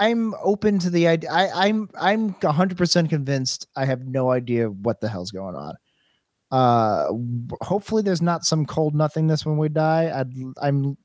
I'm 0.00 0.34
open 0.42 0.78
to 0.80 0.90
the 0.90 1.08
idea. 1.08 1.30
I, 1.30 1.66
I'm 1.68 1.88
I'm 2.00 2.28
100 2.34 2.76
percent 2.78 3.10
convinced. 3.10 3.66
I 3.76 3.84
have 3.84 4.06
no 4.06 4.30
idea 4.30 4.68
what 4.70 5.00
the 5.00 5.08
hell's 5.08 5.30
going 5.30 5.56
on. 5.56 5.74
Uh, 6.50 7.08
hopefully 7.60 8.02
there's 8.02 8.22
not 8.22 8.44
some 8.44 8.64
cold 8.64 8.94
nothingness 8.94 9.44
when 9.44 9.58
we 9.58 9.68
die. 9.68 10.10
I'd, 10.14 10.32
I'm. 10.60 10.96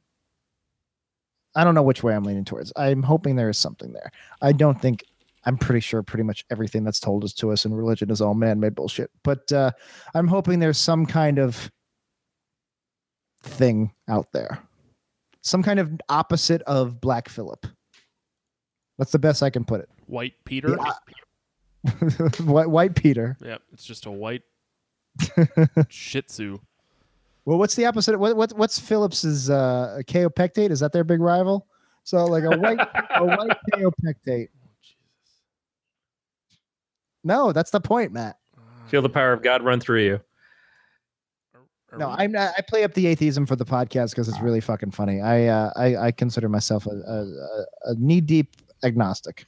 I 1.55 1.63
don't 1.63 1.75
know 1.75 1.83
which 1.83 2.01
way 2.01 2.15
I'm 2.15 2.23
leaning 2.23 2.45
towards. 2.45 2.73
I'm 2.75 3.03
hoping 3.03 3.35
there 3.35 3.49
is 3.49 3.57
something 3.57 3.93
there. 3.93 4.11
I 4.41 4.51
don't 4.51 4.81
think. 4.81 5.03
I'm 5.45 5.57
pretty 5.57 5.81
sure 5.81 6.01
pretty 6.01 6.23
much 6.23 6.45
everything 6.49 6.85
that's 6.85 7.01
told 7.01 7.25
us 7.25 7.33
to 7.33 7.51
us 7.51 7.65
in 7.65 7.73
religion 7.73 8.09
is 8.09 8.21
all 8.21 8.33
man-made 8.33 8.75
bullshit. 8.75 9.11
But 9.23 9.51
uh, 9.51 9.71
I'm 10.15 10.27
hoping 10.27 10.59
there's 10.59 10.77
some 10.77 11.05
kind 11.05 11.37
of 11.37 11.69
thing 13.41 13.91
out 14.07 14.31
there, 14.31 14.57
some 15.41 15.61
kind 15.61 15.79
of 15.79 15.91
opposite 16.07 16.61
of 16.61 17.01
Black 17.01 17.27
Phillip. 17.27 17.67
That's 18.97 19.11
the 19.11 19.19
best 19.19 19.43
I 19.43 19.49
can 19.49 19.65
put 19.65 19.81
it. 19.81 19.89
White 20.07 20.35
Peter. 20.45 20.77
Yeah. 20.77 21.89
white, 22.39 22.69
white 22.69 22.95
Peter. 22.95 23.35
Yep, 23.43 23.61
it's 23.73 23.83
just 23.83 24.05
a 24.05 24.11
white 24.11 24.43
Shih 25.89 26.21
Tzu. 26.21 26.59
Well, 27.45 27.57
what's 27.57 27.75
the 27.75 27.85
opposite? 27.85 28.17
What, 28.17 28.35
what 28.37 28.53
what's 28.53 28.79
Phillips's 28.79 29.49
uh, 29.49 29.99
kaopectate? 30.07 30.69
Is 30.71 30.79
that 30.79 30.93
their 30.93 31.03
big 31.03 31.19
rival? 31.19 31.67
So 32.03 32.25
like 32.25 32.43
a 32.43 32.57
white 32.57 32.79
a 33.15 33.25
white 33.25 33.57
kaopectate. 33.73 34.47
No, 37.23 37.51
that's 37.51 37.71
the 37.71 37.79
point, 37.81 38.11
Matt. 38.11 38.37
Feel 38.87 39.01
the 39.01 39.09
power 39.09 39.33
of 39.33 39.41
God 39.41 39.61
run 39.63 39.79
through 39.79 40.01
you. 40.03 40.19
No, 41.97 42.09
I'm 42.09 42.31
not, 42.31 42.53
I 42.57 42.61
play 42.67 42.83
up 42.83 42.95
the 42.95 43.05
atheism 43.05 43.45
for 43.45 43.55
the 43.55 43.65
podcast 43.65 44.09
because 44.11 44.27
it's 44.27 44.41
really 44.41 44.61
fucking 44.61 44.91
funny. 44.91 45.21
I 45.21 45.45
uh, 45.45 45.71
I, 45.75 45.95
I 46.07 46.11
consider 46.11 46.49
myself 46.49 46.87
a, 46.87 46.89
a, 46.89 47.23
a- 47.23 47.65
a 47.91 47.95
knee 47.99 48.19
deep 48.19 48.55
agnostic. 48.83 49.45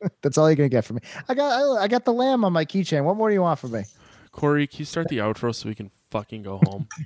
Fine, 0.00 0.08
fine. 0.08 0.16
That's 0.22 0.38
all 0.38 0.48
you're 0.50 0.56
gonna 0.56 0.68
get 0.68 0.84
from 0.84 0.96
me. 0.96 1.02
I 1.28 1.34
got 1.34 1.52
I, 1.78 1.84
I 1.84 1.88
got 1.88 2.04
the 2.04 2.12
lamb 2.12 2.44
on 2.44 2.52
my 2.52 2.64
keychain. 2.64 3.04
What 3.04 3.16
more 3.16 3.28
do 3.28 3.34
you 3.34 3.42
want 3.42 3.58
from 3.58 3.72
me? 3.72 3.84
Corey, 4.32 4.66
can 4.68 4.78
you 4.78 4.84
start 4.84 5.08
the 5.08 5.18
outro 5.18 5.52
so 5.52 5.68
we 5.68 5.74
can 5.74 5.90
fucking 6.10 6.42
go 6.42 6.60
home? 6.64 6.86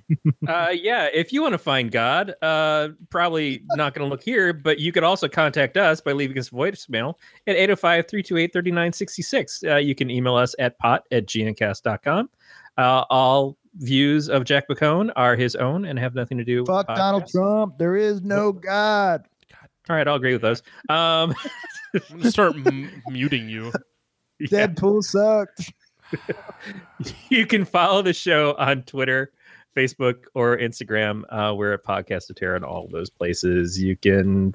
Uh, 0.46 0.68
yeah, 0.68 1.08
if 1.14 1.32
you 1.32 1.40
want 1.40 1.52
to 1.54 1.58
find 1.58 1.90
God, 1.90 2.34
uh, 2.42 2.88
probably 3.08 3.62
not 3.76 3.94
going 3.94 4.06
to 4.06 4.10
look 4.10 4.22
here, 4.22 4.52
but 4.52 4.78
you 4.78 4.92
could 4.92 5.02
also 5.02 5.26
contact 5.26 5.78
us 5.78 6.02
by 6.02 6.12
leaving 6.12 6.38
us 6.38 6.48
a 6.48 6.50
voicemail 6.50 7.14
at 7.46 7.56
805 7.56 8.06
328 8.08 8.52
3966. 8.52 9.64
Uh, 9.64 9.76
You 9.76 9.94
can 9.94 10.10
email 10.10 10.34
us 10.36 10.54
at 10.58 10.78
pot 10.78 11.04
at 11.10 11.24
gncast.com. 11.24 12.28
Uh, 12.76 13.04
all 13.08 13.56
views 13.76 14.28
of 14.28 14.44
Jack 14.44 14.68
McCone 14.68 15.10
are 15.16 15.34
his 15.34 15.56
own 15.56 15.86
and 15.86 15.98
have 15.98 16.14
nothing 16.14 16.36
to 16.36 16.44
do 16.44 16.66
Fuck 16.66 16.88
with 16.88 16.96
Donald. 16.98 17.26
Trump. 17.28 17.78
There 17.78 17.96
is 17.96 18.20
no 18.20 18.52
God. 18.52 19.26
All 19.88 19.96
right, 19.96 20.06
I'll 20.08 20.14
agree 20.14 20.32
with 20.32 20.42
those. 20.42 20.62
Um, 20.88 21.34
I'm 21.94 22.18
gonna 22.18 22.30
start 22.30 22.54
m- 22.66 22.90
muting 23.08 23.48
you. 23.48 23.72
yeah. 24.38 24.66
Deadpool 24.66 25.02
sucked. 25.02 25.72
you 27.28 27.46
can 27.46 27.64
follow 27.64 28.02
the 28.02 28.12
show 28.12 28.54
on 28.58 28.82
Twitter, 28.82 29.32
Facebook, 29.76 30.24
or 30.34 30.56
Instagram. 30.56 31.22
Uh, 31.28 31.54
we're 31.54 31.74
at 31.74 31.84
Podcast 31.84 32.30
of 32.30 32.36
Terror 32.36 32.56
in 32.56 32.64
all 32.64 32.88
those 32.90 33.10
places. 33.10 33.80
You 33.80 33.96
can, 33.96 34.54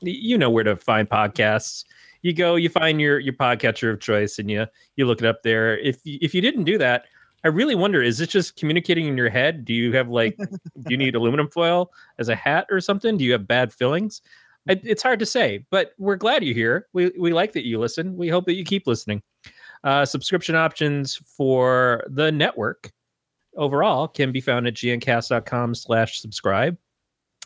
you 0.00 0.36
know 0.36 0.50
where 0.50 0.64
to 0.64 0.76
find 0.76 1.08
podcasts. 1.08 1.84
You 2.22 2.32
go, 2.34 2.56
you 2.56 2.68
find 2.68 3.00
your 3.00 3.18
your 3.20 3.34
podcatcher 3.34 3.90
of 3.92 4.00
choice, 4.00 4.38
and 4.38 4.50
you 4.50 4.66
you 4.96 5.06
look 5.06 5.20
it 5.20 5.26
up 5.26 5.42
there. 5.42 5.78
If 5.78 6.04
you, 6.04 6.18
if 6.20 6.34
you 6.34 6.40
didn't 6.40 6.64
do 6.64 6.76
that, 6.78 7.04
I 7.44 7.48
really 7.48 7.74
wonder: 7.76 8.02
is 8.02 8.20
it 8.20 8.28
just 8.28 8.56
communicating 8.56 9.06
in 9.06 9.16
your 9.16 9.30
head? 9.30 9.64
Do 9.64 9.72
you 9.72 9.92
have 9.92 10.08
like, 10.08 10.36
do 10.36 10.48
you 10.88 10.96
need 10.96 11.14
aluminum 11.14 11.48
foil 11.48 11.90
as 12.18 12.28
a 12.28 12.34
hat 12.34 12.66
or 12.70 12.80
something? 12.80 13.16
Do 13.16 13.24
you 13.24 13.32
have 13.32 13.46
bad 13.46 13.72
fillings? 13.72 14.20
It, 14.66 14.80
it's 14.84 15.02
hard 15.02 15.18
to 15.20 15.26
say, 15.26 15.64
but 15.70 15.92
we're 15.98 16.16
glad 16.16 16.44
you're 16.44 16.54
here. 16.54 16.88
We 16.92 17.10
we 17.18 17.32
like 17.32 17.52
that 17.52 17.66
you 17.66 17.78
listen. 17.78 18.16
We 18.16 18.28
hope 18.28 18.46
that 18.46 18.54
you 18.54 18.64
keep 18.64 18.86
listening. 18.86 19.22
Uh, 19.84 20.04
subscription 20.04 20.54
options 20.56 21.16
for 21.36 22.04
the 22.08 22.32
network 22.32 22.92
overall 23.56 24.08
can 24.08 24.32
be 24.32 24.40
found 24.40 24.66
at 24.66 24.74
gncast.com 24.74 25.74
slash 25.74 26.20
subscribe. 26.20 26.76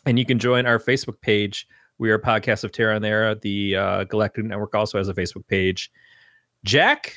And 0.05 0.19
you 0.19 0.25
can 0.25 0.39
join 0.39 0.65
our 0.65 0.79
Facebook 0.79 1.21
page. 1.21 1.67
We 1.97 2.09
are 2.11 2.19
Podcast 2.19 2.63
of 2.63 2.71
Terror 2.71 2.93
on 2.93 3.01
there. 3.01 3.35
The 3.35 3.75
uh, 3.75 4.03
Galactic 4.05 4.45
Network 4.45 4.75
also 4.75 4.97
has 4.97 5.07
a 5.07 5.13
Facebook 5.13 5.47
page. 5.47 5.91
Jack, 6.65 7.15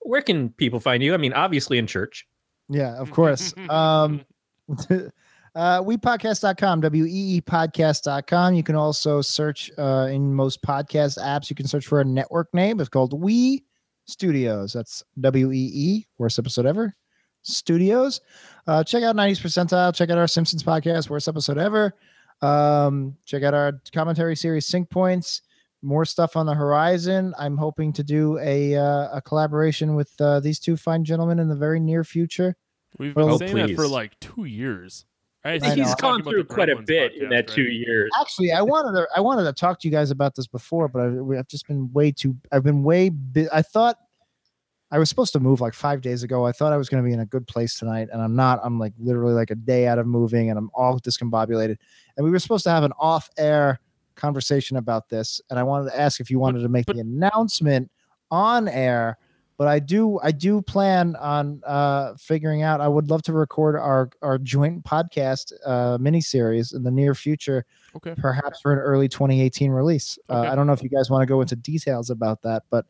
where 0.00 0.22
can 0.22 0.50
people 0.50 0.80
find 0.80 1.02
you? 1.02 1.14
I 1.14 1.16
mean, 1.16 1.32
obviously 1.32 1.78
in 1.78 1.86
church. 1.86 2.26
Yeah, 2.68 2.96
of 2.96 3.10
course. 3.12 3.54
um, 3.68 4.22
uh, 5.54 5.82
weepodcast.com, 5.82 6.80
W-E-E 6.80 7.40
podcast.com. 7.42 8.54
You 8.54 8.62
can 8.62 8.74
also 8.74 9.20
search 9.20 9.70
uh, 9.78 10.08
in 10.10 10.34
most 10.34 10.62
podcast 10.62 11.18
apps. 11.18 11.50
You 11.50 11.56
can 11.56 11.66
search 11.66 11.86
for 11.86 12.00
a 12.00 12.04
network 12.04 12.52
name. 12.54 12.80
It's 12.80 12.88
called 12.88 13.20
Wee 13.20 13.64
Studios. 14.06 14.72
That's 14.72 15.02
W-E-E, 15.20 16.06
worst 16.18 16.38
episode 16.38 16.66
ever. 16.66 16.94
Studios. 17.42 18.20
Uh, 18.66 18.84
check 18.84 19.02
out 19.02 19.16
90s 19.16 19.40
percentile. 19.40 19.94
Check 19.94 20.10
out 20.10 20.18
our 20.18 20.28
Simpsons 20.28 20.62
podcast, 20.62 21.10
worst 21.10 21.28
episode 21.28 21.58
ever. 21.58 21.94
Um, 22.40 23.16
check 23.24 23.42
out 23.42 23.54
our 23.54 23.80
commentary 23.92 24.36
series, 24.36 24.66
Sync 24.66 24.88
Points. 24.90 25.42
More 25.82 26.04
stuff 26.04 26.36
on 26.36 26.46
the 26.46 26.54
horizon. 26.54 27.34
I'm 27.38 27.56
hoping 27.56 27.92
to 27.94 28.04
do 28.04 28.38
a 28.38 28.76
uh, 28.76 29.16
a 29.16 29.20
collaboration 29.20 29.96
with 29.96 30.12
uh, 30.20 30.38
these 30.38 30.60
two 30.60 30.76
fine 30.76 31.04
gentlemen 31.04 31.40
in 31.40 31.48
the 31.48 31.56
very 31.56 31.80
near 31.80 32.04
future. 32.04 32.56
We've 32.98 33.14
been 33.14 33.30
oh, 33.30 33.36
saying 33.36 33.56
that 33.56 33.74
for 33.74 33.88
like 33.88 34.18
two 34.20 34.44
years. 34.44 35.06
I 35.44 35.54
I 35.54 35.58
think 35.58 35.76
know. 35.76 35.84
He's 35.84 35.94
gone 35.96 36.22
through 36.22 36.44
quite 36.44 36.68
a 36.68 36.76
Gremlins 36.76 36.86
bit 36.86 37.14
in 37.14 37.22
podcast, 37.26 37.30
that 37.30 37.48
two 37.48 37.62
years. 37.62 38.10
Actually, 38.20 38.52
I 38.52 38.62
wanted 38.62 38.92
to 39.00 39.08
I 39.16 39.20
wanted 39.20 39.44
to 39.44 39.52
talk 39.52 39.80
to 39.80 39.88
you 39.88 39.92
guys 39.92 40.10
about 40.10 40.34
this 40.36 40.46
before, 40.46 40.88
but 40.88 41.00
I, 41.02 41.08
we- 41.08 41.36
I've 41.38 41.48
just 41.48 41.66
been 41.66 41.92
way 41.92 42.12
too. 42.12 42.36
I've 42.52 42.62
been 42.62 42.82
way. 42.84 43.10
I 43.52 43.62
thought 43.62 43.98
I 44.92 44.98
was 44.98 45.08
supposed 45.08 45.32
to 45.32 45.40
move 45.40 45.60
like 45.60 45.74
five 45.74 46.00
days 46.00 46.22
ago. 46.22 46.46
I 46.46 46.52
thought 46.52 46.72
I 46.72 46.76
was 46.76 46.88
going 46.88 47.02
to 47.02 47.06
be 47.08 47.12
in 47.14 47.20
a 47.20 47.26
good 47.26 47.46
place 47.46 47.78
tonight, 47.78 48.08
and 48.12 48.22
I'm 48.22 48.36
not. 48.36 48.60
I'm 48.62 48.78
like 48.78 48.92
literally 48.98 49.32
like 49.34 49.50
a 49.50 49.54
day 49.56 49.86
out 49.88 49.98
of 49.98 50.06
moving, 50.06 50.50
and 50.50 50.58
I'm 50.58 50.70
all 50.74 51.00
discombobulated. 51.00 51.76
And 52.16 52.24
we 52.24 52.30
were 52.30 52.38
supposed 52.38 52.64
to 52.64 52.70
have 52.70 52.84
an 52.84 52.92
off-air 52.98 53.80
conversation 54.14 54.76
about 54.76 55.08
this, 55.08 55.40
and 55.50 55.58
I 55.58 55.62
wanted 55.62 55.90
to 55.90 55.98
ask 55.98 56.20
if 56.20 56.30
you 56.30 56.38
wanted 56.38 56.60
to 56.60 56.68
make 56.68 56.86
but- 56.86 56.96
the 56.96 57.00
announcement 57.02 57.90
on 58.30 58.68
air. 58.68 59.18
But 59.62 59.68
I 59.68 59.78
do, 59.78 60.18
I 60.24 60.32
do 60.32 60.60
plan 60.60 61.14
on 61.14 61.62
uh, 61.64 62.14
figuring 62.16 62.62
out. 62.62 62.80
I 62.80 62.88
would 62.88 63.08
love 63.10 63.22
to 63.22 63.32
record 63.32 63.76
our 63.76 64.10
our 64.20 64.36
joint 64.36 64.82
podcast 64.82 65.52
uh, 65.64 65.98
miniseries 65.98 66.74
in 66.74 66.82
the 66.82 66.90
near 66.90 67.14
future 67.14 67.64
Okay. 67.94 68.12
perhaps 68.18 68.60
for 68.60 68.72
an 68.72 68.80
early 68.80 69.06
2018 69.08 69.70
release. 69.70 70.18
Uh, 70.28 70.38
Okay. 70.40 70.48
I 70.48 70.56
don't 70.56 70.66
know 70.66 70.72
if 70.72 70.82
you 70.82 70.88
guys 70.88 71.10
want 71.10 71.22
to 71.22 71.26
go 71.26 71.40
into 71.42 71.54
details 71.54 72.10
about 72.10 72.42
that, 72.42 72.64
but 72.70 72.86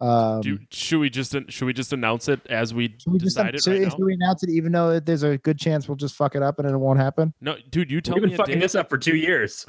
um, 0.00 0.40
Do, 0.40 0.58
should 0.70 1.00
we 1.00 1.10
just 1.10 1.36
should 1.50 1.66
we 1.66 1.74
just 1.74 1.92
announce 1.92 2.28
it 2.28 2.40
as 2.48 2.72
we, 2.72 2.94
should 2.98 3.12
we 3.12 3.18
just 3.18 3.36
decide 3.36 3.54
it 3.54 3.62
so 3.62 3.72
right 3.72 3.82
if 3.82 3.98
now? 3.98 4.06
we 4.06 4.14
announce 4.14 4.42
it, 4.42 4.48
even 4.48 4.72
though 4.72 4.98
there's 4.98 5.22
a 5.22 5.36
good 5.36 5.58
chance 5.58 5.86
we'll 5.86 5.96
just 5.96 6.14
fuck 6.14 6.34
it 6.34 6.42
up 6.42 6.58
and 6.58 6.66
it 6.66 6.76
won't 6.78 6.98
happen? 6.98 7.34
No, 7.42 7.56
dude, 7.68 7.90
you 7.90 8.00
tell 8.00 8.14
We've 8.14 8.22
me 8.22 8.28
been 8.30 8.38
fucking 8.38 8.54
date. 8.54 8.60
this 8.60 8.74
up 8.74 8.88
for 8.88 8.96
two 8.96 9.16
years. 9.16 9.66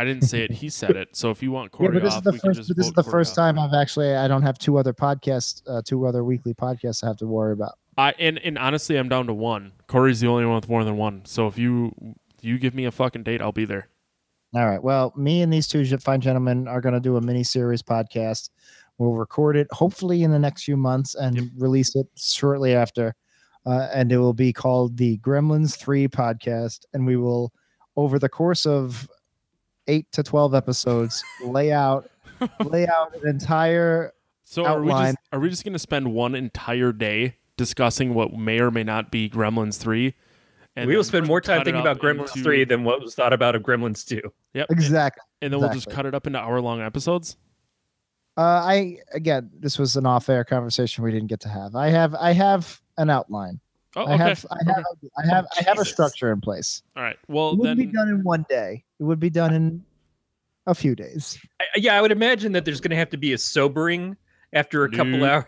I 0.00 0.04
didn't 0.04 0.24
say 0.24 0.42
it. 0.44 0.50
He 0.50 0.68
said 0.70 0.96
it. 0.96 1.14
So 1.14 1.30
if 1.30 1.42
you 1.42 1.52
want 1.52 1.70
Yeah, 1.72 1.76
Corey 1.78 1.94
but 1.94 2.02
this 2.04 2.14
off, 2.14 2.18
is 2.18 2.24
the 2.24 2.38
first. 2.38 2.74
this 2.76 2.86
is 2.86 2.92
the 2.92 3.02
Corey 3.02 3.10
first 3.12 3.32
off. 3.32 3.36
time 3.36 3.58
I've 3.58 3.74
actually 3.74 4.14
I 4.14 4.26
don't 4.28 4.42
have 4.42 4.58
two 4.58 4.78
other 4.78 4.92
podcasts, 4.92 5.62
uh, 5.68 5.82
two 5.84 6.06
other 6.06 6.24
weekly 6.24 6.54
podcasts 6.54 7.04
I 7.04 7.08
have 7.08 7.16
to 7.18 7.26
worry 7.26 7.52
about. 7.52 7.72
I 7.98 8.12
and, 8.18 8.38
and 8.38 8.56
honestly, 8.58 8.96
I'm 8.96 9.08
down 9.08 9.26
to 9.26 9.34
one. 9.34 9.72
Corey's 9.88 10.20
the 10.20 10.28
only 10.28 10.46
one 10.46 10.54
with 10.54 10.68
more 10.68 10.84
than 10.84 10.96
one. 10.96 11.22
So 11.26 11.46
if 11.46 11.58
you 11.58 11.92
you 12.40 12.58
give 12.58 12.74
me 12.74 12.86
a 12.86 12.90
fucking 12.90 13.22
date, 13.24 13.42
I'll 13.42 13.52
be 13.52 13.64
there. 13.66 13.88
All 14.54 14.66
right. 14.66 14.82
Well, 14.82 15.12
me 15.16 15.42
and 15.42 15.52
these 15.52 15.68
two 15.68 15.84
fine 15.98 16.20
gentlemen 16.20 16.66
are 16.66 16.80
going 16.80 16.94
to 16.94 17.00
do 17.00 17.16
a 17.16 17.20
mini 17.20 17.44
series 17.44 17.82
podcast 17.82 18.48
We'll 18.98 19.12
record 19.14 19.56
it 19.56 19.66
hopefully 19.70 20.24
in 20.24 20.30
the 20.30 20.38
next 20.38 20.64
few 20.64 20.76
months 20.76 21.14
and 21.14 21.34
Yep. 21.36 21.44
release 21.56 21.96
it 21.96 22.06
shortly 22.18 22.74
after. 22.74 23.14
Uh, 23.64 23.88
and 23.94 24.12
it 24.12 24.18
will 24.18 24.34
be 24.34 24.52
called 24.52 24.98
the 24.98 25.16
Gremlins 25.18 25.74
3 25.78 26.06
podcast. 26.08 26.80
And 26.92 27.06
we 27.06 27.16
will, 27.16 27.50
over 27.96 28.18
the 28.18 28.28
course 28.28 28.66
of 28.66 29.08
eight 29.90 30.10
to 30.12 30.22
12 30.22 30.54
episodes, 30.54 31.22
lay 31.44 31.72
out 31.72 32.08
lay 32.64 32.86
out 32.86 33.14
an 33.16 33.28
entire 33.28 34.12
So 34.44 34.64
are 34.64 34.80
we 34.80 34.90
outline. 34.90 35.14
just 35.14 35.18
are 35.32 35.40
we 35.40 35.50
just 35.50 35.64
going 35.64 35.72
to 35.74 35.78
spend 35.78 36.12
one 36.14 36.34
entire 36.34 36.92
day 36.92 37.36
discussing 37.56 38.14
what 38.14 38.32
may 38.32 38.60
or 38.60 38.70
may 38.70 38.84
not 38.84 39.10
be 39.10 39.28
Gremlins 39.28 39.78
three? 39.78 40.14
And 40.76 40.88
we 40.88 40.96
will 40.96 41.04
spend 41.04 41.26
more 41.26 41.40
time 41.40 41.64
thinking 41.64 41.80
about 41.80 41.98
Gremlins 41.98 42.34
into- 42.34 42.44
3 42.44 42.64
than 42.64 42.84
what 42.84 43.00
was 43.00 43.14
thought 43.16 43.32
about 43.32 43.56
of 43.56 43.62
Gremlins 43.62 44.06
2. 44.06 44.20
Yep. 44.54 44.66
exactly. 44.70 45.20
And 45.42 45.52
then 45.52 45.58
we'll 45.60 45.72
just 45.72 45.90
cut 45.90 46.06
it 46.06 46.14
up 46.14 46.28
into 46.28 46.38
hour 46.38 46.60
long 46.60 46.80
episodes. 46.80 47.36
Uh, 48.38 48.40
I 48.64 48.98
again, 49.12 49.50
this 49.58 49.78
was 49.78 49.96
an 49.96 50.06
off-air 50.06 50.44
conversation 50.44 51.02
we 51.04 51.10
didn't 51.10 51.26
get 51.26 51.40
to 51.40 51.48
have. 51.48 51.74
I 51.74 51.88
have 51.88 52.14
I 52.14 52.32
have 52.32 52.80
an 52.96 53.10
outline. 53.10 53.60
Oh, 53.96 54.06
I 54.06 54.16
have 54.16 54.46
I 54.50 54.56
have 54.72 54.84
I 55.18 55.26
have 55.26 55.46
I 55.58 55.62
have 55.64 55.78
a 55.78 55.84
structure 55.84 56.30
in 56.32 56.40
place. 56.40 56.82
All 56.96 57.02
right. 57.02 57.16
Well, 57.28 57.50
It 57.52 57.58
wouldn't 57.58 57.78
then 57.78 57.86
be 57.88 57.92
done 57.92 58.08
in 58.08 58.22
one 58.22 58.46
day. 58.48 58.84
It 59.00 59.02
would 59.04 59.18
be 59.20 59.30
done 59.30 59.52
in 59.52 59.84
a 60.66 60.74
few 60.74 60.94
days. 60.94 61.38
I, 61.60 61.64
yeah, 61.76 61.94
I 61.94 62.00
would 62.02 62.12
imagine 62.12 62.52
that 62.52 62.64
there's 62.64 62.80
going 62.80 62.90
to 62.90 62.96
have 62.96 63.10
to 63.10 63.16
be 63.16 63.32
a 63.32 63.38
sobering 63.38 64.16
after 64.52 64.84
a 64.84 64.90
couple 64.90 65.18
Nope. 65.18 65.44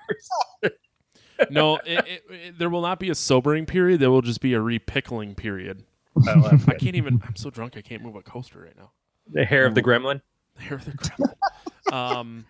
hours. 0.62 0.72
no, 1.50 1.76
it, 1.86 2.04
it, 2.06 2.22
it- 2.30 2.58
there 2.58 2.68
will 2.70 2.82
not 2.82 2.98
be 2.98 3.10
a 3.10 3.14
sobering 3.14 3.64
period. 3.66 4.00
There 4.00 4.10
will 4.10 4.22
just 4.22 4.40
be 4.40 4.54
a 4.54 4.58
repickling 4.60 5.36
period. 5.36 5.84
Oh, 6.26 6.50
I 6.66 6.74
can't 6.74 6.96
even. 6.96 7.22
I'm 7.24 7.36
so 7.36 7.48
drunk. 7.50 7.76
I 7.76 7.80
can't 7.82 8.02
move 8.02 8.16
a 8.16 8.22
coaster 8.22 8.60
right 8.60 8.76
now. 8.76 8.90
the 9.32 9.44
hair 9.44 9.66
of 9.66 9.74
the 9.74 9.82
gremlin. 9.82 10.20
The 10.56 10.62
hair 10.62 10.76
of 10.78 10.84
the 10.84 10.92
gremlin. 10.92 11.92
um, 11.92 12.44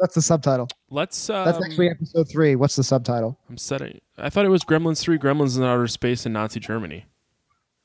That's 0.00 0.14
the 0.14 0.22
subtitle. 0.22 0.68
let's. 0.90 1.28
Um, 1.28 1.44
That's 1.44 1.64
actually 1.64 1.90
episode 1.90 2.28
three. 2.30 2.54
What's 2.56 2.76
the 2.76 2.84
subtitle? 2.84 3.38
I'm 3.48 3.58
setting. 3.58 4.00
I 4.16 4.30
thought 4.30 4.44
it 4.44 4.50
was 4.50 4.62
Gremlins 4.64 5.00
three. 5.00 5.18
Gremlins 5.18 5.56
in 5.56 5.64
outer 5.64 5.86
space 5.88 6.24
in 6.26 6.32
Nazi 6.32 6.60
Germany. 6.60 7.06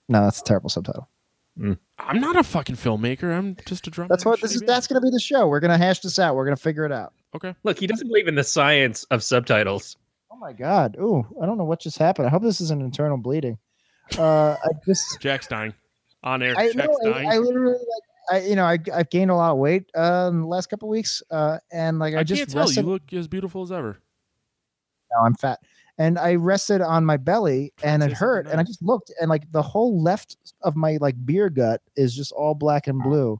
No, 0.07 0.23
that's 0.23 0.41
a 0.41 0.43
terrible 0.43 0.69
subtitle. 0.69 1.07
I'm 1.55 2.19
not 2.19 2.35
a 2.35 2.43
fucking 2.43 2.75
filmmaker. 2.75 3.35
I'm 3.35 3.55
just 3.67 3.85
a 3.87 3.91
drum. 3.91 4.07
That's 4.09 4.25
what 4.25 4.41
this 4.41 4.55
is. 4.55 4.61
That's 4.61 4.87
going 4.87 4.99
to 4.99 5.05
be 5.05 5.11
the 5.11 5.19
show. 5.19 5.47
We're 5.47 5.59
going 5.59 5.71
to 5.71 5.77
hash 5.77 5.99
this 5.99 6.17
out. 6.17 6.35
We're 6.35 6.45
going 6.45 6.55
to 6.57 6.61
figure 6.61 6.85
it 6.85 6.91
out. 6.91 7.13
okay. 7.35 7.55
Look, 7.63 7.79
he 7.79 7.85
doesn't 7.87 8.07
believe 8.07 8.27
in 8.27 8.35
the 8.35 8.43
science 8.43 9.03
of 9.05 9.21
subtitles. 9.23 9.97
Oh 10.31 10.35
my 10.37 10.51
god. 10.53 10.95
Ooh, 10.99 11.25
I 11.41 11.45
don't 11.45 11.57
know 11.59 11.63
what 11.63 11.79
just 11.79 11.99
happened. 11.99 12.27
I 12.27 12.31
hope 12.31 12.41
this 12.41 12.59
isn't 12.59 12.81
internal 12.81 13.17
bleeding. 13.17 13.59
Uh, 14.17 14.55
I 14.63 14.69
just. 14.85 15.05
Jack's 15.21 15.47
dying. 15.47 15.73
On 16.23 16.41
air. 16.41 16.55
I 16.57 16.71
Jack's 16.71 16.75
know. 17.03 17.11
dying. 17.11 17.27
I, 17.29 17.35
I 17.35 17.37
literally 17.37 17.73
like. 17.73 18.03
I 18.29 18.41
you 18.41 18.55
know 18.55 18.65
I 18.65 18.77
I've 18.93 19.09
gained 19.09 19.31
a 19.31 19.35
lot 19.35 19.51
of 19.51 19.57
weight 19.57 19.89
uh, 19.95 20.29
in 20.31 20.41
the 20.41 20.47
last 20.47 20.69
couple 20.69 20.89
weeks. 20.89 21.21
Uh, 21.29 21.59
and 21.71 21.99
like 21.99 22.15
I, 22.15 22.19
I 22.19 22.23
just 22.23 22.39
can't 22.39 22.49
tell. 22.49 22.71
You 22.71 22.81
look 22.83 23.13
as 23.13 23.27
beautiful 23.27 23.63
as 23.63 23.71
ever. 23.71 23.99
No, 25.13 25.25
I'm 25.25 25.35
fat. 25.35 25.59
And 25.97 26.17
I 26.17 26.35
rested 26.35 26.81
on 26.81 27.05
my 27.05 27.17
belly 27.17 27.71
and 27.83 28.01
it 28.01 28.11
hurt. 28.13 28.47
And 28.47 28.59
I 28.59 28.63
just 28.63 28.81
looked 28.81 29.11
and 29.21 29.29
like 29.29 29.51
the 29.51 29.61
whole 29.61 30.01
left 30.01 30.37
of 30.63 30.75
my 30.75 30.97
like 30.99 31.15
beer 31.23 31.49
gut 31.49 31.81
is 31.95 32.15
just 32.15 32.31
all 32.31 32.55
black 32.55 32.87
and 32.87 33.01
blue. 33.01 33.39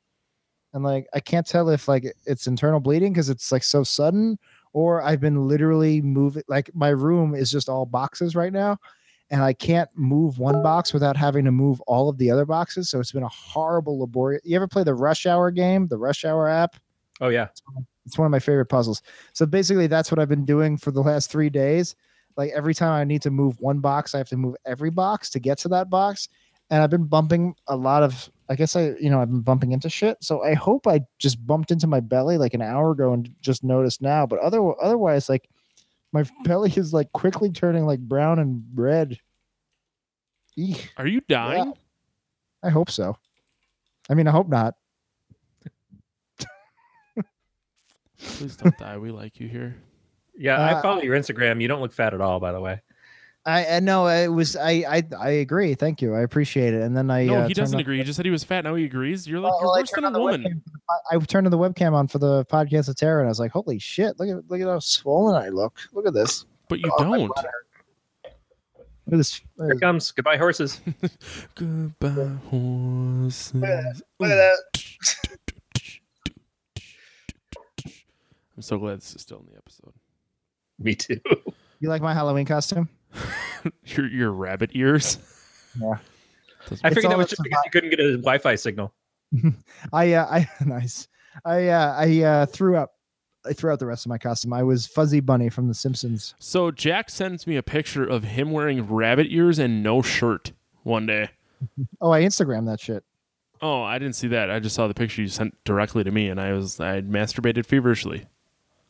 And 0.74 0.84
like 0.84 1.08
I 1.16 1.20
can't 1.20 1.48
tell 1.48 1.70
if 1.70 1.88
like 1.88 2.06
it's 2.26 2.46
internal 2.46 2.80
bleeding 2.80 3.12
because 3.12 3.30
it's 3.30 3.52
like 3.52 3.64
so 3.64 3.84
sudden 3.84 4.38
or 4.74 5.02
I've 5.02 5.20
been 5.20 5.48
literally 5.48 6.02
moving 6.02 6.44
like 6.48 6.70
my 6.76 6.90
room 6.90 7.34
is 7.34 7.52
just 7.52 7.70
all 7.70 7.88
boxes 7.88 8.36
right 8.36 8.54
now. 8.54 8.78
And 9.30 9.42
I 9.42 9.54
can't 9.54 9.90
move 9.96 10.38
one 10.38 10.62
box 10.62 10.94
without 10.94 11.18
having 11.18 11.46
to 11.46 11.52
move 11.52 11.82
all 11.82 12.08
of 12.08 12.18
the 12.18 12.30
other 12.30 12.46
boxes. 12.46 12.90
So 12.90 13.00
it's 13.00 13.12
been 13.12 13.24
a 13.24 13.30
horrible 13.30 14.00
laborious. 14.00 14.42
You 14.44 14.56
ever 14.56 14.68
play 14.68 14.84
the 14.84 14.94
Rush 14.94 15.26
Hour 15.26 15.50
game, 15.50 15.88
the 15.88 15.98
Rush 15.98 16.24
Hour 16.24 16.48
app? 16.48 16.76
Oh 17.22 17.30
yeah, 17.30 17.48
It's 18.06 18.18
one 18.18 18.26
of 18.26 18.32
my 18.32 18.40
favorite 18.40 18.66
puzzles. 18.66 19.02
So 19.34 19.46
basically, 19.46 19.88
that's 19.88 20.12
what 20.12 20.20
I've 20.20 20.30
been 20.30 20.46
doing 20.46 20.78
for 20.78 20.92
the 20.92 21.02
last 21.02 21.32
three 21.32 21.50
days. 21.50 21.96
Like 22.36 22.52
every 22.56 22.74
time 22.74 22.92
I 22.92 23.04
need 23.04 23.22
to 23.24 23.32
move 23.32 23.60
one 23.60 23.80
box, 23.80 24.14
I 24.14 24.18
have 24.18 24.30
to 24.30 24.38
move 24.38 24.56
every 24.66 24.90
box 24.90 25.30
to 25.32 25.40
get 25.40 25.58
to 25.60 25.68
that 25.70 25.90
box. 25.90 26.28
And 26.70 26.82
I've 26.82 26.90
been 26.90 27.06
bumping 27.06 27.56
a 27.68 27.76
lot 27.76 28.04
of, 28.04 28.30
I 28.50 28.56
guess 28.56 28.76
I, 28.76 28.94
you 29.00 29.10
know, 29.10 29.22
I've 29.22 29.30
been 29.30 29.42
bumping 29.42 29.74
into 29.74 29.90
shit. 29.90 30.18
So 30.22 30.44
I 30.44 30.54
hope 30.54 30.88
I 30.88 31.02
just 31.20 31.46
bumped 31.46 31.72
into 31.72 31.88
my 31.88 32.00
belly 32.00 32.38
like 32.38 32.54
an 32.54 32.62
hour 32.62 32.92
ago 32.92 33.14
and 33.14 33.30
just 33.42 33.64
noticed 33.64 34.02
now. 34.02 34.26
But 34.26 34.40
other, 34.40 34.62
otherwise, 34.82 35.30
like 35.30 35.50
my 36.14 36.24
belly 36.44 36.72
is 36.76 36.94
like 36.94 37.12
quickly 37.12 37.52
turning 37.52 37.86
like 37.86 38.00
brown 38.00 38.40
and 38.40 38.64
red. 38.76 39.18
Eek. 40.56 40.94
Are 40.98 41.08
you 41.08 41.22
dying? 41.28 41.74
I 42.64 42.70
hope 42.70 42.92
so. 42.92 43.18
I 44.10 44.14
mean, 44.14 44.28
I 44.28 44.32
hope 44.32 44.48
not. 44.48 44.76
Please 48.20 48.56
don't 48.56 48.78
die. 48.78 48.98
We 48.98 49.12
like 49.12 49.40
you 49.40 49.48
here. 49.48 49.76
yeah. 50.38 50.58
Uh, 50.58 50.78
I 50.78 50.82
follow 50.82 51.02
your 51.02 51.18
Instagram. 51.18 51.62
You 51.62 51.68
don't 51.68 51.82
look 51.82 51.92
fat 51.92 52.14
at 52.14 52.22
all, 52.22 52.40
by 52.40 52.52
the 52.52 52.62
way. 52.62 52.80
I, 53.46 53.66
I 53.76 53.80
know 53.82 54.08
it 54.08 54.30
was 54.30 54.56
I, 54.56 54.86
I 54.88 55.04
I 55.20 55.30
agree. 55.32 55.76
Thank 55.76 56.02
you. 56.02 56.16
I 56.16 56.22
appreciate 56.22 56.74
it. 56.74 56.82
And 56.82 56.96
then 56.96 57.12
I 57.12 57.26
No, 57.26 57.40
uh, 57.40 57.48
he 57.48 57.54
doesn't 57.54 57.74
turned 57.74 57.76
on- 57.76 57.82
agree. 57.82 57.98
He 57.98 58.04
just 58.06 58.16
said 58.16 58.26
he 58.26 58.32
was 58.32 58.44
fat. 58.46 58.64
Now 58.64 58.74
he 58.76 58.86
agrees. 58.86 59.28
You're 59.28 59.42
like 59.42 59.52
Well, 59.52 59.62
you're 59.62 59.78
I 59.78 59.82
worse 59.82 59.92
than 59.92 60.06
a 60.06 60.12
woman. 60.20 60.44
webcam 60.44 60.62
for 60.64 61.16
I 61.22 61.26
turned 61.26 61.48
on 61.48 61.52
the 61.52 61.58
webcam 61.58 61.92
on 61.94 62.08
for 62.08 62.20
the 62.20 62.46
podcast 62.46 62.88
of 62.88 62.96
Terror, 62.96 63.20
and 63.20 63.28
I 63.28 63.30
was 63.30 63.40
like, 63.42 63.52
"Holy 63.52 63.80
shit! 63.80 64.18
Look 64.18 64.30
at 64.30 64.50
look 64.50 64.62
at 64.62 64.68
how 64.68 64.80
swollen 64.80 65.36
I 65.36 65.50
look. 65.50 65.78
Look 65.92 66.08
at 66.08 66.14
this. 66.14 66.46
But 66.70 66.80
you 66.80 66.90
Oh, 66.98 67.04
don't. 67.04 67.20
Look 67.28 67.38
at 69.12 69.18
this. 69.18 69.42
Look 69.58 69.66
Here 69.68 69.76
at 69.76 69.82
comes 69.82 70.12
goodbye 70.12 70.38
horses. 70.38 70.80
Goodbye, 71.56 72.30
horses. 72.50 73.54
look 74.20 74.32
at 74.32 74.36
that. 74.38 74.56
I'm 78.56 78.62
so 78.62 78.78
glad 78.78 79.00
this 79.00 79.16
is 79.16 79.22
still 79.22 79.40
in 79.40 79.48
the 79.52 79.58
episode. 79.58 79.94
Me 80.80 80.96
too. 80.96 81.20
You 81.82 81.90
like 81.90 82.02
my 82.02 82.14
Halloween 82.14 82.46
costume? 82.46 82.88
your 83.86 84.08
your 84.08 84.32
rabbit 84.32 84.72
ears. 84.74 85.18
Yeah. 85.80 85.98
I 86.84 86.90
figured 86.90 87.12
that 87.12 87.18
was 87.18 87.30
just 87.30 87.44
because 87.44 87.62
you 87.66 87.72
couldn't 87.72 87.90
get 87.90 88.00
a 88.00 88.12
Wi-Fi 88.14 88.56
signal. 88.56 88.94
I 89.94 90.14
uh, 90.14 90.26
I 90.26 90.50
nice. 90.66 91.08
I 91.46 91.68
uh, 91.68 91.96
I 91.98 92.22
uh, 92.22 92.46
threw 92.46 92.78
up. 92.78 92.94
I 93.46 93.52
threw 93.52 93.72
out 93.72 93.80
the 93.80 93.86
rest 93.86 94.06
of 94.06 94.10
my 94.10 94.18
costume. 94.18 94.54
I 94.54 94.64
was 94.64 94.88
Fuzzy 94.88 95.20
Bunny 95.20 95.50
from 95.50 95.68
The 95.68 95.74
Simpsons. 95.74 96.34
So 96.40 96.72
Jack 96.72 97.10
sends 97.10 97.46
me 97.46 97.58
a 97.58 97.64
picture 97.64 98.06
of 98.06 98.24
him 98.24 98.52
wearing 98.52 98.88
rabbit 98.88 99.28
ears 99.30 99.60
and 99.60 99.84
no 99.84 100.02
shirt 100.02 100.54
one 100.84 101.06
day. 101.06 101.30
Oh, 102.00 102.12
I 102.12 102.22
Instagrammed 102.22 102.68
that 102.68 102.80
shit. 102.80 103.04
Oh, 103.62 103.82
I 103.82 104.00
didn't 104.00 104.16
see 104.16 104.30
that. 104.30 104.50
I 104.50 104.60
just 104.60 104.76
saw 104.76 104.88
the 104.88 104.94
picture 104.94 105.22
you 105.22 105.28
sent 105.28 105.62
directly 105.66 106.06
to 106.06 106.12
me, 106.12 106.30
and 106.30 106.40
I 106.40 106.54
was 106.54 106.80
I 106.80 107.02
masturbated 107.02 107.66
feverishly. 107.66 108.26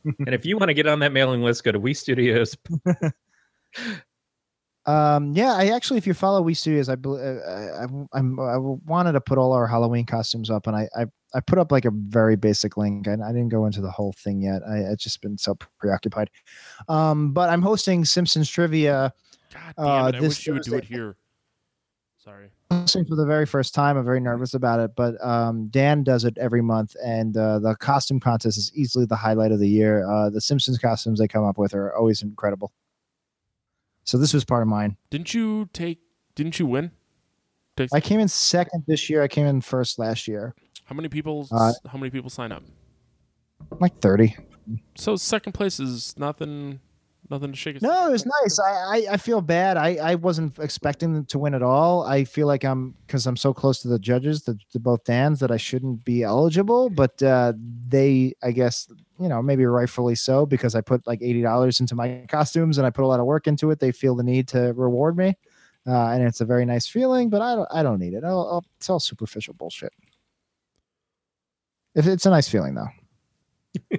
and 0.03 0.29
if 0.35 0.45
you 0.45 0.57
want 0.57 0.69
to 0.69 0.73
get 0.75 0.85
on 0.85 0.99
that 0.99 1.13
mailing 1.13 1.41
list, 1.41 1.63
go 1.63 1.71
to 1.71 1.79
Wee 1.79 1.93
Studios. 1.95 2.55
Um, 4.85 5.31
yeah, 5.33 5.53
I 5.53 5.67
actually, 5.67 5.97
if 5.97 6.05
you 6.05 6.13
follow 6.13 6.41
Wee 6.41 6.53
Studios, 6.53 6.89
I, 6.89 6.93
uh, 6.93 7.09
I, 7.09 7.83
I, 7.83 7.87
I'm, 8.13 8.37
wanted 8.85 9.13
to 9.13 9.21
put 9.21 9.37
all 9.37 9.53
our 9.53 9.65
Halloween 9.65 10.05
costumes 10.05 10.49
up, 10.49 10.67
and 10.67 10.75
I, 10.75 10.89
I, 10.95 11.05
I 11.33 11.39
put 11.39 11.57
up 11.57 11.71
like 11.71 11.85
a 11.85 11.91
very 11.91 12.35
basic 12.35 12.75
link, 12.75 13.07
and 13.07 13.23
I 13.23 13.29
didn't 13.29 13.49
go 13.49 13.65
into 13.65 13.79
the 13.79 13.91
whole 13.91 14.13
thing 14.13 14.41
yet. 14.41 14.61
I, 14.67 14.91
I've 14.91 14.97
just 14.97 15.21
been 15.21 15.37
so 15.37 15.55
preoccupied. 15.79 16.29
Um, 16.89 17.31
but 17.31 17.49
I'm 17.49 17.61
hosting 17.61 18.03
Simpsons 18.03 18.49
trivia 18.49 19.13
God 19.53 19.73
damn 19.77 19.85
Uh, 19.85 20.07
it! 20.07 20.15
I 20.15 20.19
this 20.19 20.29
wish 20.29 20.47
you 20.47 20.53
would 20.53 20.63
do 20.63 20.75
it 20.75 20.83
here. 20.83 21.15
Sorry. 22.17 22.49
hosting 22.71 23.05
for 23.05 23.15
the 23.15 23.25
very 23.25 23.45
first 23.45 23.75
time. 23.75 23.97
I'm 23.97 24.05
very 24.05 24.21
nervous 24.21 24.53
about 24.53 24.79
it, 24.79 24.91
but 24.95 25.21
um, 25.23 25.67
Dan 25.67 26.03
does 26.03 26.23
it 26.23 26.37
every 26.37 26.61
month, 26.61 26.95
and 27.03 27.35
uh, 27.35 27.59
the 27.59 27.75
costume 27.75 28.19
contest 28.19 28.57
is 28.57 28.71
easily 28.73 29.05
the 29.05 29.15
highlight 29.15 29.51
of 29.51 29.59
the 29.59 29.67
year. 29.67 30.09
Uh, 30.09 30.29
the 30.29 30.39
Simpsons 30.41 30.77
costumes 30.77 31.19
they 31.19 31.27
come 31.27 31.43
up 31.43 31.57
with 31.57 31.73
are 31.73 31.93
always 31.95 32.21
incredible. 32.21 32.71
So 34.03 34.17
this 34.17 34.33
was 34.33 34.43
part 34.43 34.61
of 34.61 34.67
mine. 34.67 34.97
Didn't 35.09 35.33
you 35.33 35.69
take? 35.73 35.99
Didn't 36.35 36.59
you 36.59 36.65
win? 36.65 36.91
Take- 37.77 37.89
I 37.93 37.99
came 37.99 38.19
in 38.19 38.27
second 38.27 38.83
this 38.87 39.09
year. 39.09 39.23
I 39.23 39.27
came 39.27 39.45
in 39.45 39.61
first 39.61 39.97
last 39.97 40.27
year. 40.27 40.53
how 40.85 40.95
many 40.95 41.09
people? 41.09 41.47
Uh, 41.51 41.73
how 41.87 41.97
many 41.97 42.09
people 42.09 42.29
sign 42.29 42.51
up? 42.51 42.63
Like 43.79 43.97
thirty. 43.99 44.35
So 44.95 45.15
second 45.15 45.53
place 45.53 45.79
is 45.79 46.13
nothing. 46.17 46.79
Nothing 47.33 47.51
to 47.51 47.57
shake. 47.57 47.77
a 47.77 47.79
No, 47.81 47.91
stick 47.91 48.07
it 48.07 48.11
was 48.11 48.25
nice. 48.27 48.59
I, 48.59 48.69
I, 48.69 49.05
I 49.13 49.17
feel 49.17 49.41
bad. 49.41 49.75
I, 49.75 49.95
I 49.95 50.13
wasn't 50.13 50.59
expecting 50.59 51.13
them 51.13 51.25
to 51.25 51.39
win 51.39 51.55
at 51.55 51.63
all. 51.63 52.03
I 52.03 52.25
feel 52.25 52.45
like 52.45 52.63
I'm 52.63 52.93
because 53.07 53.25
I'm 53.25 53.35
so 53.35 53.55
close 53.55 53.81
to 53.81 53.87
the 53.87 53.97
judges, 53.97 54.43
the, 54.43 54.55
to 54.71 54.79
both 54.79 55.03
Dan's, 55.03 55.39
that 55.39 55.49
I 55.49 55.57
shouldn't 55.57 56.05
be 56.05 56.21
eligible. 56.21 56.91
But 56.91 57.23
uh, 57.23 57.53
they, 57.87 58.35
I 58.43 58.51
guess, 58.51 58.87
you 59.19 59.27
know, 59.29 59.41
maybe 59.41 59.65
rightfully 59.65 60.13
so 60.13 60.45
because 60.45 60.75
I 60.75 60.81
put 60.81 61.07
like 61.07 61.23
eighty 61.23 61.41
dollars 61.41 61.79
into 61.79 61.95
my 61.95 62.23
costumes 62.29 62.77
and 62.77 62.85
I 62.85 62.91
put 62.91 63.03
a 63.03 63.07
lot 63.07 63.19
of 63.19 63.25
work 63.25 63.47
into 63.47 63.71
it. 63.71 63.79
They 63.79 63.91
feel 63.91 64.13
the 64.15 64.21
need 64.21 64.47
to 64.49 64.71
reward 64.73 65.17
me, 65.17 65.35
uh, 65.87 66.09
and 66.09 66.21
it's 66.21 66.41
a 66.41 66.45
very 66.45 66.65
nice 66.65 66.85
feeling. 66.85 67.31
But 67.31 67.41
I 67.41 67.55
don't, 67.55 67.67
I 67.71 67.81
don't 67.81 67.97
need 67.97 68.13
it. 68.13 68.23
I'll, 68.23 68.47
I'll, 68.51 68.65
it's 68.77 68.91
all 68.91 68.99
superficial 68.99 69.55
bullshit. 69.55 69.91
If 71.95 72.05
it's 72.05 72.27
a 72.27 72.29
nice 72.29 72.47
feeling 72.47 72.75
though. 72.75 72.89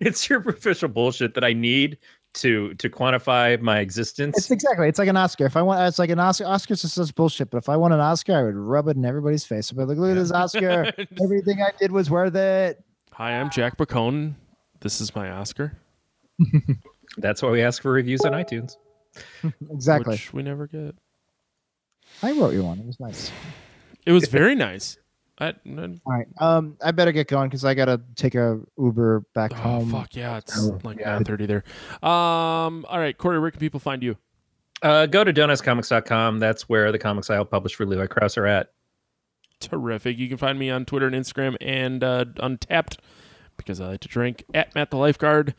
it's 0.00 0.18
superficial 0.18 0.88
bullshit 0.88 1.34
that 1.34 1.44
I 1.44 1.52
need 1.52 1.98
to 2.34 2.74
to 2.74 2.88
quantify 2.90 3.60
my 3.60 3.78
existence. 3.80 4.36
It's 4.36 4.50
exactly. 4.50 4.88
It's 4.88 4.98
like 4.98 5.08
an 5.08 5.16
Oscar. 5.16 5.46
If 5.46 5.56
I 5.56 5.62
want, 5.62 5.80
it's 5.86 5.98
like 5.98 6.10
an 6.10 6.18
Oscar. 6.18 6.44
Oscars 6.44 6.84
is 6.84 6.92
such 6.92 7.14
bullshit. 7.14 7.50
But 7.50 7.58
if 7.58 7.68
I 7.68 7.76
want 7.76 7.94
an 7.94 8.00
Oscar, 8.00 8.34
I 8.34 8.42
would 8.42 8.56
rub 8.56 8.88
it 8.88 8.96
in 8.96 9.04
everybody's 9.04 9.44
face. 9.44 9.70
I'd 9.70 9.78
be 9.78 9.84
like, 9.84 9.96
look 9.98 10.10
at 10.10 10.14
this 10.14 10.32
Oscar. 10.32 10.92
Everything 11.22 11.62
I 11.62 11.70
did 11.78 11.92
was 11.92 12.10
worth 12.10 12.34
it. 12.34 12.82
Hi, 13.12 13.32
I'm 13.38 13.48
Jack 13.50 13.76
Bacone. 13.78 14.34
this 14.80 15.00
is 15.00 15.14
my 15.14 15.30
Oscar, 15.30 15.78
That's 17.18 17.42
why 17.42 17.50
we 17.50 17.62
ask 17.62 17.80
for 17.80 17.92
reviews 17.92 18.22
on 18.22 18.32
iTunes. 18.32 18.76
Exactly. 19.70 20.14
which 20.14 20.32
we 20.32 20.42
never 20.42 20.66
get. 20.66 20.96
I 22.24 22.32
wrote 22.32 22.52
you 22.54 22.64
one. 22.64 22.80
It 22.80 22.86
was 22.86 22.98
nice. 22.98 23.30
It 24.04 24.10
was 24.10 24.26
very 24.26 24.56
nice. 24.56 24.98
I, 25.38 25.46
I- 25.48 25.52
All 25.66 25.88
right. 26.06 26.26
Um, 26.38 26.76
I 26.82 26.92
better 26.92 27.10
get 27.12 27.26
going 27.28 27.48
because 27.48 27.64
I 27.64 27.74
gotta 27.74 28.00
take 28.14 28.34
a 28.34 28.60
Uber 28.78 29.24
back 29.34 29.50
oh 29.52 29.56
home. 29.56 29.90
fuck 29.90 30.14
yeah, 30.14 30.36
it's 30.38 30.56
Oh, 30.58 30.78
like 30.84 30.98
yeah. 31.00 31.12
nine 31.14 31.24
thirty 31.24 31.46
there. 31.46 31.64
Um, 32.02 32.84
all 32.88 32.98
right, 32.98 33.16
Corey, 33.18 33.38
where 33.40 33.50
can 33.50 33.58
people 33.60 33.80
find 33.80 34.02
you? 34.02 34.16
Uh, 34.82 35.06
go 35.06 35.24
to 35.24 35.32
donutscomics.com. 35.32 36.38
That's 36.40 36.68
where 36.68 36.92
the 36.92 36.98
comics 36.98 37.30
I 37.30 37.34
help 37.34 37.50
publish 37.50 37.74
for 37.74 37.86
Levi 37.86 38.06
Krauss 38.06 38.36
are 38.36 38.46
at. 38.46 38.70
Terrific. 39.60 40.18
You 40.18 40.28
can 40.28 40.36
find 40.36 40.58
me 40.58 40.68
on 40.70 40.84
Twitter 40.84 41.06
and 41.06 41.14
Instagram 41.14 41.56
and 41.60 42.04
uh, 42.04 42.24
Untappd 42.36 42.98
because 43.56 43.80
I 43.80 43.86
like 43.88 44.00
to 44.00 44.08
drink 44.08 44.44
at 44.52 44.74
Matt 44.74 44.90
the 44.90 44.98
Lifeguard. 44.98 45.54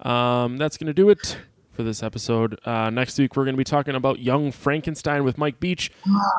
Um, 0.00 0.56
that's 0.56 0.76
gonna 0.78 0.94
do 0.94 1.10
it 1.10 1.36
for 1.80 1.84
this 1.84 2.02
episode. 2.02 2.60
Uh, 2.66 2.90
next 2.90 3.18
week 3.18 3.34
we're 3.34 3.46
gonna 3.46 3.56
be 3.56 3.64
talking 3.64 3.94
about 3.94 4.18
Young 4.18 4.52
Frankenstein 4.52 5.24
with 5.24 5.38
Mike 5.38 5.60
Beach. 5.60 5.90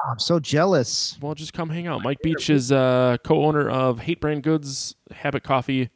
I'm 0.07 0.19
so 0.19 0.39
jealous. 0.39 1.17
Well, 1.19 1.33
just 1.33 1.53
come 1.53 1.67
hang 1.67 1.87
out. 1.87 2.03
Mike 2.03 2.19
Beach 2.21 2.51
is 2.51 2.71
uh, 2.71 3.17
co-owner 3.23 3.67
of 3.67 3.97
Hate 3.97 4.21
Brand 4.21 4.43
Goods, 4.43 4.93
Habit 5.09 5.41
Coffee. 5.41 5.89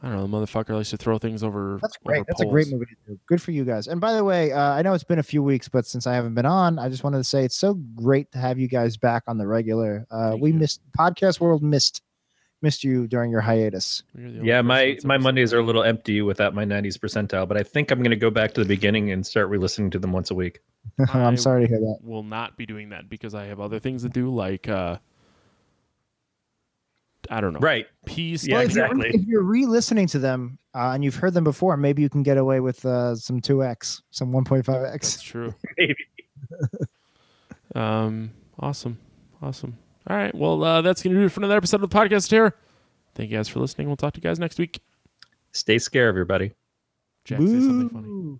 I 0.00 0.08
don't 0.08 0.16
know. 0.16 0.26
The 0.40 0.46
motherfucker 0.46 0.76
likes 0.76 0.90
to 0.90 0.96
throw 0.96 1.18
things 1.18 1.42
over. 1.42 1.80
That's 1.82 1.96
great. 2.04 2.18
over 2.18 2.24
That's 2.28 2.40
a 2.42 2.46
great 2.46 2.68
movie 2.68 2.86
to 2.86 2.94
do. 3.08 3.18
Good 3.26 3.42
for 3.42 3.50
you 3.50 3.64
guys. 3.64 3.88
And 3.88 4.00
by 4.00 4.12
the 4.12 4.22
way, 4.22 4.52
uh, 4.52 4.60
I 4.60 4.82
know 4.82 4.94
it's 4.94 5.02
been 5.02 5.18
a 5.18 5.24
few 5.24 5.42
weeks, 5.42 5.68
but 5.68 5.84
since 5.84 6.06
I 6.06 6.14
haven't 6.14 6.34
been 6.34 6.46
on, 6.46 6.78
I 6.78 6.88
just 6.88 7.02
wanted 7.02 7.18
to 7.18 7.24
say 7.24 7.44
it's 7.44 7.58
so 7.58 7.74
great 7.96 8.30
to 8.30 8.38
have 8.38 8.60
you 8.60 8.68
guys 8.68 8.96
back 8.96 9.24
on 9.26 9.38
the 9.38 9.46
regular. 9.46 10.06
Uh, 10.10 10.36
we 10.38 10.52
you. 10.52 10.58
missed 10.58 10.82
podcast 10.96 11.40
world 11.40 11.64
missed 11.64 12.02
missed 12.62 12.84
you 12.84 13.06
during 13.06 13.30
your 13.30 13.40
hiatus. 13.40 14.02
You're 14.16 14.30
the 14.30 14.38
only 14.38 14.48
Yeah, 14.48 14.62
my 14.62 14.98
my 15.04 15.18
Mondays 15.18 15.52
are 15.52 15.58
a 15.58 15.64
little 15.64 15.82
empty 15.82 16.22
without 16.22 16.54
my 16.54 16.64
90s 16.64 16.98
percentile, 16.98 17.46
but 17.48 17.56
I 17.56 17.62
think 17.62 17.90
I'm 17.90 17.98
going 17.98 18.10
to 18.10 18.16
go 18.16 18.30
back 18.30 18.54
to 18.54 18.60
the 18.62 18.66
beginning 18.68 19.10
and 19.10 19.26
start 19.26 19.48
re-listening 19.48 19.90
to 19.90 19.98
them 19.98 20.12
once 20.12 20.30
a 20.30 20.34
week. 20.34 20.60
I 21.12 21.20
I'm 21.20 21.36
sorry 21.36 21.62
to 21.62 21.68
hear 21.68 21.80
that. 21.80 21.98
Will 22.02 22.22
not 22.22 22.56
be 22.56 22.66
doing 22.66 22.88
that 22.90 23.08
because 23.08 23.34
I 23.34 23.46
have 23.46 23.60
other 23.60 23.78
things 23.78 24.02
to 24.02 24.08
do, 24.08 24.34
like 24.34 24.68
uh, 24.68 24.98
I 27.30 27.40
don't 27.40 27.52
know. 27.52 27.60
Right. 27.60 27.86
Peace. 28.04 28.46
Yeah, 28.46 28.56
Well, 28.56 28.66
if 28.66 28.74
you're- 28.74 28.86
exactly. 28.90 29.10
If 29.20 29.26
you're 29.26 29.42
re-listening 29.44 30.08
to 30.08 30.18
them 30.18 30.58
uh, 30.74 30.90
and 30.90 31.04
you've 31.04 31.14
heard 31.14 31.34
them 31.34 31.44
before, 31.44 31.76
maybe 31.76 32.02
you 32.02 32.08
can 32.08 32.22
get 32.24 32.36
away 32.36 32.58
with 32.60 32.84
uh, 32.84 33.14
some 33.14 33.40
2x, 33.40 34.02
some 34.10 34.32
1.5x. 34.32 34.82
That's 34.92 35.22
true. 35.22 35.54
Maybe. 35.78 35.94
Um, 37.74 38.32
awesome, 38.58 38.98
awesome. 39.40 39.78
All 40.08 40.16
right, 40.16 40.34
well, 40.34 40.62
uh, 40.64 40.82
that's 40.82 41.02
gonna 41.02 41.14
do 41.16 41.26
it 41.26 41.28
for 41.30 41.40
another 41.40 41.56
episode 41.56 41.82
of 41.82 41.88
the 41.88 41.96
podcast. 41.96 42.30
Here, 42.30 42.56
thank 43.14 43.30
you 43.30 43.36
guys 43.36 43.48
for 43.48 43.60
listening. 43.60 43.86
We'll 43.86 43.96
talk 43.96 44.14
to 44.14 44.18
you 44.18 44.22
guys 44.22 44.38
next 44.38 44.58
week. 44.58 44.80
Stay 45.52 45.78
scared, 45.78 46.08
everybody. 46.08 46.52
Jack, 47.24 47.40
say 47.40 47.46
something 47.46 47.88
funny. 47.88 48.08
Boo. 48.08 48.38